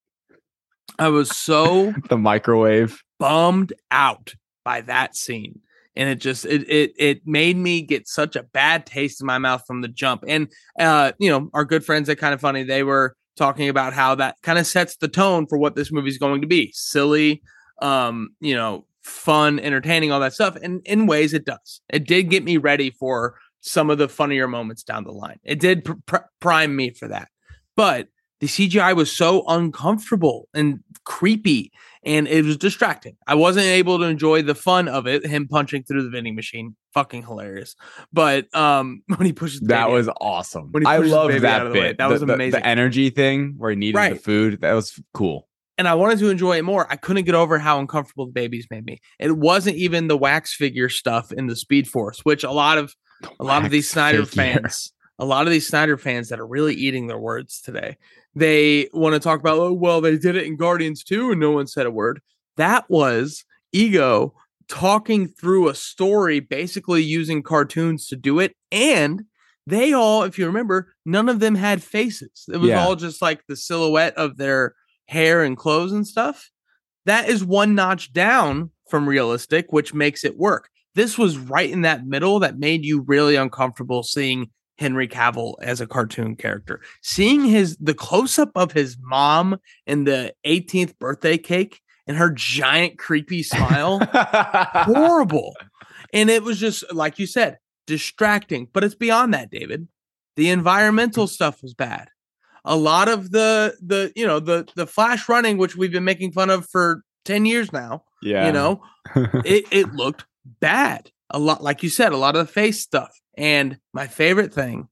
I 0.98 1.08
was 1.08 1.36
so 1.36 1.92
the 2.08 2.16
microwave 2.16 3.02
bummed 3.18 3.72
out 3.90 4.34
by 4.64 4.82
that 4.82 5.16
scene. 5.16 5.60
And 5.98 6.10
it 6.10 6.16
just 6.16 6.44
it 6.44 6.68
it 6.68 6.92
it 6.98 7.26
made 7.26 7.56
me 7.56 7.80
get 7.80 8.06
such 8.06 8.36
a 8.36 8.42
bad 8.42 8.84
taste 8.84 9.20
in 9.22 9.26
my 9.26 9.38
mouth 9.38 9.62
from 9.66 9.80
the 9.80 9.88
jump. 9.88 10.24
And 10.28 10.48
uh, 10.78 11.12
you 11.18 11.30
know, 11.30 11.48
our 11.54 11.64
good 11.64 11.86
friends 11.86 12.10
at 12.10 12.18
kind 12.18 12.34
of 12.34 12.40
funny, 12.40 12.64
they 12.64 12.82
were 12.82 13.16
talking 13.36 13.70
about 13.70 13.94
how 13.94 14.14
that 14.16 14.36
kind 14.42 14.58
of 14.58 14.66
sets 14.66 14.96
the 14.96 15.08
tone 15.08 15.46
for 15.46 15.56
what 15.56 15.74
this 15.74 15.90
movie's 15.90 16.18
going 16.18 16.42
to 16.42 16.46
be. 16.46 16.70
Silly, 16.74 17.42
um, 17.80 18.30
you 18.40 18.54
know, 18.54 18.86
fun, 19.02 19.58
entertaining, 19.58 20.12
all 20.12 20.20
that 20.20 20.34
stuff. 20.34 20.56
And 20.56 20.82
in 20.84 21.06
ways 21.06 21.32
it 21.32 21.46
does. 21.46 21.80
It 21.90 22.06
did 22.06 22.24
get 22.24 22.44
me 22.44 22.58
ready 22.58 22.90
for 22.90 23.38
some 23.60 23.90
of 23.90 23.98
the 23.98 24.08
funnier 24.08 24.46
moments 24.48 24.82
down 24.82 25.04
the 25.04 25.12
line. 25.12 25.38
It 25.44 25.58
did 25.60 25.84
pr- 25.84 25.92
pr- 26.06 26.16
prime 26.40 26.74
me 26.76 26.90
for 26.90 27.08
that. 27.08 27.28
But 27.76 28.08
the 28.40 28.46
CGI 28.46 28.94
was 28.94 29.10
so 29.10 29.44
uncomfortable 29.48 30.48
and 30.54 30.80
creepy 31.04 31.72
and 32.04 32.28
it 32.28 32.44
was 32.44 32.56
distracting. 32.56 33.16
I 33.26 33.34
wasn't 33.34 33.66
able 33.66 33.98
to 33.98 34.04
enjoy 34.04 34.42
the 34.42 34.54
fun 34.54 34.88
of 34.88 35.06
it, 35.06 35.26
him 35.26 35.48
punching 35.48 35.84
through 35.84 36.02
the 36.04 36.10
vending 36.10 36.34
machine. 36.34 36.76
Fucking 36.94 37.22
hilarious. 37.24 37.74
But 38.12 38.54
um 38.54 39.02
when 39.16 39.26
he 39.26 39.32
pushes 39.32 39.60
the 39.60 39.68
that 39.68 39.90
was 39.90 40.08
out. 40.08 40.16
awesome 40.20 40.70
i 40.86 40.98
love 40.98 41.32
that 41.40 41.64
the 41.64 41.70
way. 41.70 41.80
bit 41.80 41.98
That 41.98 42.08
was 42.10 42.20
The- 42.20 42.26
the- 42.26 42.34
amazing. 42.34 42.60
the 42.60 42.66
energy 42.66 43.10
thing 43.10 43.54
where 43.58 43.70
he 43.70 43.76
needed 43.76 44.12
the 44.12 44.16
food 44.16 44.60
that 44.60 44.72
was 44.74 45.00
cool 45.14 45.48
and 45.78 45.86
I 45.86 45.92
wanted 45.94 46.18
to 46.20 46.30
enjoy 46.30 46.56
it 46.56 46.62
more. 46.64 46.86
I 46.90 46.96
couldn't 46.96 47.24
get 47.24 47.34
over 47.34 47.58
how 47.58 47.78
uncomfortable 47.78 48.24
the 48.24 48.32
babies 48.32 48.66
made 48.70 48.86
me. 48.86 48.98
It 49.18 49.36
wasn't 49.36 49.76
even 49.76 50.08
the 50.08 50.16
wax 50.16 50.54
figure 50.54 50.88
stuff 50.88 51.30
in 51.32 51.48
the 51.48 51.56
Speed 51.56 51.86
Force, 51.86 52.20
which 52.20 52.44
a 52.44 52.50
lot 52.50 52.78
of 52.78 52.94
a 53.40 53.44
lot 53.44 53.64
of 53.64 53.70
these 53.70 53.88
Snyder 53.88 54.24
fans, 54.26 54.92
a 55.18 55.24
lot 55.24 55.46
of 55.46 55.52
these 55.52 55.66
Snyder 55.68 55.96
fans 55.96 56.28
that 56.28 56.40
are 56.40 56.46
really 56.46 56.74
eating 56.74 57.06
their 57.06 57.18
words 57.18 57.60
today. 57.60 57.96
They 58.34 58.88
want 58.92 59.14
to 59.14 59.20
talk 59.20 59.40
about, 59.40 59.58
oh, 59.58 59.72
well, 59.72 60.00
they 60.00 60.18
did 60.18 60.36
it 60.36 60.46
in 60.46 60.56
Guardians 60.56 61.02
too, 61.02 61.30
and 61.30 61.40
no 61.40 61.52
one 61.52 61.66
said 61.66 61.86
a 61.86 61.90
word. 61.90 62.20
That 62.56 62.88
was 62.90 63.44
ego 63.72 64.34
talking 64.68 65.28
through 65.28 65.68
a 65.68 65.74
story, 65.74 66.40
basically 66.40 67.02
using 67.02 67.42
cartoons 67.42 68.06
to 68.08 68.16
do 68.16 68.40
it. 68.40 68.52
And 68.72 69.24
they 69.66 69.92
all, 69.92 70.22
if 70.24 70.38
you 70.38 70.46
remember, 70.46 70.94
none 71.04 71.28
of 71.28 71.40
them 71.40 71.54
had 71.54 71.82
faces. 71.82 72.46
It 72.52 72.58
was 72.58 72.70
Yeah. 72.70 72.84
all 72.84 72.96
just 72.96 73.22
like 73.22 73.46
the 73.46 73.56
silhouette 73.56 74.14
of 74.16 74.36
their 74.36 74.74
hair 75.06 75.42
and 75.42 75.56
clothes 75.56 75.92
and 75.92 76.06
stuff. 76.06 76.50
That 77.04 77.28
is 77.28 77.44
one 77.44 77.74
notch 77.74 78.12
down 78.12 78.70
from 78.90 79.08
realistic, 79.08 79.72
which 79.72 79.94
makes 79.94 80.24
it 80.24 80.36
work. 80.36 80.68
This 80.96 81.18
was 81.18 81.36
right 81.36 81.70
in 81.70 81.82
that 81.82 82.06
middle 82.06 82.40
that 82.40 82.58
made 82.58 82.82
you 82.82 83.02
really 83.02 83.36
uncomfortable 83.36 84.02
seeing 84.02 84.50
Henry 84.78 85.06
Cavill 85.06 85.54
as 85.60 85.82
a 85.82 85.86
cartoon 85.86 86.36
character. 86.36 86.80
Seeing 87.02 87.44
his 87.44 87.76
the 87.76 87.92
close 87.92 88.38
up 88.38 88.50
of 88.54 88.72
his 88.72 88.96
mom 88.98 89.58
in 89.86 90.04
the 90.04 90.32
18th 90.46 90.98
birthday 90.98 91.36
cake 91.36 91.82
and 92.06 92.16
her 92.16 92.30
giant 92.30 92.98
creepy 92.98 93.42
smile 93.42 94.00
horrible. 94.12 95.54
And 96.14 96.30
it 96.30 96.42
was 96.42 96.58
just 96.58 96.82
like 96.94 97.18
you 97.18 97.26
said, 97.26 97.58
distracting. 97.86 98.66
But 98.72 98.82
it's 98.82 98.94
beyond 98.94 99.34
that, 99.34 99.50
David. 99.50 99.88
The 100.36 100.48
environmental 100.48 101.26
mm. 101.26 101.30
stuff 101.30 101.62
was 101.62 101.74
bad. 101.74 102.08
A 102.64 102.74
lot 102.74 103.08
of 103.08 103.32
the 103.32 103.76
the 103.82 104.12
you 104.16 104.26
know 104.26 104.40
the 104.40 104.66
the 104.76 104.86
flash 104.86 105.28
running, 105.28 105.58
which 105.58 105.76
we've 105.76 105.92
been 105.92 106.04
making 106.04 106.32
fun 106.32 106.48
of 106.48 106.66
for 106.66 107.02
ten 107.26 107.44
years 107.44 107.70
now. 107.70 108.04
yeah 108.22 108.46
You 108.46 108.52
know, 108.52 108.82
it 109.44 109.66
it 109.70 109.92
looked 109.92 110.24
bad. 110.60 111.10
A 111.30 111.38
lot, 111.38 111.62
like 111.62 111.82
you 111.82 111.88
said, 111.88 112.12
a 112.12 112.16
lot 112.16 112.36
of 112.36 112.46
the 112.46 112.52
face 112.52 112.80
stuff. 112.80 113.10
And 113.36 113.78
my 113.92 114.06
favorite 114.06 114.54
thing 114.54 114.88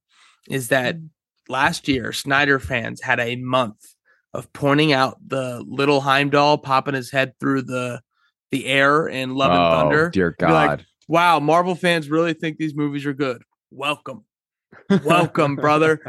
is 0.48 0.68
that 0.68 0.96
mm. 0.96 1.08
last 1.48 1.88
year 1.88 2.12
Snyder 2.12 2.58
fans 2.58 3.00
had 3.00 3.20
a 3.20 3.36
month 3.36 3.94
of 4.32 4.52
pointing 4.52 4.92
out 4.92 5.16
the 5.26 5.64
little 5.66 6.00
Heimdall 6.00 6.58
popping 6.58 6.94
his 6.94 7.10
head 7.10 7.34
through 7.38 7.62
the 7.62 8.00
the 8.50 8.66
air 8.66 9.06
in 9.06 9.34
Love 9.34 9.50
and 9.50 9.60
Oh, 9.60 9.70
Thunder. 9.70 10.10
dear 10.10 10.36
Be 10.38 10.46
like, 10.46 10.68
God. 10.68 10.86
wow, 11.08 11.40
Marvel 11.40 11.74
fans 11.74 12.08
really 12.08 12.34
think 12.34 12.56
these 12.56 12.74
movies 12.74 13.04
are 13.06 13.14
good. 13.14 13.42
Welcome. 13.70 14.24
Welcome, 15.02 15.56
brother. 15.60 16.00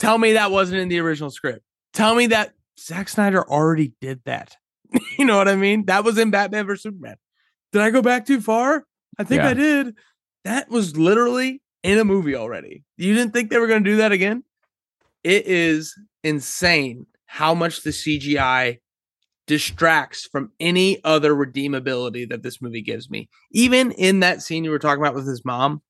Tell 0.00 0.18
me 0.18 0.32
that 0.32 0.50
wasn't 0.50 0.80
in 0.80 0.88
the 0.88 0.98
original 0.98 1.30
script. 1.30 1.60
Tell 1.94 2.14
me 2.14 2.26
that 2.28 2.52
Zack 2.78 3.08
Snyder 3.08 3.42
already 3.48 3.92
did 4.00 4.20
that. 4.24 4.56
you 5.18 5.24
know 5.24 5.36
what 5.38 5.48
I 5.48 5.56
mean? 5.56 5.86
That 5.86 6.04
was 6.04 6.18
in 6.18 6.30
Batman 6.30 6.66
vs. 6.66 6.82
Superman. 6.82 7.16
Did 7.72 7.82
I 7.82 7.90
go 7.90 8.02
back 8.02 8.26
too 8.26 8.40
far? 8.40 8.84
I 9.18 9.24
think 9.24 9.42
Yeah. 9.42 9.48
I 9.48 9.54
did. 9.54 9.94
That 10.44 10.68
was 10.68 10.96
literally 10.96 11.62
in 11.82 11.98
a 11.98 12.04
movie 12.04 12.34
already. 12.34 12.84
You 12.96 13.14
didn't 13.14 13.32
think 13.32 13.50
they 13.50 13.58
were 13.58 13.66
going 13.66 13.84
to 13.84 13.90
do 13.90 13.96
that 13.96 14.12
again? 14.12 14.44
It 15.22 15.46
is 15.46 15.94
insane 16.22 17.06
how 17.26 17.54
much 17.54 17.82
the 17.82 17.90
CGI 17.90 18.78
distracts 19.46 20.26
from 20.30 20.52
any 20.60 21.02
other 21.04 21.34
redeemability 21.34 22.28
that 22.28 22.42
this 22.42 22.62
movie 22.62 22.82
gives 22.82 23.10
me. 23.10 23.28
Even 23.52 23.90
in 23.92 24.20
that 24.20 24.42
scene 24.42 24.64
you 24.64 24.70
were 24.70 24.78
talking 24.78 25.02
about 25.02 25.14
with 25.14 25.26
his 25.26 25.44
mom, 25.44 25.82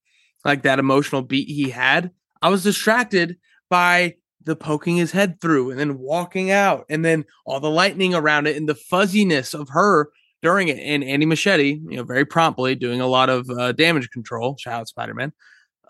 like 0.44 0.62
that 0.62 0.78
emotional 0.78 1.22
beat 1.22 1.48
he 1.48 1.70
had, 1.70 2.10
I 2.42 2.48
was 2.48 2.64
distracted 2.64 3.36
by 3.70 4.14
the 4.42 4.56
poking 4.56 4.96
his 4.96 5.12
head 5.12 5.40
through 5.40 5.70
and 5.70 5.80
then 5.80 5.98
walking 5.98 6.51
out 6.51 6.84
and 6.90 7.05
then 7.05 7.24
all 7.46 7.60
the 7.60 7.70
lightning 7.70 8.14
around 8.14 8.46
it 8.46 8.56
and 8.56 8.68
the 8.68 8.74
fuzziness 8.74 9.55
of 9.55 9.68
her 9.70 10.10
during 10.44 10.68
it. 10.68 10.78
And 10.78 11.02
Andy 11.02 11.26
Muschietti, 11.26 11.80
you 11.90 11.96
know, 11.96 12.04
very 12.04 12.26
promptly 12.26 12.74
doing 12.74 13.00
a 13.00 13.06
lot 13.06 13.30
of 13.30 13.48
uh, 13.50 13.72
damage 13.72 14.10
control, 14.10 14.56
shout 14.58 14.74
out 14.74 14.88
Spider 14.88 15.14
Man, 15.14 15.32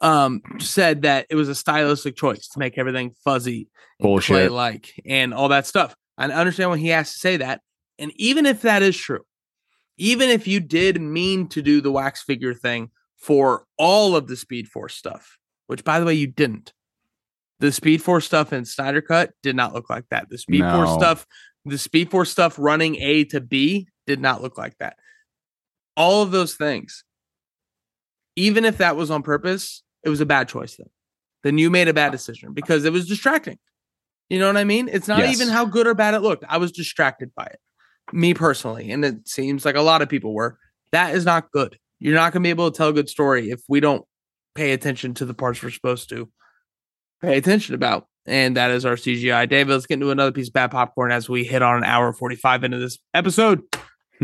um, 0.00 0.40
said 0.60 1.02
that 1.02 1.26
it 1.28 1.34
was 1.34 1.48
a 1.48 1.54
stylistic 1.54 2.16
choice 2.16 2.48
to 2.48 2.60
make 2.60 2.78
everything 2.78 3.14
fuzzy, 3.24 3.68
Bullshit. 3.98 4.52
like, 4.52 4.94
and 5.04 5.34
all 5.34 5.48
that 5.48 5.66
stuff. 5.66 5.94
I 6.16 6.26
understand 6.26 6.70
when 6.70 6.78
he 6.78 6.88
has 6.88 7.12
to 7.12 7.18
say 7.18 7.36
that. 7.38 7.60
And 7.98 8.12
even 8.14 8.46
if 8.46 8.62
that 8.62 8.82
is 8.82 8.96
true, 8.96 9.24
even 9.98 10.30
if 10.30 10.46
you 10.46 10.60
did 10.60 11.00
mean 11.00 11.48
to 11.48 11.60
do 11.60 11.80
the 11.80 11.90
wax 11.90 12.22
figure 12.22 12.54
thing 12.54 12.90
for 13.16 13.64
all 13.76 14.14
of 14.14 14.28
the 14.28 14.36
Speed 14.36 14.68
Force 14.68 14.94
stuff, 14.94 15.36
which 15.66 15.82
by 15.82 15.98
the 15.98 16.06
way, 16.06 16.14
you 16.14 16.28
didn't. 16.28 16.72
The 17.58 17.72
Speed 17.72 18.02
Force 18.02 18.24
stuff 18.24 18.52
in 18.52 18.64
Snyder 18.64 19.00
Cut 19.00 19.32
did 19.42 19.56
not 19.56 19.74
look 19.74 19.90
like 19.90 20.04
that. 20.10 20.28
The 20.28 20.38
Speed 20.38 20.62
Force 20.62 20.92
stuff, 20.92 21.26
the 21.64 21.78
Speed 21.78 22.10
Force 22.10 22.30
stuff 22.30 22.56
running 22.58 22.96
A 22.96 23.24
to 23.26 23.40
B 23.40 23.88
did 24.06 24.20
not 24.20 24.42
look 24.42 24.58
like 24.58 24.76
that. 24.78 24.96
All 25.96 26.22
of 26.22 26.30
those 26.30 26.54
things, 26.54 27.04
even 28.36 28.64
if 28.64 28.78
that 28.78 28.96
was 28.96 29.10
on 29.10 29.22
purpose, 29.22 29.82
it 30.02 30.08
was 30.08 30.20
a 30.20 30.26
bad 30.26 30.48
choice 30.48 30.76
then. 30.76 30.88
Then 31.42 31.58
you 31.58 31.70
made 31.70 31.88
a 31.88 31.94
bad 31.94 32.12
decision 32.12 32.52
because 32.52 32.84
it 32.84 32.92
was 32.92 33.06
distracting. 33.06 33.58
You 34.30 34.38
know 34.38 34.46
what 34.46 34.56
I 34.56 34.64
mean? 34.64 34.88
It's 34.90 35.06
not 35.08 35.18
Yes. 35.20 35.34
even 35.34 35.48
how 35.52 35.66
good 35.66 35.86
or 35.86 35.94
bad 35.94 36.14
it 36.14 36.20
looked. 36.20 36.44
I 36.48 36.56
was 36.56 36.72
distracted 36.72 37.30
by 37.34 37.44
it. 37.44 37.58
Me 38.12 38.34
personally, 38.34 38.90
and 38.90 39.04
it 39.04 39.28
seems 39.28 39.64
like 39.64 39.76
a 39.76 39.82
lot 39.82 40.02
of 40.02 40.08
people 40.08 40.34
were. 40.34 40.58
That 40.92 41.14
is 41.14 41.24
not 41.24 41.50
good. 41.50 41.78
You're 42.00 42.14
not 42.14 42.32
going 42.32 42.42
to 42.42 42.46
be 42.46 42.50
able 42.50 42.70
to 42.70 42.76
tell 42.76 42.88
a 42.88 42.92
good 42.92 43.08
story 43.08 43.50
if 43.50 43.60
we 43.68 43.80
don't 43.80 44.04
pay 44.54 44.72
attention 44.72 45.14
to 45.14 45.24
the 45.24 45.34
parts 45.34 45.62
we're 45.62 45.70
supposed 45.70 46.08
to 46.10 46.28
pay 47.22 47.36
attention 47.38 47.74
about. 47.74 48.06
And 48.26 48.56
that 48.56 48.70
is 48.70 48.84
our 48.86 48.96
CGI. 48.96 49.48
David, 49.48 49.72
let's 49.72 49.86
get 49.86 49.94
into 49.94 50.10
another 50.10 50.32
piece 50.32 50.48
of 50.48 50.54
bad 50.54 50.70
popcorn 50.70 51.12
as 51.12 51.28
we 51.28 51.44
hit 51.44 51.62
on 51.62 51.76
an 51.78 51.84
hour 51.84 52.12
45 52.12 52.64
into 52.64 52.78
this 52.78 52.98
episode. 53.14 53.62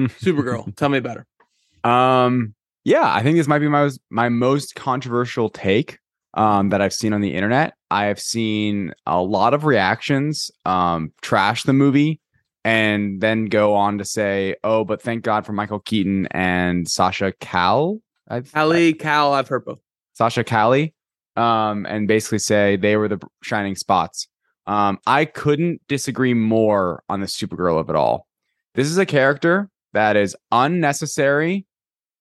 Supergirl, 0.09 0.75
tell 0.77 0.89
me 0.89 0.99
about 0.99 1.19
her. 1.19 1.91
Um, 1.91 2.55
yeah, 2.85 3.13
I 3.13 3.23
think 3.23 3.37
this 3.37 3.49
might 3.49 3.59
be 3.59 3.69
my 3.69 3.91
my 4.11 4.29
most 4.29 4.75
controversial 4.75 5.49
take 5.49 5.99
um, 6.35 6.71
that 6.71 6.81
I've 6.81 6.93
seen 6.93 7.13
on 7.13 7.21
the 7.21 7.35
internet. 7.35 7.75
I 7.91 8.07
have 8.07 8.21
seen 8.21 8.93
a 9.07 9.23
lot 9.23 9.55
of 9.55 9.65
reactions 9.65 10.51
um, 10.65 11.13
trash 11.23 11.65
the 11.65 11.73
movie 11.73 12.21
and 12.65 13.21
then 13.21 13.47
go 13.47 13.75
on 13.75 13.99
to 13.99 14.05
say, 14.05 14.57
"Oh, 14.65 14.85
but 14.85 15.03
thank 15.03 15.25
God 15.25 15.47
for 15.47 15.53
Michael 15.53 15.81
Keaton 15.81 16.27
and 16.31 16.89
Sasha 16.89 17.33
Cal." 17.41 18.01
I've, 18.29 18.51
Ali, 18.55 18.95
Cal, 18.95 19.33
I've 19.33 19.49
heard 19.49 19.65
both. 19.65 19.81
Sasha 20.15 20.45
Callie, 20.45 20.95
um, 21.37 21.87
and 21.87 22.07
basically 22.07 22.39
say 22.39 22.77
they 22.77 22.97
were 22.97 23.09
the 23.09 23.19
shining 23.43 23.75
spots. 23.75 24.29
Um, 24.67 24.99
I 25.07 25.25
couldn't 25.25 25.81
disagree 25.89 26.35
more 26.35 27.03
on 27.09 27.21
the 27.21 27.27
Supergirl 27.27 27.81
of 27.81 27.91
it 27.91 27.97
all. 27.97 28.27
This 28.75 28.87
is 28.87 28.99
a 28.99 29.07
character 29.07 29.69
that 29.93 30.17
is 30.17 30.37
unnecessary, 30.53 31.67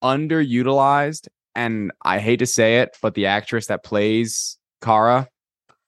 underutilized, 0.03 1.27
and 1.55 1.91
I 2.03 2.19
hate 2.19 2.37
to 2.37 2.45
say 2.45 2.79
it, 2.79 2.97
but 3.01 3.15
the 3.15 3.25
actress 3.25 3.67
that 3.67 3.83
plays 3.83 4.57
Kara, 4.81 5.27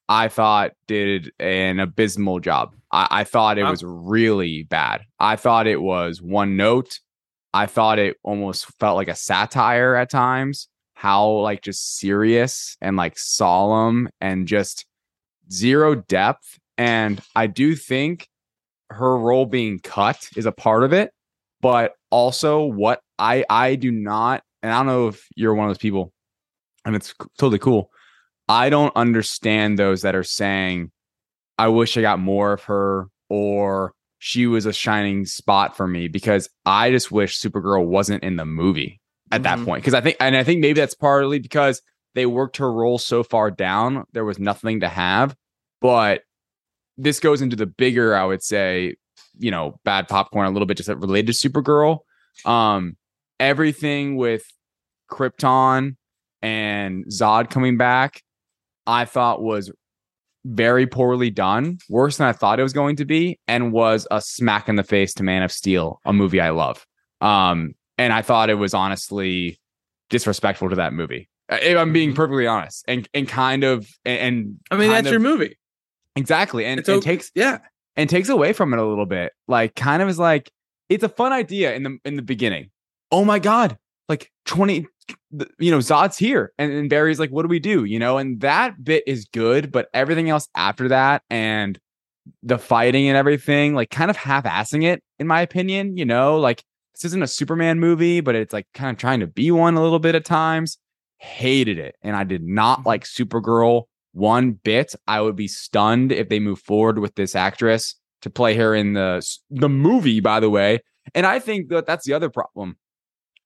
I 0.10 0.28
thought 0.28 0.72
did 0.88 1.32
an 1.40 1.80
abysmal 1.80 2.40
job. 2.40 2.74
I, 2.92 3.08
I 3.12 3.24
thought 3.24 3.58
it 3.58 3.64
Wow. 3.64 3.72
was 3.72 3.84
really 3.86 4.64
bad. 4.64 5.02
I 5.20 5.36
thought 5.36 5.68
it 5.68 5.82
was 5.82 6.22
one 6.22 6.58
note. 6.58 7.00
I 7.54 7.66
thought 7.66 8.00
it 8.00 8.18
almost 8.24 8.66
felt 8.80 8.98
like 8.98 9.08
a 9.08 9.16
satire 9.16 9.96
at 9.96 10.10
times. 10.10 10.68
How 10.94 11.28
like 11.30 11.62
just 11.62 11.98
serious 11.98 12.78
and 12.82 12.96
like 12.98 13.18
solemn 13.18 14.10
and 14.20 14.48
just 14.48 14.86
zero 15.52 15.96
depth. 15.96 16.60
And 16.78 17.22
I 17.36 17.48
do 17.48 17.76
think 17.76 18.28
her 18.90 19.18
role 19.18 19.46
being 19.46 19.80
cut 19.80 20.28
is 20.36 20.46
a 20.46 20.52
part 20.52 20.84
of 20.84 20.94
it, 20.94 21.12
but 21.62 21.94
also 22.10 22.64
what 22.64 23.02
I 23.20 23.46
I 23.50 23.76
do 23.76 23.92
not, 23.92 24.44
and 24.62 24.74
I 24.74 24.80
don't 24.80 24.88
know 24.88 25.08
if 25.08 25.26
you're 25.36 25.54
one 25.54 25.68
of 25.68 25.70
those 25.70 25.78
people, 25.82 26.12
and 26.86 26.96
it's 26.96 27.14
totally 27.38 27.60
cool. 27.60 27.92
I 28.50 28.70
don't 28.70 28.96
understand 28.96 29.80
those 29.80 30.02
that 30.02 30.16
are 30.16 30.24
saying, 30.24 30.92
I 31.58 31.68
wish 31.70 31.96
I 31.96 32.02
got 32.02 32.20
more 32.20 32.54
of 32.54 32.64
her, 32.64 33.08
or 33.30 33.94
she 34.20 34.46
was 34.48 34.66
a 34.66 34.74
shining 34.74 35.26
spot 35.26 35.78
for 35.78 35.88
me 35.88 36.08
because 36.08 36.50
I 36.66 36.92
just 36.92 37.12
wish 37.12 37.40
Supergirl 37.40 37.86
wasn't 37.86 38.24
in 38.24 38.36
the 38.36 38.46
movie 38.46 39.00
at 39.32 39.44
that 39.44 39.60
Mhm. 39.60 39.66
point. 39.66 39.84
Because 39.84 39.94
I 39.94 40.02
think, 40.02 40.18
and 40.20 40.36
I 40.36 40.44
think 40.44 40.60
maybe 40.60 40.80
that's 40.80 40.94
partly 40.96 41.40
because 41.40 41.82
they 42.14 42.26
worked 42.26 42.58
her 42.58 42.72
role 42.72 42.98
so 42.98 43.24
far 43.24 43.50
down, 43.50 44.04
there 44.12 44.26
was 44.26 44.38
nothing 44.38 44.82
to 44.82 44.90
have. 44.90 45.36
But 45.80 46.24
this 46.98 47.20
goes 47.20 47.42
into 47.42 47.56
the 47.56 47.66
bigger, 47.66 48.16
I 48.16 48.26
would 48.26 48.44
say, 48.44 48.96
you 49.40 49.52
know, 49.52 49.80
bad 49.84 50.08
popcorn 50.08 50.46
a 50.48 50.52
little 50.52 50.66
bit 50.66 50.78
just 50.78 50.90
related 50.90 51.34
to 51.34 51.50
Supergirl. 51.50 52.00
Um, 52.46 52.96
everything 53.40 54.16
with 54.16 54.44
Krypton 55.12 55.96
and 56.42 57.06
Zod 57.08 57.50
coming 57.50 57.78
back, 57.78 58.22
I 58.88 59.06
thought 59.06 59.42
was 59.42 59.72
very 60.46 60.88
poorly 60.88 61.30
done, 61.30 61.78
worse 61.90 62.18
than 62.18 62.28
I 62.28 62.34
thought 62.34 62.60
it 62.60 62.64
was 62.64 62.74
going 62.74 62.96
to 62.98 63.06
be, 63.06 63.40
and 63.48 63.72
was 63.72 64.08
a 64.10 64.22
smack 64.22 64.68
in 64.70 64.76
the 64.76 64.84
face 64.84 65.14
to 65.16 65.24
Man 65.24 65.44
of 65.44 65.52
Steel, 65.52 66.00
a 66.06 66.14
movie 66.14 66.42
I 66.42 66.50
love. 66.50 66.86
Um, 67.20 67.74
and 67.98 68.12
I 68.12 68.22
thought 68.24 68.50
it 68.50 68.56
was 68.56 68.74
honestly 68.74 69.60
disrespectful 70.10 70.70
to 70.70 70.76
that 70.78 70.94
movie. 70.94 71.30
Uh, 71.50 71.58
If 71.62 71.78
I'm 71.78 71.94
being 71.94 72.14
perfectly 72.16 72.48
honest, 72.48 72.84
and 72.88 73.08
and 73.14 73.28
kind 73.28 73.64
of 73.64 73.88
and, 74.06 74.20
and 74.20 74.46
Mm-hmm. 74.46 74.74
I 74.74 74.78
mean, 74.78 74.90
that's 74.90 75.10
your 75.12 75.20
movie. 75.20 75.58
exactly, 76.16 76.66
and, 76.66 76.88
o- 76.90 77.00
takes 77.00 77.30
Yeah. 77.36 77.60
And 77.96 78.10
takes 78.10 78.30
away 78.30 78.54
from 78.54 78.74
it 78.74 78.80
a 78.80 78.86
little 78.86 79.06
bit. 79.06 79.34
Like 79.48 79.76
kind 79.76 80.02
of 80.02 80.10
is 80.10 80.20
like 80.20 80.52
it's 80.90 81.04
a 81.04 81.10
fun 81.10 81.34
idea 81.34 81.74
in 81.74 81.84
the 81.84 81.98
in 82.06 82.16
the 82.16 82.22
beginning. 82.22 82.70
Oh 83.12 83.26
my 83.26 83.40
god, 83.40 83.78
like 84.10 84.32
20 84.46 84.88
you 85.60 85.72
know, 85.72 85.80
Zod's 85.80 86.18
here 86.18 86.54
and, 86.58 86.72
and 86.72 86.90
Barry's 86.90 87.20
like 87.20 87.32
what 87.32 87.42
do 87.44 87.48
we 87.48 87.60
do, 87.60 87.84
you 87.86 88.00
know? 88.00 88.18
And 88.18 88.40
that 88.42 88.84
bit 88.84 89.04
is 89.08 89.26
good, 89.26 89.72
but 89.72 89.90
everything 89.94 90.30
else 90.30 90.48
after 90.56 90.88
that 90.90 91.24
and 91.30 91.80
the 92.44 92.58
fighting 92.58 93.08
and 93.08 93.18
everything 93.18 93.74
like 93.74 93.90
kind 93.90 94.12
of 94.12 94.18
half-assing 94.18 94.84
it 94.84 95.04
in 95.20 95.28
my 95.28 95.42
opinion, 95.42 95.98
you 95.98 96.06
know? 96.06 96.40
Like 96.40 96.64
this 96.94 97.06
isn't 97.06 97.24
a 97.24 97.28
Superman 97.28 97.80
movie, 97.80 98.22
but 98.22 98.36
it's 98.36 98.54
like 98.54 98.68
kind 98.74 98.92
of 98.92 98.98
trying 99.00 99.20
to 99.22 99.28
be 99.28 99.52
one 99.52 99.76
a 99.76 99.82
little 99.82 100.00
bit 100.00 100.16
at 100.16 100.26
times. 100.26 100.78
Hated 101.18 101.78
it. 101.78 101.96
And 102.02 102.16
I 102.16 102.24
did 102.24 102.44
not 102.44 102.80
mm-hmm. 102.80 102.88
like 102.88 103.04
Supergirl 103.04 103.84
one 104.14 104.52
bit. 104.52 104.94
I 105.08 105.22
would 105.22 105.36
be 105.36 105.48
stunned 105.48 106.12
if 106.12 106.30
they 106.30 106.40
move 106.40 106.60
forward 106.60 107.00
with 107.00 107.16
this 107.16 107.36
actress 107.36 107.96
to 108.22 108.30
play 108.30 108.56
her 108.56 108.76
in 108.76 108.94
the 108.94 109.26
the 109.50 109.70
movie. 109.70 110.20
By 110.20 110.40
the 110.40 110.50
way, 110.50 110.80
and 111.16 111.26
I 111.26 111.40
think 111.40 111.70
that 111.70 111.86
that's 111.86 112.06
the 112.06 112.14
other 112.14 112.30
problem. 112.30 112.78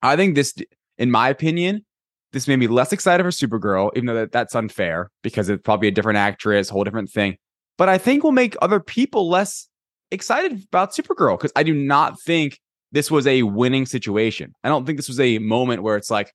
I 0.02 0.16
think 0.16 0.36
this, 0.36 0.54
in 0.98 1.12
my 1.12 1.30
opinion, 1.30 1.86
this 2.32 2.48
made 2.48 2.58
me 2.58 2.68
less 2.68 2.92
excited 2.92 3.24
for 3.24 3.30
Supergirl, 3.30 3.92
even 3.96 4.08
though 4.08 4.16
that, 4.16 4.32
that's 4.32 4.56
unfair 4.56 5.10
because 5.24 5.50
it's 5.50 5.62
probably 5.64 5.88
a 5.88 5.92
different 5.92 6.18
actress, 6.18 6.70
whole 6.70 6.84
different 6.84 7.10
thing. 7.10 7.38
But 7.78 7.90
I 7.90 7.98
think 7.98 8.24
will 8.24 8.32
make 8.32 8.56
other 8.62 8.80
people 8.80 9.30
less 9.30 9.68
excited 10.12 10.64
about 10.66 10.94
Supergirl 10.94 11.38
because 11.38 11.52
I 11.56 11.64
do 11.64 11.74
not 11.74 12.22
think 12.22 12.60
this 12.92 13.10
was 13.10 13.28
a 13.28 13.44
winning 13.44 13.86
situation. 13.86 14.54
I 14.64 14.70
don't 14.70 14.86
think 14.86 14.98
this 14.98 15.08
was 15.08 15.20
a 15.20 15.40
moment 15.40 15.84
where 15.84 15.98
it's 15.98 16.12
like, 16.12 16.34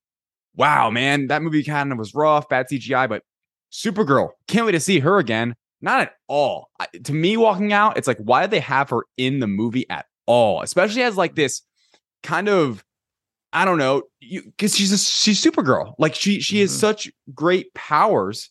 wow, 0.57 0.91
man, 0.91 1.29
that 1.29 1.43
movie 1.43 1.63
kind 1.63 1.93
of 1.93 1.99
was 1.99 2.15
rough, 2.15 2.49
bad 2.49 2.67
CGI, 2.71 3.09
but 3.09 3.23
Supergirl, 3.73 4.31
can't 4.49 4.67
wait 4.67 4.73
to 4.73 4.81
see 4.81 4.99
her 5.01 5.19
again. 5.19 5.55
Not 5.81 6.01
at 6.03 6.13
all. 6.29 6.69
I, 6.79 6.87
to 7.05 7.13
me, 7.13 7.37
walking 7.37 7.73
out, 7.73 7.97
it's 7.97 8.07
like, 8.09 8.19
why 8.19 8.43
did 8.43 8.51
they 8.51 8.61
have 8.61 8.91
her 8.91 9.05
in 9.17 9.41
the 9.41 9.47
movie 9.47 9.89
at 9.89 10.05
all? 10.27 10.61
Especially 10.63 11.03
as 11.03 11.17
like 11.17 11.35
this 11.35 11.63
kind 12.23 12.49
of, 12.49 12.85
I 13.53 13.65
don't 13.65 13.79
know, 13.79 14.03
because 14.21 14.77
she's 14.77 14.93
a, 14.93 14.99
she's 14.99 15.43
Supergirl. 15.43 15.95
Like 15.99 16.15
she 16.15 16.41
she 16.41 16.61
has 16.61 16.71
Mhm. 16.71 16.79
such 16.81 17.11
great 17.35 17.73
powers. 17.75 18.51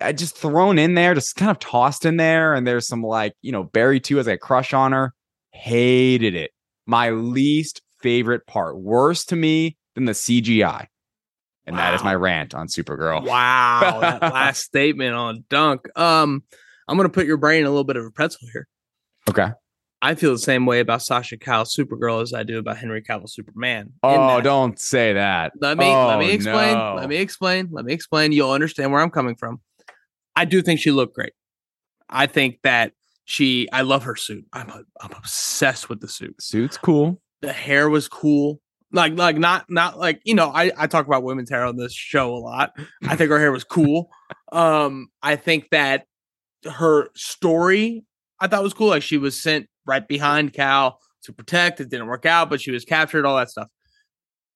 I 0.00 0.12
just 0.12 0.36
thrown 0.36 0.78
in 0.78 0.94
there, 0.94 1.14
just 1.14 1.36
kind 1.36 1.50
of 1.50 1.58
tossed 1.58 2.04
in 2.04 2.16
there, 2.16 2.54
and 2.54 2.66
there's 2.66 2.86
some 2.88 3.02
like 3.02 3.34
you 3.42 3.52
know 3.52 3.64
Barry 3.64 4.00
too 4.00 4.16
has 4.16 4.26
like 4.26 4.36
a 4.36 4.38
crush 4.38 4.72
on 4.72 4.92
her. 4.92 5.12
Hated 5.52 6.34
it. 6.34 6.50
My 6.86 7.10
least 7.10 7.82
favorite 8.00 8.46
part. 8.46 8.78
Worse 8.78 9.24
to 9.26 9.36
me 9.36 9.76
than 9.94 10.06
the 10.06 10.12
CGI. 10.12 10.86
And 11.66 11.78
that 11.78 11.94
is 11.94 12.02
my 12.02 12.14
rant 12.14 12.54
on 12.54 12.66
Supergirl. 12.66 13.24
Wow, 13.24 13.98
that 14.00 14.20
last 14.32 14.62
statement 14.64 15.14
on 15.14 15.44
Dunk. 15.48 15.82
Um, 15.96 16.42
I'm 16.88 16.96
gonna 16.96 17.08
put 17.08 17.26
your 17.26 17.36
brain 17.36 17.60
in 17.60 17.66
a 17.66 17.70
little 17.70 17.84
bit 17.84 17.96
of 17.96 18.04
a 18.04 18.10
pretzel 18.10 18.48
here. 18.52 18.66
Okay. 19.30 19.48
I 20.04 20.16
feel 20.16 20.32
the 20.32 20.38
same 20.38 20.66
way 20.66 20.80
about 20.80 21.00
Sasha 21.02 21.36
Calle 21.36 21.64
Supergirl 21.64 22.22
as 22.22 22.34
I 22.34 22.42
do 22.42 22.58
about 22.58 22.76
Henry 22.78 23.02
Cavill 23.02 23.28
Superman. 23.30 23.92
Oh, 24.02 24.40
don't 24.40 24.76
say 24.76 25.12
that. 25.12 25.52
Let 25.60 25.78
me 25.78 25.84
let 25.86 26.18
me 26.18 26.30
Oh, 26.30 26.34
explain. 26.34 26.74
no. 26.76 26.94
Let 26.96 27.08
me 27.08 27.16
explain. 27.18 27.68
Let 27.70 27.84
me 27.84 27.92
explain. 27.92 28.32
You'll 28.32 28.50
understand 28.50 28.90
where 28.90 29.00
I'm 29.00 29.10
coming 29.10 29.36
from. 29.36 29.60
I 30.34 30.44
do 30.44 30.60
think 30.62 30.80
she 30.80 30.90
looked 30.90 31.14
great. 31.14 31.34
I 32.10 32.26
think 32.26 32.58
that 32.64 32.92
she. 33.26 33.68
I 33.72 33.82
love 33.82 34.02
her 34.02 34.16
suit. 34.16 34.44
I'm 34.52 34.70
a, 34.70 34.82
I'm 35.00 35.12
obsessed 35.12 35.88
with 35.88 36.00
the 36.00 36.08
suit. 36.08 36.34
Suit's 36.42 36.76
cool. 36.76 37.20
The 37.42 37.52
hair 37.52 37.88
was 37.88 38.08
cool. 38.08 38.60
Like 38.92 39.14
like 39.16 39.38
not 39.38 39.66
not 39.70 39.98
like 39.98 40.20
you 40.24 40.34
know. 40.34 40.50
I 40.50 40.70
I 40.76 40.86
talk 40.86 41.06
about 41.06 41.22
women's 41.22 41.50
hair 41.50 41.64
on 41.64 41.76
this 41.76 41.94
show 41.94 42.34
a 42.34 42.36
lot. 42.36 42.72
I 43.04 43.16
think 43.16 43.30
her 43.30 43.38
hair 43.38 43.52
was 43.52 43.64
cool. 43.64 44.10
Um, 44.50 45.08
I 45.22 45.36
think 45.36 45.70
that 45.70 46.04
her 46.70 47.08
story 47.14 48.04
I 48.38 48.48
thought 48.48 48.62
was 48.62 48.74
cool. 48.74 48.88
Like 48.88 49.02
she 49.02 49.16
was 49.16 49.40
sent 49.40 49.66
right 49.86 50.06
behind 50.06 50.52
Kal 50.52 50.98
to 51.22 51.32
protect. 51.32 51.80
It 51.80 51.88
didn't 51.88 52.08
work 52.08 52.26
out, 52.26 52.50
but 52.50 52.60
she 52.60 52.70
was 52.70 52.84
captured. 52.84 53.24
All 53.24 53.36
that 53.36 53.50
stuff. 53.50 53.68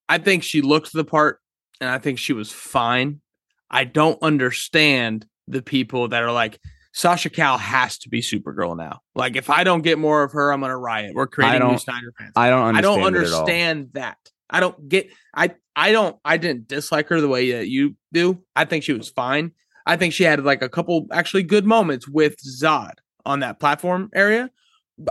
I 0.08 0.18
think 0.18 0.42
she 0.42 0.60
looked 0.60 0.92
the 0.92 1.04
part, 1.04 1.40
and 1.80 1.88
I 1.88 1.98
think 1.98 2.18
she 2.18 2.34
was 2.34 2.52
fine. 2.52 3.22
I 3.70 3.84
don't 3.84 4.22
understand 4.22 5.26
the 5.48 5.62
people 5.62 6.08
that 6.08 6.22
are 6.22 6.32
like 6.32 6.58
Sasha 6.96 7.28
Calle 7.28 7.58
has 7.58 7.98
to 7.98 8.08
be 8.08 8.22
Supergirl 8.22 8.74
now. 8.74 9.02
Like 9.14 9.36
if 9.36 9.50
I 9.50 9.64
don't 9.64 9.82
get 9.82 9.98
more 9.98 10.22
of 10.22 10.32
her, 10.32 10.50
I'm 10.50 10.62
gonna 10.62 10.78
riot. 10.78 11.12
We're 11.14 11.26
creating 11.26 11.68
new 11.68 11.76
Snyder 11.76 12.10
fans. 12.18 12.32
I 12.36 12.48
don't 12.48 12.68
understand. 12.68 12.78
I 12.78 12.80
don't 12.80 12.98
it 13.00 13.02
at 13.02 13.32
all. 13.32 13.40
understand 13.40 13.90
that. 13.92 14.16
I 14.48 14.60
don't 14.60 14.88
get. 14.88 15.10
I 15.34 15.50
I 15.76 15.92
don't. 15.92 16.16
I 16.24 16.38
didn't 16.38 16.68
dislike 16.68 17.08
her 17.08 17.20
the 17.20 17.28
way 17.28 17.52
that 17.52 17.68
you 17.68 17.96
do. 18.14 18.42
I 18.56 18.64
think 18.64 18.82
she 18.82 18.94
was 18.94 19.10
fine. 19.10 19.52
I 19.84 19.96
think 19.96 20.14
she 20.14 20.24
had 20.24 20.42
like 20.42 20.62
a 20.62 20.70
couple 20.70 21.06
actually 21.12 21.42
good 21.42 21.66
moments 21.66 22.08
with 22.08 22.36
Zod 22.38 22.94
on 23.26 23.40
that 23.40 23.60
platform 23.60 24.08
area. 24.14 24.50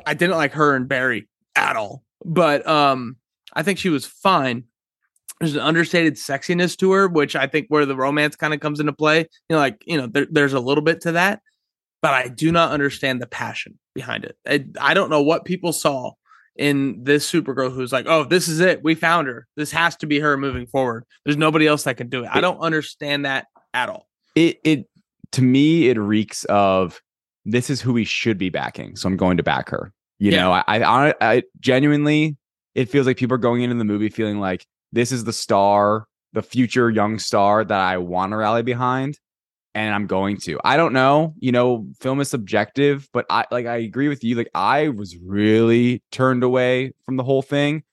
I 0.07 0.15
didn't 0.15 0.37
like 0.37 0.53
her 0.53 0.75
and 0.75 0.87
Barry 0.87 1.27
at 1.55 1.75
all. 1.75 2.03
But 2.25 2.67
um, 2.67 3.17
I 3.53 3.61
think 3.61 3.77
she 3.77 3.89
was 3.89 4.07
fine. 4.07 4.63
There's 5.39 5.53
an 5.53 5.61
understated 5.61 6.15
sexiness 6.15 6.75
to 6.77 6.93
her, 6.93 7.07
which 7.07 7.35
I 7.35 7.45
think 7.45 7.67
where 7.67 7.85
the 7.85 7.95
romance 7.95 8.35
kind 8.35 8.55
of 8.55 8.59
comes 8.59 8.79
into 8.79 8.93
play. 8.93 9.19
You 9.19 9.27
know, 9.51 9.57
like 9.57 9.83
you 9.85 9.97
know, 9.97 10.07
there, 10.07 10.25
there's 10.31 10.53
a 10.53 10.59
little 10.59 10.83
bit 10.83 11.01
to 11.01 11.11
that. 11.11 11.41
But 12.05 12.13
I 12.13 12.27
do 12.27 12.51
not 12.51 12.71
understand 12.71 13.19
the 13.19 13.25
passion 13.25 13.79
behind 13.95 14.25
it. 14.25 14.37
I, 14.47 14.63
I 14.79 14.93
don't 14.93 15.09
know 15.09 15.23
what 15.23 15.43
people 15.43 15.73
saw 15.73 16.11
in 16.55 17.03
this 17.03 17.27
Supergirl 17.27 17.73
who's 17.73 17.91
like, 17.91 18.05
oh, 18.07 18.25
this 18.25 18.47
is 18.47 18.59
it. 18.59 18.83
We 18.83 18.93
found 18.93 19.27
her. 19.27 19.47
This 19.57 19.71
has 19.71 19.95
to 19.95 20.05
be 20.05 20.19
her 20.19 20.37
moving 20.37 20.67
forward. 20.67 21.05
There's 21.23 21.35
nobody 21.35 21.65
else 21.65 21.81
that 21.85 21.97
can 21.97 22.07
do 22.09 22.23
it. 22.23 22.29
I 22.31 22.41
don't 22.41 22.59
understand 22.59 23.25
that 23.25 23.47
at 23.73 23.89
all. 23.89 24.07
It 24.35 24.59
it 24.63 24.85
to 25.31 25.41
me 25.41 25.89
it 25.89 25.97
reeks 25.97 26.43
of 26.43 27.01
this 27.43 27.71
is 27.71 27.81
who 27.81 27.91
we 27.93 28.03
should 28.05 28.37
be 28.37 28.49
backing. 28.51 28.95
So 28.97 29.07
I'm 29.07 29.17
going 29.17 29.37
to 29.37 29.43
back 29.43 29.69
her. 29.69 29.91
You 30.19 30.31
Yeah. 30.31 30.41
know, 30.41 30.51
I, 30.51 30.63
I 30.67 31.13
I 31.21 31.43
genuinely 31.59 32.37
it 32.75 32.87
feels 32.87 33.07
like 33.07 33.17
people 33.17 33.33
are 33.33 33.39
going 33.39 33.63
into 33.63 33.75
the 33.77 33.83
movie 33.83 34.09
feeling 34.09 34.39
like 34.39 34.63
this 34.91 35.11
is 35.11 35.23
the 35.23 35.33
star, 35.33 36.05
the 36.33 36.43
future 36.43 36.91
young 36.91 37.17
star 37.17 37.65
that 37.65 37.79
I 37.79 37.97
want 37.97 38.31
to 38.33 38.37
rally 38.37 38.61
behind. 38.61 39.17
And 39.75 39.93
I'm 39.93 40.07
going 40.07 40.37
to. 40.37 40.57
I 40.63 40.77
don't 40.77 40.93
know. 40.93 41.35
You 41.37 41.51
know, 41.51 41.85
film 41.99 42.21
is 42.21 42.29
subjective, 42.29 43.07
but 43.13 43.25
I 43.29 43.45
like 43.51 43.65
I 43.65 43.75
agree 43.77 44.07
with 44.07 44.23
you. 44.23 44.35
Like 44.35 44.49
I 44.55 44.87
was 44.87 45.17
really 45.17 46.01
turned 46.11 46.43
away 46.43 46.93
from 47.05 47.17
the 47.17 47.23
whole 47.23 47.41
thing. 47.41 47.83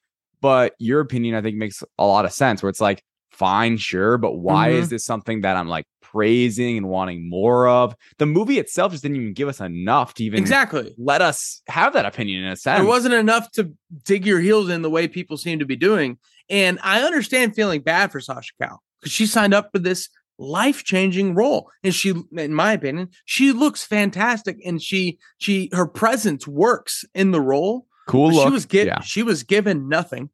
But 0.41 0.75
your 0.79 1.01
opinion, 1.01 1.35
I 1.35 1.43
think, 1.43 1.57
makes 1.57 1.83
a 1.99 2.07
lot 2.07 2.25
of 2.25 2.33
sense. 2.33 2.63
Where 2.63 2.71
it's 2.71 2.81
like, 2.81 3.03
fine, 3.33 3.77
sure, 3.79 4.17
but 4.19 4.35
why 4.35 4.71
Mhm. 4.71 4.75
is 4.75 4.89
this 4.91 5.05
something 5.05 5.41
that 5.41 5.57
I'm 5.57 5.69
like 5.69 5.87
praising 6.03 6.77
and 6.77 6.89
wanting 6.89 7.29
more 7.29 7.67
of? 7.67 7.95
The 8.19 8.27
movie 8.27 8.59
itself 8.59 8.93
just 8.93 9.03
didn't 9.03 9.17
even 9.17 9.33
give 9.33 9.49
us 9.49 9.61
enough 9.61 10.15
to 10.15 10.25
even 10.25 10.39
Exactly. 10.39 10.95
let 10.99 11.23
us 11.23 11.63
have 11.67 11.95
that 11.95 12.05
opinion 12.07 12.45
in 12.45 12.53
a 12.53 12.57
sense. 12.57 12.79
There 12.79 12.87
wasn't 12.89 13.15
enough 13.15 13.51
to 13.53 13.73
dig 14.05 14.27
your 14.27 14.39
heels 14.41 14.69
in 14.69 14.83
the 14.83 14.91
way 14.91 15.09
people 15.09 15.37
seem 15.37 15.59
to 15.61 15.65
be 15.65 15.77
doing. 15.77 16.19
And 16.51 16.79
I 16.83 17.03
understand 17.03 17.55
feeling 17.57 17.81
bad 17.81 18.13
for 18.13 18.21
Sasha 18.21 18.53
Calle 18.61 18.83
because 19.01 19.13
she 19.13 19.27
signed 19.27 19.55
up 19.55 19.71
for 19.73 19.79
this 19.79 20.09
life 20.43 20.85
changing 20.85 21.35
role. 21.35 21.71
And 21.83 21.95
she, 21.95 22.15
in 22.37 22.55
my 22.55 22.73
opinion, 22.73 23.09
she 23.25 23.53
looks 23.53 23.85
fantastic 23.85 24.59
and 24.65 24.83
she, 24.83 25.19
she, 25.39 25.71
her 25.73 25.87
presence 25.87 26.47
works 26.47 27.05
in 27.15 27.31
the 27.31 27.41
role. 27.41 27.87
cool 28.09 28.33
look. 28.33 28.47
She 28.47 28.53
was 28.53 28.67
given, 28.67 28.89
yeah. 28.89 29.01
she 29.01 29.23
was 29.23 29.43
given 29.43 29.89
nothing. 29.89 30.31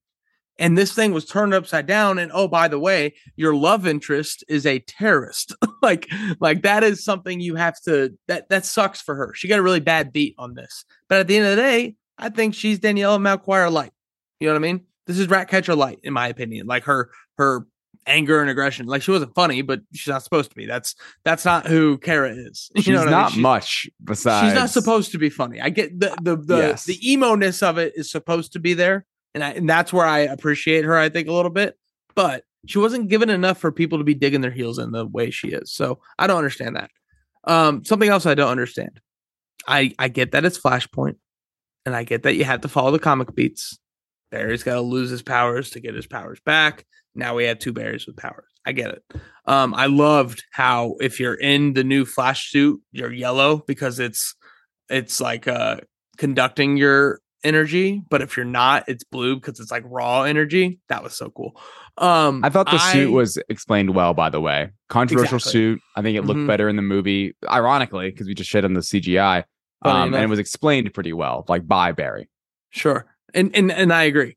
And 0.60 0.76
this 0.76 0.92
thing 0.92 1.12
was 1.12 1.24
turned 1.24 1.54
upside 1.54 1.86
down. 1.86 2.18
And 2.18 2.32
oh, 2.34 2.48
by 2.48 2.66
the 2.66 2.80
way, 2.80 3.14
your 3.36 3.54
love 3.54 3.86
interest 3.86 4.42
is 4.48 4.66
a 4.66 4.80
terrorist. 4.80 5.54
like, 5.82 6.08
like 6.40 6.62
that 6.62 6.82
is 6.82 7.04
something 7.04 7.40
you 7.40 7.54
have 7.54 7.80
to 7.82 8.18
that 8.26 8.48
that 8.48 8.64
sucks 8.64 9.00
for 9.00 9.14
her. 9.14 9.32
She 9.34 9.46
got 9.46 9.60
a 9.60 9.62
really 9.62 9.80
bad 9.80 10.12
beat 10.12 10.34
on 10.36 10.54
this. 10.54 10.84
But 11.08 11.20
at 11.20 11.28
the 11.28 11.36
end 11.36 11.46
of 11.46 11.56
the 11.56 11.62
day, 11.62 11.94
I 12.18 12.30
think 12.30 12.54
she's 12.54 12.80
Daniela 12.80 13.20
Melchior 13.20 13.70
light. 13.70 13.92
You 14.40 14.48
know 14.48 14.54
what 14.54 14.58
I 14.58 14.62
mean? 14.62 14.84
This 15.06 15.18
is 15.18 15.28
Ratcatcher 15.28 15.76
light, 15.76 16.00
in 16.02 16.12
my 16.12 16.28
opinion. 16.28 16.66
Like 16.66 16.84
her 16.84 17.10
her 17.38 17.66
anger 18.08 18.40
and 18.40 18.50
aggression. 18.50 18.86
Like 18.86 19.02
she 19.02 19.10
wasn't 19.10 19.34
funny, 19.34 19.62
but 19.62 19.80
she's 19.92 20.08
not 20.08 20.22
supposed 20.24 20.50
to 20.50 20.56
be. 20.56 20.66
That's 20.66 20.94
that's 21.24 21.44
not 21.44 21.66
who 21.66 21.98
Kara 21.98 22.30
is. 22.30 22.70
You 22.76 22.82
She's 22.82 22.92
know 22.94 23.00
what 23.00 23.08
I 23.08 23.10
mean? 23.10 23.20
not 23.20 23.32
She- 23.32 23.40
much 23.40 23.90
besides. 24.02 24.46
She's 24.48 24.54
not 24.58 24.70
supposed 24.70 25.12
to 25.12 25.18
be 25.18 25.30
funny. 25.30 25.60
I 25.60 25.68
get 25.70 25.98
the 25.98 26.16
the 26.22 26.36
the, 26.36 26.56
Yes. 26.56 26.84
the 26.84 27.12
emo 27.12 27.34
ness 27.34 27.62
of 27.62 27.78
it 27.78 27.92
is 27.96 28.10
supposed 28.10 28.54
to 28.54 28.58
be 28.58 28.74
there, 28.74 29.06
and 29.34 29.44
I, 29.44 29.50
and 29.52 29.68
that's 29.68 29.92
where 29.92 30.06
I 30.06 30.20
appreciate 30.20 30.84
her. 30.84 30.96
I 30.96 31.08
think 31.08 31.28
a 31.28 31.32
little 31.32 31.50
bit, 31.50 31.76
but 32.14 32.44
she 32.66 32.78
wasn't 32.78 33.08
given 33.08 33.30
enough 33.30 33.58
for 33.58 33.70
people 33.70 33.98
to 33.98 34.04
be 34.04 34.14
digging 34.14 34.40
their 34.40 34.50
heels 34.50 34.78
in 34.78 34.90
the 34.90 35.06
way 35.06 35.30
she 35.30 35.48
is. 35.48 35.70
So 35.72 36.00
I 36.18 36.26
don't 36.26 36.38
understand 36.38 36.76
that. 36.76 36.90
Um, 37.44 37.84
something 37.84 38.08
else 38.08 38.26
I 38.26 38.34
don't 38.34 38.50
understand. 38.50 39.00
I 39.66 39.92
I 39.98 40.08
get 40.08 40.32
that 40.32 40.44
it's 40.44 40.58
Flashpoint, 40.58 41.16
and 41.86 41.94
I 41.94 42.04
get 42.04 42.22
that 42.24 42.34
you 42.36 42.44
have 42.44 42.62
to 42.62 42.68
follow 42.68 42.90
the 42.90 42.98
comic 42.98 43.34
beats. 43.34 43.78
Barry's 44.30 44.62
got 44.62 44.74
to 44.74 44.80
lose 44.82 45.08
his 45.08 45.22
powers 45.22 45.70
to 45.70 45.80
get 45.80 45.94
his 45.94 46.06
powers 46.06 46.38
back. 46.44 46.84
Now 47.14 47.34
we 47.34 47.44
have 47.44 47.58
two 47.58 47.72
Barrys 47.72 48.06
with 48.06 48.16
powers. 48.16 48.44
I 48.66 48.72
get 48.72 48.90
it. 48.90 49.02
Um, 49.46 49.74
I 49.74 49.86
loved 49.86 50.44
how 50.52 50.96
if 51.00 51.18
you're 51.18 51.34
in 51.34 51.72
the 51.74 51.84
new 51.84 52.04
Flash 52.04 52.50
suit, 52.50 52.80
you're 52.92 53.12
yellow 53.12 53.62
because 53.66 53.98
it's 53.98 54.34
it's 54.90 55.20
like 55.20 55.48
uh 55.48 55.78
conducting 56.16 56.76
your 56.76 57.20
energy, 57.44 58.02
but 58.10 58.20
if 58.20 58.36
you're 58.36 58.44
not, 58.46 58.84
it's 58.88 59.04
blue 59.04 59.36
because 59.36 59.60
it's 59.60 59.70
like 59.70 59.84
raw 59.86 60.22
energy. 60.22 60.80
That 60.88 61.02
was 61.02 61.14
so 61.14 61.30
cool. 61.30 61.58
Um, 61.96 62.44
I 62.44 62.50
thought 62.50 62.70
the 62.70 62.78
suit 62.78 63.12
was 63.12 63.38
explained 63.48 63.94
well, 63.94 64.12
by 64.14 64.28
the 64.30 64.40
way. 64.40 64.70
Controversial 64.88 65.36
Exactly. 65.36 65.52
suit. 65.52 65.80
I 65.96 66.02
think 66.02 66.16
it 66.16 66.22
looked 66.22 66.40
Mhm. 66.40 66.46
better 66.46 66.68
in 66.68 66.76
the 66.76 66.82
movie, 66.82 67.34
ironically, 67.48 68.10
because 68.10 68.26
we 68.26 68.34
just 68.34 68.50
shit 68.50 68.64
on 68.64 68.74
the 68.74 68.80
CGI. 68.82 69.44
Um, 69.82 70.14
and 70.14 70.22
it 70.24 70.28
was 70.28 70.38
explained 70.40 70.92
pretty 70.94 71.12
well, 71.12 71.44
like 71.48 71.66
by 71.66 71.92
Barry. 71.92 72.28
Sure. 72.70 73.06
And 73.34 73.54
and 73.54 73.70
and 73.70 73.92
I 73.92 74.04
agree. 74.04 74.36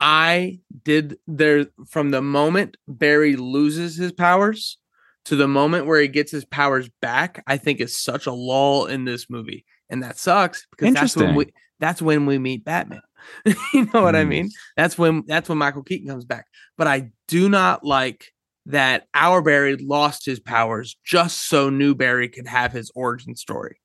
I 0.00 0.60
did 0.84 1.18
there 1.26 1.66
from 1.88 2.10
the 2.10 2.22
moment 2.22 2.76
Barry 2.88 3.36
loses 3.36 3.96
his 3.96 4.12
powers 4.12 4.78
to 5.26 5.36
the 5.36 5.48
moment 5.48 5.86
where 5.86 6.00
he 6.00 6.08
gets 6.08 6.32
his 6.32 6.44
powers 6.44 6.88
back, 7.02 7.42
I 7.46 7.58
think 7.58 7.80
is 7.80 7.96
such 7.96 8.26
a 8.26 8.32
lull 8.32 8.86
in 8.86 9.04
this 9.04 9.28
movie. 9.28 9.66
And 9.90 10.02
that 10.02 10.18
sucks 10.18 10.66
because 10.70 10.94
that's 10.94 11.16
when 11.16 11.34
we 11.34 11.46
that's 11.78 12.00
when 12.00 12.26
we 12.26 12.38
meet 12.38 12.64
Batman. 12.64 13.02
you 13.74 13.88
know 13.92 14.02
what 14.02 14.16
I 14.16 14.24
Mm. 14.24 14.28
mean? 14.28 14.50
That's 14.76 14.96
when 14.96 15.24
that's 15.26 15.48
when 15.48 15.58
Michael 15.58 15.82
Keaton 15.82 16.08
comes 16.08 16.24
back. 16.24 16.46
But 16.78 16.86
I 16.86 17.10
do 17.28 17.48
not 17.48 17.84
like 17.84 18.32
that 18.66 19.06
our 19.14 19.42
Barry 19.42 19.76
lost 19.76 20.24
his 20.24 20.40
powers 20.40 20.96
just 21.04 21.48
so 21.48 21.70
New 21.70 21.94
Barry 21.94 22.28
could 22.28 22.46
have 22.46 22.72
his 22.72 22.90
origin 22.94 23.34
story. 23.34 23.80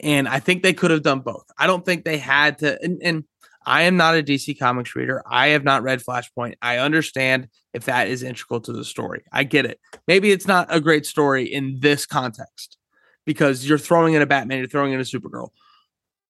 And 0.00 0.28
I 0.28 0.40
think 0.40 0.62
they 0.62 0.72
could 0.72 0.90
have 0.90 1.02
done 1.02 1.20
both. 1.20 1.44
I 1.58 1.66
don't 1.66 1.84
think 1.84 2.04
they 2.04 2.18
had 2.18 2.58
to 2.58 2.80
and, 2.82 3.00
and 3.02 3.24
I 3.66 3.82
am 3.82 3.96
not 3.96 4.16
a 4.16 4.22
DC 4.22 4.58
Comics 4.58 4.94
reader. 4.96 5.22
I 5.26 5.48
have 5.48 5.64
not 5.64 5.82
read 5.82 6.00
Flashpoint. 6.00 6.54
I 6.62 6.78
understand 6.78 7.48
if 7.72 7.84
that 7.84 8.08
is 8.08 8.22
integral 8.22 8.60
to 8.62 8.72
the 8.72 8.84
story. 8.84 9.22
I 9.32 9.44
get 9.44 9.66
it. 9.66 9.80
Maybe 10.06 10.30
it's 10.30 10.46
not 10.46 10.66
a 10.70 10.80
great 10.80 11.06
story 11.06 11.44
in 11.44 11.78
this 11.80 12.06
context 12.06 12.76
because 13.24 13.66
you're 13.66 13.78
throwing 13.78 14.14
in 14.14 14.22
a 14.22 14.26
Batman, 14.26 14.58
you're 14.58 14.68
throwing 14.68 14.92
in 14.92 15.00
a 15.00 15.04
Supergirl. 15.04 15.50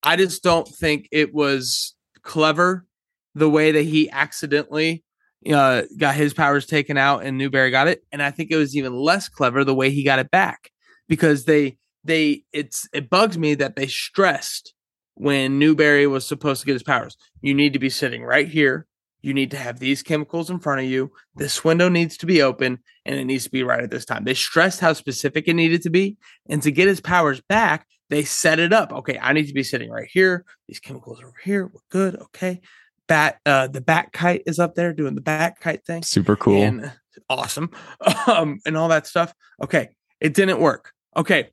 I 0.03 0.17
just 0.17 0.43
don't 0.43 0.69
think 0.69 1.09
it 1.11 1.33
was 1.33 1.95
clever 2.23 2.87
the 3.35 3.49
way 3.49 3.73
that 3.73 3.83
he 3.83 4.11
accidentally 4.11 5.05
uh, 5.53 5.83
got 5.97 6.15
his 6.15 6.35
powers 6.35 6.67
taken 6.67 6.97
out 6.97 7.25
and 7.25 7.39
New 7.39 7.51
Barry 7.51 7.71
got 7.71 7.89
it. 7.89 8.03
And 8.13 8.23
I 8.23 8.31
think 8.31 8.51
it 8.51 8.57
was 8.57 8.77
even 8.77 8.95
less 8.95 9.29
clever 9.29 9.65
the 9.65 9.75
way 9.75 9.91
he 9.91 10.05
got 10.05 10.19
it 10.19 10.31
back 10.31 10.71
because 11.09 11.45
they 11.45 11.79
they 12.05 12.43
it's 12.53 12.89
it 12.93 13.09
bugs 13.09 13.39
me 13.39 13.55
that 13.55 13.77
they 13.77 13.87
stressed 13.87 14.75
when 15.15 15.59
New 15.59 15.75
Barry 15.75 16.07
was 16.07 16.27
supposed 16.27 16.61
to 16.61 16.67
get 16.67 16.75
his 16.75 16.83
powers. 16.83 17.17
You 17.41 17.55
need 17.55 17.73
to 17.75 17.79
be 17.79 17.91
sitting 17.91 18.23
right 18.23 18.49
here. 18.49 18.87
You 19.23 19.33
need 19.35 19.53
to 19.53 19.57
have 19.57 19.79
these 19.79 20.03
chemicals 20.03 20.51
in 20.51 20.59
front 20.59 20.81
of 20.81 20.87
you. 20.87 21.13
This 21.37 21.63
window 21.63 21.89
needs 21.89 22.17
to 22.19 22.27
be 22.27 22.43
open 22.43 22.81
and 23.05 23.17
it 23.17 23.25
needs 23.25 23.45
to 23.45 23.51
be 23.51 23.63
right 23.63 23.83
at 23.83 23.91
this 23.91 24.05
time. 24.05 24.25
They 24.25 24.35
stressed 24.35 24.81
how 24.81 24.93
specific 24.93 25.47
it 25.47 25.55
needed 25.55 25.83
to 25.83 25.91
be. 25.91 26.17
And 26.49 26.61
to 26.63 26.73
get 26.73 26.89
his 26.89 27.01
powers 27.01 27.41
back, 27.49 27.87
they 28.11 28.25
set 28.25 28.59
it 28.59 28.73
up. 28.73 28.93
Okay, 28.93 29.19
I 29.21 29.33
need 29.33 29.47
to 29.47 29.55
be 29.55 29.63
sitting 29.63 29.91
right 29.91 30.09
here. 30.13 30.45
These 30.69 30.81
chemicals 30.81 31.23
are 31.23 31.29
over 31.29 31.37
here. 31.43 31.67
We're 31.67 31.81
good. 31.89 32.17
Okay. 32.17 32.61
Bat 33.09 33.39
uh 33.47 33.69
the 33.69 33.81
bat 33.81 34.13
kite 34.13 34.43
is 34.47 34.59
up 34.59 34.75
there 34.75 34.93
doing 34.93 35.15
the 35.15 35.21
bat 35.21 35.61
kite 35.61 35.85
thing. 35.85 36.03
Super 36.03 36.37
cool. 36.37 36.61
And 36.61 36.93
awesome. 37.29 37.71
Um, 38.27 38.61
and 38.67 38.77
all 38.77 38.89
that 38.89 39.07
stuff. 39.07 39.33
Okay. 39.63 39.89
It 40.21 40.35
didn't 40.35 40.61
work. 40.61 40.93
Okay. 41.17 41.49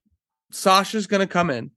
Sasha's 0.52 1.08
gonna 1.08 1.28
come 1.28 1.50
in, 1.50 1.72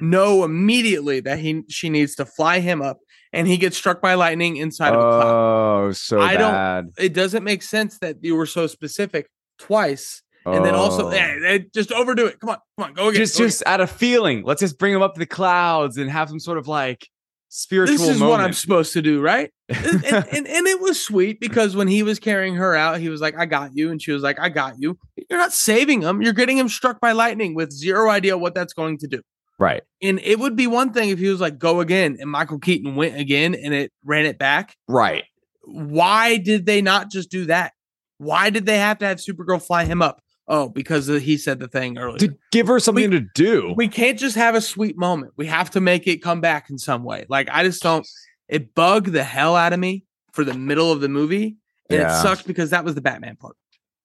know 0.00 0.44
immediately 0.44 1.20
that 1.20 1.38
he 1.38 1.62
she 1.68 1.88
needs 1.90 2.14
to 2.16 2.24
fly 2.26 2.60
him 2.60 2.82
up, 2.82 2.98
and 3.32 3.46
he 3.48 3.56
gets 3.56 3.76
struck 3.76 4.00
by 4.02 4.14
lightning 4.14 4.56
inside 4.56 4.94
of 4.94 5.00
a 5.00 5.02
cloud. 5.20 5.86
oh, 5.88 5.92
so 5.92 6.20
I 6.20 6.36
don't- 6.36 6.90
It 6.98 7.12
doesn't 7.14 7.44
make 7.44 7.62
sense 7.62 7.98
that 8.00 8.16
you 8.22 8.34
were 8.36 8.46
so 8.46 8.66
specific 8.66 9.28
twice. 9.58 10.22
And 10.46 10.64
then 10.64 10.74
also, 10.74 11.06
Oh. 11.08 11.10
eh, 11.10 11.58
just 11.74 11.92
overdo 11.92 12.24
it. 12.26 12.40
Come 12.40 12.50
on, 12.50 12.56
come 12.78 12.88
on, 12.88 12.94
go 12.94 13.08
again. 13.08 13.20
just 13.20 13.36
go 13.38 13.44
just 13.44 13.62
out 13.66 13.80
of 13.82 13.90
feeling. 13.90 14.42
Let's 14.42 14.60
just 14.60 14.78
bring 14.78 14.94
him 14.94 15.02
up 15.02 15.12
to 15.14 15.18
the 15.20 15.26
clouds 15.26 15.98
and 15.98 16.10
have 16.10 16.30
some 16.30 16.40
sort 16.40 16.56
of 16.56 16.66
like 16.66 17.06
spiritual 17.50 17.98
this 17.98 18.08
is 18.08 18.18
moment. 18.20 18.30
what 18.30 18.40
I'm 18.40 18.52
supposed 18.54 18.94
to 18.94 19.02
do, 19.02 19.20
right? 19.20 19.50
and, 19.68 20.04
and, 20.04 20.46
and 20.48 20.66
it 20.66 20.80
was 20.80 20.98
sweet 21.00 21.40
because 21.40 21.76
when 21.76 21.88
he 21.88 22.02
was 22.02 22.18
carrying 22.18 22.54
her 22.54 22.74
out, 22.74 23.00
he 23.00 23.10
was 23.10 23.20
like, 23.20 23.36
I 23.38 23.44
got 23.44 23.76
you. 23.76 23.90
And 23.90 24.00
she 24.00 24.12
was 24.12 24.22
like, 24.22 24.40
I 24.40 24.48
got 24.48 24.76
you. 24.78 24.98
You're 25.28 25.38
not 25.38 25.52
saving 25.52 26.00
him. 26.00 26.22
You're 26.22 26.32
getting 26.32 26.56
him 26.56 26.68
struck 26.70 27.00
by 27.00 27.12
lightning 27.12 27.54
with 27.54 27.70
zero 27.70 28.08
idea 28.08 28.38
what 28.38 28.54
that's 28.54 28.72
going 28.72 28.96
to 28.98 29.08
do. 29.08 29.20
Right. 29.60 29.82
And 30.02 30.18
it 30.24 30.40
would 30.40 30.56
be 30.56 30.66
one 30.66 30.92
thing 30.92 31.10
if 31.10 31.18
he 31.20 31.28
was 31.28 31.40
like, 31.40 31.58
go 31.58 31.80
again. 31.80 32.16
And 32.18 32.28
Michael 32.30 32.58
Keaton 32.58 32.96
went 32.96 33.16
again 33.16 33.54
and 33.54 33.72
it 33.72 33.92
ran 34.04 34.26
it 34.26 34.38
back. 34.38 34.74
Right. 34.88 35.24
Why 35.62 36.38
did 36.38 36.66
they 36.66 36.82
not 36.82 37.10
just 37.10 37.30
do 37.30 37.44
that? 37.46 37.72
Why 38.18 38.50
did 38.50 38.66
they 38.66 38.78
have 38.78 38.98
to 38.98 39.06
have 39.06 39.18
Supergirl 39.18 39.62
fly 39.64 39.84
him 39.84 40.02
up? 40.02 40.20
Oh, 40.48 40.68
because 40.68 41.06
he 41.06 41.36
said 41.36 41.60
the 41.60 41.68
thing 41.68 41.96
earlier. 41.96 42.18
To 42.18 42.34
give 42.50 42.66
her 42.66 42.80
something 42.80 43.12
to 43.12 43.20
do. 43.36 43.72
we 43.76 43.86
can't 43.86 44.18
just 44.18 44.34
have 44.34 44.56
a 44.56 44.60
sweet 44.60 44.98
moment. 44.98 45.32
We 45.36 45.46
have 45.46 45.70
to 45.70 45.80
make 45.80 46.08
it 46.08 46.22
come 46.22 46.40
back 46.40 46.70
in 46.70 46.76
some 46.78 47.04
way. 47.04 47.24
Like 47.28 47.48
I 47.52 47.62
just 47.62 47.80
don't. 47.82 48.04
It 48.48 48.74
bugged 48.74 49.12
the 49.12 49.22
hell 49.22 49.54
out 49.54 49.72
of 49.72 49.78
me 49.78 50.04
for 50.32 50.42
the 50.42 50.54
middle 50.54 50.90
of 50.90 51.00
the 51.00 51.08
movie, 51.08 51.56
and 51.88 52.00
Yeah. 52.00 52.18
it 52.18 52.22
sucked 52.22 52.48
because 52.48 52.70
that 52.70 52.84
was 52.84 52.96
the 52.96 53.00
Batman 53.00 53.36
part. 53.36 53.54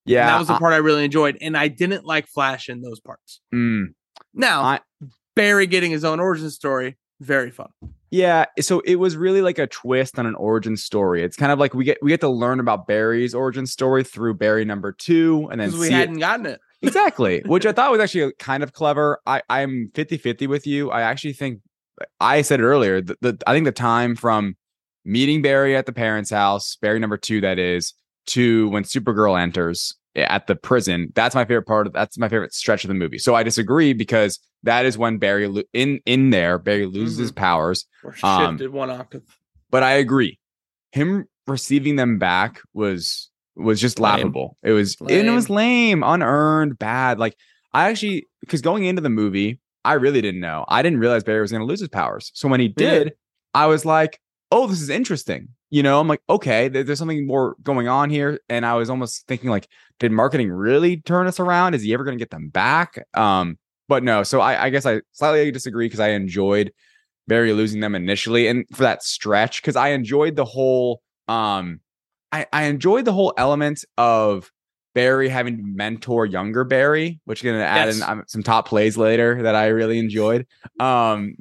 And 0.05 0.11
yeah. 0.13 0.27
that 0.27 0.37
was 0.37 0.47
the 0.47 0.53
I- 0.53 0.59
part 0.59 0.73
I 0.73 0.77
really 0.77 1.03
enjoyed, 1.03 1.37
and 1.41 1.57
I 1.57 1.67
didn't 1.67 2.05
like 2.05 2.27
Flash 2.27 2.69
in 2.69 2.81
those 2.81 2.99
parts. 2.99 3.41
mm. 3.53 3.85
Now, 4.35 4.61
I- 4.61 4.79
Barry 5.35 5.67
getting 5.67 5.91
his 5.91 6.03
own 6.03 6.19
origin 6.19 6.49
story, 6.49 6.97
very 7.19 7.51
fun. 7.51 7.69
Yeah, 8.11 8.45
so 8.61 8.79
it 8.81 8.95
was 8.95 9.17
really 9.17 9.41
like 9.41 9.59
a 9.59 9.67
twist 9.67 10.17
on 10.17 10.25
an 10.25 10.35
origin 10.35 10.77
story. 10.77 11.23
It's 11.23 11.35
kind 11.35 11.51
of 11.51 11.59
like 11.59 11.73
we 11.73 11.83
get 11.83 11.97
we 12.01 12.09
get 12.09 12.21
to 12.21 12.29
learn 12.29 12.59
about 12.59 12.87
Barry's 12.87 13.35
origin 13.35 13.65
story 13.65 14.03
through 14.03 14.35
Barry 14.35 14.63
number 14.63 14.93
two, 14.93 15.49
and 15.51 15.59
then 15.59 15.77
we 15.77 15.89
hadn't 15.89 16.19
gotten 16.19 16.45
it. 16.45 16.61
exactly 16.81 17.41
which 17.45 17.65
i 17.65 17.71
thought 17.71 17.91
was 17.91 18.01
actually 18.01 18.31
kind 18.37 18.61
of 18.61 18.73
clever 18.73 19.19
i 19.25 19.41
i'm 19.49 19.89
50 19.95 20.17
50 20.17 20.47
with 20.47 20.67
you 20.67 20.91
i 20.91 21.01
actually 21.01 21.33
think 21.33 21.61
i 22.19 22.41
said 22.41 22.59
it 22.59 22.63
earlier 22.63 23.01
the, 23.01 23.17
the, 23.21 23.37
i 23.47 23.53
think 23.53 23.65
the 23.65 23.71
time 23.71 24.15
from 24.15 24.55
meeting 25.03 25.41
barry 25.41 25.75
at 25.75 25.85
the 25.85 25.93
parents 25.93 26.29
house 26.29 26.77
barry 26.81 26.99
number 26.99 27.17
two 27.17 27.41
that 27.41 27.57
is 27.57 27.93
to 28.27 28.67
when 28.69 28.83
supergirl 28.83 29.39
enters 29.39 29.95
at 30.15 30.47
the 30.47 30.55
prison 30.55 31.11
that's 31.15 31.35
my 31.35 31.43
favorite 31.45 31.65
part 31.67 31.87
of 31.87 31.93
that's 31.93 32.17
my 32.17 32.29
favorite 32.29 32.53
stretch 32.53 32.83
of 32.83 32.87
the 32.87 32.93
movie 32.93 33.17
so 33.17 33.35
i 33.35 33.43
disagree 33.43 33.91
because 33.93 34.39
that 34.63 34.85
is 34.85 34.97
when 34.97 35.17
barry 35.17 35.47
lo- 35.47 35.61
in 35.73 35.99
in 36.05 36.29
there 36.29 36.57
barry 36.57 36.85
loses 36.85 37.17
his 37.17 37.31
powers 37.31 37.85
Or 38.03 38.15
Um, 38.23 38.57
shifted 38.57 38.71
one 38.71 38.89
octave. 38.89 39.23
but 39.69 39.83
I 39.83 39.93
agree. 39.93 40.39
Him 40.91 41.25
receiving 41.47 41.95
them 41.97 42.17
back 42.17 42.61
was 42.73 43.29
was 43.57 43.79
just 43.81 43.99
Lame. 43.99 44.11
laughable. 44.13 44.57
It 44.63 44.71
was 44.71 44.95
and 45.01 45.09
it 45.11 45.31
was 45.31 45.49
lame, 45.49 46.03
unearned, 46.03 46.77
bad. 46.79 47.19
Like 47.19 47.35
I 47.73 47.89
actually 47.89 48.27
because 48.41 48.61
going 48.61 48.85
into 48.85 49.01
the 49.01 49.09
movie, 49.09 49.59
I 49.83 49.93
really 49.93 50.21
didn't 50.21 50.39
know. 50.41 50.63
I 50.67 50.81
didn't 50.81 50.99
realize 50.99 51.23
Barry 51.23 51.41
was 51.41 51.51
going 51.51 51.61
to 51.61 51.65
lose 51.67 51.79
his 51.81 51.89
powers. 51.89 52.31
So 52.33 52.47
when 52.47 52.59
he 52.59 52.67
did, 52.69 53.13
I 53.53 53.65
was 53.67 53.85
like, 53.85 54.19
"Oh, 54.51 54.67
this 54.67 54.81
is 54.81 54.89
interesting." 54.89 55.49
You 55.75 55.83
know, 55.83 55.99
I'm 55.99 56.07
like, 56.07 56.21
"Okay, 56.29 56.69
there's 56.69 56.97
something 56.97 57.27
more 57.27 57.57
going 57.61 57.89
on 57.89 58.09
here." 58.09 58.39
And 58.47 58.65
I 58.65 58.75
was 58.75 58.89
almost 58.89 59.27
thinking 59.27 59.49
like, 59.49 59.67
did 59.99 60.09
marketing 60.13 60.49
really 60.49 61.01
turn 61.01 61.27
us 61.27 61.37
around? 61.37 61.73
Is 61.73 61.81
he 61.81 61.93
ever 61.93 62.05
going 62.05 62.17
to 62.17 62.21
get 62.21 62.29
them 62.31 62.47
back? 62.47 63.05
Um, 63.13 63.57
but 63.89 64.01
no. 64.01 64.23
So 64.23 64.39
I, 64.39 64.65
I 64.65 64.69
guess 64.69 64.85
I 64.85 65.01
slightly 65.11 65.51
disagree 65.51 65.87
because 65.87 65.99
I 65.99 66.11
enjoyed 66.11 66.71
Barry 67.27 67.51
losing 67.51 67.81
them 67.81 67.93
initially 67.93 68.47
and 68.47 68.63
for 68.73 68.83
that 68.83 69.03
stretch 69.03 69.61
because 69.61 69.75
I 69.75 69.89
enjoyed 69.89 70.37
the 70.37 70.45
whole 70.45 71.01
um 71.27 71.81
I, 72.31 72.45
I 72.53 72.63
enjoyed 72.65 73.03
the 73.03 73.11
whole 73.13 73.33
element 73.37 73.83
of 73.97 74.51
Barry 74.93 75.27
having 75.27 75.57
to 75.57 75.63
mentor 75.65 76.25
younger 76.25 76.63
Barry, 76.63 77.19
which 77.25 77.43
is 77.43 77.51
gonna 77.51 77.63
add 77.65 77.87
Yes. 77.87 77.97
in 77.97 78.03
um, 78.03 78.23
some 78.27 78.43
top 78.43 78.65
plays 78.69 78.95
later 78.95 79.43
that 79.43 79.55
I 79.55 79.67
really 79.67 79.99
enjoyed. 79.99 80.47
Um 80.79 81.35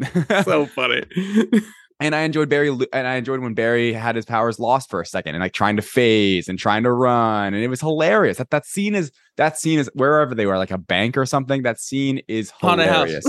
so 0.45 0.67
funny. 0.75 1.05
and 2.01 2.15
I 2.15 2.23
enjoyed 2.23 2.49
Barry 2.49 2.69
and 2.69 3.07
I 3.07 3.15
enjoyed 3.15 3.41
when 3.41 3.55
Barry 3.55 3.93
had 3.93 4.17
his 4.17 4.25
powers 4.25 4.59
lost 4.59 4.91
for 4.91 5.01
a 5.01 5.07
second 5.07 5.35
and 5.35 5.43
like 5.43 5.53
trying 5.53 5.77
to 5.77 5.83
phase 5.83 6.49
and 6.49 6.59
trying 6.59 6.83
to 6.83 6.93
run 6.93 7.55
and 7.55 7.63
it 7.63 7.69
was 7.69 7.81
hilarious. 7.81 8.39
That 8.39 8.51
that 8.51 8.67
scene 8.67 8.95
is 8.95 9.13
that 9.37 9.59
scene 9.59 9.79
is 9.79 9.89
wherever 9.95 10.35
they 10.35 10.47
were 10.47 10.59
like 10.59 10.73
a 10.73 10.79
bank 10.79 11.17
or 11.17 11.25
something. 11.25 11.63
That 11.63 11.79
scene 11.79 12.21
is 12.27 12.53
hilarious. 12.61 13.25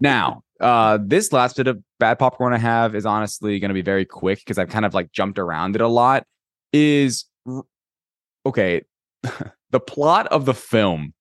now, 0.00 0.42
uh 0.60 0.98
this 1.02 1.32
last 1.32 1.56
bit 1.56 1.66
of 1.66 1.82
bad 1.98 2.18
popcorn 2.18 2.52
I 2.52 2.58
have 2.58 2.94
is 2.94 3.06
honestly 3.06 3.58
going 3.58 3.70
to 3.70 3.74
be 3.74 3.82
very 3.82 4.04
quick 4.04 4.40
because 4.40 4.58
I've 4.58 4.68
kind 4.68 4.84
of 4.84 4.92
like 4.92 5.10
jumped 5.12 5.38
around 5.38 5.74
it 5.74 5.80
a 5.80 5.88
lot 5.88 6.26
is 6.72 7.24
okay, 8.44 8.82
the 9.70 9.80
plot 9.80 10.26
of 10.28 10.44
the 10.44 10.54
film 10.54 11.14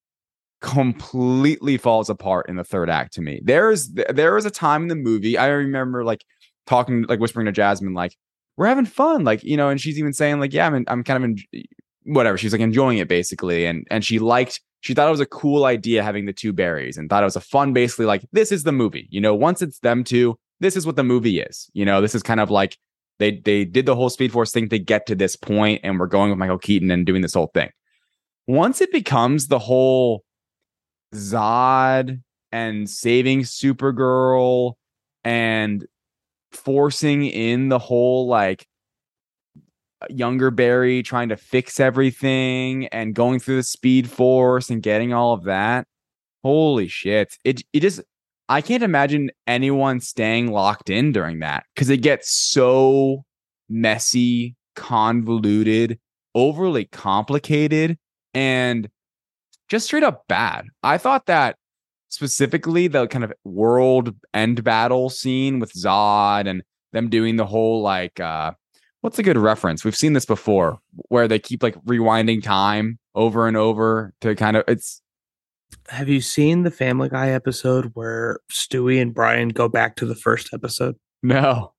completely 0.61 1.75
falls 1.75 2.09
apart 2.09 2.47
in 2.47 2.55
the 2.55 2.63
third 2.63 2.89
act 2.89 3.13
to 3.13 3.21
me. 3.21 3.41
There 3.43 3.71
is 3.71 3.93
there 3.93 4.37
is 4.37 4.45
a 4.45 4.51
time 4.51 4.83
in 4.83 4.87
the 4.89 4.95
movie 4.95 5.37
I 5.37 5.47
remember 5.47 6.03
like 6.03 6.23
talking 6.67 7.03
like 7.03 7.19
whispering 7.19 7.45
to 7.45 7.51
Jasmine 7.51 7.93
like 7.93 8.15
we're 8.57 8.67
having 8.67 8.85
fun 8.85 9.23
like 9.23 9.43
you 9.43 9.57
know 9.57 9.69
and 9.69 9.81
she's 9.81 9.99
even 9.99 10.13
saying 10.13 10.39
like 10.39 10.53
yeah 10.53 10.67
I'm 10.67 10.85
I'm 10.87 11.03
kind 11.03 11.23
of 11.23 11.29
in 11.29 11.63
whatever 12.03 12.37
she's 12.37 12.51
like 12.51 12.61
enjoying 12.61 12.97
it 12.97 13.07
basically 13.07 13.65
and 13.65 13.85
and 13.91 14.03
she 14.03 14.19
liked 14.19 14.61
she 14.81 14.93
thought 14.93 15.07
it 15.07 15.11
was 15.11 15.19
a 15.19 15.25
cool 15.25 15.65
idea 15.65 16.03
having 16.03 16.25
the 16.25 16.33
two 16.33 16.53
Barrys 16.53 16.97
and 16.97 17.09
thought 17.09 17.23
it 17.23 17.25
was 17.25 17.35
a 17.35 17.41
fun 17.41 17.73
basically 17.73 18.05
like 18.05 18.25
this 18.31 18.51
is 18.51 18.63
the 18.63 18.71
movie 18.71 19.07
you 19.11 19.21
know 19.21 19.35
once 19.35 19.61
it's 19.61 19.79
them 19.79 20.03
two 20.03 20.37
this 20.59 20.75
is 20.75 20.85
what 20.85 20.95
the 20.95 21.03
movie 21.03 21.39
is 21.39 21.69
you 21.73 21.85
know 21.85 22.01
this 22.01 22.15
is 22.15 22.23
kind 22.23 22.39
of 22.39 22.49
like 22.49 22.77
they 23.21 23.39
they 23.39 23.63
did 23.63 23.85
the 23.85 23.95
whole 23.95 24.09
Speed 24.09 24.31
Force 24.31 24.51
thing 24.51 24.67
to 24.69 24.79
get 24.79 25.05
to 25.05 25.15
this 25.15 25.35
point 25.35 25.81
and 25.83 25.99
we're 25.99 26.07
going 26.07 26.31
with 26.31 26.39
Michael 26.39 26.57
Keaton 26.57 26.89
and 26.89 27.05
doing 27.05 27.21
this 27.21 27.35
whole 27.35 27.51
thing. 27.53 27.69
Once 28.47 28.81
it 28.81 28.91
becomes 28.91 29.47
the 29.47 29.59
whole 29.59 30.23
Zod 31.13 32.21
and 32.51 32.89
saving 32.89 33.41
Supergirl 33.41 34.73
and 35.23 35.85
forcing 36.51 37.25
in 37.25 37.69
the 37.69 37.79
whole 37.79 38.27
like 38.27 38.67
younger 40.09 40.51
Barry 40.51 41.03
trying 41.03 41.29
to 41.29 41.37
fix 41.37 41.79
everything 41.79 42.87
and 42.87 43.13
going 43.13 43.39
through 43.39 43.57
the 43.57 43.63
speed 43.63 44.09
force 44.09 44.69
and 44.69 44.81
getting 44.81 45.13
all 45.13 45.33
of 45.33 45.43
that. 45.43 45.87
Holy 46.43 46.87
shit. 46.87 47.37
It 47.43 47.61
it 47.73 47.81
just 47.81 48.01
I 48.49 48.61
can't 48.61 48.83
imagine 48.83 49.31
anyone 49.47 49.99
staying 50.01 50.51
locked 50.51 50.89
in 50.89 51.11
during 51.11 51.39
that 51.39 51.65
because 51.73 51.89
it 51.89 51.97
gets 51.97 52.31
so 52.31 53.23
messy, 53.69 54.55
convoluted, 54.75 55.99
overly 56.35 56.85
complicated, 56.85 57.97
and 58.33 58.89
just 59.69 59.85
straight 59.85 60.03
up 60.03 60.23
bad. 60.27 60.65
I 60.83 60.97
thought 60.97 61.27
that 61.27 61.55
specifically 62.11 62.87
the 62.87 63.07
kind 63.07 63.23
of 63.23 63.33
world 63.43 64.13
end 64.33 64.63
battle 64.63 65.09
scene 65.09 65.59
with 65.59 65.73
Zod 65.73 66.47
and 66.47 66.61
them 66.93 67.09
doing 67.09 67.37
the 67.37 67.45
whole 67.45 67.81
like 67.81 68.19
uh 68.19 68.51
what's 68.99 69.17
a 69.17 69.23
good 69.23 69.37
reference? 69.37 69.83
We've 69.83 69.95
seen 69.95 70.13
this 70.13 70.25
before 70.25 70.77
where 71.09 71.27
they 71.27 71.39
keep 71.39 71.63
like 71.63 71.75
rewinding 71.85 72.43
time 72.43 72.99
over 73.15 73.47
and 73.47 73.57
over 73.57 74.13
to 74.21 74.35
kind 74.35 74.57
of 74.57 74.63
it's 74.67 75.01
Have 75.89 76.09
you 76.09 76.21
seen 76.21 76.63
the 76.63 76.71
Family 76.71 77.09
Guy 77.09 77.29
episode 77.29 77.91
where 77.95 78.39
Stewie 78.51 79.01
and 79.01 79.13
Brian 79.13 79.49
go 79.49 79.67
back 79.67 79.95
to 79.95 80.05
the 80.05 80.15
first 80.15 80.53
episode? 80.53 80.95
no. 81.23 81.73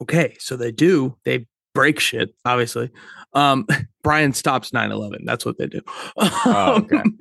Okay, 0.00 0.36
so 0.38 0.56
they 0.56 0.70
do. 0.70 1.16
They 1.24 1.46
break 1.76 2.00
shit, 2.00 2.34
obviously. 2.44 2.90
Um, 3.32 3.66
Brian 4.02 4.32
stops 4.32 4.70
9-11. 4.70 5.18
That's 5.24 5.44
what 5.44 5.58
they 5.58 5.66
do. 5.66 5.80
Oh, 6.16 6.82
okay. 6.84 6.96
Um, 7.02 7.16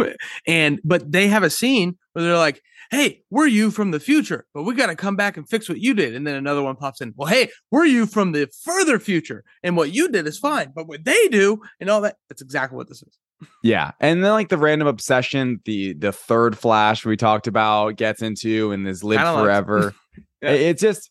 and 0.47 0.79
but 0.83 1.11
they 1.11 1.27
have 1.27 1.43
a 1.43 1.49
scene 1.49 1.97
where 2.13 2.23
they're 2.25 2.37
like, 2.37 2.61
Hey, 2.91 3.23
we're 3.31 3.47
you 3.47 3.71
from 3.71 3.89
the 3.89 3.99
future, 3.99 4.45
but 4.53 4.61
we 4.63 4.75
got 4.75 4.87
to 4.87 4.95
come 4.95 5.15
back 5.15 5.37
and 5.37 5.49
fix 5.49 5.67
what 5.67 5.79
you 5.79 5.95
did. 5.95 6.13
And 6.15 6.25
then 6.27 6.35
another 6.35 6.61
one 6.61 6.75
pops 6.75 7.01
in. 7.01 7.13
Well, 7.17 7.27
hey, 7.27 7.49
we're 7.71 7.85
you 7.85 8.05
from 8.05 8.31
the 8.31 8.47
further 8.63 8.99
future, 8.99 9.43
and 9.63 9.75
what 9.75 9.91
you 9.91 10.07
did 10.07 10.27
is 10.27 10.37
fine, 10.37 10.71
but 10.75 10.87
what 10.87 11.03
they 11.03 11.27
do 11.29 11.59
and 11.79 11.89
all 11.89 12.01
that, 12.01 12.17
that's 12.29 12.43
exactly 12.43 12.77
what 12.77 12.87
this 12.87 13.01
is. 13.01 13.17
Yeah. 13.63 13.91
And 13.99 14.23
then 14.23 14.31
like 14.31 14.49
the 14.49 14.59
random 14.59 14.87
obsession, 14.87 15.61
the 15.65 15.93
the 15.93 16.11
third 16.11 16.57
flash 16.57 17.03
we 17.05 17.17
talked 17.17 17.47
about 17.47 17.95
gets 17.97 18.21
into 18.21 18.71
and 18.71 18.87
is 18.87 19.03
live 19.03 19.17
Kinda 19.17 19.33
like- 19.33 19.43
forever. 19.43 19.93
Yeah. 20.43 20.51
It- 20.51 20.61
It's 20.61 20.81
just 20.81 21.09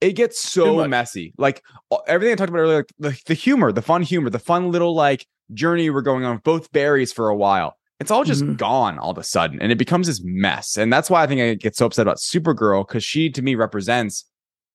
it 0.00 0.12
gets 0.12 0.40
so 0.40 0.86
messy. 0.88 1.34
Like 1.38 1.62
everything 2.06 2.32
I 2.32 2.36
talked 2.36 2.50
about 2.50 2.60
earlier, 2.60 2.86
like 2.98 3.16
the, 3.18 3.22
the 3.26 3.34
humor, 3.34 3.72
the 3.72 3.82
fun 3.82 4.02
humor, 4.02 4.30
the 4.30 4.38
fun 4.38 4.70
little 4.70 4.94
like 4.94 5.26
journey 5.52 5.90
we're 5.90 6.02
going 6.02 6.24
on 6.24 6.36
with 6.36 6.44
both 6.44 6.72
Barrys 6.72 7.12
for 7.12 7.28
a 7.28 7.36
while. 7.36 7.76
It's 7.98 8.10
all 8.10 8.24
just 8.24 8.44
Mhm. 8.44 8.56
gone 8.56 8.98
all 8.98 9.10
of 9.10 9.18
a 9.18 9.22
sudden, 9.22 9.60
and 9.60 9.70
it 9.70 9.76
becomes 9.76 10.06
this 10.06 10.22
mess. 10.24 10.78
And 10.78 10.90
that's 10.90 11.10
why 11.10 11.22
I 11.22 11.26
think 11.26 11.40
I 11.42 11.54
get 11.54 11.76
so 11.76 11.84
upset 11.86 12.02
about 12.02 12.16
Supergirl 12.16 12.86
because 12.88 13.04
she, 13.04 13.28
to 13.30 13.42
me, 13.42 13.54
represents 13.56 14.24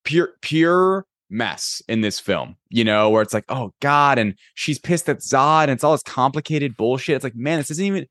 pure, 0.03 0.33
pure 0.41 1.07
mess 1.31 1.81
in 1.87 2.01
this 2.01 2.19
film. 2.19 2.55
You 2.69 2.83
know, 2.83 3.09
where 3.09 3.23
it's 3.23 3.33
like, 3.33 3.45
oh 3.49 3.71
god, 3.81 4.19
and 4.19 4.35
she's 4.53 4.77
pissed 4.77 5.09
at 5.09 5.21
Zod, 5.21 5.63
and 5.63 5.71
it's 5.71 5.83
all 5.83 5.93
this 5.93 6.03
complicated 6.03 6.77
bullshit. 6.77 7.15
It's 7.15 7.23
like, 7.23 7.35
man, 7.35 7.57
this 7.57 7.71
isn't 7.71 7.85
even. 7.85 8.05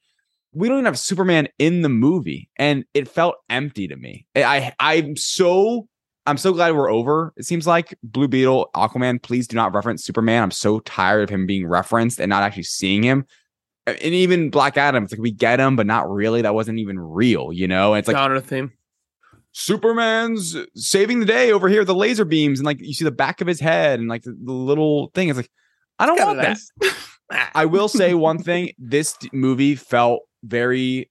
We 0.52 0.68
don't 0.68 0.78
even 0.78 0.84
have 0.86 0.98
Superman 0.98 1.48
in 1.58 1.82
the 1.82 1.88
movie, 1.88 2.48
and 2.56 2.84
it 2.94 3.08
felt 3.08 3.36
empty 3.48 3.86
to 3.88 3.96
me. 3.96 4.26
I 4.34 4.72
I'm 4.80 5.16
so 5.16 5.86
I'm 6.26 6.38
so 6.38 6.52
glad 6.52 6.74
we're 6.74 6.90
over. 6.90 7.34
It 7.36 7.44
seems 7.44 7.66
like 7.66 7.94
Blue 8.02 8.28
Beetle, 8.28 8.70
Aquaman, 8.74 9.22
please 9.22 9.46
do 9.46 9.56
not 9.56 9.74
reference 9.74 10.04
Superman. 10.04 10.42
I'm 10.42 10.50
so 10.50 10.80
tired 10.80 11.24
of 11.24 11.30
him 11.30 11.46
being 11.46 11.66
referenced 11.66 12.18
and 12.18 12.30
not 12.30 12.42
actually 12.42 12.62
seeing 12.62 13.02
him. 13.02 13.26
And 13.86 14.00
even 14.00 14.48
Black 14.48 14.78
Adam, 14.78 15.04
it's 15.04 15.12
like 15.12 15.20
we 15.20 15.30
get 15.30 15.60
him, 15.60 15.76
but 15.76 15.86
not 15.86 16.10
really. 16.10 16.40
That 16.40 16.54
wasn't 16.54 16.78
even 16.78 16.98
real, 16.98 17.52
you 17.52 17.68
know? 17.68 17.92
And 17.92 17.98
it's 17.98 18.08
like 18.08 18.16
Genre 18.16 18.40
theme. 18.40 18.72
Superman's 19.52 20.56
saving 20.74 21.20
the 21.20 21.26
day 21.26 21.52
over 21.52 21.68
here, 21.68 21.84
the 21.84 21.94
laser 21.94 22.24
beams, 22.24 22.58
and 22.58 22.66
like 22.66 22.80
you 22.80 22.92
see 22.92 23.04
the 23.04 23.12
back 23.12 23.40
of 23.40 23.46
his 23.46 23.60
head 23.60 24.00
and 24.00 24.08
like 24.08 24.22
the, 24.22 24.36
the 24.42 24.52
little 24.52 25.10
thing. 25.14 25.28
It's 25.28 25.36
like, 25.36 25.50
I 25.98 26.06
don't 26.06 26.18
want 26.18 26.40
that. 26.40 26.58
I 27.54 27.66
will 27.66 27.88
say 27.88 28.14
one 28.14 28.38
thing: 28.38 28.72
this 28.78 29.16
movie 29.32 29.76
felt 29.76 30.22
very. 30.42 31.10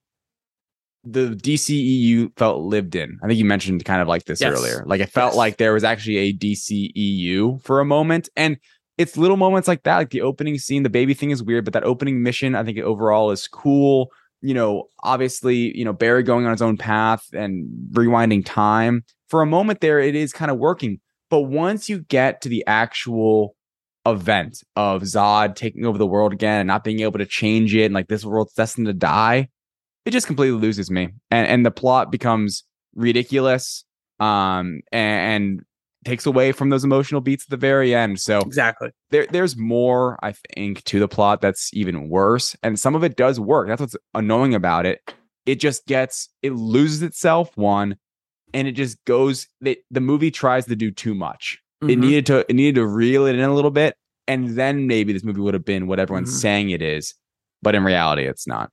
The 1.06 1.36
DCEU 1.36 2.38
felt 2.38 2.62
lived 2.64 2.96
in. 2.96 3.18
I 3.24 3.28
think 3.28 3.38
you 3.38 3.46
mentioned 3.46 3.84
kind 3.84 4.02
of 4.02 4.08
like 4.08 4.24
this 4.26 4.40
Yes. 4.42 4.54
earlier. 4.58 4.84
Like 4.86 5.02
it 5.02 5.10
felt 5.10 5.32
Yes. 5.32 5.38
like 5.38 5.58
there 5.58 5.74
was 5.74 5.84
actually 5.84 6.18
a 6.18 6.34
DCEU 6.34 7.62
for 7.64 7.80
a 7.80 7.86
moment, 7.86 8.30
and 8.36 8.58
it's 8.98 9.18
little 9.18 9.38
moments 9.38 9.68
like 9.68 9.84
that, 9.84 9.98
like 9.98 10.12
the 10.12 10.22
opening 10.22 10.58
scene. 10.58 10.84
The 10.84 10.90
baby 10.90 11.14
thing 11.14 11.32
is 11.32 11.44
weird, 11.44 11.66
but 11.66 11.74
that 11.74 11.84
opening 11.84 12.22
mission, 12.24 12.56
I 12.56 12.64
think 12.64 12.78
overall 12.80 13.32
is 13.32 13.48
cool. 13.48 14.12
You 14.42 14.54
know, 14.54 14.86
obviously, 15.04 15.76
you 15.78 15.84
know 15.86 15.94
Barry 15.94 16.24
going 16.24 16.46
on 16.46 16.52
his 16.52 16.62
own 16.62 16.78
path 16.78 17.26
and 17.34 17.68
rewinding 17.92 18.44
time 18.46 19.04
for 19.30 19.42
a 19.42 19.46
moment 19.46 19.82
there. 19.82 20.00
It 20.00 20.16
is 20.16 20.32
kind 20.34 20.52
of 20.52 20.58
working, 20.58 21.00
but 21.30 21.42
once 21.42 21.90
you 21.90 22.00
get 22.00 22.42
to 22.42 22.50
the 22.50 22.64
actual 22.68 23.56
event 24.06 24.62
of 24.76 25.02
Zod 25.04 25.56
taking 25.56 25.86
over 25.86 25.98
the 25.98 26.06
world 26.06 26.34
again 26.34 26.60
and 26.60 26.68
not 26.68 26.84
being 26.84 27.00
able 27.00 27.20
to 27.20 27.26
change 27.26 27.74
it 27.74 27.86
and 27.86 27.94
like 27.94 28.10
this 28.10 28.26
world's 28.26 28.54
destined 28.54 28.88
to 28.88 28.94
die, 28.94 29.48
it 30.06 30.12
just 30.12 30.28
completely 30.28 30.60
loses 30.60 30.90
me. 30.92 31.10
And 31.32 31.48
and 31.48 31.66
the 31.66 31.72
plot 31.72 32.12
becomes 32.12 32.64
ridiculous. 32.96 33.86
Um 34.20 34.82
and, 34.92 35.44
and 35.44 35.62
takes 36.06 36.26
away 36.26 36.52
from 36.52 36.70
those 36.70 36.84
emotional 36.84 37.22
beats 37.22 37.46
at 37.46 37.50
the 37.50 37.56
very 37.58 37.96
end. 37.96 38.20
So 38.20 38.40
Exactly. 38.40 38.90
there 39.12 39.26
there's 39.32 39.56
more 39.56 40.20
I 40.22 40.34
think 40.56 40.84
to 40.86 41.00
the 41.00 41.08
plot 41.08 41.40
that's 41.42 41.70
even 41.74 42.10
worse 42.10 42.56
and 42.62 42.78
some 42.80 42.96
of 42.96 43.04
it 43.04 43.16
does 43.16 43.40
work. 43.40 43.68
That's 43.68 43.80
what's 43.82 43.96
annoying 44.14 44.54
about 44.54 44.86
it. 44.86 45.00
It 45.46 45.60
just 45.60 45.86
gets 45.88 46.30
it 46.42 46.52
loses 46.54 47.02
itself 47.04 47.56
one 47.58 47.98
and 48.54 48.68
it 48.68 48.74
just 48.74 49.04
goes 49.06 49.48
the, 49.62 49.80
the 49.92 50.02
movie 50.02 50.30
tries 50.32 50.66
to 50.66 50.76
do 50.76 50.92
too 50.92 51.16
much. 51.16 51.60
It 51.82 51.98
Mhm. 51.98 52.00
needed 52.00 52.26
to 52.28 52.46
it 52.50 52.54
needed 52.54 52.76
to 52.76 52.86
reel 52.88 53.26
it 53.26 53.36
in 53.36 53.42
a 53.42 53.54
little 53.54 53.72
bit 53.72 53.96
and 54.28 54.50
then 54.58 54.88
maybe 54.88 55.12
this 55.14 55.24
movie 55.24 55.42
would 55.42 55.54
have 55.54 55.66
been 55.66 55.88
what 55.88 56.00
everyone's 56.00 56.34
Mhm. 56.38 56.42
saying 56.42 56.70
it 56.70 56.82
is, 56.82 57.14
but 57.62 57.76
in 57.76 57.84
reality 57.84 58.24
it's 58.26 58.46
not. 58.48 58.70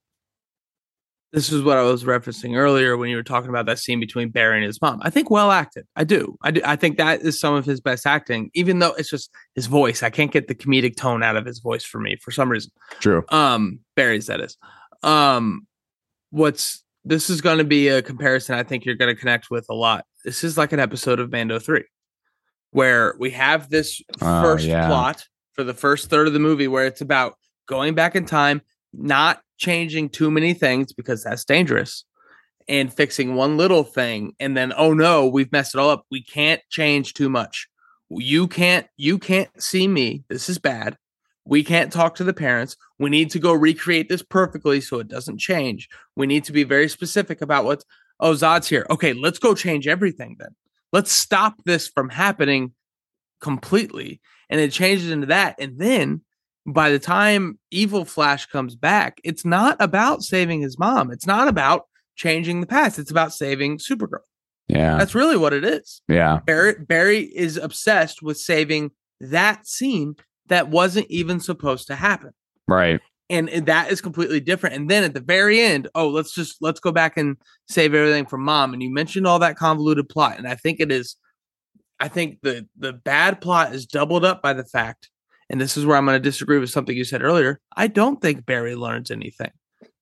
This 1.32 1.52
is 1.52 1.62
what 1.62 1.78
I 1.78 1.82
was 1.82 2.04
referencing 2.04 2.56
earlier 2.56 2.96
when 2.96 3.08
you 3.08 3.16
were 3.16 3.22
talking 3.22 3.50
about 3.50 3.66
that 3.66 3.78
scene 3.78 4.00
between 4.00 4.30
Barry 4.30 4.56
and 4.56 4.64
his 4.66 4.80
mom. 4.82 4.98
I 5.02 5.10
think 5.10 5.30
well 5.30 5.50
acted. 5.52 5.86
I 5.94 6.04
do. 6.04 6.36
I 6.42 6.50
do. 6.50 6.60
I 6.64 6.74
think 6.76 6.96
that 6.98 7.20
is 7.22 7.38
some 7.38 7.54
of 7.54 7.64
his 7.64 7.80
best 7.80 8.06
acting, 8.06 8.50
even 8.54 8.80
though 8.80 8.92
it's 8.94 9.10
just 9.10 9.30
his 9.54 9.66
voice. 9.66 10.02
I 10.02 10.10
can't 10.10 10.32
get 10.32 10.48
the 10.48 10.54
comedic 10.54 10.96
tone 10.96 11.22
out 11.22 11.36
of 11.36 11.46
his 11.46 11.60
voice 11.60 11.84
for 11.84 12.00
me 12.00 12.16
for 12.16 12.30
some 12.32 12.48
reason. 12.50 12.72
True. 12.98 13.24
Um, 13.28 13.78
Barry's 13.94 14.26
that 14.26 14.40
is. 14.40 14.56
Um, 15.02 15.66
what's 16.30 16.82
this 17.04 17.30
is 17.30 17.40
going 17.40 17.58
to 17.58 17.64
be 17.64 17.88
a 17.88 18.02
comparison 18.02 18.56
I 18.56 18.62
think 18.62 18.84
you're 18.84 18.94
going 18.94 19.14
to 19.14 19.18
connect 19.18 19.50
with 19.50 19.66
a 19.70 19.74
lot. 19.74 20.04
This 20.24 20.44
is 20.44 20.58
like 20.58 20.72
an 20.72 20.80
episode 20.80 21.18
of 21.18 21.30
Mando 21.32 21.58
3 21.58 21.82
where 22.72 23.14
we 23.18 23.30
have 23.30 23.68
this 23.70 24.00
Oh, 24.20 24.42
first 24.42 24.64
yeah. 24.66 24.86
plot 24.86 25.26
for 25.54 25.64
the 25.64 25.74
first 25.74 26.10
third 26.10 26.26
of 26.26 26.32
the 26.32 26.38
movie 26.38 26.68
where 26.68 26.86
it's 26.86 27.00
about 27.00 27.34
going 27.66 27.94
back 27.94 28.14
in 28.16 28.26
time, 28.26 28.60
not 28.92 29.40
changing 29.58 30.08
too 30.08 30.30
many 30.30 30.54
things 30.54 30.92
because 30.92 31.22
that's 31.22 31.44
dangerous 31.44 32.04
and 32.68 32.92
fixing 32.92 33.34
one 33.34 33.56
little 33.56 33.84
thing 33.84 34.32
and 34.40 34.56
then 34.56 34.72
oh 34.76 34.92
no, 34.92 35.26
we've 35.26 35.52
messed 35.52 35.74
it 35.74 35.78
all 35.78 35.90
up. 35.90 36.04
We 36.10 36.22
can't 36.22 36.62
change 36.70 37.14
too 37.14 37.28
much. 37.28 37.68
You 38.08 38.48
can't 38.48 38.86
you 38.96 39.18
can't 39.18 39.50
see 39.62 39.86
me. 39.86 40.24
This 40.28 40.48
is 40.48 40.58
bad. 40.58 40.96
We 41.44 41.64
can't 41.64 41.92
talk 41.92 42.14
to 42.16 42.24
the 42.24 42.32
parents. 42.32 42.76
We 42.98 43.10
need 43.10 43.30
to 43.30 43.38
go 43.38 43.52
recreate 43.52 44.08
this 44.08 44.22
perfectly 44.22 44.80
so 44.80 44.98
it 44.98 45.08
doesn't 45.08 45.38
change. 45.38 45.88
We 46.16 46.26
need 46.26 46.44
to 46.44 46.52
be 46.52 46.64
very 46.64 46.88
specific 46.88 47.40
about 47.42 47.64
what 47.64 47.84
oh 48.18 48.32
Zod's 48.32 48.68
here. 48.68 48.86
Okay, 48.90 49.12
let's 49.12 49.38
go 49.38 49.54
change 49.54 49.86
everything 49.88 50.36
then. 50.38 50.54
Let's 50.92 51.12
stop 51.12 51.54
this 51.64 51.88
from 51.88 52.08
happening 52.08 52.72
completely. 53.40 54.20
And 54.48 54.60
it 54.60 54.72
changes 54.72 55.10
into 55.10 55.26
that. 55.26 55.56
And 55.60 55.78
then 55.78 56.22
by 56.66 56.90
the 56.90 56.98
time 56.98 57.58
evil 57.70 58.04
Flash 58.04 58.46
comes 58.46 58.74
back, 58.74 59.20
it's 59.24 59.44
not 59.44 59.76
about 59.80 60.22
saving 60.22 60.60
his 60.60 60.78
mom. 60.78 61.10
It's 61.10 61.26
not 61.26 61.48
about 61.48 61.84
changing 62.16 62.60
the 62.60 62.66
past. 62.66 62.98
It's 62.98 63.10
about 63.10 63.32
saving 63.32 63.78
Supergirl. 63.78 64.20
Yeah. 64.68 64.96
That's 64.98 65.14
really 65.14 65.36
what 65.36 65.52
it 65.52 65.64
is. 65.64 66.00
yeah. 66.08 66.40
Barry 66.46 66.74
Barry 66.78 67.20
is 67.20 67.56
obsessed 67.56 68.22
with 68.22 68.38
saving 68.38 68.92
that 69.20 69.66
scene 69.66 70.14
that 70.46 70.68
wasn't 70.68 71.06
even 71.10 71.40
supposed 71.40 71.86
to 71.88 71.96
happen. 71.96 72.30
Right. 72.68 73.00
And 73.28 73.48
that 73.48 73.92
is 73.92 74.00
completely 74.00 74.40
different. 74.40 74.74
And 74.74 74.90
then 74.90 75.04
at 75.04 75.14
the 75.14 75.20
very 75.20 75.60
end, 75.60 75.88
oh, 75.94 76.08
let's 76.08 76.34
just 76.34 76.56
let's 76.60 76.80
go 76.80 76.90
back 76.90 77.16
and 77.16 77.36
save 77.68 77.94
everything 77.94 78.26
from 78.26 78.42
mom. 78.42 78.72
And 78.72 78.82
you 78.82 78.92
mentioned 78.92 79.26
all 79.26 79.38
that 79.38 79.56
convoluted 79.56 80.08
plot. 80.08 80.36
And 80.36 80.48
I 80.48 80.56
think 80.56 80.80
it 80.80 80.90
is 80.90 81.16
I 82.00 82.08
think 82.08 82.38
the 82.42 82.66
the 82.76 82.92
bad 82.92 83.40
plot 83.40 83.74
is 83.74 83.86
doubled 83.86 84.24
up 84.24 84.42
by 84.42 84.52
the 84.52 84.64
fact, 84.64 85.10
and 85.50 85.60
this 85.60 85.76
is 85.76 85.84
where 85.84 85.96
I'm 85.98 86.06
going 86.06 86.14
to 86.16 86.20
disagree 86.20 86.58
with 86.58 86.70
something 86.70 86.96
you 86.96 87.04
said 87.04 87.22
earlier. 87.22 87.60
I 87.76 87.88
don't 87.88 88.22
think 88.22 88.46
Barry 88.46 88.74
learns 88.76 89.10
anything 89.10 89.50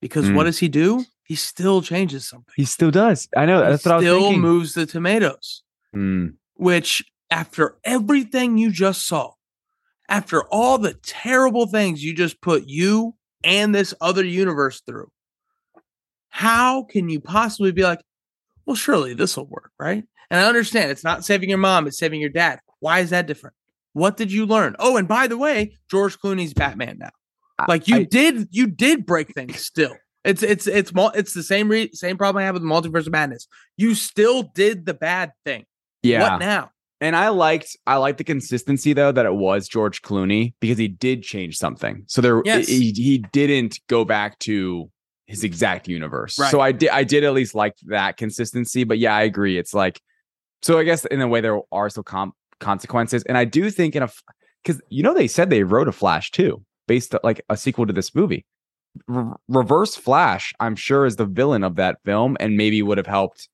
because 0.00 0.26
Mm. 0.26 0.34
what 0.36 0.44
does 0.44 0.58
he 0.58 0.68
do? 0.68 1.04
He 1.24 1.34
still 1.34 1.82
changes 1.82 2.28
something. 2.28 2.52
He 2.56 2.64
still 2.64 2.90
does. 2.92 3.26
I 3.36 3.44
know. 3.46 3.62
He 3.64 3.70
That's 3.70 3.84
what 3.84 3.92
I 3.92 3.96
was 3.96 4.04
still 4.04 4.20
thinking. 4.20 4.40
moves 4.40 4.74
the 4.74 4.86
tomatoes 4.86 5.62
Hmm. 5.92 6.26
which 6.54 7.02
after 7.30 7.76
everything 7.84 8.58
you 8.58 8.70
just 8.70 9.06
saw, 9.06 9.32
after 10.08 10.44
all 10.44 10.78
the 10.78 10.94
terrible 10.94 11.66
things 11.66 12.02
you 12.04 12.14
just 12.14 12.40
put 12.40 12.64
you 12.66 13.14
and 13.44 13.74
this 13.74 13.92
other 14.00 14.24
universe 14.24 14.80
through, 14.86 15.10
how 16.30 16.82
can 16.84 17.08
you 17.08 17.20
possibly 17.20 17.72
be 17.72 17.82
like, 17.82 18.00
well, 18.66 18.76
surely 18.76 19.14
this 19.14 19.36
will 19.36 19.46
work, 19.46 19.70
right? 19.78 20.04
And 20.30 20.40
I 20.40 20.46
understand 20.48 20.90
it's 20.90 21.04
not 21.04 21.24
saving 21.24 21.48
your 21.48 21.58
mom, 21.58 21.86
it's 21.86 21.98
saving 21.98 22.20
your 22.20 22.30
dad. 22.30 22.60
Why 22.80 23.00
is 23.00 23.10
that 23.10 23.26
different? 23.26 23.56
What 23.98 24.16
did 24.16 24.30
you 24.32 24.46
learn? 24.46 24.76
Oh, 24.78 24.96
and 24.96 25.08
by 25.08 25.26
the 25.26 25.36
way, 25.36 25.76
George 25.90 26.18
Clooney's 26.18 26.54
Batman 26.54 26.98
now. 26.98 27.10
Like 27.66 27.88
you 27.88 27.96
I- 27.96 28.04
did, 28.04 28.48
you 28.50 28.66
did 28.68 29.04
break 29.04 29.34
things 29.34 29.60
still. 29.60 29.94
It's 30.24 30.42
it's 30.42 30.66
it's 30.66 30.92
it's 30.94 31.32
the 31.34 31.42
same 31.42 31.68
re- 31.68 31.90
same 31.92 32.16
problem 32.18 32.42
I 32.42 32.44
have 32.44 32.54
with 32.54 32.62
the 32.62 32.68
Multiverse 32.68 33.06
of 33.06 33.12
Madness. 33.12 33.46
You 33.76 33.94
still 33.94 34.42
did 34.54 34.84
the 34.84 34.94
bad 34.94 35.32
thing. 35.44 35.64
Yeah. 36.02 36.22
What 36.22 36.40
now? 36.40 36.70
And 37.00 37.14
I 37.16 37.28
liked 37.30 37.76
I 37.86 37.96
liked 37.96 38.18
the 38.18 38.24
consistency 38.24 38.92
though 38.92 39.12
that 39.12 39.24
it 39.26 39.34
was 39.34 39.68
George 39.68 40.02
Clooney 40.02 40.54
because 40.60 40.76
he 40.76 40.88
did 40.88 41.22
change 41.22 41.56
something. 41.56 42.02
So 42.08 42.20
there 42.20 42.42
Yes. 42.44 42.66
he, 42.66 42.90
he 42.92 43.18
didn't 43.32 43.78
go 43.88 44.04
back 44.04 44.38
to 44.40 44.90
his 45.26 45.44
exact 45.44 45.88
universe. 45.88 46.38
Right. 46.38 46.50
So 46.50 46.60
I 46.60 46.72
did 46.72 46.90
I 46.90 47.04
did 47.04 47.22
at 47.24 47.32
least 47.32 47.54
like 47.54 47.74
that 47.86 48.16
consistency. 48.16 48.84
But 48.84 48.98
yeah, 48.98 49.14
I 49.14 49.22
agree. 49.22 49.56
It's 49.56 49.72
like 49.72 50.00
so 50.62 50.78
I 50.78 50.84
guess 50.84 51.04
in 51.06 51.20
a 51.20 51.28
way 51.28 51.40
there 51.40 51.60
are 51.72 51.88
still 51.90 52.02
com- 52.02 52.32
consequences. 52.60 53.22
And 53.24 53.38
I 53.38 53.44
do 53.44 53.70
think 53.70 53.96
in 53.96 54.02
a 54.02 54.08
because 54.62 54.80
you 54.88 55.02
know 55.02 55.14
they 55.14 55.28
said 55.28 55.50
they 55.50 55.62
wrote 55.62 55.88
a 55.88 55.92
Flash 55.92 56.30
too, 56.30 56.62
based 56.86 57.14
on, 57.14 57.20
like 57.22 57.40
a 57.48 57.56
sequel 57.56 57.86
to 57.86 57.92
this 57.92 58.14
movie. 58.14 58.44
Re- 59.06 59.32
Reverse 59.48 59.96
Flash, 59.96 60.52
I'm 60.60 60.76
sure, 60.76 61.06
is 61.06 61.16
the 61.16 61.26
villain 61.26 61.64
of 61.64 61.76
that 61.76 61.98
film, 62.04 62.36
and 62.40 62.56
maybe 62.56 62.82
would 62.82 62.98
have 62.98 63.06
helped 63.06 63.48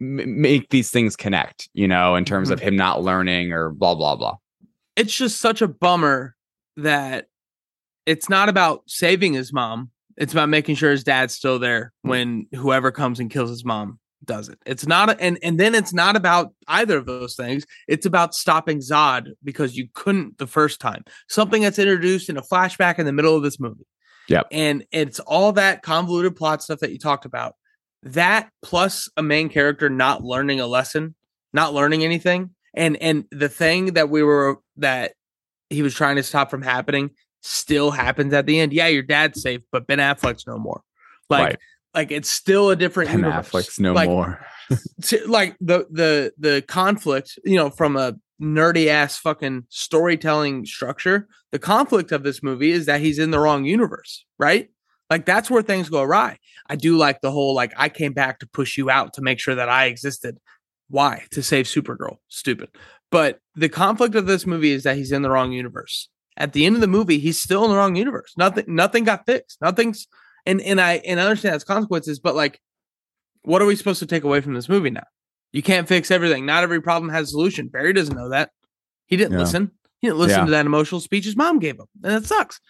m- 0.00 0.40
make 0.40 0.70
these 0.70 0.90
things 0.90 1.16
connect. 1.16 1.68
You 1.74 1.88
know, 1.88 2.14
in 2.14 2.24
terms 2.24 2.50
of 2.50 2.60
mm-hmm. 2.60 2.68
him 2.68 2.76
not 2.76 3.02
learning 3.02 3.52
or 3.52 3.70
blah 3.70 3.94
blah 3.94 4.16
blah. 4.16 4.36
it's 4.96 5.14
just 5.14 5.40
such 5.40 5.62
a 5.62 5.68
bummer 5.68 6.34
that 6.76 7.26
it's 8.06 8.28
not 8.28 8.48
about 8.48 8.82
saving 8.86 9.34
his 9.34 9.52
mom. 9.52 9.90
It's 10.16 10.32
about 10.32 10.48
making 10.48 10.76
sure 10.76 10.90
his 10.90 11.04
dad's 11.04 11.34
still 11.34 11.58
there 11.58 11.92
mm. 12.04 12.10
when 12.10 12.46
whoever 12.54 12.90
comes 12.90 13.20
and 13.20 13.30
kills 13.30 13.50
his 13.50 13.64
mom 13.64 13.98
does 14.24 14.48
it. 14.48 14.58
It's 14.66 14.86
not, 14.86 15.20
and 15.20 15.38
and 15.42 15.58
then 15.58 15.74
it's 15.74 15.92
not 15.92 16.16
about 16.16 16.52
either 16.68 16.96
of 16.96 17.06
those 17.06 17.36
things. 17.36 17.64
It's 17.88 18.06
about 18.06 18.34
stopping 18.34 18.78
Zod 18.78 19.32
because 19.44 19.76
you 19.76 19.88
couldn't 19.94 20.38
the 20.38 20.46
first 20.46 20.80
time. 20.80 21.04
Something 21.28 21.62
that's 21.62 21.78
introduced 21.78 22.28
in 22.28 22.36
a 22.36 22.42
flashback 22.42 22.98
in 22.98 23.06
the 23.06 23.12
middle 23.12 23.36
of 23.36 23.42
this 23.42 23.60
movie. 23.60 23.86
Yep. 24.28 24.48
And 24.50 24.84
it's 24.90 25.20
all 25.20 25.52
that 25.52 25.82
convoluted 25.82 26.36
plot 26.36 26.62
stuff 26.62 26.80
that 26.80 26.90
you 26.90 26.98
talked 26.98 27.24
about. 27.24 27.54
That 28.02 28.50
plus 28.62 29.08
a 29.16 29.22
main 29.22 29.48
character 29.48 29.88
not 29.88 30.22
learning 30.22 30.60
a 30.60 30.66
lesson, 30.66 31.14
not 31.52 31.74
learning 31.74 32.04
anything, 32.04 32.50
and 32.74 32.96
and 32.98 33.24
the 33.30 33.48
thing 33.48 33.94
that 33.94 34.10
we 34.10 34.22
were 34.22 34.58
that 34.76 35.12
he 35.70 35.82
was 35.82 35.94
trying 35.94 36.16
to 36.16 36.22
stop 36.22 36.50
from 36.50 36.62
happening 36.62 37.10
still 37.42 37.90
happens 37.90 38.32
at 38.32 38.46
the 38.46 38.60
end. 38.60 38.72
Yeah, 38.72 38.88
your 38.88 39.02
dad's 39.02 39.40
safe, 39.40 39.62
but 39.70 39.86
Ben 39.86 39.98
Affleck's 39.98 40.46
no 40.46 40.58
more. 40.58 40.82
Like, 41.28 41.44
Right. 41.44 41.58
Like 41.96 42.10
it's 42.12 42.30
still 42.30 42.70
a 42.70 42.76
different 42.76 43.10
Ben 43.10 43.20
universe. 43.20 43.48
Affleck's 43.50 43.80
no 43.80 43.92
Like, 43.92 44.08
more. 44.08 44.44
to- 45.02 45.26
like 45.26 45.56
the 45.60 45.86
the 45.90 46.32
the 46.38 46.62
conflict, 46.68 47.38
you 47.44 47.56
know, 47.56 47.70
from 47.70 47.96
a 47.96 48.14
nerdy 48.40 48.88
ass 48.88 49.16
fucking 49.18 49.64
storytelling 49.70 50.66
structure, 50.66 51.26
the 51.52 51.58
conflict 51.58 52.12
of 52.12 52.22
this 52.22 52.42
movie 52.42 52.70
is 52.70 52.86
that 52.86 53.00
he's 53.00 53.18
in 53.18 53.30
the 53.30 53.38
wrong 53.40 53.64
universe, 53.64 54.24
right? 54.38 54.68
Like 55.08 55.24
that's 55.24 55.50
where 55.50 55.62
things 55.62 55.88
go 55.88 56.02
awry. 56.02 56.38
I 56.68 56.76
do 56.76 56.96
like 56.96 57.20
the 57.20 57.30
whole 57.30 57.54
like 57.54 57.72
I 57.76 57.88
came 57.88 58.12
back 58.12 58.40
to 58.40 58.46
push 58.46 58.76
you 58.76 58.90
out 58.90 59.14
to 59.14 59.22
make 59.22 59.38
sure 59.40 59.54
that 59.54 59.68
I 59.68 59.86
existed. 59.86 60.38
Why? 60.88 61.24
To 61.32 61.42
save 61.42 61.66
Supergirl. 61.66 62.18
Stupid. 62.28 62.68
But 63.10 63.38
the 63.54 63.68
conflict 63.68 64.14
of 64.16 64.26
this 64.26 64.46
movie 64.46 64.72
is 64.72 64.82
that 64.82 64.96
he's 64.96 65.12
in 65.12 65.22
the 65.22 65.30
wrong 65.30 65.52
universe. 65.52 66.08
At 66.36 66.52
the 66.52 66.66
end 66.66 66.74
of 66.74 66.80
the 66.80 66.86
movie, 66.88 67.18
he's 67.18 67.40
still 67.40 67.64
in 67.64 67.70
the 67.70 67.76
wrong 67.76 67.96
universe. 67.96 68.34
Nothing 68.36 68.64
nothing 68.68 69.04
got 69.04 69.24
fixed. 69.26 69.58
Nothing's 69.62 70.06
and 70.46 70.60
and 70.62 70.80
I 70.80 70.94
and 71.06 71.20
I 71.20 71.24
understand 71.24 71.54
its 71.56 71.64
consequences, 71.64 72.18
but 72.20 72.34
like 72.34 72.60
what 73.42 73.62
are 73.62 73.66
we 73.66 73.76
supposed 73.76 74.00
to 74.00 74.06
take 74.06 74.24
away 74.24 74.40
from 74.40 74.54
this 74.54 74.68
movie 74.68 74.90
now? 74.90 75.04
You 75.52 75.62
can't 75.62 75.86
fix 75.86 76.10
everything. 76.10 76.44
Not 76.46 76.62
every 76.64 76.80
problem 76.82 77.10
has 77.12 77.28
a 77.28 77.30
solution. 77.30 77.68
Barry 77.68 77.92
doesn't 77.92 78.16
know 78.16 78.30
that. 78.30 78.50
He 79.06 79.16
didn't 79.16 79.32
Yeah. 79.34 79.38
listen. 79.38 79.70
He 80.00 80.08
didn't 80.08 80.18
listen 80.18 80.40
Yeah. 80.40 80.44
to 80.46 80.50
that 80.50 80.66
emotional 80.66 81.00
speech 81.00 81.24
his 81.24 81.36
mom 81.36 81.58
gave 81.60 81.76
him. 81.78 81.86
And 82.02 82.14
it 82.22 82.26
sucks. 82.26 82.60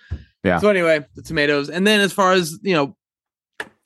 Yeah. 0.44 0.58
So 0.60 0.68
anyway, 0.68 1.04
the 1.14 1.22
tomatoes. 1.22 1.70
And 1.70 1.86
then 1.86 2.00
as 2.00 2.12
far 2.12 2.32
as, 2.34 2.58
you 2.62 2.74
know, 2.74 2.96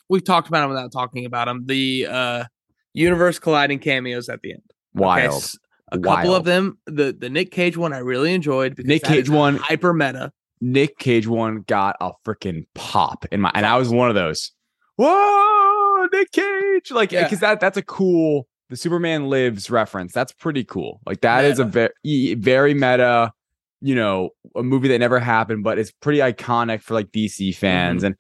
we've 0.09 0.25
talked 0.25 0.49
about 0.49 0.61
them 0.63 0.71
without 0.71 0.93
talking 0.93 1.25
about 1.25 1.47
them. 1.47 1.65
The 1.67 2.07
uh 2.11 2.45
universe 2.93 3.39
colliding 3.39 3.79
cameos 3.79 4.29
at 4.29 4.43
the 4.43 4.53
end. 4.53 4.63
Okay, 4.97 5.05
Wild. 5.05 5.35
s- 5.35 5.57
a 5.93 5.99
couple 5.99 6.31
Wild. 6.33 6.37
of 6.41 6.45
them. 6.45 6.79
The 6.87 7.17
the 7.19 7.31
Nick 7.31 7.53
Cage 7.53 7.77
one 7.77 7.93
I 7.93 7.99
really 7.99 8.35
enjoyed 8.35 8.75
because 8.75 8.89
Nick 8.89 9.05
Cage 9.05 9.31
one- 9.31 9.57
hyper 9.57 9.93
meta. 9.95 10.33
Nick 10.61 10.99
Cage 10.99 11.27
one 11.27 11.63
got 11.63 11.97
a 12.01 12.13
freaking 12.27 12.67
pop 12.75 13.25
in 13.33 13.41
my, 13.41 13.51
and 13.55 13.65
I 13.65 13.77
was 13.79 13.89
one 13.89 14.09
of 14.09 14.15
those. 14.15 14.53
Whoa, 14.97 16.07
Nick 16.13 16.33
Cage! 16.33 16.91
Like, 16.91 17.13
Yeah. 17.13 17.25
because 17.25 17.41
that 17.41 17.61
that's 17.61 17.79
a 17.79 17.83
cool. 17.83 18.47
The 18.69 18.77
Superman 18.77 19.29
Lives 19.29 19.71
reference. 19.71 20.13
That's 20.13 20.33
pretty 20.33 20.63
cool. 20.65 21.01
Like 21.05 21.23
that 21.23 21.45
is 21.45 21.59
a 21.59 21.65
very 21.65 22.35
very 22.35 22.75
meta. 22.75 23.33
You 23.81 23.95
know, 23.95 24.31
a 24.55 24.63
movie 24.63 24.89
that 24.89 24.99
never 24.99 25.19
happened, 25.19 25.65
but 25.65 25.79
it's 25.79 25.91
pretty 25.91 26.19
iconic 26.19 26.83
for 26.83 26.93
like 26.95 27.11
DC 27.11 27.55
fans. 27.57 28.03
Mm-hmm. 28.03 28.07
And 28.07 28.17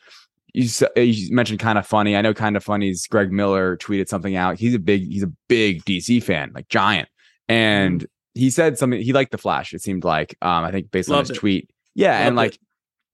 you, 0.55 0.87
uh, 0.97 1.01
you 1.01 1.35
mentioned 1.35 1.61
kind 1.61 1.79
of 1.79 1.87
funny. 1.87 2.17
I 2.17 2.23
know 2.23 2.33
kind 2.33 2.57
of 2.57 2.65
funny's 2.65 3.07
Greg 3.07 3.31
Miller 3.31 3.77
tweeted 3.77 4.09
something 4.09 4.35
out. 4.35 4.59
He's 4.59 4.75
a 4.75 4.79
big 4.79 5.03
he's 5.07 5.23
a 5.23 5.31
big 5.49 5.85
DC 5.85 6.23
fan, 6.23 6.53
like 6.55 6.69
giant. 6.69 7.09
and 7.49 8.01
mm-hmm. 8.01 8.41
he 8.41 8.51
said 8.51 8.79
something. 8.79 9.01
He 9.01 9.13
liked 9.13 9.33
the 9.33 9.39
Flash. 9.39 9.75
It 9.75 9.83
seemed 9.83 10.03
like, 10.03 10.35
um, 10.43 10.65
I 10.65 10.71
think 10.71 10.91
based 10.91 11.11
on 11.11 11.21
his 11.21 11.31
it. 11.31 11.35
tweet, 11.35 11.71
yeah, 11.95 12.27
and 12.27 12.37
like 12.37 12.59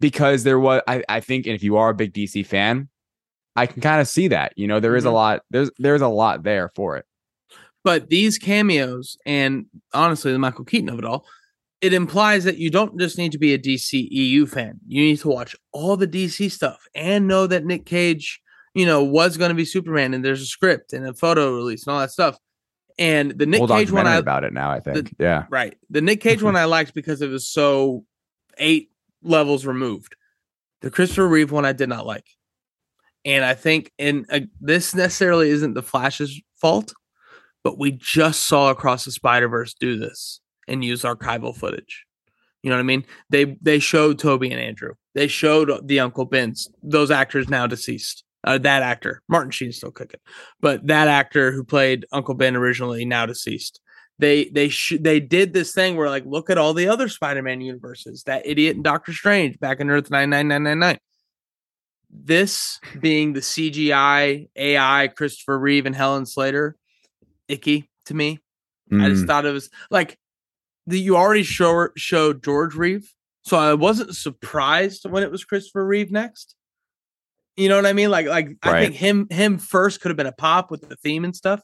because 0.01 0.43
there 0.45 0.59
was, 0.61 0.83
I, 0.87 1.03
I 1.09 1.21
think, 1.21 1.47
and 1.47 1.55
if 1.55 1.63
you 1.63 1.77
are 1.77 1.91
a 1.91 1.95
big 1.95 2.13
DC 2.13 2.45
fan, 2.47 2.89
I 3.57 3.67
can 3.67 3.81
kind 3.81 4.01
of 4.01 4.09
see 4.09 4.29
that. 4.29 4.53
You 4.57 4.67
know, 4.67 4.81
there 4.81 4.97
is 4.97 5.05
a 5.05 5.09
Mhm. 5.09 5.13
lot. 5.15 5.43
There's 5.51 5.71
there's 5.79 6.03
a 6.03 6.09
lot 6.09 6.43
there 6.43 6.71
for 6.75 6.97
it. 6.97 7.05
But 7.85 8.11
these 8.11 8.37
cameos 8.39 9.17
and 9.25 9.67
honestly, 9.95 10.33
the 10.33 10.39
Michael 10.39 10.65
Keaton 10.65 10.89
of 10.89 10.99
it 10.99 11.05
all, 11.05 11.25
it 11.81 11.93
implies 11.93 12.45
that 12.45 12.59
you 12.59 12.69
don't 12.69 12.99
just 12.99 13.17
need 13.17 13.33
to 13.33 13.39
be 13.39 13.55
a 13.55 13.59
DC 13.59 14.09
EU 14.11 14.45
fan. 14.47 14.81
You 14.89 15.03
need 15.03 15.19
to 15.21 15.29
watch 15.29 15.55
all 15.73 15.97
the 15.97 16.07
DC 16.09 16.51
stuff 16.51 16.79
and 16.95 17.29
know 17.29 17.47
that 17.47 17.65
Nick 17.65 17.87
Cage, 17.87 18.41
you 18.75 18.87
know, 18.87 19.05
was 19.05 19.37
going 19.37 19.51
to 19.51 19.55
be 19.55 19.65
Superman 19.65 20.15
and 20.15 20.25
there's 20.25 20.43
a 20.43 20.47
script 20.47 20.93
and 20.93 21.07
a 21.07 21.15
photo 21.15 21.55
release 21.55 21.87
and 21.87 21.95
all 21.95 22.01
that 22.01 22.11
stuff. 22.11 22.37
And 22.99 23.31
the 23.39 23.47
Nick 23.47 23.67
Cage 23.69 23.93
one, 23.93 24.07
I 24.07 24.17
about 24.17 24.43
it 24.43 24.53
now. 24.53 24.71
I 24.71 24.81
think. 24.81 25.15
yeah. 25.21 25.45
right, 25.51 25.77
the 25.91 26.01
Nick 26.01 26.21
Cage 26.21 26.43
one 26.43 26.57
I 26.57 26.65
liked 26.65 26.93
because 26.93 27.23
it 27.23 27.29
was 27.31 27.49
so 27.49 28.05
eight 28.59 28.91
levels 29.23 29.67
removed. 29.67 30.17
The 30.83 30.91
Christopher 30.91 31.29
Reeve 31.29 31.53
one 31.53 31.65
I 31.65 31.73
did 31.73 31.89
not 31.89 32.07
like, 32.07 32.27
and 33.25 33.45
I 33.45 33.55
think 33.55 33.93
and 33.99 34.27
uh, 34.31 34.41
this 34.61 34.95
necessarily 34.95 35.51
isn't 35.51 35.75
the 35.75 35.83
Flash's 35.83 36.41
fault, 36.61 36.93
but 37.65 37.79
we 37.79 37.93
just 37.93 38.47
saw 38.47 38.71
across 38.71 39.05
the 39.05 39.13
Spider 39.13 39.49
Verse 39.49 39.75
do 39.75 39.99
this 39.99 40.41
and 40.69 40.85
use 40.85 41.03
archival 41.03 41.57
footage. 41.57 42.05
You 42.63 42.71
know 42.71 42.77
what 42.77 42.81
I 42.81 42.85
mean? 42.85 43.05
They 43.31 43.57
they 43.63 43.79
showed 43.79 44.19
Tobey 44.19 44.51
and 44.51 44.61
Andrew. 44.61 44.95
They 45.15 45.29
showed 45.29 45.87
the 45.87 46.01
Uncle 46.01 46.25
Ben's. 46.25 46.69
Those 46.83 47.11
actors 47.11 47.49
now 47.49 47.67
deceased. 47.67 48.25
Uh, 48.45 48.59
that 48.59 48.83
actor, 48.83 49.23
Martin 49.29 49.51
Sheen's 49.51 49.77
still 49.77 49.91
cooking, 49.91 50.21
but 50.61 50.87
that 50.87 51.09
actor 51.09 51.51
who 51.51 51.65
played 51.65 52.07
Uncle 52.13 52.35
Ben 52.35 52.55
originally 52.55 53.05
now 53.05 53.27
deceased. 53.27 53.81
They 54.19 54.47
they 54.47 54.69
sh- 54.71 54.99
they 54.99 55.21
did 55.21 55.53
this 55.53 55.73
thing 55.73 55.97
where 55.97 56.09
like 56.09 56.25
look 56.25 56.49
at 56.49 56.59
all 56.59 56.73
the 56.73 56.89
other 56.89 57.09
Spider-Man 57.09 57.61
universes. 57.61 58.23
That 58.23 58.47
idiot 58.47 58.77
and 58.77 58.85
Doctor 58.85 59.13
Strange 59.13 59.59
back 59.61 59.81
in 59.81 59.91
Earth 59.91 60.11
nine 60.11 60.31
nine 60.31 60.49
nine 60.49 60.63
nine 60.63 60.79
nine. 60.79 60.99
This 62.11 62.81
being 63.01 63.35
the 63.35 63.41
CGI 63.41 64.49
AI 64.57 65.09
Christopher 65.09 65.59
Reeve 65.59 65.85
and 65.87 65.95
Helen 65.95 66.25
Slater, 66.25 66.77
icky 67.49 67.91
to 68.07 68.15
me. 68.15 68.41
I 68.93 69.09
just 69.09 69.25
Mm, 69.25 69.27
thought 69.27 69.45
it 69.45 69.53
was 69.53 69.69
like 69.91 70.19
the, 70.87 70.99
you 70.99 71.17
already 71.17 71.43
show, 71.43 71.89
showed 71.97 72.43
George 72.43 72.75
Reeve, 72.75 73.13
so 73.43 73.59
I 73.59 73.75
wasn't 73.75 74.15
surprised 74.15 75.05
when 75.05 75.23
it 75.23 75.31
was 75.31 75.45
Christopher 75.45 75.85
Reeve 75.85 76.11
next. 76.11 76.55
You 77.57 77.69
know 77.69 77.77
what 77.77 77.87
I 77.87 77.93
mean? 77.93 78.11
Like, 78.11 78.27
like 78.27 78.57
I 78.63 78.79
think 78.79 78.95
him 78.95 79.27
him 79.31 79.59
first 79.59 80.01
could 80.01 80.11
have 80.11 80.17
been 80.17 80.27
a 80.27 80.33
pop 80.33 80.71
with 80.71 80.89
the 80.89 80.97
theme 80.97 81.25
and 81.25 81.35
stuff. 81.35 81.61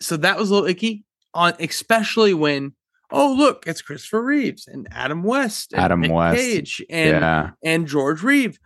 So 0.00 0.16
that 0.16 0.38
was 0.38 0.50
a 0.50 0.54
little 0.54 0.68
icky 0.68 1.04
on, 1.34 1.54
especially 1.60 2.34
when 2.34 2.72
oh 3.10 3.32
look, 3.32 3.64
it's 3.66 3.82
Christopher 3.82 4.22
Reeves 4.22 4.66
and 4.66 4.88
Adam 4.90 5.22
West, 5.22 5.72
and 5.72 5.82
Adam 5.82 6.00
Nick 6.00 6.12
West. 6.12 6.40
Cage, 6.40 6.84
and 6.90 7.20
yeah. 7.20 7.50
and 7.62 7.86
George 7.86 8.22
Reeve, 8.22 8.58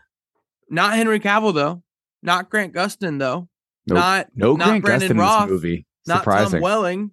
not 0.68 0.94
Henry 0.94 1.20
Cavill 1.20 1.54
though, 1.54 1.82
not 2.22 2.50
Grant 2.50 2.74
Gustin 2.74 3.18
though, 3.18 3.48
Nope. 3.86 3.96
not 3.96 4.28
No 4.34 4.54
not 4.56 4.66
Grant 4.66 4.84
Brandon 4.84 5.08
Gustin 5.08 5.10
in 5.12 5.18
Routh, 5.18 5.48
movie. 5.50 5.86
not 6.06 6.24
Tom 6.24 6.60
Welling 6.60 7.10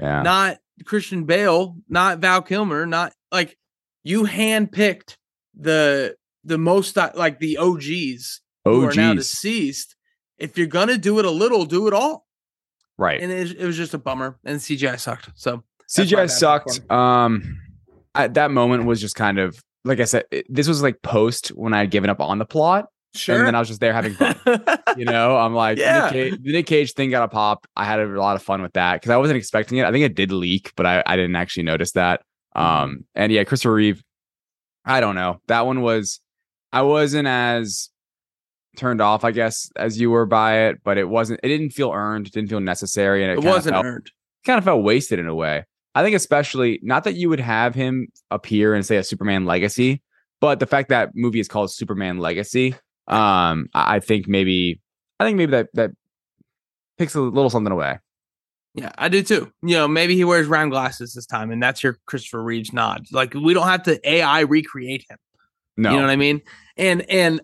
yeah. 0.00 0.22
not 0.22 0.58
Christian 0.84 1.24
Bale, 1.24 1.76
not 1.88 2.18
Val 2.18 2.42
Kilmer, 2.42 2.86
not 2.86 3.12
like 3.32 3.56
you 4.04 4.24
handpicked 4.24 5.16
the 5.54 6.16
the 6.44 6.58
most 6.58 6.96
uh, 6.96 7.10
like 7.14 7.40
the 7.40 7.58
OGs 7.58 8.40
who 8.64 8.84
are 8.84 8.94
now 8.94 9.10
OGs. 9.10 9.18
deceased. 9.18 9.96
If 10.38 10.56
you're 10.56 10.68
gonna 10.68 10.98
do 10.98 11.18
it 11.18 11.24
a 11.24 11.30
little, 11.30 11.64
do 11.64 11.88
it 11.88 11.94
all. 11.94 12.26
Right. 12.98 13.20
And 13.22 13.30
it, 13.32 13.52
it 13.58 13.64
was 13.64 13.76
just 13.76 13.94
a 13.94 13.98
bummer. 13.98 14.38
And 14.44 14.58
CGI 14.58 14.98
sucked. 14.98 15.30
So 15.34 15.62
CGI 15.88 16.28
sucked. 16.28 16.90
Um, 16.90 17.60
at 18.14 18.34
that 18.34 18.50
moment 18.50 18.84
was 18.84 19.00
just 19.00 19.14
kind 19.14 19.38
of 19.38 19.62
like 19.84 20.00
I 20.00 20.04
said. 20.04 20.24
It, 20.30 20.46
this 20.48 20.68
was 20.68 20.82
like 20.82 21.00
post 21.02 21.48
when 21.48 21.72
I 21.72 21.78
had 21.78 21.90
given 21.90 22.10
up 22.10 22.20
on 22.20 22.38
the 22.38 22.44
plot, 22.44 22.86
Sure. 23.14 23.36
and 23.36 23.46
then 23.46 23.54
I 23.54 23.60
was 23.60 23.68
just 23.68 23.80
there 23.80 23.92
having 23.92 24.14
fun. 24.14 24.34
you 24.96 25.04
know, 25.06 25.36
I'm 25.36 25.54
like, 25.54 25.78
Yeah. 25.78 26.02
Nick 26.04 26.12
Cage, 26.12 26.38
the 26.42 26.52
Nick 26.52 26.66
Cage 26.66 26.92
thing 26.92 27.10
got 27.10 27.22
a 27.22 27.28
pop. 27.28 27.66
I 27.76 27.84
had 27.84 28.00
a 28.00 28.06
lot 28.06 28.36
of 28.36 28.42
fun 28.42 28.60
with 28.60 28.72
that 28.74 28.94
because 28.96 29.10
I 29.10 29.16
wasn't 29.16 29.38
expecting 29.38 29.78
it. 29.78 29.84
I 29.86 29.92
think 29.92 30.04
it 30.04 30.14
did 30.14 30.32
leak, 30.32 30.72
but 30.76 30.84
I, 30.84 31.02
I 31.06 31.16
didn't 31.16 31.36
actually 31.36 31.62
notice 31.62 31.92
that. 31.92 32.22
Mm-hmm. 32.56 32.66
Um, 32.66 33.04
and 33.14 33.32
yeah, 33.32 33.44
Christopher 33.44 33.74
Reeve. 33.74 34.02
I 34.84 35.00
don't 35.00 35.14
know. 35.14 35.40
That 35.46 35.66
one 35.66 35.80
was. 35.82 36.20
I 36.72 36.82
wasn't 36.82 37.28
as 37.28 37.88
turned 38.78 39.00
off, 39.00 39.24
I 39.24 39.30
guess, 39.32 39.70
as 39.76 40.00
you 40.00 40.10
were 40.10 40.24
by 40.26 40.60
it, 40.68 40.78
but 40.84 40.96
it 40.96 41.08
wasn't. 41.08 41.40
It 41.42 41.48
didn't 41.48 41.70
feel 41.70 41.90
earned. 41.92 42.26
It 42.28 42.32
didn't 42.32 42.48
feel 42.48 42.60
necessary, 42.60 43.22
and 43.22 43.32
it, 43.32 43.44
it 43.44 43.48
wasn't 43.48 43.74
felt- 43.74 43.84
earned. 43.86 44.10
kind 44.46 44.58
of 44.58 44.64
felt 44.64 44.82
wasted 44.82 45.18
in 45.18 45.26
a 45.26 45.34
way. 45.34 45.64
I 45.94 46.02
think 46.02 46.14
especially 46.14 46.78
not 46.82 47.04
that 47.04 47.14
you 47.16 47.28
would 47.28 47.40
have 47.40 47.74
him 47.74 48.08
appear 48.30 48.74
and 48.74 48.86
say 48.86 48.96
a 48.96 49.02
Superman 49.04 49.44
legacy, 49.46 50.00
but 50.40 50.60
the 50.60 50.66
fact 50.66 50.90
that 50.90 51.10
movie 51.14 51.40
is 51.40 51.48
called 51.48 51.72
Superman 51.72 52.18
Legacy, 52.18 52.76
um, 53.08 53.68
I 53.74 53.98
think 54.00 54.28
maybe 54.28 54.80
I 55.18 55.24
think 55.24 55.36
maybe 55.36 55.50
that 55.52 55.68
that 55.74 55.90
takes 56.98 57.14
a 57.14 57.20
little 57.20 57.50
something 57.50 57.72
away. 57.72 57.98
Yeah, 58.74 58.92
I 58.96 59.08
do 59.08 59.22
too. 59.22 59.50
You 59.62 59.74
know, 59.76 59.88
maybe 59.88 60.14
he 60.14 60.22
wears 60.24 60.46
round 60.46 60.70
glasses 60.70 61.14
this 61.14 61.26
time, 61.26 61.50
and 61.50 61.60
that's 61.60 61.82
your 61.82 61.98
Christopher 62.06 62.44
Reeves 62.44 62.72
nod. 62.72 63.06
Like 63.10 63.34
we 63.34 63.52
don't 63.54 63.66
have 63.66 63.82
to 63.84 63.98
AI 64.08 64.40
recreate 64.40 65.04
him. 65.08 65.16
No, 65.76 65.90
You 65.90 65.96
know 65.96 66.02
what 66.02 66.10
I 66.10 66.16
mean? 66.16 66.42
And 66.76 67.02
and 67.10 67.40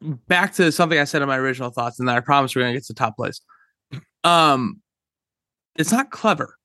back 0.00 0.54
to 0.54 0.72
something 0.72 0.98
I 0.98 1.04
said 1.04 1.22
in 1.22 1.28
my 1.28 1.36
original 1.38 1.70
thoughts, 1.70 1.98
and 1.98 2.08
then 2.08 2.16
I 2.16 2.20
promise 2.20 2.54
we're 2.54 2.62
gonna 2.62 2.74
get 2.74 2.84
to 2.86 2.94
top 2.94 3.16
plays. 3.16 3.40
Um, 4.24 4.80
it's 5.76 5.92
not 5.92 6.10
clever. 6.10 6.56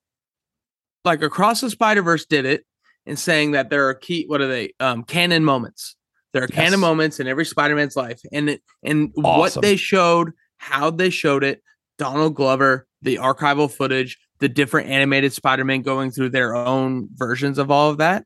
Like 1.03 1.21
Across 1.21 1.61
the 1.61 1.69
Spider 1.69 2.01
Verse 2.01 2.25
did 2.25 2.45
it 2.45 2.65
in 3.05 3.15
saying 3.15 3.51
that 3.51 3.69
there 3.69 3.87
are 3.87 3.93
key. 3.93 4.25
What 4.27 4.41
are 4.41 4.47
they? 4.47 4.73
Um, 4.79 5.03
canon 5.03 5.43
moments. 5.43 5.95
There 6.33 6.43
are 6.43 6.47
Yes. 6.49 6.55
canon 6.55 6.79
moments 6.81 7.19
in 7.21 7.27
every 7.27 7.45
Spider-Man's 7.45 7.95
life, 7.95 8.19
and 8.33 8.49
it, 8.49 8.61
and 8.83 9.11
what 9.15 9.53
they 9.61 9.77
showed, 9.77 10.33
how 10.57 10.89
they 10.89 11.09
showed 11.09 11.45
it. 11.45 11.61
Donald 11.97 12.35
Glover, 12.35 12.87
the 13.01 13.15
archival 13.15 13.71
footage, 13.71 14.17
the 14.39 14.49
different 14.49 14.89
animated 14.89 15.31
Spider-Man 15.31 15.81
going 15.81 16.11
through 16.11 16.31
their 16.31 16.53
own 16.53 17.07
versions 17.13 17.57
of 17.57 17.71
all 17.71 17.89
of 17.89 17.99
that. 17.99 18.25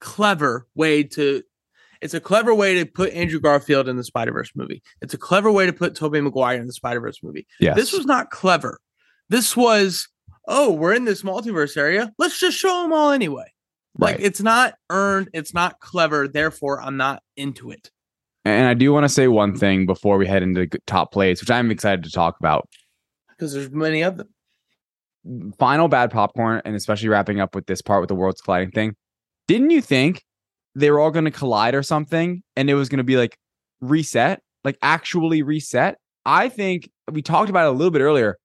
Clever 0.00 0.66
way 0.74 1.02
to 1.02 1.42
it's 2.00 2.14
a 2.14 2.20
clever 2.20 2.54
way 2.54 2.74
to 2.74 2.86
put 2.86 3.12
Andrew 3.12 3.40
Garfield 3.40 3.88
in 3.88 3.96
the 3.96 4.04
Spider 4.04 4.32
Verse 4.32 4.50
movie. 4.54 4.82
It's 5.02 5.14
a 5.14 5.18
clever 5.18 5.50
way 5.52 5.66
to 5.66 5.72
put 5.72 5.94
Tobey 5.94 6.20
Maguire 6.20 6.58
in 6.60 6.66
the 6.66 6.72
Spider 6.72 7.00
Verse 7.00 7.22
movie. 7.22 7.46
yes, 7.60 7.76
This 7.76 7.92
was 7.92 8.06
not 8.06 8.30
clever. 8.30 8.78
This 9.28 9.56
was, 9.56 10.08
oh, 10.48 10.72
we're 10.72 10.94
in 10.94 11.04
this 11.04 11.22
multiverse 11.22 11.76
area. 11.76 12.12
Let's 12.18 12.38
just 12.40 12.56
show 12.58 12.82
them 12.82 12.92
all 12.92 13.10
anyway. 13.10 13.52
Like 13.98 14.16
it's 14.20 14.40
not 14.40 14.74
earned. 14.88 15.28
It's 15.34 15.52
not 15.52 15.80
clever. 15.80 16.26
Therefore, 16.28 16.80
I'm 16.80 16.96
not 16.96 17.22
into 17.36 17.70
it. 17.70 17.90
And 18.44 18.66
I 18.66 18.72
do 18.74 18.92
want 18.92 19.04
to 19.04 19.08
say 19.08 19.28
one 19.28 19.54
thing 19.56 19.84
before 19.84 20.16
we 20.16 20.26
head 20.26 20.42
into 20.42 20.66
the 20.66 20.78
top 20.86 21.12
plays, 21.12 21.40
which 21.40 21.50
I'm 21.50 21.70
excited 21.70 22.04
to 22.04 22.10
talk 22.10 22.36
about. 22.40 22.68
because 23.28 23.52
there's 23.52 23.70
many 23.70 24.02
of 24.02 24.16
them. 24.16 24.28
Final 25.58 25.88
bad 25.88 26.10
popcorn, 26.10 26.62
and 26.64 26.74
especially 26.74 27.08
wrapping 27.10 27.40
up 27.40 27.54
with 27.54 27.66
this 27.66 27.82
part 27.82 28.00
with 28.00 28.08
the 28.08 28.14
worlds 28.14 28.40
colliding 28.40 28.70
thing. 28.70 28.94
Didn't 29.46 29.68
you 29.70 29.82
think 29.82 30.24
they 30.74 30.90
were 30.90 31.00
all 31.00 31.10
going 31.10 31.24
to 31.24 31.30
collide 31.30 31.74
or 31.74 31.82
something, 31.82 32.42
and 32.56 32.70
it 32.70 32.74
was 32.74 32.88
going 32.88 32.98
to 32.98 33.04
be 33.04 33.16
like 33.16 33.36
reset, 33.80 34.42
like 34.64 34.78
actually 34.82 35.42
reset? 35.42 35.98
I 36.24 36.48
think 36.48 36.90
we 37.10 37.22
talked 37.22 37.50
about 37.50 37.66
it 37.66 37.70
a 37.70 37.76
little 37.76 37.90
bit 37.90 38.02
earlier. 38.02 38.36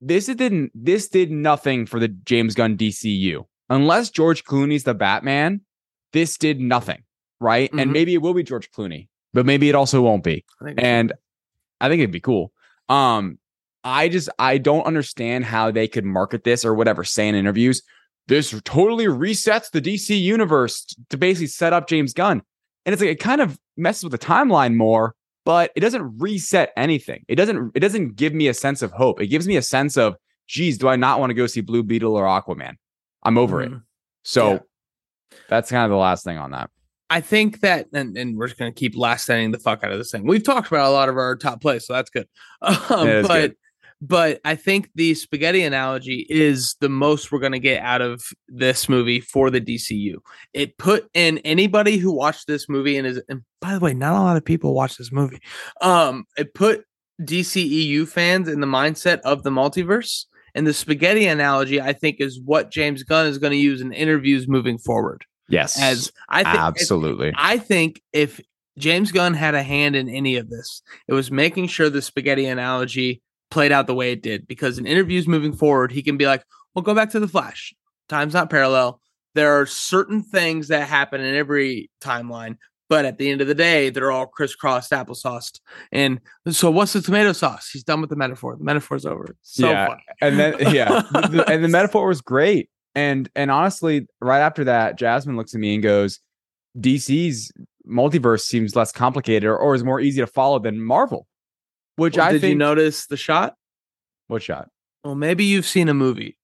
This 0.00 0.26
didn't. 0.26 0.72
This 0.74 1.08
did 1.08 1.30
nothing 1.30 1.86
for 1.86 1.98
the 1.98 2.08
James 2.08 2.54
Gunn 2.54 2.76
DCU. 2.76 3.44
Unless 3.68 4.10
George 4.10 4.44
Clooney's 4.44 4.84
the 4.84 4.94
Batman, 4.94 5.62
this 6.12 6.36
did 6.38 6.60
nothing, 6.60 7.02
right? 7.40 7.70
And 7.72 7.90
Mhm. 7.90 7.92
maybe 7.92 8.14
it 8.14 8.22
will 8.22 8.34
be 8.34 8.42
George 8.44 8.70
Clooney, 8.70 9.08
but 9.32 9.44
maybe 9.46 9.68
it 9.68 9.74
also 9.74 10.02
won't 10.02 10.22
be 10.22 10.44
I 10.64 10.74
and 10.78 11.12
I 11.80 11.88
think 11.88 12.00
it'd 12.00 12.12
be 12.12 12.20
cool. 12.20 12.52
Um, 12.88 13.38
I 13.82 14.08
just 14.08 14.28
I 14.38 14.58
don't 14.58 14.84
understand 14.86 15.44
how 15.46 15.70
they 15.70 15.88
could 15.88 16.04
market 16.04 16.44
this 16.44 16.64
or 16.64 16.74
whatever, 16.74 17.02
say 17.02 17.28
in 17.28 17.34
interviews. 17.34 17.82
This 18.28 18.54
totally 18.64 19.06
resets 19.06 19.70
the 19.70 19.80
DC 19.80 20.20
universe 20.20 20.84
to 21.10 21.16
basically 21.16 21.46
set 21.46 21.72
up 21.72 21.88
James 21.88 22.12
Gunn, 22.12 22.42
and 22.84 22.92
it's 22.92 23.00
like 23.00 23.10
it 23.10 23.20
kind 23.20 23.40
of 23.40 23.58
messes 23.76 24.02
with 24.04 24.12
the 24.12 24.18
timeline 24.18 24.74
more, 24.74 25.14
but 25.44 25.70
it 25.76 25.80
doesn't 25.80 26.18
reset 26.18 26.72
anything. 26.76 27.24
It 27.28 27.36
doesn't 27.36 27.72
it 27.74 27.80
doesn't 27.80 28.16
give 28.16 28.34
me 28.34 28.48
a 28.48 28.54
sense 28.54 28.82
of 28.82 28.90
hope. 28.92 29.20
It 29.20 29.28
gives 29.28 29.46
me 29.46 29.56
a 29.56 29.62
sense 29.62 29.96
of, 29.96 30.16
geez, 30.48 30.76
do 30.78 30.88
I 30.88 30.96
not 30.96 31.20
want 31.20 31.30
to 31.30 31.34
go 31.34 31.46
see 31.46 31.60
Blue 31.60 31.82
Beetle 31.84 32.16
or 32.16 32.24
Aquaman? 32.24 32.74
I'm 33.22 33.38
over 33.38 33.62
it. 33.62 33.70
Mhm. 33.72 33.82
So 34.24 34.52
Yeah. 34.54 34.58
that's 35.48 35.70
kind 35.70 35.84
of 35.84 35.90
the 35.90 35.96
last 35.96 36.24
thing 36.24 36.36
on 36.38 36.50
that. 36.50 36.70
I 37.08 37.20
think 37.20 37.60
that, 37.60 37.86
and, 37.92 38.16
and 38.18 38.36
we're 38.36 38.48
just 38.48 38.58
gonna 38.58 38.72
keep 38.72 38.96
last 38.96 39.28
ending 39.30 39.52
the 39.52 39.60
fuck 39.60 39.84
out 39.84 39.92
of 39.92 39.98
this 39.98 40.10
thing. 40.10 40.26
We've 40.26 40.42
talked 40.42 40.66
about 40.66 40.88
a 40.88 40.90
lot 40.90 41.08
of 41.08 41.16
our 41.16 41.36
top 41.36 41.60
plays, 41.60 41.86
so 41.86 41.92
that's 41.92 42.10
good. 42.10 42.26
Um, 42.62 43.06
Yeah, 43.06 43.22
but 43.22 43.28
good. 43.28 43.56
But 44.06 44.40
I 44.44 44.54
think 44.54 44.90
the 44.94 45.14
spaghetti 45.14 45.62
analogy 45.62 46.26
is 46.28 46.76
the 46.80 46.88
most 46.88 47.32
we're 47.32 47.40
gonna 47.40 47.58
get 47.58 47.82
out 47.82 48.02
of 48.02 48.22
this 48.48 48.88
movie 48.88 49.20
for 49.20 49.50
the 49.50 49.60
DCU. 49.60 50.16
It 50.52 50.78
put 50.78 51.08
in 51.14 51.38
anybody 51.38 51.96
who 51.96 52.12
watched 52.12 52.46
this 52.46 52.68
movie 52.68 52.96
and 52.96 53.06
is, 53.06 53.22
and 53.28 53.42
by 53.60 53.74
the 53.74 53.80
way, 53.80 53.94
not 53.94 54.16
a 54.16 54.22
lot 54.22 54.36
of 54.36 54.44
people 54.44 54.74
watch 54.74 54.96
this 54.96 55.12
movie. 55.12 55.40
Um, 55.80 56.24
it 56.36 56.54
put 56.54 56.84
DCEU 57.22 58.06
fans 58.06 58.48
in 58.48 58.60
the 58.60 58.66
mindset 58.66 59.20
of 59.20 59.42
the 59.42 59.50
multiverse, 59.50 60.26
And 60.54 60.66
the 60.66 60.74
spaghetti 60.74 61.26
analogy, 61.26 61.80
I 61.80 61.92
think, 61.92 62.16
is 62.20 62.40
what 62.40 62.70
James 62.70 63.02
Gunn 63.02 63.26
is 63.26 63.38
going 63.38 63.52
to 63.52 63.58
use 63.58 63.80
in 63.80 63.92
interviews 63.92 64.48
moving 64.48 64.78
forward. 64.78 65.24
Yes. 65.48 65.80
As 65.80 66.12
I 66.28 66.44
think, 66.44 66.56
absolutely. 66.56 67.32
I 67.36 67.58
think 67.58 68.00
if 68.12 68.40
James 68.78 69.12
Gunn 69.12 69.34
had 69.34 69.54
a 69.54 69.62
hand 69.62 69.96
in 69.96 70.08
any 70.08 70.36
of 70.36 70.50
this, 70.50 70.82
it 71.08 71.14
was 71.14 71.30
making 71.30 71.68
sure 71.68 71.88
the 71.88 72.02
spaghetti 72.02 72.46
analogy 72.46 73.22
played 73.56 73.72
out 73.72 73.86
the 73.86 73.94
way 73.94 74.12
it 74.12 74.20
did. 74.22 74.46
Because 74.46 74.76
in 74.78 74.84
interviews 74.86 75.26
moving 75.26 75.54
forward, 75.54 75.90
he 75.90 76.02
can 76.02 76.18
be 76.18 76.26
like, 76.26 76.44
well, 76.74 76.82
go 76.82 76.94
back 76.94 77.08
to 77.12 77.18
the 77.20 77.26
Flash. 77.26 77.72
Time's 78.06 78.34
not 78.34 78.50
parallel. 78.50 79.00
There 79.34 79.58
are 79.58 79.64
certain 79.64 80.22
things 80.22 80.68
that 80.68 80.86
happen 80.86 81.22
in 81.22 81.34
every 81.34 81.90
timeline, 82.02 82.58
but 82.90 83.06
at 83.06 83.16
the 83.16 83.30
end 83.30 83.40
of 83.40 83.46
the 83.48 83.54
day, 83.54 83.88
they're 83.88 84.10
all 84.10 84.26
crisscrossed 84.26 84.90
applesauce. 84.92 85.58
And 85.90 86.20
so, 86.50 86.70
what's 86.70 86.92
the 86.92 87.00
tomato 87.00 87.32
sauce? 87.32 87.70
He's 87.72 87.82
done 87.82 88.02
with 88.02 88.10
the 88.10 88.16
metaphor. 88.16 88.56
The 88.58 88.64
metaphor's 88.64 89.06
over. 89.06 89.34
So 89.40 89.70
Yeah. 89.70 89.86
funny. 89.88 90.02
and 90.20 90.38
then 90.38 90.54
yeah, 90.74 91.02
the- 91.12 91.28
the- 91.32 91.50
and 91.50 91.64
the 91.64 91.68
metaphor 91.68 92.06
was 92.08 92.20
great. 92.20 92.68
And 92.94 93.26
and 93.34 93.50
honestly, 93.50 94.06
right 94.20 94.40
after 94.40 94.64
that, 94.64 94.98
Jasmine 94.98 95.36
looks 95.38 95.54
at 95.54 95.60
me 95.60 95.72
and 95.72 95.82
goes, 95.82 96.20
DC's 96.78 97.52
multiverse 97.88 98.40
seems 98.42 98.76
less 98.76 98.92
complicated 98.92 99.44
or, 99.48 99.56
or 99.56 99.74
is 99.74 99.82
more 99.84 99.98
easy 100.00 100.20
to 100.20 100.26
follow 100.26 100.58
than 100.58 100.78
Marvel. 100.82 101.26
Which 101.96 102.16
Well, 102.16 102.26
I 102.28 102.32
did 102.32 102.40
think 102.42 102.52
you 102.52 102.58
notice 102.58 103.06
the 103.06 103.16
shot? 103.16 103.54
what 104.28 104.42
shot? 104.42 104.68
Well, 105.04 105.14
maybe 105.14 105.44
you've 105.44 105.66
seen 105.66 105.88
a 105.88 105.94
movie 105.94 106.36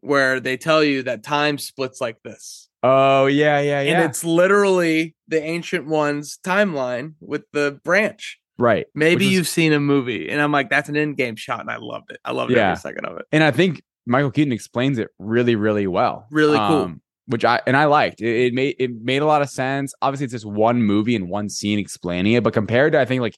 where 0.00 0.40
they 0.40 0.56
tell 0.56 0.82
you 0.82 1.02
that 1.04 1.22
time 1.22 1.58
splits 1.58 2.00
like 2.00 2.22
this. 2.22 2.68
Oh 2.82 3.26
yeah, 3.26 3.60
yeah, 3.60 3.80
yeah. 3.80 3.92
And 4.00 4.04
it's 4.10 4.24
literally 4.24 5.14
the 5.28 5.42
ancient 5.42 5.86
one's 5.86 6.38
timeline 6.44 7.14
with 7.20 7.44
the 7.52 7.80
branch. 7.84 8.38
right. 8.58 8.86
Maybe 8.94 9.16
Which 9.16 9.24
was- 9.26 9.32
you've 9.34 9.48
seen 9.48 9.72
a 9.72 9.80
movie, 9.80 10.28
and 10.28 10.40
I'm 10.40 10.50
like, 10.52 10.68
that's 10.70 10.88
an 10.88 10.94
Endgame 10.96 11.38
shot, 11.38 11.60
and 11.60 11.70
I 11.70 11.76
loved 11.78 12.10
it. 12.10 12.18
I 12.24 12.32
loved 12.32 12.50
Yeah. 12.52 12.70
every 12.72 12.80
second 12.80 13.04
of 13.06 13.18
it. 13.18 13.26
and 13.32 13.42
I 13.44 13.50
think 13.52 13.82
Michael 14.06 14.30
Keaton 14.30 14.52
explains 14.52 14.98
it 14.98 15.08
really, 15.18 15.54
really 15.54 15.86
well. 15.86 16.26
Really 16.30 16.56
cool. 16.58 16.82
Um, 16.82 17.02
which 17.26 17.44
I 17.44 17.60
and 17.66 17.76
I 17.76 17.84
liked. 17.84 18.20
It, 18.20 18.46
it 18.46 18.54
made 18.54 18.74
it 18.78 18.90
made 19.02 19.22
a 19.22 19.26
lot 19.26 19.42
of 19.42 19.50
sense. 19.50 19.92
Obviously, 20.02 20.24
it's 20.24 20.32
just 20.32 20.46
one 20.46 20.82
movie 20.82 21.14
and 21.14 21.28
one 21.28 21.48
scene 21.50 21.78
explaining 21.78 22.32
it, 22.32 22.42
but 22.42 22.52
compared 22.54 22.92
to 22.92 23.00
I 23.00 23.04
think 23.04 23.20
like 23.20 23.36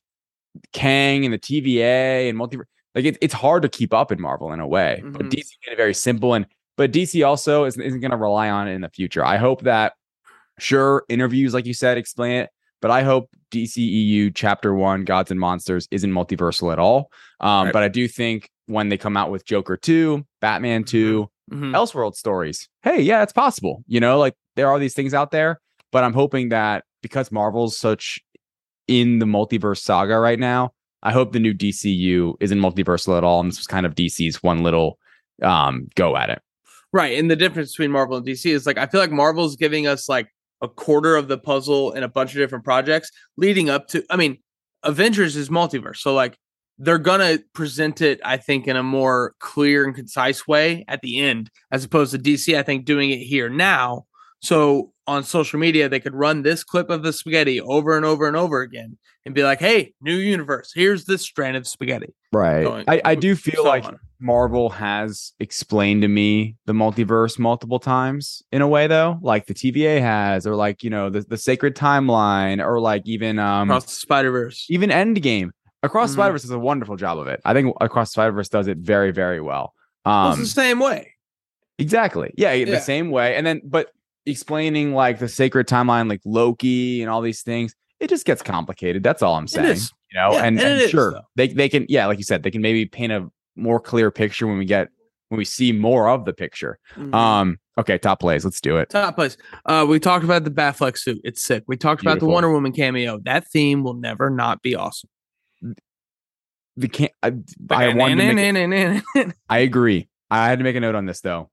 Kang 0.72 1.24
and 1.24 1.32
the 1.34 1.38
TVA 1.38 2.28
and 2.28 2.36
multi, 2.38 2.58
like 2.94 3.04
it, 3.04 3.18
it's 3.20 3.34
hard 3.34 3.62
to 3.62 3.68
keep 3.68 3.92
up 3.94 4.10
in 4.12 4.20
Marvel 4.20 4.52
in 4.52 4.60
a 4.60 4.66
way. 4.66 5.02
But 5.04 5.22
Mhm. 5.26 5.30
DC 5.30 5.50
made 5.66 5.72
it 5.72 5.76
very 5.76 5.94
simple, 5.94 6.34
and 6.34 6.46
but 6.76 6.92
DC 6.92 7.22
also 7.26 7.64
isn't, 7.64 7.82
isn't 7.82 8.00
going 8.00 8.10
to 8.10 8.16
rely 8.16 8.48
on 8.50 8.66
it 8.68 8.72
in 8.72 8.80
the 8.80 8.88
future. 8.88 9.24
I 9.24 9.36
hope 9.36 9.62
that 9.62 9.92
sure 10.58 11.04
interviews, 11.08 11.54
like 11.54 11.66
you 11.66 11.74
said, 11.74 11.98
explain 11.98 12.32
it. 12.42 12.50
But 12.80 12.90
I 12.90 13.02
hope 13.02 13.28
DCEU 13.50 14.30
Chapter 14.34 14.74
One, 14.74 15.04
Gods 15.04 15.30
and 15.30 15.38
Monsters, 15.38 15.86
isn't 15.90 16.10
multiversal 16.10 16.72
at 16.72 16.78
all. 16.78 17.10
Um, 17.40 17.66
Right. 17.66 17.72
But 17.72 17.82
I 17.82 17.88
do 17.88 18.08
think 18.08 18.48
when 18.66 18.88
they 18.88 18.96
come 18.96 19.16
out 19.16 19.30
with 19.30 19.44
Joker 19.44 19.76
Two, 19.76 20.24
Batman 20.40 20.84
2 20.84 21.28
Mhm. 21.52 21.74
Elseworld 21.74 22.14
stories, 22.14 22.68
hey, 22.82 23.00
yeah, 23.02 23.22
it's 23.22 23.32
possible. 23.32 23.82
You 23.86 24.00
know, 24.00 24.18
like 24.18 24.34
there 24.56 24.68
are 24.68 24.78
these 24.78 24.94
things 24.94 25.12
out 25.12 25.30
there. 25.32 25.60
But 25.92 26.04
I'm 26.04 26.12
hoping 26.14 26.50
that 26.50 26.84
because 27.02 27.32
Marvel's 27.32 27.76
such 27.76 28.20
in 28.90 29.20
the 29.20 29.26
multiverse 29.26 29.78
saga 29.78 30.18
right 30.18 30.38
now, 30.38 30.72
I 31.02 31.12
hope 31.12 31.32
the 31.32 31.38
new 31.38 31.54
DCU 31.54 32.34
isn't 32.40 32.58
multiversal 32.58 33.16
at 33.16 33.24
all. 33.24 33.40
And 33.40 33.48
this 33.48 33.58
was 33.58 33.68
kind 33.68 33.86
of 33.86 33.94
DC's 33.94 34.42
one 34.42 34.62
little 34.62 34.98
um, 35.42 35.88
go 35.94 36.16
at 36.16 36.28
it. 36.28 36.42
Right. 36.92 37.16
And 37.16 37.30
the 37.30 37.36
difference 37.36 37.70
between 37.70 37.92
Marvel 37.92 38.16
and 38.16 38.26
DC 38.26 38.50
is 38.50 38.66
like, 38.66 38.76
I 38.76 38.86
feel 38.86 39.00
like 39.00 39.12
Marvel's 39.12 39.54
giving 39.54 39.86
us 39.86 40.08
like 40.08 40.28
a 40.60 40.68
quarter 40.68 41.14
of 41.16 41.28
the 41.28 41.38
puzzle 41.38 41.92
in 41.92 42.02
a 42.02 42.08
bunch 42.08 42.32
of 42.32 42.38
different 42.38 42.64
projects 42.64 43.10
leading 43.36 43.70
up 43.70 43.86
to, 43.88 44.04
I 44.10 44.16
mean, 44.16 44.38
Avengers 44.82 45.36
is 45.36 45.48
multiverse. 45.48 45.98
So, 45.98 46.12
like, 46.12 46.36
they're 46.78 46.98
to 46.98 47.42
present 47.52 48.00
it, 48.00 48.20
I 48.24 48.38
think, 48.38 48.66
in 48.66 48.76
a 48.76 48.82
more 48.82 49.34
clear 49.38 49.84
and 49.84 49.94
concise 49.94 50.48
way 50.48 50.84
at 50.88 51.02
the 51.02 51.20
end, 51.20 51.50
as 51.70 51.84
opposed 51.84 52.12
to 52.12 52.18
DC, 52.18 52.58
I 52.58 52.62
think, 52.62 52.86
doing 52.86 53.10
it 53.10 53.18
here 53.18 53.50
now. 53.50 54.06
So, 54.42 54.92
on 55.10 55.24
social 55.24 55.58
media, 55.58 55.88
they 55.88 55.98
could 56.00 56.14
run 56.14 56.42
this 56.42 56.62
clip 56.62 56.88
of 56.88 57.02
the 57.02 57.12
spaghetti 57.12 57.60
over 57.60 57.96
and 57.96 58.06
over 58.06 58.28
and 58.28 58.36
over 58.36 58.60
again 58.60 58.96
and 59.26 59.34
be 59.34 59.42
like, 59.42 59.58
hey, 59.58 59.92
new 60.00 60.14
universe. 60.14 60.70
Here's 60.74 61.04
this 61.04 61.22
strand 61.22 61.56
of 61.56 61.66
spaghetti. 61.66 62.14
Right. 62.32 62.62
Going- 62.62 62.84
I, 62.88 63.00
I 63.04 63.14
do 63.16 63.34
feel 63.34 63.64
so 63.64 63.68
like 63.68 63.84
on. 63.84 63.98
Marvel 64.20 64.70
has 64.70 65.32
explained 65.40 66.02
to 66.02 66.08
me 66.08 66.54
the 66.66 66.72
multiverse 66.72 67.38
multiple 67.38 67.80
times 67.80 68.42
in 68.52 68.62
a 68.62 68.68
way 68.68 68.86
though, 68.86 69.18
like 69.20 69.46
the 69.46 69.54
TVA 69.54 70.00
has, 70.00 70.46
or 70.46 70.54
like, 70.54 70.84
you 70.84 70.90
know, 70.90 71.10
the, 71.10 71.22
the 71.22 71.36
sacred 71.36 71.74
timeline, 71.74 72.64
or 72.64 72.80
like 72.80 73.02
even 73.06 73.38
um 73.40 73.68
across 73.70 73.86
the 73.86 73.90
Spider 73.90 74.30
Verse. 74.30 74.66
even 74.70 74.90
Endgame. 74.90 75.50
Across 75.82 76.10
Mhm. 76.10 76.14
Spider 76.14 76.32
Verse 76.32 76.42
does 76.42 76.50
a 76.52 76.58
wonderful 76.58 76.96
job 76.96 77.18
of 77.18 77.26
it. 77.26 77.40
I 77.44 77.52
think 77.52 77.74
Across 77.80 78.12
Spider 78.12 78.32
Verse 78.32 78.48
does 78.48 78.68
it 78.68 78.78
very, 78.78 79.10
very 79.10 79.40
well. 79.40 79.74
Well, 80.06 80.14
Um 80.14 80.30
it's 80.32 80.40
the 80.40 80.46
same 80.62 80.78
way. 80.78 81.14
exactly. 81.78 82.32
Yeah, 82.36 82.52
Yeah. 82.52 82.66
the 82.66 82.80
same 82.80 83.10
way. 83.10 83.34
And 83.36 83.46
then 83.46 83.60
but 83.64 83.88
explaining 84.26 84.94
like 84.94 85.18
the 85.18 85.28
sacred 85.28 85.66
timeline, 85.66 86.08
like 86.08 86.20
Loki 86.24 87.02
and 87.02 87.10
all 87.10 87.20
these 87.20 87.42
things, 87.42 87.74
it 87.98 88.08
just 88.08 88.24
gets 88.26 88.42
complicated. 88.42 89.02
That's 89.02 89.22
all 89.22 89.34
I'm 89.36 89.46
saying. 89.48 89.76
You 90.12 90.20
know, 90.20 90.32
Yeah, 90.32 90.44
and, 90.44 90.60
and 90.60 90.80
and 90.82 90.90
sure, 90.90 91.12
though. 91.12 91.22
they 91.36 91.48
they 91.48 91.68
can, 91.68 91.86
yeah, 91.88 92.06
like 92.06 92.18
you 92.18 92.24
said, 92.24 92.42
they 92.42 92.50
can 92.50 92.62
maybe 92.62 92.86
paint 92.86 93.12
a 93.12 93.28
more 93.56 93.78
clear 93.80 94.10
picture 94.10 94.46
when 94.46 94.58
we 94.58 94.64
get 94.64 94.88
when 95.28 95.38
we 95.38 95.44
see 95.44 95.70
more 95.72 96.08
of 96.08 96.24
the 96.24 96.32
picture. 96.32 96.78
Mhm. 96.96 97.14
Um, 97.14 97.58
okay, 97.78 97.98
top 97.98 98.18
plays, 98.20 98.44
let's 98.44 98.60
do 98.60 98.78
it. 98.78 98.90
Top 98.90 99.14
plays. 99.14 99.36
Uh, 99.66 99.86
we 99.88 100.00
talked 100.00 100.24
about 100.24 100.42
the 100.44 100.50
Batfleck 100.50 100.98
suit. 100.98 101.20
It's 101.22 101.40
sick. 101.42 101.62
We 101.68 101.76
talked 101.76 102.02
about 102.02 102.18
the 102.18 102.26
Wonder 102.26 102.50
Woman 102.50 102.72
cameo. 102.72 103.18
That 103.22 103.46
theme 103.48 103.84
will 103.84 103.94
never 103.94 104.28
not 104.30 104.60
be 104.62 104.74
awesome. 104.74 105.10
The 106.76 106.88
can't 106.88 107.12
I, 107.22 107.32
I 107.70 107.94
wanted 107.94 108.16
to 108.16 108.34
make 108.34 108.96
it- 109.16 109.34
I 109.48 109.58
agree. 109.58 110.08
I 110.30 110.48
had 110.48 110.58
to 110.60 110.64
make 110.64 110.76
a 110.76 110.80
note 110.80 110.94
on 110.94 111.04
this 111.06 111.20
though. 111.20 111.50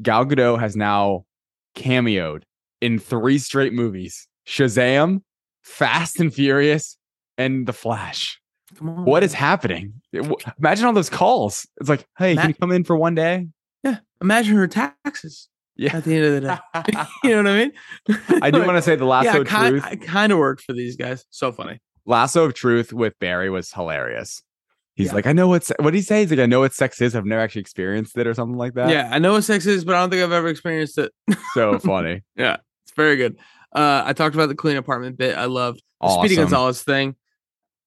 Gal 0.00 0.24
Gadot 0.24 0.58
has 0.60 0.74
now 0.74 1.24
cameoed 1.74 2.42
in 2.80 2.98
three 2.98 3.38
straight 3.38 3.72
movies: 3.72 4.26
Shazam, 4.46 5.22
Fast 5.62 6.20
and 6.20 6.32
Furious, 6.32 6.96
and 7.38 7.66
The 7.66 7.72
Flash. 7.72 8.38
Come 8.76 8.88
on. 8.88 9.04
What 9.04 9.22
is 9.22 9.34
happening? 9.34 9.94
Imagine 10.58 10.86
all 10.86 10.92
those 10.92 11.10
calls. 11.10 11.66
It's 11.80 11.88
like, 11.90 12.06
hey, 12.18 12.34
Matt- 12.34 12.42
can 12.42 12.50
you 12.50 12.54
come 12.54 12.72
in 12.72 12.84
for 12.84 12.96
one 12.96 13.14
day? 13.14 13.48
Yeah. 13.84 13.98
Imagine 14.22 14.56
her 14.56 14.66
taxes 14.66 15.48
Yeah. 15.76 15.94
at 15.96 16.04
the 16.04 16.14
end 16.16 16.24
of 16.24 16.32
the 16.34 16.40
day. 16.40 17.04
you 17.24 17.30
know 17.30 17.42
what 17.42 17.48
I 17.48 17.56
mean? 17.58 18.42
I 18.42 18.50
do 18.50 18.60
want 18.60 18.76
to 18.78 18.82
say 18.82 18.96
the 18.96 19.04
lasso 19.06 19.30
yeah, 19.32 19.36
of 19.38 19.46
kind, 19.46 19.70
truth. 19.72 19.84
I 19.84 19.96
kind 19.96 20.32
of 20.32 20.38
worked 20.38 20.62
for 20.62 20.72
these 20.72 20.96
guys. 20.96 21.26
So 21.30 21.52
funny. 21.52 21.80
Lasso 22.06 22.44
of 22.44 22.54
truth 22.54 22.92
with 22.92 23.18
Barry 23.18 23.50
was 23.50 23.70
hilarious. 23.72 24.42
He's 24.94 25.08
Yeah. 25.08 25.14
like, 25.14 25.26
I 25.26 25.32
know 25.32 25.48
what 25.48 25.64
se- 25.64 25.76
what 25.80 25.94
he 25.94 26.02
says. 26.02 26.28
He's 26.30 26.38
like, 26.38 26.44
I 26.44 26.46
know 26.46 26.60
what 26.60 26.74
sex 26.74 27.00
is. 27.00 27.16
I've 27.16 27.24
never 27.24 27.40
actually 27.40 27.62
experienced 27.62 28.16
it 28.18 28.26
or 28.26 28.34
something 28.34 28.56
like 28.58 28.74
that. 28.74 28.90
Yeah, 28.90 29.08
I 29.10 29.18
know 29.18 29.32
what 29.32 29.44
sex 29.44 29.64
is, 29.66 29.84
but 29.84 29.94
I 29.94 30.00
don't 30.00 30.10
think 30.10 30.22
I've 30.22 30.32
ever 30.32 30.48
experienced 30.48 30.98
it. 30.98 31.12
So 31.54 31.78
funny. 31.78 32.22
Yeah, 32.36 32.56
it's 32.84 32.92
very 32.96 33.16
good. 33.16 33.38
Uh, 33.74 34.02
I 34.06 34.12
talked 34.12 34.34
about 34.34 34.48
the 34.48 34.54
clean 34.54 34.76
apartment 34.76 35.16
bit. 35.18 35.36
I 35.36 35.44
loved 35.46 35.82
the 36.00 36.08
Speedy 36.18 36.36
Gonzales 36.36 36.82
thing. 36.82 37.14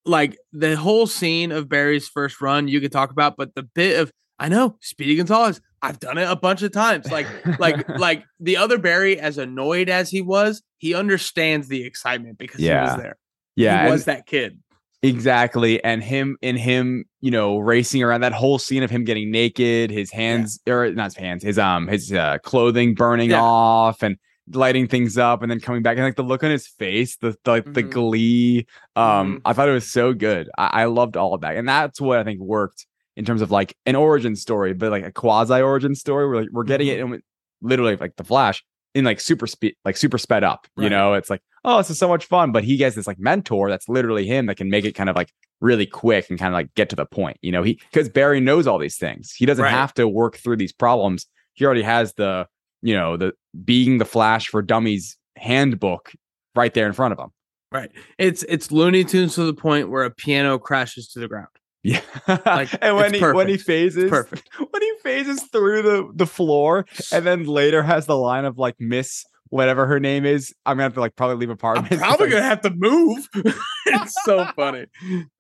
Like 0.06 0.38
the 0.53 0.76
whole 0.76 1.07
scene 1.07 1.52
of 1.52 1.68
Barry's 1.68 2.07
first 2.07 2.41
run, 2.41 2.68
you 2.68 2.80
could 2.80 2.91
talk 2.91 3.11
about, 3.11 3.38
but 3.38 3.56
the 3.56 3.64
bit 3.64 3.99
of 3.99 4.11
I 4.38 4.49
know 4.49 4.77
Speedy 4.82 5.15
Gonzales. 5.15 5.61
I've 5.82 5.99
done 5.99 6.18
it 6.18 6.27
a 6.30 6.36
bunch 6.36 6.64
of 6.64 6.72
times. 6.72 7.11
Like, 7.11 7.27
like, 7.60 7.88
like 7.99 8.23
the 8.40 8.57
other 8.57 8.80
Barry, 8.80 9.19
as 9.19 9.38
annoyed 9.38 9.88
as 9.88 10.10
he 10.10 10.22
was, 10.22 10.64
he 10.80 10.95
understands 10.95 11.68
the 11.68 11.84
excitement 11.86 12.40
because 12.40 12.60
he 12.61 12.69
was 12.69 12.98
there. 12.98 13.18
yeah. 13.56 13.73
he 13.77 13.80
and- 13.84 13.91
was 13.91 14.06
that 14.06 14.26
kid. 14.26 14.60
Exactly. 15.07 15.84
And 15.84 16.03
him 16.03 16.38
in 16.41 16.56
him, 16.57 17.06
you 17.22 17.32
know, 17.32 17.57
racing 17.60 18.03
around 18.03 18.22
that 18.22 18.34
whole 18.34 18.57
scene 18.60 18.84
of 18.84 18.90
him 18.90 19.03
getting 19.03 19.32
naked, 19.32 19.91
his 19.91 20.11
hands 20.11 20.60
or 20.68 20.91
not 20.91 21.06
his 21.06 21.15
hands, 21.15 21.44
his 21.44 21.57
um 21.60 21.88
his 21.88 22.11
uh, 22.11 22.38
clothing 22.44 22.94
burning 22.95 23.30
Yeah. 23.32 23.41
off 23.41 24.03
and 24.03 24.18
lighting 24.53 24.88
things 24.88 25.18
up 25.18 25.41
and 25.41 25.49
then 25.49 25.60
coming 25.60 25.82
back 25.82 25.98
and 25.98 26.06
like 26.06 26.15
the 26.15 26.23
look 26.23 26.44
on 26.44 26.52
his 26.52 26.68
face, 26.68 27.18
the, 27.18 27.36
the 27.44 27.52
like 27.52 27.73
the 27.73 27.84
Mhm. 27.84 27.91
glee. 27.91 28.68
Um, 28.95 29.38
Mhm. 29.38 29.41
I 29.45 29.53
thought 29.53 29.69
it 29.69 29.73
was 29.73 29.90
so 29.90 30.14
good. 30.14 30.49
I, 30.57 30.82
I 30.82 30.86
loved 30.86 31.18
all 31.18 31.34
of 31.34 31.41
that. 31.41 31.56
And 31.56 31.68
that's 31.68 31.99
what 31.99 32.19
I 32.19 32.23
think 32.23 32.40
worked 32.40 32.86
in 33.18 33.26
terms 33.26 33.41
of 33.41 33.49
like 33.49 33.76
an 33.86 33.95
origin 33.95 34.36
story, 34.36 34.73
but 34.73 34.91
like 34.91 35.03
a 35.06 35.11
quasi 35.11 35.61
origin 35.61 35.95
story 35.95 36.27
where 36.27 36.41
like 36.41 36.49
we're 36.52 36.64
getting 36.64 36.88
Mm-hmm. 36.88 37.14
it 37.14 37.15
in 37.15 37.22
literally 37.61 37.95
like 37.95 38.15
the 38.18 38.23
flash 38.23 38.64
in 38.94 39.03
like 39.03 39.19
super 39.19 39.48
speed, 39.48 39.76
like 39.84 39.98
super 39.98 40.18
sped 40.18 40.44
up. 40.44 40.68
You 40.77 40.90
know, 40.90 41.14
it's 41.15 41.30
like, 41.30 41.41
oh, 41.66 41.78
this 41.80 41.90
is 41.90 41.98
so 42.00 42.08
much 42.08 42.26
fun. 42.26 42.52
But 42.52 42.64
he 42.64 42.78
gets 42.78 42.96
this 42.96 43.08
like 43.08 43.20
mentor 43.20 43.70
that's 43.70 43.90
literally 43.90 44.26
him 44.26 44.46
that 44.46 44.56
can 44.56 44.70
make 44.70 44.86
it 44.86 44.94
kind 44.94 45.10
of 45.10 45.16
like 45.16 45.32
really 45.62 45.86
quick 45.86 46.30
and 46.30 46.40
kind 46.40 46.54
of 46.54 46.58
like 46.58 46.74
get 46.76 46.90
to 46.90 46.96
the 46.96 47.06
point. 47.06 47.38
You 47.42 47.52
know, 47.52 47.64
he 47.64 47.80
because 47.92 48.08
Barry 48.10 48.40
knows 48.40 48.68
all 48.68 48.78
these 48.78 48.98
things. 48.98 49.34
He 49.34 49.46
doesn't 49.46 49.64
Right. 49.64 49.72
have 49.72 49.94
to 49.96 50.08
work 50.08 50.38
through 50.38 50.58
these 50.58 50.72
problems. 50.74 51.26
He 51.54 51.66
already 51.66 51.82
has 51.84 52.14
the, 52.14 52.48
you 52.82 52.94
know, 52.94 53.18
the 53.18 53.34
being 53.64 53.98
the 53.98 54.06
Flash 54.06 54.48
for 54.48 54.62
Dummies 54.62 55.18
handbook 55.38 56.12
right 56.56 56.74
there 56.74 56.88
in 56.88 56.94
front 56.94 57.14
of 57.14 57.20
him. 57.20 57.30
Right. 57.72 57.92
It's 58.18 58.44
it's 58.44 58.72
Looney 58.72 59.04
Tunes 59.04 59.36
to 59.36 59.44
the 59.44 59.54
point 59.54 59.90
where 59.90 60.04
a 60.04 60.12
piano 60.12 60.58
crashes 60.60 61.08
to 61.10 61.20
the 61.20 61.28
ground. 61.28 61.48
Yeah. 61.88 62.02
Like, 62.28 62.70
and 62.82 62.96
when 62.96 63.14
he 63.14 63.20
when 63.22 63.48
he 63.48 63.54
perfect. 63.58 63.68
phases 63.68 64.10
perfect. 64.10 64.50
when 64.72 64.82
he 64.82 64.92
phases 65.04 65.44
through 65.52 65.84
the 65.84 66.10
the 66.16 66.26
floor 66.26 66.88
and 67.12 67.24
then 67.24 67.44
later 67.44 67.84
has 67.84 68.08
the 68.08 68.18
line 68.18 68.46
of 68.46 68.58
like 68.58 68.76
Miss 68.80 69.24
whatever 69.49 69.85
her 69.85 69.99
name 69.99 70.26
is, 70.26 70.53
I'm 70.65 70.77
gonna 70.77 70.84
have 70.84 70.93
to 70.95 70.99
like 70.99 71.15
probably 71.15 71.38
leave 71.38 71.49
I'm 71.49 71.53
apartment. 71.53 71.99
probably 72.01 72.30
gonna 72.30 72.41
have 72.41 72.61
to 72.61 72.72
move. 72.72 73.27
it's 73.85 74.15
so 74.23 74.45
funny. 74.55 74.85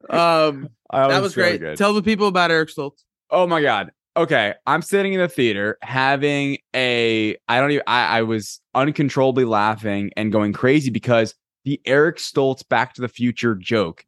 Um, 0.09 0.69
that 0.91 1.21
was 1.21 1.35
really 1.35 1.57
great. 1.57 1.61
good. 1.61 1.77
Tell 1.77 1.93
the 1.93 2.03
people 2.03 2.27
about 2.27 2.51
Eric 2.51 2.69
Stoltz. 2.69 3.03
Oh 3.29 3.47
my 3.47 3.61
god. 3.61 3.91
okay, 4.17 4.53
I'm 4.65 4.81
sitting 4.81 5.13
in 5.13 5.19
the 5.19 5.27
theater 5.27 5.77
having 5.81 6.57
a 6.75 7.35
I 7.47 7.59
don't 7.59 7.71
even 7.71 7.83
I, 7.87 8.19
I 8.19 8.21
was 8.21 8.61
uncontrollably 8.73 9.45
laughing 9.45 10.11
and 10.15 10.31
going 10.31 10.53
crazy 10.53 10.89
because 10.89 11.35
the 11.65 11.81
Eric 11.85 12.17
Stoltz 12.17 12.67
Back 12.67 12.93
to 12.93 13.01
the 13.01 13.09
Future 13.09 13.55
joke, 13.55 14.05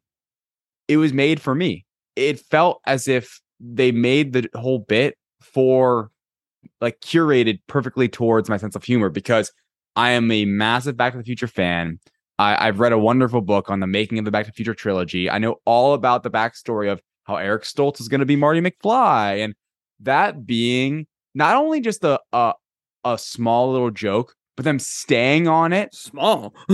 it 0.86 0.96
was 0.96 1.12
made 1.12 1.40
for 1.40 1.54
me. 1.54 1.84
It 2.16 2.40
felt 2.40 2.80
as 2.86 3.08
if 3.08 3.40
they 3.60 3.90
made 3.92 4.32
the 4.32 4.48
whole 4.54 4.78
bit 4.78 5.16
for 5.40 6.10
like 6.80 7.00
curated 7.00 7.60
perfectly 7.66 8.08
towards 8.08 8.48
my 8.48 8.56
sense 8.56 8.76
of 8.76 8.84
humor 8.84 9.08
because 9.08 9.52
I 9.98 10.10
am 10.10 10.30
a 10.30 10.44
massive 10.44 10.96
Back 10.96 11.12
to 11.12 11.18
the 11.18 11.24
Future 11.24 11.48
fan. 11.48 11.98
I, 12.38 12.68
I've 12.68 12.78
read 12.78 12.92
a 12.92 12.98
wonderful 12.98 13.40
book 13.40 13.68
on 13.68 13.80
the 13.80 13.86
making 13.88 14.18
of 14.20 14.24
the 14.24 14.30
Back 14.30 14.44
to 14.44 14.50
the 14.52 14.54
Future 14.54 14.72
trilogy. 14.74 15.28
I 15.28 15.38
know 15.38 15.56
all 15.64 15.92
about 15.94 16.22
the 16.22 16.30
backstory 16.30 16.90
of 16.90 17.00
how 17.24 17.34
Eric 17.36 17.64
Stoltz 17.64 18.00
is 18.00 18.06
going 18.08 18.20
to 18.20 18.26
be 18.26 18.36
Marty 18.36 18.60
McFly, 18.60 19.44
and 19.44 19.54
that 20.00 20.46
being 20.46 21.06
not 21.34 21.56
only 21.56 21.80
just 21.80 22.04
a 22.04 22.20
a, 22.32 22.54
a 23.04 23.18
small 23.18 23.72
little 23.72 23.90
joke, 23.90 24.34
but 24.56 24.64
them 24.64 24.78
staying 24.78 25.48
on 25.48 25.72
it. 25.72 25.94
Small. 25.94 26.54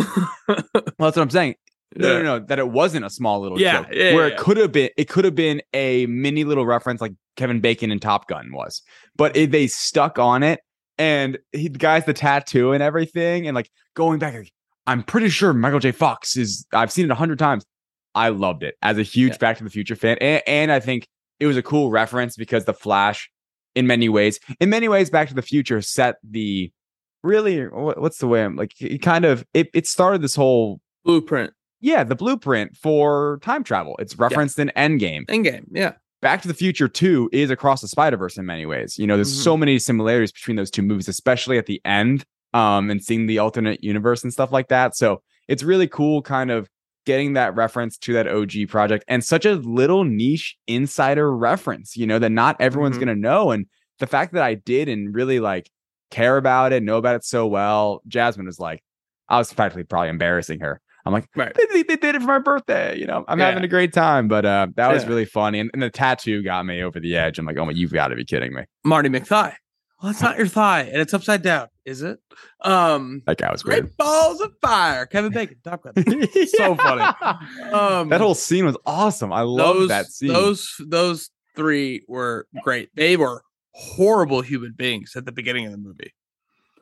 Well, 0.47 0.63
that's 1.11 1.17
what 1.17 1.23
I'm 1.23 1.31
saying. 1.31 1.55
No, 1.97 2.09
Yeah. 2.09 2.19
no, 2.19 2.23
no, 2.39 2.45
that 2.47 2.59
it 2.59 2.69
wasn't 2.69 3.05
a 3.07 3.11
small 3.11 3.41
little 3.41 3.59
Yeah, 3.61 3.81
joke. 3.83 3.89
yeah, 3.93 4.15
where 4.15 4.29
yeah. 4.29 4.35
it 4.35 4.39
could 4.39 4.57
have 4.59 4.71
been, 4.73 4.91
it 4.97 5.09
could 5.09 5.25
have 5.25 5.35
been 5.35 5.63
a 5.73 6.05
mini 6.07 6.45
little 6.45 6.67
reference 6.67 7.01
like 7.01 7.13
Kevin 7.37 7.61
Bacon 7.61 7.91
and 7.91 8.01
Top 8.03 8.29
Gun 8.29 8.53
was, 8.53 8.83
but 9.17 9.35
it, 9.37 9.51
they 9.51 9.67
stuck 9.67 10.19
on 10.19 10.43
it, 10.43 10.61
and 10.99 11.39
he, 11.53 11.69
the 11.69 11.79
guy's 11.79 12.05
the 12.05 12.13
tattoo 12.13 12.73
and 12.73 12.83
everything, 12.83 13.47
and 13.47 13.55
like 13.55 13.71
going 13.95 14.19
back, 14.19 14.35
like, 14.35 14.53
I'm 14.87 15.03
pretty 15.03 15.29
sure 15.29 15.53
Michael 15.53 15.81
J. 15.81 15.93
Fox 15.93 16.37
is. 16.37 16.67
I've 16.73 16.93
seen 16.93 17.07
it 17.07 17.11
a 17.11 17.15
hundred 17.15 17.39
times. 17.39 17.65
I 18.15 18.29
loved 18.29 18.63
it 18.63 18.77
as 18.83 18.99
a 18.99 19.03
huge 19.03 19.33
Yeah. 19.33 19.39
Back 19.39 19.59
to 19.59 19.65
the 19.65 19.71
Future 19.71 19.97
fan, 19.97 20.19
and, 20.21 20.43
and 20.47 20.73
I 20.73 20.81
think 20.81 21.07
it 21.41 21.47
was 21.47 21.57
a 21.57 21.63
cool 21.63 21.91
reference 21.91 22.37
because 22.37 22.65
the 22.65 22.75
Flash, 22.75 23.31
in 23.75 23.87
many 23.87 24.09
ways, 24.09 24.39
in 24.61 24.71
many 24.71 24.89
ways, 24.89 25.11
Back 25.11 25.29
to 25.29 25.35
the 25.35 25.43
Future 25.43 25.81
set 25.83 26.17
the 26.23 26.71
really 27.23 27.63
what's 27.65 28.19
the 28.19 28.29
way 28.29 28.45
I'm 28.45 28.55
like 28.55 28.73
it 28.81 28.99
kind 28.99 29.25
of 29.25 29.47
it 29.55 29.69
it 29.73 29.87
started 29.87 30.21
this 30.21 30.35
whole 30.35 30.81
Blueprint. 31.05 31.53
yeah, 31.81 32.05
the 32.05 32.15
blueprint 32.15 32.77
for 32.77 33.39
time 33.43 33.65
travel. 33.65 33.97
It's 33.99 34.19
referenced 34.19 34.59
in 34.59 34.71
Endgame. 34.77 35.25
Endgame. 35.27 35.65
Yeah. 35.73 35.93
Back 36.25 36.41
to 36.41 36.49
the 36.49 36.55
Future 36.55 36.89
2 36.89 37.29
is 37.35 37.51
across 37.51 37.83
the 37.83 37.87
Spider 37.87 38.17
Verse 38.17 38.39
in 38.39 38.47
many 38.47 38.65
ways. 38.65 38.99
You 38.99 39.07
know, 39.07 39.17
there's 39.17 39.31
Mhm. 39.31 39.43
so 39.43 39.59
many 39.59 39.79
similarities 39.79 40.33
between 40.33 40.57
those 40.57 40.71
two 40.71 40.81
movies, 40.81 41.07
especially 41.07 41.59
at 41.59 41.67
the 41.67 41.83
end, 41.85 42.25
um, 42.55 42.89
and 42.91 43.05
seeing 43.05 43.27
the 43.27 43.39
alternate 43.39 43.85
universe 43.85 44.23
and 44.25 44.33
stuff 44.33 44.51
like 44.51 44.69
that. 44.69 44.97
So 44.97 45.21
it's 45.49 45.63
really 45.63 45.87
cool, 45.87 46.23
kind 46.23 46.51
of 46.51 46.71
getting 47.05 47.35
that 47.35 47.55
reference 47.55 47.99
to 47.99 48.15
that 48.15 48.27
OG 48.27 48.65
project 48.65 49.05
and 49.07 49.23
such 49.23 49.45
a 49.45 49.57
little 49.57 50.05
niche 50.05 50.57
insider 50.67 51.31
reference, 51.31 51.95
you 51.95 52.07
know, 52.07 52.19
that 52.19 52.31
not 52.31 52.57
everyone's 52.59 52.97
Mhm. 52.97 53.01
gonna 53.01 53.17
know. 53.17 53.51
And 53.51 53.67
the 53.99 54.07
fact 54.07 54.33
that 54.33 54.43
I 54.43 54.55
did 54.55 54.89
and 54.89 55.15
really 55.15 55.41
like 55.41 55.69
care 56.11 56.39
about 56.39 56.73
it, 56.73 56.83
know 56.83 56.97
about 56.97 57.17
it 57.17 57.25
so 57.25 57.47
well, 57.47 58.01
Jasmine 58.09 58.47
was 58.47 58.59
like, 58.59 58.83
I 59.29 59.37
was 59.37 59.53
practically 59.53 59.85
probably 59.85 60.09
embarrassing 60.09 60.61
her. 60.61 60.81
I'm 61.07 61.13
like, 61.13 61.29
Right. 61.37 61.55
they, 61.55 61.83
they- 61.83 61.97
did 61.97 62.15
it 62.15 62.21
for 62.23 62.27
my 62.29 62.39
birthday. 62.39 62.99
You 62.99 63.07
know, 63.07 63.25
I'm 63.29 63.39
Yeah. 63.39 63.47
having 63.47 63.65
a 63.65 63.69
great 63.69 63.93
time. 63.93 64.27
But 64.29 64.45
uh, 64.47 64.69
that 64.77 64.93
was 64.93 65.07
really 65.07 65.25
funny. 65.27 65.61
And, 65.61 65.71
and 65.75 65.83
the 65.83 65.91
tattoo 65.91 66.43
got 66.43 66.65
me 66.67 66.83
over 66.83 66.99
the 67.01 67.17
edge. 67.17 67.39
I'm 67.39 67.45
like, 67.47 67.57
oh 67.59 67.65
my, 67.67 67.73
you've 67.73 67.93
got 67.93 68.09
to 68.09 68.17
be 68.17 68.25
kidding 68.25 68.55
me. 68.55 68.63
Marty 68.85 69.09
McThigh. 69.09 69.55
Well, 70.03 70.13
that's 70.13 70.21
not 70.23 70.37
your 70.37 70.49
thigh, 70.49 70.83
and 70.83 71.01
it's 71.01 71.15
upside 71.15 71.41
down, 71.41 71.69
is 71.87 72.03
it? 72.03 72.19
Um, 72.63 73.23
That 73.27 73.39
guy 73.39 73.51
was 73.51 73.63
great. 73.63 73.83
great 73.83 73.97
balls 73.97 74.41
of 74.41 74.53
fire. 74.61 75.07
Kevin 75.07 75.33
Bacon, 75.35 75.57
Top 75.65 75.83
Gun. 75.83 75.95
so 76.49 76.75
funny. 76.75 77.03
Um, 77.73 78.09
that 78.11 78.21
whole 78.21 78.35
scene 78.35 78.67
was 78.67 78.77
awesome. 78.85 79.33
I 79.33 79.43
love 79.43 79.89
that 79.89 80.07
scene. 80.07 80.29
those 80.33 80.75
those 80.87 81.31
three 81.57 82.03
were 82.09 82.47
great. 82.63 82.91
They 82.95 83.17
were 83.17 83.43
horrible 83.73 84.43
human 84.43 84.73
beings 84.77 85.13
at 85.17 85.25
the 85.25 85.33
beginning 85.33 85.65
of 85.67 85.73
the 85.73 85.79
movie. 85.79 86.13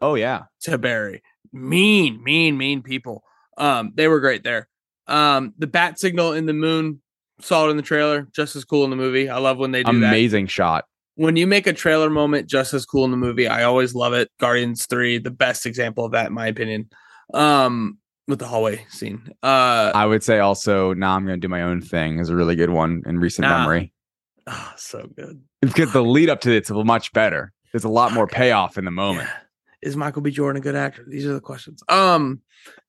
oh 0.00 0.14
yeah. 0.16 0.44
To 0.62 0.78
Barry, 0.78 1.22
mean, 1.52 2.24
mean, 2.24 2.56
mean 2.56 2.82
people. 2.82 3.22
Um, 3.62 3.92
they 3.94 4.08
were 4.08 4.20
great 4.20 4.42
there. 4.44 4.68
Um, 5.06 5.54
the 5.58 5.66
bat 5.66 5.98
signal 5.98 6.32
in 6.32 6.46
the 6.46 6.52
moon, 6.52 7.00
saw 7.40 7.66
it 7.66 7.70
in 7.70 7.76
the 7.76 7.82
trailer, 7.82 8.28
just 8.34 8.56
as 8.56 8.64
cool 8.64 8.84
in 8.84 8.90
the 8.90 8.96
movie. 8.96 9.28
I 9.28 9.38
love 9.38 9.58
when 9.58 9.70
they 9.72 9.82
do 9.82 10.00
that. 10.00 10.08
Amazing 10.08 10.46
shot. 10.48 10.84
when 11.16 11.36
you 11.36 11.46
make 11.46 11.66
a 11.66 11.72
trailer 11.72 12.08
moment 12.10 12.48
just 12.48 12.72
as 12.74 12.84
cool 12.86 13.04
in 13.04 13.10
the 13.10 13.16
movie, 13.16 13.46
I 13.48 13.64
always 13.64 13.94
love 13.94 14.12
it. 14.14 14.30
Guardians 14.40 14.86
3, 14.86 15.18
the 15.18 15.30
best 15.30 15.66
example 15.66 16.04
of 16.04 16.12
that, 16.12 16.26
in 16.28 16.32
my 16.32 16.46
opinion. 16.46 16.88
Um, 17.34 17.98
with 18.28 18.38
the 18.38 18.46
hallway 18.46 18.84
scene. 18.88 19.28
Uh 19.42 19.90
I 19.94 20.06
would 20.06 20.22
say 20.22 20.38
also, 20.38 20.94
now 20.94 21.14
I'm 21.16 21.26
going 21.26 21.38
to 21.40 21.44
do 21.44 21.50
my 21.50 21.62
own 21.62 21.80
thing 21.82 22.18
is 22.20 22.28
a 22.28 22.36
really 22.36 22.54
good 22.56 22.70
one 22.70 23.02
in 23.04 23.18
recent 23.18 23.46
Nah. 23.48 23.58
memory. 23.58 23.92
oh, 24.46 24.72
so 24.76 25.08
good. 25.16 25.42
Because 25.60 25.92
the 25.92 26.02
lead 26.02 26.30
up 26.30 26.40
to 26.42 26.52
it's 26.52 26.70
much 26.70 27.12
better. 27.12 27.52
There's 27.72 27.84
a 27.84 27.88
lot 27.88 28.12
more 28.12 28.26
payoff 28.28 28.78
in 28.78 28.84
the 28.84 28.90
moment. 28.92 29.28
Yeah. 29.28 29.36
Is 29.82 29.96
Michael 29.96 30.22
B. 30.22 30.30
Jordan 30.30 30.60
a 30.60 30.62
good 30.62 30.76
actor? 30.76 31.04
These 31.06 31.26
are 31.26 31.32
the 31.32 31.40
questions. 31.40 31.82
Um, 31.88 32.40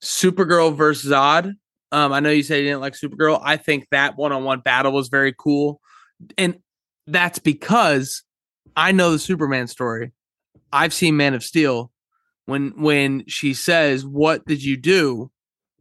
Supergirl 0.02 0.76
versus 0.76 1.12
Zod. 1.12 1.54
Um, 1.92 2.14
I 2.14 2.20
know 2.20 2.30
you 2.30 2.44
said 2.44 2.58
you 2.58 2.66
didn't 2.66 2.82
like 2.82 2.94
Supergirl. 2.94 3.42
I 3.44 3.58
think 3.58 3.88
that 3.92 4.16
one-on-one 4.16 4.62
battle 4.62 4.92
was 4.92 5.10
very 5.10 5.34
cool, 5.38 5.82
and 6.38 6.60
that's 7.08 7.40
because 7.40 8.24
I 8.76 8.92
know 8.92 9.12
the 9.12 9.20
Superman 9.20 9.68
story. 9.68 10.12
I've 10.72 10.94
seen 10.94 11.18
Man 11.18 11.34
of 11.34 11.44
Steel. 11.44 11.92
When 12.46 12.74
when 12.76 13.24
she 13.28 13.54
says, 13.54 14.06
"What 14.06 14.46
did 14.46 14.64
you 14.64 14.76
do?" 14.76 15.32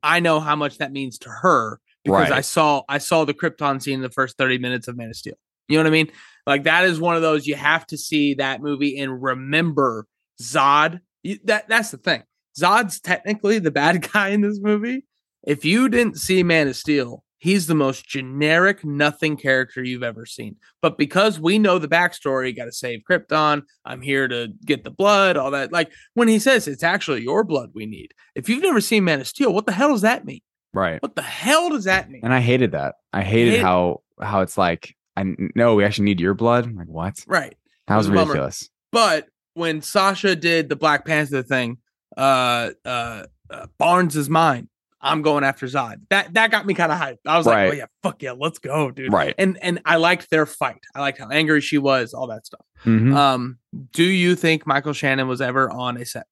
I 0.02 0.20
know 0.20 0.40
how 0.40 0.56
much 0.56 0.78
that 0.78 0.93
means 0.93 1.18
to 1.18 1.28
her 1.28 1.80
because 2.05 2.30
I 2.30 2.40
saw 2.40 2.82
I 2.89 2.98
saw 2.98 3.24
the 3.24 3.34
Krypton 3.34 3.82
scene 3.82 3.94
in 3.94 4.02
the 4.02 4.10
first 4.10 4.36
thirty 4.36 4.59
minutes 4.59 4.89
of 4.89 4.97
Man 4.97 5.10
of 5.10 5.16
Steel. 5.16 5.34
You 5.68 5.76
know 5.76 5.84
what 5.84 5.89
I 5.89 5.93
mean? 5.93 6.10
Like 6.47 6.64
that 6.64 6.84
is 6.84 7.01
one 7.01 7.16
of 7.16 7.22
those 7.22 7.47
you 7.47 7.55
have 7.55 7.86
to 7.89 7.98
see 7.98 8.34
that 8.34 8.60
movie 8.60 8.98
and 8.98 9.22
remember 9.22 10.06
Zod. 10.40 11.00
You, 11.22 11.38
that 11.44 11.68
that's 11.68 11.90
the 11.90 11.98
thing. 11.98 12.22
Zod's 12.59 13.00
technically 13.00 13.59
the 13.59 13.70
bad 13.70 14.09
guy 14.12 14.28
in 14.28 14.40
this 14.40 14.60
movie. 14.60 15.04
If 15.44 15.64
you 15.64 15.88
didn't 15.88 16.18
see 16.18 16.42
Man 16.42 16.68
of 16.68 16.76
Steel, 16.76 17.24
he's 17.38 17.66
the 17.66 17.74
most 17.74 18.06
generic, 18.06 18.84
nothing 18.84 19.36
character 19.36 19.82
you've 19.82 20.04
ever 20.04 20.24
seen. 20.24 20.54
But 20.80 20.96
because 20.96 21.40
we 21.40 21.59
know 21.59 21.78
the 21.80 21.88
backstory, 21.88 22.56
got 22.56 22.66
to 22.66 22.72
save 22.72 23.00
Krypton. 23.10 23.62
I'm 23.84 24.00
here 24.00 24.28
to 24.28 24.48
get 24.64 24.84
the 24.84 24.90
blood, 24.92 25.36
all 25.36 25.50
that. 25.50 25.72
Like 25.72 25.90
when 26.14 26.28
he 26.28 26.38
says 26.38 26.68
it's 26.68 26.84
actually 26.84 27.22
your 27.22 27.42
blood 27.42 27.70
we 27.74 27.86
need. 27.86 28.14
If 28.36 28.48
you've 28.48 28.62
never 28.62 28.80
seen 28.80 29.04
Man 29.04 29.20
of 29.20 29.26
Steel, 29.26 29.52
what 29.52 29.66
the 29.66 29.72
hell 29.72 29.88
does 29.88 30.02
that 30.02 30.24
mean? 30.24 30.40
Right. 30.72 31.02
What 31.02 31.16
the 31.16 31.22
hell 31.22 31.70
does 31.70 31.84
that 31.84 32.09
mean? 32.10 32.20
And 32.24 32.32
I 32.32 32.40
hated 32.40 32.72
that. 32.72 32.94
I 33.12 33.22
hated 33.22 33.54
Hate- 33.54 33.62
how 33.62 34.02
how 34.20 34.40
it's 34.42 34.56
like, 34.56 34.94
I 35.16 35.24
no, 35.56 35.74
we 35.74 35.84
actually 35.84 36.04
need 36.04 36.20
your 36.20 36.34
blood. 36.34 36.64
I'm 36.66 36.76
like, 36.76 36.86
what? 36.88 37.24
right. 37.26 37.56
That 37.88 37.96
was 37.96 38.09
was 38.09 38.14
a 38.14 38.20
bummer. 38.20 38.32
ridiculous. 38.32 38.70
But 38.92 39.26
when 39.54 39.82
Sasha 39.82 40.34
did 40.36 40.68
the 40.68 40.76
Black 40.76 41.04
Panther 41.04 41.42
thing, 41.42 41.78
uh, 42.16 42.70
uh, 42.84 43.24
uh 43.50 43.66
Barnes 43.78 44.16
is 44.16 44.28
mine. 44.28 44.68
I'm 45.04 45.22
going 45.22 45.42
after 45.42 45.66
Zod. 45.66 45.96
That 46.10 46.32
that 46.34 46.52
got 46.52 46.64
me 46.64 46.74
kind 46.74 46.92
of 46.92 46.98
hyped. 46.98 47.18
I 47.26 47.36
was 47.36 47.44
like, 47.44 47.72
oh 47.72 47.74
yeah, 47.74 47.86
fuck 48.04 48.22
yeah, 48.22 48.32
let's 48.32 48.58
go, 48.60 48.90
dude. 48.92 49.12
Right. 49.12 49.34
And 49.36 49.58
and 49.60 49.80
I 49.84 49.96
liked 49.96 50.30
their 50.30 50.46
fight. 50.46 50.78
I 50.94 51.00
liked 51.00 51.18
how 51.18 51.28
angry 51.28 51.60
she 51.60 51.76
was, 51.78 52.14
all 52.14 52.28
that 52.28 52.46
stuff. 52.46 52.64
Mhm. 52.84 53.12
Um, 53.14 53.58
do 53.92 54.04
you 54.04 54.36
think 54.36 54.64
Michael 54.66 54.92
Shannon 54.92 55.26
was 55.26 55.40
ever 55.40 55.68
on 55.70 55.96
a 55.96 56.04
set? 56.04 56.26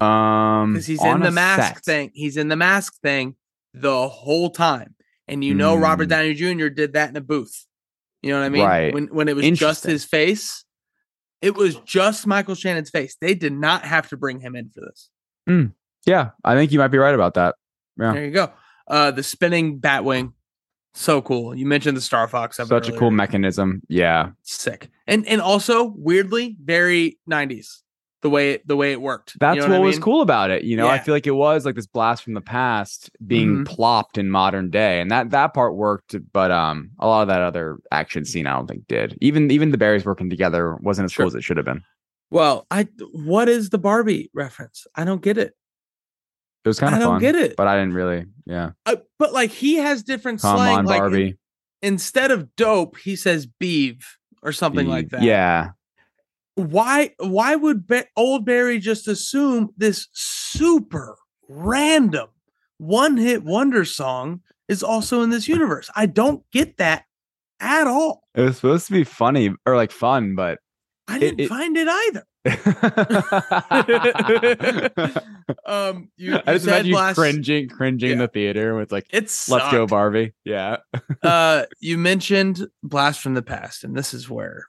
Um, 0.00 0.72
Because 0.72 0.86
he's 0.86 1.04
in 1.04 1.20
the 1.20 1.30
mask 1.30 1.76
set. 1.76 1.84
thing. 1.84 2.10
He's 2.14 2.36
in 2.36 2.48
the 2.48 2.56
mask 2.56 2.94
thing 3.02 3.36
the 3.74 4.08
whole 4.08 4.50
time. 4.50 4.94
And 5.26 5.44
you 5.44 5.54
know 5.54 5.76
Robert 5.76 6.06
Mm. 6.06 6.10
Downey 6.10 6.34
Jr. 6.34 6.68
did 6.68 6.94
that 6.94 7.10
in 7.10 7.16
a 7.16 7.20
booth. 7.20 7.66
You 8.22 8.30
know 8.30 8.38
what 8.40 8.46
I 8.46 8.48
mean? 8.48 8.64
Right. 8.64 8.94
When 8.94 9.08
when 9.08 9.28
it 9.28 9.36
was 9.36 9.44
just 9.58 9.84
his 9.84 10.04
face, 10.04 10.64
it 11.40 11.54
was 11.54 11.76
just 11.76 12.26
Michael 12.26 12.54
Shannon's 12.54 12.90
face. 12.90 13.16
They 13.20 13.34
did 13.34 13.52
not 13.52 13.84
have 13.84 14.08
to 14.08 14.16
bring 14.16 14.40
him 14.40 14.56
in 14.56 14.70
for 14.70 14.80
this. 14.80 15.10
Yeah, 16.06 16.30
I 16.44 16.54
think 16.54 16.72
you 16.72 16.78
might 16.78 16.88
be 16.88 16.98
right 16.98 17.14
about 17.14 17.34
that. 17.34 17.54
Yeah. 17.98 18.12
There 18.12 18.24
you 18.24 18.30
go. 18.30 18.52
Uh 18.86 19.10
the 19.10 19.22
spinning 19.22 19.80
Batwing. 19.80 20.32
So 20.94 21.22
cool. 21.22 21.54
You 21.54 21.66
mentioned 21.66 21.96
the 21.96 22.00
Star 22.00 22.26
Fox. 22.28 22.56
Such 22.56 22.88
a 22.88 22.92
cool 22.92 23.10
mechanism. 23.10 23.82
Yeah. 23.88 24.30
Sick. 24.42 24.88
And 25.06 25.26
and 25.26 25.40
also 25.40 25.94
weirdly 25.96 26.56
very 26.62 27.18
90s. 27.30 27.82
The 28.20 28.30
way 28.30 28.50
it 28.54 28.66
the 28.66 28.76
way 28.76 28.90
it 28.90 29.00
worked. 29.00 29.34
You 29.34 29.38
That's 29.38 29.58
know 29.58 29.68
what, 29.68 29.76
I 29.76 29.78
was 29.78 29.98
cool 30.00 30.22
about 30.22 30.50
it. 30.50 30.64
You 30.64 30.76
know, 30.76 30.88
I 30.88 30.98
feel 30.98 31.14
like 31.14 31.28
it 31.28 31.36
was 31.36 31.64
like 31.64 31.76
this 31.76 31.86
blast 31.86 32.24
from 32.24 32.34
the 32.34 32.40
past 32.40 33.10
being 33.24 33.58
Mhm. 33.58 33.66
plopped 33.66 34.18
in 34.18 34.28
modern 34.28 34.70
day. 34.70 35.00
And 35.00 35.08
that 35.12 35.30
that 35.30 35.54
part 35.54 35.76
worked, 35.76 36.16
but 36.32 36.50
um 36.50 36.90
a 36.98 37.06
lot 37.06 37.22
of 37.22 37.28
that 37.28 37.42
other 37.42 37.78
action 37.92 38.24
scene 38.24 38.46
I 38.48 38.54
don't 38.54 38.66
think 38.66 38.88
did. 38.88 39.16
Even 39.20 39.50
even 39.52 39.70
the 39.70 39.78
Barrys 39.78 40.04
working 40.04 40.28
together 40.30 40.74
wasn't 40.80 41.04
as 41.04 41.12
Sure. 41.12 41.24
cool 41.26 41.28
as 41.28 41.34
it 41.36 41.44
should 41.44 41.58
have 41.58 41.66
been. 41.66 41.82
Well, 42.32 42.66
I 42.72 42.88
what 43.12 43.48
is 43.48 43.70
the 43.70 43.78
Barbie 43.78 44.30
reference? 44.34 44.84
I 44.96 45.04
don't 45.04 45.22
get 45.22 45.38
it. 45.38 45.54
It 46.64 46.68
was 46.68 46.80
kind 46.80 46.94
of 46.94 47.00
I 47.00 47.04
don't 47.04 47.14
fun. 47.14 47.20
get 47.20 47.36
it. 47.36 47.54
But 47.56 47.68
I 47.68 47.76
didn't 47.78 47.94
really, 47.94 48.24
yeah. 48.46 48.70
Uh, 48.84 48.96
but 49.20 49.32
like 49.32 49.50
he 49.50 49.76
has 49.76 50.02
different 50.02 50.40
Come 50.42 50.56
slang. 50.56 50.78
on, 50.78 50.84
like 50.86 50.98
Barbie. 51.00 51.38
instead 51.82 52.32
of 52.32 52.54
dope, 52.56 52.98
he 52.98 53.14
says 53.14 53.46
beeve 53.46 54.04
or 54.42 54.50
something 54.52 54.88
like 54.88 55.10
that. 55.10 55.22
Yeah. 55.22 55.68
Why? 56.58 57.12
Why 57.18 57.54
would 57.54 57.86
Ba- 57.86 58.06
old 58.16 58.44
Barry 58.44 58.78
just 58.80 59.06
assume 59.08 59.70
this 59.76 60.08
super 60.12 61.16
random 61.48 62.28
one 62.78 63.16
hit 63.16 63.44
wonder 63.44 63.84
song 63.84 64.40
is 64.68 64.82
also 64.82 65.22
in 65.22 65.30
this 65.30 65.46
universe? 65.48 65.88
I 65.94 66.06
don't 66.06 66.42
get 66.52 66.78
that 66.78 67.04
at 67.60 67.86
all. 67.86 68.24
It 68.34 68.42
was 68.42 68.56
supposed 68.56 68.86
to 68.88 68.92
be 68.92 69.04
funny 69.04 69.54
or 69.66 69.76
like 69.76 69.92
fun, 69.92 70.34
but 70.34 70.58
I 71.06 71.18
didn't 71.20 71.40
it- 71.40 71.48
find 71.48 71.76
it 71.76 71.88
either. 71.88 72.24
Um, 75.64 76.10
you, 76.16 76.32
you 76.32 76.40
I 76.46 76.52
just 76.54 76.64
said 76.66 76.72
imagine 76.72 76.86
you 76.86 76.94
last, 76.96 77.16
cringing, 77.16 77.68
cringing 77.68 78.10
in 78.10 78.18
Yeah. 78.18 78.26
the 78.26 78.32
theater 78.32 78.74
with 78.76 78.92
like, 78.92 79.06
It's 79.10 79.48
"Let's 79.48 79.70
go, 79.70 79.86
Barbie." 79.86 80.32
Yeah, 80.44 80.78
uh, 81.22 81.64
you 81.80 81.98
mentioned 81.98 82.66
Blast 82.82 83.20
from 83.20 83.34
the 83.34 83.42
Past, 83.42 83.84
and 83.84 83.96
this 83.96 84.12
is 84.14 84.28
where 84.28 84.66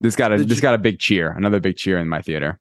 this 0.00 0.16
got 0.16 0.32
a 0.32 0.38
Did 0.38 0.48
this 0.48 0.58
you- 0.58 0.62
got 0.62 0.74
a 0.74 0.78
big 0.78 0.98
cheer, 0.98 1.30
another 1.32 1.60
big 1.60 1.76
cheer 1.76 1.98
in 1.98 2.08
my 2.08 2.22
theater. 2.22 2.58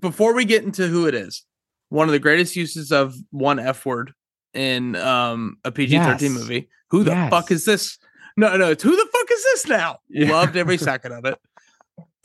before 0.00 0.34
we 0.34 0.44
get 0.44 0.64
into 0.64 0.86
who 0.88 1.06
it 1.06 1.14
is, 1.14 1.44
one 1.90 2.08
of 2.08 2.12
the 2.12 2.18
greatest 2.18 2.56
uses 2.56 2.90
of 2.90 3.14
one 3.30 3.58
F 3.58 3.84
word 3.86 4.12
in 4.54 4.96
um 4.96 5.56
a 5.64 5.70
PG 5.72 5.96
thirteen 5.98 6.32
Yes. 6.32 6.40
movie. 6.40 6.68
Who 6.90 7.04
the 7.04 7.10
Yes. 7.12 7.30
fuck 7.30 7.50
is 7.50 7.64
this? 7.64 7.98
No, 8.36 8.56
no, 8.56 8.70
it's 8.70 8.82
who 8.82 8.90
the 8.96 9.08
fuck 9.12 9.30
is 9.30 9.42
this 9.44 9.66
now? 9.68 9.98
Yeah. 10.08 10.32
Loved 10.32 10.56
every 10.56 10.76
second 10.90 11.12
of 11.12 11.24
it. 11.24 11.38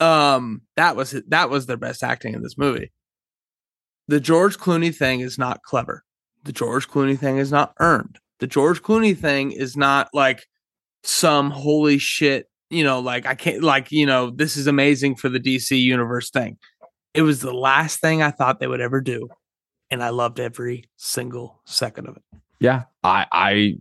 Um, 0.00 0.62
that 0.76 0.96
was. 0.96 1.14
That 1.28 1.50
was 1.50 1.66
their 1.66 1.76
best 1.76 2.02
acting 2.02 2.34
in 2.34 2.42
this 2.42 2.56
movie. 2.56 2.90
The 4.08 4.18
George 4.20 4.56
Clooney 4.58 4.94
thing 4.94 5.20
is 5.20 5.38
not 5.38 5.62
clever. 5.62 6.04
The 6.44 6.52
George 6.52 6.88
Clooney 6.88 7.18
thing 7.18 7.36
is 7.36 7.52
not 7.52 7.74
earned. 7.80 8.18
The 8.38 8.46
George 8.46 8.82
Clooney 8.82 9.16
thing 9.16 9.52
is 9.52 9.76
not 9.76 10.08
like 10.14 10.46
some 11.04 11.50
holy 11.50 11.98
shit, 11.98 12.48
you 12.70 12.84
know, 12.84 13.00
like 13.00 13.26
I 13.26 13.34
can't 13.34 13.62
like, 13.62 13.90
you 13.92 14.06
know, 14.06 14.30
this 14.30 14.56
is 14.56 14.66
amazing 14.66 15.16
for 15.16 15.28
the 15.28 15.40
DC 15.40 15.80
universe 15.80 16.30
thing. 16.30 16.56
It 17.14 17.22
was 17.22 17.40
the 17.40 17.52
last 17.52 18.00
thing 18.00 18.22
I 18.22 18.30
thought 18.30 18.60
they 18.60 18.66
would 18.68 18.80
ever 18.80 19.00
do. 19.00 19.28
And 19.90 20.02
I 20.02 20.10
loved 20.10 20.38
every 20.38 20.84
single 20.96 21.60
second 21.66 22.06
of 22.08 22.16
it. 22.16 22.22
Yeah, 22.60 22.84
I 23.02 23.26
I 23.32 23.74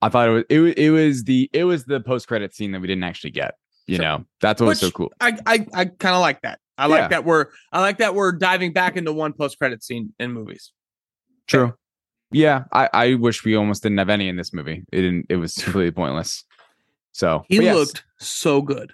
I 0.00 0.08
thought 0.08 0.28
it 0.28 0.32
was 0.32 0.44
it, 0.48 0.60
wa- 0.60 0.74
it 0.76 0.90
was 0.90 1.24
the 1.24 1.50
it 1.52 1.64
was 1.64 1.84
the 1.84 1.98
post 2.00 2.28
credit 2.28 2.54
scene 2.54 2.70
that 2.72 2.80
we 2.80 2.86
didn't 2.86 3.02
actually 3.04 3.30
get. 3.32 3.54
You 3.88 3.96
Sure. 3.96 4.04
know, 4.04 4.24
that's 4.40 4.60
what 4.60 4.68
was 4.68 4.80
so 4.80 4.90
cool. 4.92 5.12
I 5.20 5.36
I, 5.46 5.66
I 5.74 5.84
kind 5.86 6.14
of 6.14 6.20
like 6.20 6.42
that. 6.42 6.60
I 6.76 6.86
like 6.86 7.00
Yeah. 7.00 7.08
that 7.08 7.24
we're 7.24 7.46
I 7.72 7.80
like 7.80 7.98
that 7.98 8.14
we're 8.14 8.30
diving 8.32 8.72
back 8.72 8.96
into 8.96 9.12
one 9.12 9.32
post 9.32 9.58
credit 9.58 9.82
scene 9.82 10.12
in 10.20 10.30
movies. 10.32 10.72
True. 11.48 11.74
Yeah, 12.30 12.64
I 12.72 12.88
I 12.92 13.14
wish 13.14 13.44
we 13.44 13.56
almost 13.56 13.82
didn't 13.82 13.98
have 13.98 14.10
any 14.10 14.28
in 14.28 14.36
this 14.36 14.52
movie. 14.52 14.84
It 14.92 15.00
didn't. 15.00 15.26
It 15.28 15.36
was 15.36 15.54
completely 15.64 15.90
pointless. 15.90 16.44
So 17.12 17.44
He 17.48 17.56
yes, 17.62 17.74
looked 17.74 18.04
so 18.18 18.62
good. 18.62 18.92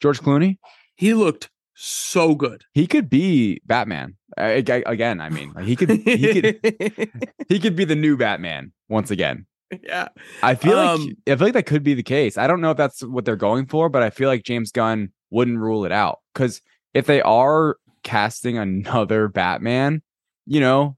George 0.00 0.20
Clooney. 0.20 0.58
He 0.96 1.14
looked 1.14 1.50
so 1.74 2.34
good. 2.34 2.64
He 2.72 2.86
could 2.86 3.08
be 3.10 3.60
Batman 3.66 4.16
I, 4.36 4.64
I- 4.68 4.82
again. 4.86 5.20
I 5.20 5.28
mean, 5.30 5.52
like, 5.54 5.64
he 5.64 5.76
could 5.76 5.90
he 5.90 6.40
could 6.40 7.22
he 7.48 7.58
could 7.60 7.76
be 7.76 7.84
the 7.84 7.96
new 7.96 8.16
Batman 8.16 8.72
once 8.88 9.10
again. 9.10 9.46
yeah. 9.82 10.08
I 10.42 10.54
feel 10.54 10.78
Um, 10.78 11.00
like 11.06 11.16
I 11.26 11.36
feel 11.36 11.46
like 11.46 11.54
that 11.54 11.66
could 11.66 11.82
be 11.82 11.94
the 11.94 12.02
case. 12.02 12.38
I 12.38 12.46
don't 12.46 12.60
know 12.60 12.70
if 12.70 12.76
that's 12.76 13.02
what 13.02 13.24
they're 13.24 13.36
going 13.36 13.66
for, 13.66 13.88
but 13.88 14.02
I 14.02 14.10
feel 14.10 14.28
like 14.28 14.42
James 14.44 14.72
Gunn 14.72 15.12
wouldn't 15.30 15.58
rule 15.58 15.84
it 15.84 15.92
out 15.92 16.20
because 16.32 16.62
if 16.94 17.06
they 17.06 17.20
are 17.22 17.76
casting 18.02 18.56
another 18.56 19.28
Batman, 19.28 20.02
you 20.46 20.60
know, 20.60 20.96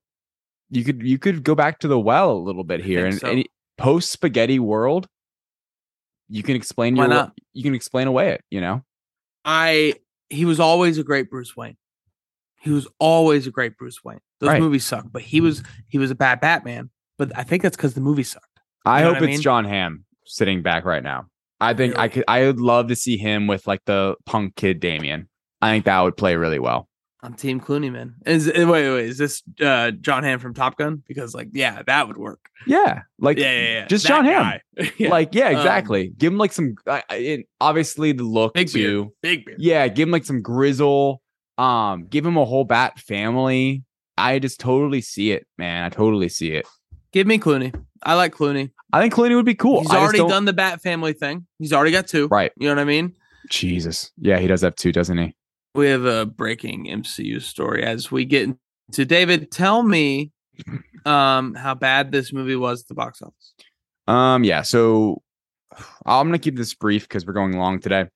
you 0.70 0.84
could 0.84 1.02
you 1.02 1.18
could 1.18 1.42
go 1.42 1.54
back 1.54 1.80
to 1.80 1.88
the 1.88 1.98
well 1.98 2.30
a 2.32 2.38
little 2.38 2.64
bit 2.64 2.82
here 2.84 3.06
and, 3.06 3.18
so. 3.18 3.28
and 3.28 3.48
post 3.76 4.12
spaghetti 4.12 4.58
world. 4.58 5.08
You 6.30 6.42
can 6.42 6.56
explain 6.56 6.94
Why 6.96 7.04
your 7.04 7.08
not? 7.14 7.32
you 7.52 7.62
can 7.62 7.74
explain 7.74 8.06
away 8.06 8.30
it. 8.30 8.42
You 8.50 8.60
know, 8.60 8.84
I 9.44 9.94
he 10.28 10.44
was 10.44 10.60
always 10.60 10.96
a 10.98 11.02
great 11.04 11.28
Bruce 11.30 11.56
Wayne. 11.56 11.76
He 12.60 12.70
was 12.70 12.86
always 12.98 13.46
a 13.46 13.50
great 13.50 13.76
Bruce 13.76 14.04
Wayne. 14.04 14.20
Those 14.38 14.48
Right. 14.50 14.60
movies 14.60 14.84
suck, 14.86 15.06
but 15.10 15.22
he 15.22 15.40
was 15.40 15.62
he 15.88 15.98
was 15.98 16.10
a 16.10 16.14
bad 16.14 16.40
Batman. 16.40 16.90
But 17.18 17.36
I 17.36 17.42
think 17.42 17.62
that's 17.62 17.76
because 17.76 17.94
the 17.94 18.00
movie 18.00 18.22
sucked. 18.22 18.46
I 18.84 18.98
You 19.00 19.04
know 19.04 19.08
hope 19.10 19.20
what 19.22 19.22
I 19.22 19.26
it's 19.32 19.38
mean? 19.38 19.42
Jon 19.42 19.64
Hamm 19.64 20.04
sitting 20.24 20.62
back 20.62 20.84
right 20.84 21.02
now. 21.02 21.26
I 21.60 21.74
think 21.74 21.98
I 21.98 22.08
could. 22.08 22.24
I 22.28 22.44
would 22.46 22.60
love 22.60 22.88
to 22.88 22.96
see 22.96 23.16
him 23.18 23.46
with 23.46 23.66
like 23.66 23.80
the 23.84 24.14
punk 24.24 24.56
kid 24.56 24.80
Damian. 24.80 25.28
I 25.60 25.72
think 25.72 25.84
that 25.84 26.00
would 26.00 26.16
play 26.16 26.36
really 26.36 26.58
well. 26.58 26.88
I'm 27.22 27.34
Team 27.34 27.60
Clooney, 27.60 27.92
man. 27.92 28.14
Is 28.24 28.46
wait, 28.46 28.64
wait, 28.64 28.90
wait, 28.90 29.06
is 29.10 29.18
this 29.18 29.42
uh 29.60 29.90
Jon 29.90 30.22
Hamm 30.24 30.38
from 30.38 30.54
Top 30.54 30.78
Gun? 30.78 31.02
Because 31.06 31.34
like, 31.34 31.48
yeah, 31.52 31.82
that 31.86 32.08
would 32.08 32.16
work. 32.16 32.40
Yeah, 32.66 33.02
like 33.18 33.36
yeah, 33.38 33.52
yeah, 33.52 33.68
yeah. 33.80 33.86
just 33.88 34.04
That 34.04 34.08
Jon 34.08 34.24
Hamm. 34.24 34.60
Yeah. 34.98 35.10
Like, 35.10 35.34
yeah, 35.34 35.48
Um, 35.48 35.56
exactly. 35.56 36.12
give 36.16 36.32
him 36.32 36.38
like 36.38 36.52
some, 36.52 36.76
I 36.86 37.02
I- 37.10 37.14
it, 37.16 37.46
obviously 37.60 38.12
the 38.12 38.22
look 38.24 38.54
big 38.54 38.68
too. 38.68 39.04
beard, 39.04 39.08
big 39.22 39.44
beard. 39.44 39.60
Yeah, 39.60 39.86
give 39.88 40.08
him 40.08 40.12
like 40.12 40.24
some 40.24 40.40
grizzle. 40.40 41.20
Um, 41.58 42.06
give 42.06 42.24
him 42.24 42.38
a 42.38 42.44
whole 42.46 42.64
bat 42.64 42.98
family. 42.98 43.84
I 44.16 44.38
just 44.38 44.58
totally 44.60 45.02
see 45.02 45.32
it, 45.32 45.46
man. 45.58 45.84
I 45.84 45.90
totally 45.90 46.30
see 46.30 46.52
it. 46.52 46.66
Give 47.12 47.26
me 47.26 47.38
Clooney. 47.38 47.74
I 48.02 48.14
like 48.14 48.34
Clooney. 48.34 48.70
I 48.94 49.00
think 49.02 49.12
Clooney 49.12 49.34
would 49.36 49.44
be 49.44 49.54
cool. 49.54 49.80
He's 49.80 49.90
I 49.90 49.98
already 49.98 50.18
done 50.26 50.46
the 50.46 50.52
Bat 50.54 50.80
Family 50.80 51.12
thing. 51.12 51.46
He's 51.58 51.72
already 51.74 51.90
got 51.92 52.06
two. 52.06 52.28
right. 52.28 52.50
You 52.56 52.68
know 52.68 52.74
what 52.76 52.80
I 52.80 52.84
mean? 52.84 53.14
Jesus, 53.50 54.10
yeah, 54.18 54.38
he 54.38 54.46
does 54.46 54.62
have 54.62 54.74
two, 54.76 54.90
doesn't 54.92 55.18
he? 55.18 55.34
We 55.74 55.88
have 55.88 56.04
a 56.04 56.26
breaking 56.26 56.86
MCU 56.86 57.40
story 57.40 57.84
as 57.84 58.10
we 58.10 58.24
get 58.24 58.48
into 58.88 59.04
David. 59.04 59.50
Tell 59.50 59.82
me 59.82 60.32
um 61.06 61.54
how 61.54 61.74
bad 61.74 62.12
this 62.12 62.32
movie 62.32 62.56
was 62.56 62.82
at 62.82 62.88
the 62.88 62.94
box 62.94 63.22
office. 63.22 63.54
Um, 64.06 64.44
yeah. 64.44 64.62
So 64.62 65.22
I'm 66.04 66.26
gonna 66.26 66.38
keep 66.38 66.56
this 66.56 66.74
brief 66.74 67.02
because 67.02 67.24
we're 67.24 67.32
going 67.32 67.56
long 67.56 67.80
today. 67.80 68.06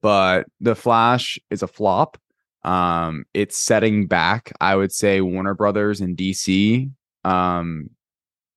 But 0.00 0.46
the 0.60 0.74
Flash 0.74 1.38
is 1.50 1.62
a 1.62 1.68
flop. 1.68 2.18
Um, 2.64 3.24
it's 3.34 3.58
setting 3.58 4.06
back, 4.06 4.52
I 4.60 4.76
would 4.76 4.92
say, 4.92 5.20
Warner 5.20 5.54
Brothers 5.54 6.00
and 6.00 6.16
DC. 6.16 6.90
Um, 7.24 7.90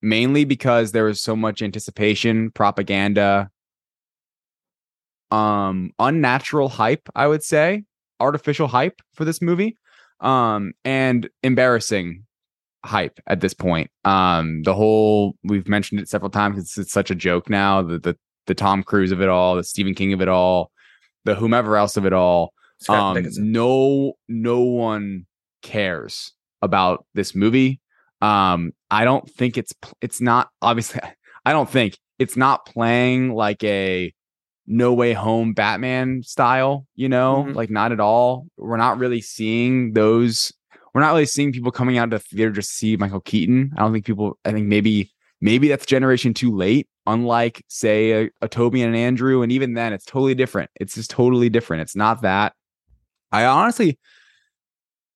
mainly 0.01 0.45
because 0.45 0.91
there 0.91 1.05
was 1.05 1.21
so 1.21 1.35
much 1.35 1.61
anticipation, 1.61 2.51
propaganda, 2.51 3.49
um, 5.31 5.91
unnatural 5.99 6.69
hype, 6.69 7.09
I 7.15 7.27
would 7.27 7.43
say, 7.43 7.83
artificial 8.19 8.67
hype 8.67 9.01
for 9.13 9.25
this 9.25 9.41
movie. 9.41 9.77
Um, 10.21 10.73
and 10.83 11.29
embarrassing 11.43 12.23
hype 12.85 13.19
at 13.27 13.41
this 13.41 13.53
point. 13.53 13.91
Um, 14.05 14.63
the 14.63 14.73
whole 14.73 15.35
we've 15.43 15.67
mentioned 15.67 15.99
it 15.99 16.09
several 16.09 16.29
times. 16.29 16.57
It's, 16.57 16.77
it's 16.77 16.93
such 16.93 17.11
a 17.11 17.15
joke 17.15 17.49
now. 17.49 17.81
The, 17.81 17.99
the 17.99 18.17
the 18.47 18.55
Tom 18.55 18.83
Cruise 18.83 19.11
of 19.11 19.21
it 19.21 19.29
all, 19.29 19.55
the 19.55 19.63
Stephen 19.63 19.95
King 19.95 20.13
of 20.13 20.21
it 20.21 20.27
all, 20.27 20.71
the 21.25 21.35
whomever 21.35 21.77
else 21.77 21.97
of 21.97 22.05
it 22.05 22.13
all. 22.13 22.53
Um, 22.89 23.51
no, 23.51 24.13
no 24.27 24.61
one 24.61 25.25
cares 25.61 26.33
about 26.61 27.05
this 27.13 27.33
movie. 27.33 27.81
Um, 28.21 28.71
I 28.91 29.03
don't 29.03 29.29
think 29.29 29.57
it's 29.57 29.73
it's 30.01 30.21
not 30.21 30.49
obviously. 30.61 31.01
I 31.47 31.51
don't 31.51 31.69
think 31.69 31.99
it's 32.17 32.35
not 32.35 32.65
playing 32.65 33.33
like 33.33 33.63
a 33.63 34.11
No 34.67 34.93
Way 34.93 35.13
Home 35.13 35.53
Batman 35.53 36.23
style. 36.23 36.85
You 36.95 37.09
know, 37.09 37.45
Mhm. 37.47 37.55
like 37.55 37.69
not 37.69 37.91
at 37.91 37.99
all. 37.99 38.47
We're 38.57 38.77
not 38.77 38.97
really 38.97 39.21
seeing 39.21 39.93
those 39.93 40.51
we're 40.93 41.01
not 41.01 41.11
really 41.11 41.25
seeing 41.25 41.51
people 41.51 41.71
coming 41.71 41.97
out 41.97 42.05
of 42.05 42.09
the 42.11 42.19
theater 42.19 42.51
just 42.51 42.69
to 42.69 42.75
see 42.75 42.95
Michael 42.95 43.19
Keaton. 43.19 43.73
I 43.75 43.81
don't 43.81 43.91
think 43.91 44.05
people. 44.05 44.37
I 44.45 44.51
think 44.53 44.67
maybe 44.67 45.11
maybe 45.41 45.67
that's 45.67 45.85
generation 45.85 46.33
too 46.33 46.55
late. 46.55 46.87
Unlike 47.05 47.63
say 47.67 48.11
a, 48.25 48.29
a 48.41 48.47
Tobey 48.47 48.81
and 48.81 48.95
an 48.95 48.99
Andrew, 49.01 49.41
and 49.41 49.51
even 49.51 49.73
then 49.73 49.91
it's 49.93 50.05
totally 50.05 50.35
different. 50.35 50.71
It's 50.79 50.95
just 50.95 51.09
totally 51.11 51.49
different. 51.49 51.81
It's 51.81 51.95
not 51.97 52.21
that. 52.21 52.53
I 53.31 53.43
honestly, 53.45 53.99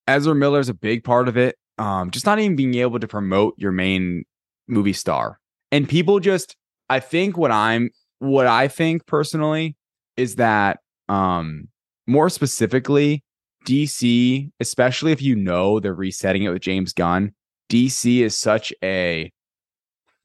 Ezra 0.07 0.35
Miller 0.35 0.59
is 0.59 0.69
a 0.69 0.73
big 0.73 1.03
part 1.03 1.27
of 1.27 1.37
it. 1.37 1.55
Um, 1.77 2.11
just 2.11 2.25
not 2.25 2.39
even 2.39 2.55
being 2.57 2.75
able 2.75 2.99
to 2.99 3.07
promote 3.07 3.53
your 3.57 3.71
main 3.71 4.25
movie 4.67 4.93
star, 4.93 5.39
and 5.71 5.87
people 5.87 6.19
just. 6.19 6.55
I 6.91 6.99
think 6.99 7.37
what 7.37 7.51
I'm, 7.51 7.91
what 8.19 8.47
I 8.47 8.67
think 8.67 9.05
personally 9.05 9.75
is 10.17 10.35
that, 10.35 10.79
um, 11.07 11.67
more 12.07 12.29
specifically, 12.29 13.23
DC, 13.65 14.49
especially 14.59 15.11
if 15.11 15.21
you 15.21 15.35
know 15.35 15.79
they're 15.79 15.93
resetting 15.93 16.43
it 16.43 16.49
with 16.49 16.61
James 16.61 16.93
Gunn, 16.93 17.33
DC 17.69 18.21
is 18.21 18.37
such 18.37 18.73
a 18.83 19.31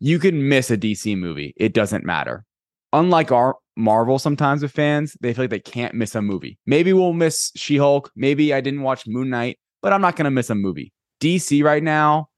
you 0.01 0.19
can 0.19 0.49
miss 0.49 0.71
a 0.71 0.77
DC 0.77 1.17
movie. 1.17 1.55
It 1.57 1.73
doesn't 1.73 2.05
matter. 2.05 2.45
Unlike 2.93 3.33
our 3.33 3.57
Marvel 3.77 4.19
sometimes 4.19 4.63
with 4.63 4.73
fans, 4.73 5.17
they 5.21 5.33
feel 5.33 5.45
like 5.45 5.51
they 5.51 5.61
can't 5.61 5.95
miss 5.95 6.15
a 6.15 6.23
movie. 6.23 6.59
Maybe 6.67 6.93
we'll 6.93 7.13
miss 7.13 7.51
She-Hulk, 7.57 8.11
maybe 8.15 8.53
I 8.53 8.61
didn't 8.61 8.83
watch 8.83 9.07
Moon 9.07 9.31
Knight, 9.31 9.59
but 9.83 9.93
I'm 9.93 10.01
not 10.01 10.17
going 10.17 10.27
to 10.27 10.31
miss 10.31 10.51
a 10.51 10.55
movie. 10.55 10.93
DC 11.21 11.65
right 11.65 11.83
now 11.83 12.29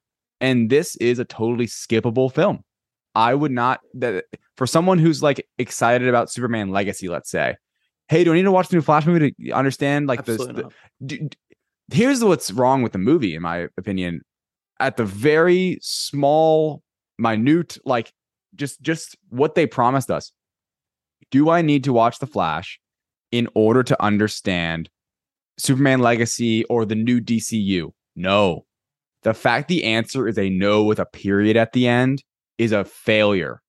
and 0.41 0.71
this 0.71 0.97
is 0.97 1.19
a 1.19 1.25
totally 1.25 1.67
skippable 1.67 2.33
film. 2.33 2.63
I 3.17 3.35
would 3.35 3.51
not 3.51 3.81
that 3.95 4.27
for 4.57 4.67
someone 4.67 4.99
who's 4.99 5.23
like 5.23 5.49
excited 5.59 6.07
about 6.07 6.31
Superman 6.31 6.71
Legacy, 6.71 7.09
let's 7.09 7.31
say, 7.31 7.57
hey, 8.09 8.23
do 8.23 8.33
I 8.33 8.37
need 8.37 8.43
to 8.43 8.53
watch 8.53 8.69
the 8.69 8.77
new 8.77 8.83
Flash 8.83 9.07
movie 9.07 9.33
to 9.33 9.53
understand 9.53 10.07
like 10.07 10.27
this? 10.27 10.35
Absolutely 10.35 10.63
not. 10.65 10.73
d- 11.05 11.19
d- 11.29 11.39
here's 11.91 12.23
what's 12.23 12.51
wrong 12.51 12.83
with 12.83 12.93
the 12.93 12.99
movie 12.99 13.35
in 13.35 13.43
my 13.43 13.69
opinion 13.79 14.21
at 14.81 14.97
the 14.97 15.05
very 15.05 15.79
small 15.81 16.83
minute 17.19 17.79
like 17.85 18.13
just 18.55 18.81
just 18.83 19.17
what 19.31 19.55
they 19.55 19.67
promised 19.67 20.11
us 20.11 20.33
do 21.31 21.49
i 21.49 21.63
need 21.63 21.85
to 21.85 21.93
watch 21.93 22.19
the 22.19 22.27
flash 22.27 22.79
in 23.33 23.49
order 23.55 23.83
to 23.83 24.01
understand 24.03 24.91
superman 25.59 26.01
legacy 26.01 26.65
or 26.65 26.85
the 26.85 26.95
new 26.95 27.21
dcu 27.21 27.93
no 28.17 28.67
the 29.23 29.33
fact 29.33 29.69
the 29.69 29.85
answer 29.85 30.29
is 30.29 30.39
a 30.39 30.51
no 30.51 30.83
with 30.83 30.99
a 30.99 31.07
period 31.07 31.57
at 31.57 31.73
the 31.73 31.87
end 31.87 32.23
is 32.59 32.73
a 32.73 32.85
failure 32.85 33.61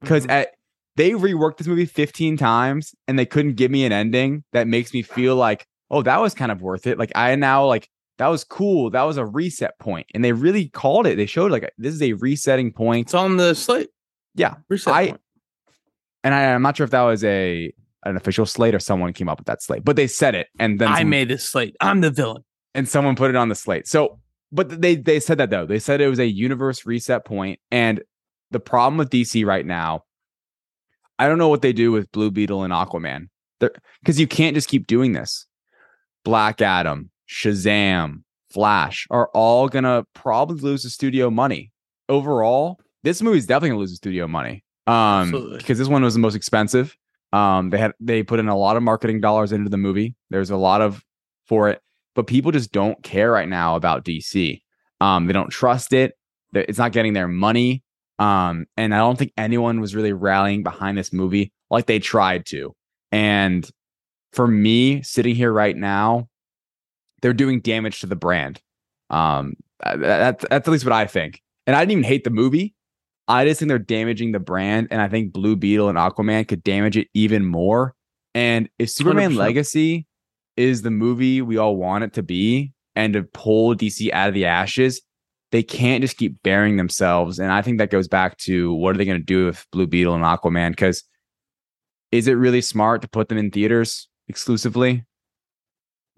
because 0.00 0.26
Mhm. 0.26 0.30
at 0.30 0.48
they 0.96 1.10
reworked 1.12 1.56
this 1.56 1.66
movie 1.66 1.86
15 1.86 2.36
times 2.36 2.94
and 3.08 3.18
they 3.18 3.24
couldn't 3.24 3.54
give 3.54 3.70
me 3.70 3.84
an 3.86 3.92
ending 3.92 4.44
that 4.52 4.66
makes 4.66 4.92
me 4.92 5.00
feel 5.00 5.36
like, 5.36 5.66
oh, 5.90 6.02
that 6.02 6.20
was 6.20 6.34
kind 6.34 6.52
of 6.52 6.60
worth 6.60 6.86
it. 6.86 6.98
Like 6.98 7.12
I 7.14 7.34
now 7.36 7.64
like 7.66 7.88
that 8.18 8.26
was 8.28 8.44
cool. 8.44 8.90
That 8.90 9.04
was 9.04 9.16
a 9.16 9.24
reset. 9.24 9.72
And 10.14 10.22
they 10.24 10.32
really 10.32 10.68
called 10.68 11.06
it. 11.06 11.16
They 11.16 11.24
showed 11.26 11.50
like 11.50 11.72
this 11.78 11.94
is 11.94 12.02
a 12.02 12.12
resetting 12.12 12.72
point. 12.72 13.06
It's 13.06 13.14
on 13.14 13.38
the 13.38 13.54
slate. 13.54 13.88
Yeah. 14.34 14.56
Reset 14.68 14.92
I- 14.92 15.06
point. 15.08 15.20
And 16.24 16.34
I, 16.34 16.52
I'm 16.54 16.62
not 16.62 16.76
sure 16.76 16.84
if 16.84 16.90
that 16.90 17.02
was 17.02 17.24
a 17.24 17.72
an 18.04 18.16
official 18.16 18.46
slate 18.46 18.74
or 18.74 18.80
someone 18.80 19.12
came 19.12 19.28
up 19.28 19.38
with 19.38 19.46
that 19.46 19.62
slate, 19.62 19.84
but 19.84 19.94
they 19.96 20.06
said 20.08 20.34
it. 20.34 20.48
And 20.58 20.80
then 20.80 20.88
I 20.88 20.98
some- 20.98 21.10
made 21.10 21.28
this 21.28 21.48
slate. 21.48 21.76
I'm 21.80 22.00
the 22.00 22.10
villain. 22.10 22.44
and 22.74 22.88
someone 22.88 23.14
put 23.16 23.30
it 23.30 23.36
on 23.36 23.48
the 23.48 23.54
slate. 23.54 23.86
So, 23.88 24.18
but 24.50 24.82
they 24.82 24.94
they 24.96 25.20
said 25.20 25.38
that 25.38 25.50
though. 25.50 25.66
They 25.66 25.78
said 25.78 26.00
it 26.00 26.08
was 26.08 26.18
a 26.18 26.26
universe 26.26 26.84
reset 26.86 27.24
point, 27.24 27.60
and 27.70 28.02
the 28.52 28.60
problem 28.60 28.98
with 28.98 29.10
DC 29.10 29.44
right 29.44 29.64
now, 29.64 30.04
I 31.18 31.28
don't 31.28 31.38
know 31.38 31.48
what 31.48 31.62
they 31.62 31.72
do 31.72 31.92
with 31.92 32.10
Blue 32.12 32.30
Beetle 32.30 32.62
and 32.62 32.72
Aquaman, 32.72 33.28
because 33.58 34.18
you 34.18 34.26
can't 34.26 34.54
just 34.54 34.68
keep 34.68 34.86
doing 34.86 35.12
this. 35.12 35.46
Black 36.24 36.60
Adam, 36.60 37.10
Shazam, 37.28 38.22
Flash 38.52 39.06
are 39.10 39.28
all 39.34 39.68
gonna 39.68 40.04
probably 40.14 40.60
lose 40.60 40.82
the 40.82 40.90
studio 40.90 41.30
money 41.30 41.72
overall. 42.08 42.78
This 43.02 43.22
movie's 43.22 43.46
definitely 43.46 43.70
gonna 43.70 43.80
lose 43.80 43.90
the 43.90 43.96
studio 43.96 44.28
money, 44.28 44.64
um, 44.86 45.54
because 45.56 45.78
this 45.78 45.88
one 45.88 46.02
was 46.02 46.14
the 46.14 46.20
most 46.20 46.34
expensive. 46.34 46.96
Um, 47.32 47.70
they 47.70 47.78
had 47.78 47.92
they 47.98 48.22
put 48.22 48.40
in 48.40 48.48
a 48.48 48.56
lot 48.56 48.76
of 48.76 48.82
marketing 48.82 49.20
dollars 49.20 49.52
into 49.52 49.70
the 49.70 49.78
movie. 49.78 50.14
There's 50.30 50.50
a 50.50 50.56
lot 50.56 50.82
of 50.82 51.02
for 51.46 51.70
it 51.70 51.80
but 52.14 52.26
people 52.26 52.52
just 52.52 52.72
don't 52.72 53.02
care 53.02 53.30
right 53.30 53.48
now 53.48 53.76
about 53.76 54.04
DC. 54.04 54.62
Um, 55.00 55.26
they 55.26 55.32
don't 55.32 55.50
trust 55.50 55.92
it. 55.92 56.14
It's 56.52 56.78
not 56.78 56.92
getting 56.92 57.12
their 57.12 57.28
money. 57.28 57.82
Um, 58.18 58.66
and 58.76 58.94
I 58.94 58.98
don't 58.98 59.18
think 59.18 59.32
anyone 59.36 59.80
was 59.80 59.94
really 59.94 60.12
rallying 60.12 60.62
behind 60.62 60.96
this 60.96 61.12
movie 61.12 61.52
like 61.70 61.86
they 61.86 61.98
tried 61.98 62.46
to. 62.46 62.74
And 63.10 63.68
for 64.32 64.46
me, 64.46 65.02
sitting 65.02 65.34
here 65.34 65.52
right 65.52 65.76
now, 65.76 66.28
they're 67.20 67.32
doing 67.32 67.60
damage 67.60 68.00
to 68.00 68.06
the 68.06 68.16
brand. 68.16 68.60
Um, 69.10 69.54
that- 69.82 69.98
that's 70.00 70.44
that's 70.48 70.68
at 70.68 70.72
least 70.72 70.84
what 70.84 70.92
I 70.92 71.06
think. 71.06 71.40
And 71.66 71.76
I 71.76 71.80
didn't 71.80 71.92
even 71.92 72.04
hate 72.04 72.24
the 72.24 72.30
movie. 72.30 72.74
I 73.28 73.44
just 73.44 73.60
think 73.60 73.68
they're 73.68 73.78
damaging 73.78 74.32
the 74.32 74.40
brand, 74.40 74.88
and 74.90 75.00
I 75.00 75.08
think 75.08 75.32
Blue 75.32 75.54
Beetle 75.56 75.88
and 75.88 75.96
Aquaman 75.98 76.46
could 76.48 76.64
damage 76.64 76.96
it 76.96 77.08
even 77.14 77.44
more. 77.44 77.94
And 78.34 78.68
if 78.78 78.90
Superman 78.90 79.32
100%. 79.32 79.36
Legacy 79.36 80.06
is 80.56 80.82
the 80.82 80.90
movie 80.90 81.40
we 81.40 81.56
all 81.56 81.76
want 81.76 82.04
it 82.04 82.12
to 82.14 82.22
be 82.22 82.72
and 82.96 83.12
to 83.14 83.22
pull 83.22 83.74
DC 83.74 84.10
out 84.12 84.28
of 84.28 84.34
the 84.34 84.44
ashes, 84.46 85.00
they 85.52 85.62
can't 85.62 86.02
just 86.02 86.16
keep 86.16 86.42
burying 86.42 86.76
themselves. 86.78 87.38
And 87.38 87.52
I 87.52 87.62
think 87.62 87.78
that 87.78 87.90
goes 87.90 88.08
back 88.08 88.38
to 88.38 88.72
what 88.74 88.94
are 88.94 88.98
they 88.98 89.04
going 89.04 89.20
to 89.20 89.24
do 89.24 89.46
with 89.46 89.64
Blue 89.70 89.86
Beetle 89.86 90.14
and 90.14 90.24
Aquaman? 90.24 90.70
Because 90.70 91.04
is 92.10 92.26
it 92.26 92.32
really 92.32 92.62
smart 92.62 93.02
to 93.02 93.08
put 93.08 93.28
them 93.28 93.38
in 93.38 93.50
theaters 93.50 94.08
exclusively? 94.28 95.04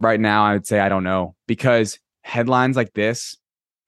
Right 0.01 0.21
now, 0.21 0.45
I 0.45 0.55
would 0.55 0.67
say 0.67 0.81
I 0.81 0.89
don't 0.89 1.05
know 1.05 1.35
because 1.47 1.99
headlines 2.23 2.77
like 2.77 2.95
this, 2.95 3.37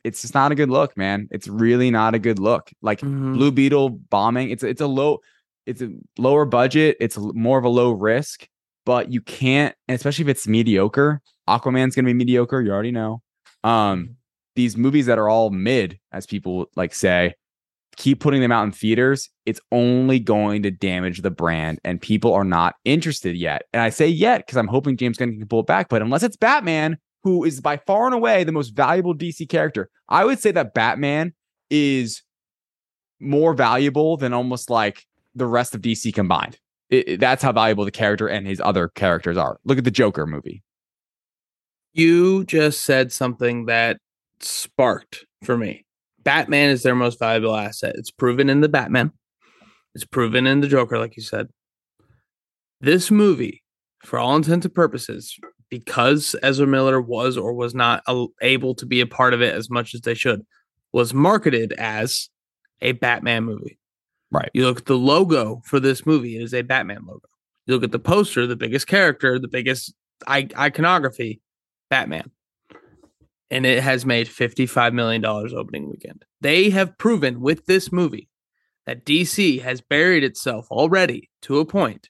it's 0.05 0.23
just 0.23 0.35
not 0.35 0.53
a 0.53 0.55
good 0.55 0.71
look, 0.71 0.97
man. 0.97 1.29
It's 1.31 1.49
really 1.49 1.91
not 1.91 2.15
a 2.15 2.19
good 2.19 2.39
look. 2.39 2.71
Like 2.83 3.01
Mhm. 3.01 3.35
Blue 3.35 3.51
Beetle 3.51 3.89
bombing, 3.91 4.51
it's 4.51 4.63
it's 4.63 4.81
a 4.81 4.87
low, 4.87 5.21
it's 5.65 5.83
a 5.83 5.91
lower 6.19 6.45
budget. 6.45 6.97
It's 7.01 7.19
more 7.19 7.59
of 7.59 7.65
a 7.65 7.69
low 7.69 7.91
risk, 7.91 8.47
but 8.85 9.11
you 9.13 9.21
can't, 9.21 9.75
especially 9.89 10.23
if 10.25 10.29
it's 10.29 10.47
mediocre. 10.47 11.21
Aquaman's 11.49 11.97
gonna 11.97 12.07
be 12.07 12.15
mediocre. 12.15 12.61
You 12.61 12.71
already 12.71 12.93
know. 12.93 13.21
Um, 13.65 14.17
these 14.57 14.77
movies 14.77 15.07
that 15.07 15.19
are 15.19 15.29
all 15.29 15.51
mid, 15.51 15.99
as 16.13 16.27
people 16.27 16.67
like 16.75 16.95
say, 16.95 17.35
keep 17.97 18.21
putting 18.21 18.41
them 18.41 18.53
out 18.53 18.65
in 18.65 18.73
theaters. 18.73 19.31
It's 19.47 19.61
only 19.73 20.19
going 20.19 20.63
to 20.65 20.71
damage 20.71 21.23
the 21.23 21.31
brand, 21.31 21.79
and 21.85 22.01
people 22.01 22.35
are 22.35 22.45
not 22.45 22.75
interested 22.85 23.37
yet. 23.37 23.63
And 23.73 23.81
I 23.83 23.91
say 23.91 24.09
yet 24.09 24.45
because 24.45 24.57
I'm 24.57 24.67
hoping 24.67 24.97
James 24.97 25.17
Gunn 25.17 25.39
can 25.39 25.47
pull 25.49 25.61
it 25.61 25.67
back. 25.67 25.89
But 25.89 26.03
unless 26.03 26.23
it's 26.23 26.37
Batman, 26.37 26.99
who 27.23 27.45
is 27.45 27.61
by 27.61 27.77
far 27.79 28.07
and 28.07 28.15
away 28.15 28.45
the 28.45 28.53
most 28.53 28.71
valuable 28.71 29.15
DC 29.15 29.49
character, 29.49 29.89
I 30.09 30.25
would 30.25 30.39
say 30.39 30.51
that 30.53 30.75
Batman 30.75 31.33
is 31.71 32.23
more 33.19 33.55
valuable 33.55 34.17
than 34.17 34.33
almost 34.33 34.69
like 34.71 35.07
the 35.35 35.47
rest 35.47 35.75
of 35.75 35.81
DC 35.81 36.13
combined. 36.13 36.59
It- 36.91 37.09
it- 37.09 37.21
that's 37.21 37.43
how 37.43 37.53
valuable 37.53 37.85
the 37.85 37.91
character 37.91 38.29
and 38.29 38.47
his 38.47 38.61
other 38.61 38.89
characters 38.89 39.37
are. 39.37 39.59
Look 39.65 39.79
at 39.79 39.85
the 39.85 39.91
Joker 39.91 40.27
movie. 40.27 40.63
You 41.93 42.45
just 42.45 42.85
said 42.85 43.11
something 43.11 43.67
that 43.67 43.99
sparked 44.41 45.25
for 45.45 45.57
me. 45.57 45.85
Batman 46.23 46.71
is 46.71 46.83
their 46.83 46.95
most 46.95 47.19
valuable 47.19 47.57
asset. 47.57 47.95
It's 47.97 48.11
proven 48.11 48.51
in 48.51 48.61
the 48.61 48.69
Batman. 48.69 49.13
It's 49.95 50.05
proven 50.05 50.47
in 50.47 50.61
the 50.61 50.69
Joker, 50.69 50.99
like 50.99 51.17
you 51.17 51.23
said. 51.23 51.49
This 52.81 53.11
movie, 53.11 53.63
for 54.05 54.19
all 54.19 54.37
intents 54.37 54.67
and 54.67 54.75
purposes, 54.75 55.39
because 55.71 56.37
Ezra 56.43 56.67
Miller 56.67 57.01
was 57.01 57.37
or 57.37 57.53
was 57.53 57.75
not 57.75 58.05
able 58.43 58.75
to 58.75 58.87
be 58.87 59.01
a 59.01 59.07
part 59.07 59.35
of 59.35 59.41
it 59.41 59.55
as 59.55 59.71
much 59.71 59.95
as 59.95 60.03
they 60.03 60.15
should, 60.15 60.45
was 60.93 61.15
marketed 61.15 61.73
as 61.75 62.29
a 62.83 62.93
Batman 62.93 63.45
movie. 63.45 63.79
Right. 64.31 64.51
You 64.53 64.67
look 64.67 64.79
at 64.79 64.87
the 64.87 64.99
logo 64.99 65.63
for 65.65 65.81
this 65.81 66.05
movie, 66.05 66.37
it 66.37 66.43
is 66.43 66.53
a 66.53 66.63
Batman 66.63 67.05
logo. 67.07 67.29
You 67.67 67.75
look 67.75 67.85
at 67.85 67.93
the 67.93 67.99
poster, 67.99 68.47
the 68.47 68.57
biggest 68.57 68.87
character, 68.87 69.39
the 69.39 69.49
biggest 69.49 69.95
iconography, 70.29 71.41
Batman. 71.91 72.31
And 73.51 73.65
it 73.65 73.83
has 73.83 74.05
made 74.05 74.27
$55 74.27 74.93
million 74.93 75.25
opening 75.25 75.89
weekend. 75.89 76.25
They 76.41 76.71
have 76.71 76.99
proven 76.99 77.41
with 77.41 77.67
this 77.67 77.93
movie 77.93 78.29
that 78.87 79.05
DC 79.05 79.61
has 79.63 79.81
buried 79.81 80.25
itself 80.25 80.67
already 80.71 81.31
to 81.43 81.59
a 81.61 81.65
point 81.65 82.09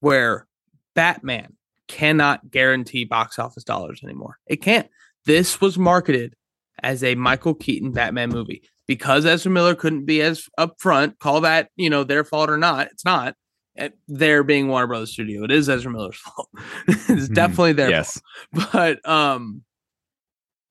where 0.00 0.46
Batman 0.94 1.54
cannot 1.88 2.50
guarantee 2.50 3.04
box 3.04 3.38
office 3.38 3.64
dollars 3.64 4.00
anymore. 4.02 4.38
It 4.46 4.56
can't. 4.62 4.88
This 5.26 5.60
was 5.60 5.78
marketed 5.78 6.34
as 6.82 7.02
a 7.04 7.14
Michael 7.14 7.54
Keaton 7.54 7.92
Batman 7.92 8.30
movie 8.30 8.62
because 8.86 9.26
Ezra 9.26 9.50
Miller 9.52 9.74
couldn't 9.74 10.04
be 10.06 10.22
as 10.22 10.48
upfront. 10.58 11.18
Call 11.18 11.42
that, 11.42 11.68
you 11.76 11.90
know, 11.90 12.02
their 12.04 12.24
fault 12.24 12.48
or 12.50 12.56
not. 12.58 12.88
It's 12.92 13.04
not. 13.04 13.34
Eh, 13.76 13.90
They're 14.08 14.42
being 14.44 14.68
Warner 14.68 14.86
Brothers 14.86 15.12
Studio. 15.12 15.44
It 15.44 15.50
is 15.50 15.68
Ezra 15.68 15.92
Miller's 15.92 16.16
fault. 16.18 16.48
it's 16.88 17.28
Mhm. 17.28 17.34
definitely 17.34 17.72
their 17.74 17.90
yes. 17.90 18.20
fault. 18.54 18.68
But 18.72 19.08
um 19.08 19.62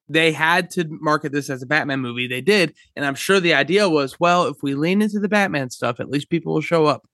they 0.08 0.32
had 0.32 0.70
to 0.72 0.86
market 0.88 1.32
this 1.32 1.50
as 1.50 1.62
a 1.64 1.66
Batman 1.66 2.00
movie. 2.00 2.28
They 2.28 2.42
did, 2.42 2.74
and 2.96 3.06
I'm 3.06 3.16
sure 3.16 3.40
the 3.40 3.54
idea 3.54 3.90
was, 3.90 4.20
well, 4.20 4.46
if 4.48 4.58
we 4.62 4.76
lean 4.76 5.02
into 5.02 5.20
the 5.20 5.30
Batman 5.30 5.70
stuff, 5.70 6.00
at 6.00 6.10
least 6.10 6.30
people 6.30 6.54
will 6.54 6.62
show 6.62 6.86
up. 6.86 7.08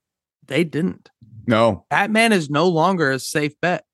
They 0.48 0.64
didn't. 0.64 1.10
No. 1.48 1.86
Batman 1.90 2.34
is 2.34 2.50
no 2.50 2.68
longer 2.68 3.12
a 3.12 3.20
safe 3.20 3.54
bet. 3.62 3.86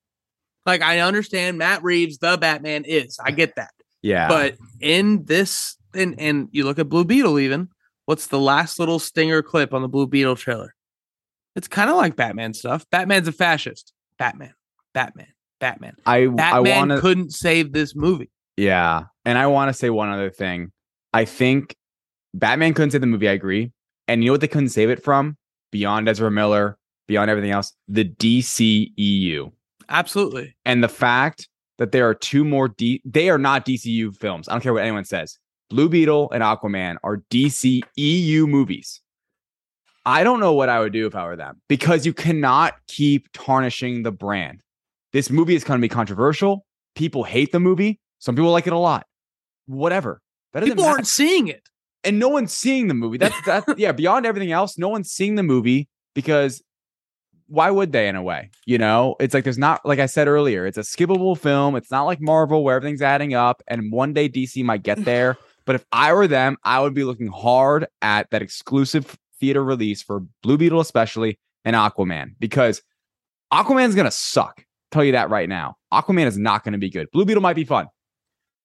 Like 0.65 0.81
I 0.81 0.99
understand 0.99 1.57
Matt 1.57 1.83
Reeves, 1.83 2.17
the 2.17 2.37
Batman 2.37 2.83
is. 2.85 3.17
I 3.23 3.31
get 3.31 3.55
that. 3.55 3.71
Yeah. 4.01 4.27
But 4.27 4.57
in 4.79 5.23
this, 5.25 5.77
and 5.93 6.19
and 6.19 6.49
you 6.51 6.65
look 6.65 6.79
at 6.79 6.89
Blue 6.89 7.05
Beetle, 7.05 7.39
even 7.39 7.69
what's 8.05 8.27
the 8.27 8.39
last 8.39 8.79
little 8.79 8.99
stinger 8.99 9.41
clip 9.41 9.73
on 9.73 9.81
the 9.81 9.87
Blue 9.87 10.07
Beetle 10.07 10.35
trailer? 10.35 10.73
It's 11.55 11.67
kind 11.67 11.89
of 11.89 11.95
like 11.95 12.15
Batman 12.15 12.53
stuff. 12.53 12.85
Batman's 12.91 13.27
a 13.27 13.31
fascist. 13.31 13.93
Batman, 14.19 14.53
Batman, 14.93 15.27
Batman. 15.59 15.95
I 16.05 16.27
I 16.37 16.59
want 16.59 16.91
to 16.91 16.99
couldn't 16.99 17.33
save 17.33 17.71
this 17.71 17.95
movie. 17.95 18.29
Yeah. 18.57 19.03
And 19.23 19.37
I 19.37 19.47
want 19.47 19.69
to 19.69 19.73
say 19.73 19.89
one 19.89 20.09
other 20.09 20.29
thing. 20.29 20.71
I 21.13 21.25
think 21.25 21.75
Batman 22.33 22.73
couldn't 22.73 22.91
save 22.91 23.01
the 23.01 23.07
movie. 23.07 23.29
I 23.29 23.33
agree. 23.33 23.71
And 24.07 24.23
you 24.23 24.27
know 24.27 24.33
what 24.33 24.41
they 24.41 24.47
couldn't 24.47 24.69
save 24.69 24.89
it 24.89 25.03
from? 25.03 25.37
Beyond 25.71 26.09
Ezra 26.09 26.31
Miller, 26.31 26.77
beyond 27.07 27.29
everything 27.29 27.51
else, 27.51 27.73
the 27.87 28.05
DCEU. 28.05 29.51
Absolutely. 29.89 30.55
And 30.65 30.83
the 30.83 30.89
fact 30.89 31.47
that 31.77 31.91
there 31.91 32.07
are 32.07 32.13
two 32.13 32.43
more 32.43 32.67
D 32.67 33.01
they 33.05 33.29
are 33.29 33.37
not 33.37 33.65
DCU 33.65 34.15
films. 34.15 34.47
I 34.47 34.53
don't 34.53 34.61
care 34.61 34.73
what 34.73 34.83
anyone 34.83 35.05
says. 35.05 35.37
Blue 35.69 35.89
Beetle 35.89 36.31
and 36.31 36.43
Aquaman 36.43 36.97
are 37.03 37.17
DCEU 37.29 38.47
movies. 38.47 39.01
I 40.05 40.23
don't 40.23 40.39
know 40.39 40.53
what 40.53 40.69
I 40.69 40.79
would 40.79 40.93
do 40.93 41.05
if 41.05 41.15
I 41.15 41.25
were 41.25 41.35
them 41.35 41.61
because 41.67 42.05
you 42.05 42.13
cannot 42.13 42.75
keep 42.87 43.27
tarnishing 43.33 44.03
the 44.03 44.11
brand. 44.11 44.61
This 45.11 45.29
movie 45.29 45.55
is 45.55 45.65
going 45.65 45.79
to 45.79 45.81
be 45.81 45.89
controversial. 45.89 46.65
People 46.95 47.25
hate 47.25 47.51
the 47.51 47.59
movie. 47.59 47.99
Some 48.19 48.35
people 48.35 48.51
like 48.51 48.67
it 48.67 48.73
a 48.73 48.77
lot. 48.77 49.05
Whatever. 49.65 50.21
That 50.53 50.63
People 50.63 50.83
matter. 50.83 50.95
aren't 50.95 51.07
seeing 51.07 51.47
it. 51.47 51.61
and 52.03 52.19
no 52.19 52.29
one's 52.29 52.53
seeing 52.53 52.87
the 52.87 52.93
movie. 52.93 53.17
That's 53.17 53.39
that. 53.45 53.63
yeah. 53.77 53.91
Beyond 53.91 54.25
everything 54.25 54.51
else, 54.51 54.77
no 54.77 54.87
one's 54.89 55.11
seeing 55.11 55.35
the 55.35 55.43
movie 55.43 55.87
because 56.15 56.63
why 57.47 57.69
would 57.71 57.91
they? 57.91 58.07
In 58.07 58.15
a 58.15 58.23
way, 58.23 58.49
you 58.65 58.77
know, 58.77 59.15
it's 59.19 59.33
like 59.33 59.43
there's 59.43 59.57
not 59.57 59.85
like 59.85 59.99
I 59.99 60.05
said 60.05 60.27
earlier. 60.27 60.65
It's 60.65 60.77
a 60.77 60.81
skippable 60.81 61.37
film. 61.37 61.75
It's 61.75 61.91
not 61.91 62.03
like 62.03 62.19
Marvel 62.21 62.63
where 62.63 62.75
everything's 62.75 63.01
adding 63.01 63.33
up, 63.33 63.61
and 63.67 63.91
one 63.91 64.13
day 64.13 64.27
DC 64.29 64.63
might 64.63 64.83
get 64.83 65.03
there. 65.05 65.37
But 65.65 65.75
if 65.75 65.85
I 65.91 66.13
were 66.13 66.27
them, 66.27 66.57
I 66.63 66.79
would 66.79 66.93
be 66.93 67.03
looking 67.03 67.27
hard 67.27 67.87
at 68.01 68.29
that 68.31 68.41
exclusive 68.41 69.17
theater 69.39 69.63
release 69.63 70.01
for 70.01 70.21
Blue 70.41 70.57
Beetle, 70.57 70.79
especially 70.79 71.39
and 71.65 71.75
Aquaman, 71.75 72.35
because 72.39 72.81
Aquaman's 73.53 73.95
gonna 73.95 74.11
suck. 74.11 74.63
Tell 74.91 75.03
you 75.03 75.11
that 75.11 75.29
right 75.29 75.49
now. 75.49 75.75
Aquaman 75.93 76.25
is 76.25 76.37
not 76.37 76.63
gonna 76.63 76.77
be 76.77 76.89
good. 76.89 77.07
Blue 77.11 77.25
Beetle 77.25 77.41
might 77.43 77.55
be 77.55 77.65
fun, 77.65 77.87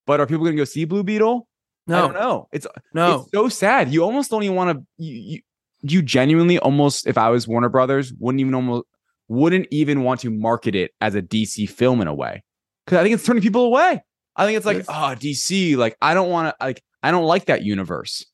but 0.06 0.20
are 0.20 0.26
people 0.26 0.44
gonna 0.44 0.56
go 0.56 0.64
see 0.64 0.84
Blue 0.84 1.02
Beetle? 1.02 1.48
I 1.88 1.92
don't 1.92 2.14
No, 2.14 2.20
know. 2.20 2.48
It's 2.52 2.66
no. 2.94 3.20
it's 3.22 3.30
so 3.32 3.48
sad. 3.48 3.92
You 3.92 4.04
almost 4.04 4.30
don't 4.30 4.42
even 4.42 4.56
want 4.56 4.78
to. 4.78 4.86
You, 4.98 5.14
you, 5.14 5.40
you 5.82 6.02
genuinely 6.02 6.58
almost, 6.60 7.08
if 7.08 7.18
I 7.18 7.28
was 7.30 7.48
Warner 7.48 7.68
Brothers, 7.68 8.12
wouldn't 8.18 8.40
even 8.40 8.54
almost 8.54 8.84
wouldn't 9.28 9.66
even 9.70 10.02
want 10.02 10.20
to 10.20 10.30
market 10.30 10.74
it 10.74 10.92
as 11.00 11.14
a 11.14 11.22
DC 11.22 11.68
film 11.68 12.00
in 12.00 12.06
a 12.08 12.14
way 12.14 12.42
because 12.84 12.98
I 12.98 13.02
think 13.02 13.14
it's 13.14 13.24
turning 13.24 13.42
people 13.42 13.64
away. 13.64 14.02
I 14.36 14.46
think 14.46 14.56
it's 14.56 14.66
like, 14.66 14.78
oh, 14.80 14.84
ah, 14.88 15.14
DC, 15.14 15.76
like 15.76 15.96
I 16.00 16.14
don't 16.14 16.30
want 16.30 16.48
to, 16.48 16.64
like 16.64 16.82
I 17.02 17.10
don't 17.10 17.24
like 17.24 17.46
that 17.46 17.62
universe, 17.62 18.24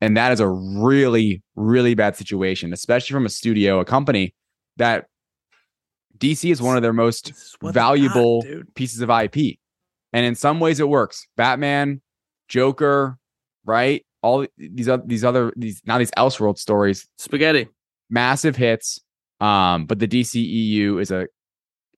and 0.00 0.16
that 0.16 0.32
is 0.32 0.40
a 0.40 0.48
really, 0.48 1.42
really 1.54 1.94
bad 1.94 2.16
situation, 2.16 2.72
especially 2.72 3.14
from 3.14 3.26
a 3.26 3.30
studio, 3.30 3.80
a 3.80 3.84
company 3.84 4.34
that 4.76 5.06
DC 6.18 6.50
is 6.50 6.60
one 6.60 6.76
of 6.76 6.82
their 6.82 6.92
most 6.92 7.26
This 7.26 7.36
is 7.36 7.56
what 7.60 7.72
they 7.74 7.78
got, 7.78 7.86
valuable 7.86 8.44
pieces 8.74 9.00
of 9.00 9.10
IP. 9.10 9.58
And 10.16 10.24
in 10.24 10.34
some 10.34 10.60
ways 10.60 10.80
it 10.80 10.88
works. 10.88 11.26
Batman, 11.36 12.00
Joker, 12.48 13.18
right? 13.66 14.04
All 14.22 14.46
these 14.56 14.88
other 14.88 15.02
these 15.06 15.24
other 15.24 15.52
these 15.56 15.82
now 15.84 15.98
these 15.98 16.10
Elseworld 16.12 16.58
stories, 16.58 17.06
Spaghetti. 17.18 17.68
massive 18.08 18.56
hits. 18.56 18.98
Um, 19.40 19.84
but 19.84 19.98
the 19.98 20.08
DCEU 20.08 20.98
is 21.02 21.10
a 21.10 21.26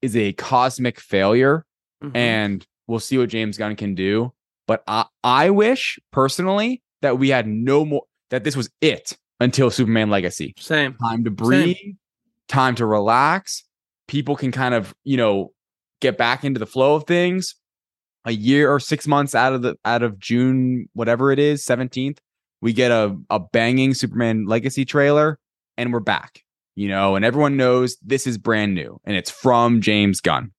is 0.02 0.16
a 0.16 0.32
cosmic 0.32 0.98
failure, 0.98 1.64
Mhm. 2.02 2.16
and 2.16 2.66
we'll 2.88 2.98
see 2.98 3.18
what 3.18 3.28
James 3.28 3.56
Gunn 3.56 3.76
can 3.76 3.94
do. 3.94 4.32
But 4.66 4.82
I 4.88 5.05
I 5.22 5.50
wish 5.50 5.98
personally 6.12 6.82
that 7.02 7.18
we 7.20 7.28
had 7.28 7.47
no 7.47 7.84
more 7.84 8.02
that 8.30 8.42
this 8.42 8.56
was 8.56 8.68
it 8.80 9.16
until 9.38 9.70
Superman 9.70 10.10
Legacy 10.10 10.55
Same. 10.58 10.94
time 10.97 11.22
to 11.24 11.30
breathe, 11.30 11.76
time 12.48 12.74
to 12.74 12.84
relax. 12.86 13.62
People 14.08 14.34
can 14.34 14.50
kind 14.50 14.74
of, 14.74 14.92
you 15.05 15.16
know, 15.16 15.52
get 16.00 16.18
back 16.18 16.44
into 16.44 16.58
the 16.58 16.66
flow 16.66 16.97
of 16.97 17.05
things. 17.06 17.55
A 18.28 18.32
year 18.32 18.70
or 18.70 18.78
six 18.78 19.07
months 19.07 19.34
out 19.34 19.55
of 19.55 19.62
the 19.62 19.76
out 19.86 20.02
of 20.02 20.18
June, 20.18 20.89
whatever 20.92 21.32
it 21.32 21.39
is, 21.39 21.65
17th, 21.65 22.18
we 22.60 22.74
get 22.74 22.90
a, 22.90 23.16
a 23.31 23.40
banging 23.40 23.94
Superman 23.94 24.44
legacy 24.44 24.84
trailer 24.84 25.39
and 25.78 25.92
we're 25.92 26.00
back. 26.00 26.44
You 26.76 26.89
know, 26.89 27.16
and 27.16 27.24
everyone 27.24 27.57
knows 27.57 27.97
this 28.05 28.26
is 28.26 28.36
brand 28.36 28.74
new 28.74 29.00
and 29.05 29.16
it's 29.16 29.31
from 29.31 29.81
James 29.81 30.20
Gunn. 30.20 30.52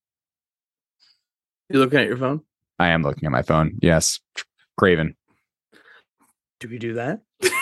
You 1.70 1.80
looking 1.80 2.00
at 2.00 2.08
your 2.08 2.18
phone? 2.18 2.42
I 2.80 2.88
am 2.88 3.04
looking 3.04 3.26
at 3.28 3.32
my 3.32 3.44
phone. 3.44 3.78
Yes. 3.82 4.20
Kraven. 4.80 5.14
Do 6.60 6.70
we 6.70 6.80
do 6.80 6.96
that? 6.96 7.22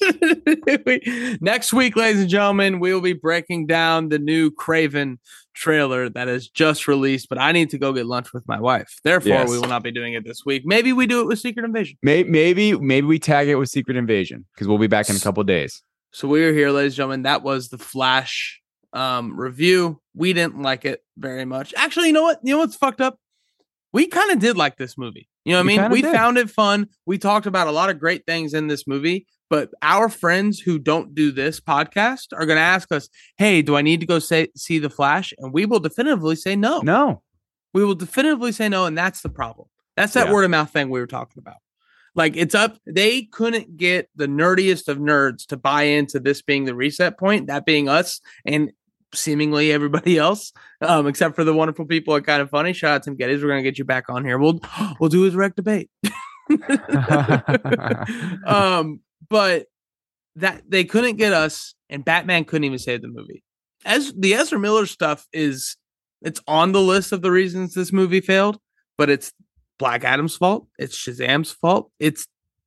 Next 1.40 1.72
week, 1.72 1.96
ladies 1.96 2.20
and 2.22 2.30
gentlemen, 2.30 2.80
we 2.80 2.92
will 2.94 3.00
be 3.00 3.12
breaking 3.12 3.66
down 3.66 4.08
the 4.08 4.18
new 4.18 4.50
Kraven 4.50 5.18
trailer 5.54 6.08
that 6.10 6.28
is 6.28 6.48
just 6.48 6.88
released. 6.88 7.28
But 7.28 7.38
I 7.38 7.52
need 7.52 7.70
to 7.70 7.78
go 7.78 7.92
get 7.92 8.06
lunch 8.06 8.32
with 8.32 8.46
my 8.46 8.60
wife. 8.60 8.88
Therefore, 9.04 9.28
Yes. 9.28 9.50
we 9.50 9.58
will 9.58 9.68
not 9.68 9.82
be 9.82 9.90
doing 9.90 10.14
it 10.14 10.24
this 10.24 10.44
week. 10.44 10.62
Maybe 10.64 10.92
we 10.92 11.06
do 11.06 11.20
it 11.20 11.26
with 11.26 11.38
Secret 11.38 11.64
Invasion. 11.64 11.96
Maybe 12.02 12.28
maybe 12.30 12.78
maybe 12.78 13.06
we 13.06 13.18
tag 13.18 13.48
it 13.48 13.56
with 13.56 13.68
Secret 13.68 13.96
Invasion 13.96 14.46
because 14.54 14.68
we'll 14.68 14.78
be 14.78 14.86
back 14.86 15.08
in 15.10 15.16
a 15.16 15.20
couple 15.20 15.42
days. 15.44 15.82
So 16.12 16.26
we 16.28 16.44
are 16.44 16.52
here, 16.52 16.70
ladies 16.70 16.92
and 16.92 16.96
gentlemen. 16.96 17.22
That 17.22 17.42
was 17.42 17.68
the 17.68 17.78
Flash 17.78 18.60
um, 18.92 19.38
review. 19.38 20.00
We 20.14 20.32
didn't 20.32 20.60
like 20.60 20.84
it 20.84 21.02
very 21.16 21.44
much. 21.44 21.72
Actually, 21.76 22.08
you 22.08 22.12
know 22.12 22.24
what? 22.24 22.40
You 22.42 22.54
know 22.54 22.58
what's 22.58 22.76
fucked 22.76 23.00
up? 23.00 23.16
We 23.92 24.06
kind 24.06 24.30
of 24.32 24.38
did 24.40 24.56
like 24.56 24.76
this 24.76 24.98
movie. 24.98 25.28
You 25.44 25.52
know 25.52 25.58
what 25.58 25.72
I 25.72 25.76
mean? 25.78 25.90
We 25.90 26.02
did. 26.02 26.14
found 26.14 26.36
it 26.38 26.50
fun. 26.50 26.88
We 27.06 27.16
talked 27.18 27.46
about 27.46 27.66
a 27.66 27.72
lot 27.72 27.88
of 27.90 27.98
great 27.98 28.26
things 28.26 28.52
in 28.54 28.66
this 28.66 28.86
movie. 28.86 29.26
But 29.48 29.70
our 29.82 30.08
friends 30.08 30.60
who 30.60 30.78
don't 30.78 31.12
do 31.14 31.32
this 31.32 31.60
podcast 31.60 32.26
are 32.32 32.46
going 32.46 32.56
to 32.58 32.62
ask 32.62 32.92
us, 32.92 33.08
"Hey, 33.36 33.62
do 33.62 33.74
I 33.76 33.82
need 33.82 33.98
to 34.00 34.06
go 34.06 34.18
say 34.20 34.48
see 34.56 34.78
the 34.78 34.90
Flash?" 34.90 35.32
And 35.38 35.52
we 35.52 35.66
will 35.66 35.80
definitively 35.80 36.36
say 36.36 36.54
no. 36.54 36.80
No. 36.80 37.22
We 37.74 37.84
will 37.84 37.96
definitively 37.96 38.52
say 38.52 38.68
no, 38.68 38.84
and 38.86 38.96
that's 38.96 39.22
the 39.22 39.28
problem. 39.28 39.66
That's 39.96 40.12
that 40.12 40.26
Yeah. 40.28 40.32
word 40.34 40.44
of 40.44 40.50
mouth 40.50 40.72
thing 40.72 40.88
we 40.88 41.00
were 41.00 41.06
talking 41.06 41.40
about. 41.40 41.56
Like 42.14 42.36
it's 42.36 42.54
up. 42.54 42.78
They 42.86 43.22
couldn't 43.22 43.76
get 43.76 44.08
the 44.14 44.26
nerdiest 44.26 44.88
of 44.88 44.98
nerds 44.98 45.46
to 45.46 45.56
buy 45.56 45.84
into 45.84 46.20
this 46.20 46.42
being 46.42 46.64
the 46.64 46.74
reset 46.74 47.18
point, 47.18 47.46
that 47.48 47.64
being 47.64 47.88
us 47.88 48.20
and 48.44 48.70
seemingly 49.14 49.72
everybody 49.72 50.18
else, 50.18 50.52
um, 50.80 51.06
except 51.06 51.34
for 51.34 51.44
the 51.44 51.54
wonderful 51.54 51.84
people 51.84 52.14
at 52.16 52.24
Kind 52.24 52.42
of 52.42 52.50
Funny. 52.50 52.72
Shout 52.72 52.96
out 52.96 53.02
Tim 53.02 53.16
Gettys. 53.16 53.42
We're 53.42 53.48
gonna 53.48 53.62
get 53.62 53.78
you 53.78 53.84
back 53.84 54.08
on 54.08 54.24
here. 54.24 54.38
We'll 54.38 54.60
we'll 55.00 55.10
do 55.10 55.22
his 55.22 55.34
rec 55.34 55.54
debate. 55.56 55.90
um, 58.46 59.00
but 59.28 59.66
that 60.36 60.62
they 60.68 60.84
couldn't 60.84 61.16
get 61.16 61.32
us, 61.32 61.74
and 61.88 62.04
Batman 62.04 62.44
couldn't 62.44 62.64
even 62.64 62.78
save 62.78 63.02
the 63.02 63.08
movie. 63.08 63.42
As 63.84 64.12
the 64.12 64.34
Ezra 64.34 64.58
Miller 64.58 64.86
stuff 64.86 65.26
is, 65.32 65.76
it's 66.22 66.40
on 66.46 66.72
the 66.72 66.80
list 66.80 67.12
of 67.12 67.22
the 67.22 67.30
reasons 67.30 67.74
this 67.74 67.92
movie 67.92 68.20
failed, 68.20 68.58
but 68.98 69.08
it's 69.08 69.32
Black 69.78 70.04
Adam's 70.04 70.36
fault. 70.36 70.66
It's 70.78 70.96
Shazam's 70.96 71.52
fault. 71.52 71.90
It's 71.98 72.26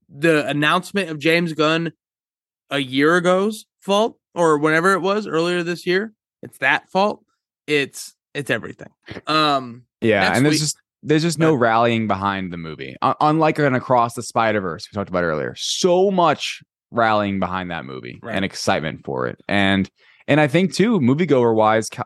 the 0.10 0.48
announcement 0.48 1.10
of 1.10 1.20
James 1.20 1.54
Gunn 1.54 1.94
a 2.70 2.80
year 2.80 3.18
ago's 3.18 3.66
fault, 3.82 4.18
or 4.34 4.58
whenever 4.58 4.94
it 4.94 5.02
was 5.02 5.28
earlier 5.28 5.62
this 5.62 5.86
year. 5.86 6.14
It's 6.44 6.58
that 6.60 6.90
fault. 6.90 7.24
It's 7.68 8.16
it's 8.34 8.50
everything. 8.50 8.90
Um, 9.28 9.86
Yeah, 10.02 10.36
and 10.36 10.46
there's 10.46 10.56
week- 10.56 10.62
just 10.62 10.78
there's 11.02 11.22
just 11.24 11.40
no 11.40 11.54
rallying 11.54 12.08
behind 12.08 12.54
the 12.54 12.58
movie. 12.58 12.96
Un- 13.02 13.16
unlike 13.20 13.60
an 13.60 13.76
Across 13.76 14.14
the 14.16 14.24
Spider 14.24 14.62
Verse 14.62 14.88
we 14.92 14.96
talked 14.96 15.10
about 15.10 15.24
earlier, 15.24 15.54
so 15.58 16.12
much 16.12 16.62
rallying 16.92 17.40
behind 17.40 17.72
that 17.72 17.86
movie 17.86 18.20
Right. 18.22 18.36
and 18.36 18.46
excitement 18.46 19.04
for 19.06 19.28
it, 19.28 19.40
and 19.48 19.90
and 20.28 20.40
I 20.40 20.48
think 20.48 20.74
too, 20.74 21.00
moviegoer 21.00 21.54
wise, 21.56 21.90
ca- 21.90 22.04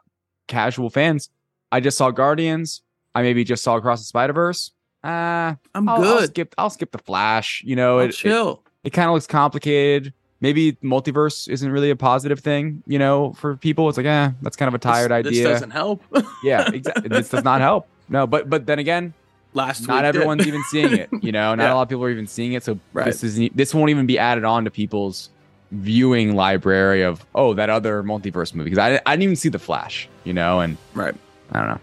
casual 0.47 0.89
fans. 0.89 1.29
I 1.71 1.79
just 1.79 1.97
saw 1.97 2.09
Guardians. 2.11 2.81
I 3.13 3.21
maybe 3.21 3.43
just 3.43 3.63
saw 3.63 3.75
Across 3.77 3.99
the 3.99 4.05
Spider 4.05 4.33
Verse. 4.33 4.71
Uh, 5.03 5.53
I'm 5.75 5.87
I'll, 5.87 5.95
I'll 5.95 6.01
good. 6.19 6.29
skip. 6.29 6.55
I'll 6.57 6.69
skip 6.69 6.91
the 6.91 6.97
Flash. 6.99 7.61
You 7.65 7.75
know, 7.75 7.99
I'll 7.99 8.05
it, 8.05 8.09
it, 8.09 8.13
chill. 8.15 8.63
it 8.83 8.91
kind 8.91 9.07
of 9.09 9.13
looks 9.13 9.27
complicated. 9.27 10.13
Maybe 10.39 10.73
multiverse 10.83 11.49
isn't 11.49 11.71
really 11.71 11.89
a 11.89 11.95
positive 11.95 12.39
thing, 12.41 12.83
you 12.85 12.99
know, 12.99 13.33
for 13.33 13.55
people. 13.55 13.89
It's 13.89 13.97
like, 13.97 14.05
eh, 14.05 14.29
that's 14.41 14.55
kind 14.55 14.67
of 14.67 14.75
a 14.75 14.79
tired 14.79 15.09
This- 15.11 15.27
idea. 15.27 15.43
This 15.43 15.51
doesn't 15.53 15.71
help. 15.71 16.03
yeah, 16.43 16.69
exactly. 16.71 17.09
this 17.09 17.29
does 17.29 17.43
not 17.43 17.61
help. 17.61 17.87
No, 18.09 18.27
but 18.27 18.49
but 18.49 18.65
then 18.67 18.79
again, 18.79 19.13
Last 19.53 19.87
not 19.87 20.01
did. 20.03 20.09
everyone's 20.09 20.45
even 20.45 20.63
seeing 20.69 20.93
it. 20.93 21.09
You 21.21 21.31
know, 21.31 21.55
not 21.55 21.63
Yeah. 21.63 21.73
a 21.73 21.75
lot 21.75 21.81
of 21.83 21.89
people 21.89 22.03
are 22.03 22.09
even 22.11 22.27
seeing 22.27 22.53
it. 22.53 22.63
So 22.63 22.79
Right. 22.93 23.05
this 23.05 23.23
is 23.23 23.49
this 23.55 23.73
won't 23.73 23.89
even 23.89 24.05
be 24.05 24.19
added 24.19 24.43
on 24.43 24.65
to 24.65 24.71
people's 24.71 25.29
viewing 25.71 26.35
library 26.35 27.01
of 27.03 27.25
oh 27.35 27.53
that 27.55 27.69
other 27.69 28.01
multiverse 28.03 28.53
movie 28.55 28.69
because 28.69 28.77
I 28.79 29.01
I 29.05 29.15
didn't 29.15 29.23
even 29.23 29.35
see 29.35 29.49
the 29.49 29.59
Flash. 29.59 30.07
You 30.23 30.33
know, 30.33 30.59
and 30.59 30.77
right. 30.93 31.15
I 31.51 31.59
don't 31.59 31.67
know. 31.69 31.79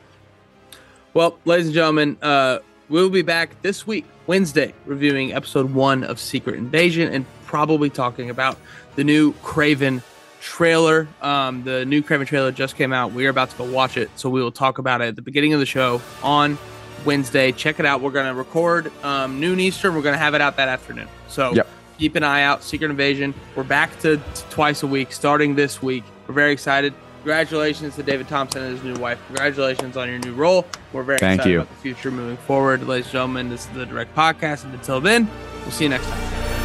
Well, 1.14 1.38
ladies 1.44 1.66
and 1.66 1.74
gentlemen, 1.74 2.16
uh, 2.22 2.58
we'll 2.88 3.10
be 3.10 3.22
back 3.22 3.60
this 3.62 3.86
week, 3.86 4.04
Wednesday, 4.26 4.74
reviewing 4.86 5.32
episode 5.32 5.72
one 5.72 6.04
of 6.04 6.18
Secret 6.18 6.56
Invasion 6.56 7.12
and 7.12 7.26
probably 7.46 7.90
talking 7.90 8.30
about 8.30 8.56
the 8.96 9.04
new 9.04 9.32
Kraven 9.34 10.02
trailer. 10.40 11.08
Um, 11.22 11.64
the 11.64 11.84
new 11.84 12.02
Kraven 12.02 12.26
trailer 12.26 12.52
just 12.52 12.76
came 12.76 12.92
out. 12.92 13.12
We 13.12 13.26
are 13.26 13.30
about 13.30 13.50
to 13.50 13.56
go 13.56 13.64
watch 13.70 13.96
it, 13.96 14.10
so 14.16 14.28
we 14.28 14.42
will 14.42 14.52
talk 14.52 14.78
about 14.78 15.00
it 15.00 15.08
at 15.08 15.16
the 15.16 15.22
beginning 15.22 15.52
of 15.52 15.60
the 15.60 15.66
show 15.66 16.00
on 16.22 16.58
Wednesday. 17.04 17.52
Check 17.52 17.80
it 17.80 17.86
out. 17.86 18.00
We're 18.00 18.10
going 18.10 18.26
to 18.26 18.34
record 18.34 18.92
um, 19.04 19.40
noon 19.40 19.60
Eastern. 19.60 19.94
We're 19.94 20.02
going 20.02 20.14
to 20.14 20.18
have 20.18 20.34
it 20.34 20.40
out 20.40 20.56
that 20.56 20.68
afternoon. 20.68 21.08
So 21.28 21.52
Yep. 21.54 21.66
keep 21.98 22.16
an 22.16 22.22
eye 22.22 22.42
out. 22.42 22.62
Secret 22.62 22.90
Invasion. 22.90 23.34
We're 23.56 23.64
back 23.64 23.98
to, 24.00 24.16
to 24.18 24.42
twice 24.50 24.82
a 24.82 24.86
week 24.86 25.12
starting 25.12 25.54
this 25.54 25.82
week. 25.82 26.04
We're 26.26 26.34
very 26.34 26.52
excited. 26.52 26.94
Congratulations 27.24 27.96
to 27.96 28.02
David 28.02 28.28
Thompson 28.28 28.64
and 28.64 28.72
his 28.74 28.84
new 28.84 29.00
wife. 29.00 29.18
Congratulations 29.28 29.96
on 29.96 30.10
your 30.10 30.18
new 30.18 30.34
role. 30.34 30.66
We're 30.92 31.04
very 31.04 31.18
Thank 31.18 31.38
excited 31.38 31.52
you. 31.52 31.60
about 31.62 31.70
the 31.70 31.80
future 31.80 32.10
moving 32.10 32.36
forward. 32.36 32.86
Ladies 32.86 33.06
and 33.06 33.12
gentlemen, 33.12 33.48
this 33.48 33.62
is 33.62 33.70
the 33.72 33.86
Direct 33.86 34.14
Podcast. 34.14 34.64
And 34.64 34.74
until 34.74 35.00
then, 35.00 35.30
we'll 35.62 35.70
see 35.70 35.84
you 35.84 35.90
next 35.90 36.04
time. 36.06 36.63